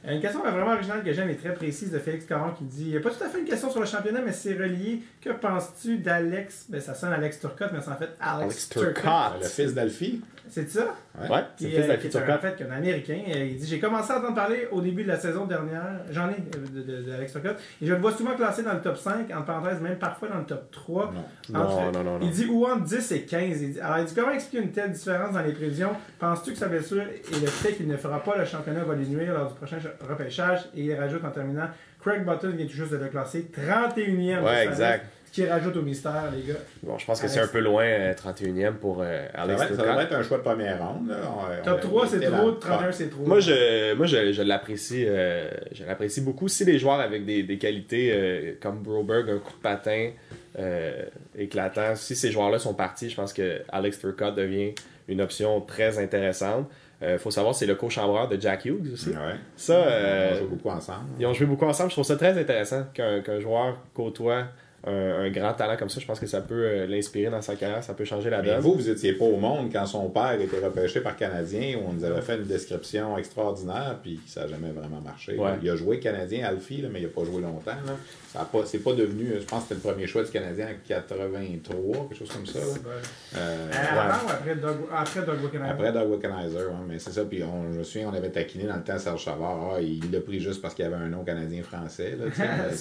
Ouais. 0.07 0.15
Une 0.15 0.21
question 0.21 0.41
vraiment 0.41 0.73
originale 0.73 1.03
que 1.03 1.13
j'aime 1.13 1.29
et 1.31 1.37
très 1.37 1.53
précise 1.55 1.91
de 1.91 1.99
Félix 1.99 2.25
Caron 2.27 2.53
qui 2.53 2.65
dit 2.65 2.85
il 2.85 2.91
n'y 2.91 2.97
a 2.97 3.01
pas 3.01 3.11
tout 3.11 3.23
à 3.25 3.29
fait 3.29 3.41
une 3.41 3.45
question 3.45 3.71
sur 3.71 3.81
le 3.81 3.87
championnat, 3.87 4.21
mais 4.25 4.33
c'est 4.33 4.55
relié. 4.55 5.03
Que 5.21 5.31
penses-tu 5.31 5.99
d'Alex? 5.99 6.67
Ben, 6.69 6.81
Ça 6.81 6.95
sonne 6.95 7.13
Alex 7.13 7.41
Turcotte, 7.41 7.71
mais 7.73 7.81
c'est 7.83 7.91
en 7.91 7.97
fait 7.97 8.11
Alex, 8.21 8.43
Alex 8.45 8.69
Turcotte. 8.69 8.95
Turcotte. 8.95 9.43
Le 9.43 9.49
fils 9.49 9.75
d'Alfie. 9.75 10.21
C'est 10.49 10.69
ça? 10.71 10.95
Ouais, 11.19 11.29
c'est 11.57 11.57
Qui, 11.57 11.65
le 11.65 11.71
fils 11.71 11.79
euh, 11.79 11.83
de 11.83 11.89
la 11.89 11.97
qui 11.97 12.07
est 12.07 12.11
future 12.11 12.31
un, 12.33 12.37
en 12.37 12.39
fait 12.39 12.57
qu'un 12.57 12.71
Américain. 12.71 13.19
Euh, 13.35 13.45
Il 13.45 13.57
dit 13.57 13.67
J'ai 13.67 13.79
commencé 13.81 14.13
à 14.13 14.19
entendre 14.19 14.35
parler 14.35 14.69
au 14.71 14.81
début 14.81 15.03
de 15.03 15.09
la 15.09 15.19
saison 15.19 15.47
dernière. 15.47 15.83
J'en 16.11 16.29
ai 16.29 16.33
euh, 16.35 16.67
de, 16.75 16.83
de- 16.83 17.03
d'Alex 17.11 17.33
Turcotte. 17.33 17.59
Et 17.83 17.87
je 17.87 17.93
le 17.95 18.01
vois 18.01 18.13
souvent 18.13 18.35
classé 18.35 18.63
dans 18.63 18.75
le 18.75 18.81
top 18.81 18.97
5, 18.97 19.31
en 19.35 19.43
parenthèse, 19.43 19.81
même 19.81 19.99
parfois 19.99 20.29
dans 20.29 20.39
le 20.39 20.45
top 20.45 20.71
3. 20.71 21.13
Non. 21.53 21.59
Entre- 21.61 21.93
Non, 21.93 22.05
non, 22.05 22.19
non. 22.19 22.21
Il 22.23 22.31
dit 22.31 22.47
ou 22.47 22.65
entre 22.67 22.85
10 22.85 23.13
et 23.13 23.23
15. 23.23 23.63
Il 23.63 23.73
dit- 23.75 23.81
alors, 23.81 23.99
il 23.99 24.05
dit 24.05 24.15
comment 24.15 24.31
expliquer 24.33 24.63
une 24.65 24.73
telle 24.73 24.93
différence 24.93 25.33
dans 25.35 25.43
les 25.43 25.53
prévisions? 25.53 25.91
Penses-tu 26.19 26.53
que 26.53 26.59
sa 26.59 26.69
blessure 26.69 27.03
et 27.03 27.41
le 27.41 27.47
fait 27.47 27.73
qu'il 27.73 27.89
ne 27.89 27.97
fera 27.97 28.23
pas 28.23 28.37
le 28.37 28.45
championnat 28.45 28.85
va 28.85 28.95
lui 28.95 29.07
nuire 29.09 29.33
lors 29.35 29.49
du 29.49 29.55
prochain 29.55 29.79
cha- 29.81 29.91
repêchage? 30.09 30.61
Et 30.77 30.83
il 30.85 30.95
rajoute 30.95 31.25
en 31.25 31.31
terminant 31.31 31.69
Craig 32.01 32.25
Button 32.25 32.51
vient 32.51 32.67
tout 32.67 32.73
juste 32.73 32.93
de 32.93 32.99
le 32.99 33.09
classer 33.09 33.51
31e. 33.53 34.43
Ouais, 34.45 34.65
exact. 34.67 35.03
liste, 35.03 35.13
qui 35.43 35.47
rajoute 35.47 35.77
au 35.77 35.83
mystère, 35.83 36.25
les 36.35 36.43
gars. 36.53 36.59
Bon, 36.83 36.97
je 36.99 37.05
pense 37.07 37.21
que 37.21 37.29
c'est 37.29 37.41
un 37.41 37.47
peu 37.47 37.61
loin, 37.61 37.85
euh, 37.85 38.15
31e 38.15 38.75
pour 38.75 39.03
euh, 39.03 39.27
Ça 39.35 39.43
Alex 39.43 39.61
devrait, 39.61 39.77
ça 39.77 39.83
devrait 39.91 40.05
être 40.05 40.15
un 40.15 40.23
choix 40.23 40.39
de 40.39 40.43
première 40.43 40.79
ronde. 40.79 41.09
là. 41.09 41.17
On- 41.25 41.65
Top 41.65 41.81
on- 41.85 41.87
3, 41.89 42.07
c'est 42.07 42.21
trop. 42.21 42.51
dans- 42.51 42.57
31, 42.59 42.93
c'est 42.93 43.09
trop. 43.11 43.23
Moi, 43.27 43.41
je, 43.41 43.95
moi, 43.95 44.07
je, 44.07 44.33
je 44.33 44.43
l'apprécie, 44.43 45.05
euh, 45.07 45.49
je 45.73 45.85
l'apprécie 45.85 46.21
beaucoup. 46.23 46.49
Si 46.49 46.65
les 46.65 46.79
joueurs 46.79 47.01
avec 47.01 47.25
des, 47.25 47.43
des 47.43 47.59
qualités 47.59 48.11
euh, 48.13 48.53
comme 48.61 48.79
Broberg, 48.83 49.29
un 49.31 49.39
coup 49.39 49.53
de 49.53 49.63
patin 49.63 50.11
euh, 50.59 51.03
éclatant, 51.39 51.95
si 51.97 52.17
ces 52.17 52.31
joueurs-là 52.31 52.59
sont 52.59 52.75
partis, 52.75 53.11
je 53.11 53.17
pense 53.17 53.33
que 53.33 53.61
Alex 53.71 53.99
Turcotte 53.99 54.37
devient 54.37 54.73
une 55.09 55.21
option 55.21 55.61
très 55.61 55.99
intéressante. 55.99 56.69
Il 57.03 57.19
faut 57.19 57.31
savoir, 57.31 57.55
c'est 57.55 57.67
le 57.67 57.75
co-chambreur 57.75 58.27
de 58.27 58.41
Jack 58.41 58.65
Hughes 58.65 58.95
aussi. 58.95 59.11
Ouais. 59.11 59.37
Ça, 59.55 59.75
euh, 59.75 60.31
On 60.33 60.39
joue 60.39 60.47
beaucoup 60.49 60.71
ensemble. 60.71 61.01
ils 61.21 61.27
ont 61.27 61.35
joué 61.35 61.47
beaucoup 61.47 61.67
ensemble. 61.67 61.91
Je 61.91 61.95
trouve 61.97 62.07
ça 62.07 62.17
très 62.17 62.39
intéressant 62.39 62.85
qu'un 62.95 63.21
qu'un 63.21 63.39
joueur 63.39 63.77
côtoie 63.93 64.45
un, 64.85 64.93
un 65.25 65.31
grand 65.31 65.53
talent 65.55 65.77
comme 65.77 65.89
ça. 65.89 66.01
Je 66.01 66.07
pense 66.07 66.21
que 66.21 66.27
ça 66.27 66.41
peut 66.41 66.55
euh, 66.65 66.87
l'inspirer 66.87 67.31
dans 67.31 67.43
sa 67.43 67.57
carrière, 67.57 67.83
ça 67.83 67.95
peut 67.95 68.05
changer 68.05 68.31
la 68.31 68.43
Mais 68.43 68.49
donne. 68.49 68.61
vous, 68.61 68.75
vous 68.75 68.89
étiez 68.91 69.13
pas 69.15 69.25
au 69.25 69.37
monde 69.37 69.71
quand 69.73 69.87
son 69.87 70.09
père 70.11 70.41
était 70.41 70.59
repêché 70.65 71.01
par 71.01 71.17
Canadien, 71.17 71.77
où 71.79 71.89
on 71.89 71.93
nous 71.93 72.05
avait 72.05 72.21
fait 72.23 72.37
une 72.37 72.45
description 72.45 73.17
extraordinaire, 73.19 73.99
puis 74.03 74.21
ça 74.27 74.43
n'a 74.43 74.49
jamais 74.49 74.71
vraiment 74.71 75.01
marché. 75.01 75.37
Ouais. 75.37 75.53
Il 75.63 75.71
a 75.71 75.77
joué 75.77 75.99
Canadien 76.01 76.47
Alfie, 76.47 76.83
là, 76.83 76.89
mais 76.93 77.01
il 77.01 77.05
n'a 77.05 77.09
pas 77.13 77.25
joué 77.25 77.41
longtemps. 77.43 77.71
Là. 77.87 77.93
Ça 78.33 78.43
a 78.43 78.45
pas, 78.45 78.59
c'est 78.67 78.81
pas 78.81 78.93
devenu, 78.93 79.33
je 79.41 79.45
pense 79.47 79.63
que 79.65 79.69
c'était 79.75 79.87
le 79.87 79.93
premier 79.93 80.07
choix 80.07 80.23
du 80.23 80.31
Canadien 80.31 80.67
en 80.67 80.87
83, 80.87 82.09
quelque 82.09 82.19
chose 82.19 82.31
comme 82.31 82.47
ça. 82.47 82.59
là. 82.59 82.65
C'est 82.73 82.83
bon. 82.83 82.91
Euh, 82.91 83.37
Euh, 83.37 83.71
ouais. 83.73 83.99
Avant 83.99 84.27
ou 84.27 84.31
après 84.31 84.55
Doug, 84.57 84.77
après 84.93 85.21
Doug 85.25 85.43
Wickenheimer? 85.45 85.71
Après 85.71 85.93
Doug 85.93 86.11
Wickenheiser, 86.11 86.59
mais 86.89 86.99
c'est 86.99 87.11
ça. 87.13 87.25
Puis 87.25 87.43
on, 87.43 87.73
je 87.73 87.79
me 87.79 87.85
souviens, 87.85 88.09
on 88.13 88.15
avait 88.17 88.31
taquiné 88.31 88.65
dans 88.65 88.77
le 88.77 88.83
temps 88.83 88.99
Serge 88.99 89.25
Savard. 89.25 89.75
Ah, 89.77 89.81
il 89.81 90.11
l'a 90.13 90.21
pris 90.21 90.41
juste 90.41 90.61
parce 90.63 90.75
qu'il 90.75 90.85
avait 90.85 90.97
un 90.97 91.09
nom 91.09 91.25
canadien-français. 91.25 92.17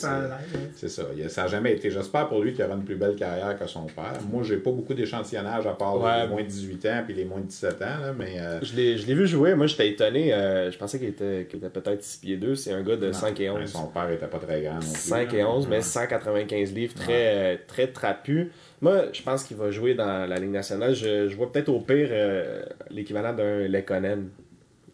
c'est- 0.75 0.87
Ça 0.87 1.41
n'a 1.43 1.47
jamais 1.47 1.73
été. 1.73 1.89
J'espère 1.95 2.27
pour 2.27 2.41
lui 2.43 2.53
qu'il 2.53 2.63
aura 2.65 2.75
une 2.75 2.83
plus 2.83 2.95
belle 2.95 3.15
carrière 3.15 3.57
que 3.57 3.65
son 3.67 3.85
père. 3.85 4.13
Moi, 4.31 4.43
j'ai 4.43 4.57
pas 4.57 4.71
beaucoup 4.71 4.93
d'échantillonnage 4.93 5.65
à 5.65 5.73
part 5.73 5.99
Ouais. 5.99 6.23
les 6.23 6.27
moins 6.27 6.41
de 6.43 6.47
18 6.47 6.85
ans 6.87 7.01
puis 7.05 7.13
les 7.15 7.25
moins 7.25 7.39
de 7.39 7.45
17 7.45 7.81
ans. 7.81 7.85
Là, 8.01 8.13
mais 8.17 8.39
euh, 8.39 8.59
Je 8.61 8.75
l'ai 8.75 8.97
je 8.97 9.07
l'ai 9.07 9.13
vu 9.15 9.25
jouer. 9.27 9.55
Moi, 9.55 9.67
j'étais 9.67 9.87
étonné. 9.89 10.33
euh, 10.33 10.69
je 10.71 10.77
pensais 10.77 10.99
qu'il 10.99 11.07
était, 11.09 11.47
qu'il 11.49 11.59
était 11.63 11.69
peut-être 11.69 12.03
6 12.03 12.17
pieds 12.19 12.37
2. 12.37 12.55
C'est 12.55 12.73
un 12.73 12.81
gars 12.83 12.97
de 12.97 13.07
non. 13.07 13.13
5 13.13 13.39
et 13.39 13.43
Mais 13.43 13.49
11. 13.61 13.71
Son 13.71 13.87
père 13.87 14.09
était 14.09 14.27
pas 14.27 14.39
très 14.39 14.61
grand 14.61 14.73
non 14.73 14.79
plus. 14.79 14.87
5 14.87 15.33
et 15.33 15.43
11, 15.43 15.67
mais 15.69 15.81
195 15.81 16.73
livres, 16.73 16.93
très, 16.93 17.53
euh, 17.53 17.57
très 17.67 17.87
trapu. 17.87 18.51
Moi, 18.81 19.05
je 19.13 19.21
pense 19.21 19.43
qu'il 19.45 19.57
va 19.57 19.71
jouer 19.71 19.93
dans 19.93 20.27
la 20.29 20.35
Ligue 20.37 20.51
nationale. 20.51 20.93
Je, 20.95 21.27
je 21.29 21.35
vois 21.35 21.51
peut-être 21.51 21.69
au 21.69 21.79
pire 21.79 22.09
euh, 22.11 22.63
l'équivalent 22.89 23.33
d'un 23.33 23.67
Lekonen. 23.67 24.29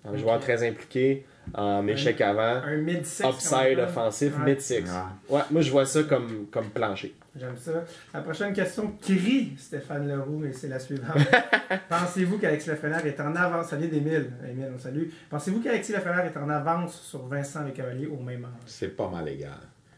Un 0.06 0.18
joueur 0.18 0.40
très 0.40 0.68
impliqué 0.68 1.26
en 1.54 1.88
échec 1.88 2.20
avant, 2.22 2.62
Un 2.66 2.78
mid-six. 2.78 3.24
upside 3.26 3.80
offensif, 3.80 4.34
Ouais. 4.40 4.52
mid-six. 4.54 4.82
Ouais. 4.84 5.38
Ouais, 5.38 5.42
moi, 5.52 5.62
je 5.62 5.72
vois 5.72 5.86
ça 5.86 6.04
comme, 6.04 6.48
comme 6.52 6.70
plancher. 6.70 7.16
J'aime 7.36 7.56
ça. 7.58 7.84
La 8.14 8.20
prochaine 8.22 8.52
question 8.54 8.92
crie 9.02 9.54
Stéphane 9.58 10.06
Leroux 10.08 10.44
et 10.46 10.52
c'est 10.52 10.68
la 10.68 10.80
suivante. 10.80 11.16
Pensez-vous 11.90 12.38
qu'Alexis 12.38 12.70
Lafrenière 12.70 13.06
est 13.06 13.20
en 13.22 13.34
avance? 13.36 13.68
Ça 13.68 13.78
vient 13.78 13.88
d'Émile. 13.88 14.32
Émile, 14.50 14.70
on 14.76 14.78
salue. 14.78 15.04
Pensez-vous 15.30 15.62
qu'Alexis 15.62 15.94
Lafrenière 15.94 16.26
est 16.26 16.38
en 16.38 16.50
avance 16.50 17.00
sur 17.02 17.26
Vincent 17.28 17.64
Le 17.64 17.72
Cavalier 17.72 18.08
au 18.08 18.18
même 18.22 18.44
âge? 18.46 18.52
C'est 18.66 18.96
pas 18.96 19.08
mal 19.10 19.28
égal. 19.30 19.52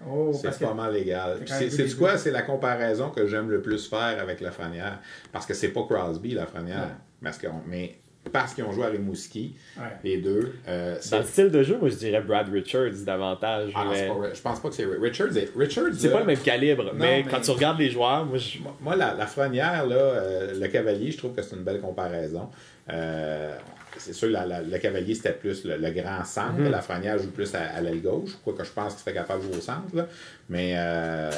Oh, 0.08 0.32
C'est 0.34 0.60
pas 0.60 0.74
mal 0.74 0.96
égal. 0.98 1.40
Fait 1.40 1.46
quand 1.46 1.60
même 1.60 1.70
C'est 1.72 1.98
quoi? 1.98 2.18
C'est 2.18 2.32
la 2.32 2.42
comparaison 2.44 3.10
que 3.10 3.26
j'aime 3.26 3.50
le 3.50 3.62
plus 3.62 3.88
faire 3.90 4.20
avec 4.22 4.40
Lafrenière. 4.42 5.00
Parce 5.32 5.46
que 5.46 5.54
c'est 5.54 5.70
pas 5.70 5.84
Crosby, 5.90 6.36
Lafrenière. 6.36 6.82
Ouais. 6.84 6.94
Parce 7.24 7.38
qu'on- 7.40 7.62
mais 7.66 7.96
parce 8.32 8.54
qu'ils 8.54 8.64
ont 8.64 8.72
joué 8.72 8.86
à 8.86 8.90
Rimouski, 8.90 9.56
Ouais. 9.78 9.84
les 10.04 10.18
deux. 10.18 10.54
euh, 10.68 10.96
c'est- 11.00 11.12
Dans 11.12 11.20
le 11.20 11.26
style 11.26 11.52
de 11.52 11.62
jeu, 11.64 11.78
moi, 11.78 11.90
je 11.90 11.96
dirais 11.96 12.22
Brad 12.22 12.50
Richards 12.50 12.92
davantage. 13.06 13.72
Ah 13.76 13.86
mais 13.92 14.08
pas- 14.08 14.34
je 14.34 14.42
pense 14.42 14.60
pas 14.62 14.70
que 14.70 14.76
c'est 14.76 14.86
Richards. 14.86 15.36
est- 15.38 15.52
Richards, 15.56 15.88
c'est 15.98 16.12
pas 16.12 16.20
le 16.22 16.26
même 16.26 16.40
calibre. 16.40 16.92
mais, 16.96 17.24
mais- 17.24 17.30
quand 17.30 17.42
tu 17.42 17.52
regardes 17.52 17.80
les 17.80 17.90
joueurs, 17.92 18.26
moi, 18.26 18.38
je... 18.38 18.58
Moi, 18.82 18.96
la, 18.96 19.14
la 19.14 19.28
Frenière, 19.28 19.86
là, 19.86 19.96
euh, 19.96 20.60
le 20.60 20.68
cavalier, 20.68 21.12
je 21.12 21.18
trouve 21.18 21.34
que 21.34 21.42
c'est 21.42 21.56
une 21.56 21.64
belle 21.64 21.82
comparaison. 21.82 22.50
Euh, 22.92 23.56
c'est 23.98 24.14
sûr, 24.14 24.30
la- 24.30 24.46
la- 24.46 24.62
le 24.62 24.78
cavalier, 24.80 25.16
c'était 25.16 25.34
plus 25.34 25.64
le, 25.66 25.78
le 25.78 25.92
grand 25.92 26.24
centre. 26.26 26.54
Mhm. 26.58 26.72
La 26.72 26.82
Frenière 26.82 27.18
joue 27.20 27.30
plus 27.32 27.54
à, 27.56 27.62
à 27.76 27.82
l'aile 27.82 28.02
gauche. 28.02 28.32
Quoique 28.44 28.64
je 28.64 28.72
pense 28.72 28.94
qu'il 28.94 29.02
serait 29.02 29.14
capable 29.14 29.42
de 29.42 29.48
jouer 29.48 29.58
au 29.58 29.62
centre. 29.62 29.94
là. 29.96 30.08
Mais 30.50 30.74
euh, 30.76 31.30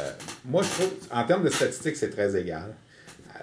moi, 0.45 0.63
je 0.63 0.69
trouve, 0.69 0.93
en 1.11 1.23
termes 1.23 1.43
de 1.43 1.49
statistiques, 1.49 1.95
c'est 1.97 2.09
très 2.09 2.35
égal. 2.39 2.73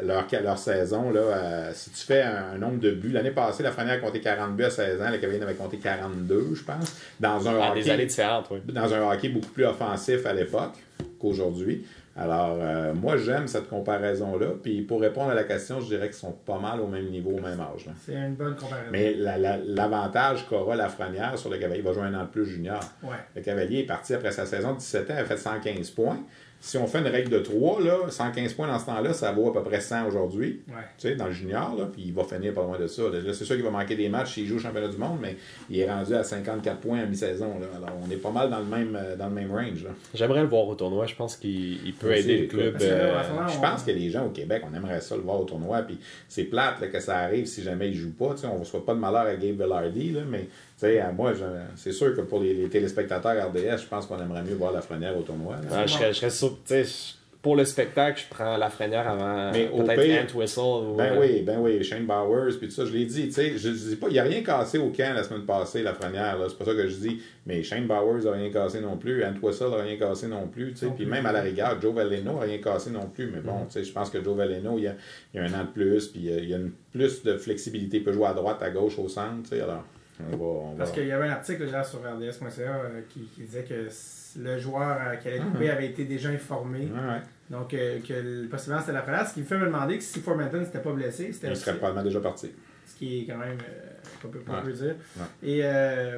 Leur, 0.03 0.27
leur 0.43 0.59
saison, 0.59 1.11
là, 1.11 1.21
euh, 1.21 1.71
si 1.75 1.91
tu 1.91 2.05
fais 2.07 2.23
un, 2.23 2.53
un 2.55 2.59
nombre 2.59 2.79
de 2.81 2.93
buts, 2.93 3.11
l'année 3.13 3.31
passée, 3.31 3.63
la 3.63 3.71
Frenière 3.73 3.95
a 3.95 3.99
compté 3.99 4.21
40 4.21 4.57
buts 4.57 4.65
à 4.65 4.71
16 4.71 5.03
ans, 5.03 5.11
le 5.11 5.19
cavalier 5.19 5.43
avait 5.43 5.55
compté 5.55 5.77
42, 5.77 6.55
je 6.55 6.63
pense, 6.65 6.97
dans 7.21 7.47
un 7.49 7.57
hockey 7.71 7.83
des 7.83 7.91
années 7.91 8.07
différentes. 8.07 8.47
oui. 8.51 8.61
dans 8.73 8.93
un 8.95 9.11
hockey 9.13 9.29
beaucoup 9.29 9.51
plus 9.51 9.65
offensif 9.67 10.25
à 10.27 10.33
l'époque 10.33 10.73
qu'aujourd'hui. 11.21 11.85
Alors, 12.15 12.59
euh, 12.61 12.93
moi, 12.93 13.17
j'aime 13.17 13.49
cette 13.49 13.71
comparaison-là. 13.71 14.49
Puis, 14.63 14.83
pour 14.83 15.01
répondre 15.01 15.31
à 15.31 15.35
la 15.35 15.45
question, 15.45 15.81
je 15.81 15.87
dirais 15.87 16.09
qu'ils 16.09 16.17
sont 16.19 16.33
pas 16.45 16.59
mal 16.59 16.79
au 16.81 16.87
même 16.87 17.07
niveau, 17.09 17.31
au 17.31 17.41
même 17.41 17.59
âge. 17.59 17.87
C'est 18.05 18.13
une 18.13 18.35
bonne 18.35 18.55
comparaison. 18.55 18.89
Mais 18.93 19.15
la- 19.15 19.39
la- 19.39 19.57
l'avantage 19.57 20.47
qu'aura 20.47 20.77
Lafrenière 20.77 21.39
sur 21.39 21.49
le 21.49 21.57
cavalier, 21.57 21.81
il 21.81 21.87
va 21.87 21.95
jouer 21.95 22.03
un 22.03 22.15
an 22.15 22.25
de 22.25 22.29
plus 22.29 22.45
junior. 22.45 22.81
Ouais. 23.03 23.17
Le 23.35 23.41
cavalier 23.41 23.79
est 23.81 23.87
parti 23.87 24.13
après 24.13 24.31
sa 24.31 24.45
saison 24.45 24.75
de 24.75 24.79
17 24.79 25.11
ans, 25.11 25.15
il 25.17 25.21
a 25.21 25.25
fait 25.25 25.39
115 25.39 25.91
points. 25.91 26.19
Si 26.65 26.79
on 26.79 26.87
fait 26.87 27.01
une 27.01 27.09
règle 27.09 27.29
de 27.29 27.41
3, 27.41 27.81
là, 27.83 27.97
115 28.09 28.53
points 28.55 28.69
dans 28.69 28.79
ce 28.79 28.87
temps-là, 28.87 29.13
ça 29.13 29.33
vaut 29.33 29.49
à 29.49 29.53
peu 29.53 29.65
près 29.65 29.81
100 29.81 30.07
aujourd'hui. 30.07 30.61
Ouais. 30.69 30.75
Tu 30.97 31.09
sais, 31.09 31.17
dans 31.17 31.27
le 31.27 31.33
junior, 31.33 31.75
là, 31.77 31.87
puis 31.93 32.05
il 32.07 32.13
va 32.15 32.23
finir 32.23 32.55
pas 32.55 32.63
loin 32.63 32.79
de 32.79 32.87
ça. 32.87 33.03
Là, 33.03 33.19
c'est 33.33 33.45
sûr 33.45 33.57
qu'il 33.57 33.65
va 33.65 33.71
manquer 33.73 33.97
des 33.97 34.09
matchs 34.09 34.35
s'il 34.35 34.47
joue 34.47 34.57
au 34.57 34.59
championnat 34.61 34.87
du 34.87 34.97
monde, 34.97 35.19
mais 35.21 35.37
il 35.69 35.81
est 35.81 35.91
rendu 35.91 36.15
à 36.15 36.23
54 36.23 36.79
points 36.79 37.01
à 37.01 37.05
mi-saison. 37.07 37.59
là. 37.59 37.67
Alors, 37.77 37.99
on 38.01 38.09
est 38.13 38.17
pas 38.17 38.31
mal 38.31 38.49
dans 38.49 38.61
le 38.61 38.67
même, 38.67 38.97
euh, 38.97 39.17
dans 39.17 39.27
le 39.27 39.35
même 39.35 39.51
range. 39.51 39.83
là. 39.83 39.91
J'aimerais 40.15 40.43
le 40.43 40.49
voir 40.49 40.69
au 40.69 40.77
tournoi. 40.77 41.07
Je 41.07 41.17
pense 41.17 41.35
qu'il 41.37 41.85
il 41.85 41.95
peut 41.95 42.15
aider 42.15 42.43
le 42.43 42.47
club. 42.47 42.79
là, 42.79 42.87
euh, 42.87 43.23
Je 43.53 43.59
pense 43.59 43.83
que 43.83 43.91
les 43.91 44.09
gens 44.11 44.27
au 44.27 44.31
Québec, 44.31 44.63
on 44.71 44.73
aimerait 44.77 45.01
ça 45.01 45.17
le 45.17 45.23
voir 45.23 45.41
au 45.41 45.45
tournoi. 45.45 45.83
Puis 45.83 45.99
c'est 46.29 46.45
plate 46.45 46.81
là, 46.81 46.87
que 46.87 47.01
ça 47.01 47.19
arrive 47.19 47.47
si 47.47 47.65
jamais 47.65 47.89
il 47.89 47.95
joue 47.95 48.13
pas. 48.13 48.35
Tu 48.35 48.43
sais, 48.43 48.47
on 48.47 48.55
ne 48.55 48.61
reçoit 48.61 48.87
pas 48.87 48.95
de 48.95 49.01
malheur 49.01 49.23
à 49.23 49.35
Gabe 49.35 49.61
Villardy, 49.61 50.13
là, 50.13 50.21
mais 50.31 50.47
à 50.85 51.13
moi, 51.13 51.33
je- 51.35 51.45
c'est 51.77 51.93
sûr 51.93 52.15
que 52.15 52.21
pour 52.23 52.41
les, 52.41 52.55
les 52.55 52.69
téléspectateurs 52.69 53.49
RDS, 53.49 53.83
je 53.83 53.87
pense 53.89 54.07
qu'on 54.07 54.19
aimerait 54.19 54.43
mieux 54.43 54.55
voir 54.55 54.73
la 54.73 54.81
Frenière 54.83 55.17
au 55.17 55.23
tournoi. 55.23 55.57
là. 55.57 55.81
Ouais, 55.81 55.87
je, 55.89 55.93
serais, 55.93 56.13
je 56.13 56.19
serais 56.19 56.31
pour 57.43 57.57
le 57.57 57.65
spectacle, 57.65 58.23
je 58.23 58.33
prends 58.33 58.57
Lafrenière 58.57 59.09
avant 59.09 59.51
peut-être 60.15 60.37
Whistle. 60.37 60.61
ou, 60.61 60.95
Ben 60.97 61.15
euh, 61.15 61.21
oui, 61.21 61.43
ben 61.43 61.59
oui, 61.59 61.83
Shane 61.83 62.07
Bowers, 62.07 62.53
puis 62.57 62.69
tout 62.69 62.75
ça, 62.75 62.85
je 62.85 62.93
l'ai 62.93 63.05
dit, 63.05 63.25
tu 63.27 63.33
sais, 63.33 63.51
je, 63.59 63.71
je 63.71 63.89
dis 63.89 63.97
pas, 63.97 64.07
il 64.07 64.13
n'y 64.13 64.21
a 64.21 64.23
rien 64.23 64.43
cassé 64.45 64.79
au 64.79 64.91
camp 64.91 65.13
la 65.13 65.25
semaine 65.25 65.45
passée, 65.45 65.83
la 65.83 65.93
première, 65.93 66.39
là, 66.39 66.47
c'est 66.49 66.57
pas 66.57 66.67
ça 66.67 66.73
que 66.75 66.87
je 66.87 66.95
dis, 66.95 67.21
mais 67.45 67.65
Shane 67.65 67.89
Bowers 67.89 68.29
a 68.29 68.31
rien 68.31 68.49
cassé 68.49 68.81
non 68.81 68.97
plus, 68.97 69.25
Ant 69.25 69.35
Wessel 69.43 69.75
a 69.75 69.83
rien 69.83 69.97
cassé 69.97 70.29
non 70.29 70.47
plus, 70.47 70.71
tu 70.71 70.87
sais, 70.87 70.93
puis 70.95 71.05
même 71.05 71.27
à 71.27 71.33
la 71.33 71.41
rigueur, 71.41 71.81
Joe 71.81 71.93
Valeno 71.93 72.37
a 72.39 72.43
rien 72.43 72.59
cassé 72.59 72.91
non 72.91 73.09
plus, 73.09 73.27
mais 73.27 73.39
Mm-hmm. 73.39 73.43
bon, 73.43 73.65
tu 73.67 73.73
sais, 73.73 73.83
je 73.85 73.93
pense 73.93 74.09
que 74.09 74.23
Joe 74.23 74.37
Valeno, 74.37 74.79
il 74.79 74.85
y 74.85 74.87
a, 74.87 74.95
il 75.35 75.41
a 75.41 75.43
un 75.43 75.53
an 75.61 75.65
de 75.65 75.71
plus, 75.71 76.07
puis 76.09 76.21
il 76.25 76.49
y 76.49 76.55
a 76.55 76.59
une, 76.59 76.71
plus 76.93 77.25
de 77.25 77.37
flexibilité, 77.39 77.97
il 77.97 78.05
peut 78.05 78.13
jouer 78.13 78.27
à 78.29 78.35
droite, 78.35 78.63
à 78.63 78.71
gauche, 78.71 79.01
au 79.01 79.09
centre, 79.09 79.43
tu 79.51 79.57
sais, 79.57 79.63
alors, 79.63 79.83
on 80.33 80.37
va, 80.37 80.45
on 80.45 80.71
va... 80.73 80.79
Parce 80.79 80.93
qu'il 80.93 81.07
y 81.07 81.13
avait 81.13 81.27
un 81.29 81.33
article 81.33 81.65
là, 81.71 81.83
sur 81.85 82.01
RDS.ca 82.01 82.61
euh, 82.61 83.01
qui, 83.09 83.21
qui 83.35 83.43
disait 83.43 83.65
que 83.65 83.89
le 84.41 84.59
joueur 84.59 84.99
euh, 85.01 85.17
qui 85.17 85.29
allait 85.29 85.41
couper 85.41 85.71
avait 85.71 85.87
été 85.87 86.05
déjà 86.05 86.29
informé. 86.31 86.81
Ouais. 86.81 87.21
Donc, 87.51 87.75
euh, 87.75 87.99
que 88.07 88.13
le- 88.15 88.49
possiblement 88.49 88.81
c'était 88.81 88.93
la 88.93 89.03
première. 89.03 89.27
Ce 89.29 89.35
qui 89.35 89.41
me 89.41 89.45
fait 89.45 89.59
me 89.59 89.67
demander 89.67 89.99
que 89.99 90.05
si 90.05 90.21
Formanton 90.21 90.65
s'était 90.65 90.79
pas 90.81 90.93
blessé, 90.93 91.33
c'était 91.33 91.49
il 91.49 91.57
serait 91.57 91.77
probablement 91.77 92.05
déjà 92.05 92.21
parti. 92.21 92.51
ce 92.87 92.95
qui 92.97 93.21
est 93.21 93.27
quand 93.27 93.39
même 93.39 93.59
euh, 93.59 93.89
qu'on 94.23 94.29
peut, 94.29 94.73
dire. 94.73 94.95
Et 95.43 95.63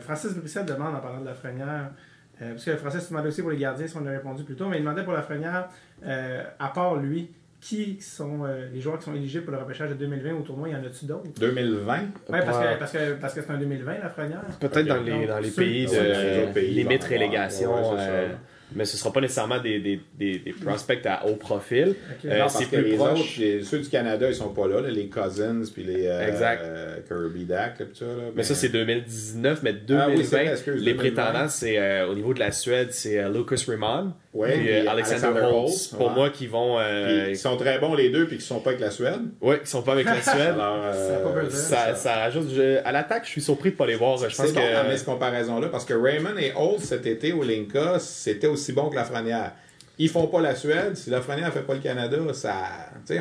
Francis 0.00 0.32
Brissette 0.34 0.66
demande 0.66 0.94
en 0.94 1.00
parlant 1.00 1.20
de 1.20 1.26
la 1.26 1.34
Frenière, 1.34 1.90
parce 2.38 2.64
que 2.64 2.76
Francis 2.76 3.08
demandait 3.08 3.28
aussi 3.28 3.42
pour 3.42 3.50
les 3.50 3.56
gardiens 3.56 3.86
si 3.86 3.96
on 3.96 4.06
a 4.06 4.10
répondu 4.10 4.44
plus 4.44 4.54
tôt, 4.56 4.68
mais 4.68 4.76
il 4.78 4.80
demandait 4.80 5.04
pour 5.04 5.12
la 5.14 5.22
Frenière, 5.22 5.68
à 6.06 6.68
part 6.68 6.96
lui, 6.96 7.30
qui 7.66 7.96
sont 8.00 8.44
euh, 8.44 8.66
les 8.74 8.80
joueurs 8.80 8.98
qui 8.98 9.04
sont 9.06 9.14
éligibles 9.14 9.44
pour 9.44 9.52
le 9.54 9.58
repêchage 9.58 9.88
de 9.88 9.94
2020 9.94 10.34
au 10.34 10.42
tournoi, 10.42 10.68
y 10.68 10.74
en 10.74 10.84
a-tu 10.84 11.06
d'autres? 11.06 11.30
2020, 11.40 11.98
Oui, 11.98 12.08
parce 12.28 12.58
que 12.58 12.78
parce 12.78 12.92
que 12.92 13.12
parce 13.14 13.34
que 13.34 13.40
c'est 13.40 13.50
un 13.50 13.56
2020 13.58 13.98
la 14.02 14.10
Frenière. 14.10 14.42
Peut-être 14.60 14.86
dans 14.86 15.00
les, 15.02 15.10
Donc, 15.12 15.26
dans 15.28 15.38
les 15.38 15.50
pays 15.50 15.86
de 15.86 16.60
limite 16.60 17.04
relégation. 17.04 17.74
ouais, 17.74 17.96
euh, 18.00 18.28
mais 18.76 18.84
ce 18.84 18.96
ne 18.96 18.98
sera 18.98 19.12
pas 19.12 19.20
nécessairement 19.20 19.60
des, 19.60 19.78
des, 19.78 20.00
des, 20.18 20.38
des 20.40 20.52
prospects 20.52 21.06
à 21.06 21.26
haut 21.26 21.36
profil. 21.36 21.94
Euh, 22.24 22.30
Non, 22.32 22.38
parce 22.40 22.66
que 22.66 22.76
plus 22.76 22.84
les 22.84 22.96
proche. 22.96 23.20
autres, 23.20 23.28
les- 23.38 23.62
ceux 23.62 23.78
du 23.78 23.88
Canada, 23.88 24.26
ils 24.28 24.34
sont 24.34 24.52
pas 24.52 24.66
là, 24.68 24.80
là, 24.80 24.90
les 24.90 25.06
Cousins, 25.08 25.62
puis 25.72 25.84
les 25.84 26.06
euh, 26.06 26.28
Exact. 26.28 26.60
euh, 26.62 26.98
Kirby 27.06 27.44
Dak, 27.44 27.78
là, 27.78 27.86
puis 27.86 27.96
ça. 27.96 28.04
Là, 28.06 28.12
Mais 28.34 28.42
ça, 28.42 28.54
c'est 28.54 28.70
2019, 28.70 29.62
mais 29.62 29.70
Ah 29.70 29.84
2020, 29.86 30.08
oui, 30.16 30.24
c'est 30.24 30.36
vrai, 30.36 30.52
excuse, 30.52 30.82
les 30.82 30.92
2020. 30.94 30.96
prétendants, 31.22 31.48
c'est 31.48 31.78
euh, 31.78 32.08
au 32.08 32.14
niveau 32.14 32.34
de 32.34 32.40
la 32.40 32.52
Suède, 32.52 32.88
c'est 32.92 33.18
euh, 33.22 33.28
Lucas 33.30 33.62
Raymond 33.68 34.12
Ouais, 34.34 34.58
puis 34.58 34.68
euh, 34.68 34.90
Alexander, 34.90 35.26
Alexander 35.26 35.40
Holtz. 35.46 35.70
Holtz, 35.70 35.86
Pour 35.96 36.08
ouais. 36.08 36.14
moi, 36.14 36.30
qui 36.30 36.46
vont. 36.48 36.78
euh, 36.80 37.26
Ils 37.30 37.36
sont 37.38 37.56
très 37.56 37.78
bons 37.78 37.94
les 37.94 38.10
deux, 38.10 38.26
puis 38.26 38.36
qui 38.38 38.44
sont 38.44 38.58
pas 38.58 38.70
avec 38.70 38.80
la 38.82 38.90
Suède. 38.90 39.20
ouais, 39.40 39.60
qui 39.60 39.66
sont 39.70 39.82
pas 39.82 39.92
avec 39.92 40.06
la 40.06 40.20
Suède. 40.22 40.54
Alors, 40.54 40.80
euh, 40.84 41.48
Ça 41.50 41.76
ça, 41.90 41.94
ça 41.94 42.14
rajoute. 42.16 42.48
je- 42.52 42.84
à 42.84 42.90
l'attaque, 42.90 43.24
je 43.26 43.30
suis 43.30 43.40
surpris 43.42 43.70
de 43.70 43.76
pas 43.76 43.86
les 43.86 43.94
voir. 43.94 44.18
Je 44.18 44.24
pense 44.36 44.52
bon 44.52 44.60
que. 44.60 44.96
cette 44.96 45.06
comparaison-là, 45.06 45.68
parce 45.68 45.84
que 45.84 45.94
Raymond 45.94 46.36
et 46.38 46.52
Holtz, 46.56 46.82
cet 46.82 47.06
été 47.06 47.32
au 47.32 47.44
Linka, 47.44 47.98
c'était 48.00 48.48
aussi 48.48 48.72
bon 48.72 48.90
que 48.90 48.96
Lafrenière. 48.96 49.52
Ils 49.98 50.08
font 50.08 50.26
pas 50.26 50.40
la 50.40 50.54
Suède. 50.56 50.96
Si 50.96 51.08
Lafrenière 51.10 51.52
fait 51.52 51.60
pas 51.62 51.74
le 51.74 51.80
Canada, 51.80 52.16
ça, 52.32 52.54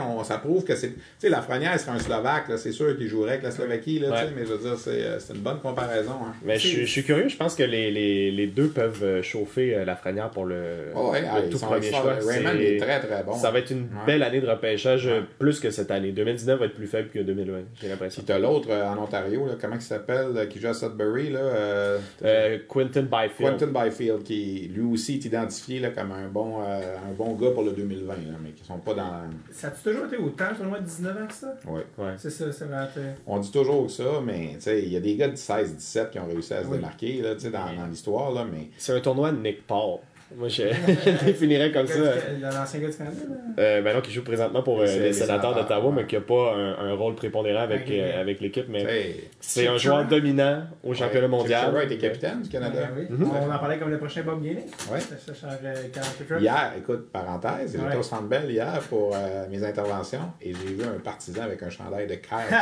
on, 0.01 0.23
ça 0.23 0.37
prouve 0.39 0.63
que 0.63 0.75
c'est. 0.75 0.89
Tu 0.89 0.95
sais, 1.19 1.29
Lafrenière 1.29 1.79
serait 1.79 1.91
un 1.91 1.99
Slovaque, 1.99 2.49
là, 2.49 2.57
c'est 2.57 2.71
sûr 2.71 2.97
qu'il 2.97 3.07
jouerait 3.07 3.31
avec 3.33 3.43
la 3.43 3.51
Slovaquie, 3.51 3.99
là, 3.99 4.09
Ouais. 4.09 4.29
mais 4.35 4.45
je 4.45 4.53
veux 4.53 4.57
dire, 4.57 4.77
c'est, 4.79 5.03
euh, 5.05 5.19
une 5.35 5.41
bonne 5.41 5.59
comparaison. 5.59 6.13
Hein. 6.25 6.33
Mais 6.43 6.57
je, 6.57 6.67
suis- 6.67 6.81
je 6.85 6.91
suis 6.91 7.03
curieux, 7.03 7.29
je 7.29 7.37
pense 7.37 7.53
que 7.55 7.63
les, 7.63 7.91
les, 7.91 8.31
les 8.31 8.47
deux 8.47 8.69
peuvent 8.69 9.03
euh, 9.03 9.21
chauffer 9.21 9.75
euh, 9.75 9.85
la 9.85 9.95
frenière 9.95 10.29
pour 10.31 10.45
le, 10.45 10.63
Oh, 10.95 11.11
ouais, 11.11 11.21
le 11.21 11.49
tout 11.49 11.59
premier 11.59 11.89
choix. 11.91 12.15
Raymond 12.25 12.59
est 12.59 12.77
très 12.79 12.99
très 12.99 13.23
bon. 13.23 13.33
Ça 13.35 13.51
va 13.51 13.59
être 13.59 13.71
une 13.71 13.83
Ouais. 13.83 14.05
belle 14.07 14.23
année 14.23 14.41
de 14.41 14.47
repêchage, 14.47 15.07
plus 15.37 15.59
que 15.59 15.69
cette 15.69 15.91
année. 15.91 16.11
2019 16.11 16.59
va 16.59 16.65
être 16.65 16.73
plus 16.75 16.87
faible 16.87 17.09
que 17.09 17.19
2020, 17.19 17.59
j'ai 17.81 17.87
l'impression. 17.89 18.21
Puis 18.23 18.27
t'as 18.33 18.39
l'autre 18.39 18.69
euh, 18.71 18.87
en 18.89 18.97
Ontario, 18.97 19.45
là, 19.45 19.53
comment 19.61 19.75
il 19.75 19.81
s'appelle, 19.81 20.47
qui 20.49 20.59
joue 20.59 20.69
à 20.69 20.73
Sudbury, 20.73 21.29
là, 21.29 21.39
euh, 21.39 21.99
Euh, 22.23 22.57
Quentin 22.67 23.03
Byfield. 23.03 23.59
Quentin 23.59 23.67
Byfield, 23.67 24.23
qui 24.23 24.71
lui 24.73 24.83
aussi 24.91 25.15
est 25.15 25.25
identifié 25.25 25.79
là, 25.79 25.89
comme 25.89 26.11
un 26.11 26.27
bon, 26.29 26.62
euh, 26.65 26.97
un 27.09 27.13
bon 27.13 27.33
gars 27.35 27.51
pour 27.51 27.63
le 27.63 27.71
2020, 27.71 28.13
là, 28.13 28.37
mais 28.43 28.51
qui 28.51 28.63
sont 28.63 28.77
pas 28.79 28.93
dans. 28.93 29.21
Ça 29.51 29.67
a-tu 29.67 29.83
toujours 29.83 30.05
été 30.05 30.17
autant, 30.17 30.45
ce 30.53 30.57
tournoi 30.59 30.79
de 30.79 30.85
19 30.85 31.17
ans 31.23 31.27
que 31.27 31.33
ça? 31.33 31.55
Ouais. 31.67 31.85
Ouais. 31.97 32.13
C'est 32.17 32.29
ça, 32.29 32.51
c'est 32.51 32.65
vrai. 32.65 32.87
t'es- 32.93 33.15
On 33.27 33.39
dit 33.39 33.51
toujours 33.51 33.89
ça, 33.89 34.03
mais 34.25 34.51
tu 34.55 34.61
sais, 34.61 34.81
il 34.83 34.89
y 34.91 34.97
a 34.97 34.99
des 34.99 35.15
gars 35.15 35.27
de 35.27 35.35
16-17 35.35 36.09
qui 36.11 36.19
ont 36.19 36.27
réussi 36.27 36.53
à 36.53 36.63
se 36.63 36.67
Oui. 36.67 36.77
démarquer 36.77 37.21
là, 37.21 37.33
tu 37.35 37.41
sais, 37.41 37.49
dans, 37.51 37.65
dans 37.75 37.85
l'histoire, 37.87 38.31
là, 38.31 38.45
mais 38.51 38.69
C'est 38.77 38.93
un 38.95 39.01
tournoi 39.01 39.31
de 39.31 39.37
Nick 39.37 39.65
Paul. 39.67 39.99
Moi, 40.37 40.47
je, 40.49 41.25
définirais 41.25 41.71
comme 41.71 41.87
ça. 41.87 41.99
L'ancien 42.41 42.79
gars 42.79 42.89
du 42.89 42.97
Canada, 42.97 43.17
là? 43.29 43.35
Euh, 43.59 43.81
ben 43.81 43.95
non, 43.95 44.01
qui 44.01 44.11
joue 44.11 44.23
présentement 44.23 44.63
pour 44.63 44.81
euh, 44.81 44.85
les, 44.85 44.99
les 44.99 45.13
sénateurs 45.13 45.53
d'Ottawa, 45.53 45.89
ouais. 45.89 45.95
mais 45.95 46.07
qui 46.07 46.15
n'a 46.15 46.21
pas 46.21 46.55
un, 46.55 46.89
un 46.89 46.93
rôle 46.93 47.15
prépondérant 47.15 47.61
avec, 47.61 47.89
euh, 47.91 48.21
avec 48.21 48.41
l'équipe. 48.41 48.65
tu 48.65 48.71
Mais 48.71 49.15
c'est 49.39 49.67
un 49.67 49.77
joueur 49.77 50.05
dominant 50.07 50.63
au 50.83 50.93
championnat 50.93 51.27
ouais, 51.27 51.31
mondial. 51.31 51.73
Chip 51.73 51.91
était 51.91 51.97
capitaine 51.97 52.41
du 52.41 52.49
Canada. 52.49 52.79
Ouais, 52.79 53.07
oui. 53.09 53.17
Mhm. 53.17 53.31
On 53.31 53.51
en 53.51 53.59
parlait 53.59 53.77
comme 53.77 53.89
le 53.89 53.97
prochain 53.97 54.23
Bob 54.23 54.41
Gaining. 54.41 54.65
Ouais. 54.91 54.99
Ça, 54.99 55.15
ça 55.17 55.33
change 55.33 55.59
euh, 55.63 56.39
Hier, 56.39 56.73
écoute, 56.77 57.11
parenthèse, 57.11 57.73
j'étais 57.73 57.97
au 57.97 58.03
Centre 58.03 58.23
Bell 58.23 58.49
hier 58.49 58.79
pour 58.89 59.15
euh, 59.15 59.45
mes 59.49 59.63
interventions 59.63 60.31
et 60.41 60.53
j'ai 60.53 60.73
vu 60.73 60.83
un 60.83 60.99
partisan 60.99 61.43
avec 61.43 61.61
un 61.63 61.69
chandail 61.69 62.07
de 62.07 62.15
Kyle. 62.15 62.57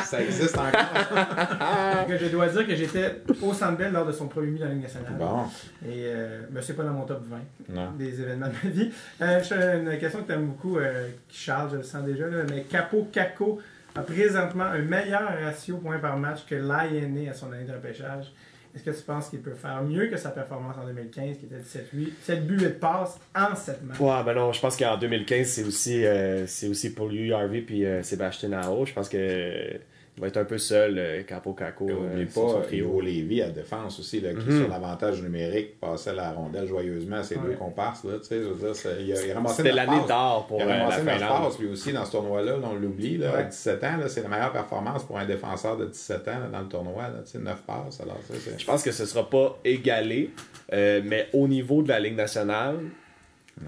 Ça 0.04 0.22
existe 0.22 0.56
encore. 0.56 2.08
Je 2.08 2.26
dois 2.26 2.48
dire 2.48 2.66
que 2.66 2.74
j'étais 2.74 3.22
au 3.42 3.52
Centre 3.52 3.76
Bell 3.76 3.92
lors 3.92 4.06
de 4.06 4.12
son 4.12 4.26
premier 4.26 4.48
but 4.48 4.58
dans 4.60 4.66
la 4.66 4.72
Ligue 4.72 4.82
nationale. 4.82 5.12
Bon, 5.18 5.44
Et 5.88 6.06
euh, 6.30 6.42
mais 6.50 6.62
c'est 6.62 6.74
pas 6.74 6.84
dans 6.84 6.92
mon 6.92 7.04
top 7.04 7.22
20 7.28 7.38
non. 7.74 7.92
des 7.92 8.20
événements 8.20 8.48
de 8.48 8.52
ma 8.64 8.70
vie. 8.70 8.90
Euh, 9.20 9.42
je 9.42 9.54
une 9.54 9.98
question 9.98 10.22
que 10.22 10.26
tu 10.26 10.32
aimes 10.32 10.46
beaucoup, 10.46 10.78
euh, 10.78 11.08
qui 11.28 11.38
charge, 11.38 11.72
je 11.72 11.76
le 11.78 11.82
sens 11.82 12.04
déjà, 12.04 12.26
là, 12.26 12.44
mais 12.48 12.62
Capo 12.62 13.08
Caco 13.12 13.60
a 13.94 14.02
présentement 14.02 14.64
un 14.64 14.82
meilleur 14.82 15.28
ratio 15.42 15.78
points 15.78 15.98
par 15.98 16.16
match 16.16 16.46
que 16.46 16.54
l'INA 16.54 17.30
à 17.30 17.34
son 17.34 17.52
année 17.52 17.64
de 17.64 17.72
repêchage. 17.72 18.32
Est-ce 18.74 18.84
que 18.84 18.90
tu 18.90 19.02
penses 19.02 19.28
qu'il 19.28 19.40
peut 19.40 19.54
faire 19.54 19.82
mieux 19.82 20.06
que 20.06 20.16
sa 20.16 20.30
performance 20.30 20.76
en 20.80 20.86
2015, 20.86 21.38
qui 21.38 21.46
était 21.46 21.56
de 21.56 21.62
7 21.62 21.88
8 21.92 22.14
7 22.22 22.46
buts 22.46 22.60
et 22.60 22.68
de 22.68 22.68
passes 22.68 23.18
en 23.34 23.56
7 23.56 23.82
matchs? 23.84 23.98
Ouais, 23.98 24.22
ben 24.24 24.34
non, 24.34 24.52
je 24.52 24.60
pense 24.60 24.76
qu'en 24.76 24.96
2015, 24.96 25.46
c'est 25.48 25.64
aussi, 25.64 26.04
euh, 26.04 26.44
aussi 26.44 26.94
pour 26.94 27.08
lui, 27.08 27.32
Harvey 27.32 27.62
puis 27.62 27.84
euh, 27.84 28.02
Sébastien 28.04 28.52
Aho. 28.52 28.86
Je 28.86 28.92
pense 28.92 29.08
que 29.08 29.80
va 30.20 30.28
être 30.28 30.36
un 30.36 30.44
peu 30.44 30.58
seul, 30.58 30.98
euh, 30.98 31.22
Capo 31.22 31.52
Caco, 31.54 31.88
Et 31.88 31.92
euh, 31.92 32.26
pas, 32.26 32.60
trio. 32.62 32.86
Ivo 32.88 33.00
Lévy 33.00 33.42
à 33.42 33.46
la 33.46 33.52
défense 33.52 33.98
aussi, 33.98 34.20
là, 34.20 34.30
qui 34.34 34.46
Mhm. 34.46 34.58
sur 34.60 34.68
l'avantage 34.68 35.22
numérique 35.22 35.80
passait 35.80 36.14
la 36.14 36.32
rondelle 36.32 36.66
joyeusement 36.66 37.16
à 37.16 37.22
ses 37.22 37.36
Ouais. 37.36 37.42
deux 37.50 37.54
comparses. 37.56 38.04
Là, 38.04 38.18
tu 38.18 38.24
sais, 38.28 38.36
je 38.42 38.48
veux 38.48 38.66
dire, 38.66 38.76
c'est- 38.76 39.02
il, 39.02 39.12
a, 39.12 39.22
il 39.24 39.30
a 39.30 39.34
ramassé 39.34 39.56
C'était 39.56 39.72
l'année 39.72 40.00
d'or 40.06 40.46
pour 40.46 40.58
Il 40.58 40.62
a 40.62 40.66
euh, 40.66 40.68
la 40.68 40.78
ramassé 40.84 41.02
9 41.02 41.18
Finlande. 41.18 41.42
passes 41.44 41.58
lui 41.58 41.68
aussi 41.68 41.92
dans 41.92 42.04
ce 42.04 42.12
tournoi-là, 42.12 42.52
là, 42.58 42.68
on 42.70 42.74
l'oublie. 42.74 43.16
Là, 43.18 43.30
Ouais. 43.32 43.38
À 43.38 43.42
17 43.44 43.82
ans, 43.84 43.96
là, 43.96 44.08
c'est 44.08 44.22
la 44.22 44.28
meilleure 44.28 44.52
performance 44.52 45.04
pour 45.04 45.18
un 45.18 45.24
défenseur 45.26 45.76
de 45.76 45.86
17 45.86 46.28
ans 46.28 46.38
là, 46.40 46.48
dans 46.52 46.60
le 46.60 46.68
tournoi. 46.68 47.02
Là, 47.04 47.20
tu 47.24 47.32
sais, 47.32 47.38
9 47.38 47.62
passes. 47.62 48.00
Alors. 48.00 48.18
Je 48.58 48.64
pense 48.64 48.82
que 48.82 48.92
ce 48.92 49.06
sera 49.06 49.28
pas 49.28 49.58
égalé, 49.64 50.30
euh, 50.72 51.00
mais 51.04 51.28
au 51.32 51.48
niveau 51.48 51.82
de 51.82 51.88
la 51.88 51.98
Ligue 52.00 52.16
nationale, 52.16 52.76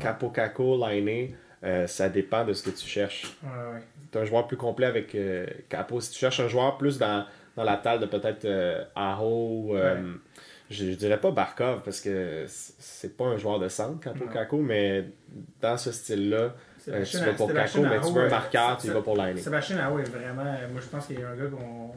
Capo 0.00 0.28
Caco, 0.30 0.76
Lainé, 0.78 1.34
euh, 1.64 1.86
ça 1.86 2.08
dépend 2.08 2.44
de 2.44 2.52
ce 2.54 2.62
que 2.62 2.70
tu 2.70 2.86
cherches. 2.86 3.36
Ouais, 3.42 3.80
Tu 4.12 4.18
un 4.18 4.24
joueur 4.24 4.46
plus 4.46 4.56
complet 4.58 4.86
avec 4.86 5.14
euh, 5.14 5.46
Capo. 5.68 6.00
Si 6.00 6.10
tu 6.12 6.18
cherches 6.18 6.40
un 6.40 6.48
joueur 6.48 6.76
plus 6.76 6.98
dans, 6.98 7.24
dans 7.56 7.64
la 7.64 7.76
taille 7.78 7.98
de 7.98 8.06
peut-être 8.06 8.44
euh, 8.44 8.84
Aho, 8.94 9.74
euh, 9.74 9.94
Ouais. 9.94 10.00
je, 10.70 10.84
je 10.90 10.96
dirais 10.96 11.18
pas 11.18 11.30
Barkov 11.30 11.80
parce 11.82 12.00
que 12.00 12.44
c'est 12.46 13.16
pas 13.16 13.24
un 13.24 13.36
joueur 13.38 13.58
de 13.58 13.68
centre, 13.68 14.00
Capo. 14.00 14.26
Caco, 14.26 14.58
mais 14.58 15.06
dans 15.60 15.76
ce 15.78 15.90
style-là, 15.92 16.54
euh, 16.88 17.04
tu 17.04 17.16
vas 17.18 17.32
pour 17.32 17.52
Caco, 17.52 17.80
mais 17.82 18.00
tu 18.00 18.12
veux 18.12 18.24
un 18.26 18.28
marqueur, 18.28 18.76
tu 18.76 18.90
vas 18.90 19.00
pour 19.02 19.16
Lainé. 19.16 19.40
Sébastien 19.40 19.78
Aho 19.78 19.98
est 19.98 20.10
vraiment. 20.10 20.44
Moi, 20.44 20.80
je 20.80 20.88
pense 20.88 21.06
qu'il 21.06 21.18
y 21.18 21.22
a 21.22 21.28
un 21.30 21.36
gars 21.36 21.46
qu'on 21.46 21.90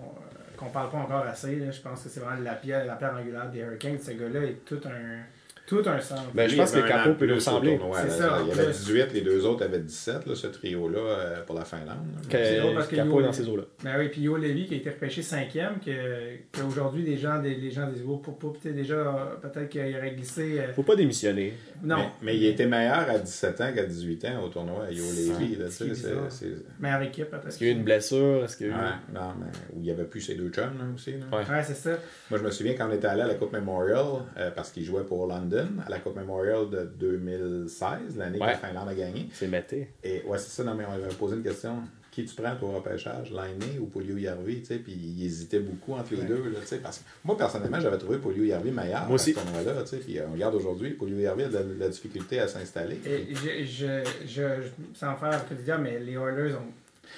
qu'on 0.58 0.70
parle 0.70 0.90
pas 0.90 0.98
encore 1.00 1.26
assez. 1.26 1.58
là. 1.58 1.70
Je 1.70 1.82
pense 1.82 2.02
que 2.04 2.08
c'est 2.08 2.22
vraiment 2.22 2.42
la 2.42 2.54
pierre, 2.56 2.86
la 2.86 2.96
pierre 2.96 3.14
angulaire 3.14 3.50
des 3.52 3.60
Hurricanes. 3.60 4.00
Ce 4.00 4.12
gars-là 4.12 4.40
est 4.42 4.64
tout 4.66 4.80
un, 4.86 5.20
tout 5.68 5.82
un 5.86 6.00
centre. 6.00 6.32
Ben, 6.34 6.48
je 6.50 6.56
pense 6.56 6.72
que 6.72 6.88
Capo 6.88 7.10
de 7.10 7.14
peut 7.16 7.26
lui 7.26 7.34
ressembler. 7.36 7.78
tournoi, 7.78 8.00
C'est 8.04 8.10
ça, 8.10 8.38
Il 8.44 8.50
y 8.50 8.52
avait 8.52 8.66
plus. 8.66 8.86
18, 8.86 9.14
les 9.14 9.22
deux 9.22 9.46
autres 9.46 9.64
avaient 9.66 9.80
17, 9.80 10.26
là, 10.28 10.36
ce 10.36 10.48
trio-là, 10.48 11.00
euh, 11.00 11.42
pour 11.44 11.56
la 11.56 11.66
Finlande. 11.66 11.98
C'est 12.30 12.60
drôle 12.60 12.76
parce 12.76 12.88
que 12.88 12.96
Capo 12.96 13.20
est 13.20 13.24
dans 13.24 13.34
ces 13.34 13.48
eaux-là. 13.48 13.64
Ben 13.84 13.96
oui, 14.00 14.10
puis 14.10 14.22
Yo 14.22 14.38
Levy 14.38 14.66
qui 14.68 14.76
a 14.76 14.78
été 14.78 14.90
repêché 14.90 15.22
cinquième, 15.22 15.80
que- 15.84 16.36
qu'aujourd'hui 16.52 17.04
les 17.04 17.18
gens, 17.18 17.42
des- 17.42 17.56
les 17.56 17.72
gens 17.72 17.88
disent 17.88 18.04
oh, 18.08 18.18
pour, 18.18 18.38
pour, 18.38 18.54
peut-être 18.54 18.76
déjà 18.76 19.38
peut-être 19.42 19.70
qu'il 19.70 19.96
aurait 19.98 20.12
glissé. 20.12 20.60
euh, 20.60 20.74
Faut 20.74 20.84
pas 20.84 20.96
démissionner. 20.96 21.54
non, 21.84 21.98
Mais, 21.98 22.10
mais 22.22 22.38
il 22.38 22.46
était 22.46 22.68
meilleur 22.68 23.10
à 23.10 23.18
17 23.20 23.62
ans 23.62 23.72
qu'à 23.74 23.86
18 23.86 24.26
ans 24.26 24.44
au 24.44 24.50
tournoi 24.50 24.86
à 24.88 24.92
Yo 24.92 25.04
Levy. 25.04 25.56
là, 25.56 25.66
c'est- 25.70 25.94
c'est- 25.96 26.46
meilleure 26.80 27.02
équipe 27.02 27.30
peut-être. 27.30 27.48
Est-ce 27.48 27.58
qu'il 27.58 27.68
y 27.68 27.70
a 27.70 27.74
eu 27.74 27.78
une 27.78 27.84
blessure? 27.84 28.44
Est-ce 28.44 28.58
qu'il 28.58 28.68
y 28.68 28.70
a 28.70 28.74
eu... 28.74 28.76
Ouais, 28.76 28.90
non, 29.14 29.34
mais 29.40 29.46
où 29.74 29.78
il 29.80 29.84
n'y 29.84 29.92
avait 29.92 30.04
plus 30.06 30.22
ces 30.22 30.36
deux 30.36 30.50
chums 30.50 30.78
là, 30.78 30.86
aussi. 30.94 31.12
là. 31.14 31.26
Ouais. 31.38 31.44
Ouais, 31.50 31.64
c'est 31.64 31.74
ça. 31.76 31.92
Moi, 32.30 32.40
je 32.40 32.44
me 32.44 32.52
souviens 32.52 32.74
quand 32.74 32.88
on 32.90 32.94
était 32.94 33.08
allé 33.08 33.22
à 33.22 33.28
la 33.28 33.36
Coupe 33.36 33.54
Memorial, 33.54 34.06
euh, 34.38 34.52
parce 34.52 34.72
qu'il 34.72 34.84
jouait 34.84 35.04
pour 35.04 35.28
London, 35.28 35.55
à 35.86 35.90
la 35.90 36.00
Coupe 36.00 36.16
Memorial 36.16 36.70
de 36.70 36.84
2016, 37.00 38.18
l'année 38.18 38.38
que 38.40 38.44
Ouais. 38.44 38.52
la 38.52 38.58
Finlande 38.58 38.90
a 38.90 38.96
gagné. 38.96 39.30
C'est 39.34 39.48
mété. 39.48 39.90
Et 40.04 40.24
ouais, 40.26 40.38
c'est 40.38 40.50
ça, 40.50 40.64
non, 40.64 40.76
mais 40.76 40.86
on 40.88 40.94
avait 40.94 41.14
posé 41.16 41.36
une 41.36 41.44
question. 41.44 41.78
Qui 42.12 42.24
tu 42.24 42.34
prends 42.34 42.56
au 42.62 42.72
repêchage, 42.72 43.30
Lainé 43.34 43.78
ou 43.78 43.88
Polio 43.88 44.16
Yarvi, 44.16 44.62
tu 44.62 44.68
sais, 44.68 44.76
puis 44.78 44.94
il 44.94 45.26
hésitait 45.26 45.60
beaucoup 45.60 45.92
entre 46.00 46.14
les 46.14 46.22
Ouais. 46.22 46.28
deux, 46.28 46.50
là, 46.50 46.60
tu 46.62 46.68
sais, 46.68 46.78
parce 46.78 47.00
que 47.00 47.04
moi, 47.26 47.36
personnellement, 47.38 47.78
j'avais 47.82 47.98
trouvé 47.98 48.20
Polio 48.20 48.46
Yarvi 48.46 48.72
meilleur 48.72 49.04
Moi 49.08 49.16
aussi. 49.16 49.32
à 49.32 49.34
ce 49.34 49.40
tournoi-là, 49.42 49.82
tu 49.84 49.90
sais, 49.90 49.98
puis 49.98 50.18
euh, 50.18 50.24
on 50.30 50.32
regarde 50.32 50.56
aujourd'hui, 50.56 50.92
Polio 50.92 51.18
Yarvi 51.18 51.44
a 51.44 51.48
de 51.50 51.54
la, 51.56 51.64
de 51.64 51.74
la 51.78 51.90
difficulté 51.90 52.40
à 52.40 52.48
s'installer. 52.48 53.02
Et 53.06 53.36
je, 53.36 53.66
je, 53.66 54.10
je, 54.26 54.62
je- 54.62 54.98
sans 54.98 55.14
faire 55.18 55.44
dire, 55.66 55.78
mais 55.78 56.00
les 56.00 56.14
Oilers 56.14 56.54
ont 56.56 56.72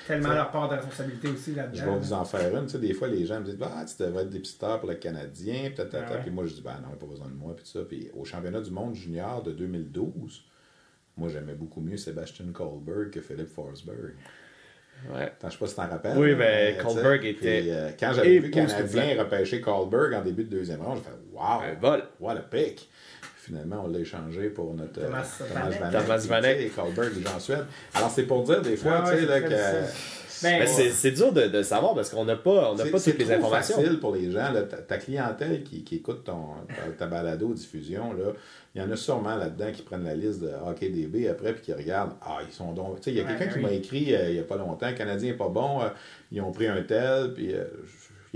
tellement 0.07 0.33
leur 0.33 0.51
part 0.51 0.69
de 0.69 0.75
responsabilité 0.75 1.27
aussi 1.29 1.51
Je 1.51 1.57
là-dedans. 1.57 1.93
vais 1.93 1.99
vous 1.99 2.13
en 2.13 2.25
faire 2.25 2.55
une. 2.57 2.65
Tu 2.65 2.71
sais, 2.73 2.79
des 2.79 2.93
fois, 2.93 3.07
les 3.07 3.25
gens 3.25 3.39
me 3.39 3.45
disent 3.45 3.57
Ah, 3.61 3.83
tu 3.85 4.03
devrais 4.03 4.23
être 4.23 4.29
dépisteur 4.29 4.79
pour 4.79 4.89
le 4.89 4.95
Canadien. 4.95 5.71
Puis, 5.73 5.83
Ah 5.93 5.95
ouais. 6.13 6.21
puis 6.21 6.31
moi, 6.31 6.45
je 6.45 6.53
dis 6.53 6.61
Ben 6.61 6.73
non, 6.81 6.87
il 6.87 6.87
n'y 6.89 6.93
a 6.93 6.97
pas 6.97 7.05
besoin 7.05 7.27
de 7.27 7.33
moi. 7.35 7.55
Puis, 7.55 7.65
ça. 7.65 7.79
puis 7.87 8.09
au 8.15 8.25
championnat 8.25 8.61
du 8.61 8.71
monde 8.71 8.95
junior 8.95 9.41
de 9.43 9.51
2012, 9.51 10.43
Moi, 11.17 11.29
j'aimais 11.29 11.55
beaucoup 11.55 11.81
mieux 11.81 11.97
Sébastien 11.97 12.45
Kohlberg 12.53 13.09
que 13.09 13.21
Philippe 13.21 13.49
Forsberg. 13.49 14.13
Ouais. 15.13 15.23
Attends, 15.23 15.47
je 15.49 15.53
sais 15.53 15.59
pas 15.59 15.67
si 15.67 15.75
t'en 15.75 15.87
rappelles. 15.87 16.17
Oui, 16.17 16.31
là, 16.31 16.37
mais 16.37 16.77
Kohlberg 16.81 17.19
puis, 17.19 17.29
était 17.29 17.63
euh, 17.67 17.91
quand 17.99 18.13
j'avais 18.13 18.39
vu 18.39 18.47
époustouflant. 18.49 19.01
Canadien 19.01 19.23
repêcher 19.23 19.61
Kohlberg 19.61 20.13
en 20.13 20.21
début 20.23 20.43
de 20.43 20.49
deuxième 20.49 20.81
round, 20.81 20.97
j'ai 20.97 21.03
fait 21.03 21.17
Wow! 21.33 21.61
Un 21.61 21.73
vol. 21.75 22.03
What 22.19 22.31
a 22.37 22.41
pick! 22.41 22.89
Finalement, 23.47 23.83
on 23.85 23.87
l'a 23.89 23.99
échangé 23.99 24.49
pour 24.49 24.73
notre 24.73 24.99
Thomas 24.99 25.25
euh. 25.41 25.89
Thomas 25.91 26.17
Vanek. 26.27 26.59
Et 26.59 26.69
Suède. 27.39 27.65
Alors, 27.93 28.09
c'est 28.09 28.23
pour 28.23 28.43
dire 28.43 28.61
des 28.61 28.75
fois, 28.75 29.03
Ah 29.05 29.09
tu 29.09 29.17
sais, 29.17 29.25
ouais, 29.25 29.39
là, 29.39 29.47
c'est 29.47 29.55
que. 29.55 30.17
Ben, 30.43 30.67
c'est 30.67 30.91
c'est 30.91 31.11
dur 31.11 31.31
de, 31.31 31.47
de 31.47 31.63
savoir 31.63 31.95
parce 31.95 32.09
qu'on 32.11 32.23
n'a 32.25 32.35
pas, 32.35 32.71
on 32.71 32.77
C'est- 32.77 32.91
pas 32.91 32.99
c'est 32.99 33.11
toutes 33.11 33.21
les 33.21 33.31
informations. 33.31 33.75
facile 33.77 33.99
pour 33.99 34.13
les 34.13 34.29
gens. 34.29 34.51
là. 34.51 34.61
Ta, 34.63 34.77
ta 34.77 34.97
clientèle 34.97 35.63
qui, 35.63 35.83
qui 35.83 35.95
écoute 35.95 36.25
ton, 36.25 36.49
ta, 36.67 36.91
ta 36.91 37.07
balado 37.07 37.51
diffusion, 37.53 38.13
là, 38.13 38.33
il 38.75 38.81
y 38.81 38.85
en 38.85 38.91
a 38.91 38.95
sûrement 38.95 39.35
là-dedans 39.35 39.71
qui 39.73 39.81
prennent 39.81 40.03
la 40.03 40.13
liste 40.13 40.41
de 40.41 40.51
HockeyDB 40.67 41.27
après 41.27 41.53
puis 41.53 41.63
qui 41.63 41.73
regardent 41.73 42.13
Ah, 42.21 42.37
ils 42.47 42.53
sont 42.53 42.71
donc. 42.73 42.97
Tu 42.97 43.05
sais, 43.05 43.11
il 43.11 43.17
y 43.17 43.21
a 43.21 43.23
Ouais, 43.23 43.29
quelqu'un 43.35 43.51
qui 43.53 43.57
oui. 43.59 43.63
m'a 43.65 43.71
écrit 43.71 44.13
euh, 44.13 44.27
il 44.29 44.33
n'y 44.33 44.39
a 44.39 44.43
pas 44.43 44.57
longtemps 44.57 44.93
Canadien 44.93 45.31
n'est 45.31 45.37
pas 45.37 45.49
bon, 45.49 45.81
euh, 45.81 45.87
ils 46.31 46.39
ont 46.41 46.51
pris 46.51 46.67
un 46.67 46.83
tel, 46.83 47.33
puis 47.33 47.55
euh, 47.55 47.63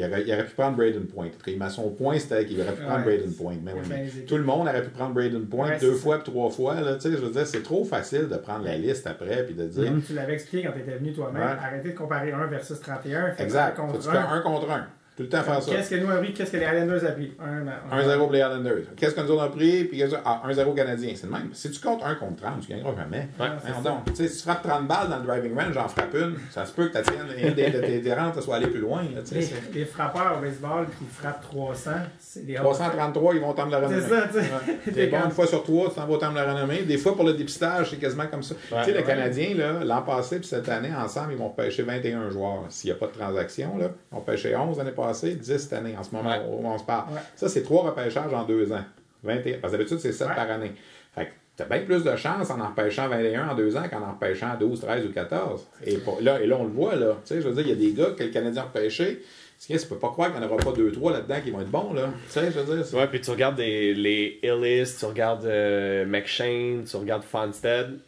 il, 0.02 0.10
aurait, 0.12 0.24
il 0.26 0.34
aurait 0.34 0.46
pu 0.46 0.54
prendre 0.56 0.76
Braden 0.78 1.06
Point. 1.08 1.30
Mais 1.58 1.70
son 1.70 1.90
point, 1.90 2.18
c'était 2.20 2.46
qu'il 2.46 2.60
aurait 2.62 2.74
pu 2.74 2.82
prendre 2.84 3.06
Ouais. 3.06 3.18
Braden 3.18 3.34
Point. 3.34 3.56
Mais 3.64 3.72
oui, 3.74 3.80
mais 3.90 4.08
tout 4.28 4.38
le 4.38 4.44
monde 4.44 4.68
aurait 4.68 4.82
pu 4.84 4.90
prendre 4.90 5.14
Braden 5.14 5.46
Point 5.48 5.70
Ouais, 5.70 5.80
deux 5.80 5.94
fois 5.94 6.18
puis 6.20 6.32
trois 6.32 6.50
fois. 6.50 6.82
Là, 6.82 6.98
je 7.04 7.10
veux 7.10 7.30
dire, 7.32 7.46
c'est 7.48 7.64
trop 7.64 7.84
facile 7.86 8.28
de 8.28 8.38
prendre 8.38 8.66
la 8.66 8.78
liste 8.78 9.06
après 9.08 9.44
puis 9.46 9.54
de 9.56 9.66
dire 9.68 9.86
Comme 9.86 10.02
tu 10.02 10.14
l'avais 10.14 10.34
expliqué 10.34 10.66
quand 10.68 10.74
tu 10.74 10.80
étais 10.80 10.98
venu 10.98 11.14
toi-même, 11.14 11.42
Ouais. 11.42 11.56
arrêtez 11.64 11.90
de 11.92 11.98
comparer 11.98 12.32
1 12.32 12.46
versus 12.48 12.80
31. 12.80 13.32
faites 13.32 13.40
Exact. 13.46 13.78
un 13.80 13.82
contre 13.82 14.00
tu 14.00 14.08
fasses 14.08 14.18
1. 14.18 14.34
un 14.38 14.42
contre 14.42 14.72
un. 14.72 14.88
Tout 15.22 15.38
le 15.38 15.38
temps 15.38 15.44
faire 15.44 15.62
ça. 15.62 15.72
Qu'est-ce 15.72 15.90
que 15.90 15.96
nous 15.96 16.10
avons 16.10 16.22
pris 16.22 16.34
Qu'est-ce 16.34 16.52
que 16.52 16.58
les 16.58 16.66
Islanders 16.66 17.04
ont 17.10 17.14
pris? 17.14 17.34
1 17.40 17.98
1-0 18.02 18.18
pour 18.18 18.32
les 18.32 18.40
Islanders. 18.40 18.84
Qu'est-ce 18.98 19.16
que 19.16 19.22
nous 19.22 19.32
autres 19.32 19.42
on 19.44 19.46
a 19.46 19.50
pris? 19.50 19.84
Puis 19.86 19.98
qu'est-ce 19.98 20.12
que- 20.12 20.22
ah, 20.26 20.42
1-0 20.46 20.74
Canadien. 20.74 21.14
C'est 21.16 21.26
le 21.28 21.32
même. 21.34 21.50
Si 21.54 21.72
tu 21.72 21.80
comptes 21.80 22.04
1 22.04 22.16
contre 22.16 22.42
30, 22.42 22.62
tu 22.62 22.70
gagneras 22.70 22.96
jamais. 22.98 23.28
Ouais. 23.40 23.48
Voyons 23.64 23.82
donc. 23.82 24.06
Tu 24.06 24.16
sais, 24.16 24.28
si 24.28 24.38
tu 24.38 24.44
frappes 24.44 24.64
30 24.64 24.88
balles 24.88 25.10
dans 25.10 25.18
le 25.20 25.24
driving 25.26 25.56
range, 25.58 25.74
j'en 25.74 25.88
frappe 25.88 26.14
une. 26.14 26.36
Ça 26.52 26.66
se 26.66 26.72
peut 26.74 26.88
que 26.88 26.94
ta 26.94 27.02
tienne, 27.02 27.26
une 27.38 27.54
des, 27.54 27.70
de 27.70 27.80
tes 27.80 28.00
des 28.00 28.14
rentes 28.14 28.42
soit 28.42 28.56
allée 28.56 28.68
plus 28.68 28.80
loin. 28.82 29.02
Là, 29.04 29.22
tu 29.28 29.36
Les, 29.74 29.86
frappeurs 29.86 30.38
au 30.38 30.42
baseball 30.42 30.86
qui 30.98 31.06
frappent 31.12 31.42
300, 31.42 31.92
c'est 32.20 32.46
des 32.46 32.56
333, 32.56 33.36
ils 33.36 33.42
vont 33.42 33.54
tendre 33.54 33.72
la 33.72 33.80
renommée. 33.80 34.02
C'est 34.02 34.10
ça, 34.10 34.28
tu 34.28 34.34
sais. 34.34 34.40
Ouais. 34.40 34.78
T'es 34.86 34.92
T'es 34.92 35.08
bon 35.08 35.18
comme- 35.18 35.26
une 35.28 35.32
fois 35.36 35.48
sur 35.48 35.64
trois, 35.64 35.90
tu 35.90 35.96
t'en 35.96 36.06
vas 36.08 36.18
tendre 36.18 36.36
la 36.36 36.54
renommée. 36.54 36.84
Des 36.84 36.98
fois, 36.98 37.16
pour 37.16 37.26
le 37.26 37.34
dépistage, 37.34 37.90
c'est 37.92 37.98
quasiment 37.98 38.28
comme 38.28 38.44
ça. 38.44 38.56
tu 38.56 38.84
sais, 38.86 38.94
le. 38.94 39.02
Canadien, 39.02 39.56
là, 39.56 39.84
l'an 39.84 40.02
passé 40.04 40.40
puis 40.40 40.48
cette 40.48 40.70
année, 40.70 40.92
ensemble, 40.96 41.34
ils 41.34 41.38
vont 41.38 41.50
pêcher 41.50 41.84
21 41.84 42.30
joueurs. 42.30 42.64
S'il 42.70 42.90
n'y 42.92 42.96
a 42.96 43.00
pas 43.00 43.08
de 43.08 43.12
transaction, 43.14 43.78
là, 43.78 43.88
ils 44.12 44.16
vont 44.16 44.22
pêcher 44.22 44.56
11 44.56 44.78
l'année 44.78 44.92
passée, 44.92 45.11
10 45.14 45.58
cette 45.58 45.74
année, 45.74 45.96
en 45.98 46.04
ce 46.04 46.14
moment 46.16 46.30
Ouais. 46.30 46.42
où 46.50 46.66
on 46.68 46.78
se 46.78 46.84
parle. 46.84 47.14
Ouais. 47.14 47.20
Ça, 47.36 47.50
c'est 47.50 47.64
trois 47.64 47.84
repêchages 47.84 48.34
en 48.34 48.44
deux 48.44 48.72
ans. 48.72 48.84
21. 49.24 49.58
Parce 49.60 49.74
que 49.74 49.78
d'habitude, 49.78 50.00
c'est 50.00 50.12
7 50.14 50.28
Ouais. 50.30 50.36
par 50.36 50.50
année. 50.50 50.72
Fait 51.14 51.26
que 51.26 51.30
t'as 51.58 51.66
bien 51.66 51.80
plus 51.86 52.04
de 52.04 52.16
chance 52.16 52.50
en 52.50 52.60
en 52.60 52.68
repêchant 52.70 53.08
21 53.08 53.50
en 53.50 53.56
deux 53.56 53.76
ans 53.78 53.84
qu'en 53.90 54.02
en 54.02 54.14
repêchant 54.14 54.56
12, 54.60 54.80
13 54.82 55.06
ou 55.06 55.12
14. 55.12 55.68
Et, 55.86 55.98
pour- 55.98 56.20
là, 56.22 56.42
et 56.42 56.48
là, 56.48 56.58
on 56.60 56.64
le 56.64 56.72
voit, 56.72 56.96
là. 56.96 57.18
Tu 57.26 57.36
sais, 57.36 57.42
je 57.42 57.48
veux 57.48 57.54
dire, 57.54 57.64
il 57.66 57.70
y 57.70 57.72
a 57.74 57.90
des 57.92 57.94
gars 57.94 58.12
que 58.18 58.24
le 58.24 58.30
Canadien 58.30 58.64
a 58.64 58.66
repêché. 58.66 59.22
Tu 59.64 59.78
peux 59.88 59.98
pas 59.98 60.10
croire 60.10 60.32
qu'il 60.32 60.40
n'y 60.40 60.46
en 60.48 60.50
aura 60.50 60.58
pas 60.58 60.72
deux, 60.72 60.92
trois 60.92 61.12
là-dedans 61.12 61.36
qui 61.44 61.52
vont 61.52 61.62
être 61.62 61.70
bons, 61.70 61.94
là. 61.94 62.10
Tu 62.26 62.32
sais, 62.32 62.52
je 62.52 62.60
veux 62.60 62.78
dire, 62.78 62.96
Ouais, 62.96 63.06
puis 63.06 63.22
tu 63.22 63.30
regardes 63.30 63.58
des, 63.58 63.94
les 63.94 64.40
Illis, 64.42 64.92
tu 64.98 65.06
regardes 65.06 65.46
euh, 65.46 66.04
McShane, 66.08 66.84
tu 66.90 66.98
regardes 66.98 67.22
Fonstead. 67.24 68.00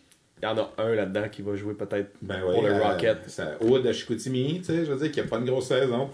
Il 0.41 0.45
y 0.45 0.47
en 0.47 0.57
a 0.57 0.71
un 0.79 0.95
là-dedans 0.95 1.29
qui 1.31 1.43
va 1.43 1.55
jouer 1.55 1.75
peut-être 1.75 2.09
Ben 2.23 2.39
pour 2.41 2.63
le 2.63 2.69
euh, 2.71 2.81
Rocket. 2.81 3.17
ça- 3.29 3.51
Wood 3.61 3.83
de 3.83 3.93
Chicoutimi, 3.93 4.61
tu 4.61 4.63
sais, 4.73 4.83
je 4.83 4.91
veux 4.91 4.97
dire, 4.97 5.11
qu'il 5.11 5.21
n'y 5.21 5.27
a 5.27 5.29
pas 5.29 5.37
une 5.37 5.45
grosse 5.45 5.67
saison. 5.67 6.09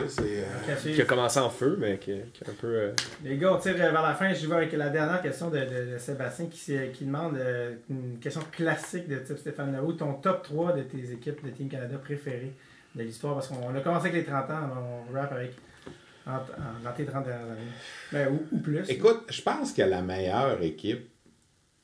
Euh. 0.00 0.94
Qui 0.94 1.00
a 1.00 1.04
commencé 1.04 1.38
en 1.38 1.50
feu, 1.50 1.76
mais 1.78 1.98
qui, 1.98 2.12
qui 2.32 2.44
est 2.44 2.48
un 2.48 2.54
peu. 2.60 2.66
euh, 2.66 2.92
Les 3.24 3.36
gars, 3.36 3.52
on 3.52 3.58
tire 3.58 3.74
vers 3.76 3.92
la 3.92 4.14
fin. 4.14 4.32
Je 4.32 4.46
vais 4.46 4.54
avec 4.54 4.72
la 4.72 4.88
dernière 4.88 5.20
question 5.22 5.50
de, 5.50 5.58
de- 5.58 5.92
de 5.92 5.98
Sébastien 5.98 6.46
qui, 6.46 6.74
qui 6.92 7.04
demande 7.04 7.36
euh, 7.36 7.74
une 7.90 8.18
question 8.18 8.40
classique 8.50 9.08
de 9.08 9.16
type 9.16 9.38
Stéphane 9.38 9.72
Leroux. 9.74 9.92
Ton 9.92 10.14
top 10.14 10.42
3 10.44 10.72
de 10.72 10.82
tes 10.82 11.12
équipes 11.12 11.44
de 11.44 11.50
Team 11.50 11.68
Canada 11.68 11.96
préférées 11.98 12.52
de 12.94 13.02
l'histoire? 13.02 13.34
Parce 13.34 13.48
qu'on 13.48 13.74
a 13.74 13.80
commencé 13.80 14.08
avec 14.08 14.14
les 14.14 14.24
30 14.24 14.50
ans, 14.50 14.70
on 15.10 15.12
rap 15.14 15.32
avec 15.32 15.52
en- 16.26 16.32
en- 16.36 16.84
dans 16.84 16.92
tes 16.96 17.04
30 17.04 17.24
dernières 17.24 17.46
années. 17.46 17.60
Ben, 18.12 18.28
ou, 18.28 18.46
ou 18.56 18.58
plus. 18.60 18.88
Écoute, 18.88 19.24
je 19.28 19.42
pense 19.42 19.72
que 19.72 19.82
la 19.82 20.00
meilleure 20.02 20.62
équipe, 20.62 21.08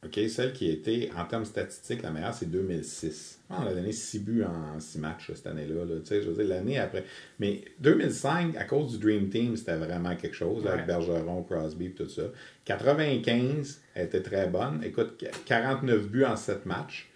OK, 0.05 0.21
celle 0.29 0.53
qui 0.53 0.71
a 0.71 0.73
été, 0.73 1.11
en 1.19 1.25
termes 1.25 1.45
statistiques, 1.45 2.03
la 2.03 2.11
meilleure, 2.11 2.33
c'est 2.33 2.49
2006. 2.49 3.41
On 3.51 3.67
a 3.67 3.75
donné 3.75 3.91
6 3.91 4.21
buts 4.21 4.45
en 4.45 4.79
6 4.79 4.99
matchs 5.01 5.33
cette 5.35 5.49
année-là. 5.49 5.85
là. 5.85 5.95
Tu 6.01 6.07
sais, 6.07 6.23
je 6.23 6.29
veux 6.31 6.35
dire, 6.37 6.55
l'année 6.55 6.79
après. 6.79 7.03
Mais 7.41 7.63
2005, 7.81 8.57
à 8.57 8.63
cause 8.65 8.97
du 8.97 8.99
Dream 9.05 9.29
Team, 9.29 9.57
c'était 9.57 9.75
vraiment 9.77 10.15
quelque 10.15 10.37
chose, 10.37 10.65
là, 10.65 10.75
avec. 10.75 10.87
Bergeron, 10.87 11.43
Crosby 11.43 11.87
et 11.87 11.91
tout 11.91 12.09
ça. 12.09 12.23
95, 12.65 13.81
elle 13.97 14.05
était 14.07 14.23
très 14.23 14.47
bonne. 14.47 14.83
Écoute, 14.85 15.25
49 15.47 16.07
buts 16.09 16.25
en 16.25 16.37
7 16.37 16.65
matchs. 16.65 17.09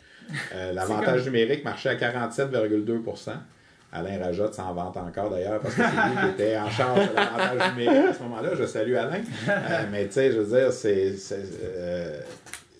Euh, 0.54 0.72
L'avantage 0.74 1.24
numérique 1.26 1.64
marchait 1.64 1.90
à 1.90 1.94
47,2% 1.94 3.30
Alain 3.94 4.18
Rajotte 4.24 4.54
s'en 4.54 4.72
vante 4.72 4.96
encore 4.96 5.28
d'ailleurs 5.28 5.60
parce 5.60 5.74
que 5.74 5.82
c'est 5.82 5.90
lui 5.90 6.16
qui 6.22 6.42
était 6.42 6.56
en 6.56 6.70
charge 6.70 7.10
de 7.10 7.14
l'avantage 7.14 7.76
numérique 7.76 8.06
à 8.08 8.14
ce 8.14 8.22
moment-là. 8.22 8.54
Je 8.54 8.64
salue 8.64 8.94
Alain. 8.94 9.20
Euh, 9.48 9.82
mais 9.92 10.06
tu 10.06 10.12
sais, 10.14 10.32
je 10.32 10.38
veux 10.40 10.58
dire, 10.58 10.72
c'est, 10.72 11.08
euh, 11.08 11.16
c'est- 11.18 12.24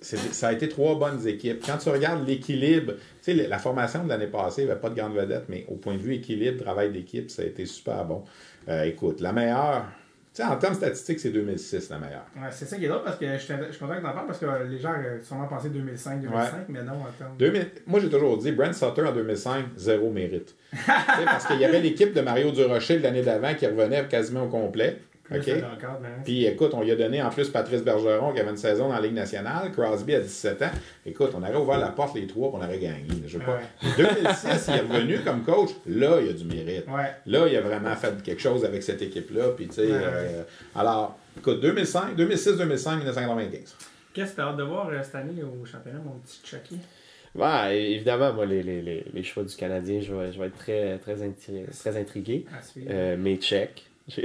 ça 0.02 0.48
a 0.48 0.52
été 0.52 0.68
trois 0.68 0.98
bonnes 0.98 1.26
équipes. 1.26 1.64
Quand 1.64 1.78
tu 1.78 1.88
regardes 1.88 2.26
l'équilibre, 2.26 2.94
tu 3.22 3.36
sais, 3.36 3.46
la 3.46 3.58
formation 3.58 4.04
de 4.04 4.08
l'année 4.08 4.26
passée, 4.26 4.62
il 4.62 4.64
n'y 4.66 4.70
avait 4.70 4.80
pas 4.80 4.90
de 4.90 4.96
grande 4.96 5.14
vedette, 5.14 5.44
mais 5.48 5.64
au 5.68 5.74
point 5.76 5.94
de 5.94 6.00
vue 6.00 6.14
équilibre, 6.14 6.62
travail 6.62 6.90
d'équipe, 6.90 7.30
ça 7.30 7.42
a 7.42 7.44
été 7.44 7.66
super 7.66 8.04
bon. 8.04 8.24
Euh, 8.68 8.84
écoute, 8.84 9.20
la 9.20 9.32
meilleure, 9.32 9.86
tu 10.34 10.42
sais, 10.42 10.48
en 10.48 10.56
termes 10.56 10.74
statistiques, 10.74 11.20
c'est 11.20 11.30
2006 11.30 11.90
la 11.90 11.98
meilleure. 11.98 12.26
Ouais, 12.36 12.48
c'est 12.50 12.64
ça 12.64 12.76
qui 12.76 12.86
est 12.86 12.88
drôle 12.88 13.02
parce 13.04 13.18
que 13.18 13.26
je 13.26 13.38
suis 13.38 13.54
content 13.78 13.96
que 13.96 14.02
t'en 14.02 14.12
parles 14.12 14.26
parce 14.26 14.38
que 14.38 14.46
les 14.68 14.78
gens 14.78 14.94
euh, 14.94 15.20
sûrement 15.22 15.46
pensé 15.46 15.68
2005, 15.68 16.22
2005, 16.22 16.52
mais 16.68 16.82
non, 16.82 16.92
en 16.92 17.12
termes. 17.18 17.36
2000 17.38 17.66
moi, 17.86 18.00
j'ai 18.00 18.08
toujours 18.08 18.38
dit, 18.38 18.52
Brent 18.52 18.72
Sutter 18.72 19.02
en 19.02 19.12
2005, 19.12 19.66
zéro 19.76 20.10
mérite. 20.10 20.54
Parce 20.86 21.46
qu'il 21.46 21.60
y 21.60 21.64
avait 21.64 21.80
l'équipe 21.80 22.14
de 22.14 22.20
Mario 22.22 22.50
Durocher 22.50 22.96
de 22.96 23.02
l'année 23.02 23.22
d'avant 23.22 23.54
qui 23.54 23.66
revenait 23.66 24.08
quasiment 24.08 24.44
au 24.44 24.48
complet. 24.48 24.98
Plus 25.32 25.40
OK? 25.40 25.46
le 25.58 25.66
record, 25.66 25.98
mais 26.00 26.08
ouais. 26.08 26.14
Puis 26.24 26.46
écoute, 26.46 26.70
on 26.74 26.82
lui 26.82 26.90
a 26.92 26.96
donné 26.96 27.22
en 27.22 27.30
plus 27.30 27.48
Patrice 27.48 27.82
Bergeron 27.82 28.32
qui 28.32 28.40
avait 28.40 28.50
une 28.50 28.56
saison 28.56 28.88
dans 28.88 28.94
la 28.94 29.00
Ligue 29.00 29.14
nationale, 29.14 29.72
Crosby 29.72 30.14
à 30.14 30.20
17 30.20 30.62
ans. 30.62 30.70
Écoute, 31.06 31.30
on 31.34 31.42
aurait 31.42 31.54
ouvert 31.56 31.78
la 31.78 31.88
porte 31.88 32.14
les 32.16 32.26
trois, 32.26 32.50
on 32.54 32.58
aurait 32.58 32.78
gagné. 32.78 33.06
Je 33.26 33.38
veux 33.38 33.44
pas. 33.44 33.56
Ouais. 33.56 33.88
2006, 33.96 34.68
il 34.68 34.74
est 34.74 34.80
revenu 34.80 35.18
comme 35.20 35.42
coach. 35.44 35.70
Là, 35.86 36.18
il 36.20 36.26
y 36.26 36.30
a 36.30 36.32
du 36.32 36.44
mérite. 36.44 36.86
Ouais. 36.88 37.10
Là, 37.26 37.46
il 37.48 37.56
a 37.56 37.60
vraiment 37.60 37.94
fait 37.96 38.22
quelque 38.22 38.40
chose 38.42 38.64
avec 38.64 38.82
cette 38.82 39.02
équipe-là. 39.02 39.48
Puis 39.56 39.68
tu 39.68 39.74
sais, 39.74 39.82
Ouais, 39.86 39.90
euh, 40.02 40.42
alors, 40.74 41.18
écoute, 41.38 41.60
2005, 41.60 42.16
2006, 42.16 42.56
2005, 42.58 42.96
1995. 42.98 43.76
Qu'est-ce 44.14 44.32
que 44.32 44.36
t'as 44.36 44.48
hâte 44.48 44.56
de 44.58 44.62
voir 44.62 44.88
euh, 44.88 44.98
cette 45.02 45.14
année 45.14 45.42
au 45.42 45.64
championnat, 45.64 45.98
mon 46.04 46.12
petit 46.18 46.40
Chucky? 46.44 46.78
Ouais, 47.34 47.80
évidemment, 47.92 48.30
moi, 48.34 48.44
les, 48.44 48.62
les, 48.62 48.82
les, 48.82 49.06
les 49.12 49.22
choix 49.22 49.42
du 49.42 49.54
Canadien, 49.56 50.00
je 50.02 50.12
vais, 50.14 50.32
je 50.32 50.38
vais 50.38 50.48
être 50.48 50.58
très, 50.58 50.98
très, 50.98 51.14
intri- 51.16 51.64
très 51.78 51.96
intrigué. 51.98 52.44
Euh, 52.90 53.16
mes 53.16 53.36
Tchèques. 53.38 53.84
J'ai 54.08 54.24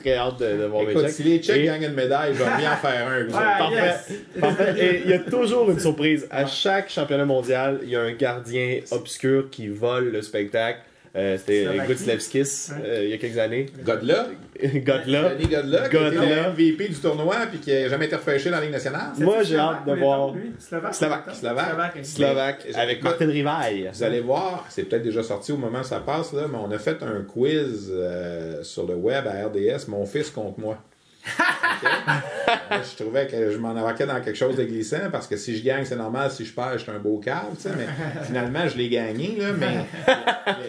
très 0.00 0.14
hâte 0.14 0.38
de, 0.38 0.56
de 0.56 0.64
voir 0.66 0.84
mes 0.84 0.94
Tchèques. 0.94 1.10
si 1.10 1.22
les 1.24 1.38
Tchèques 1.40 1.56
Et- 1.62 1.64
gagnent 1.64 1.82
une 1.84 1.94
médaille, 1.94 2.32
je 2.34 2.38
vais 2.42 2.56
bien 2.58 2.72
en 2.72 2.76
faire 2.76 3.08
un. 3.08 3.22
autres. 3.26 3.32
Parfait. 3.32 3.74
yes. 3.74 4.12
Parfait. 4.40 4.74
Et 4.78 5.02
il 5.04 5.10
y 5.10 5.14
a 5.14 5.18
toujours 5.18 5.68
une 5.70 5.80
surprise. 5.80 6.26
À 6.30 6.46
chaque 6.46 6.88
championnat 6.90 7.24
mondial, 7.24 7.80
il 7.82 7.88
y 7.90 7.96
a 7.96 8.02
un 8.02 8.12
gardien 8.12 8.80
obscur 8.92 9.50
qui 9.50 9.68
vole 9.68 10.12
le 10.12 10.22
spectacle. 10.22 10.78
Euh, 11.16 11.38
C'était. 11.38 11.66
Gutslevskis 11.88 12.72
Ouais. 12.72 12.76
euh, 12.84 13.04
il 13.04 13.10
y 13.10 13.12
a 13.14 13.18
quelques 13.18 13.38
années. 13.38 13.66
Godla, 13.84 14.26
Godla. 14.62 15.34
Godla, 15.34 15.88
Godla. 15.88 16.50
du 16.56 16.94
tournoi 17.00 17.36
puis 17.50 17.58
qui 17.58 17.70
n'a 17.72 17.88
jamais 17.88 18.04
été 18.06 18.16
repêché 18.16 18.50
dans 18.50 18.56
la 18.56 18.62
Ligue 18.62 18.72
nationale. 18.72 19.12
Moi, 19.18 19.42
j'ai 19.42 19.56
hâte 19.56 19.86
de 19.86 19.94
voir-? 19.94 20.34
Slovaque. 20.58 20.94
Slovaque. 20.94 21.24
Slovaque. 21.34 21.66
Slovaque. 21.70 21.98
Slovaque 22.04 22.66
Mais- 22.68 22.76
avec 22.76 23.02
Martin 23.02 23.26
Rivaille. 23.28 23.90
Vous 23.92 24.02
allez 24.02 24.20
voir, 24.20 24.66
c'est 24.68 24.82
peut-être 24.82 25.02
déjà 25.04 25.22
sorti 25.22 25.52
au 25.52 25.56
moment 25.56 25.80
où 25.80 25.84
ça 25.84 26.00
passe, 26.00 26.32
là, 26.34 26.42
mais 26.50 26.58
on 26.58 26.70
a 26.70 26.78
fait 26.78 27.02
un 27.02 27.22
quiz 27.22 27.90
euh, 27.92 28.62
sur 28.62 28.86
le 28.86 28.94
web 28.94 29.24
à 29.26 29.46
RDS, 29.46 29.88
mon 29.88 30.04
fils 30.04 30.30
contre 30.30 30.60
moi. 30.60 30.78
Je 31.26 33.02
trouvais 33.02 33.26
que 33.26 33.50
je 33.50 33.58
m'en 33.58 33.70
embarquais 33.70 34.06
dans 34.06 34.20
quelque 34.20 34.36
chose 34.36 34.56
de 34.56 34.64
glissant 34.64 35.10
parce 35.10 35.26
que 35.26 35.36
si 35.36 35.56
je 35.56 35.64
gagne, 35.64 35.84
c'est 35.84 35.96
normal. 35.96 36.30
Si 36.30 36.44
je 36.44 36.52
perds, 36.52 36.74
je 36.78 36.82
suis 36.84 36.90
un 36.92 36.98
beau 36.98 37.18
cave. 37.18 37.44
Mais 37.76 37.86
finalement, 38.24 38.68
je 38.68 38.76
l'ai 38.76 38.88
gagné. 38.88 39.36
Là, 39.38 39.52
mais 39.52 39.84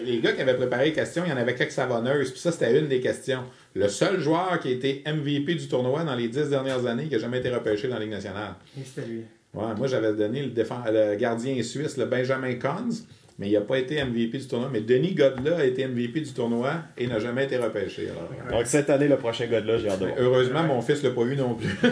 les, 0.04 0.12
les 0.12 0.20
gars 0.20 0.32
qui 0.32 0.40
avaient 0.42 0.54
préparé 0.56 0.86
les 0.86 0.92
questions, 0.92 1.22
il 1.24 1.30
y 1.30 1.32
en 1.32 1.36
avait 1.36 1.54
quelques 1.54 1.72
savonneuses. 1.72 2.30
Puis 2.30 2.40
ça, 2.40 2.52
c'était 2.52 2.78
une 2.78 2.88
des 2.88 3.00
questions. 3.00 3.42
Le 3.74 3.88
seul 3.88 4.20
joueur 4.20 4.58
qui 4.60 4.68
a 4.68 4.70
été 4.72 5.02
MVP 5.06 5.54
du 5.54 5.68
tournoi 5.68 6.02
dans 6.04 6.14
les 6.14 6.28
dix 6.28 6.48
dernières 6.48 6.84
années 6.86 7.04
qui 7.04 7.12
n'a 7.14 7.18
jamais 7.18 7.38
été 7.38 7.50
repêché 7.50 7.88
dans 7.88 7.94
la 7.94 8.00
Ligue 8.02 8.10
nationale. 8.12 8.54
Et 8.78 8.84
c'était 8.84 9.06
lui. 9.08 9.22
Ouais, 9.54 9.74
moi, 9.76 9.86
j'avais 9.86 10.12
donné 10.12 10.42
le, 10.42 10.50
défend- 10.50 10.84
le 10.90 11.14
gardien 11.16 11.62
suisse, 11.62 11.96
le 11.96 12.04
Benjamin 12.04 12.54
Cons. 12.54 13.04
Mais 13.38 13.48
il 13.48 13.52
n'a 13.52 13.60
pas 13.60 13.78
été 13.78 14.02
MVP 14.04 14.38
du 14.38 14.46
tournoi. 14.48 14.68
Mais 14.72 14.80
Denis 14.80 15.14
Godla 15.14 15.58
a 15.58 15.64
été 15.64 15.86
MVP 15.86 16.20
du 16.20 16.32
tournoi 16.32 16.72
et 16.96 17.06
n'a 17.06 17.18
jamais 17.20 17.44
été 17.44 17.56
repêché. 17.56 18.08
Alors, 18.10 18.58
Donc 18.58 18.66
cette 18.66 18.90
année, 18.90 19.08
le 19.08 19.16
prochain 19.16 19.46
gars 19.46 19.60
de 19.60 19.66
là, 19.68 19.78
j'ai 19.78 19.88
hâte 19.88 20.00
de 20.00 20.06
voir. 20.06 20.18
heureusement, 20.18 20.62
mon 20.64 20.80
fils 20.82 21.02
l'a 21.02 21.10
pas 21.10 21.22
eu 21.22 21.36
non 21.36 21.54
plus. 21.54 21.68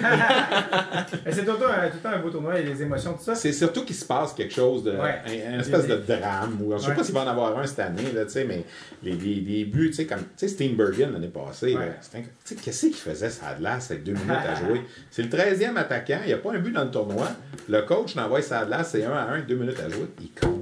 Mais 1.25 1.33
c'est 1.33 1.45
tout 1.45 1.53
le 1.53 1.59
temps 1.59 1.65
un- 1.71 1.89
tout 1.89 1.97
le 1.97 2.03
temps 2.03 2.09
un 2.11 2.19
beau 2.19 2.31
tournoi, 2.31 2.59
il 2.61 2.67
y 2.67 2.71
a 2.71 2.75
des 2.75 2.83
émotions, 2.83 3.13
tout 3.15 3.23
ça. 3.23 3.35
C'est 3.35 3.53
surtout 3.53 3.85
qu'il 3.85 3.95
se 3.97 4.05
passe 4.05 4.33
quelque 4.33 4.53
chose 4.55 4.83
de. 4.85 4.91
Ouais. 4.93 5.21
un- 5.27 5.55
une 5.55 5.61
espèce 5.61 5.87
de 5.87 5.97
drame. 5.97 6.59
Ou, 6.63 6.73
je 6.73 6.79
sais 6.83 6.89
Ouais. 6.89 6.95
pas 6.95 7.05
s'il 7.05 7.15
va 7.15 7.23
en 7.25 7.29
avoir 7.29 7.59
un 7.59 7.67
cette 7.67 7.81
année, 7.81 8.03
là, 8.15 8.25
tu 8.25 8.33
sais, 8.33 8.45
mais 8.45 8.65
les, 9.03 9.13
les, 9.13 9.35
les 9.37 9.65
buts, 9.65 9.89
tu 9.91 9.95
sais, 9.95 10.07
comme. 10.07 10.19
Tu 10.21 10.25
sais, 10.37 10.49
Steenbergen 10.49 11.13
l'année 11.13 11.29
passée, 11.29 11.75
un- 11.77 11.81
sais, 12.01 12.55
qu'est-ce 12.57 12.87
qu'il 12.87 12.95
faisait 12.95 13.31
ça 13.31 13.55
glace 13.59 13.91
avec 13.91 14.03
deux 14.05 14.13
minutes 14.13 14.31
à 14.31 14.55
jouer? 14.67 14.81
C'est 15.11 15.23
le 15.23 15.29
13e 15.29 15.77
attaquant, 15.77 16.19
il 16.25 16.29
n'y 16.29 16.33
a 16.33 16.39
pas 16.39 16.53
un 16.53 16.59
but 16.59 16.73
dans 16.73 16.85
le 16.85 16.91
tournoi. 16.91 17.29
Le 17.69 17.83
coach 17.83 18.15
n'envoie 18.17 18.43
ça 18.43 18.65
glace, 18.65 18.91
c'est 18.93 19.05
1 19.05 19.13
à 19.13 19.23
1, 19.33 19.41
deux 19.43 19.57
minutes 19.57 19.79
à 19.85 19.89
jouer. 19.89 20.07
Il 20.21 20.31
compte. 20.31 20.56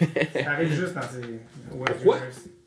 Ça 0.00 0.06
arrive 0.50 0.72
juste 0.72 0.94
dans 0.94 1.02
ces. 1.02 1.74
Ouais, 1.74 1.84
Pourquoi? 1.86 2.18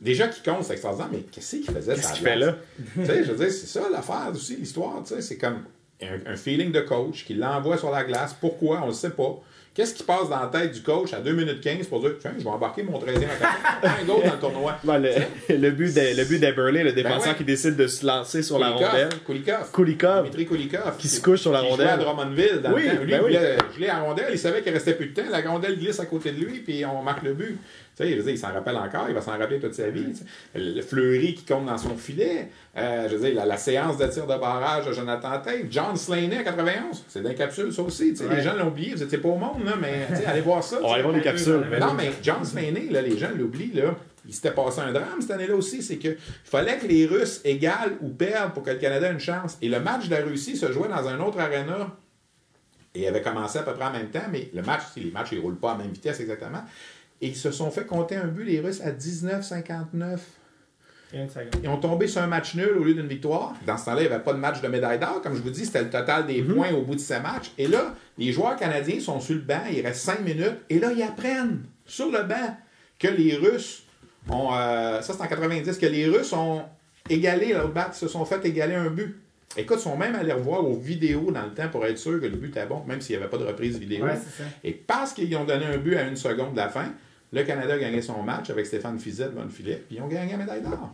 Déjà 0.01 0.27
qu'il 0.27 0.43
compte, 0.43 0.63
c'est 0.63 0.73
extraordinaire, 0.73 1.09
mais 1.11 1.19
qu'est-ce 1.31 1.57
qu'il 1.57 1.65
faisait 1.65 1.93
Qu'est-ce 1.95 2.07
ça 2.07 2.13
qu'il 2.13 2.23
fait 2.23 2.35
là? 2.37 2.55
tu 2.95 3.05
sais, 3.05 3.23
je 3.23 3.31
veux 3.31 3.37
dire, 3.37 3.51
c'est 3.53 3.67
ça 3.67 3.81
l'affaire 3.91 4.29
aussi, 4.33 4.55
l'histoire, 4.55 5.03
tu 5.03 5.13
sais, 5.15 5.21
c'est 5.21 5.37
comme 5.37 5.63
un, 6.01 6.31
un 6.31 6.35
feeling 6.37 6.71
de 6.71 6.81
coach 6.81 7.25
qui 7.25 7.33
l'envoie 7.33 7.77
sur 7.77 7.91
la 7.91 8.03
glace. 8.05 8.33
Pourquoi? 8.39 8.81
On 8.83 8.87
le 8.87 8.93
sait 8.93 9.09
pas. 9.09 9.41
Qu'est-ce 9.73 9.93
qui 9.93 10.03
passe 10.03 10.27
dans 10.29 10.39
la 10.41 10.47
tête 10.47 10.73
du 10.73 10.81
coach 10.81 11.13
à 11.13 11.21
2 11.21 11.31
minutes 11.31 11.61
15 11.61 11.87
pour 11.87 12.01
dire, 12.01 12.11
tiens, 12.19 12.33
je 12.37 12.43
vais 12.43 12.49
embarquer 12.49 12.83
mon 12.83 12.99
13e 12.99 13.23
attaquant, 13.23 13.87
un 14.01 14.03
goal 14.05 14.23
dans 14.25 14.33
le 14.33 14.39
tournoi. 14.39 14.75
Ouais, 14.83 14.99
le, 14.99 15.55
le 15.55 15.71
but 15.71 15.93
de- 15.95 16.17
le 16.17 16.25
but 16.25 16.39
d'Eberle, 16.39 16.77
le 16.83 16.91
défenseur 16.91 17.19
Ben 17.21 17.29
ouais. 17.29 17.35
qui 17.37 17.43
décide 17.45 17.75
de 17.77 17.87
se 17.87 18.05
lancer 18.05 18.41
sur 18.43 18.59
la 18.59 18.71
rondelle. 18.71 19.09
Kulikov. 19.25 19.71
Kulikov. 19.71 20.23
Dimitri 20.23 20.45
Kulikov. 20.47 20.97
Qui 20.97 21.07
se 21.07 21.21
couche 21.21 21.39
sur 21.41 21.53
la 21.53 21.61
rondelle. 21.61 21.85
jouait 21.87 21.93
à 21.93 21.97
Drummondville 21.97 22.61
dans 22.61 22.73
Oui, 22.73 22.83
le 22.83 22.89
temps. 22.97 23.03
Lui, 23.03 23.11
ben 23.11 23.17
il 23.17 23.21
oui. 23.25 23.27
voulait 23.37 23.57
geler 23.75 23.87
la 23.87 23.99
rondelle, 23.99 24.29
il 24.33 24.39
savait 24.39 24.61
qu'il 24.63 24.73
restait 24.73 24.95
plus 24.95 25.07
de 25.07 25.21
temps. 25.21 25.29
La 25.29 25.39
rondelle 25.49 25.77
glisse 25.79 25.99
à 26.01 26.05
côté 26.07 26.31
de 26.31 26.43
lui, 26.43 26.59
puis 26.59 26.83
on 26.85 27.01
marque 27.01 27.23
le 27.23 27.33
but. 27.33 27.57
Tu 27.99 28.05
sais, 28.05 28.11
je 28.11 28.15
veux 28.17 28.23
dire, 28.23 28.31
il 28.31 28.37
s'en 28.37 28.53
rappelle 28.53 28.77
encore, 28.77 29.05
il 29.09 29.13
va 29.13 29.19
s'en 29.19 29.37
rappeler 29.37 29.59
toute 29.59 29.73
sa 29.73 29.89
vie. 29.89 30.05
Le 30.55 30.81
Fleury 30.81 31.33
qui 31.33 31.43
compte 31.43 31.65
dans 31.65 31.77
son 31.77 31.97
filet. 31.97 32.47
Euh, 32.77 33.09
je 33.09 33.15
veux 33.17 33.27
dire, 33.27 33.35
la, 33.35 33.45
la 33.45 33.57
séance 33.57 33.97
de 33.97 34.07
tir 34.07 34.23
de 34.25 34.37
barrage 34.37 34.85
de 34.85 34.93
Jonathan 34.93 35.31
Tate. 35.41 35.65
John 35.69 35.97
Slaney 35.97 36.39
en 36.39 36.43
91. 36.45 37.03
C'est 37.09 37.21
dans 37.21 37.33
capsule, 37.33 37.73
ça 37.73 37.81
aussi. 37.81 38.13
Les 38.29 38.41
gens 38.41 38.55
l'ont 38.55 38.67
oublié, 38.69 38.93
vous 38.93 39.03
n'étiez 39.03 39.17
pas 39.17 39.27
au 39.27 39.35
monde, 39.35 39.65
là, 39.65 39.73
mais 39.79 40.07
allez 40.25 40.39
voir 40.39 40.63
ça. 40.63 40.77
On 40.81 40.87
va 40.87 40.93
aller 40.93 41.03
voir 41.03 41.13
les 41.13 41.19
les 41.19 41.25
capsules. 41.25 41.67
mais 41.69 41.79
non, 41.79 41.93
mais 41.93 42.11
John 42.23 42.45
Slaney, 42.45 42.87
là, 42.89 43.01
les 43.01 43.17
gens 43.17 43.31
l'oublient, 43.37 43.73
là. 43.73 43.95
Il 44.25 44.33
s'était 44.33 44.51
passé 44.51 44.79
un 44.79 44.93
drame 44.93 45.19
cette 45.19 45.31
année-là 45.31 45.55
aussi, 45.55 45.81
c'est 45.81 45.97
que 45.97 46.15
fallait 46.43 46.77
que 46.77 46.85
les 46.85 47.05
Russes 47.05 47.41
égalent 47.43 47.95
ou 48.01 48.09
perdent 48.09 48.53
pour 48.53 48.63
que 48.63 48.69
le 48.69 48.77
Canada 48.77 49.09
ait 49.09 49.13
une 49.13 49.19
chance. 49.19 49.57
Et 49.61 49.67
le 49.67 49.79
match 49.79 50.07
de 50.07 50.15
la 50.15 50.21
Russie 50.21 50.55
se 50.55 50.71
jouait 50.71 50.87
dans 50.87 51.07
un 51.07 51.19
autre 51.19 51.39
aréna 51.39 51.95
et 52.95 53.07
avait 53.07 53.21
commencé 53.21 53.59
à 53.59 53.63
peu 53.63 53.73
près 53.73 53.85
en 53.85 53.91
même 53.91 54.09
temps, 54.09 54.27
mais 54.31 54.49
le 54.53 54.61
match, 54.61 54.81
les 54.97 55.11
matchs, 55.11 55.29
ils 55.31 55.39
roulent 55.39 55.59
pas 55.59 55.71
à 55.71 55.77
la 55.77 55.83
même 55.83 55.91
vitesse 55.91 56.19
exactement. 56.19 56.63
Et 57.21 57.27
ils 57.27 57.35
se 57.35 57.51
sont 57.51 57.69
fait 57.71 57.85
compter 57.85 58.15
un 58.15 58.27
but, 58.27 58.45
les 58.45 58.59
Russes, 58.59 58.81
à 58.81 58.91
19,59. 58.91 60.19
Une 61.11 61.27
seconde. 61.27 61.47
Ils 61.63 61.69
ont 61.69 61.77
tombé 61.79 62.07
sur 62.07 62.21
un 62.21 62.27
match 62.27 62.53
nul 62.55 62.69
au 62.79 62.83
lieu 62.83 62.93
d'une 62.93 63.07
victoire. 63.07 63.55
Dans 63.65 63.77
ce 63.77 63.85
temps-là, 63.85 64.01
il 64.03 64.07
n'y 64.07 64.13
avait 64.13 64.23
pas 64.23 64.31
de 64.33 64.37
match 64.37 64.61
de 64.61 64.67
médaille 64.67 64.99
d'or. 64.99 65.21
Comme 65.23 65.35
je 65.35 65.41
vous 65.41 65.49
dis, 65.49 65.65
c'était 65.65 65.81
le 65.83 65.89
total 65.89 66.27
des 66.27 66.41
Mhm. 66.43 66.53
points 66.55 66.71
au 66.71 66.83
bout 66.83 66.93
de 66.95 66.99
ces 66.99 67.19
matchs. 67.19 67.51
Et 67.57 67.67
là, 67.67 67.95
les 68.17 68.31
joueurs 68.31 68.55
canadiens 68.57 68.99
sont 68.99 69.19
sur 69.19 69.33
le 69.35 69.41
banc. 69.41 69.61
Il 69.71 69.81
reste 69.81 70.01
5 70.01 70.21
minutes. 70.21 70.57
Et 70.69 70.79
là, 70.79 70.91
ils 70.95 71.01
apprennent 71.01 71.63
sur 71.87 72.11
le 72.11 72.21
banc 72.23 72.55
que 72.99 73.07
les 73.07 73.35
Russes 73.35 73.83
ont. 74.29 74.49
euh, 74.53 75.01
ça, 75.01 75.13
c'est 75.13 75.21
en 75.23 75.27
90, 75.27 75.77
que 75.79 75.85
les 75.87 76.05
Russes 76.07 76.31
ont 76.33 76.61
égalé 77.09 77.53
leur 77.53 77.69
bat, 77.69 77.91
se 77.91 78.07
sont 78.07 78.23
fait 78.23 78.45
égaler 78.45 78.75
un 78.75 78.91
but. 78.91 79.19
Écoute, 79.57 79.77
ils 79.79 79.83
sont 79.83 79.97
même 79.97 80.13
allés 80.13 80.31
revoir 80.33 80.63
aux 80.63 80.77
vidéos 80.77 81.31
dans 81.31 81.41
le 81.41 81.49
temps 81.55 81.69
pour 81.69 81.83
être 81.87 81.97
sûr 81.97 82.21
que 82.21 82.27
le 82.27 82.37
but 82.37 82.49
était 82.49 82.67
bon, 82.67 82.83
même 82.85 83.01
s'il 83.01 83.17
n'y 83.17 83.23
avait 83.23 83.31
pas 83.31 83.39
de 83.39 83.45
reprise 83.45 83.79
vidéo. 83.79 84.05
Ouais, 84.05 84.11
c'est 84.15 84.43
ça. 84.43 84.47
Et 84.63 84.73
parce 84.73 85.11
qu'ils 85.13 85.35
ont 85.35 85.43
donné 85.43 85.65
un 85.65 85.77
but 85.77 85.95
à 85.95 86.03
une 86.03 86.15
seconde 86.15 86.51
de 86.51 86.57
la 86.57 86.69
fin, 86.69 86.93
le 87.31 87.43
Canada 87.43 87.73
a 87.73 87.77
gagné 87.77 88.01
son 88.01 88.21
match 88.23 88.49
avec 88.49 88.65
Stéphane 88.65 88.99
Fizet 88.99 89.29
devant 89.29 89.43
le 89.43 89.49
filet, 89.49 89.83
puis 89.87 89.97
ils 89.97 90.01
ont 90.01 90.07
gagné 90.07 90.31
la 90.31 90.37
médaille 90.37 90.61
d'or. 90.61 90.93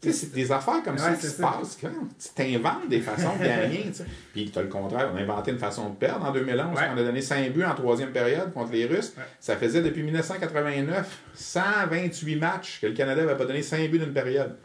Tu 0.00 0.12
sais, 0.12 0.26
c'est 0.26 0.34
des 0.34 0.52
affaires 0.52 0.82
comme 0.82 0.98
ça 0.98 1.14
qui 1.14 1.26
se 1.26 1.40
passent. 1.40 1.78
quand 1.80 1.88
Tu 1.88 2.28
t'inventes 2.34 2.88
des 2.88 3.00
façons 3.00 3.34
de 3.36 3.44
gagner. 3.44 3.90
Puis 4.34 4.50
tu 4.50 4.58
as 4.58 4.62
le 4.62 4.68
contraire. 4.68 5.10
On 5.12 5.16
a 5.16 5.20
inventé 5.22 5.50
une 5.50 5.58
façon 5.58 5.88
de 5.88 5.94
perdre 5.94 6.26
en 6.26 6.32
2011. 6.32 6.76
Ouais. 6.76 6.82
On 6.94 6.98
a 6.98 7.02
donné 7.02 7.22
5 7.22 7.50
buts 7.52 7.64
en 7.64 7.74
troisième 7.74 8.10
période 8.10 8.52
contre 8.52 8.72
les 8.72 8.84
Russes. 8.84 9.14
Ouais. 9.16 9.24
Ça 9.40 9.56
faisait 9.56 9.80
depuis 9.80 10.02
1989 10.02 11.22
128 11.34 12.36
matchs 12.36 12.80
que 12.82 12.88
le 12.88 12.92
Canada 12.92 13.22
n'avait 13.22 13.38
pas 13.38 13.46
donné 13.46 13.62
5 13.62 13.90
buts 13.90 13.98
d'une 13.98 14.12
période. 14.12 14.56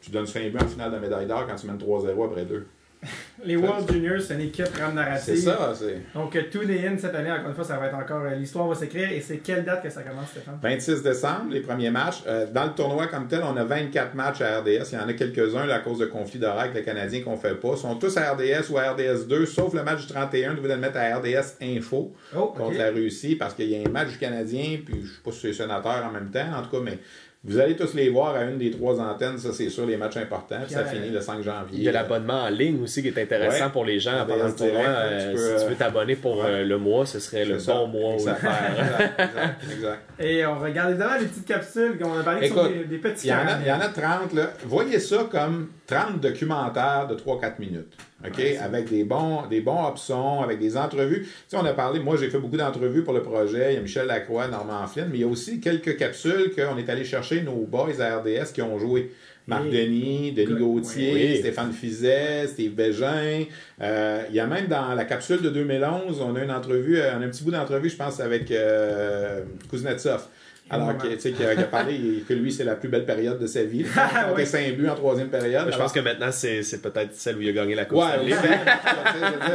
Tu 0.00 0.10
donnes 0.10 0.26
5 0.26 0.50
buts 0.50 0.58
en 0.58 0.66
finale 0.66 0.90
de 0.90 0.96
la 0.96 1.02
médaille 1.02 1.26
d'or 1.26 1.46
quand 1.46 1.56
tu 1.56 1.66
mènes 1.66 1.76
3-0 1.76 2.24
après 2.24 2.46
2. 2.46 2.66
Les 3.44 3.56
World 3.56 3.90
Juniors, 3.90 4.20
c'est 4.20 4.34
une 4.34 4.40
équipe 4.40 4.66
rame 4.76 4.94
narrative. 4.94 5.36
C'est 5.36 5.42
ça. 5.42 5.72
c'est... 5.72 6.00
Donc, 6.12 6.34
euh, 6.34 6.40
est 6.68 6.86
in 6.88 6.98
cette 6.98 7.14
année, 7.14 7.30
encore 7.30 7.48
une 7.50 7.54
fois, 7.54 7.62
ça 7.64 7.76
va 7.76 7.86
être 7.86 7.94
encore. 7.94 8.22
euh, 8.22 8.34
L'histoire 8.34 8.66
va 8.66 8.74
s'écrire. 8.74 9.12
Et 9.12 9.20
c'est 9.20 9.38
quelle 9.38 9.64
date 9.64 9.82
que 9.84 9.90
ça 9.90 10.02
commence, 10.02 10.30
Stéphane? 10.30 10.58
26 10.60 11.02
décembre, 11.02 11.50
les 11.50 11.60
premiers 11.60 11.90
matchs. 11.90 12.22
Euh, 12.26 12.46
dans 12.52 12.64
le 12.64 12.72
tournoi 12.72 13.06
comme 13.06 13.28
tel, 13.28 13.42
on 13.44 13.56
a 13.56 13.64
24 13.64 14.14
matchs 14.14 14.40
à 14.40 14.58
RDS. 14.58 14.90
Il 14.92 14.98
y 14.98 15.00
en 15.00 15.08
a 15.08 15.12
quelques-uns 15.12 15.68
à 15.68 15.78
cause 15.78 15.98
de 15.98 16.06
conflits 16.06 16.40
d'horaire 16.40 16.62
avec 16.62 16.74
les 16.74 16.82
Canadiens 16.82 17.22
qu'on 17.22 17.36
fait 17.36 17.54
pas. 17.54 17.70
Ils 17.72 17.78
sont 17.78 17.94
tous 17.94 18.16
à 18.16 18.32
RDS 18.32 18.70
ou 18.70 18.78
à 18.78 18.90
RDS 18.92 19.26
2, 19.28 19.46
sauf 19.46 19.72
le 19.72 19.84
match 19.84 20.00
du 20.06 20.12
31. 20.12 20.54
Vous 20.54 20.62
devez 20.62 20.74
le 20.74 20.80
mettre 20.80 20.96
à 20.98 21.16
RDS 21.18 21.58
Info 21.62 22.12
Oh, 22.36 22.46
contre 22.56 22.76
la 22.76 22.90
Russie 22.90 23.36
parce 23.36 23.54
qu'il 23.54 23.68
y 23.68 23.76
a 23.76 23.86
un 23.86 23.90
match 23.90 24.08
du 24.08 24.18
Canadien, 24.18 24.78
puis 24.84 25.00
je 25.04 25.06
sais 25.14 25.20
pas 25.24 25.30
si 25.30 25.40
c'est 25.40 25.52
sénateur 25.52 26.04
en 26.04 26.10
même 26.10 26.30
temps, 26.30 26.46
en 26.58 26.62
tout 26.62 26.70
cas, 26.70 26.82
mais 26.82 26.98
vous 27.44 27.58
allez 27.60 27.76
tous 27.76 27.94
les 27.94 28.10
voir 28.10 28.34
à 28.34 28.42
une 28.44 28.58
des 28.58 28.70
trois 28.70 29.00
antennes, 29.00 29.38
ça 29.38 29.52
c'est 29.52 29.70
sûr, 29.70 29.86
les 29.86 29.96
matchs 29.96 30.16
importants. 30.16 30.58
Puis 30.64 30.74
ça 30.74 30.80
euh, 30.80 30.84
finit 30.86 31.10
le 31.10 31.20
5 31.20 31.40
janvier. 31.42 31.78
Il 31.78 31.82
y 31.84 31.88
a 31.88 31.92
l'abonnement 31.92 32.42
en 32.42 32.48
ligne 32.48 32.82
aussi 32.82 33.00
qui 33.00 33.08
est 33.08 33.18
intéressant 33.22 33.66
Ouais. 33.66 33.70
pour 33.72 33.84
les 33.84 34.00
gens 34.00 34.24
pendant 34.26 34.44
le 34.44 34.50
RDS 34.50 34.56
tournoi. 34.56 34.82
direct, 34.82 34.88
Euh, 34.98 35.30
tu 35.30 35.36
peux, 35.36 35.42
si 35.42 35.54
tu 35.56 35.62
euh, 35.64 35.68
veux 35.68 35.74
t'abonner 35.76 36.16
pour 36.16 36.38
ouais. 36.38 36.44
euh, 36.46 36.64
le 36.64 36.78
mois, 36.78 37.06
ce 37.06 37.20
serait 37.20 37.44
le 37.44 37.58
ça. 37.60 37.72
bon 37.74 37.86
mois 37.86 38.14
où 38.16 38.18
Ça 38.18 38.30
le 38.32 38.36
faire. 38.36 38.70
exact, 38.72 39.20
exact, 39.20 39.62
exact. 39.72 40.02
Et 40.18 40.44
on 40.46 40.58
regarde 40.58 40.90
évidemment 40.90 41.16
les 41.20 41.26
petites 41.26 41.46
capsules. 41.46 41.98
On 42.04 42.18
a 42.18 42.22
parlé 42.24 42.40
qui 42.40 42.46
Écoute, 42.46 42.62
sont 42.64 42.68
des, 42.70 42.84
des 42.84 42.98
petits 42.98 43.28
Il 43.28 43.30
y, 43.30 43.32
en 43.34 43.36
a, 43.36 43.58
il 43.60 43.66
y 43.68 43.72
en 43.72 43.80
a 43.80 43.88
30, 43.88 44.32
là. 44.34 44.50
Voyez 44.66 44.98
ça 44.98 45.28
comme 45.30 45.68
30 45.86 46.20
documentaires 46.20 47.06
de 47.08 47.14
3-4 47.14 47.52
minutes. 47.60 47.96
OK? 48.26 48.40
Avec 48.60 48.88
des 48.90 49.04
bons, 49.04 49.46
des 49.48 49.60
bons 49.60 49.86
options, 49.86 50.42
avec 50.42 50.58
des 50.58 50.76
entrevues. 50.76 51.22
Tu 51.22 51.28
sais, 51.48 51.56
on 51.56 51.64
a 51.64 51.72
parlé, 51.72 52.00
moi, 52.00 52.16
j'ai 52.16 52.28
fait 52.30 52.38
beaucoup 52.38 52.56
d'entrevues 52.56 53.04
pour 53.04 53.14
le 53.14 53.22
projet. 53.22 53.72
Il 53.72 53.74
y 53.74 53.78
a 53.78 53.80
Michel 53.80 54.06
Lacroix, 54.06 54.48
Normand 54.48 54.86
Flynn, 54.88 55.08
mais 55.10 55.18
il 55.18 55.20
y 55.20 55.24
a 55.24 55.28
aussi 55.28 55.60
quelques 55.60 55.96
capsules 55.96 56.52
qu'on 56.54 56.76
est 56.78 56.88
allé 56.88 57.04
chercher 57.04 57.42
nos 57.42 57.64
boys 57.64 58.00
à 58.00 58.18
RDS 58.18 58.52
qui 58.52 58.62
ont 58.62 58.78
joué. 58.78 59.12
Marc 59.46 59.62
Oui. 59.64 59.70
Denis, 59.70 60.32
Denis 60.32 60.52
Oui. 60.52 60.58
Gauthier, 60.58 61.12
Oui. 61.14 61.38
Stéphane 61.38 61.72
Fizet, 61.72 62.48
Steve 62.48 62.72
Bégin. 62.74 63.44
Euh, 63.80 64.22
il 64.28 64.34
y 64.34 64.40
a 64.40 64.46
même 64.46 64.66
dans 64.66 64.94
la 64.94 65.04
capsule 65.04 65.40
de 65.40 65.48
2011, 65.48 66.20
on 66.20 66.34
a 66.36 66.44
une 66.44 66.50
entrevue, 66.50 66.98
on 67.00 67.22
a 67.22 67.24
un 67.24 67.28
petit 67.28 67.44
bout 67.44 67.52
d'entrevue, 67.52 67.88
je 67.88 67.96
pense, 67.96 68.20
avec 68.20 68.50
euh, 68.50 69.42
Kuznetsov. 69.70 70.26
Alors, 70.70 70.92
tu 70.98 71.18
sais, 71.18 71.32
qui, 71.32 71.44
a, 71.44 71.54
parlé 71.64 72.24
que 72.28 72.34
lui, 72.34 72.52
c'est 72.52 72.64
la 72.64 72.74
plus 72.74 72.88
belle 72.88 73.06
période 73.06 73.38
de 73.38 73.46
sa 73.46 73.62
vie. 73.64 73.84
Il 74.36 74.42
a 74.42 74.46
5 74.46 74.76
buts 74.76 74.88
en 74.88 74.94
troisième 74.94 75.28
période. 75.28 75.70
Je 75.72 75.78
pense 75.78 75.92
que 75.92 76.00
maintenant, 76.00 76.30
c'est 76.30 76.82
peut-être 76.82 77.14
celle 77.14 77.36
où 77.36 77.40
il 77.40 77.48
a 77.48 77.52
gagné 77.52 77.74
la 77.74 77.84
Coupe 77.84 77.98
Ouais, 77.98 78.04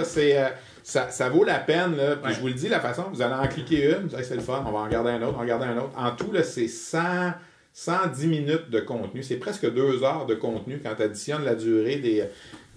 c'est, 0.04 0.38
euh, 0.38 0.48
ça, 0.82 1.10
ça 1.10 1.30
vaut 1.30 1.44
la 1.44 1.60
peine. 1.60 1.96
Là. 1.96 2.16
Puis 2.16 2.30
Ouais. 2.30 2.36
je 2.36 2.40
vous 2.42 2.48
le 2.48 2.54
dis, 2.54 2.68
la 2.68 2.80
façon, 2.80 3.06
vous 3.14 3.22
allez 3.22 3.36
en 3.36 3.48
cliquer 3.48 3.92
une, 3.92 4.08
vous 4.08 4.16
allez, 4.16 4.24
c'est 4.24 4.36
le 4.36 4.42
fun, 4.42 4.64
on 4.68 4.72
va 4.72 4.80
en 4.80 4.86
regarder 4.86 5.12
un 5.12 5.22
autre, 5.22 5.30
on 5.30 5.32
va 5.34 5.38
en 5.38 5.42
regarder 5.42 5.66
un 5.66 5.78
autre. 5.78 5.92
En 5.98 6.12
tout, 6.12 6.32
là, 6.32 6.44
c'est 6.44 6.68
100, 6.68 7.00
110 7.74 8.28
minutes 8.28 8.70
de 8.70 8.80
contenu. 8.80 9.24
C'est 9.24 9.38
presque 9.38 9.72
deux 9.74 10.04
heures 10.04 10.26
de 10.26 10.36
contenu 10.36 10.80
quand 10.84 10.96
tu 10.96 11.04
additionnes 11.04 11.44
la 11.46 11.56
durée 11.56 11.98
des. 11.98 12.24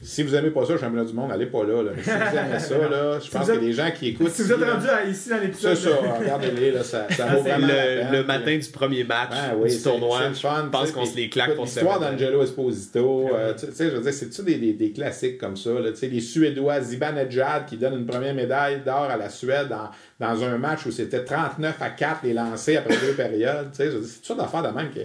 Si 0.02 0.23
vous 0.23 0.32
n'aimez 0.32 0.51
pas 0.51 0.64
ça, 0.66 0.74
le 0.74 0.78
championnat 0.78 1.06
du 1.06 1.14
monde, 1.14 1.32
allez 1.32 1.47
pas 1.47 1.64
là. 1.64 1.82
là. 1.82 1.90
Mais 1.97 2.02
si 2.02 2.10
vous 2.10 2.36
aimez 2.36 2.59
ça, 2.59 2.78
là, 2.90 3.18
je 3.18 3.31
pense 3.31 3.44
vous 3.47 3.51
êtes- 3.51 3.59
qu'il 3.59 3.68
y 3.68 3.70
a 3.70 3.70
des 3.70 3.73
gens 3.73 3.90
qui 3.98 4.09
écoutent. 4.09 4.28
Si 4.31 4.43
vous 4.43 4.52
êtes 4.52 4.60
là, 4.60 4.74
rendu 4.74 4.86
ici 5.10 5.31
dans 5.31 5.36
C'est 5.36 5.43
l'épisode. 5.47 5.74
ça, 5.77 5.90
regardez-les, 6.20 6.70
là, 6.70 6.85
ça, 6.85 7.06
ça 7.10 7.27
vaut 7.27 7.39
c'est 7.43 7.48
vraiment 7.51 7.66
Le, 7.66 7.73
peine. 7.73 8.12
le 8.12 8.24
matin 8.24 8.59
du 8.59 8.68
premier 8.68 9.05
match 9.05 9.31
Ben 9.31 9.56
oui, 9.59 9.70
du 9.70 9.74
c'est- 9.77 9.82
tournoi, 9.89 10.18
c'est 10.35 10.40
je 10.43 10.68
pense 10.70 10.93
qu'on 10.93 11.06
se 11.06 11.16
les 11.16 11.31
claque 11.31 11.55
pour 11.56 11.66
se 11.66 11.77
L'histoire 11.81 11.98
mettre- 11.98 12.12
d'Angelo 12.12 12.43
Esposito, 12.43 13.31
euh, 13.35 13.55
tu 13.55 13.73
sais, 13.73 13.90
je 13.90 13.97
veux 13.97 14.02
dire, 14.02 14.12
c'est-tu 14.12 14.43
des, 14.43 14.56
des, 14.56 14.73
des 14.74 14.93
classiques 14.93 15.39
comme 15.39 15.56
ça, 15.56 15.70
là, 15.70 15.90
tu 15.93 15.97
sais, 15.97 16.09
les 16.09 16.20
Suédois, 16.20 16.81
Zibanejad 16.82 17.64
qui 17.66 17.78
donne 17.78 17.94
une 17.94 18.06
première 18.06 18.35
médaille 18.35 18.82
d'or 18.85 19.05
à 19.10 19.16
la 19.16 19.31
Suède 19.31 19.68
dans, 19.68 19.89
dans 20.20 20.44
un 20.44 20.59
match 20.59 20.85
où 20.86 20.90
c'était 20.90 21.24
39 21.24 21.74
à 21.81 21.89
4 21.90 22.20
les 22.24 22.35
lancers 22.35 22.78
après 22.81 22.97
deux 22.98 23.14
périodes, 23.14 23.70
tu 23.70 23.78
sais, 23.78 23.86
je 23.86 23.97
veux 23.97 24.01
dire, 24.01 24.09
c'est 24.12 24.20
tout 24.20 24.27
ça 24.27 24.35
d'affaires 24.35 24.62
de 24.62 24.77
même 24.77 24.90
que, 24.90 25.01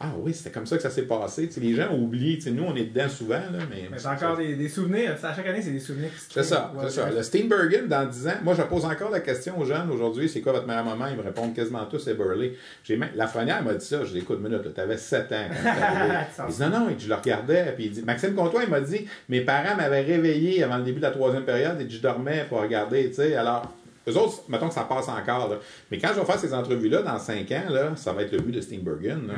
ah 0.00 0.12
oui, 0.18 0.34
c'était 0.34 0.50
comme 0.50 0.66
ça 0.66 0.76
que 0.76 0.82
ça 0.82 0.90
s'est 0.90 1.06
passé, 1.06 1.48
les 1.56 1.74
gens 1.74 1.94
oublient, 1.94 2.40
nous 2.52 2.64
on 2.64 2.74
est 2.74 2.86
dedans 2.86 3.08
souvent, 3.08 3.34
là, 3.34 3.60
mais... 3.70 3.84
Mais 3.88 3.96
c'est 3.96 4.08
encore 4.08 4.36
des, 4.36 4.56
des 4.56 4.68
souvenirs. 4.68 5.16
À 5.22 5.32
chaque 5.32 5.46
année, 5.46 5.62
c'est 5.62 5.70
des 5.70 5.78
souvenirs 5.78 6.10
qui 6.12 6.18
se 6.18 6.32
C'est 6.32 6.42
ça, 6.42 6.72
c'est 6.82 6.90
ça. 6.90 7.10
Le 7.10 7.22
Steenbergen, 7.22 7.86
dans 7.86 8.04
10 8.04 8.26
ans, 8.26 8.32
moi, 8.42 8.54
je 8.54 8.62
pose 8.62 8.84
encore 8.84 9.10
la 9.10 9.20
question 9.20 9.56
aux 9.56 9.64
jeunes 9.64 9.88
aujourd'hui, 9.90 10.28
c'est 10.28 10.40
quoi 10.40 10.52
votre 10.52 10.66
meilleur 10.66 10.84
moment? 10.84 11.06
Ils 11.06 11.16
me 11.16 11.22
répondent 11.22 11.54
quasiment 11.54 11.86
tous, 11.86 12.00
c'est 12.00 12.14
Burley. 12.14 12.54
J'ai 12.82 12.96
même, 12.96 13.10
Lafrenière 13.14 13.62
m'a 13.62 13.74
dit 13.74 13.86
ça, 13.86 14.04
je 14.04 14.10
dis, 14.10 14.18
écoute, 14.18 14.40
minute, 14.42 14.74
t'avais 14.74 14.98
7 14.98 15.32
ans 15.32 15.36
quand. 15.62 16.44
Il 16.48 16.54
dit, 16.54 16.60
non, 16.60 16.70
non, 16.70 16.88
et 16.88 16.96
je 16.98 17.08
le 17.08 17.14
regardais, 17.14 17.72
puis 17.76 17.86
il 17.86 17.90
dit, 17.92 18.02
Maxime 18.02 18.34
Comtois, 18.34 18.64
il 18.64 18.70
m'a 18.70 18.80
dit, 18.80 19.06
mes 19.28 19.42
parents 19.42 19.76
m'avaient 19.76 20.02
réveillé 20.02 20.64
avant 20.64 20.78
le 20.78 20.82
début 20.82 20.98
de 20.98 21.04
la 21.04 21.12
troisième 21.12 21.44
période, 21.44 21.80
et 21.80 21.88
je 21.88 22.00
dormais 22.00 22.44
pour 22.48 22.60
regarder, 22.60 23.08
tu 23.08 23.14
sais, 23.14 23.36
alors, 23.36 23.72
eux 24.08 24.16
autres, 24.16 24.42
mettons 24.48 24.68
que 24.68 24.74
ça 24.74 24.82
passe 24.84 25.08
encore. 25.08 25.48
là. 25.48 25.56
Mais 25.90 25.98
quand 25.98 26.08
je 26.14 26.20
vais 26.20 26.26
faire 26.26 26.38
ces 26.38 26.52
entrevues-là 26.52 27.02
dans 27.02 27.18
5 27.18 27.50
ans, 27.52 27.70
là, 27.70 27.92
ça 27.96 28.12
va 28.12 28.22
être 28.22 28.32
le 28.32 28.38
but 28.38 28.52
de 28.52 28.60
Steenbergen. 28.60 29.28
là. 29.28 29.34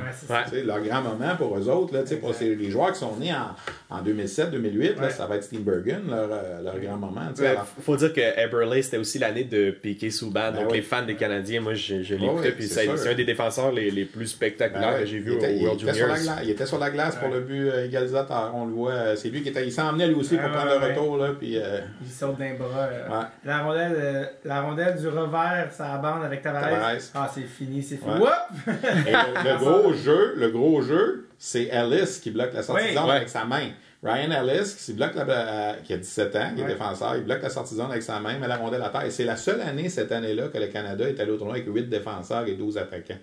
Ouais, 0.52 0.62
Leur 0.62 0.80
grand 0.80 1.02
moment 1.02 1.36
pour 1.36 1.56
eux 1.56 1.68
autres, 1.68 1.94
là, 1.94 2.00
pour 2.20 2.34
ces- 2.34 2.54
les 2.54 2.70
joueurs 2.70 2.92
qui 2.92 2.98
sont 2.98 3.16
nés 3.16 3.32
en, 3.32 3.96
en 3.96 4.02
2007-2008, 4.02 4.96
là, 4.96 5.02
Ouais. 5.04 5.10
ça 5.10 5.26
va 5.26 5.36
être 5.36 5.44
Steenbergen, 5.44 6.02
leur, 6.08 6.28
euh, 6.30 6.62
leur 6.62 6.78
grand 6.78 6.96
moment. 6.96 7.20
Ouais, 7.38 7.46
Alors, 7.46 7.66
faut 7.66 7.96
dire 7.96 8.12
que 8.12 8.20
Eberle, 8.20 8.82
c'était 8.82 8.96
aussi 8.98 9.18
l'année 9.18 9.44
de 9.44 9.70
Piquet 9.70 10.10
Souban. 10.10 10.50
Ben 10.52 10.62
donc, 10.64 10.72
les 10.72 10.82
fans 10.82 11.02
des 11.02 11.14
Canadiens, 11.16 11.60
moi, 11.60 11.74
je, 11.74 12.02
je 12.02 12.14
l'écoutais. 12.14 12.48
ouais, 12.48 12.52
puis 12.52 12.66
c'est 12.66 12.88
un 12.88 13.14
des 13.14 13.24
défenseurs 13.24 13.72
les, 13.72 13.90
les 13.90 14.04
plus 14.04 14.26
spectaculaires 14.26 14.90
Ben 14.90 14.94
ouais, 14.96 15.00
que 15.00 15.06
j'ai 15.06 15.18
vu 15.18 15.32
il 15.32 15.36
était, 15.36 15.54
au 15.54 15.62
World 15.64 15.80
il 15.80 15.88
était 15.88 15.98
sur 15.98 16.06
la 16.08 16.14
Juniors. 16.16 16.34
glace, 16.34 16.44
il 16.44 16.50
était 16.50 16.66
sur 16.66 16.78
la 16.78 16.90
glace 16.90 17.16
pour 17.16 17.28
le 17.28 17.40
but 17.40 17.68
euh, 17.68 17.84
égalisateur. 17.86 18.52
On 18.54 18.64
le 18.66 18.72
voit. 18.72 18.90
euh, 18.92 19.16
C'est 19.16 19.28
lui 19.28 19.42
qui 19.42 19.48
était. 19.50 19.64
Il 19.66 19.72
s'en 19.72 19.88
emmenait 19.90 20.08
lui 20.08 20.14
aussi 20.14 20.36
pour 20.36 20.44
Ouais, 20.46 20.52
prendre 20.52 20.70
ouais, 20.72 20.80
le 20.80 20.86
retour. 20.86 21.16
Là, 21.18 21.28
puis, 21.38 21.56
euh, 21.58 21.80
Il 22.02 22.08
saute 22.10 22.38
d'un 22.38 22.54
bras. 22.54 22.88
Ouais. 22.88 23.26
la, 23.44 23.58
rondelle, 23.62 24.30
la 24.56 24.62
rondelle 24.62 24.96
du 24.96 25.08
revers, 25.08 25.68
ça 25.72 25.96
bande 25.98 26.24
avec 26.24 26.42
Tavares. 26.42 26.62
Tavares. 26.70 26.96
Ah, 27.14 27.30
c'est 27.32 27.42
fini, 27.42 27.82
c'est 27.82 27.96
fini. 27.96 28.14
Ouais. 28.18 28.72
Et 29.06 29.12
le, 29.12 29.50
le 29.52 29.58
gros 29.58 29.92
jeu, 29.92 30.34
le 30.36 30.50
gros 30.50 30.82
jeu, 30.82 31.26
c'est 31.38 31.64
Ellis 31.64 32.20
qui 32.22 32.30
bloque 32.30 32.52
la 32.54 32.62
sortie 32.62 32.84
Oui. 32.84 32.90
de 32.90 32.96
zone 32.98 33.08
Ouais. 33.08 33.16
avec 33.16 33.28
sa 33.28 33.44
main. 33.44 33.68
Ryan 34.02 34.30
Ellis 34.30 34.74
qui 34.78 34.92
bloque 34.92 35.14
la, 35.14 35.24
euh, 35.28 35.72
qui 35.82 35.92
a 35.94 35.96
17 35.96 36.36
ans, 36.36 36.50
qui 36.54 36.62
est 36.62 36.66
défenseur, 36.66 37.16
il 37.16 37.24
bloque 37.24 37.42
la 37.42 37.50
sortie 37.50 37.74
de 37.74 37.80
zone 37.80 37.90
avec 37.90 38.02
sa 38.02 38.20
main, 38.20 38.38
met 38.38 38.46
la 38.46 38.56
rondelle 38.56 38.82
à 38.82 38.90
terre. 38.90 39.04
Et 39.04 39.10
c'est 39.10 39.24
la 39.24 39.36
seule 39.36 39.60
année 39.60 39.88
cette 39.88 40.12
année-là 40.12 40.48
que 40.48 40.58
le 40.58 40.66
Canada 40.68 41.08
est 41.08 41.18
allé 41.18 41.30
au 41.32 41.36
tournoi 41.36 41.56
avec 41.56 41.66
8 41.66 41.88
défenseurs 41.88 42.46
et 42.46 42.54
12 42.54 42.78
attaquants. 42.78 43.18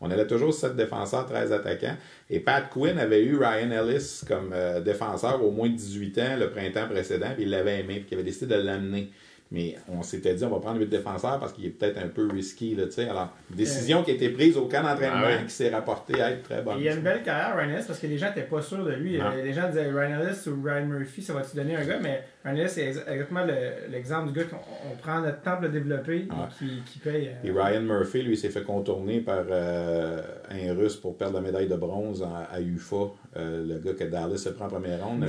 On 0.00 0.08
avait 0.12 0.28
toujours 0.28 0.54
7 0.54 0.76
défenseurs, 0.76 1.26
13 1.26 1.52
attaquants. 1.52 1.96
Et 2.30 2.38
Pat 2.38 2.68
Quinn 2.70 2.98
avait 3.00 3.24
eu 3.24 3.36
Ryan 3.36 3.70
Ellis 3.72 4.20
comme 4.28 4.52
euh, 4.54 4.80
défenseur 4.80 5.42
au 5.44 5.50
moins 5.50 5.68
de 5.68 5.74
18 5.74 6.18
ans 6.18 6.36
le 6.38 6.50
printemps 6.50 6.86
précédent, 6.88 7.30
puis 7.34 7.42
il 7.44 7.50
l'avait 7.50 7.80
aimé, 7.80 7.94
puis 7.96 8.08
il 8.12 8.14
avait 8.14 8.22
décidé 8.22 8.54
de 8.54 8.60
l'amener. 8.62 9.10
Mais 9.50 9.76
on 9.88 10.02
s'était 10.02 10.34
dit, 10.34 10.44
on 10.44 10.50
va 10.50 10.58
prendre 10.60 10.78
8 10.78 10.88
défenseurs 10.88 11.38
parce 11.40 11.54
qu'il 11.54 11.64
est 11.64 11.70
peut-être 11.70 11.96
un 11.98 12.08
peu 12.08 12.28
risky. 12.30 12.74
Là, 12.74 12.84
tu 12.84 12.92
sais. 12.92 13.08
Alors, 13.08 13.32
décision 13.48 14.02
qui 14.02 14.10
a 14.10 14.14
été 14.14 14.28
prise 14.28 14.58
au 14.58 14.66
camp 14.66 14.82
d'entraînement 14.82 15.22
Ah 15.24 15.36
oui. 15.40 15.46
qui 15.46 15.52
s'est 15.54 15.70
rapportée 15.70 16.20
à 16.20 16.32
être 16.32 16.42
très 16.42 16.60
bonne. 16.60 16.76
Il 16.78 16.84
y 16.84 16.88
a 16.90 16.94
une 16.94 17.00
belle 17.00 17.22
carrière, 17.22 17.56
Ryan 17.56 17.76
Ellis, 17.76 17.84
parce 17.86 17.98
que 17.98 18.06
les 18.06 18.18
gens 18.18 18.28
n'étaient 18.28 18.42
pas 18.42 18.60
sûrs 18.60 18.84
de 18.84 18.92
lui. 18.92 19.16
Non. 19.16 19.24
Euh, 19.34 19.42
Les 19.42 19.54
gens 19.54 19.66
disaient 19.68 19.90
Ryan 19.90 20.20
Ellis 20.20 20.48
ou 20.48 20.62
Ryan 20.62 20.84
Murphy, 20.86 21.22
ça 21.22 21.32
va-tu 21.32 21.56
donner 21.56 21.76
un 21.76 21.84
gars, 21.84 21.98
mais 22.02 22.22
C'est 22.68 22.86
ex- 22.88 23.04
exactement 23.08 23.44
le- 23.44 23.90
l'exemple 23.92 24.32
du 24.32 24.38
gars 24.38 24.44
qu'on 24.44 24.56
on 24.92 24.96
prend 24.96 25.20
notre 25.20 25.40
temps 25.42 25.52
pour 25.54 25.62
le 25.62 25.68
développer 25.70 26.16
et 26.18 26.28
qui, 26.58 26.82
qui 26.92 26.98
paye. 26.98 27.28
euh, 27.28 27.48
Et 27.48 27.50
Ryan 27.50 27.80
Murphy, 27.82 28.22
lui, 28.22 28.36
s'est 28.36 28.50
fait 28.50 28.62
contourner 28.62 29.20
par 29.20 29.44
euh, 29.50 30.20
un 30.50 30.74
Russe 30.74 30.96
pour 30.96 31.16
perdre 31.16 31.34
la 31.36 31.40
médaille 31.40 31.68
de 31.68 31.76
bronze 31.76 32.22
à, 32.22 32.48
à 32.54 32.60
UFA. 32.60 32.96
Euh, 33.36 33.64
le 33.66 33.78
gars 33.78 33.92
que 33.92 34.04
Dallas 34.04 34.44
a 34.46 34.50
pris 34.52 34.62
en 34.64 34.68
première 34.68 35.04
ronde. 35.04 35.24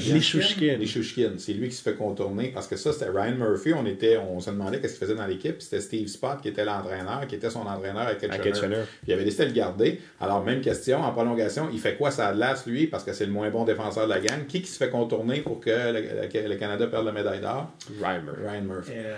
Lishushkin. 0.77 1.31
C'est 1.37 1.53
lui 1.53 1.67
qui 1.69 1.75
se 1.75 1.83
fait 1.83 1.95
contourner 1.95 2.51
parce 2.53 2.67
que 2.67 2.75
ça, 2.75 2.91
c'était 2.93 3.09
Ryan 3.09 3.35
Murphy. 3.35 3.73
On, 3.73 3.85
était, 3.85 4.17
on 4.17 4.39
se 4.39 4.49
demandait 4.49 4.79
qu'est-ce 4.79 4.97
qu'il 4.97 5.05
faisait 5.07 5.17
dans 5.17 5.27
l'équipe. 5.27 5.61
C'était 5.61 5.81
Steve 5.81 6.07
Spott 6.07 6.41
qui 6.41 6.47
était 6.47 6.65
l'entraîneur, 6.65 7.27
qui 7.27 7.35
était 7.35 7.49
son 7.49 7.61
entraîneur 7.61 8.07
à. 8.07 8.15
Kitchener. 8.15 8.75
Puis 9.01 9.07
il 9.07 9.13
avait 9.13 9.23
décidé 9.25 9.43
de 9.45 9.49
le 9.49 9.55
garder. 9.55 9.99
Alors, 10.21 10.43
même 10.43 10.61
question, 10.61 10.99
en 11.01 11.11
prolongation, 11.11 11.67
il 11.71 11.79
fait 11.79 11.95
quoi 11.95 12.09
ça 12.11 12.33
glace, 12.33 12.65
lui, 12.65 12.87
parce 12.87 13.03
que 13.03 13.13
c'est 13.13 13.25
le 13.25 13.31
moins 13.31 13.49
bon 13.49 13.65
défenseur 13.65 14.05
de 14.05 14.09
la 14.09 14.19
gang. 14.19 14.45
Qui 14.47 14.61
qui 14.61 14.69
se 14.71 14.77
fait 14.77 14.89
contourner 14.89 15.41
pour 15.41 15.59
que 15.59 15.69
le, 15.69 16.01
le- 16.01 16.47
le 16.49 16.55
Canada 16.55 16.87
perde 16.87 17.05
la 17.13 17.23
médaille 17.23 17.41
d'or? 17.41 17.71
Ryan 18.01 18.61
Murphy. 18.63 18.91
euh, 18.95 19.15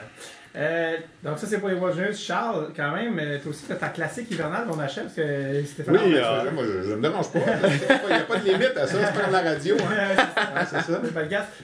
euh, 0.53 0.97
donc 1.23 1.39
ça 1.39 1.47
c'est 1.47 1.59
pour 1.59 1.69
les 1.69 1.76
Juniors. 1.76 2.13
Charles, 2.13 2.73
quand 2.76 2.91
même, 2.93 3.18
euh, 3.19 3.39
toi 3.39 3.51
aussi 3.51 3.63
t'as 3.69 3.76
ta 3.76 3.88
classique 3.88 4.30
hivernale 4.31 4.68
qu'on 4.68 4.77
achète 4.80 5.03
parce 5.05 5.15
que 5.15 5.63
Stéphane. 5.63 5.95
Oui, 5.95 6.13
euh. 6.18 6.51
Moi, 6.51 6.63
je, 6.65 6.89
je 6.89 6.93
me 6.95 7.01
dérange 7.01 7.31
pas. 7.31 7.39
Il 7.39 8.07
n'y 8.07 8.13
a 8.19 8.23
pas 8.23 8.35
de 8.38 8.45
limite 8.45 8.76
à 8.76 8.85
ça. 8.85 8.97
C'est 9.05 9.13
pas 9.18 9.22
comme 9.23 9.31
la 9.31 9.41
radio. 9.41 9.76
Hein. 9.80 10.26
Ouais, 10.55 10.65
c'est 10.69 10.81
ça. 10.81 11.01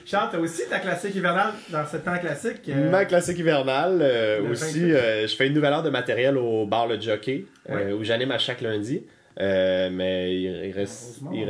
Charles, 0.06 0.28
t'as 0.32 0.38
aussi 0.38 0.62
ta 0.70 0.78
classique 0.78 1.14
hivernale 1.14 1.52
dans 1.70 1.84
ce 1.86 1.98
temps 1.98 2.16
classique. 2.18 2.62
euh, 2.70 2.90
Ma 2.90 3.04
classique 3.04 3.38
hivernale, 3.38 3.98
euh, 4.00 4.38
Le 4.40 4.50
aussi, 4.52 4.80
28. 4.90 4.92
euh, 4.94 5.26
je 5.26 5.36
fais 5.36 5.46
une 5.48 5.52
nouvelle 5.54 5.72
heure 5.74 5.82
de 5.82 5.90
matériel 5.90 6.38
au 6.38 6.64
bar 6.64 6.86
Le 6.86 6.98
Jockey, 6.98 7.44
euh, 7.68 7.74
Ouais. 7.74 7.92
où 7.92 8.02
j'anime 8.04 8.30
à 8.30 8.38
chaque 8.38 8.62
lundi. 8.62 9.02
Euh, 9.40 9.88
mais 9.92 10.34
il, 10.34 10.64
il 10.66 10.72
reste, 10.72 11.20
il 11.32 11.46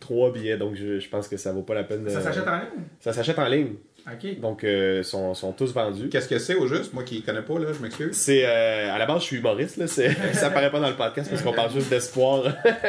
trois 0.00 0.32
billets, 0.32 0.56
donc 0.56 0.74
je, 0.76 0.98
je 1.00 1.08
pense 1.08 1.26
que 1.28 1.36
ça 1.36 1.52
vaut 1.52 1.62
pas 1.62 1.74
la 1.74 1.82
peine. 1.84 2.04
de- 2.04 2.08
Ça 2.10 2.20
s'achète 2.20 2.46
en 2.46 2.54
ligne? 2.56 2.84
Ça 3.00 3.12
s'achète 3.12 3.38
en 3.38 3.46
ligne, 3.46 3.74
Donc 4.40 4.62
euh, 4.62 5.02
sont, 5.02 5.34
sont 5.34 5.52
tous 5.52 5.72
vendus. 5.74 6.08
Qu'est-ce 6.08 6.28
que 6.28 6.38
c'est 6.38 6.54
au 6.54 6.66
juste? 6.68 6.92
Moi 6.94 7.02
qui 7.02 7.16
ne 7.16 7.20
connais 7.26 7.42
pas, 7.42 7.58
là, 7.58 7.72
je 7.76 7.82
m'excuse. 7.82 8.12
C'est 8.12 8.44
euh, 8.46 8.94
à 8.94 8.98
la 8.98 9.06
base, 9.06 9.20
je 9.22 9.24
suis 9.24 9.36
humoriste, 9.38 9.76
là. 9.78 9.86
c'est- 9.88 10.12
ça 10.32 10.50
paraît 10.50 10.70
pas 10.70 10.78
dans 10.80 10.88
le 10.88 10.94
podcast 10.94 11.28
parce 11.28 11.42
qu'on 11.42 11.52
parle 11.52 11.72
juste 11.72 11.90
d'espoir 11.90 12.44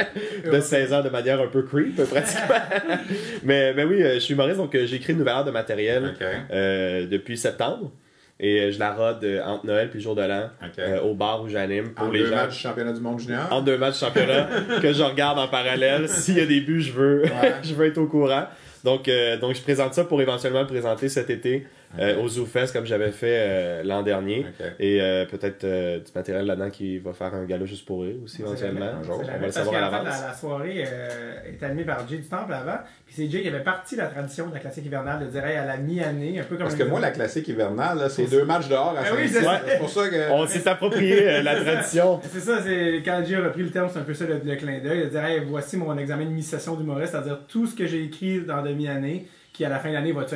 de 0.51 0.59
16 0.59 0.93
ans 0.93 1.01
de 1.01 1.09
manière 1.09 1.41
un 1.41 1.47
peu 1.47 1.63
creep, 1.63 1.95
pratiquement. 2.03 2.55
mais, 3.43 3.73
mais 3.73 3.83
oui, 3.83 4.03
euh, 4.03 4.13
je 4.15 4.19
suis 4.19 4.33
humoriste, 4.35 4.57
donc 4.57 4.75
euh, 4.75 4.85
j'ai 4.85 4.97
écrit 4.97 5.13
une 5.13 5.19
nouvelle 5.19 5.33
heure 5.35 5.45
de 5.45 5.51
matériel 5.51 6.13
euh, 6.51 7.07
depuis 7.07 7.37
septembre. 7.37 7.91
Et 8.39 8.71
je 8.71 8.77
la 8.77 8.93
rode 8.93 9.25
entre 9.43 9.65
Noël 9.65 9.89
puis 9.89 9.97
le 9.97 10.03
jour 10.03 10.13
de 10.13 10.21
l'an 10.21 10.51
euh, 10.77 11.01
au 11.01 11.15
bar 11.15 11.41
où 11.41 11.49
j'anime 11.49 11.95
pour 11.95 12.05
En 12.05 12.11
les 12.11 12.19
deux 12.19 12.27
gens. 12.29 12.35
matchs 12.35 12.53
du 12.53 12.59
championnat 12.59 12.93
du 12.93 13.01
monde 13.01 13.19
junior? 13.19 13.47
En 13.51 13.61
deux 13.63 13.79
matchs 13.79 13.99
championnat 13.99 14.47
que 14.79 14.93
je 14.93 15.01
regarde 15.01 15.39
en 15.39 15.47
parallèle. 15.47 16.07
S'il 16.07 16.37
y 16.37 16.41
a 16.41 16.45
des 16.45 16.61
buts, 16.61 16.81
je 16.83 16.91
veux, 16.91 17.23
je 17.63 17.73
veux 17.73 17.87
être 17.87 17.97
au 17.97 18.05
courant. 18.05 18.45
Donc, 18.87 19.09
euh, 19.09 19.35
donc, 19.35 19.53
je 19.53 19.61
présente 19.61 19.93
ça 19.93 20.05
pour 20.05 20.21
éventuellement 20.21 20.61
le 20.61 20.67
présenter 20.67 21.09
cet 21.09 21.29
été 21.29 21.67
euh, 21.99 22.17
au 22.21 22.27
ZooFest 22.27 22.73
comme 22.73 22.85
j'avais 22.85 23.11
fait 23.11 23.37
euh, 23.39 23.83
l'an 23.83 24.03
dernier. 24.03 24.45
Et 24.79 25.01
euh, 25.01 25.25
peut-être 25.25 25.63
euh, 25.63 25.99
du 25.99 26.11
matériel 26.13 26.45
là-dedans 26.45 26.69
qui 26.69 26.97
va 26.99 27.13
faire 27.13 27.33
un 27.33 27.45
gala 27.45 27.65
juste 27.65 27.85
pour 27.85 28.03
eux 28.03 28.19
aussi 28.23 28.41
éventuellement. 28.41 28.85
Un 28.85 29.03
jour, 29.03 29.21
On 29.21 29.25
C'est 29.25 29.37
va 29.39 29.45
le 29.45 29.51
savoir 29.51 29.75
à 29.75 29.81
l'avance. 29.81 30.21
la, 30.21 30.27
la 30.27 30.33
soirée 30.33 30.83
euh, 30.85 31.39
est 31.45 31.63
animée 31.63 31.85
par 31.85 32.07
Jay 32.07 32.17
du 32.17 32.27
Temple 32.27 32.53
avant. 32.53 32.77
Puis 33.05 33.15
c'est 33.15 33.29
Jay 33.29 33.41
qui 33.41 33.47
avait 33.47 33.63
parti 33.63 33.95
la 33.95 34.07
tradition 34.07 34.47
de 34.47 34.53
la 34.53 34.59
classique 34.59 34.85
hivernale 34.85 35.25
de 35.25 35.31
dire 35.31 35.45
hey, 35.45 35.55
à 35.55 35.65
la 35.65 35.77
mi-année, 35.77 36.39
un 36.39 36.43
peu 36.43 36.55
comme 36.57 36.65
Parce 36.65 36.75
que 36.75 36.83
moi, 36.83 36.99
la 36.99 37.11
classique 37.11 37.47
hivernale, 37.47 38.09
c'est 38.09 38.25
deux 38.29 38.43
matchs 38.43 38.67
dehors 38.67 38.95
à 38.97 39.01
Ah 39.05 39.13
oui, 39.15 39.29
c'est 39.29 39.41
ça. 39.43 39.61
C'est 39.65 39.77
pour 39.79 39.89
ça 39.89 40.09
que. 40.09 40.31
On 40.31 40.45
s'est 40.45 40.67
approprié 40.67 41.27
euh, 41.29 41.41
la 41.43 41.55
tradition. 41.63 42.19
C'est 42.23 42.41
ça, 42.41 42.61
c'est 42.61 43.01
quand 43.05 43.23
Jay 43.25 43.35
a 43.35 43.43
repris 43.45 43.63
le 43.63 43.69
terme, 43.71 43.89
c'est 43.91 43.99
un 43.99 44.03
peu 44.03 44.13
ça 44.13 44.25
le, 44.25 44.41
le 44.43 44.55
clin 44.57 44.79
d'œil. 44.79 45.03
De 45.05 45.09
dire 45.09 45.23
hey, 45.23 45.41
voici 45.47 45.77
mon 45.77 45.97
examen 45.97 46.25
de 46.25 46.31
mi-session 46.31 46.75
d'humoriste, 46.75 47.11
c'est-à-dire 47.13 47.39
tout 47.47 47.65
ce 47.65 47.75
que 47.75 47.85
j'ai 47.87 48.03
écrit 48.03 48.41
dans 48.41 48.61
demi-année, 48.61 49.25
qui 49.53 49.63
à 49.63 49.69
la 49.69 49.79
fin 49.79 49.89
de 49.89 49.93
l'année 49.93 50.11
va 50.11 50.23
être 50.23 50.35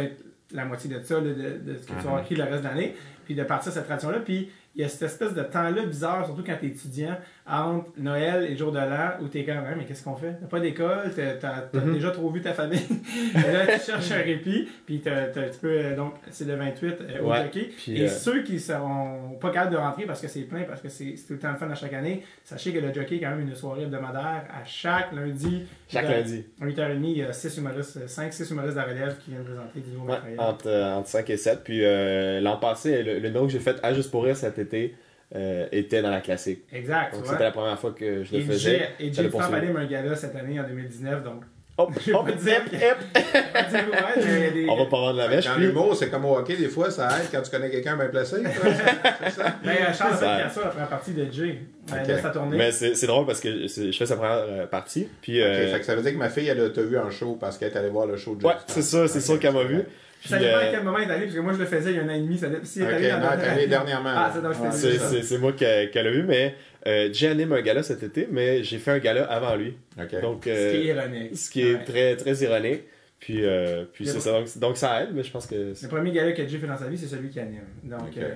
la 0.54 0.66
moitié 0.66 0.90
de 0.90 1.02
ça, 1.04 1.16
là, 1.16 1.22
de, 1.22 1.72
de 1.72 1.78
ce 1.78 1.88
que 1.88 1.88
tu 1.88 1.94
vas 1.94 2.00
avoir 2.02 2.22
écrit 2.22 2.36
le 2.36 2.44
reste 2.44 2.64
de 2.64 2.68
l'année, 2.68 2.96
puis 3.26 3.36
de 3.36 3.44
partir 3.44 3.72
de 3.72 3.78
cette 3.78 3.86
tradition-là. 3.86 4.20
Puis 4.20 4.50
il 4.76 4.82
y 4.82 4.84
a 4.84 4.90
cette 4.90 5.04
espèce 5.04 5.34
de 5.34 5.44
temps-là 5.44 5.86
bizarre, 5.86 6.26
surtout 6.26 6.44
quand 6.46 6.56
tu 6.60 6.66
es 6.66 6.70
étudiant, 6.70 7.18
entre 7.50 7.90
Noël 7.98 8.46
et 8.50 8.56
jour 8.56 8.72
de 8.72 8.78
l'an, 8.78 9.12
où 9.22 9.28
tu 9.28 9.40
es 9.40 9.44
quand 9.46 9.56
même, 9.62 9.76
mais 9.78 9.86
qu'est-ce 9.86 10.04
qu'on 10.04 10.16
fait? 10.16 10.36
T'as 10.40 10.48
pas 10.48 10.60
d'école, 10.60 11.12
t'as 11.16 11.34
t'as- 11.34 11.70
t'as 11.72 11.80
Mhm. 11.80 11.94
déjà 11.94 12.12
trop 12.12 12.30
vu 12.30 12.42
ta 12.42 12.54
famille, 12.54 12.80
et 13.36 13.52
là 13.52 13.66
tu 13.78 13.86
cherches 13.92 14.12
un 14.12 14.22
répit, 14.22 14.70
puis 14.86 15.00
t'as- 15.02 15.28
tu 15.28 15.58
peux, 15.60 15.68
euh, 15.72 15.96
donc 15.96 16.14
c'est 16.30 16.48
le 16.48 16.56
28 16.56 16.96
euh, 17.02 17.22
au 17.24 17.32
Ouais. 17.32 17.40
hockey. 17.46 17.70
Puis, 17.76 18.00
Et 18.00 18.06
euh, 18.06 18.08
ceux 18.08 18.44
qui 18.44 18.60
seront 18.60 19.38
pas 19.42 19.50
capables 19.50 19.72
de 19.74 19.78
rentrer 19.78 20.06
parce 20.06 20.22
que 20.22 20.28
c'est 20.28 20.42
plein, 20.42 20.64
parce 20.64 20.82
que 20.82 20.90
c'est 20.90 21.16
c'est 21.18 21.28
tout 21.28 21.34
le 21.34 21.40
temps 21.40 21.52
le 21.52 21.58
fun 21.58 21.70
à 21.70 21.76
chaque 21.76 21.94
année, 21.94 22.24
sachez 22.44 22.72
que 22.74 22.80
le 22.80 22.94
jockey 22.94 23.16
est 23.16 23.20
quand 23.20 23.32
même 23.32 23.42
une 23.42 23.56
soirée 23.56 23.84
hebdomadaire 23.84 24.46
à 24.50 24.64
chaque 24.64 25.12
lundi. 25.12 25.64
Chaque 25.90 26.08
De- 26.08 26.12
lundi. 26.12 26.46
À 26.62 26.66
8h30, 26.66 27.12
il 27.12 27.18
y 27.18 27.24
a 27.24 27.34
6 27.34 27.58
humoristes, 27.58 28.08
5-6 28.08 28.50
humoristes 28.52 28.76
de 28.76 28.80
la 28.80 28.86
relève 28.86 29.18
qui 29.18 29.32
viennent 29.32 29.44
présenter 29.44 29.80
du 29.80 29.90
nouveau 29.92 30.06
Ouais, 30.08 30.14
matériel. 30.14 30.40
entre, 30.40 30.68
euh, 30.68 30.94
entre 30.96 31.08
5 31.10 31.30
et 31.30 31.38
7. 31.38 31.62
Puis 31.64 31.84
euh, 31.84 32.40
l'an 32.40 32.58
passé, 32.58 33.04
le, 33.04 33.20
le 33.20 33.30
nom 33.30 33.46
que 33.46 33.52
j'ai 33.52 33.60
fait 33.60 33.78
à 33.84 33.94
Juste 33.94 34.12
pour 34.12 34.24
rire 34.24 34.38
cet 34.38 34.58
été 34.60 34.96
euh, 35.36 35.68
était 35.72 36.02
dans 36.02 36.10
la 36.12 36.22
classique. 36.22 36.64
Exact, 36.74 37.14
Donc 37.16 37.26
c'était 37.26 37.44
la 37.44 37.52
première 37.52 37.80
fois 37.80 37.92
que 37.92 38.24
je 38.24 38.32
le 38.34 38.40
Et 38.40 38.44
faisais. 38.44 38.78
Jay, 38.78 38.90
et 39.00 39.14
Jay 39.14 39.30
anime 39.54 39.78
un 39.78 39.86
gala 39.86 40.16
cette 40.16 40.36
année 40.36 40.60
en 40.60 40.64
2019, 40.68 41.24
donc. 41.24 41.44
Hop, 41.78 41.90
pas 41.94 42.32
dire 42.34 42.62
hip. 42.74 42.80
Ouais, 43.16 44.24
mais 44.26 44.52
des- 44.52 44.68
On 44.70 44.76
va 44.76 44.86
pas 44.86 44.98
vendre 44.98 45.18
la 45.18 45.30
mèche. 45.30 45.46
Dans 45.46 45.56
l'humour, 45.56 45.96
c'est 45.96 46.10
comme 46.10 46.26
au 46.26 46.36
hockey, 46.36 46.58
des 46.58 46.68
fois, 46.68 46.92
ça 46.92 47.08
aide 47.18 47.28
quand 47.32 47.42
tu 47.42 47.50
connais 47.50 47.70
quelqu'un 47.72 47.96
bien 47.96 48.08
placé. 48.10 48.36
Ça? 49.30 49.56
Ben, 49.64 49.70
euh, 49.72 49.94
Charles 49.94 50.14
Ça- 50.16 50.50
ça 50.50 50.62
la 50.62 50.68
première 50.70 50.90
partie 50.90 51.14
de 51.14 51.32
Jay, 51.32 51.60
euh, 51.94 52.02
Ok. 52.02 52.08
de 52.10 52.18
sa 52.18 52.30
tournée. 52.30 52.58
Mais 52.58 52.72
c'est 52.72 52.94
c'est 52.96 53.08
drôle 53.08 53.26
parce 53.26 53.40
que 53.40 53.68
c'est- 53.68 53.92
je 53.92 53.98
fais 53.98 54.06
sa 54.06 54.18
première 54.18 54.44
euh, 54.48 54.68
partie. 54.68 55.08
Puis, 55.22 55.42
euh, 55.42 55.72
fait 55.72 55.80
que 55.80 55.86
ça 55.86 55.96
veut 55.96 56.02
dire 56.02 56.12
que 56.12 56.18
ma 56.18 56.30
fille, 56.30 56.48
elle 56.48 56.72
t'a 56.74 56.82
vu 56.82 56.98
en 56.98 57.10
show 57.10 57.38
parce 57.40 57.58
qu'elle 57.58 57.72
est 57.72 57.78
allée 57.78 57.90
voir 57.90 58.06
le 58.06 58.18
show 58.18 58.36
de 58.36 58.46
ouais, 58.46 58.54
Justin. 58.54 58.74
c'est 58.74 58.82
ça, 58.82 59.08
c'est 59.08 59.22
sûr 59.22 59.40
qu'elle 59.40 59.54
m'a 59.54 59.64
vu. 59.64 59.84
Ça 60.30 60.38
dépend 60.40 60.58
à 60.58 60.60
euh, 60.62 60.72
quel 60.72 60.84
moment 60.84 60.98
il 61.00 61.10
est 61.10 61.14
allé, 61.14 61.24
parce 61.26 61.36
que 61.36 61.40
moi 61.42 61.54
je 61.54 61.60
le 61.60 61.66
faisais 61.66 61.92
il 61.92 61.96
y 61.98 62.00
a 62.00 62.04
un 62.04 62.10
an 62.10 62.14
et 62.14 62.22
demi. 62.22 62.38
Ça, 62.38 62.48
dé- 62.48 62.58
s'il 62.64 62.84
est 62.84 62.86
allé 62.86 63.12
non, 63.12 63.68
dernièrement. 63.68 64.12
Ah, 64.16 64.32
c'est 64.34 64.42
donc, 64.42 64.54
Ouais, 64.62 65.22
c'est- 65.24 65.38
moi 65.38 65.54
qu'elle 65.54 65.90
qu'elle 65.92 66.08
a 66.08 66.12
vu, 66.12 66.24
mais 66.24 66.56
euh, 66.88 67.10
Jay 67.12 67.28
anime 67.28 67.54
un 67.54 67.62
gala 67.62 67.84
cet 67.84 68.04
été, 68.04 68.28
mais 68.32 68.64
j'ai 68.64 68.78
fait 68.78 68.92
un 68.92 69.00
gala 69.00 69.24
avant 69.26 69.56
lui. 69.56 69.76
Ok. 70.00 70.22
Donc, 70.22 70.44
Ce 70.46 70.50
qui 70.50 70.52
euh, 70.52 70.74
est 70.74 70.86
ironique. 70.86 71.38
ce 71.38 71.50
qui 71.50 71.62
est 71.62 71.74
Ouais. 71.76 71.84
très, 71.84 72.16
très 72.16 72.34
ironique. 72.44 72.82
Puis, 73.20 73.46
euh, 73.46 73.84
puis 73.94 74.06
Il 74.06 74.08
c'est 74.10 74.20
ça. 74.20 74.32
Donc, 74.32 74.58
donc 74.58 74.78
ça 74.78 75.04
aide, 75.04 75.10
mais 75.14 75.22
je 75.22 75.30
pense 75.32 75.46
que. 75.46 75.76
c'est- 75.76 75.84
Le 75.86 75.90
premier 75.92 76.12
gala 76.12 76.32
que 76.32 76.48
Jay 76.48 76.58
fait 76.58 76.66
dans 76.66 76.76
sa 76.76 76.88
vie, 76.88 76.98
c'est 76.98 77.06
celui 77.06 77.30
qui 77.30 77.40
anime. 77.40 77.62
Donc, 77.84 78.18
euh, 78.18 78.30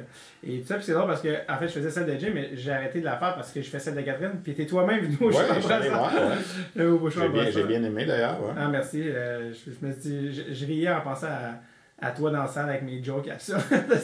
et 0.48 0.60
tout 0.60 0.68
ça, 0.68 0.76
puis 0.76 0.84
c'est 0.84 0.94
drôle 0.94 1.08
parce 1.08 1.22
que, 1.24 1.30
en 1.52 1.58
fait, 1.58 1.68
je 1.70 1.74
faisais 1.74 1.90
celle 1.90 2.06
de 2.06 2.20
Jay, 2.20 2.30
mais 2.32 2.50
j'ai 2.54 2.70
arrêté 2.72 3.00
de 3.00 3.06
la 3.06 3.18
faire 3.18 3.34
parce 3.34 3.52
que 3.52 3.64
je 3.64 3.68
fais 3.68 3.80
celle 3.80 3.96
de 3.96 4.02
Catherine. 4.02 4.34
Puis 4.44 4.54
t'es 4.54 4.68
toi-même 4.68 5.00
venu 5.06 5.18
au 5.22 5.32
Ouais, 5.36 5.44
J'ai 6.76 7.30
bien, 7.30 7.50
j'ai 7.52 7.64
bien 7.64 7.84
aimé 7.84 8.06
d'ailleurs. 8.06 8.40
ouais. 8.44 8.54
Ah, 8.58 8.68
merci. 8.68 9.02
Euh, 9.08 9.52
je, 9.54 9.72
je 9.72 9.86
me 9.88 9.92
suis 9.92 10.02
dit, 10.02 10.34
je, 10.50 10.54
je 10.54 10.66
riais 10.66 10.90
en 10.92 11.02
pensant 11.02 11.28
à, 11.28 11.60
à 12.02 12.12
toi 12.12 12.30
dans 12.30 12.42
la 12.42 12.48
salle 12.48 12.70
avec 12.70 12.82
mes 12.84 13.02
jokes 13.02 13.30
absurdes. 13.30 13.62
non, 13.72 13.96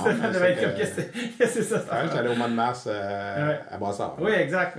Stéphane 0.00 0.18
mais 0.22 0.32
devait 0.32 0.50
être 0.50 0.58
c'est 0.58 0.64
comme, 0.64 0.72
que- 0.74 0.78
qu'est-ce 1.38 1.58
que 1.58 1.62
c'est- 1.62 1.62
ça? 1.62 1.76
Ouais, 1.76 2.18
allé 2.18 2.28
au 2.30 2.34
mois 2.34 2.48
de 2.48 2.52
mars 2.54 2.84
euh, 2.90 3.48
Ouais. 3.48 3.60
à 3.70 3.78
Brassard. 3.78 4.16
Oui, 4.20 4.32
exact. 4.32 4.76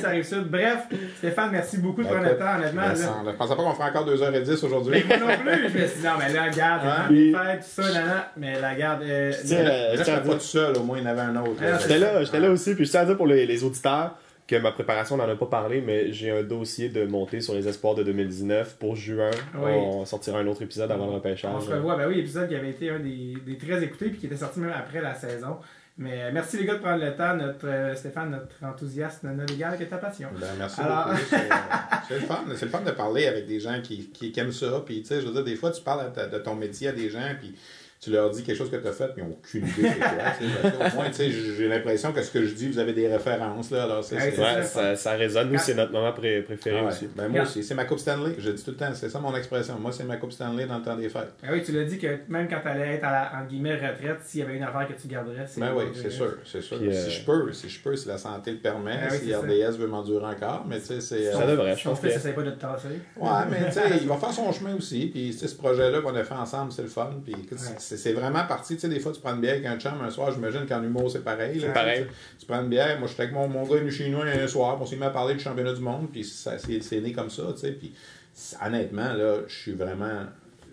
ça 0.00 0.08
arrive 0.08 0.22
ça. 0.24 0.36
Bref, 0.46 0.78
Stéphane, 1.18 1.50
merci 1.52 1.78
beaucoup 1.78 2.02
de 2.02 2.08
Ben, 2.08 2.14
prendre 2.14 2.28
le 2.30 2.38
temps, 2.38 2.54
honnêtement. 2.56 2.82
Ben, 2.82 2.98
là. 3.24 3.32
Je 3.32 3.36
pensais 3.36 3.56
pas 3.56 3.62
qu'on 3.62 3.74
ferait 3.74 3.90
encore 3.90 4.06
2h10 4.08 4.64
aujourd'hui. 4.64 5.04
Mais 5.08 5.18
moi 5.18 5.36
non 5.36 5.42
plus, 5.42 5.68
je 5.70 5.78
me 5.78 5.86
suis 5.88 6.00
dit, 6.00 6.06
non, 6.06 6.12
mais 6.18 6.32
là, 6.32 6.44
regarde, 6.44 6.82
Ouais. 6.84 7.14
les 7.14 7.32
fêtes, 7.32 7.60
tout 7.74 7.82
ça, 7.82 7.92
nana. 7.92 8.28
Mais 8.36 8.60
la 8.60 8.74
garde. 8.74 9.02
Euh, 9.02 9.32
tiens, 9.44 9.62
là- 9.64 9.96
je 9.96 10.04
je 10.04 10.04
pas 10.04 10.20
tout 10.34 10.40
seul, 10.40 10.76
au 10.76 10.82
moins 10.84 10.98
il 10.98 11.04
y 11.04 11.06
en 11.06 11.10
avait 11.10 11.20
un 11.22 11.36
autre. 11.36 11.60
Ah, 11.62 11.78
J'étais 11.80 11.98
là, 11.98 12.22
j'étais 12.22 12.40
là 12.40 12.50
aussi, 12.50 12.74
puis 12.74 12.84
je 12.84 12.90
tiens 12.90 13.00
à 13.00 13.04
dire 13.06 13.16
pour 13.16 13.26
les, 13.26 13.44
les 13.46 13.64
auditeurs 13.64 14.12
que 14.52 14.62
ma 14.62 14.72
préparation, 14.72 15.14
on 15.14 15.18
n'en 15.18 15.28
a 15.28 15.36
pas 15.36 15.46
parlé, 15.46 15.80
mais 15.80 16.12
j'ai 16.12 16.30
un 16.30 16.42
dossier 16.42 16.88
de 16.90 17.04
montée 17.06 17.40
sur 17.40 17.54
les 17.54 17.66
espoirs 17.68 17.94
de 17.94 18.02
2019 18.02 18.76
pour 18.78 18.96
juin. 18.96 19.30
Oui. 19.54 19.70
On 19.70 20.04
sortira 20.04 20.38
un 20.38 20.46
autre 20.46 20.62
épisode 20.62 20.90
avant 20.90 21.06
le 21.06 21.12
repêchage. 21.12 21.50
On 21.54 21.60
se 21.60 21.70
revoit, 21.70 21.96
ben 21.96 22.06
oui, 22.08 22.18
épisode 22.18 22.48
qui 22.48 22.54
avait 22.54 22.70
été 22.70 22.90
un 22.90 22.98
des, 22.98 23.34
des 23.46 23.56
très 23.56 23.82
écoutés 23.82 24.10
puis 24.10 24.18
qui 24.18 24.26
était 24.26 24.36
sorti 24.36 24.60
même 24.60 24.72
après 24.76 25.00
la 25.00 25.14
saison. 25.14 25.56
Mais 25.98 26.22
euh, 26.22 26.30
merci 26.32 26.56
les 26.56 26.64
gars 26.64 26.74
de 26.74 26.80
prendre 26.80 27.04
le 27.04 27.14
temps, 27.14 27.36
notre 27.36 27.66
euh, 27.66 27.94
Stéphane, 27.94 28.30
notre 28.30 28.64
enthousiasme 28.64 29.30
non 29.34 29.44
légal 29.44 29.76
qui 29.76 29.82
est 29.82 29.86
ta 29.86 29.98
passion. 29.98 30.28
Ben, 30.38 30.46
merci 30.58 30.80
Alors- 30.80 31.06
beaucoup. 31.08 31.18
C'est, 31.28 31.36
euh, 31.36 31.54
C'est 32.08 32.14
le 32.14 32.20
fun. 32.26 32.44
C'est 32.56 32.64
le 32.64 32.70
fun 32.70 32.80
de 32.80 32.90
parler 32.90 33.26
avec 33.26 33.46
des 33.46 33.60
gens 33.60 33.80
qui, 33.82 34.10
qui, 34.10 34.32
qui 34.32 34.40
aiment 34.40 34.52
ça. 34.52 34.82
Puis, 34.84 35.02
tu 35.02 35.08
sais, 35.08 35.20
je 35.20 35.26
veux 35.26 35.32
dire, 35.32 35.44
des 35.44 35.56
fois, 35.56 35.70
tu 35.70 35.82
parles 35.82 36.12
de 36.30 36.38
ton 36.38 36.54
métier 36.54 36.88
à 36.88 36.92
des 36.92 37.08
gens, 37.10 37.20
puis 37.40 37.54
tu 38.02 38.10
leur 38.10 38.30
dis 38.30 38.42
quelque 38.42 38.56
chose 38.58 38.68
que 38.68 38.74
tu 38.74 38.88
as 38.88 38.90
fait, 38.92 39.06
puis 39.14 39.22
ils 39.22 39.24
n'ont 39.24 39.30
aucune 39.36 39.64
idée 39.64 39.88
c'est 39.88 40.60
quoi. 40.78 40.86
Au 40.88 40.94
moins, 40.96 41.06
tu 41.06 41.14
sais, 41.14 41.30
j'ai 41.30 41.68
l'impression 41.68 42.12
que 42.12 42.20
ce 42.20 42.32
que 42.32 42.44
je 42.44 42.52
dis, 42.52 42.68
vous 42.68 42.80
avez 42.80 42.92
des 42.92 43.06
références. 43.06 43.70
Là, 43.70 43.84
alors, 43.84 44.02
c'est, 44.02 44.16
Ouais, 44.16 44.32
ça. 44.32 44.62
ça, 44.64 44.96
ça 44.96 45.12
résonne. 45.12 45.52
Nous, 45.52 45.58
c'est 45.60 45.74
notre 45.74 45.92
moment 45.92 46.12
pré- 46.12 46.42
préféré 46.42 46.78
Ah 46.80 46.82
ouais. 46.86 46.88
aussi. 46.88 47.08
Ben, 47.14 47.28
moi 47.28 47.42
aussi, 47.42 47.62
c'est 47.62 47.76
ma 47.76 47.84
Coupe 47.84 48.00
Stanley. 48.00 48.34
Je 48.38 48.50
dis 48.50 48.64
tout 48.64 48.72
le 48.72 48.76
temps, 48.76 48.92
c'est 48.92 49.08
ça 49.08 49.20
mon 49.20 49.34
expression. 49.36 49.78
Moi, 49.78 49.92
c'est 49.92 50.02
ma 50.02 50.16
Coupe 50.16 50.32
Stanley 50.32 50.66
dans 50.66 50.78
le 50.78 50.82
temps 50.82 50.96
des 50.96 51.08
fêtes. 51.08 51.32
Ben 51.42 51.50
oui, 51.52 51.62
tu 51.62 51.70
l'as 51.70 51.84
dit 51.84 51.96
que 51.96 52.08
même 52.28 52.48
quand 52.48 52.58
tu 52.60 52.66
allais 52.68 52.94
être 52.96 53.04
à 53.04 53.12
la 53.12 53.32
en 53.40 53.46
guillemets 53.46 53.74
retraite, 53.76 54.18
s'il 54.24 54.40
y 54.40 54.42
avait 54.42 54.56
une 54.56 54.64
affaire 54.64 54.88
que 54.88 55.00
tu 55.00 55.06
garderais, 55.06 55.46
c'est. 55.46 55.60
Ben 55.60 55.72
oui, 55.76 55.84
c'est 55.94 56.10
sûr, 56.10 56.38
c'est 56.44 56.60
sûr. 56.60 56.78
Puis, 56.78 56.88
euh, 56.88 57.04
Si 57.04 57.10
je 57.12 57.24
peux, 57.24 57.52
si 57.52 57.68
je 57.68 57.80
peux, 57.80 57.94
si 57.94 58.08
la 58.08 58.18
santé 58.18 58.50
le 58.50 58.58
permet, 58.58 58.98
oui, 59.12 59.16
si 59.22 59.30
ça. 59.30 59.38
RDS 59.38 59.76
veut 59.78 59.86
m'endurer 59.86 60.24
encore, 60.26 60.64
mais 60.68 60.80
tu 60.80 60.86
sais, 60.86 61.00
c'est. 61.00 61.30
Ça 61.30 61.42
euh, 61.42 61.52
devrait, 61.52 61.76
je 61.76 61.84
pense 61.88 62.00
que. 62.00 62.08
essaie 62.08 62.32
pas 62.32 62.42
de 62.42 62.50
te 62.50 62.60
tasser. 62.60 62.88
Ouais, 63.16 63.28
mais 63.48 63.66
tu 63.68 63.72
sais, 63.74 63.82
il 64.00 64.08
va 64.08 64.16
faire 64.16 64.32
son 64.32 64.50
chemin 64.50 64.74
aussi. 64.74 65.06
Puis, 65.06 65.30
tu 65.30 65.38
sais, 65.38 65.46
ce 65.46 65.54
projet-là 65.54 66.00
qu'on 66.00 66.16
a 66.16 66.24
fait 66.24 66.34
ensemble, 66.34 66.72
c'est 66.72 66.82
le 66.82 66.88
fun. 66.88 67.10
Puis. 67.24 67.34
C'est 67.96 68.12
vraiment 68.12 68.44
parti. 68.46 68.74
Tu 68.74 68.80
sais, 68.80 68.88
des 68.88 69.00
fois, 69.00 69.12
tu 69.12 69.20
prends 69.20 69.34
une 69.34 69.40
bière 69.40 69.54
avec 69.54 69.66
un 69.66 69.78
chum 69.78 69.92
un 70.02 70.10
soir. 70.10 70.32
J'imagine 70.32 70.66
qu'en 70.66 70.82
humour, 70.82 71.10
c'est 71.10 71.24
pareil. 71.24 71.58
là. 71.58 71.66
C'est 71.68 71.72
pareil. 71.72 72.06
Tu, 72.38 72.46
prends 72.46 72.60
une 72.62 72.68
bière. 72.68 72.98
Moi, 72.98 73.08
j'étais 73.08 73.22
avec 73.22 73.34
mon, 73.34 73.48
mon 73.48 73.64
gars 73.64 73.76
venu 73.76 73.90
chez 73.90 74.08
nous 74.08 74.20
un 74.20 74.46
soir. 74.46 74.78
On 74.80 74.86
s'est 74.86 74.96
mis 74.96 75.04
à 75.04 75.10
parler 75.10 75.34
du 75.34 75.40
championnat 75.40 75.72
du 75.72 75.80
monde. 75.80 76.08
Puis, 76.12 76.24
ça- 76.24 76.58
c'est 76.58 76.80
c'est 76.82 77.00
né 77.00 77.12
comme 77.12 77.30
ça, 77.30 77.42
tu 77.54 77.58
sais. 77.60 77.72
Puis, 77.72 77.92
honnêtement, 78.64 79.12
là, 79.12 79.38
je 79.46 79.54
suis 79.54 79.72
vraiment. 79.72 80.24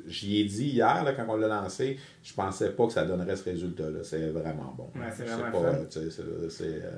J'y 0.08 0.40
ai 0.40 0.44
dit 0.46 0.70
hier, 0.70 1.04
là, 1.04 1.12
quand 1.12 1.26
on 1.28 1.36
l'a 1.36 1.48
lancé, 1.48 2.00
je 2.24 2.34
pensais 2.34 2.70
pas 2.72 2.88
que 2.88 2.94
ça 2.94 3.04
donnerait 3.06 3.36
ce 3.36 3.44
résultat-là. 3.44 4.00
C'est 4.02 4.30
vraiment 4.30 4.74
bon. 4.76 4.90
Ouais, 4.96 5.08
c'est 5.16 5.24
euh, 6.66 6.92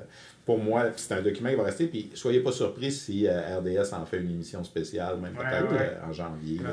pour 0.46 0.58
moi, 0.58 0.86
c'est 0.96 1.12
un 1.14 1.20
document 1.20 1.50
qui 1.50 1.56
va 1.56 1.64
rester. 1.64 1.86
Puis 1.88 2.10
soyez 2.14 2.40
pas 2.40 2.52
surpris 2.52 2.90
si 2.90 3.26
euh, 3.26 3.58
RDS 3.58 3.92
en 3.92 4.06
fait 4.06 4.18
une 4.18 4.30
émission 4.30 4.64
spéciale, 4.64 5.18
même 5.20 5.36
Ouais, 5.36 5.44
peut-être 5.44 5.72
ouais. 5.72 5.78
euh, 6.02 6.08
en 6.08 6.12
janvier. 6.12 6.58
là, 6.58 6.70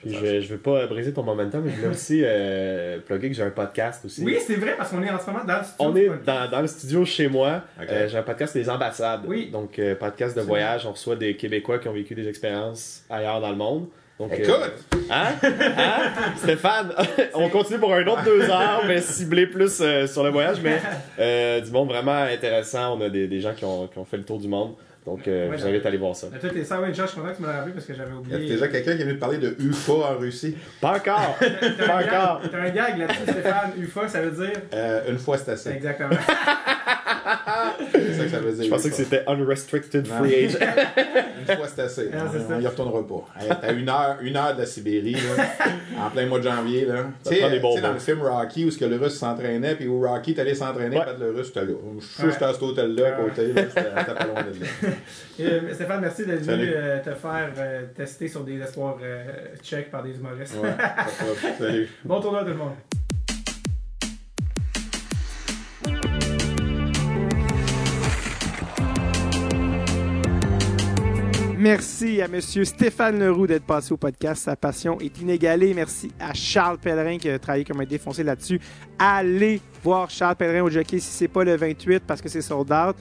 Puis 0.00 0.14
je, 0.14 0.40
je 0.40 0.48
veux 0.48 0.58
pas 0.58 0.86
briser 0.86 1.12
ton 1.12 1.22
momentum, 1.22 1.62
mais 1.62 1.70
je 1.70 1.76
voulais 1.76 1.88
aussi 1.88 2.22
euh, 2.24 2.98
plugger 3.00 3.28
que 3.28 3.34
j'ai 3.34 3.42
un 3.42 3.50
podcast 3.50 4.04
aussi. 4.04 4.24
Oui, 4.24 4.38
c'est 4.44 4.56
vrai, 4.56 4.74
parce 4.76 4.90
qu'on 4.90 5.02
est 5.02 5.10
en 5.10 5.20
ce 5.20 5.26
moment 5.30 5.44
dans 5.44 5.58
le 5.58 5.64
studio. 5.64 5.76
On 5.78 5.96
est 5.96 6.24
dans, 6.24 6.50
dans 6.50 6.60
le 6.62 6.66
studio 6.66 7.04
chez 7.04 7.28
moi. 7.28 7.62
Euh, 7.80 8.08
j'ai 8.08 8.16
un 8.16 8.22
podcast 8.22 8.54
Les 8.54 8.70
Ambassades. 8.70 9.22
Oui. 9.26 9.50
Donc, 9.52 9.78
euh, 9.78 9.94
podcast 9.94 10.34
de 10.34 10.42
voyage. 10.42 10.86
On 10.86 10.92
reçoit 10.92 11.16
des 11.16 11.36
Québécois 11.36 11.78
qui 11.78 11.88
ont 11.88 11.92
vécu 11.92 12.14
des 12.14 12.26
expériences 12.28 13.04
ailleurs 13.10 13.40
dans 13.42 13.50
le 13.50 13.56
monde. 13.56 13.88
Donc, 14.20 14.32
euh, 14.32 14.36
Écoute! 14.36 14.84
hein? 15.10 15.28
Hein? 15.42 16.12
Stéphane, 16.36 16.92
on 17.34 17.48
continue 17.48 17.78
pour 17.78 17.94
un 17.94 18.06
autre 18.06 18.22
deux 18.22 18.42
heures, 18.50 18.82
mais 18.86 19.00
ciblé 19.00 19.46
plus 19.46 19.80
euh, 19.80 20.06
sur 20.06 20.22
le 20.22 20.28
voyage. 20.28 20.58
Mais 20.62 20.78
euh, 21.18 21.60
du 21.62 21.70
monde 21.70 21.88
vraiment 21.88 22.24
intéressant. 22.24 22.98
On 22.98 23.00
a 23.00 23.08
des, 23.08 23.26
des 23.28 23.40
gens 23.40 23.54
qui 23.54 23.64
ont, 23.64 23.86
qui 23.86 23.98
ont 23.98 24.04
fait 24.04 24.18
le 24.18 24.24
tour 24.24 24.38
du 24.38 24.46
monde. 24.46 24.74
Donc, 25.06 25.26
euh, 25.26 25.48
Ouais, 25.48 25.56
je 25.56 25.62
vous 25.62 25.68
invite 25.68 25.84
à 25.84 25.88
aller 25.88 25.96
voir 25.96 26.14
ça. 26.14 26.26
Mais 26.30 26.38
toi, 26.38 26.50
t'es 26.52 26.62
ça, 26.62 26.78
oui, 26.80 26.88
Josh, 26.92 27.06
je 27.06 27.12
suis 27.12 27.20
content 27.20 27.32
que 27.32 27.36
tu 27.36 27.42
me 27.42 27.46
l'as 27.48 27.56
rappelé 27.58 27.72
parce 27.72 27.86
que 27.86 27.94
j'avais 27.94 28.10
Il 28.10 28.30
y 28.30 28.32
a 28.34 28.36
oublié. 28.36 28.52
déjà 28.52 28.68
quelqu'un 28.68 28.96
qui 28.96 29.00
est 29.02 29.04
venu 29.04 29.14
te 29.16 29.20
parler 29.20 29.38
de 29.38 29.56
UFA 29.58 29.92
en 29.92 30.18
Russie. 30.18 30.56
Pas 30.80 30.96
encore! 30.96 31.36
T'as 31.40 31.86
Pas 31.86 31.94
un 31.96 32.04
encore! 32.04 32.42
gag- 32.42 32.50
T'as 32.50 32.58
un 32.58 32.68
gag 32.70 32.98
là-dessus, 32.98 33.22
Stéphane. 33.22 33.72
UFA, 33.78 34.08
ça 34.08 34.20
veut 34.20 34.30
dire? 34.46 34.60
Euh, 34.74 35.10
une 35.10 35.18
fois, 35.18 35.38
c'est 35.38 35.52
assez. 35.52 35.70
Exactement. 35.70 36.10
C'est 37.92 38.12
ça 38.14 38.24
que 38.24 38.30
ça 38.30 38.40
veut 38.40 38.52
dire. 38.52 38.64
Je 38.64 38.70
pensais 38.70 38.90
que 38.90 38.96
c'était 38.96 39.22
Unrestricted 39.26 40.06
Non. 40.08 40.18
Free 40.18 40.44
Agent. 40.46 40.58
Une 41.48 41.56
fois, 41.56 41.66
c'est 41.74 41.82
assez. 41.82 42.10
Ah, 42.12 42.24
on 42.50 42.60
y 42.60 42.66
retournera 42.66 43.06
pas. 43.06 43.56
T'as 43.60 43.72
une 43.72 43.88
heure, 43.88 44.16
une 44.22 44.36
heure 44.36 44.54
de 44.54 44.60
la 44.60 44.66
Sibérie, 44.66 45.14
là, 45.14 45.44
en 46.06 46.10
plein 46.10 46.26
mois 46.26 46.38
de 46.38 46.44
janvier. 46.44 46.86
Tu 47.24 47.34
sais, 47.34 47.40
dans 47.80 47.92
le 47.92 47.98
film 47.98 48.22
Rocky, 48.22 48.64
où 48.66 48.70
ce 48.70 48.78
que 48.78 48.84
le 48.84 48.96
russe 48.96 49.14
s'entraînait, 49.18 49.74
puis 49.74 49.88
où 49.88 50.00
Rocky 50.02 50.34
t'allais 50.34 50.54
s'entraîner, 50.54 50.98
Ouais. 50.98 51.04
pas 51.04 51.16
le 51.18 51.30
russe, 51.30 51.52
t'es 51.52 51.60
là. 51.64 51.72
Je 51.98 52.04
suis 52.04 52.14
sûr 52.14 52.24
Ouais. 52.26 52.36
que 52.38 52.44
à 52.44 52.52
cet 52.52 52.62
hôtel-là 52.62 53.06
à 53.08 53.12
côté. 53.12 53.52
là, 53.52 53.62
C'était 53.68 53.82
pas 54.14 54.26
loin 54.26 54.42
de 54.42 54.60
là. 54.60 54.90
Euh, 55.40 55.72
Stéphane, 55.72 56.00
merci 56.02 56.26
d'être 56.26 56.42
venu 56.42 56.70
euh, 56.74 56.98
te 56.98 57.14
faire 57.14 57.48
euh, 57.56 57.82
tester 57.96 58.28
sur 58.28 58.44
des 58.44 58.58
espoirs 58.60 58.98
euh, 59.02 59.24
tchèques 59.62 59.90
par 59.90 60.02
des 60.02 60.14
humoristes. 60.14 60.54
Salut. 61.58 61.88
bon 62.04 62.20
tournoi 62.20 62.42
tout 62.42 62.48
le 62.48 62.54
monde. 62.56 62.74
Merci 71.60 72.22
à 72.22 72.26
Monsieur 72.26 72.64
Stéphane 72.64 73.18
Leroux 73.18 73.46
d'être 73.46 73.66
passé 73.66 73.92
au 73.92 73.98
podcast. 73.98 74.44
Sa 74.44 74.56
passion 74.56 74.98
est 74.98 75.20
inégalée. 75.20 75.74
Merci 75.74 76.10
à 76.18 76.32
Charles 76.32 76.78
Pellerin 76.78 77.18
qui 77.18 77.28
a 77.28 77.38
travaillé 77.38 77.66
comme 77.66 77.82
un 77.82 77.84
défoncé 77.84 78.24
là-dessus. 78.24 78.58
Allez 78.98 79.60
voir 79.84 80.08
Charles 80.08 80.36
Pellerin 80.36 80.62
au 80.62 80.70
jockey 80.70 80.98
si 81.00 81.10
c'est 81.10 81.28
pas 81.28 81.44
le 81.44 81.54
28 81.54 82.04
parce 82.06 82.22
que 82.22 82.30
c'est 82.30 82.40
sold 82.40 82.72
out. 82.72 82.96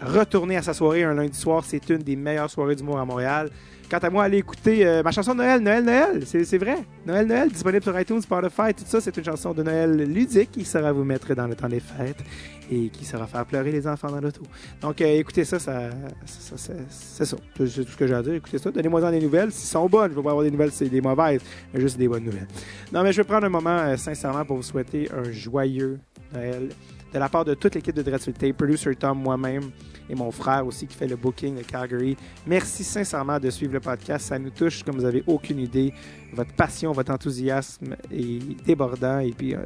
Retournez 0.00 0.56
à 0.56 0.62
sa 0.62 0.72
soirée 0.72 1.02
un 1.04 1.12
lundi 1.12 1.38
soir. 1.38 1.62
C'est 1.62 1.90
une 1.90 1.98
des 1.98 2.16
meilleures 2.16 2.48
soirées 2.48 2.74
d'humour 2.74 2.98
à 2.98 3.04
Montréal. 3.04 3.50
Quant 3.90 3.98
à 3.98 4.08
moi, 4.08 4.22
allez 4.22 4.38
écouter 4.38 4.86
euh, 4.86 5.02
ma 5.02 5.10
chanson 5.10 5.32
de 5.32 5.38
Noël, 5.38 5.60
Noël, 5.60 5.84
Noël. 5.84 6.22
C'est 6.24 6.58
vrai. 6.58 6.76
Noël, 7.04 7.26
Noël, 7.26 7.50
disponible 7.50 7.82
sur 7.82 7.98
iTunes, 7.98 8.22
Spotify, 8.22 8.72
tout 8.72 8.84
ça. 8.86 9.00
C'est 9.00 9.16
une 9.16 9.24
chanson 9.24 9.52
de 9.52 9.64
Noël 9.64 9.96
ludique 9.96 10.52
qui 10.52 10.64
sera 10.64 10.92
vous 10.92 11.02
mettre 11.02 11.34
dans 11.34 11.48
le 11.48 11.56
temps 11.56 11.68
des 11.68 11.80
fêtes 11.80 12.22
et 12.70 12.88
qui 12.88 13.04
sera 13.04 13.26
faire 13.26 13.44
pleurer 13.44 13.72
les 13.72 13.88
enfants 13.88 14.08
dans 14.08 14.20
l'auto. 14.20 14.42
Donc, 14.80 15.00
euh, 15.00 15.18
écoutez 15.18 15.44
ça, 15.44 15.58
ça, 15.58 15.90
c'est 16.24 16.56
ça. 16.56 16.72
C'est 17.16 17.36
tout 17.56 17.66
ce 17.66 17.96
que 17.96 18.06
j'ai 18.06 18.14
à 18.14 18.22
dire. 18.22 18.34
Écoutez 18.34 18.58
ça. 18.58 18.70
Donnez-moi 18.70 19.10
des 19.10 19.20
nouvelles. 19.20 19.50
Si 19.50 19.66
sont 19.66 19.88
bonnes, 19.88 20.12
je 20.12 20.16
vais 20.16 20.22
pas 20.22 20.30
avoir 20.30 20.44
des 20.44 20.52
nouvelles, 20.52 20.70
c'est 20.70 20.88
des 20.88 21.00
mauvaises, 21.00 21.40
mais 21.74 21.80
juste 21.80 21.98
des 21.98 22.06
bonnes 22.06 22.24
nouvelles. 22.24 22.46
Non, 22.92 23.02
mais 23.02 23.12
je 23.12 23.16
vais 23.16 23.26
prendre 23.26 23.46
un 23.46 23.50
moment, 23.50 23.76
euh, 23.76 23.96
sincèrement, 23.96 24.44
pour 24.44 24.54
vous 24.54 24.62
souhaiter 24.62 25.10
un 25.12 25.32
joyeux 25.32 25.98
Noël 26.32 26.68
de 27.12 27.18
la 27.18 27.28
part 27.28 27.44
de 27.44 27.54
toute 27.54 27.74
l'équipe 27.74 27.94
de 27.94 28.02
Dreadful 28.02 28.54
producer 28.54 28.94
Tom, 28.94 29.18
moi-même 29.18 29.70
et 30.08 30.14
mon 30.14 30.30
frère 30.30 30.66
aussi 30.66 30.86
qui 30.86 30.96
fait 30.96 31.06
le 31.06 31.16
booking 31.16 31.56
de 31.56 31.62
Calgary. 31.62 32.16
Merci 32.46 32.84
sincèrement 32.84 33.38
de 33.38 33.50
suivre 33.50 33.72
le 33.72 33.80
podcast. 33.80 34.26
Ça 34.26 34.38
nous 34.38 34.50
touche 34.50 34.82
comme 34.82 34.96
vous 34.96 35.04
avez 35.04 35.22
aucune 35.26 35.58
idée. 35.58 35.92
Votre 36.32 36.52
passion, 36.52 36.92
votre 36.92 37.12
enthousiasme 37.12 37.96
est 38.10 38.64
débordant 38.64 39.20
et 39.20 39.32
puis 39.32 39.54
euh, 39.54 39.60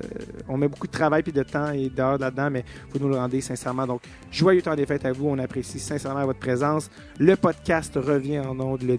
on 0.48 0.56
met 0.56 0.68
beaucoup 0.68 0.86
de 0.86 0.92
travail 0.92 1.22
puis 1.22 1.32
de 1.32 1.42
temps 1.42 1.70
et 1.72 1.88
d'heures 1.88 2.18
là-dedans, 2.18 2.50
mais 2.50 2.64
vous 2.90 2.98
nous 2.98 3.08
le 3.08 3.16
rendez 3.16 3.40
sincèrement. 3.40 3.86
Donc, 3.86 4.02
joyeux 4.30 4.62
temps 4.62 4.74
des 4.74 4.86
fêtes 4.86 5.04
à 5.04 5.12
vous. 5.12 5.28
On 5.28 5.38
apprécie 5.38 5.78
sincèrement 5.78 6.24
votre 6.24 6.40
présence. 6.40 6.90
Le 7.18 7.36
podcast 7.36 7.94
revient 7.96 8.40
en 8.40 8.58
ondes 8.60 8.82
le, 8.82 8.96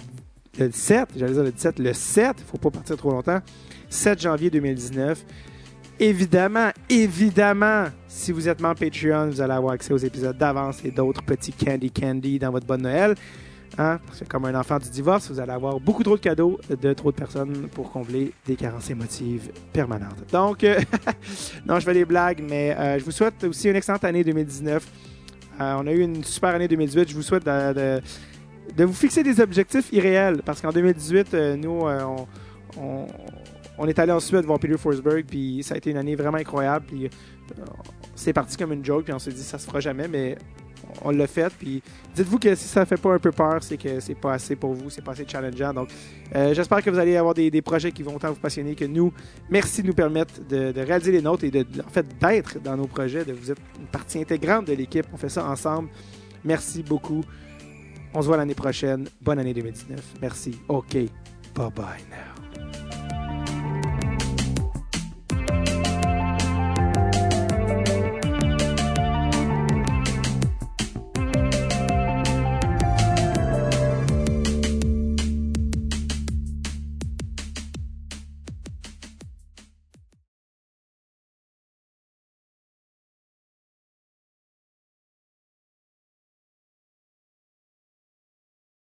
le 0.59 0.71
7, 0.71 1.09
j'allais 1.15 1.33
dire 1.33 1.43
le 1.43 1.51
17, 1.51 1.79
le 1.79 1.93
7, 1.93 2.35
il 2.39 2.43
faut 2.45 2.57
pas 2.57 2.71
partir 2.71 2.97
trop 2.97 3.11
longtemps, 3.11 3.41
7 3.89 4.21
janvier 4.21 4.49
2019. 4.49 5.25
Évidemment, 5.99 6.71
évidemment, 6.89 7.85
si 8.07 8.33
vous 8.33 8.49
êtes 8.49 8.59
membre 8.59 8.79
Patreon, 8.79 9.27
vous 9.29 9.39
allez 9.39 9.53
avoir 9.53 9.73
accès 9.73 9.93
aux 9.93 9.97
épisodes 9.97 10.37
d'avance 10.37 10.83
et 10.83 10.91
d'autres 10.91 11.23
petits 11.23 11.53
candy 11.53 11.89
candy 11.89 12.37
dans 12.37 12.51
votre 12.51 12.65
bonne 12.65 12.81
Noël. 12.81 13.15
Hein? 13.77 13.99
Que 14.19 14.25
comme 14.25 14.45
un 14.45 14.55
enfant 14.59 14.77
du 14.77 14.89
divorce, 14.89 15.31
vous 15.31 15.39
allez 15.39 15.53
avoir 15.53 15.79
beaucoup 15.79 16.03
trop 16.03 16.17
de 16.17 16.21
cadeaux 16.21 16.59
de 16.69 16.93
trop 16.93 17.11
de 17.11 17.15
personnes 17.15 17.69
pour 17.69 17.91
combler 17.91 18.33
des 18.45 18.55
carences 18.57 18.89
émotives 18.89 19.51
permanentes. 19.71 20.23
Donc, 20.31 20.65
euh, 20.65 20.79
non, 21.65 21.79
je 21.79 21.85
fais 21.85 21.93
des 21.93 22.05
blagues, 22.05 22.43
mais 22.47 22.75
euh, 22.77 22.99
je 22.99 23.05
vous 23.05 23.11
souhaite 23.11 23.43
aussi 23.45 23.69
une 23.69 23.75
excellente 23.77 24.03
année 24.03 24.23
2019. 24.23 24.85
Euh, 25.61 25.75
on 25.79 25.87
a 25.87 25.91
eu 25.93 26.01
une 26.01 26.23
super 26.25 26.55
année 26.55 26.67
2018. 26.67 27.09
Je 27.09 27.15
vous 27.15 27.21
souhaite 27.21 27.45
de, 27.45 28.01
vous 28.83 28.93
fixer 28.93 29.23
des 29.23 29.39
objectifs 29.39 29.91
irréels. 29.93 30.41
Parce 30.43 30.61
qu'en 30.61 30.71
2018, 30.71 31.33
euh, 31.33 31.55
nous, 31.55 31.83
on- 32.77 33.07
on 33.77 33.87
est 33.87 33.99
allé 33.99 34.11
en 34.11 34.19
Suède 34.19 34.45
voir 34.45 34.59
Peter 34.59 34.77
Forsberg, 34.77 35.25
puis 35.25 35.61
ça 35.63 35.75
a 35.75 35.77
été 35.77 35.91
une 35.91 35.97
année 35.97 36.15
vraiment 36.15 36.37
incroyable. 36.37 36.85
Puis 36.87 37.05
euh, 37.05 37.63
c'est 38.15 38.33
parti 38.33 38.57
comme 38.57 38.71
une 38.73 38.83
joke, 38.83 39.05
puis 39.05 39.13
on 39.13 39.19
s'est 39.19 39.31
dit 39.31 39.43
ça 39.43 39.57
se 39.57 39.65
fera 39.65 39.79
jamais, 39.79 40.07
mais 40.07 40.37
on 41.03 41.11
l'a 41.11 41.27
fait. 41.27 41.51
Puis 41.57 41.81
dites-vous 42.13 42.39
que 42.39 42.55
si 42.55 42.67
ça 42.67 42.85
fait 42.85 42.97
pas 42.97 43.13
un 43.13 43.19
peu 43.19 43.31
peur, 43.31 43.61
c'est 43.61 43.77
que 43.77 43.99
c'est 43.99 44.15
pas 44.15 44.33
assez 44.33 44.55
pour 44.55 44.73
vous, 44.73 44.89
c'est 44.89 45.03
pas 45.03 45.11
assez 45.11 45.25
challengeant. 45.27 45.73
Donc 45.73 45.89
euh, 46.35 46.53
j'espère 46.53 46.81
que 46.81 46.89
vous 46.89 46.99
allez 46.99 47.17
avoir 47.17 47.33
des, 47.33 47.61
projets 47.61 47.91
qui 47.91 48.03
vont 48.03 48.15
autant 48.15 48.29
vous 48.29 48.39
passionner 48.39 48.75
que 48.75 48.85
nous. 48.85 49.11
Merci 49.49 49.81
de 49.81 49.87
nous 49.87 49.93
permettre 49.93 50.33
de, 50.47 50.71
de 50.71 50.81
réaliser 50.81 51.11
les 51.11 51.21
nôtres 51.21 51.43
et 51.43 51.51
de- 51.51 51.65
en 51.85 51.89
fait 51.89 52.05
d'être 52.19 52.61
dans 52.61 52.77
nos 52.77 52.87
projets, 52.87 53.25
de 53.25 53.33
vous 53.33 53.51
être 53.51 53.61
une 53.79 53.87
partie 53.87 54.19
intégrante 54.19 54.67
de 54.67 54.73
l'équipe. 54.73 55.05
On 55.13 55.17
fait 55.17 55.29
ça 55.29 55.45
ensemble. 55.45 55.89
Merci 56.43 56.83
beaucoup. 56.83 57.21
On 58.13 58.21
se 58.21 58.27
voit 58.27 58.37
l'année 58.37 58.55
prochaine. 58.55 59.07
Bonne 59.21 59.39
année 59.39 59.53
2019. 59.53 59.99
Merci. 60.21 60.59
OK. 60.69 60.93
Bye 60.93 61.71
bye 61.75 62.03
now. 62.09 62.34